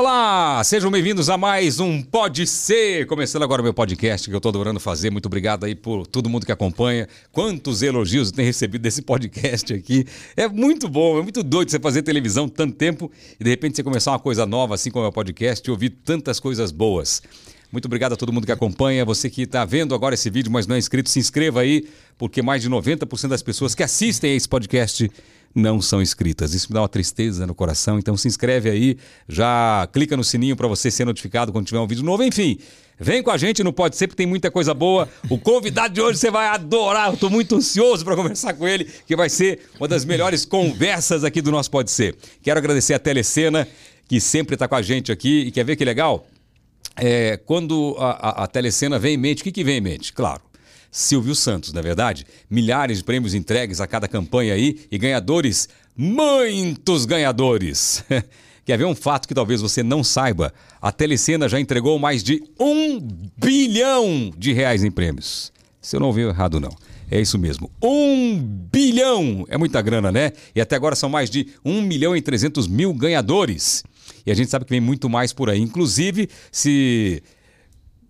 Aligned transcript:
Olá, 0.00 0.62
sejam 0.62 0.92
bem-vindos 0.92 1.28
a 1.28 1.36
mais 1.36 1.80
um 1.80 2.00
Pode 2.00 2.46
Ser. 2.46 3.04
Começando 3.08 3.42
agora 3.42 3.60
o 3.60 3.64
meu 3.64 3.74
podcast 3.74 4.30
que 4.30 4.36
eu 4.36 4.40
tô 4.40 4.48
adorando 4.48 4.78
fazer. 4.78 5.10
Muito 5.10 5.26
obrigado 5.26 5.64
aí 5.64 5.74
por 5.74 6.06
todo 6.06 6.30
mundo 6.30 6.46
que 6.46 6.52
acompanha. 6.52 7.08
Quantos 7.32 7.82
elogios 7.82 8.28
eu 8.28 8.34
tenho 8.36 8.46
recebido 8.46 8.80
desse 8.80 9.02
podcast 9.02 9.74
aqui. 9.74 10.06
É 10.36 10.46
muito 10.46 10.88
bom, 10.88 11.18
é 11.18 11.22
muito 11.22 11.42
doido 11.42 11.72
você 11.72 11.80
fazer 11.80 12.02
televisão 12.02 12.48
tanto 12.48 12.76
tempo 12.76 13.10
e 13.40 13.42
de 13.42 13.50
repente 13.50 13.74
você 13.74 13.82
começar 13.82 14.12
uma 14.12 14.20
coisa 14.20 14.46
nova 14.46 14.76
assim 14.76 14.88
como 14.88 15.04
é 15.04 15.08
o 15.08 15.12
podcast 15.12 15.68
e 15.68 15.72
ouvir 15.72 15.90
tantas 15.90 16.38
coisas 16.38 16.70
boas. 16.70 17.20
Muito 17.72 17.86
obrigado 17.86 18.12
a 18.12 18.16
todo 18.16 18.32
mundo 18.32 18.46
que 18.46 18.52
acompanha. 18.52 19.04
Você 19.04 19.28
que 19.28 19.42
está 19.42 19.64
vendo 19.64 19.96
agora 19.96 20.14
esse 20.14 20.30
vídeo, 20.30 20.52
mas 20.52 20.64
não 20.64 20.76
é 20.76 20.78
inscrito, 20.78 21.10
se 21.10 21.18
inscreva 21.18 21.62
aí, 21.62 21.88
porque 22.16 22.40
mais 22.40 22.62
de 22.62 22.70
90% 22.70 23.26
das 23.26 23.42
pessoas 23.42 23.74
que 23.74 23.82
assistem 23.82 24.30
a 24.30 24.34
esse 24.36 24.48
podcast 24.48 25.10
não 25.54 25.80
são 25.80 26.00
inscritas. 26.00 26.54
Isso 26.54 26.68
me 26.68 26.74
dá 26.74 26.82
uma 26.82 26.88
tristeza 26.88 27.46
no 27.46 27.54
coração. 27.54 27.98
Então 27.98 28.16
se 28.16 28.28
inscreve 28.28 28.70
aí, 28.70 28.96
já 29.28 29.88
clica 29.92 30.16
no 30.16 30.24
sininho 30.24 30.56
para 30.56 30.68
você 30.68 30.90
ser 30.90 31.04
notificado 31.04 31.52
quando 31.52 31.66
tiver 31.66 31.80
um 31.80 31.86
vídeo 31.86 32.04
novo. 32.04 32.22
Enfim, 32.22 32.58
vem 32.98 33.22
com 33.22 33.30
a 33.30 33.36
gente, 33.36 33.62
não 33.64 33.72
pode 33.72 33.96
ser, 33.96 34.06
porque 34.06 34.18
tem 34.22 34.26
muita 34.26 34.50
coisa 34.50 34.72
boa. 34.74 35.08
O 35.28 35.38
convidado 35.38 35.94
de 35.94 36.00
hoje 36.00 36.18
você 36.18 36.30
vai 36.30 36.46
adorar. 36.46 37.08
Eu 37.08 37.14
estou 37.14 37.30
muito 37.30 37.56
ansioso 37.56 38.04
para 38.04 38.16
conversar 38.16 38.54
com 38.54 38.66
ele, 38.66 38.88
que 39.06 39.16
vai 39.16 39.28
ser 39.28 39.60
uma 39.78 39.88
das 39.88 40.04
melhores 40.04 40.44
conversas 40.44 41.24
aqui 41.24 41.40
do 41.40 41.50
nosso 41.50 41.70
Pode 41.70 41.90
Ser. 41.90 42.16
Quero 42.42 42.58
agradecer 42.58 42.94
a 42.94 42.98
Telecena, 42.98 43.66
que 44.06 44.20
sempre 44.20 44.54
está 44.54 44.68
com 44.68 44.74
a 44.74 44.82
gente 44.82 45.10
aqui. 45.12 45.40
E 45.40 45.50
quer 45.50 45.64
ver 45.64 45.76
que 45.76 45.84
legal? 45.84 46.26
É, 46.96 47.36
quando 47.36 47.94
a, 47.98 48.10
a, 48.10 48.44
a 48.44 48.46
telecena 48.48 48.98
vem 48.98 49.14
em 49.14 49.16
mente, 49.16 49.40
o 49.40 49.44
que, 49.44 49.52
que 49.52 49.62
vem 49.62 49.76
em 49.76 49.80
mente? 49.80 50.12
Claro, 50.12 50.42
Silvio 50.90 51.34
Santos, 51.34 51.72
na 51.72 51.80
é 51.80 51.82
verdade? 51.82 52.26
Milhares 52.50 52.98
de 52.98 53.04
prêmios 53.04 53.34
entregues 53.34 53.80
a 53.80 53.86
cada 53.86 54.08
campanha 54.08 54.54
aí 54.54 54.80
e 54.90 54.98
ganhadores, 54.98 55.68
muitos 55.96 57.04
ganhadores. 57.04 58.04
Quer 58.64 58.76
ver 58.76 58.84
um 58.84 58.94
fato 58.94 59.26
que 59.26 59.34
talvez 59.34 59.60
você 59.62 59.82
não 59.82 60.04
saiba? 60.04 60.52
A 60.80 60.92
Telecena 60.92 61.48
já 61.48 61.58
entregou 61.58 61.98
mais 61.98 62.22
de 62.22 62.42
um 62.60 63.00
bilhão 63.36 64.30
de 64.36 64.52
reais 64.52 64.84
em 64.84 64.90
prêmios. 64.90 65.50
Se 65.80 65.96
eu 65.96 66.00
não 66.00 66.08
ouvi 66.08 66.20
errado, 66.20 66.60
não. 66.60 66.76
É 67.10 67.18
isso 67.18 67.38
mesmo. 67.38 67.70
Um 67.82 68.38
bilhão! 68.70 69.46
É 69.48 69.56
muita 69.56 69.80
grana, 69.80 70.12
né? 70.12 70.32
E 70.54 70.60
até 70.60 70.76
agora 70.76 70.94
são 70.94 71.08
mais 71.08 71.30
de 71.30 71.48
um 71.64 71.80
milhão 71.80 72.14
e 72.14 72.20
trezentos 72.20 72.68
mil 72.68 72.92
ganhadores. 72.92 73.82
E 74.26 74.30
a 74.30 74.34
gente 74.34 74.50
sabe 74.50 74.66
que 74.66 74.70
vem 74.70 74.80
muito 74.80 75.08
mais 75.08 75.32
por 75.32 75.48
aí. 75.48 75.60
Inclusive, 75.60 76.28
se 76.52 77.22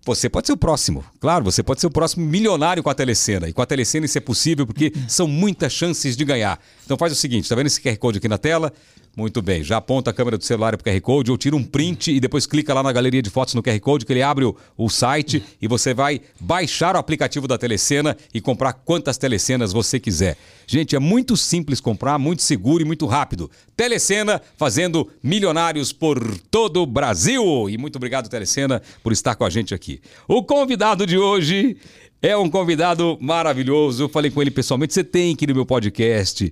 você 0.05 0.29
pode 0.29 0.47
ser 0.47 0.53
o 0.53 0.57
próximo. 0.57 1.03
Claro, 1.19 1.43
você 1.43 1.61
pode 1.61 1.81
ser 1.81 1.87
o 1.87 1.91
próximo 1.91 2.25
milionário 2.25 2.81
com 2.81 2.89
a 2.89 2.93
Telecena. 2.93 3.47
E 3.49 3.53
com 3.53 3.61
a 3.61 3.65
Telecena 3.65 4.05
isso 4.05 4.17
é 4.17 4.21
possível 4.21 4.65
porque 4.65 4.93
são 5.07 5.27
muitas 5.27 5.71
chances 5.73 6.15
de 6.15 6.25
ganhar. 6.25 6.59
Então 6.85 6.97
faz 6.97 7.13
o 7.13 7.15
seguinte, 7.15 7.47
tá 7.47 7.55
vendo 7.55 7.67
esse 7.67 7.81
QR 7.81 7.97
Code 7.97 8.17
aqui 8.17 8.27
na 8.27 8.37
tela? 8.37 8.73
Muito 9.19 9.41
bem, 9.41 9.61
já 9.61 9.75
aponta 9.75 10.11
a 10.11 10.13
câmera 10.13 10.37
do 10.37 10.45
celular 10.45 10.77
para 10.77 10.89
o 10.89 10.93
QR 10.93 11.01
Code 11.01 11.29
ou 11.29 11.37
tira 11.37 11.53
um 11.53 11.61
print 11.61 12.09
e 12.09 12.21
depois 12.21 12.45
clica 12.45 12.73
lá 12.73 12.81
na 12.81 12.89
galeria 12.93 13.21
de 13.21 13.29
fotos 13.29 13.53
no 13.53 13.61
QR 13.61 13.77
Code 13.81 14.05
que 14.05 14.13
ele 14.13 14.21
abre 14.21 14.45
o, 14.45 14.55
o 14.77 14.87
site 14.87 15.43
e 15.61 15.67
você 15.67 15.93
vai 15.93 16.21
baixar 16.39 16.95
o 16.95 16.99
aplicativo 16.99 17.45
da 17.45 17.57
Telecena 17.57 18.15
e 18.33 18.39
comprar 18.39 18.71
quantas 18.71 19.17
telecenas 19.17 19.73
você 19.73 19.99
quiser. 19.99 20.37
Gente, 20.65 20.95
é 20.95 20.99
muito 20.99 21.35
simples 21.35 21.81
comprar, 21.81 22.17
muito 22.17 22.41
seguro 22.41 22.81
e 22.81 22.85
muito 22.85 23.05
rápido. 23.07 23.51
Telecena 23.75 24.41
fazendo 24.55 25.09
milionários 25.21 25.91
por 25.91 26.37
todo 26.49 26.81
o 26.81 26.85
Brasil. 26.85 27.69
E 27.69 27.77
muito 27.77 27.97
obrigado, 27.97 28.29
Telecena, 28.29 28.81
por 29.03 29.11
estar 29.11 29.35
com 29.35 29.43
a 29.43 29.49
gente 29.49 29.73
aqui. 29.73 29.99
O 30.29 30.43
convidado 30.43 31.05
de 31.05 31.17
hoje 31.17 31.75
é 32.21 32.35
um 32.35 32.49
convidado 32.49 33.17
maravilhoso. 33.21 34.03
Eu 34.03 34.09
falei 34.09 34.29
com 34.29 34.41
ele 34.41 34.51
pessoalmente. 34.51 34.93
Você 34.93 35.03
tem 35.03 35.35
que 35.35 35.45
ir 35.45 35.47
no 35.47 35.55
meu 35.55 35.65
podcast. 35.65 36.51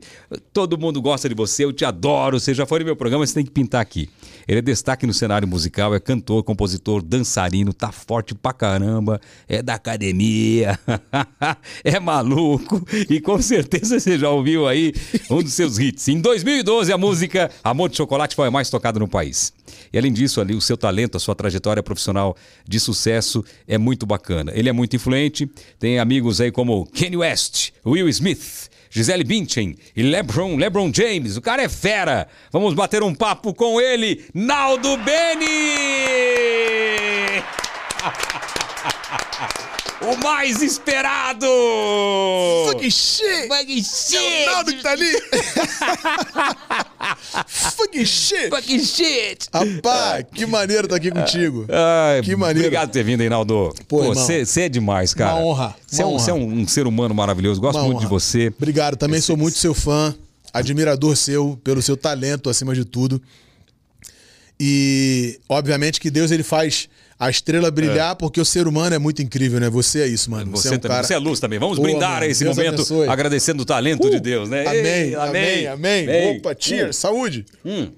Todo 0.53 0.77
mundo 0.77 1.01
gosta 1.01 1.27
de 1.27 1.35
você. 1.35 1.65
Eu 1.65 1.73
te 1.73 1.83
adoro. 1.83 2.39
Você 2.39 2.53
já 2.53 2.65
foi 2.65 2.79
no 2.79 2.85
meu 2.85 2.95
programa, 2.95 3.25
você 3.25 3.33
tem 3.33 3.45
que 3.45 3.51
pintar 3.51 3.81
aqui. 3.81 4.09
Ele 4.47 4.59
é 4.59 4.61
destaque 4.61 5.05
no 5.05 5.13
cenário 5.13 5.45
musical, 5.45 5.93
é 5.93 5.99
cantor, 5.99 6.41
compositor, 6.41 7.01
dançarino, 7.01 7.73
tá 7.73 7.91
forte 7.91 8.33
pra 8.33 8.53
caramba, 8.53 9.19
é 9.45 9.61
da 9.61 9.73
academia, 9.73 10.79
é 11.83 11.99
maluco. 11.99 12.81
E 13.09 13.19
com 13.19 13.41
certeza 13.41 13.99
você 13.99 14.17
já 14.17 14.29
ouviu 14.29 14.65
aí 14.65 14.93
um 15.29 15.43
dos 15.43 15.53
seus 15.53 15.77
hits. 15.77 16.07
Em 16.07 16.21
2012, 16.21 16.93
a 16.93 16.97
música 16.97 17.51
Amor 17.61 17.89
de 17.89 17.97
Chocolate 17.97 18.37
foi 18.37 18.47
a 18.47 18.51
mais 18.51 18.69
tocada 18.69 18.97
no 18.99 19.07
país. 19.07 19.51
E 19.91 19.97
além 19.97 20.11
disso, 20.11 20.39
ali, 20.41 20.53
o 20.53 20.61
seu 20.61 20.77
talento, 20.77 21.17
a 21.17 21.19
sua 21.19 21.35
trajetória 21.35 21.81
profissional 21.83 22.35
de 22.67 22.79
sucesso 22.79 23.43
é 23.67 23.77
muito 23.77 24.05
bacana. 24.05 24.51
Ele 24.55 24.69
é 24.69 24.73
muito 24.73 24.95
influente, 24.95 25.49
tem 25.79 25.99
amigos 25.99 26.39
aí 26.41 26.51
como 26.51 26.85
Kanye 26.87 27.17
West, 27.17 27.71
Will 27.85 28.09
Smith, 28.09 28.69
Gisele 28.89 29.23
Bündchen 29.23 29.75
e 29.95 30.03
LeBron, 30.03 30.55
LeBron 30.55 30.91
James. 30.93 31.37
O 31.37 31.41
cara 31.41 31.63
é 31.63 31.69
fera. 31.69 32.27
Vamos 32.51 32.73
bater 32.73 33.03
um 33.03 33.13
papo 33.13 33.53
com 33.53 33.79
ele, 33.79 34.25
Naldo 34.33 34.97
Beni! 34.97 35.47
O 39.99 40.15
mais 40.23 40.61
esperado! 40.61 41.47
Fucking 42.69 42.91
shit! 42.91 43.47
É 44.15 44.21
o 44.21 44.45
Naldo 44.51 44.75
que 44.75 44.83
tá 44.83 44.91
ali! 44.91 45.11
Fucking 47.47 48.05
shit! 48.05 48.51
Rapaz, 49.51 50.25
que 50.33 50.45
maneiro 50.45 50.87
tá 50.87 50.97
aqui 50.97 51.09
contigo. 51.09 51.65
Ai, 51.69 52.21
que 52.21 52.35
maneiro. 52.35 52.67
Obrigado 52.67 52.89
por 52.89 52.93
ter 52.93 53.03
vindo, 53.03 53.21
Reinaldo. 53.21 53.73
Pô, 53.87 54.13
você 54.13 54.61
é 54.61 54.69
demais, 54.69 55.15
cara. 55.15 55.33
Uma 55.33 55.45
honra. 55.45 55.75
Você 55.87 56.03
é, 56.03 56.05
um, 56.05 56.17
é 56.17 56.33
um, 56.33 56.59
um, 56.59 56.67
ser 56.67 56.85
humano 56.85 57.15
maravilhoso. 57.15 57.59
Gosto 57.59 57.79
uma 57.79 57.85
muito 57.85 57.97
honra. 57.97 58.05
de 58.05 58.11
você. 58.11 58.53
Obrigado. 58.55 58.97
Também 58.97 59.17
Esse... 59.17 59.27
sou 59.27 59.37
muito 59.37 59.57
seu 59.57 59.73
fã. 59.73 60.13
Admirador 60.53 61.17
seu, 61.17 61.59
pelo 61.63 61.81
seu 61.81 61.97
talento, 61.97 62.49
acima 62.49 62.75
de 62.75 62.85
tudo. 62.85 63.21
E, 64.59 65.39
obviamente, 65.49 65.99
que 65.99 66.09
Deus 66.09 66.31
ele 66.31 66.43
faz 66.43 66.87
a 67.19 67.29
estrela 67.29 67.71
brilhar, 67.71 68.11
é. 68.11 68.15
porque 68.15 68.39
o 68.39 68.45
ser 68.45 68.67
humano 68.67 68.95
é 68.95 68.99
muito 68.99 69.21
incrível, 69.21 69.59
né? 69.59 69.69
Você 69.69 70.01
é 70.01 70.07
isso, 70.07 70.29
mano. 70.29 70.51
Você, 70.51 70.69
você 70.69 70.75
é, 70.75 70.77
um 70.77 70.79
também, 70.79 70.95
cara... 70.95 71.07
você 71.07 71.13
é 71.13 71.17
luz 71.17 71.39
também. 71.39 71.57
Vamos 71.57 71.77
Pô, 71.77 71.83
brindar 71.83 72.19
mano, 72.19 72.25
esse 72.25 72.43
Deus 72.43 72.55
momento 72.55 72.75
abençoe. 72.75 73.07
agradecendo 73.07 73.63
o 73.63 73.65
talento 73.65 74.07
uh, 74.07 74.11
de 74.11 74.19
Deus, 74.19 74.49
né? 74.49 74.65
Amém, 74.67 74.85
Ei, 74.85 75.15
amém, 75.15 75.67
amém. 75.67 76.03
amém. 76.03 76.37
Opa, 76.37 76.53
tia, 76.53 76.89
hum. 76.89 76.93
saúde. 76.93 77.45
Hum. 77.65 77.89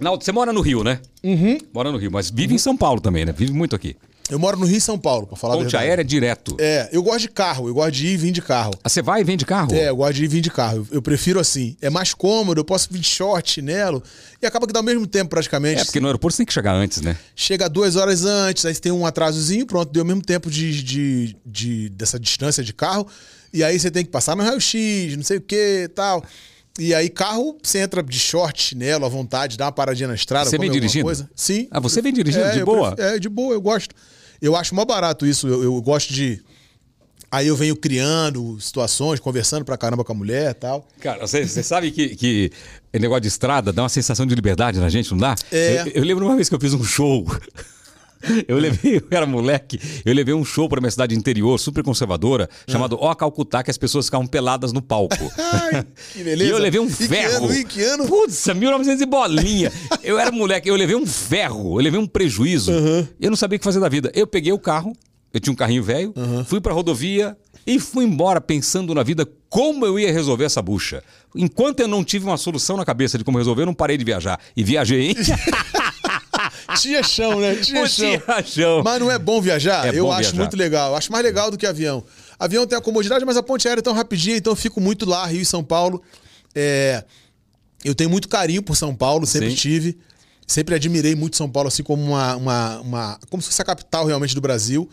Naldo, 0.00 0.24
você 0.24 0.32
mora 0.32 0.52
no 0.52 0.62
Rio, 0.62 0.82
né? 0.82 0.98
Uhum. 1.22 1.58
Mora 1.72 1.92
no 1.92 1.98
Rio, 1.98 2.10
mas 2.10 2.30
vive 2.30 2.48
uhum. 2.48 2.56
em 2.56 2.58
São 2.58 2.76
Paulo 2.76 3.00
também, 3.00 3.24
né? 3.24 3.32
Vive 3.36 3.52
muito 3.52 3.76
aqui. 3.76 3.96
Eu 4.30 4.38
moro 4.38 4.56
no 4.58 4.66
Rio 4.66 4.78
e 4.78 4.80
São 4.80 4.98
Paulo, 4.98 5.26
pra 5.26 5.36
falar 5.36 5.54
Ponte 5.54 5.66
a 5.66 5.78
verdade. 5.78 5.84
aérea 5.84 6.04
direto. 6.04 6.56
É, 6.58 6.88
eu 6.92 7.02
gosto 7.02 7.20
de 7.22 7.28
carro, 7.28 7.68
eu 7.68 7.74
gosto 7.74 7.92
de 7.92 8.06
ir 8.06 8.12
e 8.12 8.16
vir 8.16 8.32
de 8.32 8.40
carro. 8.40 8.72
Ah, 8.82 8.88
você 8.88 9.02
vai 9.02 9.20
e 9.20 9.24
vem 9.24 9.36
de 9.36 9.44
carro? 9.44 9.74
É, 9.74 9.88
eu 9.88 9.96
gosto 9.96 10.14
de 10.14 10.22
ir 10.22 10.24
e 10.26 10.28
vir 10.28 10.40
de 10.40 10.50
carro. 10.50 10.86
Eu 10.90 11.02
prefiro 11.02 11.40
assim. 11.40 11.76
É 11.80 11.90
mais 11.90 12.14
cômodo, 12.14 12.60
eu 12.60 12.64
posso 12.64 12.88
vir 12.90 13.00
de 13.00 13.06
short, 13.06 13.50
chinelo. 13.50 14.02
E 14.40 14.46
acaba 14.46 14.66
que 14.66 14.72
dá 14.72 14.80
o 14.80 14.84
mesmo 14.84 15.06
tempo 15.06 15.30
praticamente. 15.30 15.80
É, 15.80 15.84
porque 15.84 16.00
no 16.00 16.06
aeroporto 16.06 16.34
você 16.34 16.38
tem 16.38 16.46
que 16.46 16.52
chegar 16.52 16.74
antes, 16.74 17.00
né? 17.00 17.16
Chega 17.34 17.68
duas 17.68 17.96
horas 17.96 18.24
antes, 18.24 18.64
aí 18.64 18.74
você 18.74 18.80
tem 18.80 18.92
um 18.92 19.04
atrasozinho, 19.04 19.66
pronto, 19.66 19.92
deu 19.92 20.02
o 20.02 20.06
mesmo 20.06 20.22
tempo 20.22 20.50
de, 20.50 20.82
de, 20.82 21.36
de 21.44 21.88
dessa 21.90 22.18
distância 22.18 22.62
de 22.62 22.72
carro. 22.72 23.06
E 23.52 23.64
aí 23.64 23.78
você 23.78 23.90
tem 23.90 24.04
que 24.04 24.10
passar 24.10 24.36
no 24.36 24.42
raio-x, 24.44 25.16
não 25.16 25.24
sei 25.24 25.38
o 25.38 25.40
que 25.40 25.90
tal. 25.94 26.24
E 26.78 26.94
aí, 26.94 27.08
carro, 27.08 27.58
você 27.62 27.80
entra 27.80 28.02
de 28.02 28.18
short, 28.18 28.62
chinelo, 28.62 29.04
à 29.04 29.08
vontade, 29.08 29.58
dá 29.58 29.66
uma 29.66 29.72
paradinha 29.72 30.08
na 30.08 30.14
estrada. 30.14 30.48
Você 30.48 30.56
vem 30.56 30.70
dirigindo? 30.70 31.04
Coisa. 31.04 31.28
Sim. 31.34 31.68
Ah, 31.70 31.80
você 31.80 32.00
vem 32.00 32.12
dirigindo 32.12 32.44
é, 32.44 32.52
de 32.52 32.64
boa? 32.64 32.94
Prefiro, 32.94 33.16
é, 33.16 33.18
de 33.18 33.28
boa, 33.28 33.52
eu 33.52 33.60
gosto. 33.60 33.94
Eu 34.40 34.56
acho 34.56 34.74
mó 34.74 34.84
barato 34.84 35.26
isso. 35.26 35.46
Eu, 35.46 35.62
eu, 35.62 35.82
gosto 35.82 36.12
de. 36.12 36.42
Aí 37.30 37.46
eu 37.46 37.54
venho 37.54 37.76
criando 37.76 38.60
situações, 38.60 39.20
conversando 39.20 39.64
pra 39.64 39.76
caramba 39.76 40.02
com 40.02 40.12
a 40.12 40.14
mulher 40.14 40.50
e 40.50 40.54
tal. 40.54 40.88
Cara, 41.00 41.26
você, 41.26 41.46
sabe 41.62 41.92
que, 41.92 42.16
que 42.16 42.50
negócio 42.92 43.20
de 43.20 43.28
estrada 43.28 43.72
dá 43.72 43.82
uma 43.82 43.88
sensação 43.88 44.26
de 44.26 44.34
liberdade 44.34 44.80
na 44.80 44.88
gente, 44.88 45.10
não 45.12 45.18
dá? 45.18 45.36
É. 45.52 45.82
Eu, 45.82 46.02
eu 46.02 46.04
lembro 46.04 46.26
uma 46.26 46.34
vez 46.34 46.48
que 46.48 46.54
eu 46.54 46.60
fiz 46.60 46.74
um 46.74 46.82
show. 46.82 47.24
Eu 48.46 48.58
levei, 48.58 48.96
eu 49.00 49.06
era 49.10 49.26
moleque, 49.26 49.80
eu 50.04 50.14
levei 50.14 50.34
um 50.34 50.44
show 50.44 50.68
para 50.68 50.80
minha 50.80 50.90
cidade 50.90 51.14
interior, 51.14 51.58
super 51.58 51.82
conservadora, 51.82 52.48
ah. 52.52 52.70
chamado 52.70 52.96
Ó 53.00 53.14
Calcutá, 53.14 53.62
que 53.62 53.70
as 53.70 53.78
pessoas 53.78 54.06
ficavam 54.06 54.26
peladas 54.26 54.72
no 54.72 54.82
palco. 54.82 55.30
Ai, 55.38 55.84
que 56.12 56.22
beleza. 56.22 56.50
E 56.50 56.52
eu 56.52 56.58
levei 56.58 56.80
um 56.80 56.86
e 56.86 56.90
ferro. 56.90 57.48
Que 57.48 57.54
ano, 57.54 57.66
que 57.66 57.82
ano? 57.82 58.06
Putz, 58.06 58.46
1900 58.46 59.00
e 59.00 59.06
bolinha. 59.06 59.72
eu 60.02 60.18
era 60.18 60.30
moleque, 60.30 60.68
eu 60.68 60.76
levei 60.76 60.96
um 60.96 61.06
ferro, 61.06 61.78
eu 61.78 61.82
levei 61.82 61.98
um 61.98 62.06
prejuízo. 62.06 62.72
Uhum. 62.72 63.06
Eu 63.20 63.30
não 63.30 63.36
sabia 63.36 63.56
o 63.56 63.58
que 63.58 63.64
fazer 63.64 63.80
da 63.80 63.88
vida. 63.88 64.10
Eu 64.14 64.26
peguei 64.26 64.52
o 64.52 64.58
carro, 64.58 64.92
eu 65.32 65.40
tinha 65.40 65.52
um 65.52 65.56
carrinho 65.56 65.82
velho, 65.82 66.12
uhum. 66.16 66.44
fui 66.44 66.60
pra 66.60 66.72
rodovia 66.72 67.36
e 67.66 67.78
fui 67.78 68.04
embora 68.04 68.40
pensando 68.40 68.94
na 68.94 69.02
vida 69.02 69.26
como 69.48 69.84
eu 69.84 69.98
ia 69.98 70.12
resolver 70.12 70.44
essa 70.44 70.62
bucha. 70.62 71.02
Enquanto 71.34 71.80
eu 71.80 71.88
não 71.88 72.02
tive 72.02 72.24
uma 72.24 72.36
solução 72.36 72.76
na 72.76 72.84
cabeça 72.84 73.16
de 73.16 73.24
como 73.24 73.38
resolver, 73.38 73.62
eu 73.62 73.66
não 73.66 73.74
parei 73.74 73.96
de 73.96 74.04
viajar. 74.04 74.40
E 74.56 74.64
viajei, 74.64 75.08
hein? 75.08 75.16
Tinha 76.80 77.02
chão, 77.02 77.40
né? 77.40 77.56
Tinha, 77.62 77.86
chão. 77.86 78.20
chão. 78.44 78.82
Mas 78.84 79.00
não 79.00 79.10
é 79.10 79.18
bom 79.18 79.40
viajar? 79.40 79.86
É 79.86 79.98
eu 79.98 80.04
bom 80.04 80.12
acho 80.12 80.30
viajar. 80.30 80.36
muito 80.36 80.56
legal. 80.56 80.96
Acho 80.96 81.10
mais 81.12 81.24
legal 81.24 81.50
do 81.50 81.58
que 81.58 81.66
avião. 81.66 82.04
Avião 82.38 82.66
tem 82.66 82.76
a 82.76 82.80
comodidade, 82.80 83.24
mas 83.24 83.36
a 83.36 83.42
ponte 83.42 83.68
aérea 83.68 83.80
é 83.80 83.82
tão 83.82 83.92
rapidinha, 83.92 84.36
então 84.36 84.52
eu 84.52 84.56
fico 84.56 84.80
muito 84.80 85.04
lá, 85.04 85.26
Rio 85.26 85.40
e 85.40 85.44
São 85.44 85.62
Paulo. 85.62 86.02
É... 86.54 87.04
Eu 87.84 87.94
tenho 87.94 88.10
muito 88.10 88.28
carinho 88.28 88.62
por 88.62 88.76
São 88.76 88.94
Paulo, 88.94 89.26
sempre 89.26 89.50
Sim. 89.50 89.56
tive. 89.56 89.98
Sempre 90.46 90.74
admirei 90.74 91.14
muito 91.14 91.36
São 91.36 91.48
Paulo, 91.48 91.68
assim 91.68 91.82
como 91.82 92.02
uma, 92.02 92.36
uma, 92.36 92.80
uma. 92.80 93.18
Como 93.30 93.42
se 93.42 93.48
fosse 93.48 93.62
a 93.62 93.64
capital 93.64 94.04
realmente 94.04 94.34
do 94.34 94.40
Brasil. 94.40 94.88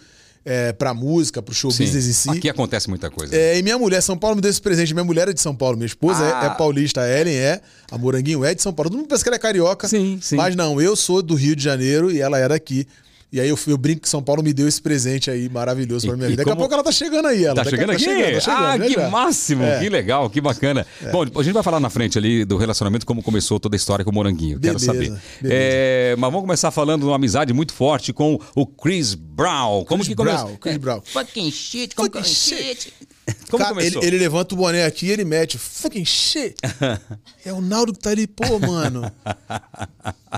É, 0.48 0.72
pra 0.72 0.94
música, 0.94 1.42
pro 1.42 1.54
show 1.54 1.70
Sim. 1.70 1.84
business 1.84 2.08
em 2.08 2.14
si. 2.14 2.30
Aqui 2.30 2.50
acontece 2.50 2.88
muita 2.90 3.10
coisa. 3.12 3.36
É, 3.36 3.58
e 3.60 3.62
minha 3.64 3.78
mulher, 3.78 4.02
São 4.02 4.18
Paulo 4.18 4.38
me 4.38 4.42
deu 4.42 4.50
esse 4.50 4.62
presente. 4.62 4.94
Minha 4.94 5.04
mulher 5.04 5.28
é 5.28 5.34
de 5.34 5.42
São 5.42 5.54
Paulo, 5.54 5.76
minha 5.76 5.86
esposa 5.86 6.24
é- 6.24 6.32
Ah. 6.34 6.52
é, 6.54 6.58
paulista, 6.58 7.02
a 7.02 7.10
Ellen 7.20 7.36
é, 7.36 7.62
a 7.92 7.98
Moranguinho 7.98 8.46
é 8.46 8.56
de 8.56 8.62
São 8.62 8.72
Paulo. 8.74 8.90
Todo 8.90 8.98
mundo 9.00 9.10
pensa 9.10 9.22
que 9.24 9.30
ela 9.30 9.36
é 9.36 9.40
carioca. 9.40 9.88
Sim, 9.88 10.18
sim. 10.22 10.36
Mas 10.38 10.56
não, 10.56 10.80
eu 10.82 10.96
sou 10.96 11.22
do 11.22 11.36
Rio 11.36 11.56
de 11.56 11.64
Janeiro 11.64 12.10
e 12.10 12.22
ela 12.22 12.40
era 12.40 12.56
aqui. 12.56 12.88
E 13.30 13.42
aí 13.42 13.50
eu, 13.50 13.58
fui- 13.58 13.74
eu 13.74 13.78
brinco 13.78 14.02
que 14.02 14.08
São 14.10 14.24
Paulo 14.24 14.42
me 14.42 14.54
deu 14.54 14.68
esse 14.70 14.82
presente 14.82 15.30
aí 15.30 15.50
maravilhoso 15.50 16.08
pra 16.08 16.16
minha 16.16 16.28
e 16.28 16.32
vida. 16.32 16.44
Daqui 16.44 16.50
como- 16.50 16.62
a 16.62 16.64
pouco 16.64 16.74
ela 16.74 16.84
tá 16.84 16.94
chegando 16.94 17.28
aí. 17.28 17.44
Ela. 17.44 17.56
Tá 17.56 17.64
Daqui 17.64 17.72
chegando 17.76 17.90
aqui? 17.92 18.06
tá 18.06 18.10
chegando, 18.12 18.58
ah, 18.58 18.78
já 18.78 18.86
que 18.86 18.94
já. 18.94 19.10
máximo, 19.10 19.64
É. 19.64 19.80
que 19.80 19.90
legal, 19.90 20.30
que 20.30 20.40
bacana. 20.40 20.88
Bom, 21.12 21.24
a 21.24 21.44
gente 21.44 21.54
vai 21.54 21.62
falar 21.64 21.80
na 21.82 21.90
frente 21.90 22.18
ali 22.18 22.46
do 22.46 22.56
relacionamento, 22.56 23.06
como 23.06 23.22
começou 23.22 23.60
toda 23.60 23.76
a 23.76 23.78
história 23.78 24.06
com 24.06 24.12
o 24.12 24.14
Moranguinho. 24.14 24.58
Quero 24.60 24.80
Beleza, 24.80 24.86
saber. 24.86 25.00
beleza. 25.10 25.22
É, 25.44 26.16
mas 26.18 26.32
vamos 26.32 26.42
começar 26.46 26.72
falando 26.72 27.02
de 27.02 27.08
uma 27.08 27.18
amizade 27.18 27.52
muito 27.52 27.74
forte 27.74 28.14
com 28.14 28.40
o 28.56 28.66
Chris 28.66 29.14
Brown. 29.14 29.84
Como 29.84 29.98
Chris 30.04 30.08
que 30.08 30.16
começou? 30.16 30.46
Brown, 30.46 30.58
Chris 30.58 30.78
Brown. 30.78 31.02
Fucking 31.04 31.52
shit, 31.52 31.96
como 31.96 32.08
Fucking 32.10 32.24
shit. 32.24 32.94
Como 33.50 33.64
Cara, 33.64 33.82
ele, 33.82 33.92
começou? 33.92 34.04
ele 34.04 34.18
levanta 34.18 34.56
o 34.56 34.58
boné 34.58 34.86
aqui 34.86 35.08
e 35.08 35.12
ele 35.12 35.26
mete 35.26 35.58
fucking 35.58 36.06
shit. 36.06 36.56
é 37.46 37.54
o 37.54 37.62
Naldo 37.62 37.94
que 37.94 38.00
tá 38.00 38.10
ali, 38.10 38.28
pô, 38.28 38.60
mano. 38.60 39.12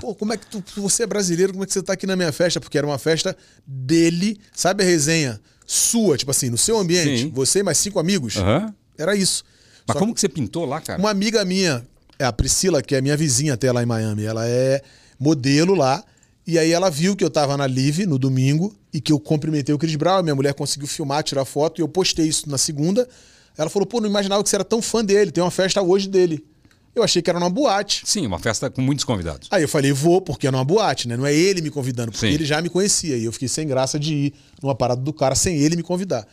Pô, 0.00 0.14
como 0.14 0.32
é 0.32 0.36
que 0.36 0.46
tu, 0.46 0.62
você 0.76 1.04
é 1.04 1.06
brasileiro, 1.06 1.52
como 1.52 1.64
é 1.64 1.66
que 1.66 1.72
você 1.72 1.82
tá 1.82 1.92
aqui 1.92 2.06
na 2.06 2.16
minha 2.16 2.32
festa? 2.32 2.60
Porque 2.60 2.78
era 2.78 2.86
uma 2.86 2.98
festa 2.98 3.36
dele, 3.66 4.40
sabe 4.52 4.82
a 4.82 4.86
resenha 4.86 5.40
sua, 5.66 6.16
tipo 6.16 6.30
assim, 6.30 6.50
no 6.50 6.58
seu 6.58 6.78
ambiente, 6.78 7.22
Sim. 7.22 7.30
você 7.32 7.60
e 7.60 7.62
mais 7.62 7.78
cinco 7.78 7.98
amigos. 8.00 8.36
Aham. 8.36 8.74
Era 8.98 9.14
isso. 9.14 9.44
Mas 9.86 9.94
Só 9.94 10.00
como 10.00 10.12
que 10.14 10.20
você 10.20 10.28
pintou 10.28 10.64
lá, 10.64 10.80
cara? 10.80 10.98
uma 10.98 11.10
amiga 11.10 11.44
minha, 11.44 11.86
é 12.18 12.24
a 12.24 12.32
Priscila, 12.32 12.82
que 12.82 12.94
é 12.94 13.00
minha 13.00 13.16
vizinha 13.16 13.54
até 13.54 13.70
lá 13.70 13.82
em 13.82 13.86
Miami, 13.86 14.24
ela 14.24 14.46
é 14.46 14.82
modelo 15.18 15.74
lá. 15.74 16.02
E 16.50 16.58
aí 16.58 16.72
ela 16.72 16.90
viu 16.90 17.14
que 17.14 17.22
eu 17.22 17.30
tava 17.30 17.56
na 17.56 17.64
Live 17.64 18.06
no 18.06 18.18
domingo 18.18 18.74
e 18.92 19.00
que 19.00 19.12
eu 19.12 19.20
cumprimentei 19.20 19.72
o 19.72 19.78
Chris 19.78 19.94
Brown. 19.94 20.20
Minha 20.20 20.34
mulher 20.34 20.52
conseguiu 20.52 20.88
filmar, 20.88 21.22
tirar 21.22 21.44
foto 21.44 21.80
e 21.80 21.82
eu 21.82 21.86
postei 21.86 22.26
isso 22.26 22.50
na 22.50 22.58
segunda. 22.58 23.08
Ela 23.56 23.70
falou, 23.70 23.86
pô, 23.86 24.00
não 24.00 24.08
imaginava 24.08 24.42
que 24.42 24.48
você 24.48 24.56
era 24.56 24.64
tão 24.64 24.82
fã 24.82 25.04
dele, 25.04 25.30
tem 25.30 25.44
uma 25.44 25.50
festa 25.52 25.80
hoje 25.80 26.08
dele. 26.08 26.44
Eu 26.92 27.04
achei 27.04 27.22
que 27.22 27.30
era 27.30 27.38
numa 27.38 27.50
boate. 27.50 28.02
Sim, 28.04 28.26
uma 28.26 28.40
festa 28.40 28.68
com 28.68 28.82
muitos 28.82 29.04
convidados. 29.04 29.46
Aí 29.48 29.62
eu 29.62 29.68
falei, 29.68 29.92
vou, 29.92 30.20
porque 30.20 30.48
é 30.48 30.50
numa 30.50 30.64
boate, 30.64 31.06
né? 31.06 31.16
Não 31.16 31.24
é 31.24 31.32
ele 31.32 31.60
me 31.60 31.70
convidando, 31.70 32.10
porque 32.10 32.26
Sim. 32.26 32.34
ele 32.34 32.44
já 32.44 32.60
me 32.60 32.68
conhecia. 32.68 33.16
E 33.16 33.26
eu 33.26 33.30
fiquei 33.30 33.46
sem 33.46 33.68
graça 33.68 33.96
de 33.96 34.12
ir 34.12 34.34
numa 34.60 34.74
parada 34.74 35.00
do 35.00 35.12
cara 35.12 35.36
sem 35.36 35.56
ele 35.56 35.76
me 35.76 35.84
convidar. 35.84 36.26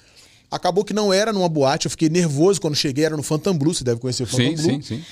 Acabou 0.49 0.83
que 0.83 0.93
não 0.93 1.13
era 1.13 1.31
numa 1.31 1.47
boate, 1.47 1.85
eu 1.85 1.91
fiquei 1.91 2.09
nervoso 2.09 2.59
quando 2.59 2.73
cheguei, 2.73 3.05
era 3.05 3.15
no 3.15 3.21
Phantom 3.21 3.55
Blue, 3.55 3.73
você 3.73 3.83
deve 3.83 3.99
conhecer 3.99 4.23
o 4.23 4.25
Phantom 4.25 4.43
Sim, 4.43 4.55
Blue 4.55 4.71
sim, 4.71 4.81
sim. 4.81 5.03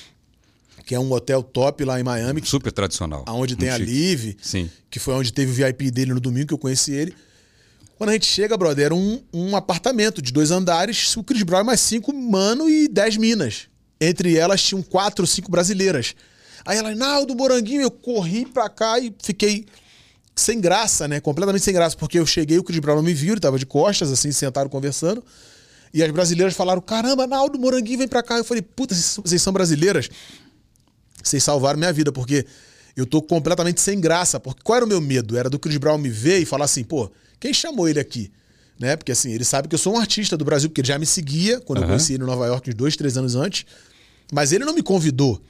Que 0.86 0.94
é 0.94 1.00
um 1.00 1.12
hotel 1.12 1.42
top 1.42 1.84
lá 1.84 2.00
em 2.00 2.04
Miami, 2.04 2.42
que- 2.42 2.48
Super 2.48 2.72
tradicional. 2.72 3.26
onde 3.28 3.56
tem 3.56 3.70
Muito 3.70 3.82
a. 3.82 3.86
Live, 3.86 4.38
Sim. 4.42 4.70
que 4.90 5.00
foi 5.00 5.14
onde 5.16 5.34
teve 5.34 5.52
o 5.52 5.54
VIP 5.56 5.90
dele 5.92 6.14
no 6.14 6.20
domingo, 6.20 6.48
que 6.48 6.54
eu 6.54 6.58
conheci 6.58 6.92
ele. 6.94 7.14
Quando 7.98 8.10
a 8.10 8.14
gente 8.14 8.26
chega, 8.28 8.56
brother, 8.58 8.86
era 8.86 8.96
um, 8.96 9.22
um 9.34 9.56
apartamento 9.56 10.22
de 10.22 10.32
dois 10.32 10.52
andares, 10.52 11.16
o 11.18 11.24
Chris 11.24 11.44
Brown 11.44 11.64
mais 11.64 11.80
cinco 11.80 12.14
mano 12.14 12.70
e 12.70 12.88
dez 12.88 13.16
minas. 13.18 13.68
Entre 14.00 14.38
elas 14.38 14.62
tinham 14.62 14.84
quatro 14.84 15.24
ou 15.24 15.28
cinco 15.28 15.50
brasileiras. 15.50 16.14
Aí 16.66 16.78
ela, 16.78 16.94
Naldo, 16.94 17.34
Moranguinho, 17.36 17.82
eu 17.82 17.90
corri 17.92 18.46
pra 18.46 18.68
cá 18.70 19.00
e 19.00 19.14
fiquei 19.24 19.66
sem 20.36 20.60
graça, 20.60 21.08
né? 21.08 21.22
Completamente 21.22 21.64
sem 21.64 21.74
graça, 21.74 21.96
porque 21.96 22.20
eu 22.20 22.26
cheguei, 22.26 22.60
o 22.60 22.64
Chris 22.64 22.80
Brown 22.80 22.98
não 22.98 23.04
me 23.04 23.14
viu, 23.14 23.34
ele 23.34 23.40
tava 23.40 23.58
de 23.58 23.66
costas, 23.66 24.12
assim, 24.12 24.32
sentado 24.34 24.70
conversando. 24.70 25.24
E 25.94 26.04
as 26.04 26.12
brasileiras 26.12 26.54
falaram: 26.54 26.82
caramba, 26.82 27.26
Naldo, 27.26 27.58
Moranguinho, 27.58 28.00
vem 28.00 28.08
pra 28.10 28.22
cá. 28.22 28.38
Eu 28.38 28.44
falei, 28.44 28.62
puta, 28.62 28.94
vocês 28.94 29.42
são 29.42 29.54
brasileiras? 29.54 30.10
Vocês 31.28 31.44
salvaram 31.44 31.78
minha 31.80 31.92
vida, 31.92 32.12
porque 32.12 32.46
eu 32.96 33.06
tô 33.06 33.22
completamente 33.22 33.82
sem 33.82 34.00
graça. 34.00 34.40
Porque 34.40 34.62
qual 34.64 34.78
era 34.78 34.86
o 34.86 34.88
meu 34.88 35.02
medo? 35.02 35.38
Era 35.38 35.50
do 35.50 35.58
Chris 35.60 35.78
Brown 35.78 35.98
me 35.98 36.10
ver 36.10 36.40
e 36.40 36.46
falar 36.46 36.66
assim, 36.66 36.84
pô, 36.84 37.12
quem 37.40 37.54
chamou 37.54 37.90
ele 37.90 38.00
aqui? 38.00 38.32
Né? 38.80 38.96
Porque 38.96 39.12
assim, 39.12 39.32
ele 39.32 39.44
sabe 39.44 39.68
que 39.68 39.76
eu 39.76 39.80
sou 39.80 39.96
um 39.96 40.00
artista 40.00 40.38
do 40.38 40.46
Brasil, 40.46 40.70
porque 40.70 40.82
ele 40.82 40.88
já 40.88 41.00
me 41.00 41.06
seguia 41.06 41.60
quando 41.62 41.78
eu 41.80 41.84
Aham. 41.84 41.94
conheci 41.94 42.14
ele 42.14 42.24
em 42.24 42.28
Nova 42.28 42.46
York 42.46 42.70
uns 42.70 42.76
dois, 42.76 42.96
três 42.96 43.18
anos 43.18 43.36
antes. 43.36 43.66
Mas 44.32 44.52
ele 44.52 44.66
não 44.66 44.74
me 44.76 44.84
convidou. 44.84 45.42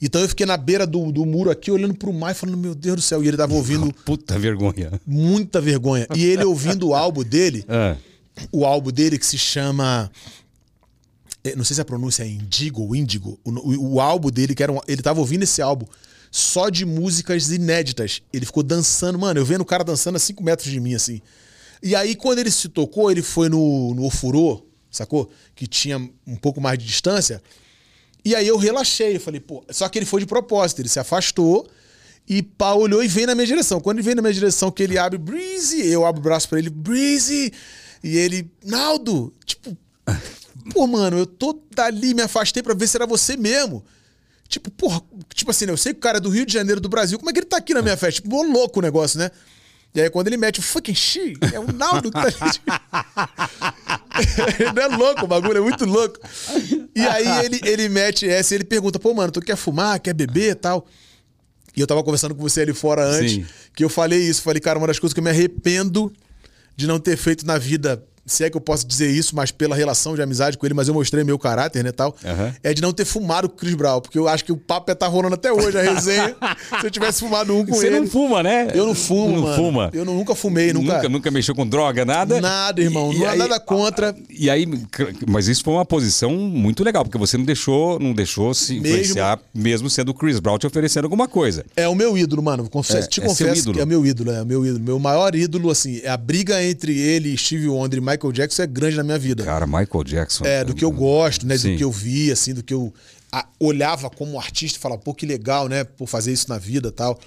Então 0.00 0.20
eu 0.20 0.28
fiquei 0.28 0.44
na 0.46 0.56
beira 0.56 0.86
do, 0.86 1.12
do 1.12 1.24
muro 1.24 1.50
aqui, 1.50 1.70
olhando 1.70 1.94
pro 1.94 2.12
mar 2.12 2.32
e 2.32 2.34
falando, 2.34 2.56
meu 2.58 2.74
Deus 2.74 2.96
do 2.96 3.02
céu. 3.02 3.22
E 3.22 3.28
ele 3.28 3.36
tava 3.36 3.54
ouvindo 3.54 3.92
Puta 4.04 4.38
vergonha. 4.38 5.00
muita 5.06 5.60
vergonha. 5.60 6.06
E 6.16 6.24
ele 6.24 6.44
ouvindo 6.44 6.88
o 6.88 6.94
álbum 6.94 7.22
dele, 7.22 7.64
Ah, 7.68 7.96
o 8.50 8.64
álbum 8.64 8.90
dele 8.90 9.18
que 9.18 9.26
se 9.26 9.38
chama. 9.38 10.10
Eh, 11.44 11.54
Não 11.56 11.64
sei 11.64 11.74
se 11.74 11.80
a 11.80 11.84
pronúncia 11.84 12.22
é 12.22 12.28
Indigo 12.28 12.82
ou 12.82 12.94
Índigo. 12.94 13.38
O, 13.44 13.94
o, 13.94 14.00
álbum 14.00 14.30
dele, 14.30 14.54
que 14.54 14.62
era 14.62 14.72
um, 14.72 14.80
ele 14.86 15.02
tava 15.02 15.20
ouvindo 15.20 15.42
esse 15.42 15.60
álbum 15.62 15.86
só 16.30 16.68
de 16.68 16.84
músicas 16.84 17.50
inéditas. 17.50 18.22
Ele 18.32 18.46
ficou 18.46 18.62
dançando. 18.62 19.18
Mano, 19.18 19.40
eu 19.40 19.44
vendo 19.44 19.60
o 19.60 19.66
cara 19.66 19.84
dançando 19.84 20.16
a 20.16 20.18
5 20.18 20.42
metros 20.42 20.70
de 20.70 20.80
mim, 20.80 20.94
assim. 20.94 21.20
E 21.82 21.94
aí, 21.94 22.14
quando 22.14 22.38
ele 22.38 22.50
se 22.50 22.68
tocou, 22.68 23.10
ele 23.10 23.22
foi 23.22 23.48
no, 23.48 23.94
no 23.94 24.04
Ofurô, 24.04 24.64
sacou? 24.90 25.30
Que 25.54 25.66
tinha 25.66 25.98
um 26.26 26.36
pouco 26.36 26.60
mais 26.60 26.78
de 26.78 26.86
distância. 26.86 27.42
E 28.24 28.34
aí 28.34 28.46
eu 28.46 28.56
relaxei. 28.56 29.16
Eu 29.16 29.20
falei, 29.20 29.40
pô. 29.40 29.64
Só 29.70 29.88
que 29.88 29.98
ele 29.98 30.06
foi 30.06 30.20
de 30.20 30.26
propósito. 30.26 30.80
Ele 30.80 30.88
se 30.88 31.00
afastou 31.00 31.68
e 32.28 32.42
pá, 32.42 32.72
olhou 32.72 33.02
e 33.02 33.08
veio 33.08 33.26
na 33.26 33.34
minha 33.34 33.46
direção. 33.46 33.80
Quando 33.80 33.98
ele 33.98 34.04
veio 34.04 34.16
na 34.16 34.22
minha 34.22 34.34
direção, 34.34 34.70
que 34.70 34.82
ele 34.82 34.96
abre 34.96 35.18
Breezy, 35.18 35.86
eu 35.86 36.06
abro 36.06 36.20
o 36.20 36.22
braço 36.22 36.48
pra 36.48 36.58
ele, 36.58 36.70
Breezy. 36.70 37.52
E 38.02 38.16
ele, 38.16 38.50
Naldo, 38.64 39.32
tipo, 39.44 39.76
pô, 40.70 40.86
mano, 40.86 41.18
eu 41.18 41.26
tô 41.26 41.60
dali, 41.74 42.14
me 42.14 42.22
afastei 42.22 42.62
pra 42.62 42.74
ver 42.74 42.86
se 42.86 42.96
era 42.96 43.06
você 43.06 43.36
mesmo. 43.36 43.84
Tipo, 44.48 44.70
porra, 44.70 45.00
tipo 45.34 45.50
assim, 45.50 45.66
né, 45.66 45.72
eu 45.72 45.76
sei 45.76 45.94
que 45.94 45.98
o 45.98 46.02
cara 46.02 46.18
é 46.18 46.20
do 46.20 46.28
Rio 46.28 46.44
de 46.44 46.52
Janeiro, 46.52 46.80
do 46.80 46.88
Brasil, 46.88 47.18
como 47.18 47.30
é 47.30 47.32
que 47.32 47.38
ele 47.38 47.46
tá 47.46 47.56
aqui 47.56 47.72
na 47.72 47.80
minha 47.80 47.96
festa? 47.96 48.20
Tipo, 48.20 48.36
ô 48.36 48.42
louco 48.42 48.80
o 48.80 48.82
negócio, 48.82 49.18
né? 49.18 49.30
E 49.94 50.00
aí 50.00 50.10
quando 50.10 50.26
ele 50.26 50.36
mete 50.36 50.58
o 50.58 50.62
fucking 50.62 50.94
shit, 50.94 51.38
é 51.52 51.60
o 51.60 51.72
Naldo 51.72 52.10
que 52.10 52.20
tá 52.20 52.26
ali. 52.26 52.36
Não 54.74 54.82
é 54.82 54.86
louco, 54.96 55.24
o 55.24 55.26
bagulho 55.26 55.58
é 55.58 55.60
muito 55.60 55.84
louco. 55.84 56.18
E 56.94 57.00
aí 57.00 57.46
ele, 57.46 57.60
ele 57.64 57.88
mete 57.88 58.28
essa 58.28 58.54
e 58.54 58.56
ele 58.56 58.64
pergunta, 58.64 58.98
pô, 58.98 59.14
mano, 59.14 59.32
tu 59.32 59.40
quer 59.40 59.56
fumar, 59.56 59.98
quer 60.00 60.14
beber 60.14 60.52
e 60.52 60.54
tal? 60.54 60.86
E 61.74 61.80
eu 61.80 61.86
tava 61.86 62.02
conversando 62.02 62.34
com 62.34 62.42
você 62.42 62.60
ali 62.60 62.74
fora 62.74 63.04
antes, 63.04 63.32
Sim. 63.32 63.46
que 63.74 63.82
eu 63.82 63.88
falei 63.88 64.20
isso. 64.20 64.42
Falei, 64.42 64.60
cara, 64.60 64.78
uma 64.78 64.86
das 64.86 64.98
coisas 64.98 65.14
que 65.14 65.20
eu 65.20 65.24
me 65.24 65.30
arrependo 65.30 66.12
de 66.76 66.86
não 66.86 66.98
ter 66.98 67.16
feito 67.16 67.46
na 67.46 67.56
vida, 67.56 68.04
se 68.24 68.44
é 68.44 68.50
que 68.50 68.56
eu 68.56 68.60
posso 68.60 68.86
dizer 68.86 69.10
isso, 69.10 69.34
mas 69.34 69.50
pela 69.50 69.74
relação 69.74 70.14
de 70.14 70.22
amizade 70.22 70.56
com 70.56 70.64
ele, 70.66 70.74
mas 70.74 70.88
eu 70.88 70.94
mostrei 70.94 71.24
meu 71.24 71.38
caráter, 71.38 71.82
né, 71.82 71.90
tal, 71.92 72.14
Aham. 72.24 72.54
é 72.62 72.72
de 72.74 72.80
não 72.80 72.92
ter 72.92 73.04
fumado 73.04 73.48
com 73.48 73.54
o 73.56 73.58
Chris 73.58 73.74
Brown, 73.74 74.00
porque 74.00 74.18
eu 74.18 74.28
acho 74.28 74.44
que 74.44 74.52
o 74.52 74.56
papo 74.56 74.90
ia 74.90 74.92
estar 74.92 75.08
rolando 75.08 75.34
até 75.34 75.52
hoje, 75.52 75.76
a 75.78 75.82
resenha, 75.82 76.36
se 76.80 76.86
eu 76.86 76.90
tivesse 76.90 77.20
fumado 77.20 77.54
um 77.56 77.64
com 77.66 77.74
Você 77.74 77.86
ele. 77.88 78.00
não 78.00 78.06
fuma, 78.06 78.42
né? 78.42 78.68
Eu 78.74 78.86
não 78.86 78.94
fumo, 78.94 79.34
Não 79.36 79.42
mano. 79.42 79.56
fuma. 79.56 79.90
Eu 79.92 80.04
não- 80.04 80.14
nunca 80.14 80.34
fumei, 80.34 80.72
nunca. 80.72 80.94
Nunca, 80.96 81.08
nunca 81.08 81.30
mexeu 81.30 81.54
com 81.54 81.66
droga, 81.66 82.04
nada? 82.04 82.40
Nada, 82.40 82.80
irmão. 82.80 83.12
Não 83.12 83.26
há 83.28 83.34
nada 83.34 83.58
contra. 83.58 84.14
E 84.30 84.48
aí, 84.50 84.66
mas 85.28 85.48
isso 85.48 85.62
foi 85.64 85.74
uma 85.74 85.84
posição 85.84 86.32
muito 86.32 86.84
legal, 86.84 87.04
porque 87.04 87.18
você 87.18 87.36
não 87.36 87.44
deixou, 87.44 87.98
não 87.98 88.12
deixou 88.12 88.54
se 88.54 88.74
Mesmo- 88.74 88.86
influenciar, 88.88 89.40
mesmo 89.54 89.90
sendo 89.90 90.10
o 90.10 90.14
Chris 90.14 90.38
Brown 90.38 90.58
te 90.58 90.66
oferecendo 90.66 91.04
alguma 91.04 91.26
coisa. 91.26 91.64
É 91.76 91.88
o 91.88 91.94
meu 91.94 92.16
ídolo, 92.16 92.42
mano. 92.42 92.68
Confesso, 92.70 93.06
É, 93.06 93.10
te 93.10 93.20
é 93.20 93.24
confesso 93.24 93.60
ídolo? 93.62 93.74
que 93.74 93.80
é 93.80 93.84
o 93.84 93.86
meu 93.86 94.06
ídolo, 94.06 94.30
é 94.30 94.42
o 94.42 94.46
meu 94.46 94.64
ídolo. 94.64 94.84
Meu 94.84 94.98
maior 94.98 95.34
ídolo, 95.34 95.70
assim, 95.70 96.00
é 96.02 96.08
a 96.08 96.16
briga 96.16 96.62
entre 96.62 96.96
ele, 96.98 97.36
Steve 97.36 97.68
Wonder 97.68 97.98
e 97.98 98.02
Michael 98.12 98.32
Jackson 98.32 98.62
é 98.62 98.66
grande 98.66 98.96
na 98.96 99.02
minha 99.04 99.18
vida. 99.18 99.44
Cara, 99.44 99.66
Michael 99.66 100.04
Jackson. 100.04 100.44
É, 100.44 100.64
do 100.64 100.74
que 100.74 100.84
eu 100.84 100.90
gosto, 100.90 101.46
né? 101.46 101.56
Sim. 101.58 101.72
Do 101.72 101.78
que 101.78 101.84
eu 101.84 101.90
vi, 101.90 102.30
assim, 102.32 102.54
do 102.54 102.62
que 102.62 102.72
eu 102.74 102.92
a- 103.30 103.46
olhava 103.58 104.08
como 104.10 104.38
artista 104.38 104.78
e 104.78 104.80
falava, 104.80 105.00
pô, 105.00 105.14
que 105.14 105.24
legal, 105.26 105.68
né? 105.68 105.84
Por 105.84 106.06
fazer 106.08 106.32
isso 106.32 106.48
na 106.48 106.58
vida 106.58 106.88
e 106.88 106.92
tal. 106.92 107.18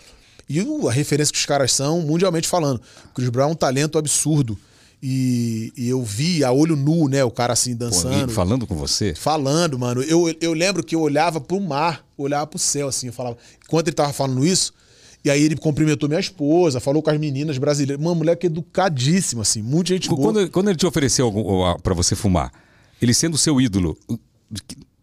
E 0.47 0.59
a 0.59 0.91
referência 0.91 1.31
que 1.33 1.39
os 1.39 1.45
caras 1.45 1.71
são, 1.71 2.01
mundialmente 2.01 2.47
falando. 2.47 2.79
O 3.09 3.13
Chris 3.15 3.29
Brown 3.29 3.49
é 3.49 3.51
um 3.51 3.55
talento 3.55 3.97
absurdo. 3.97 4.57
E, 5.01 5.71
e 5.77 5.89
eu 5.89 6.01
vi 6.03 6.43
a 6.43 6.51
olho 6.51 6.75
nu, 6.75 7.07
né? 7.07 7.23
O 7.23 7.29
cara 7.31 7.53
assim 7.53 7.73
Pô, 7.75 7.85
dançando. 7.85 8.31
e 8.31 8.33
falando 8.33 8.65
com 8.65 8.75
você. 8.75 9.13
Falando, 9.13 9.77
mano. 9.77 10.01
Eu, 10.03 10.33
eu 10.41 10.53
lembro 10.53 10.83
que 10.83 10.95
eu 10.95 11.01
olhava 11.01 11.39
pro 11.41 11.59
mar, 11.59 12.03
olhava 12.17 12.47
pro 12.47 12.57
céu, 12.57 12.87
assim, 12.87 13.07
eu 13.07 13.13
falava. 13.13 13.37
Enquanto 13.63 13.87
ele 13.87 13.95
tava 13.95 14.13
falando 14.13 14.45
isso, 14.45 14.73
e 15.25 15.29
aí 15.29 15.41
ele 15.41 15.55
cumprimentou 15.55 16.07
minha 16.07 16.19
esposa, 16.21 16.79
falou 16.79 17.01
com 17.01 17.09
as 17.09 17.17
meninas 17.19 17.57
brasileiras. 17.57 17.99
Uma 18.03 18.13
mulher 18.15 18.35
que 18.37 18.45
é 18.45 18.49
educadíssima, 18.49 19.41
assim, 19.41 19.61
muita 19.61 19.93
gente 19.93 20.07
boa. 20.07 20.21
Quando, 20.21 20.49
quando 20.51 20.69
ele 20.69 20.77
te 20.77 20.85
ofereceu 20.85 21.25
algum- 21.25 21.65
a- 21.65 21.79
pra 21.79 21.93
você 21.93 22.15
fumar, 22.15 22.51
ele 23.01 23.13
sendo 23.13 23.37
seu 23.37 23.59
ídolo, 23.59 23.97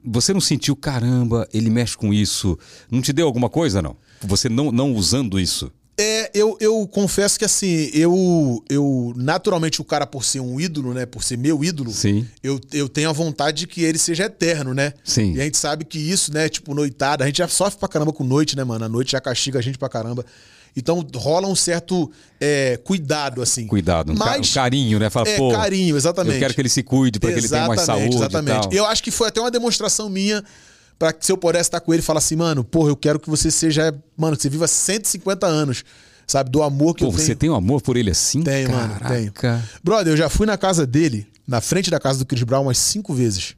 você 0.05 0.33
não 0.33 0.41
sentiu, 0.41 0.75
caramba, 0.75 1.47
ele 1.52 1.71
mexe 1.71 1.97
com 1.97 2.12
isso? 2.12 2.59
Não 2.91 3.00
te 3.02 3.12
deu 3.12 3.26
alguma 3.26 3.49
coisa, 3.50 3.83
não? 3.83 3.97
Você 4.23 4.49
não, 4.49 4.71
não 4.73 4.93
usando 4.95 5.38
isso? 5.38 5.71
É, 5.99 6.30
eu, 6.32 6.56
eu 6.58 6.87
confesso 6.87 7.38
que 7.38 7.44
assim, 7.44 7.90
eu, 7.92 8.64
eu 8.70 9.12
naturalmente 9.14 9.80
o 9.80 9.84
cara 9.84 10.06
por 10.06 10.25
ser 10.25 10.40
um 10.40 10.58
ídolo, 10.58 10.94
né, 10.94 11.04
por 11.04 11.22
ser 11.22 11.37
meu 11.37 11.62
ídolo, 11.62 11.92
Sim. 11.92 12.26
eu, 12.42 12.58
eu 12.72 12.88
tenho 12.88 13.11
a 13.11 13.12
vontade 13.12 13.58
de 13.61 13.66
que 13.66 13.82
ele 13.84 13.99
seja 13.99 14.25
eterno, 14.25 14.72
né? 14.72 14.94
Sim. 15.04 15.34
E 15.34 15.40
a 15.40 15.44
gente 15.44 15.58
sabe 15.58 15.84
que 15.84 15.99
isso, 15.99 16.32
né, 16.32 16.49
tipo 16.49 16.75
noitada, 16.75 17.25
a 17.25 17.26
gente 17.26 17.38
já 17.38 17.49
sofre 17.49 17.78
pra 17.78 17.88
caramba 17.88 18.12
com 18.12 18.25
noite, 18.25 18.56
né, 18.56 18.64
mano? 18.64 18.84
A 18.87 18.88
noite 18.88 19.12
já 19.12 19.20
castiga 19.20 19.58
a 19.58 19.62
gente 19.62 19.76
pra 19.76 19.88
caramba. 19.88 20.25
Então 20.75 21.06
rola 21.14 21.46
um 21.46 21.54
certo 21.54 22.11
é, 22.40 22.78
cuidado, 22.82 23.42
assim. 23.42 23.66
Cuidado, 23.66 24.12
um, 24.12 24.16
ca- 24.16 24.25
Mas, 24.25 24.50
um 24.50 24.54
carinho, 24.54 24.99
né? 24.99 25.11
Fala, 25.11 25.28
é, 25.28 25.37
pô, 25.37 25.52
carinho, 25.52 25.94
exatamente. 25.94 26.37
Eu 26.37 26.40
quero 26.40 26.54
que 26.54 26.61
ele 26.62 26.70
se 26.70 26.82
cuide 26.82 27.20
para 27.20 27.30
que 27.32 27.38
ele 27.38 27.49
tenha 27.49 27.68
mais 27.68 27.82
saúde 27.82 28.16
Exatamente. 28.16 28.75
Eu 28.75 28.87
acho 28.87 29.02
que 29.02 29.11
foi 29.11 29.28
até 29.28 29.38
uma 29.40 29.50
demonstração 29.50 30.08
minha 30.08 30.42
pra 31.02 31.12
que 31.12 31.26
se 31.26 31.32
eu 31.32 31.37
pudesse 31.37 31.66
estar 31.66 31.80
com 31.80 31.92
ele 31.92 32.00
e 32.00 32.04
falar 32.04 32.18
assim, 32.18 32.37
mano, 32.37 32.62
porra, 32.62 32.90
eu 32.90 32.97
quero 32.97 33.18
que 33.18 33.28
você 33.28 33.50
seja, 33.50 33.92
mano, 34.16 34.37
que 34.37 34.42
você 34.42 34.49
viva 34.49 34.68
150 34.68 35.44
anos. 35.49 35.85
sabe? 36.28 36.49
Do 36.49 36.62
amor 36.62 36.94
que 36.94 37.02
Pô, 37.02 37.11
eu 37.11 37.12
tenho. 37.16 37.26
você 37.26 37.35
tem 37.35 37.50
um 37.50 37.56
amor 37.56 37.82
por 37.82 37.97
ele 37.97 38.09
assim? 38.09 38.40
Tenho, 38.44 38.71
mano, 38.71 39.00
Caraca. 39.00 39.68
Brother, 39.82 40.12
eu 40.12 40.16
já 40.16 40.28
fui 40.28 40.47
na 40.47 40.56
casa 40.56 40.87
dele, 40.87 41.26
na 41.44 41.61
frente 41.61 41.90
da 41.90 41.99
casa 41.99 42.21
do 42.21 42.25
Chris 42.25 42.44
Brown, 42.44 42.62
umas 42.62 42.78
cinco 42.78 43.12
vezes. 43.12 43.56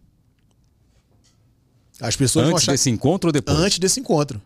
As 2.01 2.17
pessoas 2.17 2.47
vão 2.47 2.55
Antes 2.55 2.65
achar... 2.65 2.73
desse 2.73 2.89
encontro 2.89 3.29
ou 3.29 3.33
depois? 3.33 3.59
Antes 3.59 3.79
desse 3.79 4.01
encontro. 4.01 4.41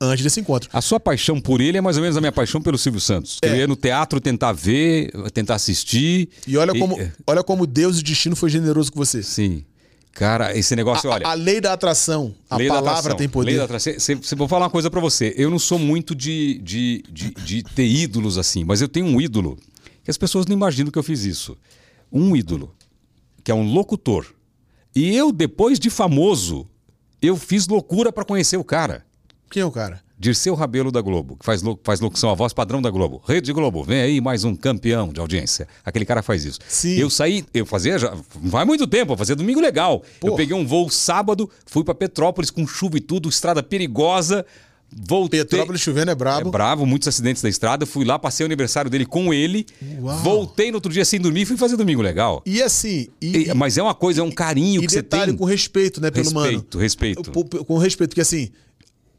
Antes 0.00 0.24
desse 0.24 0.40
encontro. 0.40 0.70
A 0.72 0.80
sua 0.80 0.98
paixão 0.98 1.38
por 1.38 1.60
ele 1.60 1.76
é 1.76 1.82
mais 1.82 1.98
ou 1.98 2.02
menos 2.02 2.16
a 2.16 2.20
minha 2.20 2.32
paixão 2.32 2.62
pelo 2.62 2.78
Silvio 2.78 3.00
Santos. 3.00 3.40
É. 3.42 3.50
Eu 3.50 3.56
ia 3.56 3.66
no 3.66 3.76
teatro 3.76 4.22
tentar 4.22 4.52
ver, 4.52 5.12
tentar 5.34 5.56
assistir. 5.56 6.30
E 6.46 6.56
olha 6.56 6.72
como, 6.72 6.98
é, 6.98 7.12
olha 7.26 7.42
como 7.44 7.66
Deus 7.66 7.98
e 7.98 8.00
o 8.00 8.02
destino 8.02 8.34
foi 8.34 8.48
generoso 8.48 8.90
com 8.90 8.98
você. 8.98 9.22
Sim. 9.22 9.66
Cara, 10.12 10.56
esse 10.56 10.76
negócio, 10.76 11.10
A, 11.10 11.14
olha. 11.14 11.26
a 11.26 11.34
lei 11.34 11.60
da 11.60 11.72
atração, 11.72 12.34
a 12.50 12.56
lei 12.56 12.68
da 12.68 12.74
palavra 12.74 12.98
atração, 12.98 13.16
tem 13.16 13.28
poder. 13.28 13.50
Lei 13.52 13.58
da 13.58 13.64
atração. 13.64 13.94
Cê- 13.98 14.18
cê- 14.22 14.34
vou 14.36 14.46
falar 14.46 14.66
uma 14.66 14.70
coisa 14.70 14.90
pra 14.90 15.00
você. 15.00 15.34
Eu 15.36 15.50
não 15.50 15.58
sou 15.58 15.78
muito 15.78 16.14
de, 16.14 16.58
de, 16.62 17.02
de, 17.10 17.30
de 17.30 17.62
ter 17.62 17.86
ídolos 17.86 18.36
assim, 18.36 18.62
mas 18.62 18.82
eu 18.82 18.88
tenho 18.88 19.06
um 19.06 19.20
ídolo 19.20 19.58
que 20.04 20.10
as 20.10 20.18
pessoas 20.18 20.44
não 20.46 20.54
imaginam 20.54 20.90
que 20.90 20.98
eu 20.98 21.02
fiz 21.02 21.24
isso. 21.24 21.56
Um 22.12 22.36
ídolo, 22.36 22.74
que 23.42 23.50
é 23.50 23.54
um 23.54 23.72
locutor. 23.72 24.26
E 24.94 25.16
eu, 25.16 25.32
depois 25.32 25.78
de 25.80 25.88
famoso, 25.88 26.68
eu 27.22 27.34
fiz 27.36 27.66
loucura 27.66 28.12
pra 28.12 28.24
conhecer 28.24 28.58
o 28.58 28.64
cara. 28.64 29.06
Quem 29.50 29.62
é 29.62 29.64
o 29.64 29.70
cara? 29.70 30.02
Dirceu 30.22 30.54
Rabelo 30.54 30.92
da 30.92 31.00
Globo, 31.00 31.36
que 31.36 31.44
faz, 31.44 31.62
lo- 31.62 31.76
faz 31.82 31.98
locução, 31.98 32.30
a 32.30 32.34
voz 32.34 32.52
padrão 32.52 32.80
da 32.80 32.88
Globo. 32.90 33.20
Rede 33.26 33.52
Globo, 33.52 33.82
vem 33.82 34.00
aí 34.02 34.20
mais 34.20 34.44
um 34.44 34.54
campeão 34.54 35.12
de 35.12 35.18
audiência. 35.18 35.66
Aquele 35.84 36.04
cara 36.04 36.22
faz 36.22 36.44
isso. 36.44 36.60
Sim. 36.68 36.94
Eu 36.96 37.10
saí, 37.10 37.44
eu 37.52 37.66
fazia 37.66 37.98
já, 37.98 38.14
faz 38.48 38.64
muito 38.64 38.86
tempo, 38.86 39.14
eu 39.14 39.16
fazia 39.16 39.34
domingo 39.34 39.60
legal. 39.60 40.00
Eu 40.22 40.30
Pô. 40.30 40.36
peguei 40.36 40.54
um 40.56 40.64
voo 40.64 40.88
sábado, 40.88 41.50
fui 41.66 41.82
pra 41.82 41.92
Petrópolis 41.92 42.52
com 42.52 42.64
chuva 42.64 42.98
e 42.98 43.00
tudo, 43.00 43.28
estrada 43.28 43.64
perigosa. 43.64 44.46
Voltei. 44.94 45.40
Petrópolis 45.40 45.80
chovendo 45.80 46.10
é 46.10 46.12
É 46.12 46.14
brabo. 46.14 46.50
bravo, 46.52 46.86
muitos 46.86 47.08
acidentes 47.08 47.42
da 47.42 47.48
estrada. 47.48 47.84
Fui 47.84 48.04
lá, 48.04 48.16
passei 48.18 48.44
o 48.44 48.46
aniversário 48.46 48.88
dele 48.90 49.06
com 49.06 49.32
ele. 49.34 49.66
Uau. 50.00 50.18
Voltei 50.18 50.70
no 50.70 50.76
outro 50.76 50.92
dia 50.92 51.04
sem 51.04 51.18
dormir 51.18 51.40
e 51.40 51.46
fui 51.46 51.56
fazer 51.56 51.76
domingo 51.76 52.00
legal. 52.02 52.42
E 52.46 52.62
assim, 52.62 53.08
e, 53.20 53.48
E- 53.48 53.54
mas 53.54 53.76
é 53.78 53.82
uma 53.82 53.94
coisa, 53.94 54.20
é 54.20 54.22
um 54.22 54.30
carinho 54.30 54.82
e 54.82 54.86
que 54.86 54.92
você 54.92 55.02
detalhe 55.02 55.32
tem. 55.32 55.36
com 55.36 55.44
respeito, 55.46 56.00
né, 56.00 56.10
pelo 56.12 56.32
mano. 56.32 56.46
Respeito, 56.52 56.78
respeito. 56.78 57.32
Com, 57.32 57.64
com 57.64 57.78
respeito, 57.78 58.10
porque 58.10 58.20
assim, 58.20 58.50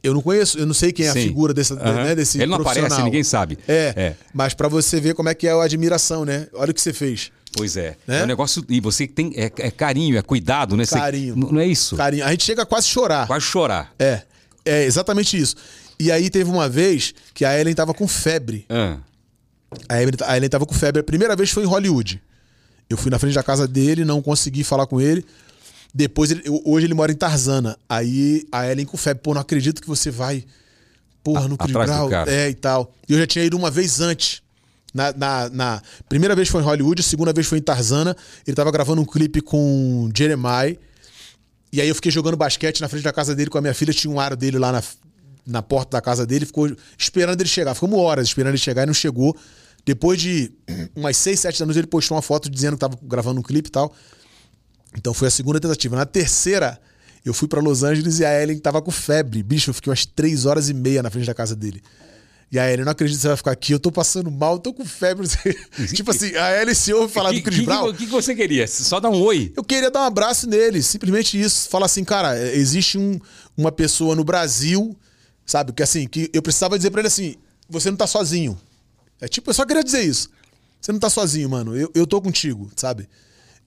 eu 0.03 0.13
não 0.13 0.21
conheço, 0.21 0.59
eu 0.59 0.65
não 0.65 0.73
sei 0.73 0.91
quem 0.91 1.05
é 1.05 1.09
a 1.09 1.13
Sim. 1.13 1.23
figura 1.23 1.53
dessa, 1.53 1.73
Aham. 1.75 2.03
né, 2.03 2.15
desse 2.15 2.37
Ele 2.37 2.47
não 2.51 2.57
aparece, 2.57 3.01
ninguém 3.01 3.23
sabe. 3.23 3.57
É, 3.67 3.93
É. 3.95 4.15
mas 4.33 4.53
pra 4.53 4.67
você 4.67 4.99
ver 4.99 5.13
como 5.15 5.29
é 5.29 5.33
que 5.33 5.47
é 5.47 5.51
a 5.51 5.63
admiração, 5.63 6.25
né? 6.25 6.47
Olha 6.53 6.71
o 6.71 6.73
que 6.73 6.81
você 6.81 6.91
fez. 6.93 7.31
Pois 7.55 7.77
é. 7.77 7.95
Né? 8.07 8.21
É 8.21 8.23
um 8.23 8.27
negócio. 8.27 8.65
E 8.67 8.79
você 8.81 9.07
tem. 9.07 9.31
É, 9.35 9.45
é 9.57 9.71
carinho, 9.71 10.17
é 10.17 10.21
cuidado, 10.21 10.75
né? 10.75 10.85
Você- 10.85 10.95
Carinho. 10.95 11.35
não 11.35 11.59
é 11.59 11.67
isso? 11.67 11.95
Carinho. 11.95 12.25
A 12.25 12.31
gente 12.31 12.43
chega 12.43 12.63
a 12.63 12.65
quase 12.65 12.87
chorar. 12.87 13.27
Quase 13.27 13.45
chorar. 13.45 13.93
É, 13.99 14.21
é 14.65 14.83
exatamente 14.85 15.37
isso. 15.39 15.55
E 15.99 16.11
aí 16.11 16.29
teve 16.31 16.49
uma 16.49 16.67
vez 16.67 17.13
que 17.33 17.45
a 17.45 17.57
Ellen 17.59 17.75
tava 17.75 17.93
com 17.93 18.07
febre. 18.07 18.65
Ah, 18.69 18.97
A 19.87 20.01
Ellen, 20.01 20.13
a 20.25 20.35
Ellen 20.35 20.49
tava 20.49 20.65
com 20.65 20.73
febre. 20.73 20.99
A 21.01 21.03
primeira 21.03 21.35
vez 21.35 21.51
foi 21.51 21.63
em 21.63 21.67
Hollywood. 21.67 22.21
Eu 22.89 22.97
fui 22.97 23.09
na 23.11 23.17
frente 23.19 23.35
da 23.35 23.43
casa 23.43 23.67
dele, 23.67 24.03
não 24.03 24.21
consegui 24.21 24.63
falar 24.63 24.85
com 24.87 24.99
ele. 24.99 25.23
Depois, 25.93 26.31
ele- 26.31 26.43
hoje 26.65 26.87
ele 26.87 26.93
mora 26.93 27.11
em 27.11 27.15
Tarzana. 27.15 27.77
Aí 27.87 28.45
a 28.51 28.67
Ellen 28.69 28.85
com 28.85 28.97
febre. 28.97 29.21
Pô, 29.21 29.33
não 29.33 29.41
acredito 29.41 29.81
que 29.81 29.87
você 29.87 30.09
vai. 30.09 30.43
Porra, 31.23 31.47
no 31.47 31.55
cara. 31.57 31.71
É, 32.31 32.49
e 32.49 32.55
tal. 32.55 32.93
E 33.07 33.13
eu 33.13 33.19
já 33.19 33.27
tinha 33.27 33.45
ido 33.45 33.55
uma 33.55 33.69
vez 33.69 33.99
antes. 34.01 34.41
Na, 34.93 35.11
na, 35.13 35.49
na- 35.49 35.81
primeira 36.09 36.35
vez 36.35 36.49
foi 36.49 36.61
em 36.61 36.65
Hollywood, 36.65 37.01
a 37.01 37.03
segunda 37.03 37.31
vez 37.33 37.47
foi 37.47 37.57
em 37.59 37.61
Tarzana. 37.61 38.15
Ele 38.45 38.55
tava 38.55 38.71
gravando 38.71 39.01
um 39.01 39.05
clipe 39.05 39.41
com 39.41 40.09
Jeremiah. 40.15 40.75
E 41.71 41.81
aí 41.81 41.87
eu 41.89 41.95
fiquei 41.95 42.11
jogando 42.11 42.37
basquete 42.37 42.81
na 42.81 42.87
frente 42.87 43.03
da 43.03 43.11
casa 43.13 43.33
dele 43.35 43.49
com 43.49 43.57
a 43.57 43.61
minha 43.61 43.73
filha. 43.73 43.93
Tinha 43.93 44.11
um 44.13 44.19
aro 44.19 44.35
dele 44.35 44.57
lá 44.59 44.71
na, 44.71 44.83
na 45.45 45.61
porta 45.61 45.91
da 45.97 46.01
casa 46.01 46.25
dele. 46.25 46.45
Ficou 46.45 46.71
esperando 46.97 47.39
ele 47.41 47.49
chegar. 47.49 47.73
Ficamos 47.75 47.97
horas 47.99 48.27
esperando 48.27 48.51
ele 48.51 48.57
chegar 48.59 48.83
e 48.83 48.85
não 48.87 48.93
chegou. 48.93 49.35
Depois 49.85 50.19
de 50.21 50.51
umas 50.95 51.17
6, 51.17 51.39
7 51.39 51.63
anos, 51.63 51.77
ele 51.77 51.87
postou 51.87 52.15
uma 52.15 52.21
foto 52.21 52.49
dizendo 52.49 52.73
que 52.73 52.79
tava 52.79 52.97
gravando 53.01 53.39
um 53.39 53.43
clipe 53.43 53.69
e 53.69 53.71
tal. 53.71 53.95
Então 54.97 55.13
foi 55.13 55.27
a 55.27 55.31
segunda 55.31 55.59
tentativa. 55.59 55.95
Na 55.95 56.05
terceira, 56.05 56.79
eu 57.25 57.33
fui 57.33 57.47
pra 57.47 57.59
Los 57.61 57.83
Angeles 57.83 58.19
e 58.19 58.25
a 58.25 58.41
Ellen 58.41 58.57
tava 58.59 58.81
com 58.81 58.91
febre. 58.91 59.41
Bicho, 59.43 59.69
eu 59.69 59.73
fiquei 59.73 59.89
umas 59.89 60.05
3 60.05 60.45
horas 60.45 60.69
e 60.69 60.73
meia 60.73 61.01
na 61.03 61.09
frente 61.09 61.25
da 61.25 61.33
casa 61.33 61.55
dele. 61.55 61.81
E 62.51 62.59
a 62.59 62.71
Ellen, 62.71 62.85
não 62.85 62.91
acredito 62.91 63.15
que 63.17 63.21
você 63.23 63.27
vai 63.29 63.37
ficar 63.37 63.51
aqui, 63.51 63.71
eu 63.73 63.79
tô 63.79 63.91
passando 63.91 64.29
mal, 64.29 64.59
tô 64.59 64.71
com 64.71 64.85
febre. 64.85 65.27
tipo 65.91 66.11
assim, 66.11 66.35
a 66.35 66.61
Ellen 66.61 66.75
se 66.75 66.93
ouve 66.93 67.11
falar 67.11 67.31
que, 67.31 67.39
do 67.39 67.43
Chris 67.45 67.59
que- 67.59 67.65
Brown. 67.65 67.87
O 67.89 67.93
que, 67.95 68.05
que 68.05 68.11
você 68.11 68.35
queria? 68.35 68.67
Só 68.67 68.99
dar 68.99 69.09
um 69.09 69.19
oi? 69.23 69.51
Eu 69.57 69.63
queria 69.63 69.89
dar 69.89 70.01
um 70.01 70.05
abraço 70.05 70.47
nele, 70.47 70.83
simplesmente 70.83 71.39
isso. 71.41 71.67
Falar 71.69 71.87
assim, 71.87 72.03
cara, 72.03 72.39
existe 72.55 72.97
um- 72.99 73.19
uma 73.57 73.71
pessoa 73.71 74.15
no 74.15 74.23
Brasil, 74.23 74.95
sabe, 75.45 75.73
que 75.73 75.81
assim, 75.81 76.07
que 76.07 76.29
eu 76.31 76.43
precisava 76.43 76.77
dizer 76.77 76.91
pra 76.91 77.01
ele 77.01 77.07
assim, 77.07 77.35
você 77.67 77.89
não 77.89 77.97
tá 77.97 78.05
sozinho. 78.05 78.55
É 79.19 79.27
tipo, 79.27 79.49
eu 79.49 79.53
só 79.55 79.65
queria 79.65 79.83
dizer 79.83 80.03
isso. 80.03 80.29
Você 80.79 80.91
não 80.91 80.99
tá 80.99 81.09
sozinho, 81.09 81.49
mano. 81.49 81.75
Eu, 81.75 81.89
eu 81.95 82.05
tô 82.05 82.21
contigo, 82.21 82.69
sabe? 82.75 83.09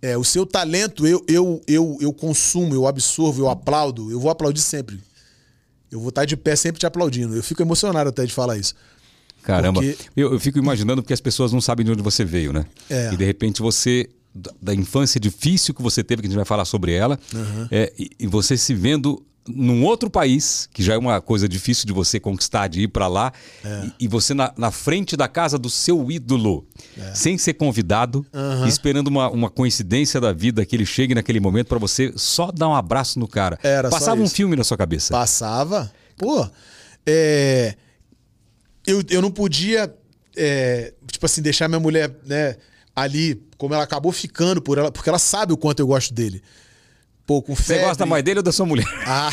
É, 0.03 0.17
o 0.17 0.23
seu 0.25 0.45
talento 0.47 1.07
eu, 1.07 1.25
eu, 1.27 1.61
eu, 1.67 1.97
eu 2.01 2.13
consumo, 2.13 2.75
eu 2.75 2.87
absorvo, 2.87 3.43
eu 3.43 3.49
aplaudo, 3.49 4.11
eu 4.11 4.21
vou 4.21 4.31
aplaudir 4.31 4.61
sempre. 4.61 5.01
Eu 5.91 6.01
vou 6.01 6.11
estar 6.11 6.25
de 6.25 6.37
pé 6.37 6.55
sempre 6.57 6.79
te 6.81 6.87
aplaudindo. 6.87 7.35
Eu 7.35 7.43
fico 7.43 7.63
emocionado 7.63 8.11
até 8.11 8.25
de 8.27 8.33
falar 8.33 8.59
isso. 8.59 8.75
Caramba. 9.43 9.81
Porque- 9.81 9.97
Eu, 10.17 10.33
eu 10.33 10.41
fico 10.41 10.59
imaginando 10.59 11.03
porque 11.03 11.15
as 11.15 11.21
pessoas 11.21 11.53
não 11.53 11.61
sabem 11.61 11.87
de 11.87 11.93
onde 11.93 12.03
você 12.03 12.25
veio, 12.25 12.53
né? 12.53 12.67
É. 12.91 13.13
E 13.13 13.17
de 13.17 13.25
repente 13.25 13.63
você. 13.63 14.09
Da, 14.39 14.51
da 14.61 14.75
infância 14.75 15.19
difícil 15.19 15.73
que 15.73 15.81
você 15.81 16.05
teve, 16.05 16.21
que 16.21 16.27
a 16.27 16.31
gente 16.31 16.37
vai 16.37 16.45
falar 16.45 16.67
sobre 16.67 16.93
ela, 16.93 17.19
é, 17.71 17.91
e, 17.99 18.11
e 18.19 18.27
você 18.27 18.55
se 18.55 18.75
vendo 18.75 19.25
num 19.49 19.85
outro 19.85 20.11
país, 20.11 20.69
que 20.73 20.83
já 20.83 20.95
é 20.95 20.99
uma 20.99 21.21
coisa 21.21 21.49
difícil 21.49 21.87
de 21.87 21.93
você 21.93 22.19
conquistar, 22.19 22.69
de 22.69 22.83
ir 22.83 22.89
pra 22.89 23.07
lá, 23.07 23.33
É. 23.65 23.87
e, 24.01 24.05
e 24.05 24.09
você 24.09 24.35
na, 24.35 24.53
na 24.57 24.71
frente 24.71 25.17
da 25.17 25.29
casa 25.29 25.59
do 25.59 25.71
seu 25.71 26.11
ídolo, 26.11 26.67
É. 26.99 27.15
sem 27.15 27.39
ser 27.39 27.55
convidado, 27.55 28.27
esperando 28.67 29.09
uma, 29.09 29.31
uma 29.31 29.51
coincidência 29.51 30.21
da 30.21 30.33
vida 30.33 30.65
que 30.67 30.75
ele 30.75 30.87
chegue 30.87 31.15
naquele 31.15 31.41
momento 31.41 31.69
pra 31.69 31.79
você 31.79 32.13
só 32.17 32.51
dar 32.51 32.69
um 32.69 32.75
abraço 32.75 33.19
no 33.19 33.29
cara. 33.29 33.59
Era 33.63 33.89
Passava 33.91 34.21
um 34.21 34.29
filme 34.29 34.57
na 34.57 34.65
sua 34.65 34.77
cabeça. 34.77 35.13
Passava. 35.13 35.93
Pô, 36.17 36.49
é, 37.07 37.75
eu, 38.87 39.03
eu 39.11 39.21
não 39.23 39.31
podia, 39.31 39.95
é, 40.37 40.93
tipo 41.11 41.25
assim, 41.27 41.43
deixar 41.43 41.69
minha 41.69 41.81
mulher 41.81 42.15
né, 42.27 42.57
ali, 42.95 43.43
como 43.59 43.75
ela 43.75 43.83
acabou 43.85 44.13
ficando 44.13 44.61
por 44.63 44.79
ela, 44.79 44.91
porque 44.91 45.09
ela 45.09 45.19
sabe 45.19 45.53
o 45.53 45.57
quanto 45.57 45.81
eu 45.81 45.87
gosto 45.87 46.13
dele. 46.15 46.43
Pô, 47.27 47.43
com 47.43 47.57
Você 47.57 47.75
febre. 47.75 47.87
gosta 47.87 48.07
mais 48.07 48.23
dele 48.23 48.39
ou 48.39 48.43
da 48.43 48.53
sua 48.53 48.65
mulher? 48.65 48.87
Ah. 49.05 49.31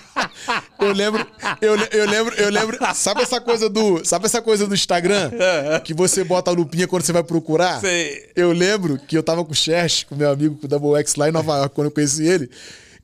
eu 0.78 0.92
lembro, 0.92 1.26
eu, 1.62 1.74
eu 1.76 2.06
lembro, 2.06 2.34
eu 2.34 2.50
lembro. 2.50 2.78
Sabe 2.94 3.22
essa 3.22 3.40
coisa 3.40 3.70
do, 3.70 4.04
sabe 4.04 4.26
essa 4.26 4.42
coisa 4.42 4.66
do 4.66 4.74
Instagram 4.74 5.30
que 5.82 5.94
você 5.94 6.22
bota 6.22 6.50
a 6.50 6.54
lupinha 6.54 6.86
quando 6.86 7.02
você 7.04 7.12
vai 7.12 7.22
procurar? 7.22 7.80
Sei. 7.80 8.30
Eu 8.36 8.52
lembro 8.52 8.98
que 8.98 9.16
eu 9.16 9.22
tava 9.22 9.42
com 9.44 9.52
o 9.52 9.54
Xerxes, 9.54 10.04
com 10.04 10.14
meu 10.14 10.30
amigo 10.30 10.56
com 10.56 10.66
o 10.66 10.68
Double 10.68 10.94
X 11.00 11.14
lá 11.14 11.28
em 11.28 11.32
Nova 11.32 11.56
York 11.56 11.74
quando 11.74 11.86
eu 11.86 11.90
conheci 11.90 12.26
ele. 12.26 12.50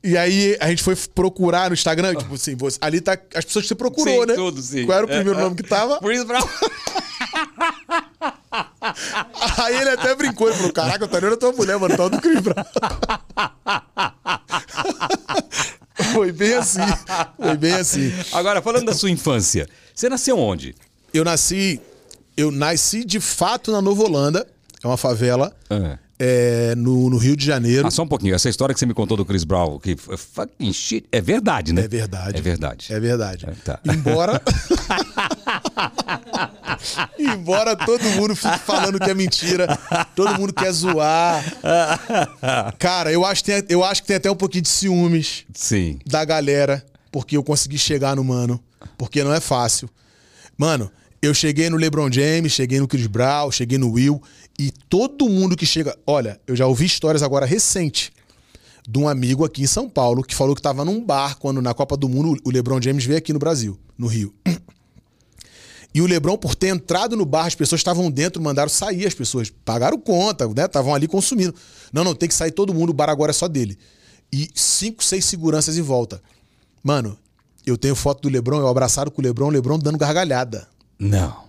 E 0.04 0.18
aí 0.18 0.58
a 0.60 0.68
gente 0.68 0.82
foi 0.82 0.94
procurar 1.14 1.70
no 1.70 1.74
Instagram, 1.74 2.14
tipo 2.16 2.34
assim, 2.34 2.54
você- 2.54 2.76
ali 2.82 3.00
tá 3.00 3.16
as 3.34 3.44
pessoas 3.46 3.62
que 3.64 3.68
você 3.68 3.74
procurou, 3.74 4.22
Sim, 4.22 4.26
né? 4.26 4.34
tudo, 4.34 4.60
sim. 4.60 4.84
Qual 4.84 4.98
era 4.98 5.06
o 5.06 5.08
primeiro 5.08 5.38
é. 5.38 5.42
nome 5.42 5.56
que 5.56 5.62
tava? 5.62 5.98
Chris 6.00 6.24
Brown. 6.24 6.46
Aí 9.64 9.76
ele 9.76 9.90
até 9.90 10.14
brincou 10.14 10.50
e 10.50 10.52
falou: 10.52 10.72
Caraca, 10.72 11.04
eu 11.04 11.08
tô 11.08 11.16
olhando 11.16 11.34
a 11.34 11.36
tua 11.36 11.52
mulher, 11.52 11.78
mano, 11.78 11.96
tá 11.96 12.08
do 12.08 12.20
Chris 12.20 12.40
Brown. 12.40 12.64
Foi 16.12 16.32
bem 16.32 16.54
assim. 16.54 16.80
Foi 17.40 17.56
bem 17.56 17.74
assim. 17.74 18.12
Agora, 18.32 18.60
falando 18.60 18.86
da 18.86 18.94
sua 18.94 19.10
infância, 19.10 19.68
você 19.94 20.08
nasceu 20.08 20.38
onde? 20.38 20.74
Eu 21.12 21.24
nasci. 21.24 21.80
Eu 22.36 22.50
nasci 22.50 23.04
de 23.04 23.20
fato 23.20 23.70
na 23.70 23.82
Nova 23.82 24.02
Holanda, 24.02 24.46
é 24.82 24.86
uma 24.86 24.96
favela, 24.96 25.54
Ah. 25.68 25.98
é, 26.18 26.74
no, 26.74 27.10
no 27.10 27.18
Rio 27.18 27.36
de 27.36 27.44
Janeiro. 27.44 27.86
Ah, 27.86 27.90
só 27.90 28.02
um 28.04 28.08
pouquinho. 28.08 28.34
Essa 28.34 28.48
história 28.48 28.72
que 28.72 28.78
você 28.80 28.86
me 28.86 28.94
contou 28.94 29.18
do 29.18 29.24
Chris 29.24 29.44
Brown, 29.44 29.78
que 29.78 29.90
f- 29.92 30.16
fucking 30.16 30.72
shit, 30.72 31.06
é 31.12 31.20
verdade, 31.20 31.74
né? 31.74 31.84
É 31.84 31.88
verdade. 31.88 32.38
É 32.38 32.40
verdade. 32.40 32.86
É 32.90 32.98
verdade. 32.98 33.46
É, 33.46 33.52
tá. 33.62 33.78
Embora. 33.84 34.40
Embora 37.18 37.76
todo 37.76 38.02
mundo 38.10 38.34
fique 38.34 38.58
falando 38.58 38.98
que 38.98 39.10
é 39.10 39.14
mentira, 39.14 39.78
todo 40.14 40.38
mundo 40.38 40.52
quer 40.52 40.72
zoar. 40.72 41.44
Cara, 42.78 43.12
eu 43.12 43.24
acho, 43.24 43.44
que 43.44 43.52
tem, 43.52 43.64
eu 43.68 43.84
acho 43.84 44.02
que 44.02 44.08
tem 44.08 44.16
até 44.16 44.30
um 44.30 44.36
pouquinho 44.36 44.62
de 44.62 44.68
ciúmes 44.68 45.44
Sim. 45.54 45.98
da 46.06 46.24
galera, 46.24 46.84
porque 47.10 47.36
eu 47.36 47.42
consegui 47.42 47.78
chegar 47.78 48.16
no 48.16 48.24
mano, 48.24 48.62
porque 48.96 49.22
não 49.22 49.32
é 49.32 49.40
fácil. 49.40 49.88
Mano, 50.56 50.90
eu 51.20 51.32
cheguei 51.32 51.70
no 51.70 51.76
LeBron 51.76 52.10
James, 52.10 52.52
cheguei 52.52 52.80
no 52.80 52.88
Chris 52.88 53.06
Brown, 53.06 53.50
cheguei 53.50 53.78
no 53.78 53.92
Will, 53.92 54.20
e 54.58 54.70
todo 54.88 55.28
mundo 55.28 55.56
que 55.56 55.64
chega. 55.64 55.96
Olha, 56.06 56.40
eu 56.46 56.56
já 56.56 56.66
ouvi 56.66 56.84
histórias 56.84 57.22
agora 57.22 57.46
recente 57.46 58.12
de 58.88 58.98
um 58.98 59.08
amigo 59.08 59.44
aqui 59.44 59.62
em 59.62 59.66
São 59.66 59.88
Paulo 59.88 60.22
que 60.22 60.34
falou 60.34 60.54
que 60.54 60.60
estava 60.60 60.84
num 60.84 61.04
bar 61.04 61.38
quando 61.38 61.62
na 61.62 61.72
Copa 61.72 61.96
do 61.96 62.08
Mundo 62.08 62.40
o 62.44 62.50
LeBron 62.50 62.80
James 62.82 63.04
veio 63.04 63.18
aqui 63.18 63.32
no 63.32 63.38
Brasil, 63.38 63.78
no 63.96 64.06
Rio. 64.06 64.34
E 65.94 66.00
o 66.00 66.06
LeBron, 66.06 66.38
por 66.38 66.54
ter 66.54 66.68
entrado 66.68 67.16
no 67.16 67.24
bar, 67.24 67.46
as 67.46 67.54
pessoas 67.54 67.80
estavam 67.80 68.10
dentro, 68.10 68.42
mandaram 68.42 68.68
sair 68.68 69.06
as 69.06 69.14
pessoas. 69.14 69.50
Pagaram 69.50 69.98
conta, 69.98 70.48
né? 70.48 70.64
Estavam 70.64 70.94
ali 70.94 71.06
consumindo. 71.06 71.54
Não, 71.92 72.02
não, 72.02 72.14
tem 72.14 72.28
que 72.28 72.34
sair 72.34 72.50
todo 72.50 72.72
mundo, 72.72 72.90
o 72.90 72.94
bar 72.94 73.10
agora 73.10 73.30
é 73.30 73.34
só 73.34 73.46
dele. 73.46 73.78
E 74.32 74.48
cinco, 74.54 75.04
seis 75.04 75.24
seguranças 75.26 75.76
em 75.76 75.82
volta. 75.82 76.22
Mano, 76.82 77.18
eu 77.66 77.76
tenho 77.76 77.94
foto 77.94 78.22
do 78.22 78.28
LeBron, 78.28 78.58
eu 78.58 78.68
abraçado 78.68 79.10
com 79.10 79.20
o 79.20 79.24
LeBron, 79.24 79.48
o 79.48 79.50
LeBron 79.50 79.78
dando 79.78 79.98
gargalhada. 79.98 80.66
Não. 80.98 81.44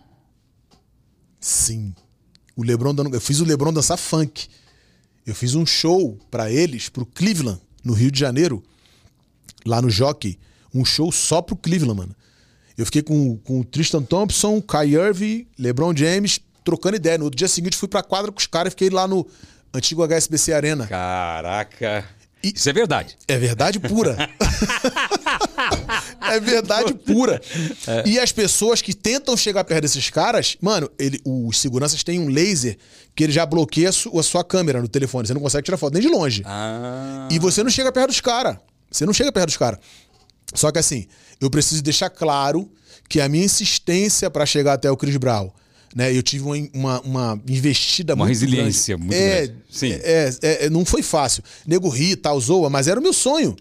Sim. 1.39 1.93
O 2.55 2.63
LeBron 2.63 2.93
dando, 2.93 3.15
eu 3.15 3.21
fiz 3.21 3.39
o 3.39 3.45
LeBron 3.45 3.71
dançar 3.71 3.97
funk. 3.97 4.47
Eu 5.25 5.33
fiz 5.33 5.55
um 5.55 5.65
show 5.65 6.19
pra 6.29 6.51
eles, 6.51 6.89
pro 6.89 7.05
Cleveland, 7.05 7.61
no 7.83 7.93
Rio 7.93 8.11
de 8.11 8.19
Janeiro, 8.19 8.61
lá 9.65 9.81
no 9.81 9.89
Jockey, 9.89 10.37
um 10.73 10.83
show 10.83 11.11
só 11.11 11.41
pro 11.41 11.55
Cleveland, 11.55 11.97
mano. 11.97 12.15
Eu 12.77 12.85
fiquei 12.85 13.01
com, 13.01 13.37
com 13.37 13.59
o 13.59 13.63
Tristan 13.63 14.01
Thompson, 14.03 14.61
Kai 14.61 14.89
Irving, 14.95 15.45
LeBron 15.57 15.95
James, 15.95 16.39
trocando 16.63 16.95
ideia. 16.95 17.17
No 17.17 17.29
dia 17.29 17.47
seguinte 17.47 17.77
fui 17.77 17.87
pra 17.87 18.01
quadra 18.03 18.31
com 18.31 18.39
os 18.39 18.47
caras 18.47 18.69
e 18.69 18.71
fiquei 18.71 18.89
lá 18.89 19.07
no 19.07 19.25
antigo 19.73 20.03
HSBC 20.03 20.53
Arena. 20.53 20.87
Caraca. 20.87 22.05
E- 22.43 22.53
Isso 22.55 22.69
é 22.69 22.73
verdade. 22.73 23.15
É 23.27 23.37
verdade 23.37 23.79
pura. 23.79 24.17
é 26.21 26.39
verdade 26.39 26.93
pura. 26.93 27.41
E 28.05 28.19
as 28.19 28.31
pessoas 28.31 28.81
que 28.81 28.93
tentam 28.93 29.35
chegar 29.37 29.63
perto 29.63 29.81
desses 29.83 30.09
caras, 30.09 30.57
mano, 30.61 30.89
ele, 30.99 31.19
os 31.23 31.59
seguranças 31.59 32.03
têm 32.03 32.19
um 32.19 32.27
laser 32.27 32.77
que 33.15 33.23
ele 33.23 33.33
já 33.33 33.45
bloqueia 33.45 33.89
a 33.89 34.23
sua 34.23 34.43
câmera 34.43 34.81
no 34.81 34.87
telefone. 34.87 35.27
Você 35.27 35.33
não 35.33 35.41
consegue 35.41 35.63
tirar 35.65 35.77
foto 35.77 35.93
nem 35.93 36.01
de 36.01 36.07
longe. 36.09 36.41
Ah. 36.45 37.27
E 37.31 37.39
você 37.39 37.63
não 37.63 37.69
chega 37.69 37.91
perto 37.91 38.07
dos 38.07 38.19
caras. 38.21 38.57
Você 38.91 39.05
não 39.05 39.13
chega 39.13 39.31
perto 39.31 39.47
dos 39.47 39.57
caras. 39.57 39.79
Só 40.53 40.71
que 40.71 40.79
assim, 40.79 41.07
eu 41.45 41.49
preciso 41.49 41.81
deixar 41.83 42.09
claro 42.09 42.69
que 43.09 43.19
a 43.21 43.27
minha 43.29 43.45
insistência 43.45 44.29
pra 44.29 44.45
chegar 44.45 44.73
até 44.73 44.89
o 44.89 44.97
Chris 44.97 45.17
Brown, 45.17 45.49
né? 45.95 46.15
Eu 46.15 46.23
tive 46.23 46.43
uma, 46.43 46.55
uma, 46.73 47.01
uma 47.01 47.41
investida 47.47 48.13
Uma 48.15 48.25
muito 48.25 48.29
resiliência 48.39 48.95
grande. 48.97 49.07
muito 49.15 49.21
é, 49.21 49.47
grande. 49.47 49.61
Sim. 49.69 49.91
É, 49.91 50.29
é, 50.41 50.65
é, 50.65 50.69
não 50.69 50.83
foi 50.85 51.01
fácil. 51.03 51.43
Nego 51.67 51.89
ri, 51.89 52.15
tal, 52.15 52.39
zoa, 52.39 52.69
mas 52.69 52.87
era 52.87 52.99
o 52.99 53.03
meu 53.03 53.13
sonho. 53.13 53.55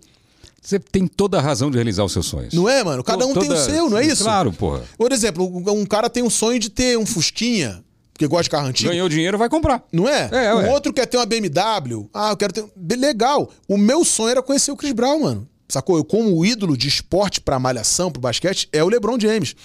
Você 0.62 0.78
tem 0.78 1.08
toda 1.08 1.38
a 1.38 1.40
razão 1.40 1.70
de 1.70 1.76
realizar 1.76 2.04
os 2.04 2.12
seus 2.12 2.26
sonhos. 2.26 2.54
Não 2.54 2.68
é, 2.68 2.84
mano? 2.84 3.02
Cada 3.02 3.26
um 3.26 3.34
tem 3.34 3.42
o 3.42 3.48
Toda- 3.48 3.64
seu, 3.64 3.90
não 3.90 3.98
é 3.98 4.06
isso? 4.06 4.22
Claro, 4.22 4.52
porra. 4.52 4.82
Por 4.96 5.10
exemplo, 5.10 5.44
um 5.72 5.84
cara 5.84 6.08
tem 6.08 6.22
um 6.22 6.30
sonho 6.30 6.58
de 6.60 6.70
ter 6.70 6.96
um 6.96 7.04
Fusquinha, 7.04 7.82
porque 8.12 8.28
gosta 8.28 8.44
de 8.44 8.50
carro 8.50 8.68
antigo. 8.68 8.88
Ganhou 8.90 9.08
dinheiro, 9.08 9.36
vai 9.36 9.48
comprar. 9.48 9.82
Não 9.92 10.08
é? 10.08 10.28
É, 10.30 10.54
o 10.54 10.58
ué. 10.58 10.70
outro 10.70 10.92
quer 10.92 11.06
ter 11.06 11.16
uma 11.16 11.26
BMW. 11.26 12.08
Ah, 12.14 12.30
eu 12.30 12.36
quero 12.36 12.52
ter. 12.52 12.64
Legal. 12.96 13.50
O 13.66 13.76
meu 13.76 14.04
sonho 14.04 14.30
era 14.30 14.42
conhecer 14.42 14.70
o 14.70 14.76
Chris 14.76 14.92
Brown, 14.92 15.20
mano. 15.22 15.48
Sacou? 15.72 15.96
Eu, 15.96 16.04
como 16.04 16.44
ídolo 16.44 16.76
de 16.76 16.86
esporte 16.86 17.40
pra 17.40 17.58
malhação, 17.58 18.10
pro 18.10 18.20
basquete, 18.20 18.68
é 18.72 18.84
o 18.84 18.88
LeBron 18.88 19.18
James. 19.18 19.56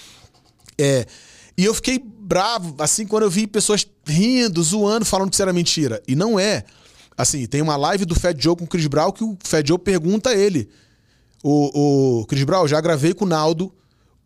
É. 0.77 1.05
E 1.57 1.65
eu 1.65 1.73
fiquei 1.73 1.99
bravo, 1.99 2.75
assim, 2.79 3.05
quando 3.05 3.23
eu 3.23 3.29
vi 3.29 3.47
pessoas 3.47 3.85
rindo, 4.05 4.61
zoando, 4.63 5.05
falando 5.05 5.29
que 5.29 5.35
isso 5.35 5.41
era 5.41 5.51
mentira. 5.51 6.01
E 6.07 6.15
não 6.15 6.39
é. 6.39 6.63
Assim, 7.17 7.45
tem 7.47 7.61
uma 7.61 7.75
live 7.75 8.05
do 8.05 8.15
Fat 8.15 8.39
Joe 8.39 8.55
com 8.55 8.63
o 8.63 8.67
Chris 8.67 8.87
Brown 8.87 9.11
que 9.11 9.23
o 9.23 9.37
Fat 9.43 9.67
Joe 9.67 9.77
pergunta 9.77 10.29
a 10.29 10.35
ele. 10.35 10.69
O, 11.43 12.21
o 12.21 12.25
Chris 12.25 12.43
Brown, 12.43 12.67
já 12.67 12.79
gravei 12.79 13.13
com 13.13 13.25
o 13.25 13.27
Naldo. 13.27 13.73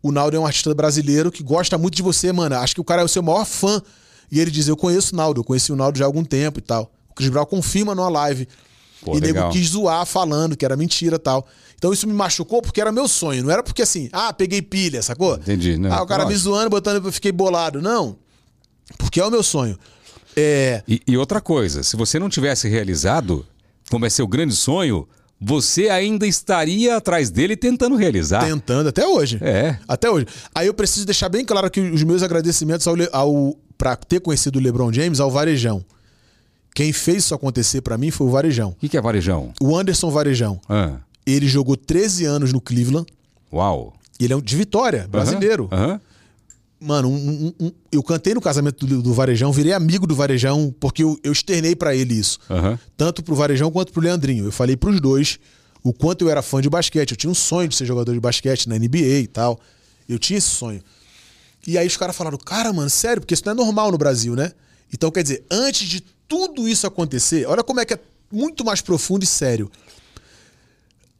O 0.02 0.12
Naldo 0.12 0.36
é 0.36 0.40
um 0.40 0.46
artista 0.46 0.74
brasileiro 0.74 1.32
que 1.32 1.42
gosta 1.42 1.78
muito 1.78 1.94
de 1.96 2.02
você, 2.02 2.32
mano. 2.32 2.56
Acho 2.56 2.74
que 2.74 2.80
o 2.80 2.84
cara 2.84 3.02
é 3.02 3.04
o 3.04 3.08
seu 3.08 3.22
maior 3.22 3.44
fã. 3.44 3.82
E 4.30 4.38
ele 4.38 4.50
diz: 4.50 4.68
Eu 4.68 4.76
conheço 4.76 5.14
o 5.14 5.16
Naldo, 5.16 5.40
eu 5.40 5.44
conheci 5.44 5.72
o 5.72 5.76
Naldo 5.76 5.98
já 5.98 6.04
há 6.04 6.06
algum 6.06 6.24
tempo 6.24 6.58
e 6.58 6.62
tal. 6.62 6.92
O 7.10 7.14
Chris 7.14 7.28
Brown 7.28 7.46
confirma 7.46 7.94
numa 7.94 8.08
live. 8.08 8.46
Pô, 9.02 9.16
e 9.16 9.20
nego 9.20 9.34
legal. 9.34 9.50
quis 9.50 9.70
zoar 9.70 10.06
falando 10.06 10.56
que 10.56 10.64
era 10.64 10.76
mentira 10.76 11.16
e 11.16 11.18
tal. 11.18 11.46
Então 11.82 11.92
isso 11.92 12.06
me 12.06 12.12
machucou 12.12 12.62
porque 12.62 12.80
era 12.80 12.92
meu 12.92 13.08
sonho. 13.08 13.42
Não 13.42 13.50
era 13.50 13.60
porque 13.60 13.82
assim, 13.82 14.08
ah, 14.12 14.32
peguei 14.32 14.62
pilha, 14.62 15.02
sacou? 15.02 15.34
Entendi, 15.34 15.76
né? 15.76 15.88
Ah, 15.90 16.00
o 16.00 16.06
cara 16.06 16.22
me 16.22 16.30
Lógico. 16.30 16.50
zoando, 16.50 16.70
botando, 16.70 17.04
eu 17.04 17.10
fiquei 17.10 17.32
bolado. 17.32 17.82
Não. 17.82 18.16
Porque 18.96 19.18
é 19.18 19.26
o 19.26 19.30
meu 19.32 19.42
sonho. 19.42 19.76
É. 20.36 20.84
E, 20.86 21.02
e 21.08 21.16
outra 21.16 21.40
coisa, 21.40 21.82
se 21.82 21.96
você 21.96 22.20
não 22.20 22.28
tivesse 22.28 22.68
realizado, 22.68 23.44
como 23.90 24.06
é 24.06 24.10
seu 24.10 24.28
grande 24.28 24.54
sonho, 24.54 25.08
você 25.40 25.88
ainda 25.88 26.24
estaria 26.24 26.96
atrás 26.96 27.30
dele 27.30 27.56
tentando 27.56 27.96
realizar. 27.96 28.44
Tentando 28.44 28.88
até 28.88 29.04
hoje. 29.04 29.40
É. 29.42 29.76
Até 29.88 30.08
hoje. 30.08 30.28
Aí 30.54 30.68
eu 30.68 30.74
preciso 30.74 31.04
deixar 31.04 31.28
bem 31.28 31.44
claro 31.44 31.68
que 31.68 31.80
os 31.80 32.04
meus 32.04 32.22
agradecimentos 32.22 32.86
ao, 32.86 32.94
ao 33.12 33.56
para 33.76 33.96
ter 33.96 34.20
conhecido 34.20 34.60
o 34.60 34.62
LeBron 34.62 34.92
James 34.92 35.18
ao 35.18 35.32
Varejão. 35.32 35.84
Quem 36.76 36.92
fez 36.92 37.24
isso 37.24 37.34
acontecer 37.34 37.80
pra 37.80 37.98
mim 37.98 38.12
foi 38.12 38.28
o 38.28 38.30
Varejão. 38.30 38.70
O 38.70 38.74
que, 38.76 38.88
que 38.88 38.96
é 38.96 39.00
varejão? 39.00 39.52
O 39.60 39.76
Anderson 39.76 40.12
Varejão. 40.12 40.60
Ah, 40.68 41.00
Ele 41.26 41.46
jogou 41.46 41.76
13 41.76 42.24
anos 42.24 42.52
no 42.52 42.60
Cleveland. 42.60 43.06
uau. 43.52 43.94
Ele 44.20 44.32
é 44.32 44.36
um 44.36 44.40
de 44.40 44.54
Vitória, 44.56 45.08
brasileiro. 45.08 45.68
Aham, 45.72 45.84
aham. 45.84 46.00
Mano, 46.80 47.08
um- 47.08 47.14
um- 47.58 47.66
um- 47.66 47.72
eu 47.92 48.02
cantei 48.02 48.34
no 48.34 48.40
casamento 48.40 48.84
do, 48.86 49.00
do 49.02 49.12
Varejão, 49.14 49.52
virei 49.52 49.72
amigo 49.72 50.04
do 50.06 50.14
Varejão, 50.16 50.74
porque 50.80 51.02
eu, 51.04 51.16
eu 51.22 51.30
externei 51.32 51.76
pra 51.76 51.94
ele 51.94 52.14
isso. 52.14 52.38
Aham. 52.50 52.78
Tanto 52.96 53.22
pro 53.22 53.34
Varejão 53.36 53.70
quanto 53.70 53.92
pro 53.92 54.02
Leandrinho. 54.02 54.44
Eu 54.44 54.52
falei 54.52 54.76
pros 54.76 55.00
dois 55.00 55.38
o 55.82 55.92
quanto 55.92 56.22
eu 56.24 56.30
era 56.30 56.42
fã 56.42 56.60
de 56.60 56.68
basquete. 56.68 57.12
Eu 57.12 57.16
tinha 57.16 57.30
um 57.30 57.34
sonho 57.34 57.68
de 57.68 57.76
ser 57.76 57.86
jogador 57.86 58.12
de 58.12 58.20
basquete 58.20 58.68
na 58.68 58.76
NBA 58.76 59.20
e 59.20 59.26
tal. 59.28 59.60
Eu 60.08 60.18
tinha 60.18 60.38
esse 60.38 60.48
sonho. 60.48 60.82
E 61.66 61.78
aí 61.78 61.86
os 61.86 61.96
caras 61.96 62.16
falaram, 62.16 62.36
cara, 62.36 62.72
mano, 62.72 62.90
sério, 62.90 63.20
porque 63.22 63.34
isso 63.34 63.44
não 63.46 63.52
é 63.52 63.54
normal 63.56 63.92
no 63.92 63.98
Brasil, 63.98 64.34
né? 64.34 64.50
Então, 64.92 65.10
quer 65.10 65.22
dizer, 65.22 65.44
antes 65.50 65.88
de 65.88 66.00
tudo 66.28 66.68
isso 66.68 66.84
acontecer, 66.86 67.46
olha 67.46 67.62
como 67.62 67.78
é 67.80 67.84
que 67.84 67.94
é 67.94 67.98
muito 68.32 68.64
mais 68.64 68.80
profundo 68.80 69.22
e 69.22 69.26
sério. 69.26 69.70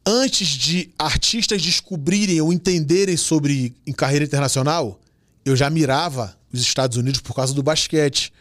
Antes 0.05 0.47
de 0.49 0.89
artistas 0.99 1.61
descobrirem 1.61 2.41
ou 2.41 2.51
entenderem 2.51 3.15
sobre 3.15 3.73
em 3.87 3.93
carreira 3.93 4.25
internacional, 4.25 4.99
eu 5.45 5.55
já 5.55 5.69
mirava 5.69 6.35
os 6.51 6.61
Estados 6.61 6.97
Unidos 6.97 7.21
por 7.21 7.33
causa 7.33 7.53
do 7.53 7.63
basquete, 7.63 8.31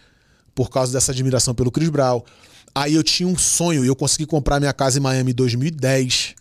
por 0.54 0.70
causa 0.70 0.92
dessa 0.92 1.12
admiração 1.12 1.54
pelo 1.54 1.70
Chris 1.70 1.88
Brown. 1.88 2.22
Aí 2.74 2.94
eu 2.94 3.02
tinha 3.02 3.28
um 3.28 3.36
sonho 3.36 3.84
e 3.84 3.88
eu 3.88 3.94
consegui 3.94 4.26
comprar 4.26 4.58
minha 4.58 4.72
casa 4.72 4.98
em 4.98 5.02
Miami 5.02 5.30
em 5.30 5.34
2010. 5.34 6.34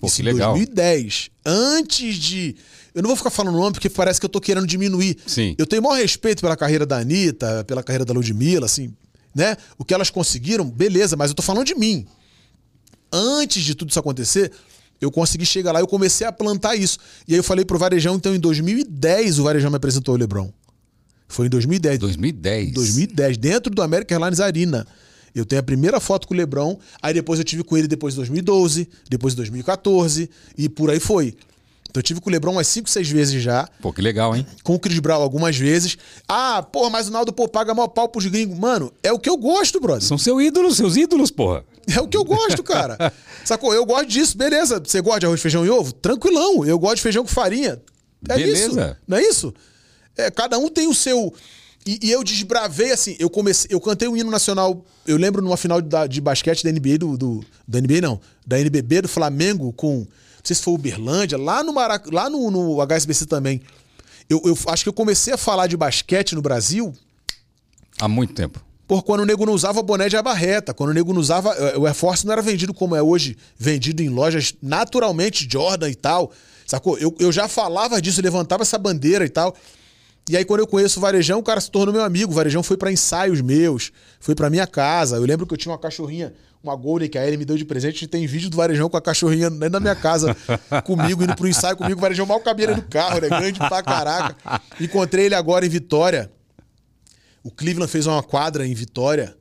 Pô, 0.00 0.06
Isso 0.06 0.16
que 0.16 0.22
em 0.22 0.26
legal. 0.26 0.52
2010. 0.52 1.30
Antes 1.44 2.16
de. 2.16 2.56
Eu 2.94 3.02
não 3.02 3.08
vou 3.08 3.16
ficar 3.16 3.30
falando 3.30 3.54
o 3.54 3.58
nome 3.58 3.72
porque 3.72 3.90
parece 3.90 4.20
que 4.20 4.26
eu 4.26 4.30
tô 4.30 4.40
querendo 4.40 4.66
diminuir. 4.66 5.16
Sim. 5.26 5.54
Eu 5.58 5.66
tenho 5.66 5.82
maior 5.82 5.96
respeito 5.96 6.40
pela 6.40 6.56
carreira 6.56 6.86
da 6.86 6.98
Anitta, 6.98 7.64
pela 7.64 7.82
carreira 7.82 8.04
da 8.04 8.12
Ludmilla, 8.12 8.66
assim, 8.66 8.92
né? 9.34 9.56
O 9.78 9.84
que 9.84 9.92
elas 9.92 10.08
conseguiram, 10.10 10.64
beleza, 10.68 11.16
mas 11.16 11.30
eu 11.30 11.34
tô 11.34 11.42
falando 11.42 11.66
de 11.66 11.74
mim. 11.74 12.06
Antes 13.12 13.62
de 13.64 13.74
tudo 13.74 13.90
isso 13.90 13.98
acontecer, 13.98 14.50
eu 15.00 15.10
consegui 15.10 15.46
chegar 15.46 15.72
lá 15.72 15.80
e 15.80 15.82
eu 15.82 15.86
comecei 15.86 16.26
a 16.26 16.32
plantar 16.32 16.76
isso. 16.76 16.98
E 17.26 17.32
aí 17.32 17.38
eu 17.38 17.44
falei 17.44 17.64
pro 17.64 17.78
Varejão, 17.78 18.16
então 18.16 18.34
em 18.34 18.40
2010 18.40 19.38
o 19.38 19.44
Varejão 19.44 19.70
me 19.70 19.76
apresentou 19.76 20.14
o 20.14 20.18
Lebron. 20.18 20.52
Foi 21.28 21.46
em 21.46 21.50
2010. 21.50 21.98
2010. 21.98 22.72
2010, 22.72 23.36
dentro 23.36 23.74
do 23.74 23.82
American 23.82 24.16
Airlines 24.16 24.40
Arena. 24.40 24.86
Eu 25.34 25.44
tenho 25.44 25.60
a 25.60 25.62
primeira 25.62 26.00
foto 26.00 26.26
com 26.26 26.32
o 26.32 26.36
Lebron, 26.36 26.78
aí 27.02 27.12
depois 27.12 27.38
eu 27.38 27.44
tive 27.44 27.62
com 27.62 27.76
ele 27.76 27.86
depois 27.86 28.14
de 28.14 28.20
2012, 28.20 28.88
depois 29.10 29.34
de 29.34 29.36
2014 29.38 30.30
e 30.56 30.68
por 30.68 30.90
aí 30.90 30.98
foi. 30.98 31.34
Então 31.90 32.00
eu 32.00 32.02
tive 32.02 32.20
com 32.20 32.30
o 32.30 32.32
Lebron 32.32 32.52
umas 32.52 32.66
5, 32.68 32.88
6 32.88 33.08
vezes 33.10 33.42
já, 33.42 33.68
Pô, 33.82 33.92
que 33.92 34.00
legal, 34.00 34.34
hein? 34.34 34.46
com 34.62 34.74
o 34.74 34.78
Chris 34.78 34.98
Brown 34.98 35.20
algumas 35.20 35.56
vezes. 35.56 35.98
Ah, 36.26 36.62
porra, 36.62 36.88
mas 36.90 37.08
o 37.08 37.10
Naldo 37.10 37.32
pô, 37.34 37.46
paga 37.48 37.74
mal 37.74 37.88
pau 37.88 38.08
pros 38.08 38.26
gringos. 38.26 38.58
Mano, 38.58 38.90
é 39.02 39.12
o 39.12 39.18
que 39.18 39.28
eu 39.28 39.36
gosto, 39.36 39.78
brother. 39.78 40.02
São 40.02 40.16
seus 40.16 40.42
ídolos, 40.42 40.76
seus 40.76 40.96
ídolos, 40.96 41.30
porra. 41.30 41.64
É 41.94 42.00
o 42.00 42.08
que 42.08 42.16
eu 42.16 42.24
gosto, 42.24 42.62
cara. 42.62 43.12
Sacou? 43.44 43.72
Eu 43.72 43.86
gosto 43.86 44.06
disso, 44.08 44.36
beleza. 44.36 44.80
Você 44.84 45.00
gosta 45.00 45.20
de 45.20 45.26
arroz, 45.26 45.40
feijão 45.40 45.64
e 45.64 45.70
ovo? 45.70 45.92
Tranquilão. 45.92 46.64
Eu 46.64 46.78
gosto 46.78 46.96
de 46.96 47.02
feijão 47.02 47.22
com 47.22 47.28
farinha. 47.30 47.80
É 48.28 48.36
Beleza. 48.36 48.66
isso. 48.66 48.96
Não 49.06 49.16
é 49.16 49.22
isso? 49.22 49.54
É, 50.16 50.30
cada 50.30 50.58
um 50.58 50.68
tem 50.68 50.88
o 50.88 50.94
seu. 50.94 51.32
E, 51.86 52.00
e 52.02 52.10
eu 52.10 52.24
desbravei 52.24 52.90
assim, 52.90 53.14
eu 53.20 53.30
comecei, 53.30 53.68
eu 53.70 53.80
cantei 53.80 54.08
um 54.08 54.16
hino 54.16 54.28
nacional, 54.30 54.84
eu 55.06 55.16
lembro 55.16 55.40
numa 55.40 55.56
final 55.56 55.80
da- 55.80 56.08
de 56.08 56.20
basquete 56.20 56.64
da 56.64 56.72
NBA 56.72 56.98
do, 56.98 57.16
do 57.16 57.44
da 57.68 57.80
NBA 57.80 58.00
não, 58.00 58.20
da 58.44 58.58
NBB 58.58 59.02
do 59.02 59.08
Flamengo 59.08 59.72
com, 59.72 59.98
não 59.98 60.06
sei 60.42 60.56
se 60.56 60.62
foi 60.62 60.74
Uberlândia, 60.74 61.38
lá 61.38 61.62
no 61.62 61.72
Marac, 61.72 62.10
lá 62.10 62.28
no, 62.28 62.50
no 62.50 62.80
HSBC 62.84 63.26
também. 63.26 63.62
Eu, 64.28 64.42
eu 64.44 64.58
acho 64.66 64.82
que 64.82 64.88
eu 64.88 64.92
comecei 64.92 65.32
a 65.32 65.36
falar 65.36 65.68
de 65.68 65.76
basquete 65.76 66.34
no 66.34 66.42
Brasil 66.42 66.92
Há 68.00 68.08
muito 68.08 68.34
tempo. 68.34 68.60
Por 68.86 69.02
quando 69.02 69.20
o 69.20 69.24
nego 69.26 69.44
não 69.44 69.52
usava 69.52 69.82
boné 69.82 70.08
de 70.08 70.16
abarreta, 70.16 70.72
quando 70.72 70.90
o 70.90 70.92
nego 70.92 71.12
não 71.12 71.20
usava. 71.20 71.50
eh, 71.54 71.76
O 71.78 71.86
Air 71.86 71.94
Force 71.94 72.24
não 72.24 72.32
era 72.32 72.42
vendido 72.42 72.72
como 72.72 72.94
é 72.94 73.02
hoje, 73.02 73.36
vendido 73.58 74.02
em 74.02 74.08
lojas 74.08 74.54
naturalmente 74.62 75.48
Jordan 75.50 75.90
e 75.90 75.94
tal. 75.94 76.30
Sacou? 76.66 76.96
Eu, 76.98 77.14
eu 77.18 77.30
já 77.32 77.48
falava 77.48 78.00
disso, 78.00 78.20
levantava 78.22 78.62
essa 78.62 78.78
bandeira 78.78 79.24
e 79.24 79.28
tal. 79.28 79.54
E 80.28 80.36
aí, 80.36 80.44
quando 80.44 80.60
eu 80.60 80.66
conheço 80.66 80.98
o 80.98 81.02
Varejão, 81.02 81.38
o 81.38 81.42
cara 81.42 81.60
se 81.60 81.70
tornou 81.70 81.92
meu 81.94 82.02
amigo. 82.02 82.32
O 82.32 82.34
Varejão 82.34 82.60
foi 82.62 82.76
pra 82.76 82.90
ensaios 82.90 83.40
meus, 83.40 83.92
foi 84.18 84.34
pra 84.34 84.50
minha 84.50 84.66
casa. 84.66 85.16
Eu 85.16 85.22
lembro 85.24 85.46
que 85.46 85.54
eu 85.54 85.58
tinha 85.58 85.70
uma 85.70 85.78
cachorrinha, 85.78 86.34
uma 86.62 86.74
Golden 86.74 87.08
que 87.08 87.16
a 87.16 87.24
Ellie 87.24 87.36
me 87.38 87.44
deu 87.44 87.56
de 87.56 87.64
presente. 87.64 88.04
e 88.04 88.08
Tem 88.08 88.26
vídeo 88.26 88.50
do 88.50 88.56
Varejão 88.56 88.88
com 88.90 88.96
a 88.96 89.00
cachorrinha 89.00 89.48
dentro 89.48 89.70
da 89.70 89.80
minha 89.80 89.94
casa, 89.94 90.36
comigo, 90.84 91.22
indo 91.22 91.36
pro 91.36 91.46
ensaio 91.46 91.76
comigo. 91.76 91.98
O 91.98 92.02
Varejão 92.02 92.26
mal 92.26 92.40
cabia 92.40 92.74
no 92.74 92.82
carro, 92.82 93.20
né? 93.20 93.28
Grande 93.28 93.58
pra 93.60 93.80
caraca. 93.84 94.60
Encontrei 94.80 95.26
ele 95.26 95.36
agora 95.36 95.64
em 95.64 95.68
Vitória. 95.68 96.28
O 97.46 97.50
Cleveland 97.52 97.88
fez 97.90 98.08
uma 98.08 98.24
quadra 98.24 98.66
em 98.66 98.74
Vitória, 98.74 99.36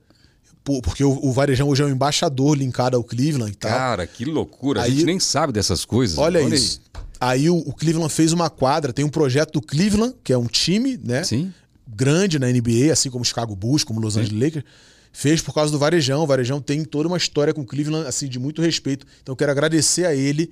porque 0.63 1.03
o, 1.03 1.31
Varejão 1.31 1.67
hoje 1.67 1.81
é 1.81 1.85
um 1.87 1.89
embaixador 1.89 2.55
linkado 2.55 2.95
ao 2.95 3.03
Cleveland 3.03 3.51
e 3.51 3.55
tal. 3.55 3.71
Cara, 3.71 4.05
que 4.05 4.23
loucura. 4.23 4.81
A 4.81 4.83
Aí- 4.83 4.91
gente 4.91 5.05
nem 5.05 5.19
sabe 5.19 5.51
dessas 5.51 5.83
coisas. 5.83 6.15
Olha, 6.19 6.39
aí. 6.39 6.53
isso. 6.53 6.79
Aí 7.19 7.49
o, 7.49 7.57
o 7.57 7.73
Cleveland 7.73 8.13
fez 8.13 8.31
uma 8.31 8.47
quadra, 8.47 8.93
tem 8.93 9.03
um 9.03 9.09
projeto 9.09 9.53
do 9.53 9.61
Cleveland, 9.61 10.15
que 10.23 10.31
é 10.31 10.37
um 10.37 10.45
time, 10.45 10.99
né? 11.03 11.23
Sim. 11.23 11.51
Grande 11.87 12.37
na 12.37 12.47
NBA, 12.47 12.91
assim 12.91 13.09
como 13.09 13.23
o 13.23 13.25
Chicago 13.25 13.55
Bulls, 13.55 13.83
como 13.83 13.99
Los 13.99 14.17
Angeles 14.17 14.39
Lakers. 14.39 14.65
Fez 15.11 15.41
por 15.41 15.53
causa 15.55 15.71
do 15.71 15.79
Varejão. 15.79 16.21
O 16.21 16.27
Varejão 16.27 16.61
tem 16.61 16.85
toda 16.85 17.07
uma 17.07 17.17
história 17.17 17.55
com 17.55 17.61
o 17.61 17.65
Cleveland, 17.65 18.07
assim, 18.07 18.27
de 18.27 18.37
muito 18.37 18.61
respeito. 18.61 19.07
Então 19.23 19.33
eu 19.33 19.37
quero 19.37 19.51
agradecer 19.51 20.05
a 20.05 20.13
ele 20.13 20.51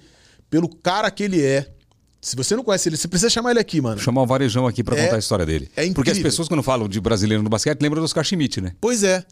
pelo 0.50 0.68
cara 0.68 1.12
que 1.12 1.22
ele 1.22 1.40
é, 1.44 1.70
Se 2.24 2.36
você 2.38 2.56
não 2.56 2.64
conhece 2.64 2.88
ele, 2.88 2.96
você 2.96 3.08
precisa 3.08 3.30
chamar 3.30 3.52
ele 3.52 3.60
aqui, 3.60 3.82
mano. 3.82 4.00
Chamar 4.00 4.22
o 4.22 4.26
Varejão 4.26 4.66
aqui 4.66 4.82
pra 4.84 4.98
É- 4.98 5.04
contar 5.04 5.18
a 5.18 5.20
história 5.20 5.46
dele. 5.46 5.70
é 5.76 5.86
Porque 5.92 6.10
as 6.10 6.18
incrível. 6.18 6.24
pessoas, 6.24 6.48
quando 6.48 6.64
falam 6.64 6.88
de 6.88 7.02
brasileiro 7.02 7.44
no 7.44 7.50
basquete, 7.50 7.82
lembram 7.82 8.02
do 8.02 8.06
Oscar 8.06 8.24
Schmidt, 8.24 8.62
né? 8.62 8.74
Pois 8.80 9.04
é. 9.04 9.26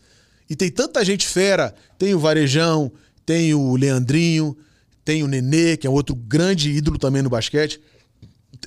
E 0.50 0.56
tem 0.58 0.70
tanta 0.70 1.04
gente 1.06 1.26
fera. 1.26 1.74
Tem 1.98 2.14
o 2.14 2.20
Varejão, 2.20 2.92
tem 3.26 3.54
o 3.54 3.78
Leandrinho, 3.78 4.58
tem 5.06 5.24
o 5.24 5.28
Nenê, 5.28 5.78
que 5.78 5.88
é 5.88 5.90
outro 5.90 6.14
grande 6.14 6.70
ídolo 6.70 6.98
também 6.98 7.22
no 7.22 7.30
basquete. 7.30 7.80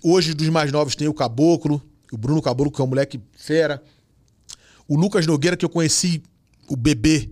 Hoje, 0.03 0.33
dos 0.33 0.49
mais 0.49 0.73
novos, 0.73 0.97
tem 0.97 1.07
o 1.07 1.13
Caboclo, 1.15 1.83
o 2.11 2.17
Bruno 2.17 2.41
Caboclo, 2.41 2.73
que 2.73 2.81
é 2.81 2.85
um 2.85 2.89
moleque 2.89 3.21
fera. 3.37 3.83
O 4.89 4.97
Lucas 4.97 5.27
Nogueira, 5.27 5.57
que 5.57 5.65
eu 5.65 5.69
conheci, 5.69 6.23
o 6.69 6.77
Bebê. 6.77 7.29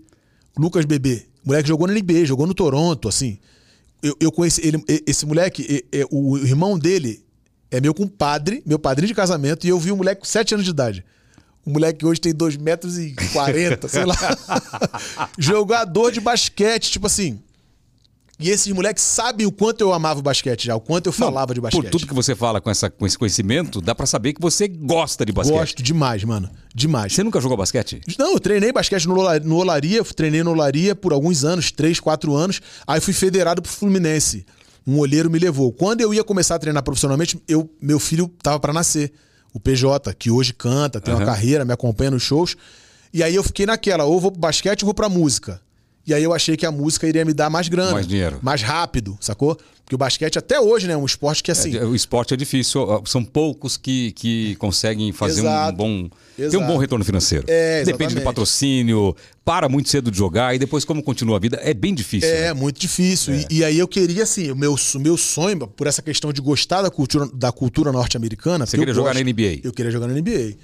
O 0.55 0.61
Lucas 0.61 0.85
Bebê. 0.85 1.25
O 1.43 1.47
moleque 1.47 1.67
jogou 1.67 1.87
na 1.87 1.93
NBA, 1.93 2.23
jogou 2.25 2.45
no 2.45 2.53
Toronto, 2.53 3.07
assim. 3.09 3.39
Eu, 4.03 4.15
eu 4.19 4.31
conheci 4.31 4.61
ele, 4.67 4.83
esse 5.07 5.25
moleque, 5.25 5.85
o 6.11 6.37
irmão 6.37 6.77
dele 6.77 7.23
é 7.71 7.81
meu 7.81 7.93
compadre, 7.93 8.61
meu 8.65 8.77
padrinho 8.77 9.07
de 9.07 9.15
casamento, 9.15 9.65
e 9.65 9.69
eu 9.69 9.79
vi 9.79 9.91
o 9.91 9.97
moleque 9.97 10.21
com 10.21 10.27
7 10.27 10.53
anos 10.53 10.65
de 10.65 10.71
idade. 10.71 11.05
O 11.65 11.71
moleque 11.71 12.05
hoje 12.05 12.19
tem 12.19 12.33
2 12.33 12.57
metros 12.57 12.99
e 12.99 13.15
40, 13.31 13.87
sei 13.87 14.05
lá. 14.05 14.15
Jogador 15.39 16.11
de 16.11 16.19
basquete, 16.19 16.91
tipo 16.91 17.07
assim. 17.07 17.41
E 18.39 18.49
esses 18.49 18.71
moleques 18.73 19.03
sabem 19.03 19.45
o 19.45 19.51
quanto 19.51 19.81
eu 19.81 19.93
amava 19.93 20.19
o 20.19 20.23
basquete 20.23 20.65
já, 20.65 20.75
o 20.75 20.81
quanto 20.81 21.05
eu 21.05 21.13
falava 21.13 21.53
de 21.53 21.61
basquete. 21.61 21.83
Por 21.83 21.89
tudo 21.89 22.07
que 22.07 22.13
você 22.13 22.35
fala 22.35 22.59
com, 22.59 22.69
essa, 22.69 22.89
com 22.89 23.05
esse 23.05 23.17
conhecimento, 23.17 23.79
dá 23.79 23.93
pra 23.93 24.05
saber 24.05 24.33
que 24.33 24.41
você 24.41 24.67
gosta 24.67 25.25
de 25.25 25.31
basquete. 25.31 25.55
Gosto 25.55 25.83
demais, 25.83 26.23
mano. 26.23 26.49
Demais. 26.73 27.13
Você 27.13 27.23
nunca 27.23 27.39
jogou 27.39 27.55
basquete? 27.55 28.01
Não, 28.17 28.33
eu 28.33 28.39
treinei 28.39 28.71
basquete 28.71 29.07
no, 29.07 29.15
no 29.39 29.55
Olaria, 29.57 30.03
treinei 30.03 30.43
no 30.43 30.51
Olaria 30.51 30.95
por 30.95 31.13
alguns 31.13 31.45
anos, 31.45 31.71
três, 31.71 31.99
quatro 31.99 32.35
anos. 32.35 32.59
Aí 32.87 32.99
fui 32.99 33.13
federado 33.13 33.61
pro 33.61 33.71
Fluminense. 33.71 34.45
Um 34.85 34.97
olheiro 34.97 35.29
me 35.29 35.39
levou. 35.39 35.71
Quando 35.71 36.01
eu 36.01 36.13
ia 36.13 36.23
começar 36.23 36.55
a 36.55 36.59
treinar 36.59 36.83
profissionalmente, 36.83 37.41
eu, 37.47 37.69
meu 37.81 37.99
filho 37.99 38.27
tava 38.41 38.59
para 38.59 38.73
nascer. 38.73 39.13
O 39.53 39.59
PJ, 39.59 40.13
que 40.15 40.31
hoje 40.31 40.51
canta, 40.53 40.99
tem 40.99 41.13
uma 41.13 41.21
Aham. 41.21 41.27
carreira, 41.27 41.63
me 41.63 41.71
acompanha 41.71 42.11
nos 42.11 42.23
shows. 42.23 42.57
E 43.13 43.21
aí 43.21 43.35
eu 43.35 43.43
fiquei 43.43 43.67
naquela, 43.67 44.03
ou 44.03 44.19
vou 44.19 44.31
pro 44.31 44.41
basquete 44.41 44.81
ou 44.81 44.87
vou 44.87 44.93
pra 44.93 45.07
música. 45.07 45.61
E 46.05 46.13
aí 46.13 46.23
eu 46.23 46.33
achei 46.33 46.57
que 46.57 46.65
a 46.65 46.71
música 46.71 47.07
iria 47.07 47.23
me 47.23 47.33
dar 47.33 47.49
mais 47.49 47.69
grana. 47.69 47.93
Mais 47.93 48.07
dinheiro. 48.07 48.39
Mais 48.41 48.61
rápido, 48.61 49.17
sacou? 49.21 49.57
Porque 49.83 49.95
o 49.95 49.97
basquete 49.97 50.37
até 50.37 50.59
hoje, 50.59 50.87
né, 50.87 50.93
é 50.93 50.97
um 50.97 51.05
esporte 51.05 51.43
que 51.43 51.51
assim... 51.51 51.77
O 51.77 51.95
esporte 51.95 52.33
é 52.33 52.37
difícil, 52.37 53.03
são 53.05 53.23
poucos 53.23 53.75
que, 53.77 54.11
que 54.13 54.55
conseguem 54.55 55.11
fazer 55.11 55.41
um 55.41 55.45
Exato. 55.45 55.77
bom. 55.77 56.09
Ter 56.35 56.43
um 56.43 56.45
Exato. 56.47 56.65
bom 56.65 56.77
retorno 56.77 57.05
financeiro. 57.05 57.45
É, 57.47 57.79
Depende 57.79 57.97
do 57.97 58.03
exatamente. 58.03 58.23
patrocínio, 58.25 59.15
para 59.43 59.67
muito 59.67 59.89
cedo 59.89 60.09
de 60.09 60.17
jogar 60.17 60.55
e 60.55 60.59
depois, 60.59 60.85
como 60.85 61.03
continua 61.03 61.37
a 61.37 61.39
vida, 61.39 61.59
é 61.61 61.73
bem 61.73 61.93
difícil. 61.93 62.29
É, 62.29 62.47
né? 62.47 62.53
muito 62.53 62.79
difícil. 62.79 63.35
E, 63.35 63.45
e 63.49 63.63
aí 63.63 63.77
eu 63.77 63.87
queria, 63.87 64.23
assim, 64.23 64.51
o 64.51 64.55
meu, 64.55 64.75
meu 64.95 65.17
sonho, 65.17 65.67
por 65.67 65.85
essa 65.85 66.01
questão 66.01 66.31
de 66.31 66.41
gostar 66.41 66.81
da 66.81 66.89
cultura, 66.89 67.29
da 67.33 67.51
cultura 67.51 67.91
norte-americana. 67.91 68.65
Você 68.65 68.77
eu 68.77 68.79
queria 68.79 68.93
jogar 68.93 69.13
gosto. 69.13 69.23
na 69.23 69.31
NBA? 69.31 69.59
Eu 69.63 69.73
queria 69.73 69.91
jogar 69.91 70.07
na 70.07 70.13
NBA. 70.13 70.55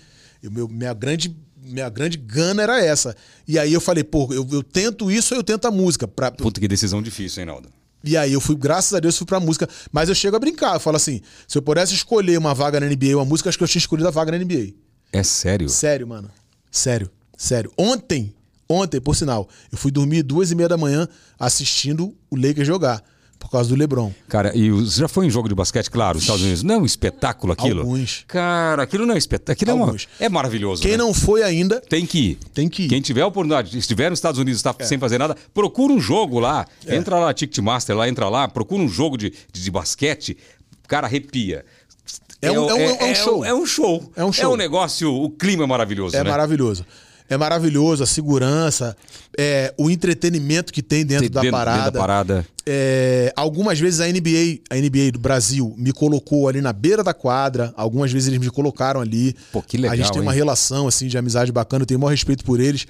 E 0.42 0.48
o 0.48 0.52
meu, 0.52 0.68
minha, 0.68 0.94
grande, 0.94 1.36
minha 1.64 1.90
grande 1.90 2.18
gana 2.18 2.64
era 2.64 2.84
essa. 2.84 3.16
E 3.48 3.58
aí 3.60 3.74
eu 3.74 3.82
falei, 3.82 4.04
pô, 4.04 4.28
eu, 4.34 4.48
eu 4.52 4.64
tento 4.64 5.10
isso 5.12 5.34
ou 5.34 5.40
eu 5.40 5.44
tento 5.44 5.66
a 5.66 5.72
música. 5.72 6.08
Pra, 6.08 6.32
Puta, 6.32 6.60
que 6.60 6.68
decisão 6.68 7.02
difícil, 7.02 7.42
hein, 7.42 7.48
Naldo? 7.48 7.70
e 8.04 8.16
aí 8.16 8.32
eu 8.32 8.40
fui, 8.40 8.56
graças 8.56 8.94
a 8.94 9.00
Deus, 9.00 9.18
fui 9.18 9.28
pra 9.28 9.40
música. 9.40 9.68
Mas 9.92 10.10
eu 10.10 10.16
chego 10.16 10.36
a 10.36 10.40
brincar. 10.40 10.76
Eu 10.76 10.80
falo 10.80 10.96
assim: 10.98 11.22
se 11.48 11.58
eu 11.58 11.62
pudesse 11.62 11.94
escolher 11.94 12.38
uma 12.38 12.54
vaga 12.54 12.80
na 12.80 12.86
NBA 12.86 13.08
ou 13.08 13.16
uma 13.18 13.26
música, 13.26 13.50
acho 13.50 13.58
que 13.58 13.64
eu 13.64 13.68
tinha 13.68 13.80
escolhido 13.80 14.08
a 14.08 14.12
vaga 14.12 14.32
na 14.32 14.38
NBA. 14.38 14.74
É 15.12 15.24
sério? 15.24 15.68
Sério, 15.70 16.08
mano. 16.08 16.30
Sério. 16.72 17.10
Sério. 17.38 17.72
Ontem, 17.78 18.34
ontem, 18.68 19.00
por 19.02 19.16
sinal, 19.16 19.48
eu 19.72 19.78
fui 19.78 19.92
dormir 19.92 20.24
duas 20.24 20.52
e 20.52 20.56
meia 20.56 20.70
da 20.70 20.78
manhã 20.78 21.08
assistindo 21.40 22.16
o 22.30 22.36
Lakers 22.36 22.68
jogar. 22.68 23.04
Por 23.40 23.50
causa 23.50 23.70
do 23.70 23.76
LeBron. 23.76 24.12
Cara, 24.28 24.56
e 24.56 24.70
você 24.70 25.00
já 25.00 25.08
foi 25.08 25.26
em 25.26 25.30
jogo 25.30 25.48
de 25.48 25.56
basquete, 25.56 25.90
claro, 25.90 26.18
os 26.18 26.24
Estados 26.24 26.44
Unidos. 26.44 26.62
Não 26.62 26.76
é 26.76 26.78
um 26.80 26.86
espetáculo 26.86 27.54
aquilo? 27.54 27.80
Alguns. 27.82 28.26
Cara, 28.28 28.84
aquilo 28.84 29.06
não 29.06 29.16
é 29.16 29.18
espetáculo. 29.18 29.54
Aquilo 29.54 29.72
é, 29.72 29.74
uma- 29.74 29.86
Alguns. 29.86 30.08
é 30.20 30.28
maravilhoso. 30.30 30.82
Quem 30.82 30.92
né? 30.92 30.98
não 30.98 31.14
foi 31.14 31.42
ainda, 31.42 31.80
Tem 31.82 32.06
que 32.06 32.20
ir. 32.32 32.36
tem 32.54 32.68
que 32.68 32.84
ir. 32.84 32.90
Quem 32.90 33.02
tiver 33.02 33.22
a 33.22 33.28
oportunidade, 33.28 33.78
estiver 33.78 34.10
nos 34.10 34.20
Estados 34.20 34.40
Unidos 34.40 34.62
e 34.62 34.68
É. 34.68 34.70
está 34.72 34.86
sem 34.86 35.00
fazer 35.00 35.18
nada, 35.18 35.36
procura 35.54 35.94
um 35.94 36.00
jogo 36.02 36.38
lá. 36.40 36.68
Entra 36.86 37.18
lá, 37.18 37.34
Ticketmaster, 37.34 37.96
lá, 37.96 38.08
entra 38.10 38.28
lá, 38.30 38.48
procura 38.48 38.84
um 38.84 38.90
jogo 38.90 39.18
de, 39.18 39.32
de, 39.52 39.64
de 39.64 39.72
basquete. 39.72 40.38
Cara, 40.88 41.08
arrepia. 41.08 41.66
É 42.42 42.52
um- 42.52 42.70
é 42.70 42.74
um- 42.74 42.80
é 42.80 43.12
um 43.12 43.16
show. 43.16 43.46
É 43.46 43.54
um 43.54 43.66
show. 43.66 44.12
É 44.16 44.26
um 44.26 44.32
show. 44.34 44.46
É 44.46 44.48
um 44.54 44.58
negócio, 44.58 45.14
o 45.14 45.30
clima 45.30 45.64
é 45.64 45.68
maravilhoso, 45.68 46.16
É 46.16 46.24
né? 46.24 46.30
maravilhoso. 46.30 46.86
É 47.30 47.38
maravilhoso 47.38 48.02
a 48.04 48.08
segurança, 48.08 48.98
é, 49.38 49.74
o 49.78 49.90
entretenimento 49.90 50.74
que 50.74 50.82
tem 50.82 51.06
dentro, 51.06 51.30
da, 51.30 51.42
Dentro- 51.42 51.42
dentro 51.42 51.52
parada. 51.52 51.92
da 51.92 52.00
parada. 52.00 52.46
É, 52.66 53.32
algumas 53.36 53.80
vezes 53.80 54.00
a 54.00 54.08
NBA, 54.08 54.60
a 54.70 54.76
NBA 54.76 55.12
do 55.12 55.20
Brasil 55.20 55.74
me 55.78 55.92
colocou 55.94 56.48
ali 56.48 56.60
na 56.62 56.74
beira 56.74 57.04
da 57.04 57.14
quadra, 57.14 57.74
algumas 57.78 58.12
vezes 58.12 58.28
eles 58.28 58.40
me 58.40 58.50
colocaram 58.50 59.00
ali. 59.00 59.36
Pô, 59.52 59.62
que 59.62 59.78
legal, 59.78 59.94
A 59.94 59.96
gente 59.98 60.12
tem 60.12 60.22
uma 60.22 60.32
hein? 60.32 60.38
relação 60.38 60.88
assim 60.88 61.08
de 61.08 61.18
amizade 61.18 61.52
bacana, 61.52 61.84
eu 61.84 61.86
tenho 61.86 61.98
o 62.00 62.02
maior 62.02 62.12
respeito 62.12 62.44
por 62.44 62.60
eles. 62.60 62.86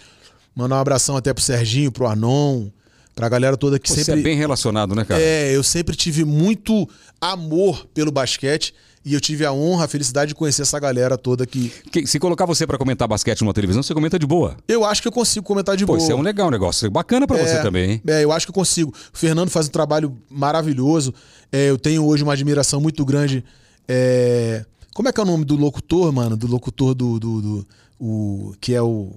Mandar 0.56 0.76
um 0.78 0.80
abração 0.80 1.16
até 1.18 1.34
pro 1.34 1.44
Serginho, 1.44 1.92
pro 1.92 2.08
Arnon, 2.08 2.68
pra 3.16 3.28
galera 3.30 3.56
toda 3.58 3.78
que 3.78 3.90
Você 3.90 4.04
sempre 4.04 4.22
é 4.22 4.24
bem 4.24 4.38
relacionado, 4.38 4.96
né, 4.96 5.06
cara? 5.06 5.22
É, 5.22 5.56
eu 5.56 5.64
sempre 5.64 5.96
tive 5.96 6.24
muito 6.26 6.88
amor 7.22 7.86
pelo 7.94 8.12
basquete 8.12 8.74
e 9.06 9.14
eu 9.14 9.22
tive 9.22 9.46
a 9.46 9.52
honra, 9.54 9.86
a 9.86 9.88
felicidade 9.88 10.30
de 10.30 10.36
conhecer 10.36 10.62
essa 10.64 10.80
galera 10.80 11.18
toda 11.18 11.46
que 11.46 11.70
Que- 11.92 12.06
se 12.06 12.20
colocar 12.20 12.46
você 12.46 12.68
pra 12.68 12.78
comentar 12.78 13.08
basquete 13.08 13.42
numa 13.42 13.54
televisão, 13.54 13.82
você 13.82 13.94
comenta 13.94 14.20
de 14.20 14.26
boa. 14.28 14.58
eu 14.68 14.84
acho 14.86 15.02
que 15.02 15.08
eu 15.08 15.12
consigo 15.12 15.46
comentar 15.46 15.76
de 15.78 15.86
Pô, 15.86 15.94
boa. 15.94 16.00
isso 16.04 16.12
é 16.12 16.16
um 16.16 16.22
legal 16.22 16.52
negócio. 16.52 16.90
Bacana 16.92 17.26
pra 17.26 17.38
você 17.38 17.56
É, 17.56 17.62
também, 17.62 17.92
hein? 17.92 18.02
É, 18.08 18.24
eu 18.24 18.32
acho 18.32 18.46
que 18.46 18.50
eu 18.52 18.54
consigo. 18.56 18.94
O 19.14 19.18
Fernando 19.18 19.50
faz 19.50 19.68
um 19.68 19.72
trabalho 19.72 20.18
maravilhoso. 20.30 21.14
É, 21.52 21.70
eu 21.70 21.78
tenho 21.78 22.06
hoje 22.06 22.24
uma 22.24 22.34
admiração 22.34 22.80
muito 22.82 23.04
grande. 23.06 23.44
É, 23.88 24.66
como 24.94 25.08
é 25.10 25.12
que 25.14 25.20
é 25.20 25.24
o 25.24 25.26
nome 25.26 25.46
do 25.46 25.56
locutor, 25.56 26.12
mano? 26.12 26.36
Do 26.38 26.48
locutor 26.48 26.94
do. 26.94 27.20
do- 27.20 27.42
do- 27.42 27.68
o, 28.02 28.54
que 28.62 28.74
é 28.74 28.82
o. 28.82 29.12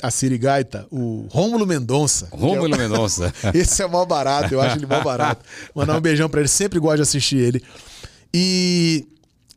A 0.00 0.08
Sirigaita? 0.10 0.86
O 0.92 1.26
Rômulo 1.28 1.66
Mendonça. 1.66 2.28
é 2.32 2.36
o- 2.36 2.38
Rômulo 2.38 2.76
Mendonça. 2.76 3.32
Esse 3.54 3.82
é 3.82 3.86
mó 3.88 4.04
barato, 4.04 4.54
eu 4.54 4.60
acho 4.60 4.76
ele 4.78 4.86
mó 4.86 5.02
barato. 5.02 5.44
Mandar 5.74 5.96
um 5.96 6.00
beijão 6.00 6.28
pra 6.28 6.38
ele, 6.40 6.48
sempre 6.48 6.78
gosto 6.78 6.96
de 6.96 7.02
assistir 7.02 7.36
ele. 7.38 7.62
E, 8.34 9.06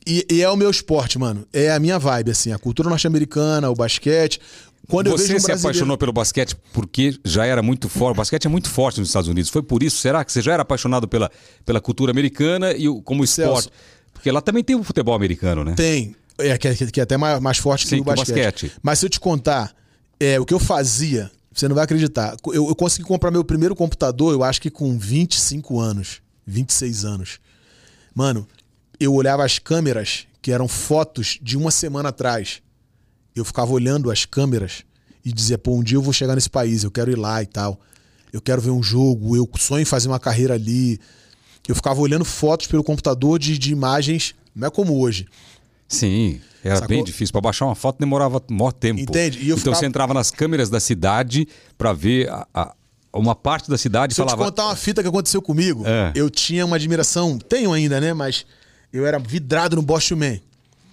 e, 0.06 0.26
e 0.30 0.42
é 0.42 0.50
o 0.50 0.56
meu 0.56 0.70
esporte, 0.70 1.18
mano. 1.20 1.46
É 1.52 1.72
a 1.72 1.80
minha 1.80 1.98
vibe, 2.00 2.32
assim. 2.32 2.52
A 2.52 2.58
cultura 2.60 2.90
norte-americana, 2.90 3.70
o 3.70 3.76
basquete. 3.76 4.40
Quando 4.88 5.10
Você 5.10 5.24
um 5.24 5.40
se 5.40 5.46
brasileiro... 5.48 5.60
apaixonou 5.62 5.98
pelo 5.98 6.14
basquete 6.14 6.56
porque 6.72 7.18
já 7.26 7.46
era 7.46 7.64
muito 7.64 7.90
forte. 7.90 8.14
O 8.14 8.18
basquete 8.18 8.46
é 8.46 8.50
muito 8.50 8.70
forte 8.70 9.00
nos 9.00 9.10
Estados 9.10 9.28
Unidos. 9.28 9.50
Foi 9.50 9.64
por 9.64 9.82
isso? 9.82 9.98
Será 9.98 10.24
que 10.24 10.32
você 10.32 10.42
já 10.42 10.54
era 10.54 10.62
apaixonado 10.62 11.08
pela, 11.08 11.32
pela 11.66 11.82
cultura 11.82 12.12
americana 12.12 12.72
e 12.74 12.88
o- 12.88 13.02
como 13.02 13.24
esporte? 13.24 13.64
Celso. 13.64 13.70
Porque 14.14 14.32
lá 14.32 14.42
também 14.42 14.64
tem 14.64 14.76
o 14.76 14.84
futebol 14.84 15.16
americano, 15.16 15.64
né? 15.64 15.74
Tem. 15.76 16.16
É, 16.38 16.56
que, 16.58 16.68
é- 16.68 16.76
que 16.76 17.00
é 17.00 17.04
até 17.04 17.18
mais, 17.18 17.40
mais 17.40 17.58
forte 17.58 17.88
Sim, 17.88 17.96
que 17.98 18.02
o 18.02 18.06
que 18.06 18.12
o 18.12 18.16
basquete. 18.16 18.44
basquete. 18.66 18.72
Mas 18.84 19.00
se 19.00 19.06
eu 19.06 19.10
te 19.10 19.20
contar, 19.20 19.74
é, 20.20 20.40
o 20.40 20.46
que 20.46 20.54
eu 20.54 20.60
fazia, 20.60 21.32
você 21.52 21.68
não 21.68 21.74
vai 21.76 21.84
acreditar. 21.86 22.36
Eu, 22.48 22.68
eu 22.68 22.76
consegui 22.76 23.08
comprar 23.08 23.32
meu 23.32 23.44
primeiro 23.44 23.76
computador, 23.76 24.34
eu 24.34 24.44
acho 24.44 24.62
que 24.62 24.70
com 24.70 25.00
25 25.00 25.80
anos, 25.80 26.22
26 26.46 27.06
anos. 27.06 27.40
Mano, 28.14 28.48
eu 29.00 29.14
olhava 29.14 29.44
as 29.46 29.60
câmeras, 29.60 30.28
que 30.42 30.52
eram 30.52 30.68
fotos 30.68 31.40
de 31.42 31.58
uma 31.58 31.72
semana 31.72 32.10
atrás. 32.10 32.62
Eu 33.36 33.44
ficava 33.44 33.72
olhando 33.72 34.10
as 34.12 34.26
câmeras 34.26 34.84
e 35.24 35.32
dizia, 35.34 35.58
pô, 35.58 35.74
um 35.76 35.84
dia 35.84 35.98
eu 35.98 36.02
vou 36.02 36.14
chegar 36.14 36.36
nesse 36.36 36.50
país, 36.50 36.84
eu 36.84 36.92
quero 36.92 37.12
ir 37.12 37.18
lá 37.18 37.42
e 37.42 37.46
tal. 37.46 37.80
Eu 38.32 38.42
quero 38.42 38.62
ver 38.62 38.70
um 38.70 38.84
jogo, 38.84 39.36
eu 39.36 39.50
sonho 39.58 39.82
em 39.82 39.86
fazer 39.86 40.08
uma 40.08 40.20
carreira 40.20 40.54
ali. 40.54 41.00
Eu 41.68 41.74
ficava 41.76 42.00
olhando 42.00 42.24
fotos 42.26 42.68
pelo 42.68 42.84
computador 42.84 43.40
de, 43.40 43.58
de 43.58 43.72
imagens, 43.72 44.36
não 44.56 44.68
é 44.68 44.72
como 44.72 45.00
hoje. 45.00 45.26
Sim, 45.88 46.40
era 46.64 46.76
Sacou? 46.76 46.90
bem 46.90 47.04
difícil. 47.04 47.32
Para 47.32 47.42
baixar 47.42 47.66
uma 47.66 47.76
foto 47.76 47.98
demorava 48.00 48.42
maior 48.50 48.72
tempo. 48.72 49.00
Entende? 49.00 49.40
Eu 49.40 49.44
então 49.46 49.58
ficava- 49.58 49.76
você 49.78 49.86
entrava 49.86 50.14
nas 50.14 50.32
câmeras 50.32 50.70
da 50.70 50.80
cidade 50.80 51.48
para 51.78 51.94
ver 51.94 52.30
a- 52.30 52.48
a- 52.54 52.74
uma 53.14 53.36
parte 53.36 53.70
da 53.70 53.78
cidade 53.78 54.14
e 54.14 54.16
Se 54.16 54.22
eu 54.22 54.26
te 54.26 54.30
falava. 54.32 54.50
contar 54.50 54.66
uma 54.66 54.76
fita 54.76 55.02
que 55.02 55.08
aconteceu 55.08 55.42
comigo, 55.42 55.84
É. 55.86 56.12
eu 56.16 56.30
tinha 56.30 56.66
uma 56.66 56.76
admiração, 56.76 57.38
tenho 57.40 57.72
ainda, 57.72 58.00
né? 58.02 58.14
Mas 58.14 58.46
eu 58.98 59.06
era 59.06 59.20
vidrado 59.20 59.76
no 59.76 59.82
Bosch 59.82 60.12
Man. 60.12 60.40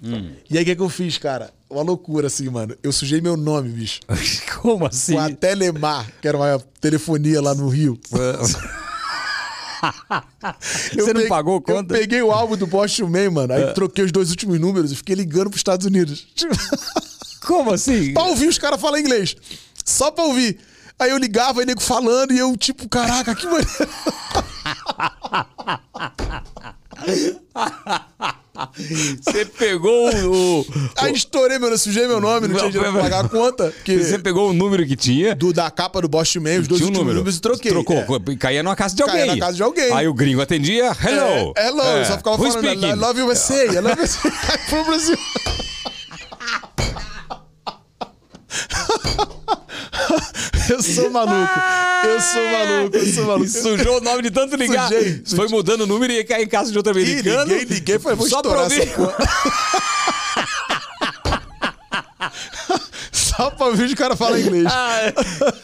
Hum. 0.02 0.32
E 0.50 0.56
aí 0.58 0.62
o 0.62 0.66
que, 0.66 0.74
que 0.76 0.82
eu 0.82 0.88
fiz, 0.88 1.16
cara? 1.18 1.52
Uma 1.70 1.82
loucura, 1.82 2.26
assim, 2.26 2.48
mano. 2.48 2.76
Eu 2.82 2.92
sujei 2.92 3.20
meu 3.20 3.36
nome, 3.36 3.68
bicho. 3.70 4.00
Como 4.60 4.86
assim? 4.86 5.12
Com 5.14 5.20
a 5.20 5.30
Telemar, 5.30 6.10
que 6.20 6.26
era 6.28 6.36
uma 6.36 6.58
telefonia 6.80 7.40
lá 7.40 7.54
no 7.54 7.68
Rio. 7.68 7.98
Você 10.92 10.96
não 11.00 11.06
peguei- 11.14 11.28
pagou 11.28 11.60
conta? 11.60 11.94
Eu 11.94 12.00
peguei 12.00 12.22
o 12.22 12.30
álbum 12.30 12.56
do 12.56 12.66
Bosch 12.66 13.00
Man, 13.00 13.30
mano. 13.30 13.52
Aí 13.52 13.72
troquei 13.74 14.04
os 14.04 14.12
dois 14.12 14.30
últimos 14.30 14.58
números 14.60 14.92
e 14.92 14.96
fiquei 14.96 15.14
ligando 15.14 15.50
pros 15.50 15.60
Estados 15.60 15.86
Unidos. 15.86 16.26
Como 17.46 17.72
assim? 17.72 18.12
pra 18.12 18.24
ouvir 18.24 18.46
os 18.46 18.58
caras 18.58 18.80
falar 18.80 19.00
inglês. 19.00 19.34
Só 19.84 20.10
pra 20.10 20.24
ouvir. 20.24 20.58
Aí 20.98 21.10
eu 21.10 21.18
ligava, 21.18 21.60
aí 21.60 21.66
nego 21.66 21.80
falando, 21.80 22.32
e 22.32 22.38
eu, 22.38 22.56
tipo, 22.56 22.88
caraca, 22.88 23.34
que 23.34 23.44
maneiro. 23.46 23.68
Você 29.22 29.46
pegou 29.46 30.10
o. 30.26 30.66
Aí 30.98 31.14
estourei, 31.14 31.58
meu, 31.58 31.76
sujei 31.78 32.06
meu 32.06 32.20
nome, 32.20 32.48
não, 32.48 32.56
tinha 32.56 32.70
dinheiro 32.70 32.92
pra 32.92 33.02
pagar 33.02 33.24
a 33.24 33.28
conta. 33.28 33.70
Porque 33.70 33.98
Você 33.98 34.18
pegou 34.18 34.50
o 34.50 34.52
número 34.52 34.86
que 34.86 34.94
tinha. 34.94 35.34
do, 35.34 35.52
da 35.54 35.70
capa 35.70 36.02
do 36.02 36.08
Bosch 36.08 36.36
Man, 36.36 36.60
os 36.60 36.68
dois 36.68 36.82
um 36.82 36.90
número. 36.90 37.14
números 37.16 37.38
e 37.38 37.40
troquei. 37.40 37.72
Trocou. 37.72 37.96
É. 37.96 38.36
Caía 38.36 38.62
numa 38.62 38.76
casa 38.76 38.94
de 38.94 39.02
alguém. 39.02 39.20
Caía 39.20 39.34
na 39.34 39.40
casa 39.40 39.56
de 39.56 39.62
alguém. 39.62 39.90
Aí 39.92 40.06
o 40.06 40.12
gringo 40.14 40.42
atendia. 40.42 40.94
Hello. 41.02 41.54
É, 41.56 41.68
hello, 41.68 41.82
eu 41.82 42.04
só 42.04 42.18
ficava 42.18 42.36
Who 42.36 42.52
falando, 42.52 42.66
speaking? 42.68 42.90
I 42.90 42.94
love 42.94 43.18
you 43.18 43.26
USA, 43.26 43.64
I 43.64 43.80
love 43.80 43.96
you 43.98 44.04
USA. 44.04 44.30
Pro 44.68 44.84
Brasil. 44.84 45.16
Eu 50.68 50.82
sou 50.82 51.10
maluco. 51.10 51.60
Eu 52.04 52.20
sou 52.20 52.42
maluco, 52.50 52.96
eu 52.96 53.06
sou 53.06 53.24
maluco. 53.26 53.48
Sujou 53.48 53.98
o 53.98 54.00
nome 54.00 54.22
de 54.22 54.30
tanto 54.30 54.56
ligar. 54.56 54.88
Sujei, 54.88 55.22
Foi 55.36 55.48
mudando 55.48 55.82
o 55.82 55.86
número 55.86 56.12
e 56.12 56.16
ia 56.16 56.24
cair 56.24 56.44
em 56.44 56.48
casa 56.48 56.70
de 56.70 56.76
outro 56.76 56.92
americano. 56.92 57.44
liguei, 57.52 57.64
liguei, 57.64 57.98
falei, 57.98 58.16
vou 58.16 58.28
Só 58.28 58.36
estourar 58.36 58.66
pra 58.66 58.74
essa 58.76 58.84
ouvir. 58.84 58.94
porra. 58.96 59.16
Só 63.10 63.50
pra 63.50 63.66
ouvir 63.66 63.90
o 63.90 63.96
cara 63.96 64.14
falar 64.14 64.40
inglês. 64.40 64.66
Ah, 64.66 65.12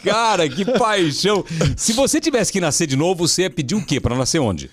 cara, 0.03 0.49
que 0.49 0.65
paixão. 0.65 1.43
Se 1.77 1.93
você 1.93 2.19
tivesse 2.19 2.51
que 2.51 2.59
nascer 2.59 2.87
de 2.87 2.95
novo, 2.95 3.27
você 3.27 3.43
ia 3.43 3.49
pedir 3.49 3.75
o 3.75 3.85
quê? 3.85 3.99
Pra 3.99 4.15
nascer 4.15 4.39
onde? 4.39 4.69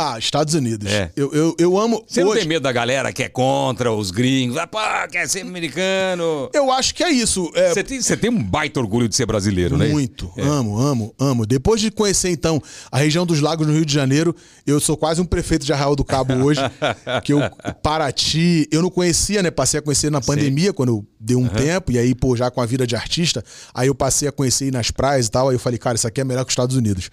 Ah, 0.00 0.16
Estados 0.16 0.54
Unidos. 0.54 0.88
É. 0.88 1.10
Eu, 1.16 1.32
eu, 1.34 1.56
eu 1.58 1.76
amo. 1.76 2.04
Você 2.06 2.22
não 2.22 2.30
hoje, 2.30 2.38
tem 2.42 2.48
medo 2.48 2.62
da 2.62 2.70
galera 2.70 3.12
que 3.12 3.24
é 3.24 3.28
contra 3.28 3.92
os 3.92 4.12
gringos? 4.12 4.56
Ah, 4.56 4.64
pá, 4.64 5.08
quer 5.08 5.28
ser 5.28 5.40
americano. 5.40 6.48
Eu 6.54 6.70
acho 6.70 6.94
que 6.94 7.02
é 7.02 7.10
isso. 7.10 7.50
É, 7.52 7.70
Você 7.74 7.82
tem, 7.82 8.00
você 8.00 8.16
tem 8.16 8.30
um 8.30 8.40
baita 8.40 8.78
orgulho 8.78 9.08
de 9.08 9.16
ser 9.16 9.26
brasileiro, 9.26 9.76
né? 9.76 9.88
Muito. 9.88 10.30
Amo, 10.38 10.78
amo, 10.78 11.14
amo. 11.18 11.44
Depois 11.44 11.80
de 11.80 11.90
conhecer, 11.90 12.30
então, 12.30 12.62
a 12.92 12.98
região 12.98 13.26
dos 13.26 13.40
lagos 13.40 13.66
no 13.66 13.72
Rio 13.72 13.84
de 13.84 13.92
Janeiro, 13.92 14.36
eu 14.64 14.78
sou 14.78 14.96
quase 14.96 15.20
um 15.20 15.24
prefeito 15.24 15.66
de 15.66 15.72
Arraial 15.72 15.96
do 15.96 16.04
Cabo 16.04 16.32
hoje. 16.44 16.60
que 17.24 17.32
eu, 17.32 17.40
Paraty, 17.82 18.68
eu 18.70 18.80
não 18.80 18.90
conhecia, 18.90 19.42
né? 19.42 19.50
Passei 19.50 19.80
a 19.80 19.82
conhecer 19.82 20.12
na 20.12 20.20
pandemia, 20.20 20.72
quando 20.72 20.90
eu 20.90 21.06
dei 21.18 21.36
um 21.36 21.48
tempo, 21.48 21.90
e 21.90 21.98
aí, 21.98 22.14
pô, 22.14 22.36
já 22.36 22.52
com 22.52 22.60
a 22.60 22.66
vida 22.66 22.86
de 22.86 22.94
artista, 22.94 23.42
aí 23.74 23.88
eu 23.88 23.96
passei 23.96 24.28
a 24.28 24.32
conhecer 24.32 24.70
nas 24.72 24.92
praias 24.92 25.26
e 25.26 25.30
tal. 25.32 25.48
Aí 25.48 25.56
eu 25.56 25.60
falei, 25.60 25.76
cara, 25.76 25.96
isso 25.96 26.06
aqui 26.06 26.20
é 26.20 26.24
melhor 26.24 26.44
que 26.44 26.50
os 26.50 26.52
Estados 26.52 26.76
Unidos. 26.76 27.10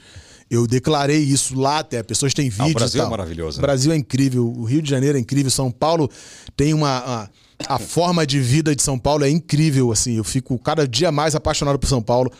Eu 0.49 0.67
declarei 0.67 1.17
isso 1.19 1.59
lá 1.59 1.79
até, 1.79 2.03
pessoas 2.03 2.33
têm 2.33 2.49
vídeos. 2.49 2.71
o 2.71 2.73
Brasil 2.75 3.03
é 3.03 3.09
maravilhoso, 3.09 3.57
O 3.57 3.61
né? 3.61 3.67
Brasil 3.67 3.91
é 3.91 3.95
incrível, 3.95 4.45
o 4.47 4.63
Rio 4.63 4.81
de 4.81 4.89
Janeiro 4.89 5.17
é 5.17 5.21
incrível, 5.21 5.49
São 5.49 5.71
Paulo 5.71 6.09
tem 6.55 6.73
uma. 6.73 7.03
uma- 7.03 7.31
a 7.67 7.79
forma 7.79 8.27
de 8.27 8.39
vida 8.39 8.75
de 8.75 8.83
São 8.83 8.99
Paulo 8.99 9.23
é 9.23 9.29
incrível, 9.29 9.91
assim. 9.91 10.15
Eu 10.17 10.23
fico 10.23 10.59
cada 10.59 10.87
dia 10.87 11.11
mais 11.11 11.35
apaixonado 11.35 11.79
por 11.79 11.87
São 11.87 12.01
Paulo. 12.01 12.31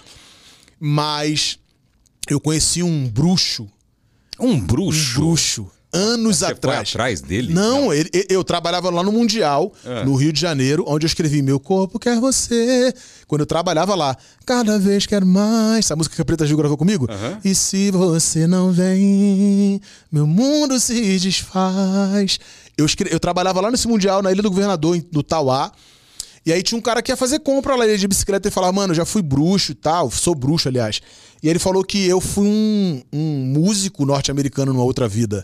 Mas 0.80 1.58
eu 2.30 2.40
conheci 2.40 2.84
um 2.84 3.08
bruxo, 3.08 3.68
Um 4.40 4.50
um 4.52 4.60
bruxo. 4.60 5.72
Anos 5.96 6.38
Você 6.38 6.46
foi 6.46 6.54
atrás. 6.54 6.90
atrás 6.90 7.22
dele? 7.22 7.54
Não, 7.54 7.94
ele- 7.94 8.10
eu 8.30 8.44
trabalhava 8.44 8.90
lá 8.90 9.02
no 9.04 9.12
Mundial, 9.12 9.72
Ah. 9.86 10.04
no 10.04 10.16
Rio 10.16 10.32
de 10.34 10.40
Janeiro, 10.40 10.84
onde 10.88 11.06
eu 11.06 11.08
escrevi 11.08 11.42
Meu 11.42 11.60
Corpo 11.60 11.98
Quer 12.00 12.20
Você. 12.20 12.94
Quando 13.28 13.42
eu 13.42 13.46
trabalhava 13.48 13.96
lá, 13.96 14.16
cada 14.46 14.78
vez 14.78 15.06
quero 15.06 15.26
mais. 15.26 15.86
Essa 15.86 15.96
música 15.96 16.16
que 16.16 16.22
a 16.22 16.26
Preta 16.26 16.46
Gil 16.46 16.58
gravou 16.58 16.78
comigo? 16.78 17.08
E 17.44 17.56
se 17.56 17.90
você 17.92 18.46
não 18.48 18.72
vem, 18.72 19.80
meu 20.12 20.28
mundo 20.28 20.80
se 20.80 21.18
desfaz. 21.20 22.40
Eu, 22.78 22.86
escre- 22.86 23.10
eu 23.12 23.20
trabalhava 23.20 23.62
lá 23.62 23.72
nesse 23.72 23.88
Mundial, 23.88 24.22
na 24.22 24.32
Ilha 24.32 24.42
do 24.42 24.50
Governador, 24.50 25.02
no 25.12 25.24
Tauá. 25.24 25.72
E 26.46 26.54
aí 26.54 26.62
tinha 26.62 26.78
um 26.78 26.82
cara 26.82 27.02
que 27.02 27.12
ia 27.12 27.18
fazer 27.18 27.40
compra 27.40 27.76
lá 27.76 27.88
de 27.88 28.08
bicicleta 28.08 28.48
e 28.48 28.52
falava, 28.52 28.72
mano, 28.74 28.94
já 28.94 29.04
fui 29.06 29.22
bruxo 29.24 29.72
e 29.72 29.76
tal, 29.76 30.12
sou 30.12 30.36
bruxo, 30.36 30.68
aliás. 30.68 31.02
E 31.42 31.50
ele 31.50 31.58
falou 31.58 31.84
que 31.84 32.06
eu 32.06 32.22
fui 32.22 32.46
um, 32.48 33.02
um 33.12 33.46
músico 33.48 34.06
norte-americano 34.06 34.72
numa 34.72 34.84
outra 34.84 35.08
vida. 35.08 35.44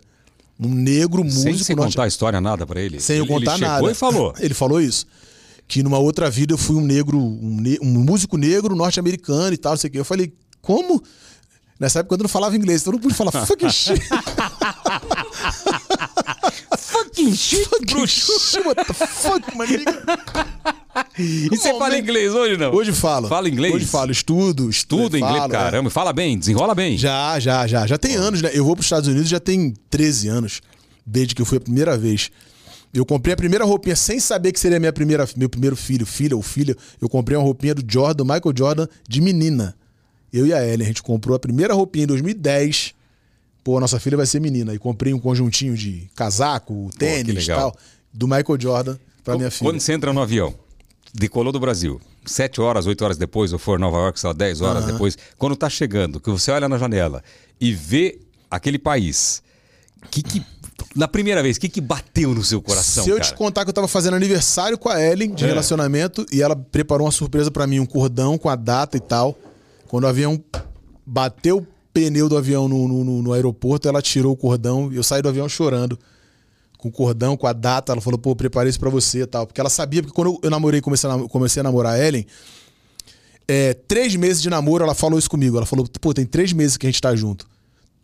Um 0.63 0.69
negro 0.75 1.23
Sem 1.23 1.31
músico 1.53 1.63
você 1.65 1.75
norte 1.75 1.93
contar 1.93 2.03
a 2.03 2.07
história 2.07 2.39
nada 2.39 2.67
pra 2.67 2.79
ele? 2.79 2.99
sem 2.99 3.17
eu 3.17 3.23
Ele- 3.23 3.33
contar 3.33 3.53
ele 3.55 3.59
chegou 3.65 3.81
nada. 3.81 3.91
e 3.91 3.95
falou. 3.95 4.33
Ele 4.39 4.53
falou 4.53 4.79
isso. 4.79 5.07
Que 5.67 5.81
numa 5.81 5.97
outra 5.97 6.29
vida 6.29 6.53
eu 6.53 6.57
fui 6.57 6.75
um 6.75 6.81
negro, 6.85 7.17
um, 7.17 7.57
ne- 7.61 7.79
um 7.81 7.99
músico 8.03 8.37
negro 8.37 8.75
norte-americano 8.75 9.53
e 9.53 9.57
tal, 9.57 9.71
não 9.71 9.77
sei 9.77 9.87
o 9.87 9.91
quê. 9.91 9.99
Eu 9.99 10.05
falei, 10.05 10.31
como? 10.61 11.01
Nessa 11.79 11.99
época 12.01 12.13
eu 12.13 12.19
não 12.19 12.29
falava 12.29 12.55
inglês, 12.55 12.81
então 12.81 12.91
eu 12.93 12.97
não 12.97 13.01
pude 13.01 13.15
falar 13.15 13.31
fucking 13.31 13.69
shit. 13.71 13.99
Fucking 17.13 17.35
shit, 17.35 17.67
shit, 18.07 18.65
what 18.65 18.75
the 18.87 18.93
fuck, 18.93 19.55
my 19.55 19.65
nigga? 19.65 20.01
E 21.17 21.49
você 21.49 21.77
fala 21.77 21.97
inglês 21.97 22.33
hoje, 22.33 22.57
não? 22.57 22.73
Hoje 22.73 22.91
falo. 22.91 23.27
Fala 23.27 23.49
inglês? 23.49 23.75
Hoje 23.75 23.85
falo, 23.85 24.11
estudo, 24.11 24.69
estudo. 24.69 25.17
Inglês, 25.17 25.37
falo, 25.37 25.53
é. 25.53 25.57
caramba. 25.57 25.89
Fala 25.89 26.13
bem, 26.13 26.37
desenrola 26.37 26.73
bem. 26.73 26.97
Já, 26.97 27.39
já, 27.39 27.67
já. 27.67 27.85
Já 27.85 27.97
tem 27.97 28.15
anos, 28.15 28.41
né? 28.41 28.49
Eu 28.53 28.63
vou 28.63 28.75
para 28.75 28.81
os 28.81 28.85
Estados 28.85 29.07
Unidos 29.07 29.29
já 29.29 29.39
tem 29.39 29.73
13 29.89 30.27
anos, 30.27 30.61
desde 31.05 31.35
que 31.35 31.41
eu 31.41 31.45
fui 31.45 31.57
a 31.57 31.61
primeira 31.61 31.97
vez. 31.97 32.29
Eu 32.93 33.05
comprei 33.05 33.33
a 33.33 33.37
primeira 33.37 33.63
roupinha 33.63 33.95
sem 33.95 34.19
saber 34.19 34.51
que 34.51 34.59
seria 34.59 34.79
minha 34.79 34.91
primeira, 34.91 35.27
meu 35.37 35.49
primeiro 35.49 35.75
filho, 35.75 36.05
filha 36.05 36.35
ou 36.35 36.41
filha. 36.41 36.75
Eu 37.01 37.07
comprei 37.07 37.37
uma 37.37 37.43
roupinha 37.43 37.73
do 37.73 37.83
Jordan, 37.89 38.23
Michael 38.23 38.53
Jordan, 38.55 38.87
de 39.07 39.21
menina. 39.21 39.75
Eu 40.31 40.45
e 40.45 40.53
a 40.53 40.65
Ellen, 40.65 40.85
a 40.85 40.87
gente 40.87 41.03
comprou 41.03 41.35
a 41.35 41.39
primeira 41.39 41.73
roupinha 41.73 42.03
em 42.03 42.07
2010. 42.07 42.93
Pô, 43.63 43.79
nossa 43.79 43.99
filha 43.99 44.17
vai 44.17 44.25
ser 44.25 44.39
menina. 44.39 44.73
E 44.73 44.79
comprei 44.79 45.13
um 45.13 45.19
conjuntinho 45.19 45.75
de 45.75 46.09
casaco, 46.15 46.89
tênis 46.97 47.43
e 47.43 47.47
tal, 47.47 47.75
do 48.13 48.27
Michael 48.27 48.59
Jordan 48.59 48.97
pra 49.23 49.37
minha 49.37 49.51
filha. 49.51 49.69
Quando 49.69 49.79
você 49.79 49.93
entra 49.93 50.11
no 50.11 50.21
avião, 50.21 50.53
decolou 51.13 51.51
do 51.51 51.59
Brasil, 51.59 52.01
sete 52.25 52.59
horas, 52.59 52.87
oito 52.87 53.03
horas 53.03 53.17
depois, 53.17 53.53
ou 53.53 53.59
for 53.59 53.77
Nova 53.79 53.97
York, 53.97 54.19
sei 54.19 54.27
lá, 54.29 54.33
10 54.33 54.61
horas 54.61 54.85
depois, 54.85 55.17
quando 55.37 55.55
tá 55.55 55.69
chegando, 55.69 56.19
que 56.19 56.29
você 56.29 56.51
olha 56.51 56.67
na 56.67 56.77
janela 56.77 57.23
e 57.59 57.71
vê 57.73 58.19
aquele 58.49 58.79
país, 58.79 59.41
que 60.09 60.23
que. 60.23 60.43
Na 60.95 61.07
primeira 61.07 61.41
vez, 61.43 61.55
o 61.55 61.59
que, 61.59 61.69
que 61.69 61.79
bateu 61.79 62.33
no 62.33 62.43
seu 62.43 62.61
coração, 62.61 63.03
Se 63.05 63.09
eu 63.11 63.17
cara? 63.17 63.29
te 63.29 63.35
contar 63.35 63.63
que 63.63 63.69
eu 63.69 63.73
tava 63.73 63.87
fazendo 63.87 64.15
aniversário 64.15 64.77
com 64.77 64.89
a 64.89 64.99
Ellen 64.99 65.33
de 65.33 65.45
É. 65.45 65.47
relacionamento 65.47 66.25
e 66.31 66.41
ela 66.41 66.55
preparou 66.55 67.05
uma 67.05 67.11
surpresa 67.11 67.49
pra 67.51 67.65
mim, 67.67 67.79
um 67.79 67.85
cordão 67.85 68.37
com 68.37 68.49
a 68.49 68.55
data 68.55 68.97
e 68.97 68.99
tal. 68.99 69.37
Quando 69.87 70.03
o 70.05 70.07
avião 70.07 70.43
bateu 71.05 71.65
pneu 71.93 72.27
do 72.29 72.37
avião 72.37 72.67
no, 72.67 72.87
no- 72.87 73.21
no- 73.21 73.33
aeroporto, 73.33 73.87
ela 73.87 74.01
tirou 74.01 74.33
o 74.33 74.37
cordão 74.37 74.91
e 74.91 74.95
eu 74.95 75.03
saí 75.03 75.21
do 75.21 75.29
avião 75.29 75.47
chorando. 75.49 75.97
Com 76.77 76.89
o 76.89 76.91
cordão, 76.91 77.37
com 77.37 77.45
a 77.45 77.53
data, 77.53 77.91
ela 77.91 78.01
falou, 78.01 78.17
pô, 78.17 78.35
preparei 78.35 78.69
isso 78.69 78.79
pra 78.79 78.89
você 78.89 79.21
e 79.21 79.25
tal. 79.27 79.45
Porque 79.45 79.61
ela 79.61 79.69
sabia, 79.69 80.01
porque 80.01 80.15
quando 80.15 80.39
eu 80.41 80.49
namorei, 80.49 80.81
comecei 80.81 81.09
a, 81.09 81.19
comecei 81.29 81.59
a 81.59 81.63
namorar 81.63 81.93
a 81.93 81.99
Ellen, 82.07 82.25
é, 83.47 83.73
três 83.73 84.15
meses 84.15 84.41
de 84.41 84.49
namoro, 84.49 84.83
ela 84.83 84.95
falou 84.95 85.19
isso 85.19 85.29
comigo. 85.29 85.57
Ela 85.57 85.65
falou, 85.65 85.87
pô, 85.99 86.13
tem 86.13 86.25
três 86.25 86.53
meses 86.53 86.77
que 86.77 86.87
a 86.87 86.89
gente 86.89 87.01
tá 87.01 87.15
junto. 87.15 87.47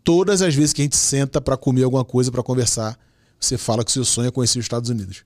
Todas 0.04 0.42
as 0.42 0.54
vezes 0.54 0.74
que 0.74 0.82
a 0.82 0.86
gente 0.86 0.96
senta 0.96 1.42
pra 1.42 1.58
comer 1.58 1.84
alguma 1.84 2.06
coisa, 2.06 2.32
pra 2.32 2.44
conversar, 2.44 2.98
você 3.40 3.58
fala 3.58 3.84
que 3.84 3.90
o 3.90 3.94
seu 3.94 4.06
sonho 4.06 4.28
é 4.28 4.32
conhecer 4.32 4.60
os 4.60 4.66
Estados 4.66 4.90
Unidos. 4.90 5.24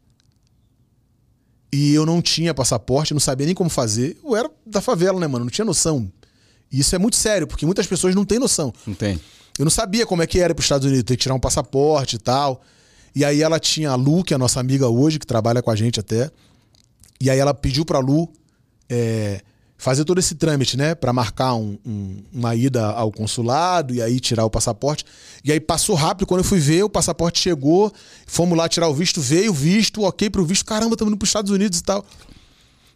E 1.74 1.93
eu 1.93 2.06
não 2.06 2.21
tinha 2.21 2.54
passaporte, 2.54 3.13
não 3.13 3.19
sabia 3.19 3.45
nem 3.45 3.56
como 3.56 3.69
fazer. 3.69 4.17
Eu 4.24 4.36
era 4.36 4.50
da 4.65 4.82
favela, 4.82 5.19
né, 5.19 5.28
mano? 5.28 5.45
Não 5.45 5.52
tinha 5.52 5.65
noção. 5.65 6.12
E 6.72 6.80
isso 6.80 6.96
é 6.96 7.00
muito 7.00 7.16
sério, 7.16 7.46
porque 7.48 7.66
muitas 7.66 7.86
pessoas 7.88 8.16
não 8.16 8.24
têm 8.26 8.40
noção. 8.40 8.74
Não 8.88 8.94
tem. 8.94 9.20
Eu 9.60 9.66
não 9.66 9.72
sabia 9.72 10.06
como 10.06 10.22
é 10.24 10.28
que 10.28 10.40
era 10.40 10.54
para 10.56 10.62
os 10.62 10.66
Estados 10.66 10.86
Unidos, 10.88 11.04
ter 11.04 11.18
que 11.18 11.24
tirar 11.24 11.36
um 11.36 11.40
passaporte 11.40 12.16
e 12.16 12.20
tal. 12.20 12.62
E 13.14 13.26
aí 13.26 13.42
ela 13.42 13.60
tinha 13.60 13.92
a 13.92 13.96
Lu, 13.96 14.24
que 14.24 14.34
é 14.34 14.36
a 14.36 14.38
nossa 14.40 14.60
amiga 14.60 14.88
hoje, 14.88 15.20
que 15.20 15.28
trabalha 15.28 15.62
com 15.62 15.70
a 15.70 15.76
gente 15.76 16.00
até. 16.00 16.32
E 17.20 17.30
aí 17.30 17.38
ela 17.38 17.54
pediu 17.54 17.84
pra 17.86 18.00
Lu 18.00 18.32
é, 18.90 19.42
fazer 19.78 20.04
todo 20.06 20.20
esse 20.20 20.36
trâmite, 20.36 20.78
né? 20.78 20.96
Pra 20.96 21.12
marcar 21.14 21.56
um- 21.56 21.78
um- 21.86 22.24
uma 22.34 22.56
ida 22.56 22.86
ao 22.88 23.12
consulado 23.12 23.94
e 23.94 24.02
aí 24.02 24.20
tirar 24.20 24.46
o 24.46 24.50
passaporte. 24.50 25.06
E 25.44 25.52
aí 25.52 25.60
passou 25.60 25.96
rápido, 25.96 26.26
quando 26.28 26.40
eu 26.40 26.44
fui 26.46 26.60
ver, 26.60 26.84
o 26.84 26.90
passaporte 26.90 27.40
chegou, 27.40 27.92
fomos 28.26 28.58
lá 28.58 28.68
tirar 28.70 28.88
o 28.88 28.94
visto, 28.94 29.20
veio 29.22 29.52
o 29.52 29.54
visto, 29.54 30.04
ok 30.04 30.30
pro 30.30 30.46
visto, 30.46 30.66
caramba, 30.66 30.94
estamos 30.94 31.12
indo 31.12 31.18
pros 31.18 31.30
Estados 31.30 31.52
Unidos 31.52 31.80
e 31.80 31.84
tal. 31.84 32.06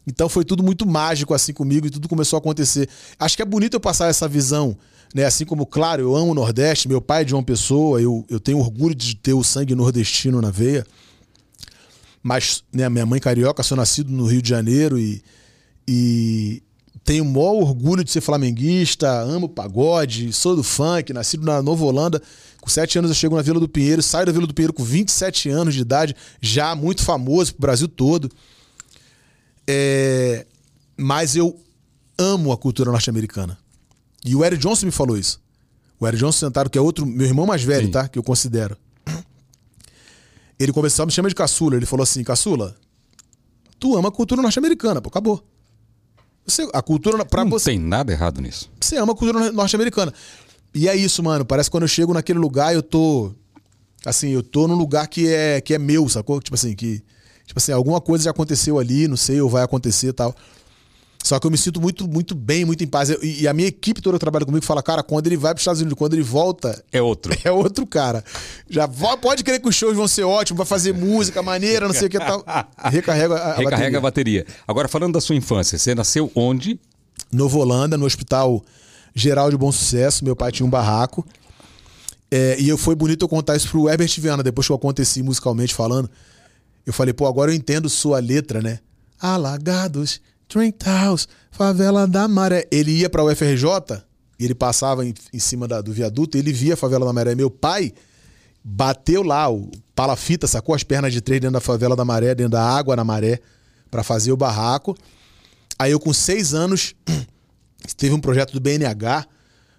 Então 0.07 0.29
foi 0.29 0.45
tudo 0.45 0.61
muito 0.61 0.85
mágico 0.85 1.33
assim 1.33 1.53
comigo 1.53 1.87
e 1.87 1.89
tudo 1.89 2.07
começou 2.07 2.37
a 2.37 2.39
acontecer. 2.39 2.87
Acho 3.19 3.35
que 3.35 3.41
é 3.41 3.45
bonito 3.45 3.73
eu 3.73 3.79
passar 3.79 4.07
essa 4.07 4.27
visão, 4.27 4.77
né? 5.13 5.25
Assim 5.25 5.45
como, 5.45 5.65
claro, 5.65 6.01
eu 6.01 6.15
amo 6.15 6.31
o 6.31 6.35
Nordeste, 6.35 6.87
meu 6.87 7.01
pai 7.01 7.21
é 7.21 7.25
de 7.25 7.33
uma 7.33 7.43
pessoa, 7.43 8.01
eu, 8.01 8.25
eu 8.29 8.39
tenho 8.39 8.59
orgulho 8.59 8.93
de 8.93 9.15
ter 9.15 9.33
o 9.33 9.43
sangue 9.43 9.73
nordestino 9.73 10.41
na 10.41 10.51
veia. 10.51 10.85
Mas, 12.21 12.63
né, 12.73 12.89
minha 12.89 13.05
mãe 13.05 13.19
carioca, 13.19 13.61
sou 13.61 13.77
nascido 13.77 14.11
no 14.11 14.25
Rio 14.25 14.41
de 14.41 14.49
Janeiro 14.49 14.97
e, 14.97 15.23
e 15.87 16.63
tenho 17.03 17.23
o 17.23 17.27
maior 17.27 17.53
orgulho 17.53 18.03
de 18.03 18.09
ser 18.09 18.19
flamenguista, 18.19 19.07
amo 19.21 19.47
pagode, 19.47 20.33
sou 20.33 20.55
do 20.55 20.63
funk, 20.63 21.13
nascido 21.13 21.45
na 21.45 21.61
Nova 21.61 21.85
Holanda. 21.85 22.19
Com 22.59 22.67
sete 22.67 22.97
anos 22.97 23.11
eu 23.11 23.15
chego 23.15 23.35
na 23.35 23.43
Vila 23.43 23.59
do 23.59 23.69
Pinheiro, 23.69 24.01
saio 24.01 24.25
da 24.25 24.31
Vila 24.31 24.47
do 24.47 24.55
Pinheiro 24.55 24.73
com 24.73 24.83
27 24.83 25.49
anos 25.49 25.75
de 25.75 25.81
idade, 25.81 26.15
já 26.41 26.73
muito 26.73 27.03
famoso 27.03 27.53
pro 27.53 27.61
Brasil 27.61 27.87
todo. 27.87 28.27
É, 29.67 30.45
mas 30.97 31.35
eu 31.35 31.59
amo 32.17 32.51
a 32.51 32.57
cultura 32.57 32.91
norte-americana. 32.91 33.57
E 34.23 34.35
o 34.35 34.43
Eric 34.43 34.61
Johnson 34.61 34.85
me 34.85 34.91
falou 34.91 35.17
isso. 35.17 35.41
O 35.99 36.07
Eric 36.07 36.19
Johnson 36.19 36.47
sentado, 36.47 36.69
que 36.69 36.77
é 36.77 36.81
outro, 36.81 37.05
meu 37.05 37.25
irmão 37.25 37.45
mais 37.45 37.63
velho, 37.63 37.85
Sim. 37.85 37.91
tá? 37.91 38.07
Que 38.07 38.19
eu 38.19 38.23
considero. 38.23 38.77
Ele 40.59 40.71
começou, 40.71 41.05
me 41.05 41.11
chama 41.11 41.29
de 41.29 41.35
caçula. 41.35 41.75
Ele 41.75 41.85
falou 41.85 42.03
assim: 42.03 42.23
caçula, 42.23 42.75
tu 43.79 43.97
ama 43.97 44.09
a 44.09 44.11
cultura 44.11 44.41
norte-americana, 44.41 45.01
pô, 45.01 45.09
acabou. 45.09 45.43
Você, 46.45 46.69
a 46.73 46.81
cultura, 46.81 47.25
pra 47.25 47.43
não 47.43 47.51
você, 47.51 47.71
tem 47.71 47.79
nada 47.79 48.11
errado 48.11 48.39
nisso. 48.39 48.69
você 48.79 48.97
ama 48.97 49.13
a 49.13 49.15
cultura 49.15 49.51
norte-americana. 49.51 50.13
E 50.73 50.87
é 50.87 50.95
isso, 50.95 51.23
mano. 51.23 51.43
Parece 51.43 51.69
que 51.69 51.71
quando 51.71 51.83
eu 51.83 51.87
chego 51.87 52.13
naquele 52.13 52.37
lugar, 52.37 52.73
eu 52.73 52.83
tô 52.83 53.33
Assim, 54.05 54.29
eu 54.29 54.43
tô 54.43 54.67
num 54.67 54.75
lugar 54.75 55.07
que 55.07 55.27
é, 55.27 55.59
que 55.59 55.73
é 55.73 55.79
meu, 55.79 56.07
sacou? 56.07 56.39
Tipo 56.39 56.53
assim, 56.53 56.75
que. 56.75 57.01
Tipo 57.45 57.59
assim, 57.59 57.71
alguma 57.71 58.01
coisa 58.01 58.25
já 58.25 58.31
aconteceu 58.31 58.79
ali, 58.79 59.07
não 59.07 59.17
sei, 59.17 59.39
ou 59.41 59.49
vai 59.49 59.63
acontecer 59.63 60.07
e 60.07 60.13
tal. 60.13 60.35
Só 61.25 61.39
que 61.39 61.47
eu 61.47 61.49
me 61.51 61.57
sinto 61.57 61.81
muito, 61.81 62.07
muito 62.07 62.35
bem, 62.35 62.63
muito 62.65 62.83
em 62.83 62.87
paz. 62.87 63.09
E, 63.09 63.41
e 63.41 63.47
a 63.47 63.53
minha 63.53 63.67
equipe 63.67 63.99
toda 63.99 64.19
trabalha 64.19 64.45
comigo 64.45 64.63
fala, 64.63 64.83
cara, 64.83 65.01
quando 65.01 65.25
ele 65.25 65.35
vai 65.35 65.53
para 65.53 65.57
os 65.57 65.61
Estados 65.61 65.81
Unidos, 65.81 65.97
quando 65.97 66.13
ele 66.13 66.21
volta. 66.21 66.83
É 66.91 67.01
outro. 67.01 67.35
É 67.43 67.51
outro 67.51 67.85
cara. 67.87 68.23
Já 68.69 68.87
pode 68.87 69.43
crer 69.43 69.59
que 69.59 69.67
os 69.67 69.73
shows 69.73 69.95
vão 69.95 70.07
ser 70.07 70.23
ótimos, 70.23 70.57
vai 70.57 70.67
fazer 70.67 70.93
música 70.93 71.41
maneira, 71.41 71.87
não 71.87 71.95
sei 71.95 72.07
o 72.07 72.09
que 72.11 72.19
tal. 72.19 72.43
Recarrega 72.77 73.35
a, 73.35 73.53
a 73.53 73.55
Recarrega 73.55 73.97
a 73.97 74.01
bateria. 74.01 74.41
bateria. 74.41 74.45
Agora, 74.67 74.87
falando 74.87 75.13
da 75.13 75.21
sua 75.21 75.35
infância, 75.35 75.79
você 75.79 75.95
nasceu 75.95 76.31
onde? 76.35 76.79
Nova 77.31 77.57
Holanda, 77.57 77.97
no 77.97 78.05
Hospital 78.05 78.63
Geral 79.15 79.49
de 79.49 79.57
Bom 79.57 79.71
Sucesso. 79.71 80.23
Meu 80.23 80.35
pai 80.35 80.51
tinha 80.51 80.65
um 80.65 80.69
barraco. 80.69 81.25
É, 82.29 82.57
e 82.59 82.69
eu 82.69 82.77
foi 82.77 82.93
bonito 82.93 83.23
eu 83.23 83.29
contar 83.29 83.55
isso 83.55 83.69
pro 83.69 83.89
Herbert 83.89 84.13
Viana, 84.19 84.43
depois 84.43 84.67
que 84.67 84.71
eu 84.71 84.75
aconteci 84.75 85.23
musicalmente 85.23 85.73
falando. 85.73 86.07
Eu 86.85 86.93
falei, 86.93 87.13
pô, 87.13 87.25
agora 87.27 87.51
eu 87.51 87.55
entendo 87.55 87.89
sua 87.89 88.19
letra, 88.19 88.61
né? 88.61 88.79
Alagados, 89.19 90.21
Trent 90.47 90.75
House, 90.85 91.27
Favela 91.51 92.07
da 92.07 92.27
Maré. 92.27 92.67
Ele 92.71 92.91
ia 92.91 93.09
pra 93.09 93.23
UFRJ, 93.23 93.67
ele 94.39 94.53
passava 94.53 95.05
em, 95.05 95.13
em 95.33 95.39
cima 95.39 95.67
da- 95.67 95.81
do 95.81 95.91
viaduto, 95.91 96.37
ele 96.37 96.53
via 96.53 96.75
a 96.75 96.77
Favela 96.77 97.05
da 97.05 97.13
Maré. 97.13 97.33
Meu 97.35 97.49
pai 97.49 97.91
bateu 98.63 99.23
lá, 99.23 99.49
o 99.51 99.69
palafita, 99.95 100.47
sacou 100.47 100.75
as 100.75 100.83
pernas 100.83 101.11
de 101.13 101.21
três 101.21 101.39
dentro 101.41 101.53
da 101.53 101.61
Favela 101.61 101.95
da 101.95 102.05
Maré, 102.05 102.33
dentro 102.35 102.51
da 102.51 102.63
água 102.63 102.95
na 102.95 103.03
maré, 103.03 103.39
pra 103.91 104.03
fazer 104.03 104.31
o 104.31 104.37
barraco. 104.37 104.95
Aí 105.77 105.91
eu, 105.91 105.99
com 105.99 106.11
seis 106.13 106.53
anos, 106.53 106.95
teve 107.97 108.13
um 108.13 108.19
projeto 108.19 108.53
do 108.53 108.59
BNH, 108.59 109.25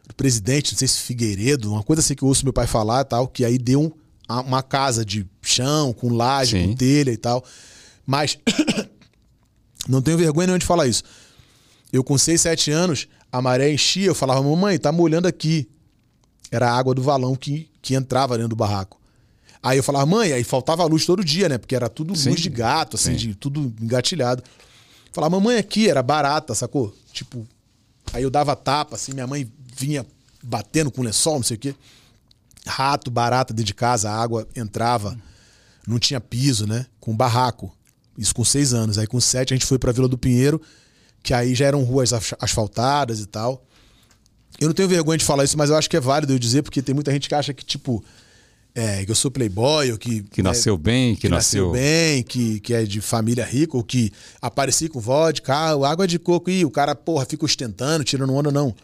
do 0.08 0.14
presidente, 0.14 0.72
não 0.72 0.78
sei 0.78 0.86
se 0.88 1.00
Figueiredo, 1.00 1.72
uma 1.72 1.82
coisa 1.82 2.00
assim 2.00 2.14
que 2.14 2.22
eu 2.22 2.28
ouço 2.28 2.44
meu 2.44 2.52
pai 2.52 2.66
falar 2.66 3.00
e 3.00 3.04
tal, 3.04 3.26
que 3.28 3.44
aí 3.44 3.58
deu 3.58 3.80
um- 3.82 3.92
uma 4.28 4.62
casa 4.62 5.04
de 5.04 5.26
chão, 5.42 5.92
com 5.92 6.08
laje, 6.08 6.58
Sim. 6.60 6.68
com 6.68 6.74
telha 6.74 7.10
e 7.10 7.16
tal. 7.16 7.44
Mas 8.04 8.38
não 9.88 10.02
tenho 10.02 10.18
vergonha 10.18 10.48
nenhuma 10.48 10.58
de 10.58 10.66
falar 10.66 10.86
isso. 10.86 11.02
Eu, 11.92 12.02
com 12.02 12.18
seis, 12.18 12.40
sete 12.40 12.70
anos, 12.70 13.08
a 13.30 13.40
maré 13.40 13.72
enchia, 13.72 14.06
eu 14.06 14.14
falava, 14.14 14.42
mamãe, 14.42 14.78
tá 14.78 14.90
molhando 14.90 15.28
aqui. 15.28 15.68
Era 16.50 16.70
a 16.70 16.76
água 16.76 16.94
do 16.94 17.02
valão 17.02 17.34
que, 17.34 17.68
que 17.82 17.94
entrava 17.94 18.36
dentro 18.36 18.50
do 18.50 18.56
barraco. 18.56 19.00
Aí 19.62 19.78
eu 19.78 19.82
falava, 19.82 20.06
mãe, 20.06 20.32
aí 20.32 20.44
faltava 20.44 20.84
luz 20.84 21.04
todo 21.04 21.24
dia, 21.24 21.48
né? 21.48 21.58
Porque 21.58 21.74
era 21.74 21.88
tudo 21.88 22.14
Sim. 22.14 22.30
luz 22.30 22.40
de 22.40 22.48
gato, 22.48 22.96
assim, 22.96 23.12
Sim. 23.12 23.28
de 23.28 23.34
tudo 23.34 23.74
engatilhado. 23.80 24.42
Falava, 25.12 25.36
mamãe, 25.36 25.58
aqui 25.58 25.88
era 25.88 26.02
barata, 26.02 26.54
sacou? 26.54 26.94
Tipo, 27.12 27.46
aí 28.12 28.22
eu 28.22 28.30
dava 28.30 28.54
tapa, 28.54 28.96
assim, 28.96 29.12
minha 29.12 29.26
mãe 29.26 29.50
vinha 29.74 30.06
batendo 30.42 30.90
com 30.90 31.02
lençol, 31.02 31.36
não 31.36 31.42
sei 31.42 31.56
o 31.56 31.60
quê. 31.60 31.74
Rato, 32.66 33.10
barata 33.10 33.54
dentro 33.54 33.66
de 33.66 33.74
casa, 33.74 34.10
a 34.10 34.14
água 34.20 34.46
entrava, 34.56 35.16
não 35.86 35.98
tinha 35.98 36.20
piso, 36.20 36.66
né? 36.66 36.86
Com 36.98 37.16
barraco. 37.16 37.72
Isso 38.18 38.34
com 38.34 38.44
seis 38.44 38.72
anos. 38.74 38.98
Aí 38.98 39.06
com 39.06 39.20
sete 39.20 39.52
a 39.54 39.56
gente 39.56 39.66
foi 39.66 39.78
pra 39.78 39.92
Vila 39.92 40.08
do 40.08 40.18
Pinheiro, 40.18 40.60
que 41.22 41.32
aí 41.34 41.54
já 41.54 41.66
eram 41.66 41.82
ruas 41.84 42.12
as- 42.12 42.34
asfaltadas 42.40 43.20
e 43.20 43.26
tal. 43.26 43.62
Eu 44.58 44.68
não 44.68 44.74
tenho 44.74 44.88
vergonha 44.88 45.18
de 45.18 45.24
falar 45.24 45.44
isso, 45.44 45.56
mas 45.58 45.70
eu 45.70 45.76
acho 45.76 45.88
que 45.88 45.96
é 45.96 46.00
válido 46.00 46.32
eu 46.32 46.38
dizer, 46.38 46.62
porque 46.62 46.80
tem 46.82 46.94
muita 46.94 47.12
gente 47.12 47.28
que 47.28 47.34
acha 47.34 47.52
que, 47.52 47.62
tipo, 47.64 48.02
é, 48.74 49.04
que 49.04 49.10
eu 49.10 49.14
sou 49.14 49.30
playboy, 49.30 49.92
ou 49.92 49.98
que. 49.98 50.22
Que 50.22 50.42
né, 50.42 50.48
nasceu 50.48 50.76
bem, 50.78 51.14
que, 51.14 51.22
que 51.22 51.28
nasceu 51.28 51.66
nasceu. 51.68 51.72
bem, 51.82 52.22
que, 52.22 52.58
que 52.60 52.72
é 52.74 52.84
de 52.84 53.00
família 53.02 53.44
rica, 53.44 53.76
ou 53.76 53.84
que 53.84 54.10
apareci 54.40 54.88
com 54.88 54.98
vodka, 54.98 55.54
ah, 55.54 55.88
água 55.90 56.06
de 56.08 56.18
coco, 56.18 56.50
e 56.50 56.64
o 56.64 56.70
cara, 56.70 56.94
porra, 56.94 57.26
fica 57.26 57.44
ostentando, 57.44 58.02
tirando 58.02 58.32
onda, 58.34 58.50
não. 58.50 58.74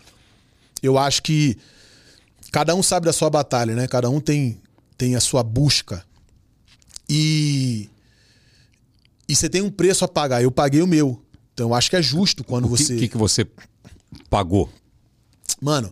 Eu 0.83 0.99
acho 0.99 1.23
que 1.23 1.57
cada 2.52 2.74
um 2.74 2.82
sabe 2.82 3.06
da 3.06 3.12
sua 3.12 3.28
batalha, 3.28 3.74
né? 3.74 3.88
Cada 3.88 4.08
um 4.08 4.20
tem, 4.20 4.60
tem 4.96 5.16
a 5.16 5.20
sua 5.20 5.42
busca. 5.42 6.04
E. 7.08 7.88
E 9.28 9.34
você 9.34 9.48
tem 9.48 9.62
um 9.62 9.70
preço 9.70 10.04
a 10.04 10.08
pagar. 10.08 10.42
Eu 10.42 10.50
paguei 10.50 10.82
o 10.82 10.86
meu. 10.86 11.20
Então 11.54 11.68
eu 11.70 11.74
acho 11.74 11.90
que 11.90 11.96
é 11.96 12.02
justo 12.02 12.44
quando 12.44 12.66
O 12.66 12.76
que, 12.76 12.82
você. 12.82 12.96
que, 12.96 13.08
que 13.08 13.16
você 13.16 13.46
pagou? 14.28 14.70
Mano, 15.60 15.90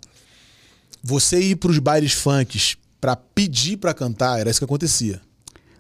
você 1.03 1.41
ir 1.41 1.57
pros 1.57 1.79
bailes 1.79 2.13
funks 2.13 2.77
pra 3.01 3.17
pedir 3.17 3.77
pra 3.77 3.95
cantar, 3.95 4.41
era 4.41 4.51
isso 4.51 4.59
que 4.61 4.65
acontecia. 4.65 5.21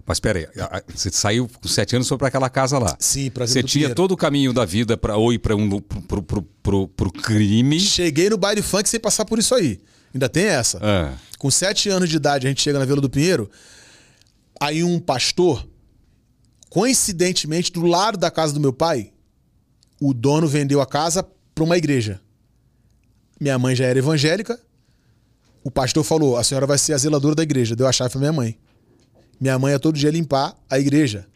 Mas 0.06 0.18
pera 0.18 0.38
aí, 0.38 0.60
a- 0.60 0.78
a- 0.78 0.82
você 0.94 1.10
saiu 1.10 1.48
com 1.48 1.68
sete 1.68 1.94
anos 1.94 2.06
e 2.06 2.08
foi 2.08 2.18
pra 2.18 2.28
aquela 2.28 2.48
casa 2.50 2.78
lá. 2.78 2.96
Sim, 2.98 3.30
pra 3.30 3.46
Você 3.46 3.62
tinha 3.62 3.94
todo 3.94 4.12
o 4.12 4.16
caminho 4.16 4.52
da 4.52 4.64
vida 4.64 4.96
para 4.96 5.16
ou 5.16 5.32
ir 5.32 5.38
para 5.38 5.54
um 5.54 5.80
pro, 5.80 6.22
pro, 6.22 6.42
pro, 6.42 6.88
pro 6.88 7.12
crime. 7.12 7.78
Cheguei 7.80 8.28
no 8.30 8.36
baile 8.38 8.62
funk 8.62 8.88
sem 8.88 8.98
passar 8.98 9.24
por 9.24 9.38
isso 9.38 9.54
aí. 9.54 9.80
Ainda 10.12 10.28
tem 10.28 10.44
essa. 10.44 10.78
Ah, 10.82 11.14
Com 11.38 11.50
sete 11.50 11.88
anos 11.88 12.08
de 12.08 12.16
idade, 12.16 12.46
a 12.46 12.50
gente 12.50 12.60
chega 12.60 12.78
na 12.78 12.84
Vila 12.84 13.00
do 13.00 13.08
Pinheiro. 13.08 13.50
Aí 14.60 14.84
um 14.84 14.98
pastor, 14.98 15.66
coincidentemente, 16.68 17.72
do 17.72 17.86
lado 17.86 18.18
da 18.18 18.30
casa 18.30 18.52
do 18.52 18.60
meu 18.60 18.72
pai, 18.72 19.12
o 20.00 20.12
dono 20.12 20.46
vendeu 20.46 20.80
a 20.80 20.86
casa 20.86 21.22
para 21.54 21.64
uma 21.64 21.76
igreja. 21.76 22.20
Minha 23.40 23.58
mãe 23.58 23.74
já 23.74 23.86
era 23.86 23.98
evangélica. 23.98 24.60
O 25.64 25.70
pastor 25.70 26.04
falou: 26.04 26.36
a 26.36 26.44
senhora 26.44 26.66
vai 26.66 26.76
ser 26.76 26.92
a 26.92 26.98
zeladora 26.98 27.34
da 27.34 27.42
igreja. 27.42 27.74
Deu 27.74 27.86
a 27.86 27.92
chave 27.92 28.10
para 28.10 28.18
minha 28.20 28.32
mãe. 28.32 28.58
Minha 29.40 29.58
mãe 29.58 29.72
ia 29.72 29.78
todo 29.78 29.96
dia 29.96 30.10
limpar 30.10 30.54
a 30.68 30.78
igreja. 30.78 31.26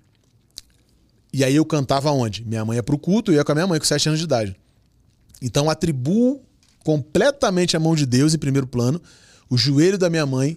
E 1.33 1.43
aí 1.43 1.57
eu 1.57 1.65
cantava 1.65 2.11
onde? 2.11 2.45
Minha 2.45 2.65
mãe 2.65 2.77
ia 2.77 2.83
pro 2.83 2.99
culto, 2.99 3.33
eu 3.33 3.37
ia 3.37 3.45
com 3.45 3.53
a 3.53 3.55
minha 3.55 3.67
mãe 3.67 3.79
com 3.79 3.85
sete 3.87 4.09
anos 4.09 4.21
de 4.21 4.25
idade. 4.25 4.57
Então 5.41 5.69
atribuo 5.71 6.44
completamente 6.85 7.77
a 7.77 7.81
mão 7.81 7.97
de 7.97 8.07
Deus 8.07 8.35
em 8.35 8.39
primeiro 8.39 8.67
plano, 8.69 9.01
o 9.51 9.57
joelho 9.59 9.99
da 9.99 10.09
minha 10.09 10.25
mãe, 10.27 10.57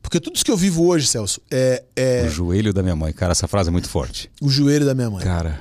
porque 0.00 0.20
tudo 0.20 0.36
isso 0.36 0.44
que 0.44 0.50
eu 0.52 0.56
vivo 0.56 0.84
hoje, 0.86 1.06
Celso, 1.06 1.40
é, 1.50 1.82
é 1.96 2.24
o 2.26 2.30
joelho 2.30 2.72
da 2.72 2.82
minha 2.82 2.94
mãe. 2.94 3.12
Cara, 3.12 3.32
essa 3.32 3.48
frase 3.48 3.68
é 3.68 3.72
muito 3.72 3.88
forte. 3.88 4.30
o 4.40 4.48
joelho 4.48 4.84
da 4.86 4.94
minha 4.94 5.10
mãe. 5.10 5.24
Cara, 5.24 5.60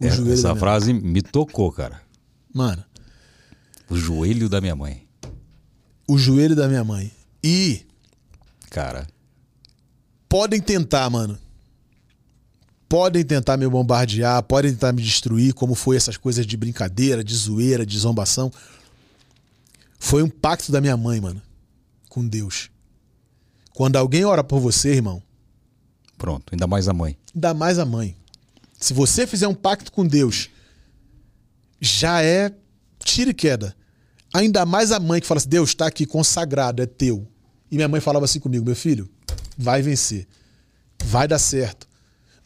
é- 0.00 0.06
essa 0.08 0.54
frase 0.54 0.92
me 0.92 1.22
tocou, 1.22 1.72
cara. 1.72 2.00
Mano, 2.54 2.84
O 3.88 3.96
joelho 3.96 4.48
da 4.48 4.60
minha 4.60 4.74
mãe. 4.76 5.06
o 6.08 6.18
joelho 6.18 6.54
da 6.56 6.68
minha 6.68 6.84
mãe. 6.84 7.10
E 7.42 7.82
Cara, 8.70 9.06
podem 10.28 10.60
tentar, 10.60 11.08
mano. 11.08 11.38
Podem 12.88 13.24
tentar 13.24 13.56
me 13.56 13.66
bombardear, 13.68 14.42
podem 14.44 14.70
tentar 14.72 14.92
me 14.92 15.02
destruir, 15.02 15.52
como 15.54 15.74
foi 15.74 15.96
essas 15.96 16.16
coisas 16.16 16.46
de 16.46 16.56
brincadeira, 16.56 17.22
de 17.24 17.34
zoeira, 17.34 17.84
de 17.86 17.98
zombação. 17.98 18.50
Foi 19.98 20.22
um 20.22 20.28
pacto 20.28 20.70
da 20.70 20.80
minha 20.80 20.96
mãe, 20.96 21.20
mano, 21.20 21.42
com 22.08 22.26
Deus. 22.26 22.70
Quando 23.72 23.96
alguém 23.96 24.24
ora 24.24 24.42
por 24.42 24.60
você, 24.60 24.94
irmão, 24.94 25.22
pronto. 26.16 26.52
Ainda 26.52 26.66
mais 26.66 26.88
a 26.88 26.92
mãe. 26.92 27.16
ainda 27.34 27.54
mais 27.54 27.78
a 27.78 27.84
mãe. 27.84 28.16
Se 28.78 28.94
você 28.94 29.26
fizer 29.26 29.48
um 29.48 29.54
pacto 29.54 29.90
com 29.90 30.06
Deus, 30.06 30.50
já 31.80 32.22
é 32.22 32.52
tiro 32.98 33.30
e 33.30 33.34
queda. 33.34 33.74
Ainda 34.34 34.66
mais 34.66 34.92
a 34.92 35.00
mãe 35.00 35.20
que 35.20 35.26
fala 35.26 35.38
assim: 35.38 35.48
Deus 35.48 35.70
está 35.70 35.86
aqui 35.86 36.04
consagrado, 36.06 36.82
é 36.82 36.86
teu. 36.86 37.26
E 37.70 37.76
minha 37.76 37.88
mãe 37.88 38.00
falava 38.00 38.24
assim 38.24 38.40
comigo: 38.40 38.64
meu 38.64 38.76
filho, 38.76 39.08
vai 39.56 39.82
vencer. 39.82 40.26
Vai 41.04 41.28
dar 41.28 41.38
certo. 41.38 41.85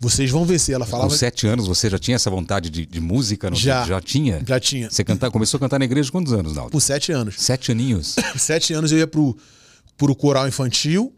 Vocês 0.01 0.31
vão 0.31 0.47
vencer. 0.47 0.75
Ela 0.75 0.87
falava. 0.87 1.11
Com 1.11 1.15
sete 1.15 1.47
anos 1.47 1.67
você 1.67 1.91
já 1.91 1.99
tinha 1.99 2.15
essa 2.15 2.31
vontade 2.31 2.71
de, 2.71 2.87
de 2.87 3.01
música? 3.01 3.51
Não? 3.51 3.57
Já. 3.57 3.85
Já 3.85 4.01
tinha? 4.01 4.43
Já 4.47 4.59
tinha. 4.59 4.91
Você 4.91 5.05
cantar, 5.05 5.31
começou 5.31 5.59
a 5.59 5.61
cantar 5.61 5.79
na 5.79 5.85
igreja 5.85 6.11
quantos 6.11 6.33
anos, 6.33 6.55
Naldo? 6.55 6.73
Com 6.73 6.81
sete 6.81 7.13
anos. 7.13 7.35
Sete 7.39 7.71
aninhos. 7.71 8.17
Sete 8.39 8.73
anos 8.73 8.91
eu 8.91 8.99
ia 8.99 9.07
pro, 9.07 9.37
pro 9.99 10.17
coral 10.17 10.49
infantil. 10.49 11.13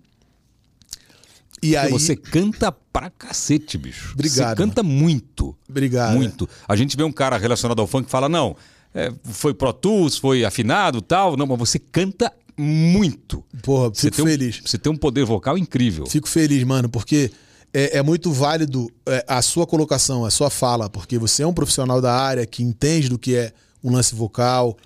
E 1.62 1.76
aí. 1.76 1.92
Você 1.92 2.16
canta 2.16 2.72
pra 2.72 3.08
cacete, 3.08 3.78
bicho. 3.78 4.10
Obrigado, 4.14 4.48
Você 4.50 4.56
canta 4.56 4.82
muito. 4.82 5.56
Obrigado. 5.68 6.16
Muito. 6.16 6.48
A 6.66 6.74
gente 6.74 6.96
vê 6.96 7.04
um 7.04 7.12
cara 7.12 7.38
relacionado 7.38 7.78
ao 7.80 7.86
funk 7.86 8.06
que 8.06 8.10
fala, 8.10 8.28
não, 8.28 8.56
é, 8.92 9.12
foi 9.22 9.54
Pro 9.54 9.72
Tools, 9.72 10.16
foi 10.18 10.44
afinado 10.44 11.00
tal. 11.00 11.36
Não, 11.36 11.46
mas 11.46 11.58
você 11.58 11.78
canta 11.78 12.32
muito. 12.56 13.44
Porra, 13.62 13.90
Você 13.90 14.10
fico 14.10 14.22
um, 14.22 14.26
feliz. 14.26 14.60
você 14.64 14.76
tem 14.76 14.92
um 14.92 14.96
poder 14.96 15.24
vocal 15.24 15.56
incrível. 15.56 16.04
Fico 16.06 16.28
feliz, 16.28 16.64
mano, 16.64 16.88
porque 16.88 17.30
é, 17.72 17.98
é 17.98 18.02
muito 18.02 18.32
válido 18.32 18.92
é, 19.06 19.24
a 19.26 19.40
sua 19.40 19.66
colocação, 19.66 20.24
a 20.24 20.30
sua 20.30 20.50
fala, 20.50 20.90
porque 20.90 21.18
você 21.18 21.42
é 21.42 21.46
um 21.46 21.54
profissional 21.54 22.00
da 22.00 22.14
área 22.14 22.46
que 22.46 22.62
entende 22.62 23.08
do 23.08 23.18
que 23.18 23.34
é 23.34 23.52
um 23.82 23.90
lance 23.90 24.14
vocal, 24.14 24.76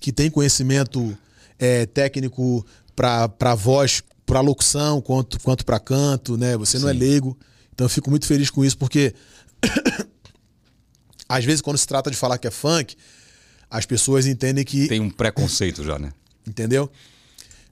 que 0.00 0.12
tem 0.12 0.30
conhecimento 0.30 1.16
é, 1.58 1.86
técnico 1.86 2.64
para 2.94 3.54
voz, 3.54 4.02
para 4.24 4.40
locução, 4.40 5.00
quanto, 5.00 5.38
quanto 5.40 5.64
para 5.64 5.78
canto, 5.78 6.36
né? 6.36 6.56
Você 6.56 6.78
não 6.78 6.88
é 6.88 6.92
Sim. 6.92 6.98
leigo. 6.98 7.38
Então 7.72 7.84
eu 7.84 7.90
fico 7.90 8.10
muito 8.10 8.26
feliz 8.26 8.50
com 8.50 8.64
isso, 8.64 8.78
porque 8.78 9.14
às 11.28 11.44
vezes 11.44 11.60
quando 11.60 11.76
se 11.76 11.86
trata 11.86 12.10
de 12.10 12.16
falar 12.16 12.38
que 12.38 12.46
é 12.46 12.50
funk, 12.50 12.96
as 13.70 13.84
pessoas 13.84 14.26
entendem 14.26 14.64
que 14.64 14.88
Tem 14.88 15.00
um 15.00 15.10
preconceito 15.10 15.84
já, 15.84 15.98
né? 15.98 16.12
entendeu? 16.46 16.90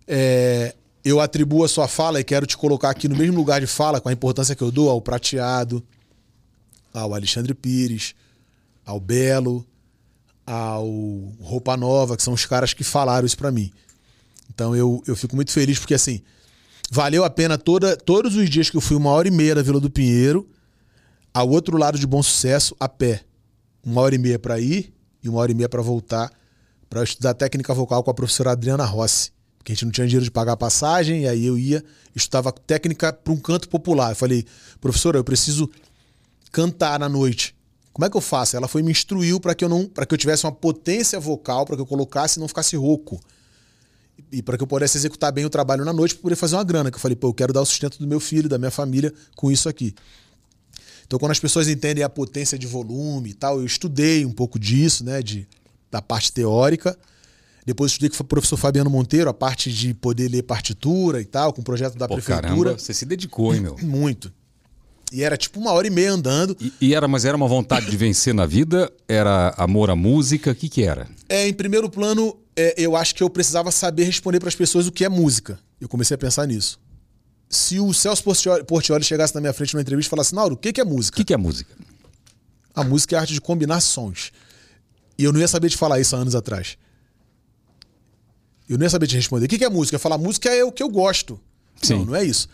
É, 0.06 0.74
eu 1.04 1.20
atribuo 1.20 1.64
a 1.64 1.68
sua 1.68 1.86
fala 1.86 2.20
e 2.20 2.24
quero 2.24 2.46
te 2.46 2.56
colocar 2.56 2.90
aqui 2.90 3.08
no 3.08 3.16
mesmo 3.16 3.36
lugar 3.36 3.60
de 3.60 3.66
fala, 3.66 4.00
com 4.00 4.08
a 4.08 4.12
importância 4.12 4.54
que 4.54 4.62
eu 4.62 4.70
dou 4.70 4.88
ao 4.88 5.00
Prateado, 5.00 5.82
ao 6.92 7.14
Alexandre 7.14 7.54
Pires, 7.54 8.14
ao 8.86 8.98
Belo, 8.98 9.66
ao 10.46 10.86
Roupa 11.40 11.76
Nova, 11.76 12.16
que 12.16 12.22
são 12.22 12.32
os 12.32 12.46
caras 12.46 12.72
que 12.72 12.84
falaram 12.84 13.26
isso 13.26 13.36
pra 13.36 13.50
mim. 13.50 13.72
Então 14.52 14.74
eu, 14.74 15.02
eu 15.06 15.16
fico 15.16 15.34
muito 15.36 15.50
feliz 15.50 15.78
porque, 15.78 15.94
assim, 15.94 16.22
Valeu 16.90 17.24
a 17.24 17.30
pena 17.30 17.56
toda, 17.58 17.96
todos 17.96 18.36
os 18.36 18.48
dias 18.48 18.70
que 18.70 18.76
eu 18.76 18.80
fui 18.80 18.96
uma 18.96 19.10
hora 19.10 19.26
e 19.28 19.30
meia 19.30 19.54
da 19.54 19.62
Vila 19.62 19.80
do 19.80 19.90
Pinheiro, 19.90 20.48
ao 21.32 21.48
outro 21.48 21.76
lado 21.76 21.98
de 21.98 22.06
Bom 22.06 22.22
Sucesso, 22.22 22.76
a 22.78 22.88
pé. 22.88 23.22
Uma 23.84 24.00
hora 24.00 24.14
e 24.14 24.18
meia 24.18 24.38
para 24.38 24.60
ir 24.60 24.94
e 25.22 25.28
uma 25.28 25.40
hora 25.40 25.50
e 25.50 25.54
meia 25.54 25.68
para 25.68 25.82
voltar, 25.82 26.30
para 26.88 27.02
estudar 27.02 27.34
técnica 27.34 27.74
vocal 27.74 28.02
com 28.02 28.10
a 28.10 28.14
professora 28.14 28.52
Adriana 28.52 28.84
Rossi. 28.84 29.32
Porque 29.64 29.72
a 29.72 29.74
gente 29.74 29.86
não 29.86 29.92
tinha 29.92 30.06
dinheiro 30.06 30.24
de 30.24 30.30
pagar 30.30 30.52
a 30.52 30.56
passagem, 30.58 31.22
e 31.22 31.28
aí 31.28 31.46
eu 31.46 31.56
ia, 31.56 31.82
estudava 32.14 32.52
técnica 32.52 33.10
para 33.14 33.32
um 33.32 33.38
canto 33.38 33.66
popular. 33.66 34.10
Eu 34.10 34.16
falei, 34.16 34.44
professora, 34.78 35.16
eu 35.16 35.24
preciso 35.24 35.70
cantar 36.52 37.00
na 37.00 37.08
noite. 37.08 37.56
Como 37.90 38.04
é 38.04 38.10
que 38.10 38.16
eu 38.16 38.20
faço? 38.20 38.58
Ela 38.58 38.68
foi 38.68 38.82
me 38.82 38.90
instruiu 38.90 39.40
para 39.40 39.54
que 39.54 39.64
eu 39.64 39.68
não, 39.70 39.86
para 39.86 40.04
que 40.04 40.12
eu 40.12 40.18
tivesse 40.18 40.44
uma 40.44 40.52
potência 40.52 41.18
vocal, 41.18 41.64
para 41.64 41.76
que 41.76 41.80
eu 41.80 41.86
colocasse 41.86 42.38
e 42.38 42.40
não 42.40 42.46
ficasse 42.46 42.76
rouco. 42.76 43.18
E 44.30 44.42
para 44.42 44.58
que 44.58 44.62
eu 44.62 44.66
pudesse 44.66 44.98
executar 44.98 45.32
bem 45.32 45.46
o 45.46 45.50
trabalho 45.50 45.82
na 45.82 45.94
noite 45.94 46.14
para 46.14 46.22
poder 46.24 46.36
fazer 46.36 46.56
uma 46.56 46.64
grana. 46.64 46.90
Que 46.90 46.96
eu 46.96 47.00
falei, 47.00 47.16
pô, 47.16 47.28
eu 47.28 47.34
quero 47.34 47.50
dar 47.50 47.62
o 47.62 47.64
sustento 47.64 47.98
do 47.98 48.06
meu 48.06 48.20
filho, 48.20 48.50
da 48.50 48.58
minha 48.58 48.70
família 48.70 49.14
com 49.34 49.50
isso 49.50 49.66
aqui. 49.66 49.94
Então, 51.06 51.18
quando 51.18 51.32
as 51.32 51.40
pessoas 51.40 51.68
entendem 51.68 52.04
a 52.04 52.08
potência 52.10 52.58
de 52.58 52.66
volume 52.66 53.30
e 53.30 53.34
tal, 53.34 53.60
eu 53.60 53.64
estudei 53.64 54.26
um 54.26 54.32
pouco 54.32 54.58
disso, 54.58 55.02
né, 55.02 55.22
de, 55.22 55.48
da 55.90 56.02
parte 56.02 56.30
teórica. 56.30 56.98
Depois 57.66 57.92
estudei 57.92 58.10
com 58.10 58.22
o 58.22 58.24
professor 58.26 58.56
Fabiano 58.56 58.90
Monteiro, 58.90 59.30
a 59.30 59.34
parte 59.34 59.72
de 59.72 59.94
poder 59.94 60.28
ler 60.28 60.42
partitura 60.42 61.20
e 61.20 61.24
tal, 61.24 61.52
com 61.52 61.60
o 61.62 61.64
projeto 61.64 61.96
da 61.96 62.06
Pô, 62.06 62.14
prefeitura. 62.14 62.48
caramba, 62.50 62.78
você 62.78 62.92
se 62.92 63.06
dedicou, 63.06 63.54
hein, 63.54 63.60
meu? 63.62 63.76
Muito. 63.82 64.30
E 65.12 65.22
era 65.22 65.36
tipo 65.36 65.60
uma 65.60 65.70
hora 65.72 65.86
e 65.86 65.90
meia 65.90 66.12
andando. 66.12 66.56
E, 66.60 66.72
e 66.80 66.94
era, 66.94 67.06
mas 67.08 67.24
era 67.24 67.36
uma 67.36 67.46
vontade 67.48 67.88
de 67.90 67.96
vencer 67.96 68.34
na 68.34 68.44
vida? 68.46 68.92
Era 69.08 69.54
amor 69.56 69.88
à 69.88 69.96
música? 69.96 70.50
O 70.50 70.54
que 70.54 70.68
que 70.68 70.82
era? 70.82 71.08
É, 71.28 71.46
em 71.48 71.54
primeiro 71.54 71.88
plano, 71.88 72.36
é, 72.56 72.74
eu 72.76 72.96
acho 72.96 73.14
que 73.14 73.22
eu 73.22 73.30
precisava 73.30 73.70
saber 73.70 74.04
responder 74.04 74.40
para 74.40 74.48
as 74.48 74.54
pessoas 74.56 74.86
o 74.86 74.92
que 74.92 75.04
é 75.04 75.08
música. 75.08 75.58
Eu 75.80 75.88
comecei 75.88 76.14
a 76.16 76.18
pensar 76.18 76.46
nisso. 76.46 76.80
Se 77.48 77.78
o 77.78 77.92
Celso 77.94 78.24
Portioli- 78.66 79.04
chegasse 79.04 79.34
na 79.34 79.40
minha 79.40 79.52
frente 79.52 79.72
numa 79.74 79.82
entrevista 79.82 80.08
e 80.08 80.10
falasse, 80.10 80.34
Nauro, 80.34 80.54
o 80.54 80.58
que 80.58 80.72
que 80.72 80.80
é 80.80 80.84
O 80.84 80.88
música? 80.88 81.16
que 81.16 81.24
que 81.24 81.32
é 81.34 81.36
música? 81.36 81.72
A 82.74 82.82
música 82.82 83.14
é 83.14 83.18
a 83.18 83.20
arte 83.22 83.32
de 83.34 83.40
combinar 83.40 83.80
sons. 83.80 84.32
E 85.16 85.22
eu 85.22 85.32
não 85.32 85.38
ia 85.38 85.46
saber 85.46 85.70
te 85.70 85.76
falar 85.76 86.00
isso 86.00 86.16
há 86.16 86.18
anos 86.18 86.34
atrás. 86.34 86.76
Eu 88.68 88.78
não 88.78 88.84
ia 88.84 88.90
saber 88.90 89.06
te 89.06 89.16
responder. 89.16 89.46
O 89.46 89.48
que 89.48 89.64
é 89.64 89.68
música? 89.68 89.98
Falar, 89.98 90.18
música 90.18 90.48
é 90.48 90.64
o 90.64 90.72
que 90.72 90.82
eu 90.82 90.88
gosto. 90.88 91.40
Sim. 91.82 91.98
Não, 91.98 92.04
não 92.06 92.16
é 92.16 92.24
isso. 92.24 92.48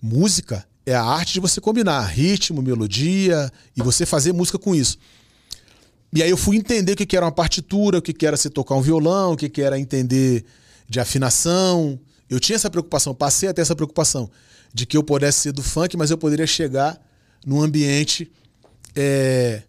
Música 0.00 0.66
é 0.84 0.94
a 0.94 1.02
arte 1.02 1.34
de 1.34 1.40
você 1.40 1.60
combinar 1.60 2.02
ritmo, 2.06 2.62
melodia 2.62 3.52
e 3.76 3.82
você 3.82 4.06
fazer 4.06 4.32
música 4.32 4.58
com 4.58 4.74
isso. 4.74 4.98
E 6.12 6.22
aí 6.22 6.30
eu 6.30 6.36
fui 6.36 6.56
entender 6.56 6.92
o 6.92 6.96
que 6.96 7.16
era 7.16 7.26
uma 7.26 7.32
partitura, 7.32 7.98
o 7.98 8.02
que 8.02 8.26
era 8.26 8.36
você 8.36 8.48
tocar 8.48 8.74
um 8.74 8.80
violão, 8.80 9.32
o 9.32 9.36
que 9.36 9.60
era 9.60 9.78
entender 9.78 10.44
de 10.88 10.98
afinação. 10.98 12.00
Eu 12.30 12.40
tinha 12.40 12.56
essa 12.56 12.70
preocupação, 12.70 13.14
passei 13.14 13.48
a 13.48 13.54
ter 13.54 13.60
essa 13.60 13.76
preocupação 13.76 14.30
de 14.72 14.86
que 14.86 14.96
eu 14.96 15.02
pudesse 15.02 15.40
ser 15.40 15.52
do 15.52 15.62
funk, 15.62 15.96
mas 15.96 16.10
eu 16.10 16.16
poderia 16.16 16.46
chegar 16.46 16.98
num 17.44 17.60
ambiente 17.60 18.30
é, 18.96 19.62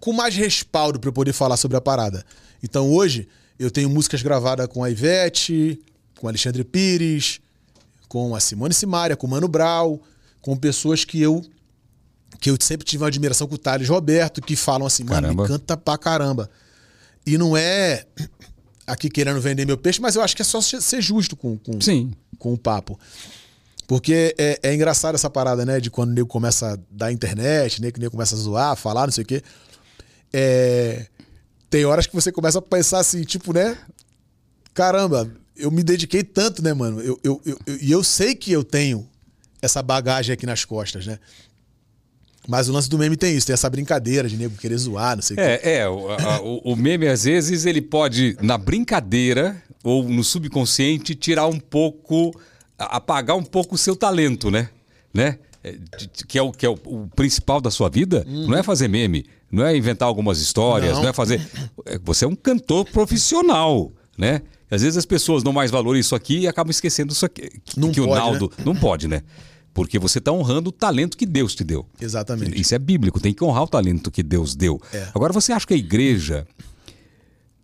com 0.00 0.12
mais 0.12 0.34
respaldo 0.34 0.98
para 0.98 1.08
eu 1.08 1.12
poder 1.12 1.32
falar 1.32 1.56
sobre 1.56 1.76
a 1.76 1.80
parada. 1.80 2.24
Então 2.62 2.90
hoje 2.90 3.28
eu 3.58 3.70
tenho 3.70 3.88
músicas 3.88 4.22
gravadas 4.22 4.66
com 4.66 4.82
a 4.82 4.90
Ivete, 4.90 5.80
com 6.18 6.28
Alexandre 6.28 6.64
Pires, 6.64 7.40
com 8.08 8.34
a 8.34 8.40
Simone 8.40 8.74
Simaria, 8.74 9.16
com 9.16 9.26
o 9.26 9.30
Mano 9.30 9.48
Brown, 9.48 9.98
com 10.40 10.56
pessoas 10.56 11.04
que 11.04 11.20
eu 11.20 11.44
que 12.40 12.50
eu 12.50 12.56
sempre 12.60 12.84
tive 12.84 13.02
uma 13.02 13.08
admiração 13.08 13.46
com 13.46 13.54
o 13.54 13.58
Thales 13.58 13.88
Roberto, 13.88 14.42
que 14.42 14.54
falam 14.54 14.86
assim, 14.86 15.04
mano, 15.04 15.22
Caramba. 15.22 15.42
me 15.44 15.48
canta 15.48 15.76
pra 15.76 15.96
caramba. 15.96 16.50
E 17.24 17.38
não 17.38 17.56
é 17.56 18.04
aqui 18.86 19.08
querendo 19.08 19.40
vender 19.40 19.64
meu 19.64 19.78
peixe, 19.78 20.00
mas 20.00 20.14
eu 20.14 20.20
acho 20.20 20.36
que 20.36 20.42
é 20.42 20.44
só 20.44 20.60
ser 20.60 21.00
justo 21.00 21.36
com, 21.36 21.56
com, 21.56 21.80
Sim. 21.80 22.12
com 22.38 22.52
o 22.52 22.58
papo. 22.58 22.98
Porque 23.86 24.34
é, 24.38 24.60
é 24.62 24.74
engraçado 24.74 25.14
essa 25.14 25.30
parada, 25.30 25.64
né? 25.64 25.80
De 25.80 25.90
quando 25.90 26.10
o 26.10 26.12
nego 26.12 26.28
começa 26.28 26.74
a 26.74 26.78
dar 26.90 27.12
internet, 27.12 27.80
né? 27.80 27.90
Que 27.90 27.98
o 27.98 28.00
nego 28.00 28.12
começa 28.12 28.34
a 28.34 28.38
zoar, 28.38 28.76
falar, 28.76 29.06
não 29.06 29.12
sei 29.12 29.24
o 29.24 29.26
quê. 29.26 29.42
É, 30.32 31.06
tem 31.70 31.84
horas 31.84 32.06
que 32.06 32.14
você 32.14 32.30
começa 32.30 32.58
a 32.58 32.62
pensar 32.62 32.98
assim, 33.00 33.22
tipo, 33.22 33.52
né? 33.52 33.76
Caramba, 34.72 35.30
eu 35.56 35.70
me 35.70 35.82
dediquei 35.82 36.22
tanto, 36.22 36.62
né, 36.62 36.72
mano? 36.74 37.00
Eu, 37.00 37.18
eu, 37.22 37.40
eu, 37.44 37.58
eu- 37.66 37.78
e 37.80 37.90
eu 37.90 38.02
sei 38.02 38.34
que 38.34 38.50
eu 38.52 38.64
tenho 38.64 39.08
essa 39.62 39.82
bagagem 39.82 40.32
aqui 40.32 40.46
nas 40.46 40.64
costas, 40.64 41.06
né? 41.06 41.18
Mas 42.46 42.68
o 42.68 42.72
lance 42.72 42.90
do 42.90 42.98
meme 42.98 43.16
tem 43.16 43.34
isso, 43.34 43.46
tem 43.46 43.54
essa 43.54 43.70
brincadeira 43.70 44.28
de 44.28 44.36
nego 44.36 44.54
querer 44.56 44.76
zoar, 44.76 45.16
não 45.16 45.22
sei 45.22 45.36
o. 45.36 45.40
É, 45.40 45.60
é 45.78 45.88
o, 45.88 46.10
a- 46.10 46.40
o- 46.42 46.76
meme 46.76 47.08
às 47.08 47.24
vezes 47.24 47.64
ele 47.64 47.80
pode, 47.80 48.36
na 48.42 48.58
brincadeira 48.58 49.62
ou 49.82 50.06
no 50.06 50.22
subconsciente, 50.22 51.14
tirar 51.14 51.46
um 51.46 51.58
pouco, 51.58 52.38
apagar 52.78 53.36
um 53.36 53.42
pouco 53.42 53.76
o 53.76 53.78
seu 53.78 53.96
talento, 53.96 54.50
né? 54.50 54.68
né? 55.12 55.38
É, 55.62 55.78
Que 56.28 56.38
é, 56.38 56.42
o, 56.42 56.52
que 56.52 56.66
é 56.66 56.68
o, 56.68 56.74
o 56.84 57.08
principal 57.16 57.62
da 57.62 57.70
sua 57.70 57.88
vida, 57.88 58.24
não 58.28 58.54
é 58.58 58.62
fazer 58.62 58.88
meme, 58.88 59.24
não 59.54 59.64
é 59.64 59.76
inventar 59.76 60.06
algumas 60.08 60.38
histórias, 60.40 60.94
não, 60.94 61.02
Não. 61.04 61.08
é 61.08 61.12
fazer. 61.12 61.40
é, 61.86 61.98
Você 62.04 62.24
é 62.24 62.28
um 62.28 62.34
cantor 62.36 62.84
profissional, 62.86 63.92
né? 64.18 64.42
Às 64.70 64.82
vezes 64.82 64.96
as 64.96 65.06
pessoas 65.06 65.42
dão 65.42 65.52
mais 65.52 65.70
valor 65.70 65.94
a 65.94 65.98
isso 65.98 66.14
aqui 66.14 66.40
e 66.40 66.48
acabam 66.48 66.70
esquecendo 66.70 67.12
isso 67.12 67.24
aqui. 67.24 67.48
Que, 67.64 67.78
Não 67.78 67.92
que 67.92 68.00
o 68.00 68.06
pode, 68.06 68.20
Naldo. 68.20 68.52
Não 68.64 68.74
pode, 68.74 69.06
né? 69.08 69.22
Porque 69.72 69.98
você 69.98 70.18
está 70.18 70.32
honrando 70.32 70.68
o 70.70 70.72
talento 70.72 71.16
que 71.16 71.26
Deus 71.26 71.54
te 71.54 71.62
deu. 71.64 71.86
Exatamente. 72.00 72.60
Isso 72.60 72.74
é 72.74 72.78
bíblico, 72.78 73.20
tem 73.20 73.32
que 73.34 73.42
honrar 73.44 73.64
o 73.64 73.68
talento 73.68 74.10
que 74.10 74.22
Deus 74.22 74.54
deu. 74.56 74.80
É. 74.92 75.08
Agora, 75.14 75.32
você 75.32 75.52
acha 75.52 75.66
que 75.66 75.74
a 75.74 75.76
igreja, 75.76 76.46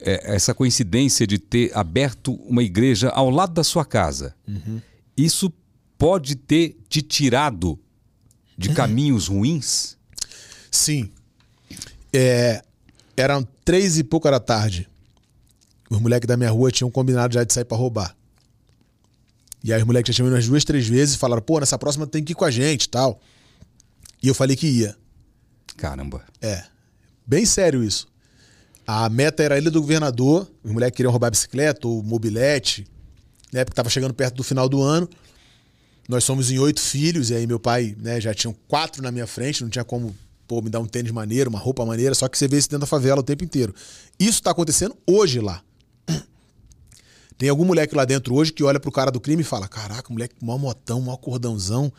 é, 0.01 0.35
essa 0.35 0.55
coincidência 0.55 1.27
de 1.27 1.39
ter 1.39 1.71
aberto 1.77 2.35
uma 2.49 2.63
igreja 2.63 3.09
ao 3.11 3.31
lado 3.31 3.53
da 3.53 3.63
sua 3.65 3.85
casa, 3.85 4.35
Uhum. 4.47 4.81
isso 5.17 5.53
pode 5.99 6.35
ter 6.37 6.77
te 6.89 7.01
tirado 7.03 7.79
de 8.59 8.71
caminhos 8.75 9.29
ruins? 9.29 9.97
Sim. 10.71 11.11
É, 12.13 12.63
eram 13.17 13.47
três 13.65 13.99
e 13.99 14.05
pouca 14.05 14.31
da 14.31 14.41
tarde. 14.41 14.89
Os 15.89 16.01
moleques 16.01 16.27
da 16.27 16.37
minha 16.37 16.51
rua 16.51 16.71
tinham 16.71 16.91
combinado 16.91 17.35
já 17.35 17.45
de 17.45 17.53
sair 17.53 17.65
pra 17.65 17.77
roubar. 17.77 18.17
E 19.63 19.73
aí 19.73 19.81
os 19.81 19.87
moleques 19.87 20.15
já 20.15 20.17
tinham 20.17 20.29
ido 20.29 20.37
umas 20.37 20.47
duas, 20.47 20.65
três 20.65 20.87
vezes 20.87 21.15
e 21.15 21.19
falaram, 21.19 21.43
pô, 21.43 21.61
nessa 21.61 21.79
próxima 21.79 22.07
tem 22.07 22.23
que 22.25 22.33
ir 22.33 22.35
com 22.35 22.45
a 22.45 22.51
gente 22.51 22.85
e 22.85 22.89
tal. 22.89 23.21
E 24.23 24.29
eu 24.29 24.35
falei 24.35 24.57
que 24.57 24.67
ia. 24.67 24.97
Caramba. 25.77 26.25
É. 26.41 26.65
Bem 27.27 27.45
sério 27.45 27.83
isso. 27.85 28.09
A 28.87 29.09
meta 29.09 29.43
era 29.43 29.55
a 29.55 29.59
Ilha 29.59 29.71
do 29.71 29.81
Governador. 29.81 30.51
Os 30.65 30.73
moleques 30.73 30.97
queriam 30.97 31.11
roubar 31.11 31.31
bicicleta 31.31 31.87
ou 31.87 32.03
mobilete, 32.03 32.87
né? 33.53 33.65
Porque 33.65 33.77
tava 33.77 33.91
chegando 33.91 34.15
perto 34.15 34.35
do 34.35 34.43
final 34.43 34.69
do 34.69 34.83
ano. 34.83 35.09
Nós 36.09 36.25
somos 36.25 36.51
em 36.51 36.59
oito 36.59 36.81
filhos, 36.81 37.31
e 37.31 37.37
aí 37.37 37.47
meu 37.47 37.61
pai, 37.61 37.95
né, 37.97 38.21
já 38.21 38.35
tinham 38.35 38.53
quatro 38.67 39.01
na 39.01 39.13
minha 39.13 39.29
frente, 39.29 39.63
não 39.63 39.71
tinha 39.71 39.85
como, 39.85 40.13
pô, 40.51 40.61
me 40.61 40.69
dar 40.69 40.81
um 40.81 40.85
tênis 40.85 41.13
maneiro, 41.13 41.49
uma 41.49 41.61
roupa 41.61 41.87
maneira, 41.87 42.13
só 42.13 42.27
que 42.27 42.37
você 42.37 42.49
vê 42.49 42.59
isso 42.59 42.69
dentro 42.69 42.81
da 42.81 42.87
favela 42.87 43.21
o 43.21 43.23
tempo 43.23 43.45
inteiro. 43.45 43.73
Isso 44.19 44.43
tá 44.43 44.51
acontecendo 44.51 44.97
hoje 45.07 45.39
lá. 45.39 45.63
Tem 47.39 47.49
algum 47.49 47.65
moleque 47.65 47.95
lá 47.95 48.05
dentro 48.05 48.35
hoje 48.35 48.53
que 48.53 48.65
olha 48.65 48.81
pro 48.81 48.91
cara 48.91 49.13
do 49.13 49.21
crime 49.21 49.43
e 49.43 49.45
fala: 49.45 49.69
Caraca, 49.69 50.13
moleque, 50.13 50.35
mó 50.43 50.59
motão, 50.59 51.01
mó 51.01 51.17
cordãozão, 51.17 51.93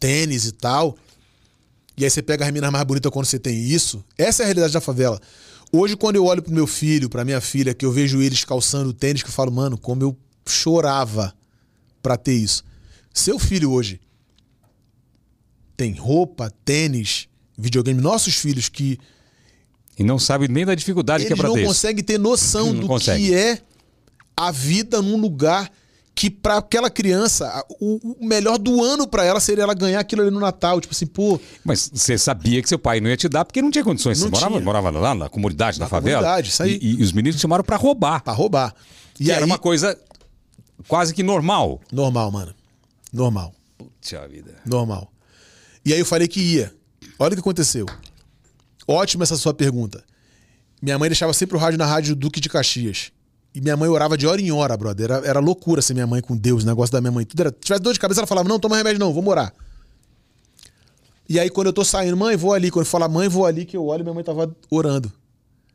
tênis 0.00 0.46
e 0.46 0.50
tal. 0.50 0.96
E 1.96 2.02
aí 2.02 2.10
você 2.10 2.20
pega 2.20 2.44
as 2.44 2.50
meninas 2.50 2.72
mais 2.72 2.84
bonitas 2.84 3.12
quando 3.12 3.26
você 3.26 3.38
tem 3.38 3.56
isso. 3.56 4.04
Essa 4.18 4.42
é 4.42 4.44
a 4.44 4.46
realidade 4.46 4.72
da 4.72 4.80
favela. 4.80 5.20
Hoje, 5.70 5.96
quando 5.96 6.16
eu 6.16 6.24
olho 6.24 6.42
pro 6.42 6.52
meu 6.52 6.66
filho, 6.66 7.08
pra 7.08 7.24
minha 7.24 7.40
filha, 7.40 7.72
que 7.72 7.86
eu 7.86 7.92
vejo 7.92 8.20
eles 8.20 8.44
calçando 8.44 8.92
tênis, 8.92 9.22
que 9.22 9.28
eu 9.28 9.32
falo, 9.32 9.52
mano, 9.52 9.78
como 9.78 10.02
eu 10.02 10.16
chorava 10.44 11.32
pra 12.02 12.16
ter 12.16 12.34
isso. 12.34 12.64
Seu 13.14 13.38
filho 13.38 13.70
hoje 13.70 14.00
tem 15.76 15.92
roupa, 15.94 16.50
tênis, 16.64 17.28
videogame. 17.56 18.00
Nossos 18.00 18.34
filhos 18.36 18.68
que 18.68 18.98
E 19.98 20.02
não 20.02 20.18
sabe 20.18 20.48
nem 20.48 20.64
da 20.64 20.74
dificuldade 20.74 21.24
que 21.24 21.28
é 21.28 21.32
eles 21.32 21.38
para 21.40 21.48
não 21.48 21.54
ter. 21.54 21.60
isso. 21.62 21.68
conseguem 21.68 22.02
ter 22.04 22.18
noção 22.18 22.72
Não 22.72 22.80
do 22.80 22.86
consegue. 22.86 23.26
que 23.28 23.34
é 23.34 23.58
a 24.36 24.50
vida 24.50 25.00
num 25.02 25.16
lugar 25.16 25.70
que 26.14 26.28
pra 26.28 26.58
aquela 26.58 26.90
criança, 26.90 27.64
o, 27.80 28.16
melhor 28.20 28.58
do 28.58 28.82
ano 28.84 29.08
pra 29.08 29.24
ela 29.24 29.40
seria 29.40 29.64
ela 29.64 29.72
ganhar 29.72 29.98
aquilo 30.00 30.20
ali 30.22 30.30
no 30.30 30.40
Natal. 30.40 30.78
Tipo 30.80 30.92
assim, 30.94 31.06
pô, 31.06 31.40
Mas 31.64 31.90
você 31.92 32.18
sabia 32.18 32.60
que 32.62 32.68
seu 32.68 32.78
pai 32.78 33.00
não 33.00 33.08
ia 33.08 33.16
te 33.16 33.28
dar 33.30 33.44
porque 33.46 33.62
não 33.62 33.70
tinha 33.70 33.82
condições. 33.82 34.18
Você 34.18 34.24
Não 34.24 34.30
morava, 34.30 34.52
tinha. 34.52 34.64
morava 34.64 34.90
lá 34.90 35.14
na 35.14 35.28
comunidade, 35.30 35.78
na, 35.78 35.86
Na 35.86 35.88
favela. 35.88 36.20
comunidade, 36.20 36.50
isso 36.50 36.62
aí. 36.62 36.78
E, 36.82 37.00
e 37.00 37.02
os 37.02 37.12
meninos 37.12 37.40
chamaram 37.40 37.64
para 37.64 37.76
roubar. 37.76 38.22
pra 38.22 38.32
roubar. 38.34 38.74
E 39.18 39.30
aí, 39.30 39.36
era 39.36 39.46
uma 39.46 39.58
coisa 39.58 39.98
quase 40.86 41.14
que 41.14 41.22
normal. 41.22 41.80
normal, 41.90 42.30
mano. 42.30 42.54
Normal. 43.10 43.54
Puxa 43.78 44.26
vida. 44.28 44.54
Normal. 44.66 45.10
E 45.84 45.92
aí 45.94 45.98
eu 45.98 46.06
falei 46.06 46.28
que 46.28 46.40
ia. 46.40 46.74
Olha 47.18 47.32
o 47.32 47.36
que 47.36 47.40
aconteceu. 47.40 47.86
Ótima 48.86 49.24
essa 49.24 49.36
sua 49.36 49.54
pergunta. 49.54 50.04
Minha 50.80 50.98
mãe 50.98 51.08
deixava 51.08 51.32
sempre 51.32 51.56
o 51.56 51.60
rádio 51.60 51.78
na 51.78 51.86
rádio 51.86 52.16
Duque 52.16 52.40
de 52.40 52.48
Caxias. 52.48 53.12
E 53.54 53.60
minha 53.60 53.76
mãe 53.76 53.88
orava 53.88 54.16
de 54.16 54.26
hora 54.26 54.40
em 54.40 54.50
hora, 54.50 54.76
brother. 54.76 55.10
Era, 55.10 55.26
era 55.26 55.40
loucura 55.40 55.82
ser 55.82 55.94
minha 55.94 56.06
mãe 56.06 56.20
com 56.22 56.36
Deus, 56.36 56.62
o 56.64 56.66
negócio 56.66 56.92
da 56.92 57.00
minha 57.00 57.12
mãe. 57.12 57.24
Tudo 57.24 57.40
era, 57.40 57.50
se 57.50 57.60
tivesse 57.60 57.82
dor 57.82 57.92
de 57.92 58.00
cabeça, 58.00 58.20
ela 58.20 58.26
falava: 58.26 58.48
Não, 58.48 58.58
toma 58.58 58.76
remédio, 58.76 58.98
não, 58.98 59.12
vou 59.12 59.22
morar. 59.22 59.54
E 61.28 61.38
aí, 61.38 61.48
quando 61.48 61.68
eu 61.68 61.72
tô 61.72 61.84
saindo, 61.84 62.16
mãe, 62.16 62.36
vou 62.36 62.52
ali. 62.52 62.70
Quando 62.70 62.84
eu 62.84 62.90
falo, 62.90 63.08
mãe, 63.08 63.28
vou 63.28 63.46
ali, 63.46 63.64
que 63.64 63.76
eu 63.76 63.86
olho, 63.86 64.02
minha 64.02 64.14
mãe 64.14 64.24
tava 64.24 64.54
orando. 64.70 65.12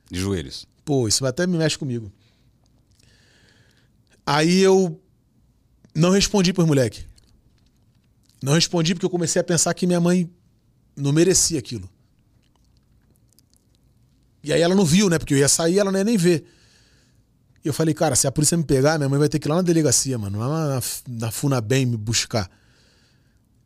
De 0.09 0.19
joelhos. 0.19 0.65
Pô, 0.83 1.07
isso 1.07 1.25
até 1.25 1.47
me 1.47 1.57
mexe 1.57 1.77
comigo. 1.77 2.11
Aí 4.25 4.59
eu 4.59 4.99
Não 5.95 6.11
respondi 6.11 6.53
pros 6.53 6.67
moleque. 6.67 7.05
Não 8.43 8.53
respondi 8.53 8.93
porque 8.93 9.05
eu 9.05 9.09
comecei 9.09 9.39
a 9.39 9.43
pensar 9.43 9.73
que 9.73 9.87
minha 9.87 9.99
mãe 9.99 10.29
não 10.97 11.13
merecia 11.13 11.59
aquilo. 11.59 11.89
E 14.43 14.51
aí 14.51 14.61
ela 14.61 14.75
não 14.75 14.85
viu, 14.85 15.09
né? 15.09 15.19
Porque 15.19 15.33
eu 15.33 15.37
ia 15.37 15.47
sair 15.47 15.79
ela 15.79 15.91
não 15.91 15.99
ia 15.99 16.03
nem 16.03 16.17
ver. 16.17 16.45
E 17.63 17.67
eu 17.67 17.73
falei, 17.73 17.93
cara, 17.93 18.15
se 18.15 18.27
a 18.27 18.31
polícia 18.31 18.57
me 18.57 18.63
pegar, 18.63 18.97
minha 18.97 19.09
mãe 19.09 19.19
vai 19.19 19.29
ter 19.29 19.39
que 19.39 19.47
ir 19.47 19.49
lá 19.49 19.57
na 19.57 19.61
delegacia, 19.61 20.17
mano, 20.17 20.39
lá 20.39 20.47
na, 20.47 20.81
na 21.07 21.31
Funabem 21.31 21.85
me 21.85 21.97
buscar. 21.97 22.49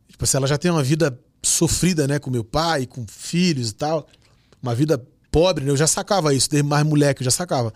Tipo 0.08 0.24
assim, 0.24 0.36
ela 0.36 0.46
já 0.46 0.58
tem 0.58 0.70
uma 0.70 0.82
vida 0.82 1.18
sofrida, 1.42 2.06
né, 2.06 2.18
com 2.18 2.30
meu 2.30 2.44
pai, 2.44 2.86
com 2.86 3.06
filhos 3.06 3.70
e 3.70 3.74
tal. 3.74 4.06
Uma 4.62 4.74
vida 4.74 5.02
pobre, 5.30 5.64
né? 5.64 5.70
Eu 5.70 5.76
já 5.76 5.86
sacava 5.86 6.34
isso, 6.34 6.50
desde 6.50 6.68
mais 6.68 6.84
moleque, 6.84 7.22
eu 7.22 7.24
já 7.24 7.30
sacava. 7.30 7.72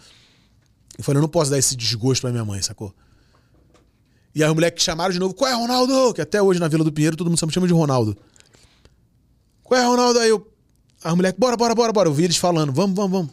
Eu 0.98 1.04
falei, 1.04 1.18
eu 1.18 1.22
não 1.22 1.28
posso 1.28 1.50
dar 1.50 1.58
esse 1.58 1.76
desgosto 1.76 2.22
pra 2.22 2.30
minha 2.30 2.44
mãe, 2.44 2.60
sacou? 2.60 2.94
E 4.34 4.42
aí 4.42 4.48
os 4.48 4.54
moleques 4.54 4.84
chamaram 4.84 5.12
de 5.12 5.18
novo, 5.18 5.32
qual 5.32 5.50
é, 5.50 5.54
Ronaldo? 5.54 6.12
Que 6.12 6.20
até 6.20 6.42
hoje 6.42 6.60
na 6.60 6.68
Vila 6.68 6.84
do 6.84 6.92
Pinheiro 6.92 7.16
todo 7.16 7.28
mundo 7.28 7.38
só 7.38 7.46
me 7.46 7.52
chama 7.52 7.66
de 7.66 7.72
Ronaldo. 7.72 8.16
Qual 9.66 9.80
é, 9.80 9.84
Ronaldo? 9.84 10.18
Aí 10.20 10.28
eu. 10.30 10.50
As 11.02 11.14
moleques, 11.14 11.38
bora, 11.38 11.56
bora, 11.56 11.74
bora, 11.74 11.92
bora. 11.92 12.08
Eu 12.08 12.14
vi 12.14 12.24
eles 12.24 12.36
falando, 12.36 12.72
vamos, 12.72 12.96
vamos, 12.96 13.10
vamos. 13.10 13.32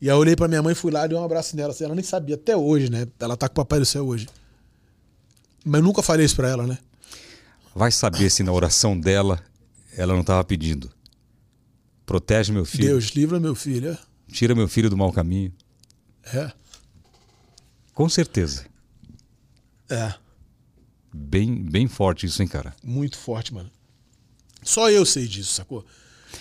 E 0.00 0.08
aí 0.10 0.14
eu 0.14 0.18
olhei 0.20 0.36
pra 0.36 0.46
minha 0.46 0.62
mãe, 0.62 0.74
fui 0.74 0.92
lá 0.92 1.06
e 1.06 1.08
dei 1.08 1.18
um 1.18 1.24
abraço 1.24 1.56
nela. 1.56 1.72
Assim, 1.72 1.84
ela 1.84 1.94
nem 1.94 2.04
sabia, 2.04 2.34
até 2.34 2.56
hoje, 2.56 2.90
né? 2.90 3.06
Ela 3.18 3.36
tá 3.36 3.48
com 3.48 3.54
o 3.54 3.56
papai 3.56 3.78
do 3.78 3.86
céu 3.86 4.06
hoje. 4.06 4.28
Mas 5.64 5.80
eu 5.80 5.84
nunca 5.86 6.02
falei 6.02 6.24
isso 6.24 6.36
pra 6.36 6.48
ela, 6.48 6.66
né? 6.66 6.78
Vai 7.74 7.90
saber 7.90 8.30
se 8.30 8.42
na 8.42 8.52
oração 8.52 8.98
dela 8.98 9.42
ela 9.96 10.12
não 10.12 10.20
estava 10.20 10.44
pedindo. 10.44 10.90
Protege 12.04 12.52
meu 12.52 12.64
filho. 12.64 12.88
Deus, 12.88 13.06
livra 13.06 13.40
meu 13.40 13.54
filho. 13.54 13.90
é. 13.90 13.98
Tira 14.32 14.54
meu 14.54 14.68
filho 14.68 14.90
do 14.90 14.96
mau 14.96 15.12
caminho. 15.12 15.52
É. 16.24 16.52
Com 17.94 18.08
certeza. 18.08 18.66
É. 19.88 20.14
Bem, 21.12 21.54
bem 21.64 21.88
forte 21.88 22.26
isso, 22.26 22.42
hein, 22.42 22.48
cara? 22.48 22.74
Muito 22.82 23.16
forte, 23.16 23.52
mano. 23.54 23.70
Só 24.66 24.90
eu 24.90 25.06
sei 25.06 25.26
disso, 25.26 25.54
sacou? 25.54 25.86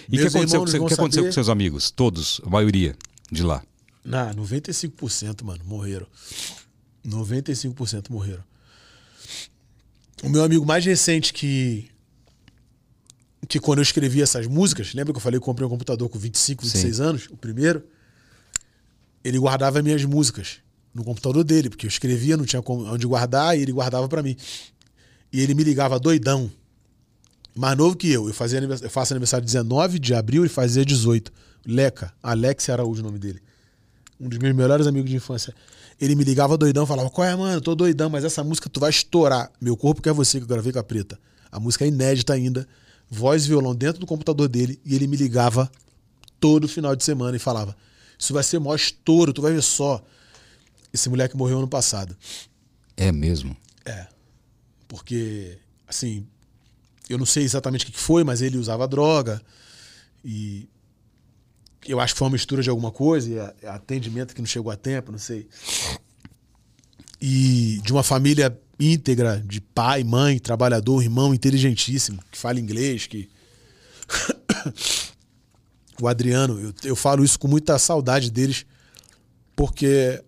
E 0.10 0.18
o 0.18 0.22
que 0.22 0.28
aconteceu, 0.28 0.66
vão 0.66 0.88
que 0.88 0.94
aconteceu 0.94 1.10
saber. 1.10 1.28
com 1.28 1.32
seus 1.32 1.48
amigos? 1.48 1.92
Todos, 1.92 2.42
a 2.44 2.50
maioria 2.50 2.96
de 3.32 3.44
lá. 3.44 3.64
Ah, 4.12 4.34
95%, 4.36 5.44
mano, 5.44 5.64
morreram. 5.64 6.08
95% 7.06 8.10
morreram. 8.10 8.44
O 10.24 10.30
meu 10.30 10.44
amigo 10.44 10.66
mais 10.66 10.84
recente 10.84 11.32
que. 11.32 11.88
Que 13.48 13.60
quando 13.60 13.78
eu 13.78 13.84
escrevi 13.84 14.24
essas 14.24 14.48
músicas, 14.48 14.94
lembra 14.96 15.14
que 15.14 15.18
eu 15.18 15.22
falei 15.22 15.40
que 15.40 15.44
eu 15.44 15.46
comprei 15.46 15.68
um 15.68 15.70
computador 15.70 16.10
com 16.10 16.18
25, 16.18 16.64
26 16.64 17.00
anos? 17.00 17.28
O 17.30 17.38
primeiro. 17.38 17.84
Ele 19.24 19.38
guardava 19.38 19.82
minhas 19.84 20.04
músicas 20.04 20.58
no 20.94 21.04
computador 21.04 21.44
dele, 21.44 21.70
porque 21.70 21.86
eu 21.86 21.90
escrevia, 21.90 22.38
não 22.38 22.46
tinha 22.46 22.64
onde 22.66 23.06
guardar, 23.06 23.58
e 23.58 23.62
ele 23.62 23.72
guardava 23.72 24.08
pra 24.08 24.24
mim. 24.24 24.36
E 25.32 25.42
ele 25.42 25.54
me 25.54 25.64
ligava 25.64 26.00
doidão. 26.00 26.50
Mais 27.56 27.78
novo 27.78 27.95
que 27.95 28.12
eu. 28.12 28.28
Eu, 28.28 28.34
fazia, 28.34 28.60
eu 28.60 28.89
faço 28.89 29.14
aniversário 29.14 29.45
19 29.45 29.97
de 29.97 30.14
abril 30.14 30.45
e 30.45 30.49
fazia 30.49 30.84
18. 30.84 31.32
Leca, 31.66 32.14
Alex 32.22 32.70
Araújo, 32.70 33.01
o 33.01 33.06
nome 33.06 33.18
dele 33.18 33.41
um 34.20 34.30
dos 34.30 34.38
meus 34.39 34.56
melhores 34.56 34.88
amigos 34.88 35.10
de 35.10 35.16
infância. 35.16 35.53
Ele 35.99 36.16
me 36.16 36.24
ligava 36.24 36.58
doidão, 36.58 36.86
falava: 36.86 37.10
Qual 37.10 37.28
é, 37.28 37.36
mano? 37.36 37.62
Tô 37.62 37.76
doidão, 37.76 38.10
mas 38.10 38.24
essa 38.24 38.43
música 38.43 38.70
tu 38.70 38.80
vai 38.80 38.89
estourar. 38.89 39.51
Meu 39.60 39.78
corpo 39.78 40.01
quer 40.01 40.14
você, 40.14 40.38
que 40.38 40.43
eu 40.43 40.47
gravei 40.47 40.72
com 40.72 40.80
a 40.80 40.84
preta. 40.84 41.20
A 41.51 41.60
música 41.60 41.86
é 41.86 41.88
inédita 41.88 42.34
ainda. 42.34 42.68
Voz 43.10 43.45
e 43.45 43.49
violão 43.49 43.76
dentro 43.76 43.99
do 43.99 44.06
computador 44.06 44.47
dele. 44.47 44.80
E 44.84 44.95
ele 44.95 45.08
me 45.08 45.16
ligava 45.16 45.72
todo 46.39 46.68
final 46.68 46.95
de 46.95 47.03
semana 47.03 47.36
e 47.36 47.39
falava: 47.39 47.76
Isso 48.18 48.34
vai 48.34 48.43
ser 48.43 48.60
maior 48.60 48.76
estouro, 48.76 49.32
tu 49.32 49.41
vai 49.41 49.53
ver 49.53 49.64
só. 49.64 50.03
Esse 50.93 51.10
moleque 51.10 51.36
morreu 51.36 51.60
ano 51.60 51.68
passado. 51.68 52.16
É 52.95 53.12
mesmo. 53.12 53.56
É. 53.86 54.08
Porque, 54.88 55.58
assim, 55.88 56.26
eu 57.10 57.18
não 57.18 57.26
sei 57.26 57.43
exatamente 57.43 57.86
o 57.86 57.91
que 57.91 57.99
foi, 57.99 58.24
mas 58.24 58.41
ele 58.41 58.58
usava 58.58 58.88
droga. 58.88 59.41
E 60.24 60.68
eu 61.88 61.99
acho 61.99 62.14
que 62.14 62.18
foi 62.18 62.28
uma 62.28 62.34
mistura 62.34 62.64
de 62.64 62.70
alguma 62.70 62.91
coisa, 62.91 63.56
e 63.62 63.68
atendimento 63.68 64.34
que 64.34 64.41
não 64.41 64.47
chegou 64.47 64.72
a 64.72 64.76
tempo, 64.76 65.12
não 65.12 65.20
sei. 65.20 65.47
E 67.22 67.80
de 67.84 67.91
uma 67.91 68.03
família 68.03 68.58
íntegra, 68.80 69.41
de 69.45 69.62
pai, 69.62 70.03
mãe, 70.03 70.39
trabalhador, 70.39 71.01
irmão 71.01 71.34
inteligentíssimo, 71.34 72.22
que 72.32 72.38
fala 72.38 72.60
inglês, 72.60 73.08
que. 73.08 73.30
o 76.01 76.08
Adriano, 76.08 76.60
eu, 76.60 76.74
eu 76.84 76.95
falo 76.95 77.24
isso 77.24 77.39
com 77.39 77.47
muita 77.47 77.80
saudade 77.80 78.30
deles, 78.32 78.66
porque 79.56 80.22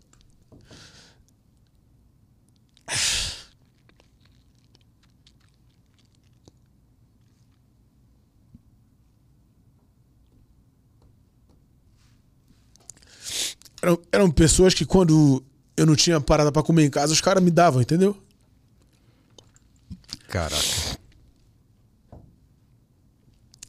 eram, 13.82 13.99
eram 14.11 14.32
pessoas 14.32 14.73
que 14.73 14.86
quando 14.86 15.43
eu 15.75 15.86
não 15.86 15.95
tinha 15.95 16.19
parada 16.19 16.51
pra 16.51 16.63
comer 16.63 16.86
em 16.86 16.89
casa, 16.89 17.13
os 17.13 17.21
caras 17.21 17.43
me 17.43 17.51
davam, 17.51 17.82
entendeu? 17.82 18.17
Caraca. 20.28 20.97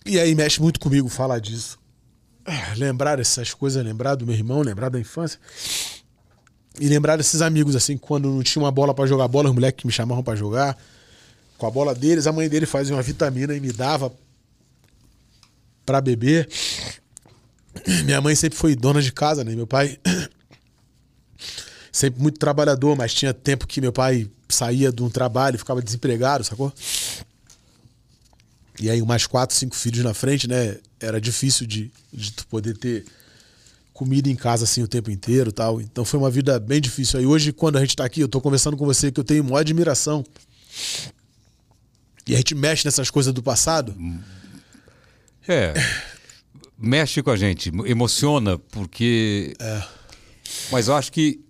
E 0.04 0.18
aí 0.18 0.34
mexe 0.34 0.60
muito 0.60 0.80
comigo 0.80 1.08
falar 1.08 1.38
disso. 1.38 1.78
Ah, 2.44 2.74
Lembrar 2.76 3.20
essas 3.20 3.52
coisas, 3.52 3.84
lembrar 3.84 4.14
do 4.14 4.24
meu 4.24 4.34
irmão, 4.34 4.62
lembrar 4.62 4.88
da 4.88 4.98
infância. 4.98 5.38
E 6.80 6.88
lembrar 6.88 7.16
desses 7.16 7.42
amigos, 7.42 7.76
assim, 7.76 7.98
quando 7.98 8.30
não 8.30 8.42
tinha 8.42 8.62
uma 8.62 8.70
bola 8.70 8.94
pra 8.94 9.06
jogar 9.06 9.28
bola, 9.28 9.48
os 9.50 9.54
moleques 9.54 9.82
que 9.82 9.86
me 9.86 9.92
chamavam 9.92 10.22
pra 10.22 10.34
jogar. 10.34 10.78
Com 11.58 11.66
a 11.66 11.70
bola 11.70 11.94
deles, 11.94 12.26
a 12.26 12.32
mãe 12.32 12.48
dele 12.48 12.66
fazia 12.66 12.94
uma 12.94 13.02
vitamina 13.02 13.54
e 13.54 13.60
me 13.60 13.70
dava 13.72 14.12
pra 15.84 16.00
beber. 16.00 16.48
Minha 18.04 18.20
mãe 18.20 18.34
sempre 18.34 18.58
foi 18.58 18.74
dona 18.76 19.00
de 19.00 19.12
casa, 19.12 19.44
né? 19.44 19.54
Meu 19.54 19.66
pai 19.66 19.98
sempre 21.92 22.20
muito 22.20 22.38
trabalhador, 22.38 22.96
mas 22.96 23.14
tinha 23.14 23.32
tempo 23.32 23.66
que 23.66 23.80
meu 23.80 23.92
pai 23.92 24.28
saía 24.48 24.90
de 24.92 25.02
um 25.02 25.10
trabalho 25.10 25.58
ficava 25.58 25.82
desempregado, 25.82 26.44
sacou? 26.44 26.72
E 28.80 28.88
aí, 28.88 29.02
mais 29.02 29.26
quatro, 29.26 29.56
cinco 29.56 29.74
filhos 29.74 30.04
na 30.04 30.14
frente, 30.14 30.46
né? 30.46 30.76
Era 31.00 31.20
difícil 31.20 31.66
de, 31.66 31.90
de 32.12 32.32
tu 32.32 32.46
poder 32.46 32.76
ter 32.76 33.04
comida 33.92 34.28
em 34.28 34.36
casa 34.36 34.62
assim 34.62 34.80
o 34.82 34.86
tempo 34.86 35.10
inteiro 35.10 35.50
tal. 35.50 35.80
Então 35.80 36.04
foi 36.04 36.20
uma 36.20 36.30
vida 36.30 36.60
bem 36.60 36.80
difícil. 36.80 37.18
Aí 37.18 37.26
hoje, 37.26 37.52
quando 37.52 37.76
a 37.76 37.80
gente 37.80 37.96
tá 37.96 38.04
aqui, 38.04 38.20
eu 38.20 38.28
tô 38.28 38.40
conversando 38.40 38.76
com 38.76 38.86
você 38.86 39.10
que 39.10 39.18
eu 39.18 39.24
tenho 39.24 39.42
maior 39.42 39.58
admiração. 39.58 40.24
E 42.24 42.34
a 42.34 42.36
gente 42.36 42.54
mexe 42.54 42.84
nessas 42.84 43.10
coisas 43.10 43.32
do 43.32 43.42
passado. 43.42 43.96
É. 45.48 45.74
Mexe 46.78 47.22
com 47.22 47.30
a 47.30 47.36
gente, 47.36 47.70
emociona, 47.86 48.56
porque. 48.58 49.52
Mas 50.70 50.86
eu 50.88 50.94
acho 50.94 51.10
que 51.10 51.40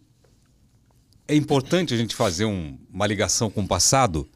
é 1.27 1.35
importante 1.37 1.93
a 1.93 1.97
gente 1.97 2.15
fazer 2.15 2.47
um- 2.47 2.79
uma 2.91 3.07
ligação 3.07 3.51
com 3.51 3.61
o 3.61 3.69
passado 3.69 4.27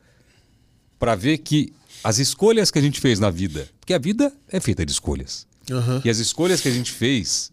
para 0.98 1.14
ver 1.14 1.38
que 1.38 1.72
as 2.04 2.18
escolhas 2.18 2.70
que 2.70 2.78
a 2.78 2.82
gente 2.82 3.00
fez 3.00 3.18
na 3.18 3.30
vida, 3.30 3.68
porque 3.80 3.94
a 3.94 3.98
vida 3.98 4.32
é 4.48 4.60
feita 4.60 4.84
de 4.84 4.92
escolhas. 4.92 5.46
Aham. 5.70 6.02
E 6.04 6.10
as 6.10 6.18
escolhas 6.18 6.60
que 6.60 6.68
a 6.68 6.72
gente 6.72 6.92
fez, 6.92 7.50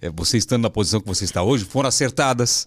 é, 0.00 0.08
você 0.08 0.38
estando 0.38 0.62
na 0.62 0.70
posição 0.70 1.00
que 1.00 1.06
você 1.06 1.24
está 1.24 1.42
hoje, 1.42 1.64
foram 1.66 1.88
acertadas. 1.88 2.66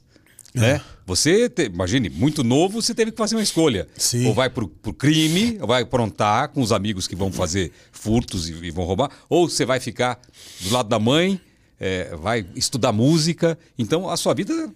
Né? 0.53 0.79
Você, 1.05 1.49
te- 1.49 1.63
imagine, 1.65 2.09
muito 2.09 2.43
novo, 2.43 2.81
você 2.81 2.93
teve 2.93 3.11
que 3.11 3.17
fazer 3.17 3.35
uma 3.35 3.41
escolha. 3.43 3.87
Sim. 3.97 4.27
Ou 4.27 4.33
vai 4.33 4.49
pro, 4.49 4.67
pro 4.67 4.93
crime, 4.93 5.57
ou 5.59 5.67
vai 5.67 5.81
aprontar 5.81 6.49
com 6.49 6.61
os 6.61 6.71
amigos 6.71 7.07
que 7.07 7.15
vão 7.15 7.31
fazer 7.31 7.71
furtos 7.91 8.47
e, 8.49 8.53
e 8.53 8.69
vão 8.71 8.85
roubar, 8.85 9.09
ou 9.27 9.49
você 9.49 9.65
vai 9.65 9.79
ficar 9.79 10.19
do 10.61 10.69
lado 10.71 10.87
da 10.89 10.99
mãe, 10.99 11.41
é, 11.79 12.15
vai 12.15 12.45
estudar 12.55 12.91
música. 12.91 13.57
Então 13.77 14.09
a 14.09 14.15
sua 14.15 14.33
vida. 14.33 14.71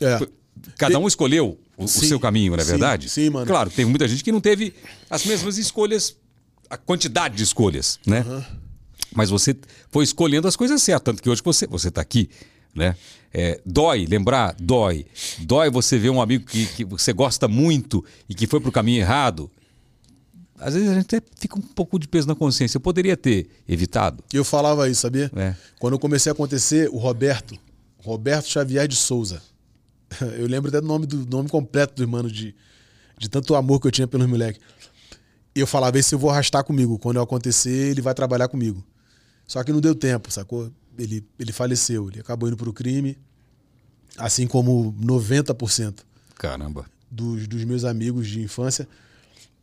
É. 0.00 0.18
foi- 0.18 0.28
Cada 0.76 0.98
um 0.98 1.08
escolheu 1.08 1.58
o, 1.76 1.84
o 1.84 1.88
Sim, 1.88 2.06
seu 2.08 2.20
caminho, 2.20 2.52
não 2.52 2.58
é 2.58 2.62
sim, 2.64 2.70
verdade? 2.70 3.08
sim, 3.08 3.30
mano. 3.30 3.46
Claro, 3.46 3.70
teve 3.70 3.88
muita 3.88 4.06
gente 4.06 4.22
que 4.22 4.30
não 4.30 4.40
teve 4.40 4.74
as 5.08 5.24
mesmas 5.24 5.56
escolhas, 5.56 6.16
a 6.68 6.76
quantidade 6.76 7.36
de 7.36 7.42
escolhas, 7.42 7.98
né? 8.06 8.24
Mas 9.14 9.30
você 9.30 9.56
foi 9.90 10.04
escolhendo 10.04 10.46
as 10.46 10.54
coisas 10.56 10.82
certas, 10.82 11.02
tanto 11.04 11.22
que 11.22 11.28
hoje 11.30 11.40
você 11.44 11.66
você 11.66 11.88
está 11.88 12.00
aqui, 12.00 12.28
né? 12.74 12.96
É, 13.32 13.60
dói, 13.64 14.06
lembrar, 14.06 14.54
dói. 14.60 15.06
Dói 15.38 15.70
você 15.70 15.98
ver 15.98 16.10
um 16.10 16.20
amigo 16.20 16.44
que, 16.44 16.66
que 16.66 16.84
você 16.84 17.12
gosta 17.12 17.48
muito 17.48 18.04
e 18.28 18.34
que 18.34 18.46
foi 18.46 18.60
pro 18.60 18.70
caminho 18.70 19.00
errado. 19.00 19.50
Às 20.58 20.74
vezes 20.74 20.90
a 20.90 20.94
gente 20.94 21.16
até 21.16 21.22
fica 21.36 21.58
um 21.58 21.62
pouco 21.62 21.98
de 21.98 22.06
peso 22.06 22.28
na 22.28 22.34
consciência. 22.34 22.76
Eu 22.76 22.80
poderia 22.80 23.16
ter 23.16 23.48
evitado. 23.68 24.22
Eu 24.32 24.44
falava 24.44 24.88
isso, 24.88 25.00
sabia? 25.00 25.30
É. 25.34 25.54
Quando 25.80 25.94
eu 25.94 25.98
comecei 25.98 26.30
a 26.30 26.32
acontecer, 26.32 26.88
o 26.90 26.98
Roberto, 26.98 27.58
Roberto 27.98 28.48
Xavier 28.48 28.86
de 28.86 28.96
Souza. 28.96 29.42
Eu 30.38 30.46
lembro 30.46 30.68
até 30.68 30.78
do 30.78 30.86
nome, 30.86 31.06
do 31.06 31.24
nome 31.26 31.48
completo 31.48 31.94
do 31.94 32.02
irmão, 32.02 32.22
de, 32.22 32.54
de 33.18 33.30
tanto 33.30 33.54
amor 33.54 33.80
que 33.80 33.86
eu 33.86 33.90
tinha 33.90 34.06
pelos 34.06 34.26
moleques. 34.26 34.60
Eu 35.54 35.66
falava, 35.66 35.98
esse 35.98 36.14
eu 36.14 36.18
vou 36.18 36.28
arrastar 36.28 36.62
comigo. 36.64 36.98
Quando 36.98 37.16
eu 37.16 37.22
acontecer, 37.22 37.90
ele 37.90 38.02
vai 38.02 38.12
trabalhar 38.12 38.46
comigo. 38.48 38.84
Só 39.46 39.64
que 39.64 39.72
não 39.72 39.80
deu 39.80 39.94
tempo, 39.94 40.30
sacou? 40.30 40.70
Ele, 40.98 41.24
ele 41.38 41.52
faleceu, 41.52 42.08
ele 42.08 42.20
acabou 42.20 42.48
indo 42.48 42.56
pro 42.56 42.72
crime, 42.72 43.16
assim 44.16 44.46
como 44.46 44.94
90% 45.00 46.00
Caramba. 46.36 46.86
dos, 47.10 47.46
dos 47.46 47.64
meus 47.64 47.84
amigos 47.84 48.28
de 48.28 48.40
infância. 48.40 48.86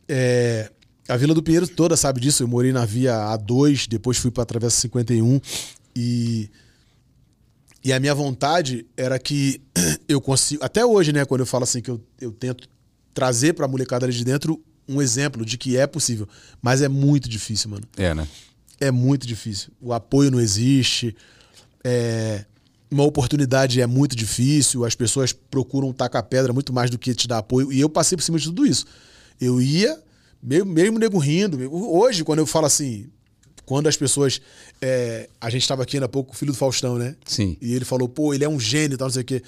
É, 0.08 0.70
a 1.08 1.16
Vila 1.16 1.34
do 1.34 1.42
Pinheiro 1.42 1.68
toda 1.68 1.96
sabe 1.96 2.20
disso. 2.20 2.42
Eu 2.42 2.48
morei 2.48 2.72
na 2.72 2.84
via 2.84 3.14
A2, 3.36 3.88
depois 3.88 4.18
fui 4.18 4.30
para 4.30 4.42
a 4.42 4.46
Travessa 4.46 4.80
51 4.80 5.40
e 5.94 6.50
e 7.82 7.92
a 7.92 8.00
minha 8.00 8.14
vontade 8.14 8.86
era 8.96 9.18
que 9.18 9.60
eu 10.06 10.20
consigo, 10.20 10.62
até 10.62 10.84
hoje, 10.84 11.12
né, 11.12 11.24
quando 11.24 11.40
eu 11.40 11.46
falo 11.46 11.64
assim 11.64 11.80
que 11.80 11.90
eu, 11.90 12.00
eu 12.20 12.30
tento 12.30 12.68
trazer 13.14 13.54
para 13.54 13.64
a 13.64 13.68
molecada 13.68 14.06
ali 14.06 14.14
de 14.14 14.24
dentro 14.24 14.62
um 14.86 15.00
exemplo 15.00 15.44
de 15.44 15.56
que 15.56 15.76
é 15.76 15.86
possível, 15.86 16.28
mas 16.60 16.82
é 16.82 16.88
muito 16.88 17.28
difícil, 17.28 17.70
mano. 17.70 17.84
É, 17.96 18.12
né? 18.12 18.26
É 18.80 18.90
muito 18.90 19.26
difícil. 19.26 19.70
O 19.80 19.92
apoio 19.92 20.30
não 20.30 20.40
existe. 20.40 21.14
É, 21.84 22.44
uma 22.90 23.04
oportunidade 23.04 23.80
é 23.80 23.86
muito 23.86 24.16
difícil. 24.16 24.84
As 24.84 24.94
pessoas 24.94 25.32
procuram 25.32 25.92
tacar 25.92 26.22
pedra 26.22 26.52
muito 26.52 26.72
mais 26.72 26.90
do 26.90 26.98
que 26.98 27.14
te 27.14 27.28
dar 27.28 27.38
apoio. 27.38 27.72
E 27.72 27.78
eu 27.78 27.88
passei 27.88 28.16
por 28.16 28.22
cima 28.22 28.38
de 28.38 28.46
tudo 28.46 28.66
isso. 28.66 28.86
Eu 29.40 29.60
ia, 29.60 29.98
mesmo, 30.42 30.72
mesmo 30.72 30.98
nego 30.98 31.18
rindo. 31.18 31.58
Hoje, 31.72 32.24
quando 32.24 32.40
eu 32.40 32.46
falo 32.46 32.66
assim, 32.66 33.06
quando 33.64 33.86
as 33.86 33.96
pessoas. 33.96 34.40
é, 34.80 35.28
a 35.40 35.48
gente 35.50 35.62
estava 35.62 35.82
aqui 35.82 35.96
ainda 35.96 36.06
há 36.06 36.08
pouco, 36.08 36.32
o 36.32 36.36
filho 36.36 36.52
do 36.52 36.58
Faustão, 36.58 36.98
né? 36.98 37.14
Sim. 37.24 37.56
E 37.60 37.72
ele 37.74 37.84
falou, 37.84 38.08
pô, 38.08 38.34
ele 38.34 38.42
é 38.44 38.48
um 38.48 38.58
gênio 38.58 38.94
e 38.94 38.98
tal, 38.98 39.06
não 39.06 39.12
sei 39.12 39.22
o 39.22 39.24
quê. 39.24 39.42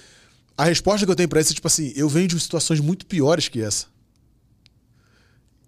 A 0.57 0.65
resposta 0.65 1.05
que 1.05 1.11
eu 1.11 1.17
tenho 1.17 1.29
pra 1.29 1.41
isso 1.41 1.53
é 1.53 1.55
tipo 1.55 1.67
assim: 1.67 1.93
eu 1.97 2.09
venho 2.09 2.29
de 2.29 2.39
situações 2.39 2.81
muito 2.81 3.07
piores 3.07 3.49
que 3.49 3.61
essa. 3.61 3.87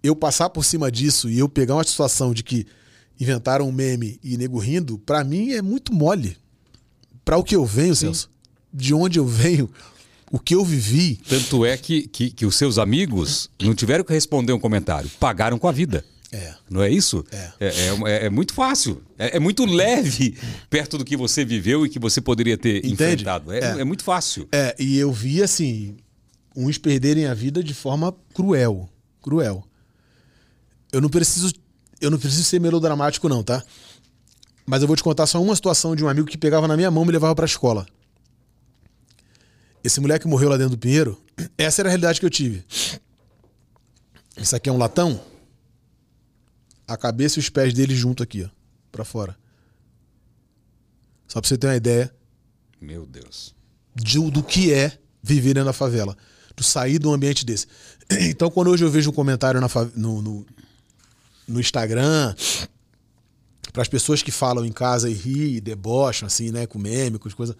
Eu 0.01 0.15
passar 0.15 0.49
por 0.49 0.63
cima 0.63 0.91
disso 0.91 1.29
e 1.29 1.39
eu 1.39 1.49
pegar 1.49 1.75
uma 1.75 1.83
situação 1.83 2.33
de 2.33 2.43
que 2.43 2.67
inventaram 3.19 3.67
um 3.67 3.71
meme 3.71 4.19
e 4.23 4.37
nego 4.37 4.57
rindo, 4.59 4.97
pra 4.99 5.23
mim 5.23 5.51
é 5.51 5.61
muito 5.61 5.93
mole. 5.93 6.37
Pra 7.23 7.37
o 7.37 7.43
que 7.43 7.55
eu 7.55 7.65
venho, 7.65 7.95
Celso, 7.95 8.29
de 8.73 8.93
onde 8.93 9.17
eu 9.19 9.25
venho, 9.25 9.69
o 10.31 10.37
que 10.39 10.53
eu 10.55 10.63
vivi. 10.63 11.15
Tanto 11.27 11.65
é 11.65 11.75
que, 11.77 12.07
que, 12.07 12.29
que 12.29 12.45
os 12.45 12.55
seus 12.55 12.77
amigos 12.77 13.49
não 13.61 13.73
tiveram 13.73 14.03
que 14.03 14.13
responder 14.13 14.53
um 14.53 14.59
comentário, 14.59 15.09
pagaram 15.19 15.57
com 15.57 15.67
a 15.67 15.71
vida. 15.71 16.03
É. 16.31 16.53
Não 16.69 16.81
é 16.83 16.89
isso? 16.89 17.23
É. 17.31 17.51
É, 17.59 17.67
é- 18.05 18.25
é 18.25 18.29
muito 18.29 18.53
fácil. 18.53 19.01
É, 19.17 19.37
é 19.37 19.39
muito 19.39 19.63
leve 19.65 20.35
perto 20.69 20.97
do 20.97 21.05
que 21.05 21.15
você 21.15 21.45
viveu 21.45 21.85
e 21.85 21.89
que 21.89 21.97
você 21.99 22.19
poderia 22.19 22.57
ter 22.57 22.79
Entende? 22.79 22.93
enfrentado. 22.93 23.51
É, 23.53 23.59
É. 23.59 23.81
é 23.81 23.83
muito 23.85 24.03
fácil. 24.03 24.47
É, 24.51 24.75
e 24.77 24.97
eu 24.97 25.13
vi 25.13 25.41
assim, 25.41 25.95
uns 26.55 26.77
perderem 26.77 27.25
a 27.27 27.33
vida 27.33 27.63
de 27.63 27.73
forma 27.73 28.13
cruel. 28.33 28.89
Cruel. 29.21 29.63
Eu 30.91 30.99
não 31.01 31.09
preciso. 31.09 31.53
Eu 32.01 32.11
não 32.11 32.19
preciso 32.19 32.43
ser 32.43 32.59
melodramático, 32.59 33.27
não, 33.29 33.43
tá? 33.43 33.63
Mas 34.65 34.81
eu 34.81 34.87
vou 34.87 34.95
te 34.97 35.03
contar 35.03 35.25
só 35.27 35.41
uma 35.41 35.55
situação 35.55 35.95
de 35.95 36.03
um 36.03 36.09
amigo 36.09 36.27
que 36.27 36.37
pegava 36.37 36.67
na 36.67 36.75
minha 36.75 36.89
mão 36.91 37.03
e 37.03 37.07
me 37.07 37.11
levava 37.11 37.35
pra 37.35 37.45
escola. 37.45 37.85
Esse 39.83 39.99
moleque 39.99 40.27
morreu 40.27 40.49
lá 40.49 40.57
dentro 40.57 40.71
do 40.75 40.79
Pinheiro. 40.79 41.21
Essa 41.57 41.81
era 41.81 41.89
a 41.89 41.91
realidade 41.91 42.19
que 42.19 42.25
eu 42.25 42.29
tive. 42.29 42.65
Isso 44.37 44.55
aqui 44.55 44.67
é 44.67 44.71
um 44.71 44.77
latão. 44.77 45.19
A 46.87 46.97
cabeça 46.97 47.39
e 47.39 47.41
os 47.41 47.49
pés 47.49 47.73
dele 47.73 47.95
junto 47.95 48.23
aqui, 48.23 48.43
ó. 48.43 48.49
Pra 48.91 49.05
fora. 49.05 49.37
Só 51.27 51.39
pra 51.39 51.47
você 51.47 51.57
ter 51.57 51.67
uma 51.67 51.75
ideia 51.75 52.13
Meu 52.81 53.05
Deus. 53.05 53.53
de- 53.95 54.31
do 54.31 54.41
que 54.43 54.73
é 54.73 54.97
viver 55.21 55.53
dentro 55.53 55.65
da 55.65 55.73
favela. 55.73 56.17
Do 56.55 56.63
sair 56.63 56.97
de 56.99 57.07
um 57.07 57.13
ambiente 57.13 57.45
desse. 57.45 57.67
Então, 58.29 58.51
quando 58.51 58.69
hoje 58.69 58.83
eu 58.85 58.89
vejo 58.89 59.09
um 59.09 59.13
comentário 59.13 59.59
na 59.59 59.67
no, 59.95 60.21
no, 60.21 60.45
no 61.47 61.59
Instagram, 61.59 62.33
para 63.71 63.81
as 63.81 63.87
pessoas 63.87 64.23
que 64.23 64.31
falam 64.31 64.65
em 64.65 64.71
casa 64.71 65.09
e 65.09 65.13
ri, 65.13 65.57
e 65.57 65.61
debocham, 65.61 66.27
assim, 66.27 66.51
né, 66.51 66.65
com 66.65 66.79
meme, 66.79 67.17
com 67.19 67.27
as 67.27 67.33
coisas, 67.33 67.55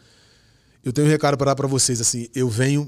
eu 0.84 0.94
tenho 0.94 1.08
um 1.08 1.10
recado 1.10 1.38
para 1.38 1.48
dar 1.48 1.56
para 1.56 1.68
vocês, 1.68 2.00
assim, 2.00 2.28
eu 2.34 2.48
venho 2.50 2.88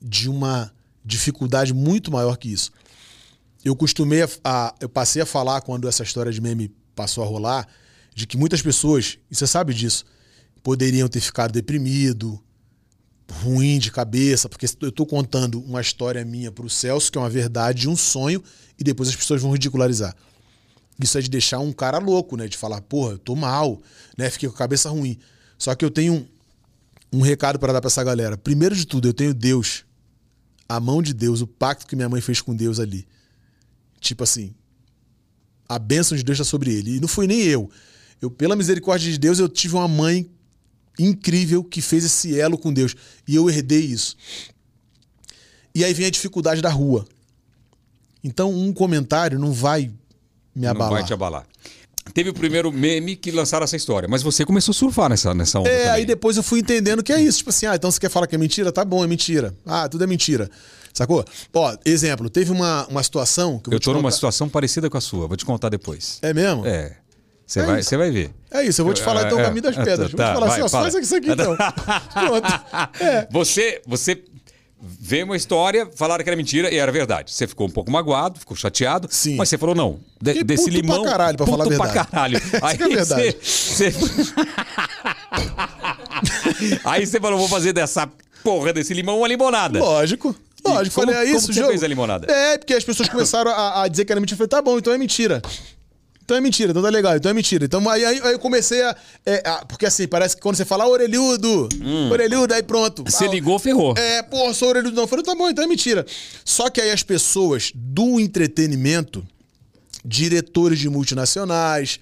de 0.00 0.28
uma 0.28 0.72
dificuldade 1.04 1.72
muito 1.74 2.10
maior 2.10 2.36
que 2.36 2.50
isso. 2.52 2.70
Eu 3.64 3.76
costumei 3.76 4.22
a, 4.22 4.28
a- 4.44 4.74
eu 4.80 4.88
passei 4.88 5.22
a 5.22 5.26
falar 5.26 5.60
quando 5.60 5.88
essa 5.88 6.02
história 6.02 6.32
de 6.32 6.40
meme 6.40 6.70
passou 6.94 7.22
a 7.22 7.26
rolar, 7.26 7.66
de 8.14 8.26
que 8.26 8.36
muitas 8.36 8.62
pessoas, 8.62 9.18
e 9.30 9.34
você 9.34 9.46
sabe 9.46 9.72
disso, 9.74 10.04
poderiam 10.62 11.08
ter 11.08 11.20
ficado 11.20 11.52
deprimido, 11.52 12.40
ruim 13.42 13.78
de 13.78 13.90
cabeça, 13.90 14.48
porque 14.48 14.66
eu 14.80 14.92
tô 14.92 15.04
contando 15.06 15.60
uma 15.62 15.80
história 15.80 16.24
minha 16.24 16.52
pro 16.52 16.68
Celso, 16.68 17.10
que 17.10 17.18
é 17.18 17.20
uma 17.20 17.30
verdade, 17.30 17.88
um 17.88 17.96
sonho, 17.96 18.42
e 18.78 18.84
depois 18.84 19.08
as 19.08 19.16
pessoas 19.16 19.40
vão 19.42 19.52
ridicularizar. 19.52 20.14
Isso 21.00 21.18
é 21.18 21.20
de 21.20 21.28
deixar 21.28 21.58
um 21.58 21.72
cara 21.72 21.98
louco, 21.98 22.36
né? 22.36 22.46
De 22.46 22.56
falar, 22.56 22.80
porra, 22.82 23.12
eu 23.12 23.18
tô 23.18 23.34
mal, 23.34 23.80
né? 24.16 24.30
Fiquei 24.30 24.48
com 24.48 24.54
a 24.54 24.58
cabeça 24.58 24.88
ruim. 24.90 25.18
Só 25.58 25.74
que 25.74 25.84
eu 25.84 25.90
tenho 25.90 26.14
um, 27.12 27.18
um 27.18 27.20
recado 27.20 27.58
para 27.58 27.72
dar 27.72 27.80
pra 27.80 27.88
essa 27.88 28.04
galera. 28.04 28.36
Primeiro 28.36 28.76
de 28.76 28.86
tudo, 28.86 29.08
eu 29.08 29.14
tenho 29.14 29.34
Deus, 29.34 29.84
a 30.68 30.78
mão 30.78 31.02
de 31.02 31.12
Deus, 31.12 31.40
o 31.40 31.46
pacto 31.46 31.86
que 31.86 31.96
minha 31.96 32.08
mãe 32.08 32.20
fez 32.20 32.40
com 32.40 32.54
Deus 32.54 32.78
ali. 32.78 33.06
Tipo 34.00 34.22
assim, 34.22 34.54
a 35.68 35.78
bênção 35.78 36.16
de 36.16 36.22
Deus 36.22 36.36
está 36.36 36.48
sobre 36.48 36.72
ele. 36.72 36.96
E 36.96 37.00
não 37.00 37.08
fui 37.08 37.26
nem 37.26 37.40
eu. 37.42 37.70
Eu, 38.20 38.30
pela 38.30 38.54
misericórdia 38.54 39.10
de 39.10 39.18
Deus, 39.18 39.38
eu 39.38 39.48
tive 39.48 39.74
uma 39.74 39.88
mãe 39.88 40.30
incrível 40.98 41.64
que 41.64 41.80
fez 41.80 42.04
esse 42.04 42.38
elo 42.38 42.56
com 42.56 42.72
Deus. 42.72 42.94
E 43.26 43.34
eu 43.34 43.50
herdei 43.50 43.80
isso. 43.80 44.16
E 45.74 45.84
aí 45.84 45.92
vem 45.92 46.06
a 46.06 46.10
dificuldade 46.10 46.62
da 46.62 46.70
rua. 46.70 47.04
Então, 48.22 48.52
um 48.54 48.72
comentário 48.72 49.38
não 49.38 49.52
vai 49.52 49.92
me 50.54 50.66
abalar. 50.66 50.90
Não 50.90 50.96
vai 50.98 51.04
te 51.04 51.12
abalar. 51.12 51.46
Teve 52.12 52.28
o 52.30 52.34
primeiro 52.34 52.70
meme 52.70 53.16
que 53.16 53.30
lançaram 53.30 53.64
essa 53.64 53.76
história, 53.76 54.06
mas 54.08 54.22
você 54.22 54.44
começou 54.44 54.72
a 54.72 54.74
surfar 54.74 55.08
nessa, 55.08 55.32
nessa 55.34 55.58
onda. 55.58 55.68
É, 55.70 55.76
também. 55.78 55.90
aí 55.92 56.04
depois 56.04 56.36
eu 56.36 56.42
fui 56.42 56.60
entendendo 56.60 57.02
que 57.02 57.12
é 57.12 57.20
isso. 57.20 57.38
Tipo 57.38 57.50
assim, 57.50 57.64
ah, 57.66 57.74
então 57.74 57.90
você 57.90 57.98
quer 57.98 58.10
falar 58.10 58.26
que 58.26 58.34
é 58.34 58.38
mentira? 58.38 58.70
Tá 58.70 58.84
bom, 58.84 59.02
é 59.02 59.06
mentira. 59.06 59.54
Ah, 59.64 59.88
tudo 59.88 60.04
é 60.04 60.06
mentira. 60.06 60.50
Sacou? 60.92 61.24
Ó, 61.52 61.76
exemplo, 61.84 62.28
teve 62.28 62.52
uma, 62.52 62.86
uma 62.88 63.02
situação 63.02 63.58
que 63.58 63.68
eu 63.68 63.70
vou 63.70 63.76
Eu 63.76 63.80
tô 63.80 63.90
numa 63.92 64.02
contar. 64.02 64.14
situação 64.14 64.48
parecida 64.50 64.88
com 64.90 64.98
a 64.98 65.00
sua, 65.00 65.26
vou 65.26 65.36
te 65.36 65.44
contar 65.46 65.70
depois. 65.70 66.18
É 66.22 66.32
mesmo? 66.34 66.66
É. 66.66 66.94
Você 67.46 67.60
É 67.60 67.62
vai, 67.64 67.80
isso. 67.80 67.98
vai 67.98 68.10
ver. 68.10 68.30
É 68.50 68.62
isso, 68.62 68.80
eu 68.80 68.84
vou 68.84 68.94
te 68.94 69.02
falar 69.02 69.26
então 69.26 69.38
o 69.38 69.40
É, 69.40 69.44
caminho 69.44 69.62
das 69.62 69.76
é, 69.76 69.82
pedras. 69.84 70.10
Vou 70.10 70.16
tá, 70.18 70.30
te 70.30 70.34
falar 70.34 70.46
vai, 70.46 70.60
assim, 70.60 70.76
ó, 70.76 70.80
faz 70.82 70.94
isso 70.94 71.16
aqui 71.16 71.30
então. 71.30 71.56
Pronto. 72.12 73.02
É. 73.02 73.28
Você, 73.30 73.82
você 73.86 74.22
vê 74.86 75.22
uma 75.22 75.36
história, 75.36 75.88
falaram 75.96 76.22
que 76.22 76.28
era 76.28 76.36
mentira 76.36 76.72
e 76.72 76.76
era 76.76 76.92
verdade. 76.92 77.32
Você 77.32 77.46
ficou 77.46 77.66
um 77.66 77.70
pouco 77.70 77.90
magoado, 77.90 78.38
ficou 78.38 78.56
chateado, 78.56 79.08
Sim. 79.10 79.36
mas 79.36 79.48
você 79.48 79.56
falou 79.56 79.74
não. 79.74 79.98
De, 80.20 80.30
Fiquei 80.32 80.44
desse 80.44 80.64
puto 80.64 80.72
pra 80.72 80.80
limão, 80.82 81.02
caralho, 81.04 81.36
pra 81.36 81.46
falar 81.46 81.64
a 81.64 81.66
puto 81.66 81.76
pra 81.78 81.86
verdade. 81.86 82.10
caralho. 82.10 82.40
Aí 82.62 82.74
é 82.74 82.88
verdade. 82.96 83.36
Você, 83.42 83.90
você... 83.90 84.34
Aí 86.84 87.06
você 87.06 87.20
falou, 87.20 87.38
vou 87.38 87.48
fazer 87.48 87.72
dessa 87.72 88.10
porra 88.42 88.72
desse 88.72 88.92
limão 88.94 89.18
uma 89.18 89.28
limonada. 89.28 89.78
Lógico. 89.78 90.34
Lógico, 90.66 90.94
como- 90.94 91.06
falei, 91.12 91.22
é 91.22 91.26
como 91.26 91.36
isso, 91.38 91.48
que 91.48 91.52
você 91.54 91.60
jogo. 91.60 91.70
fez 91.72 91.82
a 91.84 91.88
limonada? 91.88 92.32
É, 92.32 92.56
porque 92.56 92.72
as 92.72 92.82
pessoas 92.84 93.08
começaram 93.08 93.50
a, 93.50 93.82
a 93.82 93.88
dizer 93.88 94.04
que 94.06 94.12
era 94.12 94.20
mentira. 94.20 94.34
Eu 94.34 94.38
falei, 94.38 94.48
tá 94.48 94.62
bom, 94.62 94.78
então 94.78 94.92
é 94.94 94.98
mentira. 94.98 95.42
Então 96.24 96.36
é 96.38 96.40
mentira, 96.40 96.70
então 96.70 96.82
tá 96.82 96.88
legal, 96.88 97.14
então 97.16 97.30
é 97.30 97.34
mentira. 97.34 97.66
Então 97.66 97.86
aí, 97.88 98.02
aí, 98.04 98.18
aí 98.22 98.32
eu 98.32 98.38
comecei 98.38 98.82
a, 98.82 98.96
é, 99.26 99.42
a- 99.46 99.64
Porque 99.66 99.84
assim, 99.84 100.08
parece 100.08 100.34
que 100.34 100.40
quando 100.40 100.56
você 100.56 100.64
fala 100.64 100.84
"Ah, 100.84 100.88
orelhudo, 100.88 101.68
orelhudo, 102.10 102.54
aí 102.54 102.62
pronto. 102.62 103.02
Hum. 103.02 103.04
Você 103.06 103.24
Ah, 103.26 103.28
ligou, 103.28 103.58
ferrou. 103.58 103.94
É, 103.98 104.22
porra, 104.22 104.54
sou 104.54 104.68
orelhudo 104.68 104.96
não. 104.96 105.02
Eu 105.02 105.06
falei, 105.08 105.22
tá 105.24 105.34
bom, 105.34 105.50
então 105.50 105.62
é 105.62 105.66
mentira. 105.66 106.06
Só 106.42 106.70
que 106.70 106.80
aí 106.80 106.90
as 106.90 107.02
pessoas 107.02 107.72
do 107.74 108.18
entretenimento, 108.18 109.22
diretores 110.04 110.78
de 110.78 110.88
multinacionais, 110.88 112.00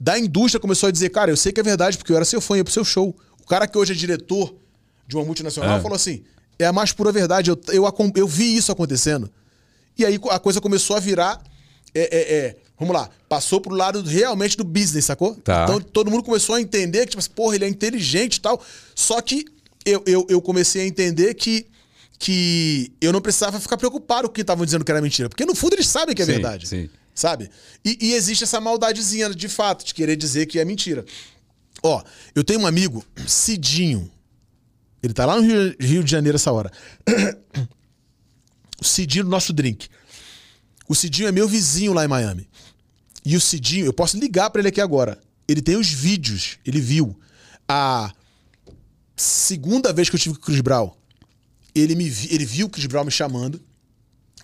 da 0.00 0.18
indústria 0.18 0.60
começou 0.60 0.88
a 0.88 0.92
dizer, 0.92 1.08
cara, 1.10 1.30
eu 1.30 1.36
sei 1.36 1.52
que 1.52 1.60
é 1.60 1.62
verdade, 1.62 1.96
porque 1.96 2.12
eu 2.12 2.16
era 2.16 2.24
seu 2.24 2.40
fã, 2.40 2.56
ia 2.56 2.64
pro 2.64 2.72
seu 2.72 2.84
show. 2.84 3.16
O 3.42 3.46
cara 3.46 3.66
que 3.66 3.78
hoje 3.78 3.92
é 3.92 3.96
diretor 3.96 4.54
de 5.06 5.16
uma 5.16 5.24
multinacional 5.24 5.78
É. 5.78 5.80
falou 5.80 5.96
assim: 5.96 6.22
é 6.58 6.66
a 6.66 6.72
mais 6.72 6.92
pura 6.92 7.10
verdade, 7.12 7.50
eu, 7.50 7.58
eu, 7.68 7.86
eu 8.16 8.28
vi 8.28 8.56
isso 8.56 8.70
acontecendo. 8.72 9.30
E 9.96 10.04
aí 10.04 10.18
a 10.30 10.38
coisa 10.38 10.60
começou 10.60 10.96
a 10.96 11.00
virar. 11.00 11.42
É, 11.94 12.00
é, 12.02 12.34
é, 12.36 12.56
vamos 12.84 13.00
lá, 13.00 13.10
passou 13.28 13.60
pro 13.60 13.74
lado 13.74 14.02
realmente 14.02 14.56
do 14.56 14.64
business, 14.64 15.04
sacou? 15.06 15.34
Tá. 15.36 15.64
Então 15.64 15.80
todo 15.80 16.10
mundo 16.10 16.22
começou 16.22 16.54
a 16.54 16.60
entender 16.60 17.00
que, 17.00 17.10
tipo 17.10 17.20
assim, 17.20 17.30
porra, 17.30 17.56
ele 17.56 17.64
é 17.64 17.68
inteligente 17.68 18.36
e 18.36 18.40
tal. 18.40 18.62
Só 18.94 19.20
que 19.20 19.44
eu, 19.84 20.02
eu, 20.06 20.26
eu 20.28 20.40
comecei 20.40 20.82
a 20.82 20.86
entender 20.86 21.34
que, 21.34 21.66
que 22.18 22.92
eu 23.00 23.12
não 23.12 23.20
precisava 23.20 23.58
ficar 23.60 23.76
preocupado 23.76 24.28
com 24.28 24.32
o 24.32 24.34
que 24.34 24.40
estavam 24.40 24.64
dizendo 24.64 24.84
que 24.84 24.90
era 24.90 25.00
mentira. 25.00 25.28
Porque 25.28 25.44
no 25.44 25.54
fundo 25.54 25.74
eles 25.74 25.86
sabem 25.86 26.14
que 26.14 26.22
é 26.22 26.26
Sim, 26.26 26.32
verdade. 26.32 26.68
sim. 26.68 26.88
Sabe? 27.14 27.48
E, 27.84 27.96
e 28.00 28.12
existe 28.14 28.44
essa 28.44 28.60
maldadezinha 28.60 29.30
de 29.30 29.48
fato, 29.48 29.84
de 29.84 29.94
querer 29.94 30.16
dizer 30.16 30.46
que 30.46 30.58
é 30.58 30.64
mentira. 30.64 31.04
Ó, 31.82 32.02
eu 32.34 32.42
tenho 32.42 32.60
um 32.60 32.66
amigo, 32.66 33.04
Cidinho. 33.26 34.10
Ele 35.02 35.12
tá 35.12 35.26
lá 35.26 35.36
no 35.36 35.42
Rio, 35.42 35.76
Rio 35.78 36.02
de 36.02 36.10
Janeiro 36.10 36.36
essa 36.36 36.50
hora. 36.52 36.70
O 38.80 38.84
Cidinho, 38.84 39.24
nosso 39.24 39.52
drink. 39.52 39.88
O 40.88 40.94
Cidinho 40.94 41.28
é 41.28 41.32
meu 41.32 41.48
vizinho 41.48 41.92
lá 41.92 42.04
em 42.04 42.08
Miami. 42.08 42.48
E 43.24 43.36
o 43.36 43.40
Cidinho, 43.40 43.86
eu 43.86 43.92
posso 43.92 44.18
ligar 44.18 44.50
pra 44.50 44.60
ele 44.60 44.68
aqui 44.68 44.80
agora. 44.80 45.18
Ele 45.48 45.62
tem 45.62 45.76
os 45.76 45.88
vídeos, 45.90 46.58
ele 46.64 46.80
viu. 46.80 47.16
A 47.68 48.12
segunda 49.16 49.92
vez 49.92 50.08
que 50.10 50.16
eu 50.16 50.20
tive 50.20 50.34
com 50.34 50.40
o 50.42 50.44
Chris 50.44 50.60
Brown, 50.60 50.90
ele, 51.74 51.94
me 51.94 52.08
vi- 52.08 52.28
ele 52.34 52.44
viu 52.44 52.66
o 52.66 52.70
Chris 52.70 52.86
Brown 52.86 53.04
me 53.04 53.10
chamando. 53.10 53.60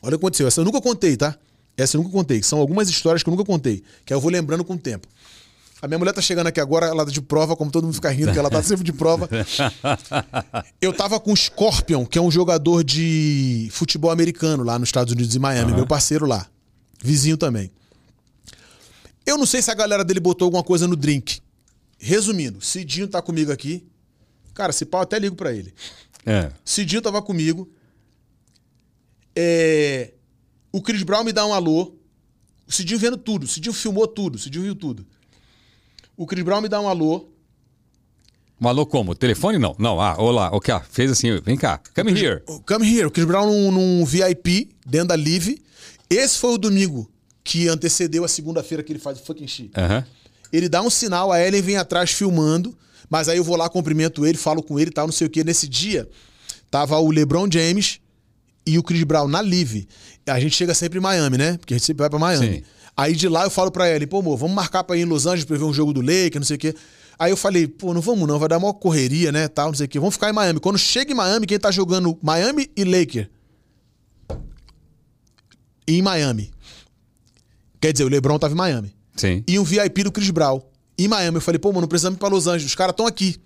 Olha 0.02 0.14
o 0.16 0.18
que 0.18 0.24
aconteceu. 0.24 0.46
Essa 0.46 0.60
eu 0.60 0.64
nunca 0.64 0.80
contei, 0.80 1.16
tá? 1.16 1.36
Essa 1.76 1.96
eu 1.96 2.02
nunca 2.02 2.12
contei. 2.12 2.42
São 2.42 2.58
algumas 2.58 2.88
histórias 2.88 3.22
que 3.22 3.28
eu 3.28 3.32
nunca 3.32 3.44
contei. 3.44 3.82
Que 4.04 4.12
eu 4.14 4.20
vou 4.20 4.30
lembrando 4.30 4.64
com 4.64 4.74
o 4.74 4.78
tempo. 4.78 5.06
A 5.82 5.88
minha 5.88 5.98
mulher 5.98 6.12
tá 6.12 6.20
chegando 6.20 6.46
aqui 6.46 6.60
agora, 6.60 6.86
ela 6.86 7.06
tá 7.06 7.10
de 7.10 7.22
prova, 7.22 7.56
como 7.56 7.70
todo 7.70 7.84
mundo 7.84 7.94
fica 7.94 8.10
rindo, 8.10 8.32
que 8.32 8.38
ela 8.38 8.50
tá 8.50 8.62
sempre 8.62 8.84
de 8.84 8.92
prova. 8.92 9.26
Eu 10.80 10.92
tava 10.92 11.18
com 11.18 11.32
o 11.32 11.36
Scorpion, 11.36 12.04
que 12.04 12.18
é 12.18 12.22
um 12.22 12.30
jogador 12.30 12.84
de 12.84 13.68
futebol 13.72 14.10
americano 14.10 14.62
lá 14.62 14.78
nos 14.78 14.88
Estados 14.90 15.12
Unidos, 15.14 15.34
em 15.34 15.38
Miami, 15.38 15.72
meu 15.72 15.86
parceiro 15.86 16.26
lá. 16.26 16.46
Vizinho 17.02 17.38
também. 17.38 17.70
Eu 19.26 19.36
não 19.38 19.46
sei 19.46 19.62
se 19.62 19.70
a 19.70 19.74
galera 19.74 20.04
dele 20.04 20.20
botou 20.20 20.46
alguma 20.46 20.62
coisa 20.62 20.88
no 20.88 20.96
drink. 20.96 21.40
Resumindo, 21.98 22.60
Cidinho 22.60 23.06
tá 23.06 23.20
comigo 23.20 23.52
aqui. 23.52 23.86
Cara, 24.54 24.72
se 24.72 24.84
pau, 24.84 25.02
até 25.02 25.18
ligo 25.18 25.36
pra 25.36 25.52
ele. 25.52 25.72
É. 26.24 26.50
Cidinho 26.64 27.02
tava 27.02 27.22
comigo. 27.22 27.70
É, 29.36 30.12
O 30.72 30.82
Chris 30.82 31.02
Brown 31.02 31.24
me 31.24 31.32
dá 31.32 31.46
um 31.46 31.52
alô. 31.54 31.94
O 32.66 32.72
Cidinho 32.72 32.98
vendo 32.98 33.16
tudo. 33.16 33.44
O 33.44 33.48
Cidinho 33.48 33.72
filmou 33.72 34.06
tudo. 34.06 34.36
O 34.36 34.38
Cidinho 34.38 34.64
viu 34.64 34.74
tudo. 34.74 35.06
O 36.16 36.26
Chris 36.26 36.44
Brown 36.44 36.60
me 36.60 36.68
dá 36.68 36.80
um 36.80 36.88
alô. 36.88 37.28
Um 38.60 38.68
alô 38.68 38.84
como? 38.84 39.14
Telefone 39.14 39.58
não? 39.58 39.74
Não, 39.78 39.98
ah, 40.00 40.16
olá, 40.18 40.50
ok, 40.52 40.74
ah, 40.74 40.80
fez 40.80 41.10
assim, 41.10 41.40
vem 41.40 41.56
cá, 41.56 41.80
come 41.94 42.12
here. 42.12 42.42
Come 42.66 42.86
here. 42.86 43.06
O 43.06 43.10
Chris 43.10 43.24
Brown 43.26 43.46
num, 43.46 43.70
num 43.70 44.04
VIP, 44.04 44.76
dentro 44.86 45.08
da 45.08 45.14
Live. 45.14 45.62
Esse 46.10 46.36
foi 46.36 46.52
o 46.52 46.58
domingo 46.58 47.09
que 47.42 47.68
antecedeu 47.68 48.24
a 48.24 48.28
segunda-feira 48.28 48.82
que 48.82 48.92
ele 48.92 48.98
faz 48.98 49.18
o 49.18 49.22
fucking 49.22 49.48
shit. 49.48 49.70
Aham. 49.76 50.04
Ele 50.52 50.68
dá 50.68 50.82
um 50.82 50.90
sinal, 50.90 51.30
a 51.30 51.40
Ellen 51.40 51.62
vem 51.62 51.76
atrás 51.76 52.10
filmando, 52.10 52.76
mas 53.08 53.28
aí 53.28 53.38
eu 53.38 53.44
vou 53.44 53.56
lá, 53.56 53.68
cumprimento 53.68 54.26
ele, 54.26 54.36
falo 54.36 54.62
com 54.62 54.78
ele 54.78 54.90
e 54.90 54.92
tal, 54.92 55.06
não 55.06 55.12
sei 55.12 55.26
o 55.26 55.30
que. 55.30 55.44
Nesse 55.44 55.68
dia, 55.68 56.08
tava 56.70 56.98
o 56.98 57.10
LeBron 57.10 57.48
James 57.50 58.00
e 58.66 58.78
o 58.78 58.82
Chris 58.82 59.04
Brown 59.04 59.28
na 59.28 59.40
Live. 59.40 59.88
A 60.26 60.38
gente 60.40 60.56
chega 60.56 60.74
sempre 60.74 60.98
em 60.98 61.02
Miami, 61.02 61.38
né? 61.38 61.56
Porque 61.56 61.74
a 61.74 61.76
gente 61.76 61.86
sempre 61.86 62.02
vai 62.02 62.10
pra 62.10 62.18
Miami. 62.18 62.58
Sim. 62.58 62.62
Aí 62.96 63.14
de 63.14 63.28
lá 63.28 63.44
eu 63.44 63.50
falo 63.50 63.70
pra 63.70 63.88
Ellen, 63.88 64.06
pô, 64.06 64.18
amor, 64.18 64.36
vamos 64.36 64.54
marcar 64.54 64.84
pra 64.84 64.96
ir 64.96 65.02
em 65.02 65.04
Los 65.04 65.26
Angeles 65.26 65.44
pra 65.44 65.56
ver 65.56 65.64
um 65.64 65.72
jogo 65.72 65.92
do 65.92 66.00
Lakers, 66.00 66.36
não 66.36 66.44
sei 66.44 66.56
o 66.56 66.58
quê. 66.58 66.74
Aí 67.18 67.30
eu 67.30 67.36
falei, 67.36 67.68
pô, 67.68 67.94
não 67.94 68.00
vamos 68.00 68.26
não, 68.26 68.38
vai 68.38 68.48
dar 68.48 68.58
uma 68.58 68.74
correria, 68.74 69.30
né, 69.30 69.46
tal, 69.46 69.68
não 69.68 69.74
sei 69.74 69.86
o 69.86 69.88
quê. 69.88 69.98
Vamos 69.98 70.14
ficar 70.14 70.30
em 70.30 70.32
Miami. 70.32 70.58
Quando 70.58 70.78
chega 70.78 71.12
em 71.12 71.14
Miami, 71.14 71.46
quem 71.46 71.58
tá 71.58 71.70
jogando 71.70 72.18
Miami 72.22 72.70
e 72.76 72.84
Lakers? 72.84 73.28
Em 75.86 76.02
Miami. 76.02 76.50
Quer 77.80 77.92
dizer, 77.92 78.04
o 78.04 78.08
LeBron 78.08 78.38
tava 78.38 78.52
em 78.52 78.56
Miami 78.56 78.94
Sim. 79.16 79.42
e 79.48 79.58
um 79.58 79.64
VIP 79.64 80.04
do 80.04 80.12
Chris 80.12 80.30
Brown. 80.30 80.60
Em 80.98 81.08
Miami. 81.08 81.38
Eu 81.38 81.40
falei, 81.40 81.58
pô, 81.58 81.72
mano, 81.72 81.88
precisamos 81.88 82.16
ir 82.16 82.20
pra 82.20 82.28
Los 82.28 82.46
Angeles. 82.46 82.66
Os 82.66 82.74
caras 82.74 82.92
estão 82.92 83.06
aqui. 83.06 83.40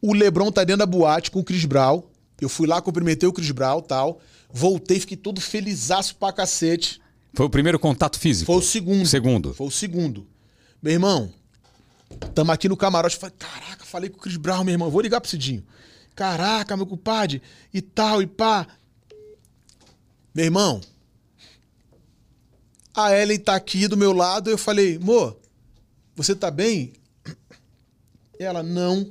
O 0.00 0.12
Lebron 0.12 0.50
tá 0.50 0.64
dentro 0.64 0.78
da 0.78 0.86
boate 0.86 1.30
com 1.30 1.40
o 1.40 1.44
Chris 1.44 1.64
Brown. 1.64 2.02
Eu 2.40 2.48
fui 2.48 2.66
lá, 2.66 2.80
cumprimentei 2.80 3.28
o 3.28 3.32
Chris 3.32 3.50
Brown 3.50 3.80
tal. 3.80 4.20
Voltei, 4.50 5.00
fiquei 5.00 5.16
todo 5.16 5.40
felizaço 5.40 6.16
pra 6.16 6.32
cacete. 6.32 7.00
Foi 7.34 7.46
o 7.46 7.50
primeiro 7.50 7.78
contato 7.78 8.18
físico. 8.18 8.46
Foi 8.46 8.56
o 8.56 8.62
segundo. 8.62 9.06
Segundo. 9.06 9.54
Foi 9.54 9.66
o 9.66 9.70
segundo. 9.70 10.26
Meu 10.82 10.92
irmão, 10.92 11.32
tamo 12.34 12.52
aqui 12.52 12.68
no 12.68 12.76
camarote. 12.76 13.16
Falei, 13.16 13.34
caraca, 13.38 13.84
falei 13.84 14.10
com 14.10 14.18
o 14.18 14.20
Chris 14.20 14.36
Brown, 14.36 14.64
meu 14.64 14.72
irmão. 14.72 14.90
Vou 14.90 15.00
ligar 15.00 15.20
pro 15.20 15.30
Cidinho. 15.30 15.64
Caraca, 16.14 16.76
meu 16.76 16.86
compadre. 16.86 17.42
E 17.72 17.82
tal, 17.82 18.22
e 18.22 18.26
pá. 18.26 18.66
Meu 20.34 20.44
irmão, 20.44 20.80
a 23.04 23.16
Ellen 23.16 23.38
tá 23.38 23.54
aqui 23.54 23.86
do 23.86 23.96
meu 23.96 24.12
lado. 24.12 24.50
Eu 24.50 24.58
falei, 24.58 24.96
amor, 24.96 25.36
você 26.16 26.34
tá 26.34 26.50
bem? 26.50 26.92
Ela, 28.38 28.62
não. 28.62 29.06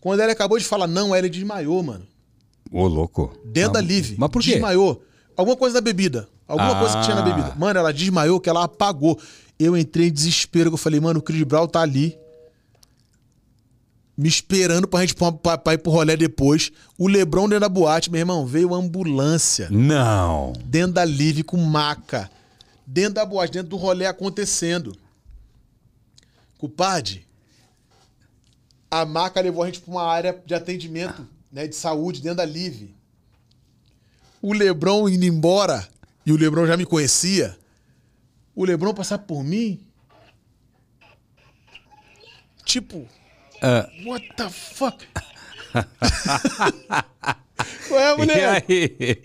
Quando 0.00 0.20
ela 0.20 0.32
acabou 0.32 0.58
de 0.58 0.64
falar 0.64 0.86
não, 0.86 1.12
a 1.12 1.18
Ellen 1.18 1.30
desmaiou, 1.30 1.82
mano. 1.82 2.06
Ô, 2.72 2.86
louco. 2.86 3.36
Dentro 3.44 3.72
da 3.74 3.80
Live. 3.80 4.14
Mas 4.18 4.30
por 4.30 4.42
quê? 4.42 4.52
Desmaiou. 4.52 5.02
Alguma 5.36 5.56
coisa 5.56 5.74
da 5.74 5.80
bebida. 5.80 6.28
Alguma 6.46 6.72
Ah. 6.76 6.80
coisa 6.80 6.98
que 6.98 7.04
tinha 7.04 7.16
na 7.16 7.22
bebida. 7.22 7.54
Mano, 7.56 7.78
ela 7.78 7.92
desmaiou, 7.92 8.40
que 8.40 8.48
ela 8.48 8.64
apagou. 8.64 9.18
Eu 9.58 9.76
entrei 9.76 10.08
em 10.08 10.12
desespero, 10.12 10.70
que 10.70 10.74
eu 10.74 10.78
falei, 10.78 11.00
mano, 11.00 11.18
o 11.20 11.22
Chris 11.22 11.42
Brown 11.42 11.66
tá 11.66 11.80
ali. 11.80 12.16
Me 14.16 14.28
esperando 14.28 14.86
pra 14.86 15.00
gente 15.00 15.14
pra, 15.14 15.32
pra, 15.32 15.56
pra 15.58 15.74
ir 15.74 15.78
pro 15.78 15.90
rolê 15.92 16.16
depois. 16.16 16.70
O 16.98 17.08
Lebron 17.08 17.48
dentro 17.48 17.60
da 17.60 17.68
boate, 17.68 18.10
meu 18.10 18.18
irmão, 18.20 18.44
veio 18.46 18.74
ambulância. 18.74 19.68
Não. 19.70 20.52
Dentro 20.64 20.92
da 20.92 21.04
Live 21.04 21.42
com 21.42 21.56
maca. 21.56 22.30
Dentro 22.92 23.14
da 23.14 23.24
boate, 23.24 23.52
dentro 23.52 23.68
do 23.68 23.76
rolê 23.76 24.04
acontecendo. 24.04 24.96
Culpade, 26.58 27.24
a 28.90 29.06
maca 29.06 29.40
levou 29.40 29.62
a 29.62 29.66
gente 29.66 29.80
pra 29.80 29.92
uma 29.92 30.02
área 30.02 30.42
de 30.44 30.52
atendimento, 30.52 31.24
né, 31.52 31.68
de 31.68 31.76
saúde, 31.76 32.20
dentro 32.20 32.38
da 32.38 32.44
Live. 32.44 32.92
O 34.42 34.52
Lebron 34.52 35.08
indo 35.08 35.24
embora, 35.24 35.88
e 36.26 36.32
o 36.32 36.36
Lebron 36.36 36.66
já 36.66 36.76
me 36.76 36.84
conhecia. 36.84 37.56
O 38.56 38.64
Lebron 38.64 38.92
passar 38.92 39.18
por 39.18 39.44
mim. 39.44 39.86
Tipo, 42.64 43.06
Ah, 43.62 43.88
what 44.04 44.28
the 44.36 44.50
fuck? 44.50 45.06
Qual 47.86 48.00
é, 48.00 48.16
e 48.26 48.44
aí? 48.44 49.22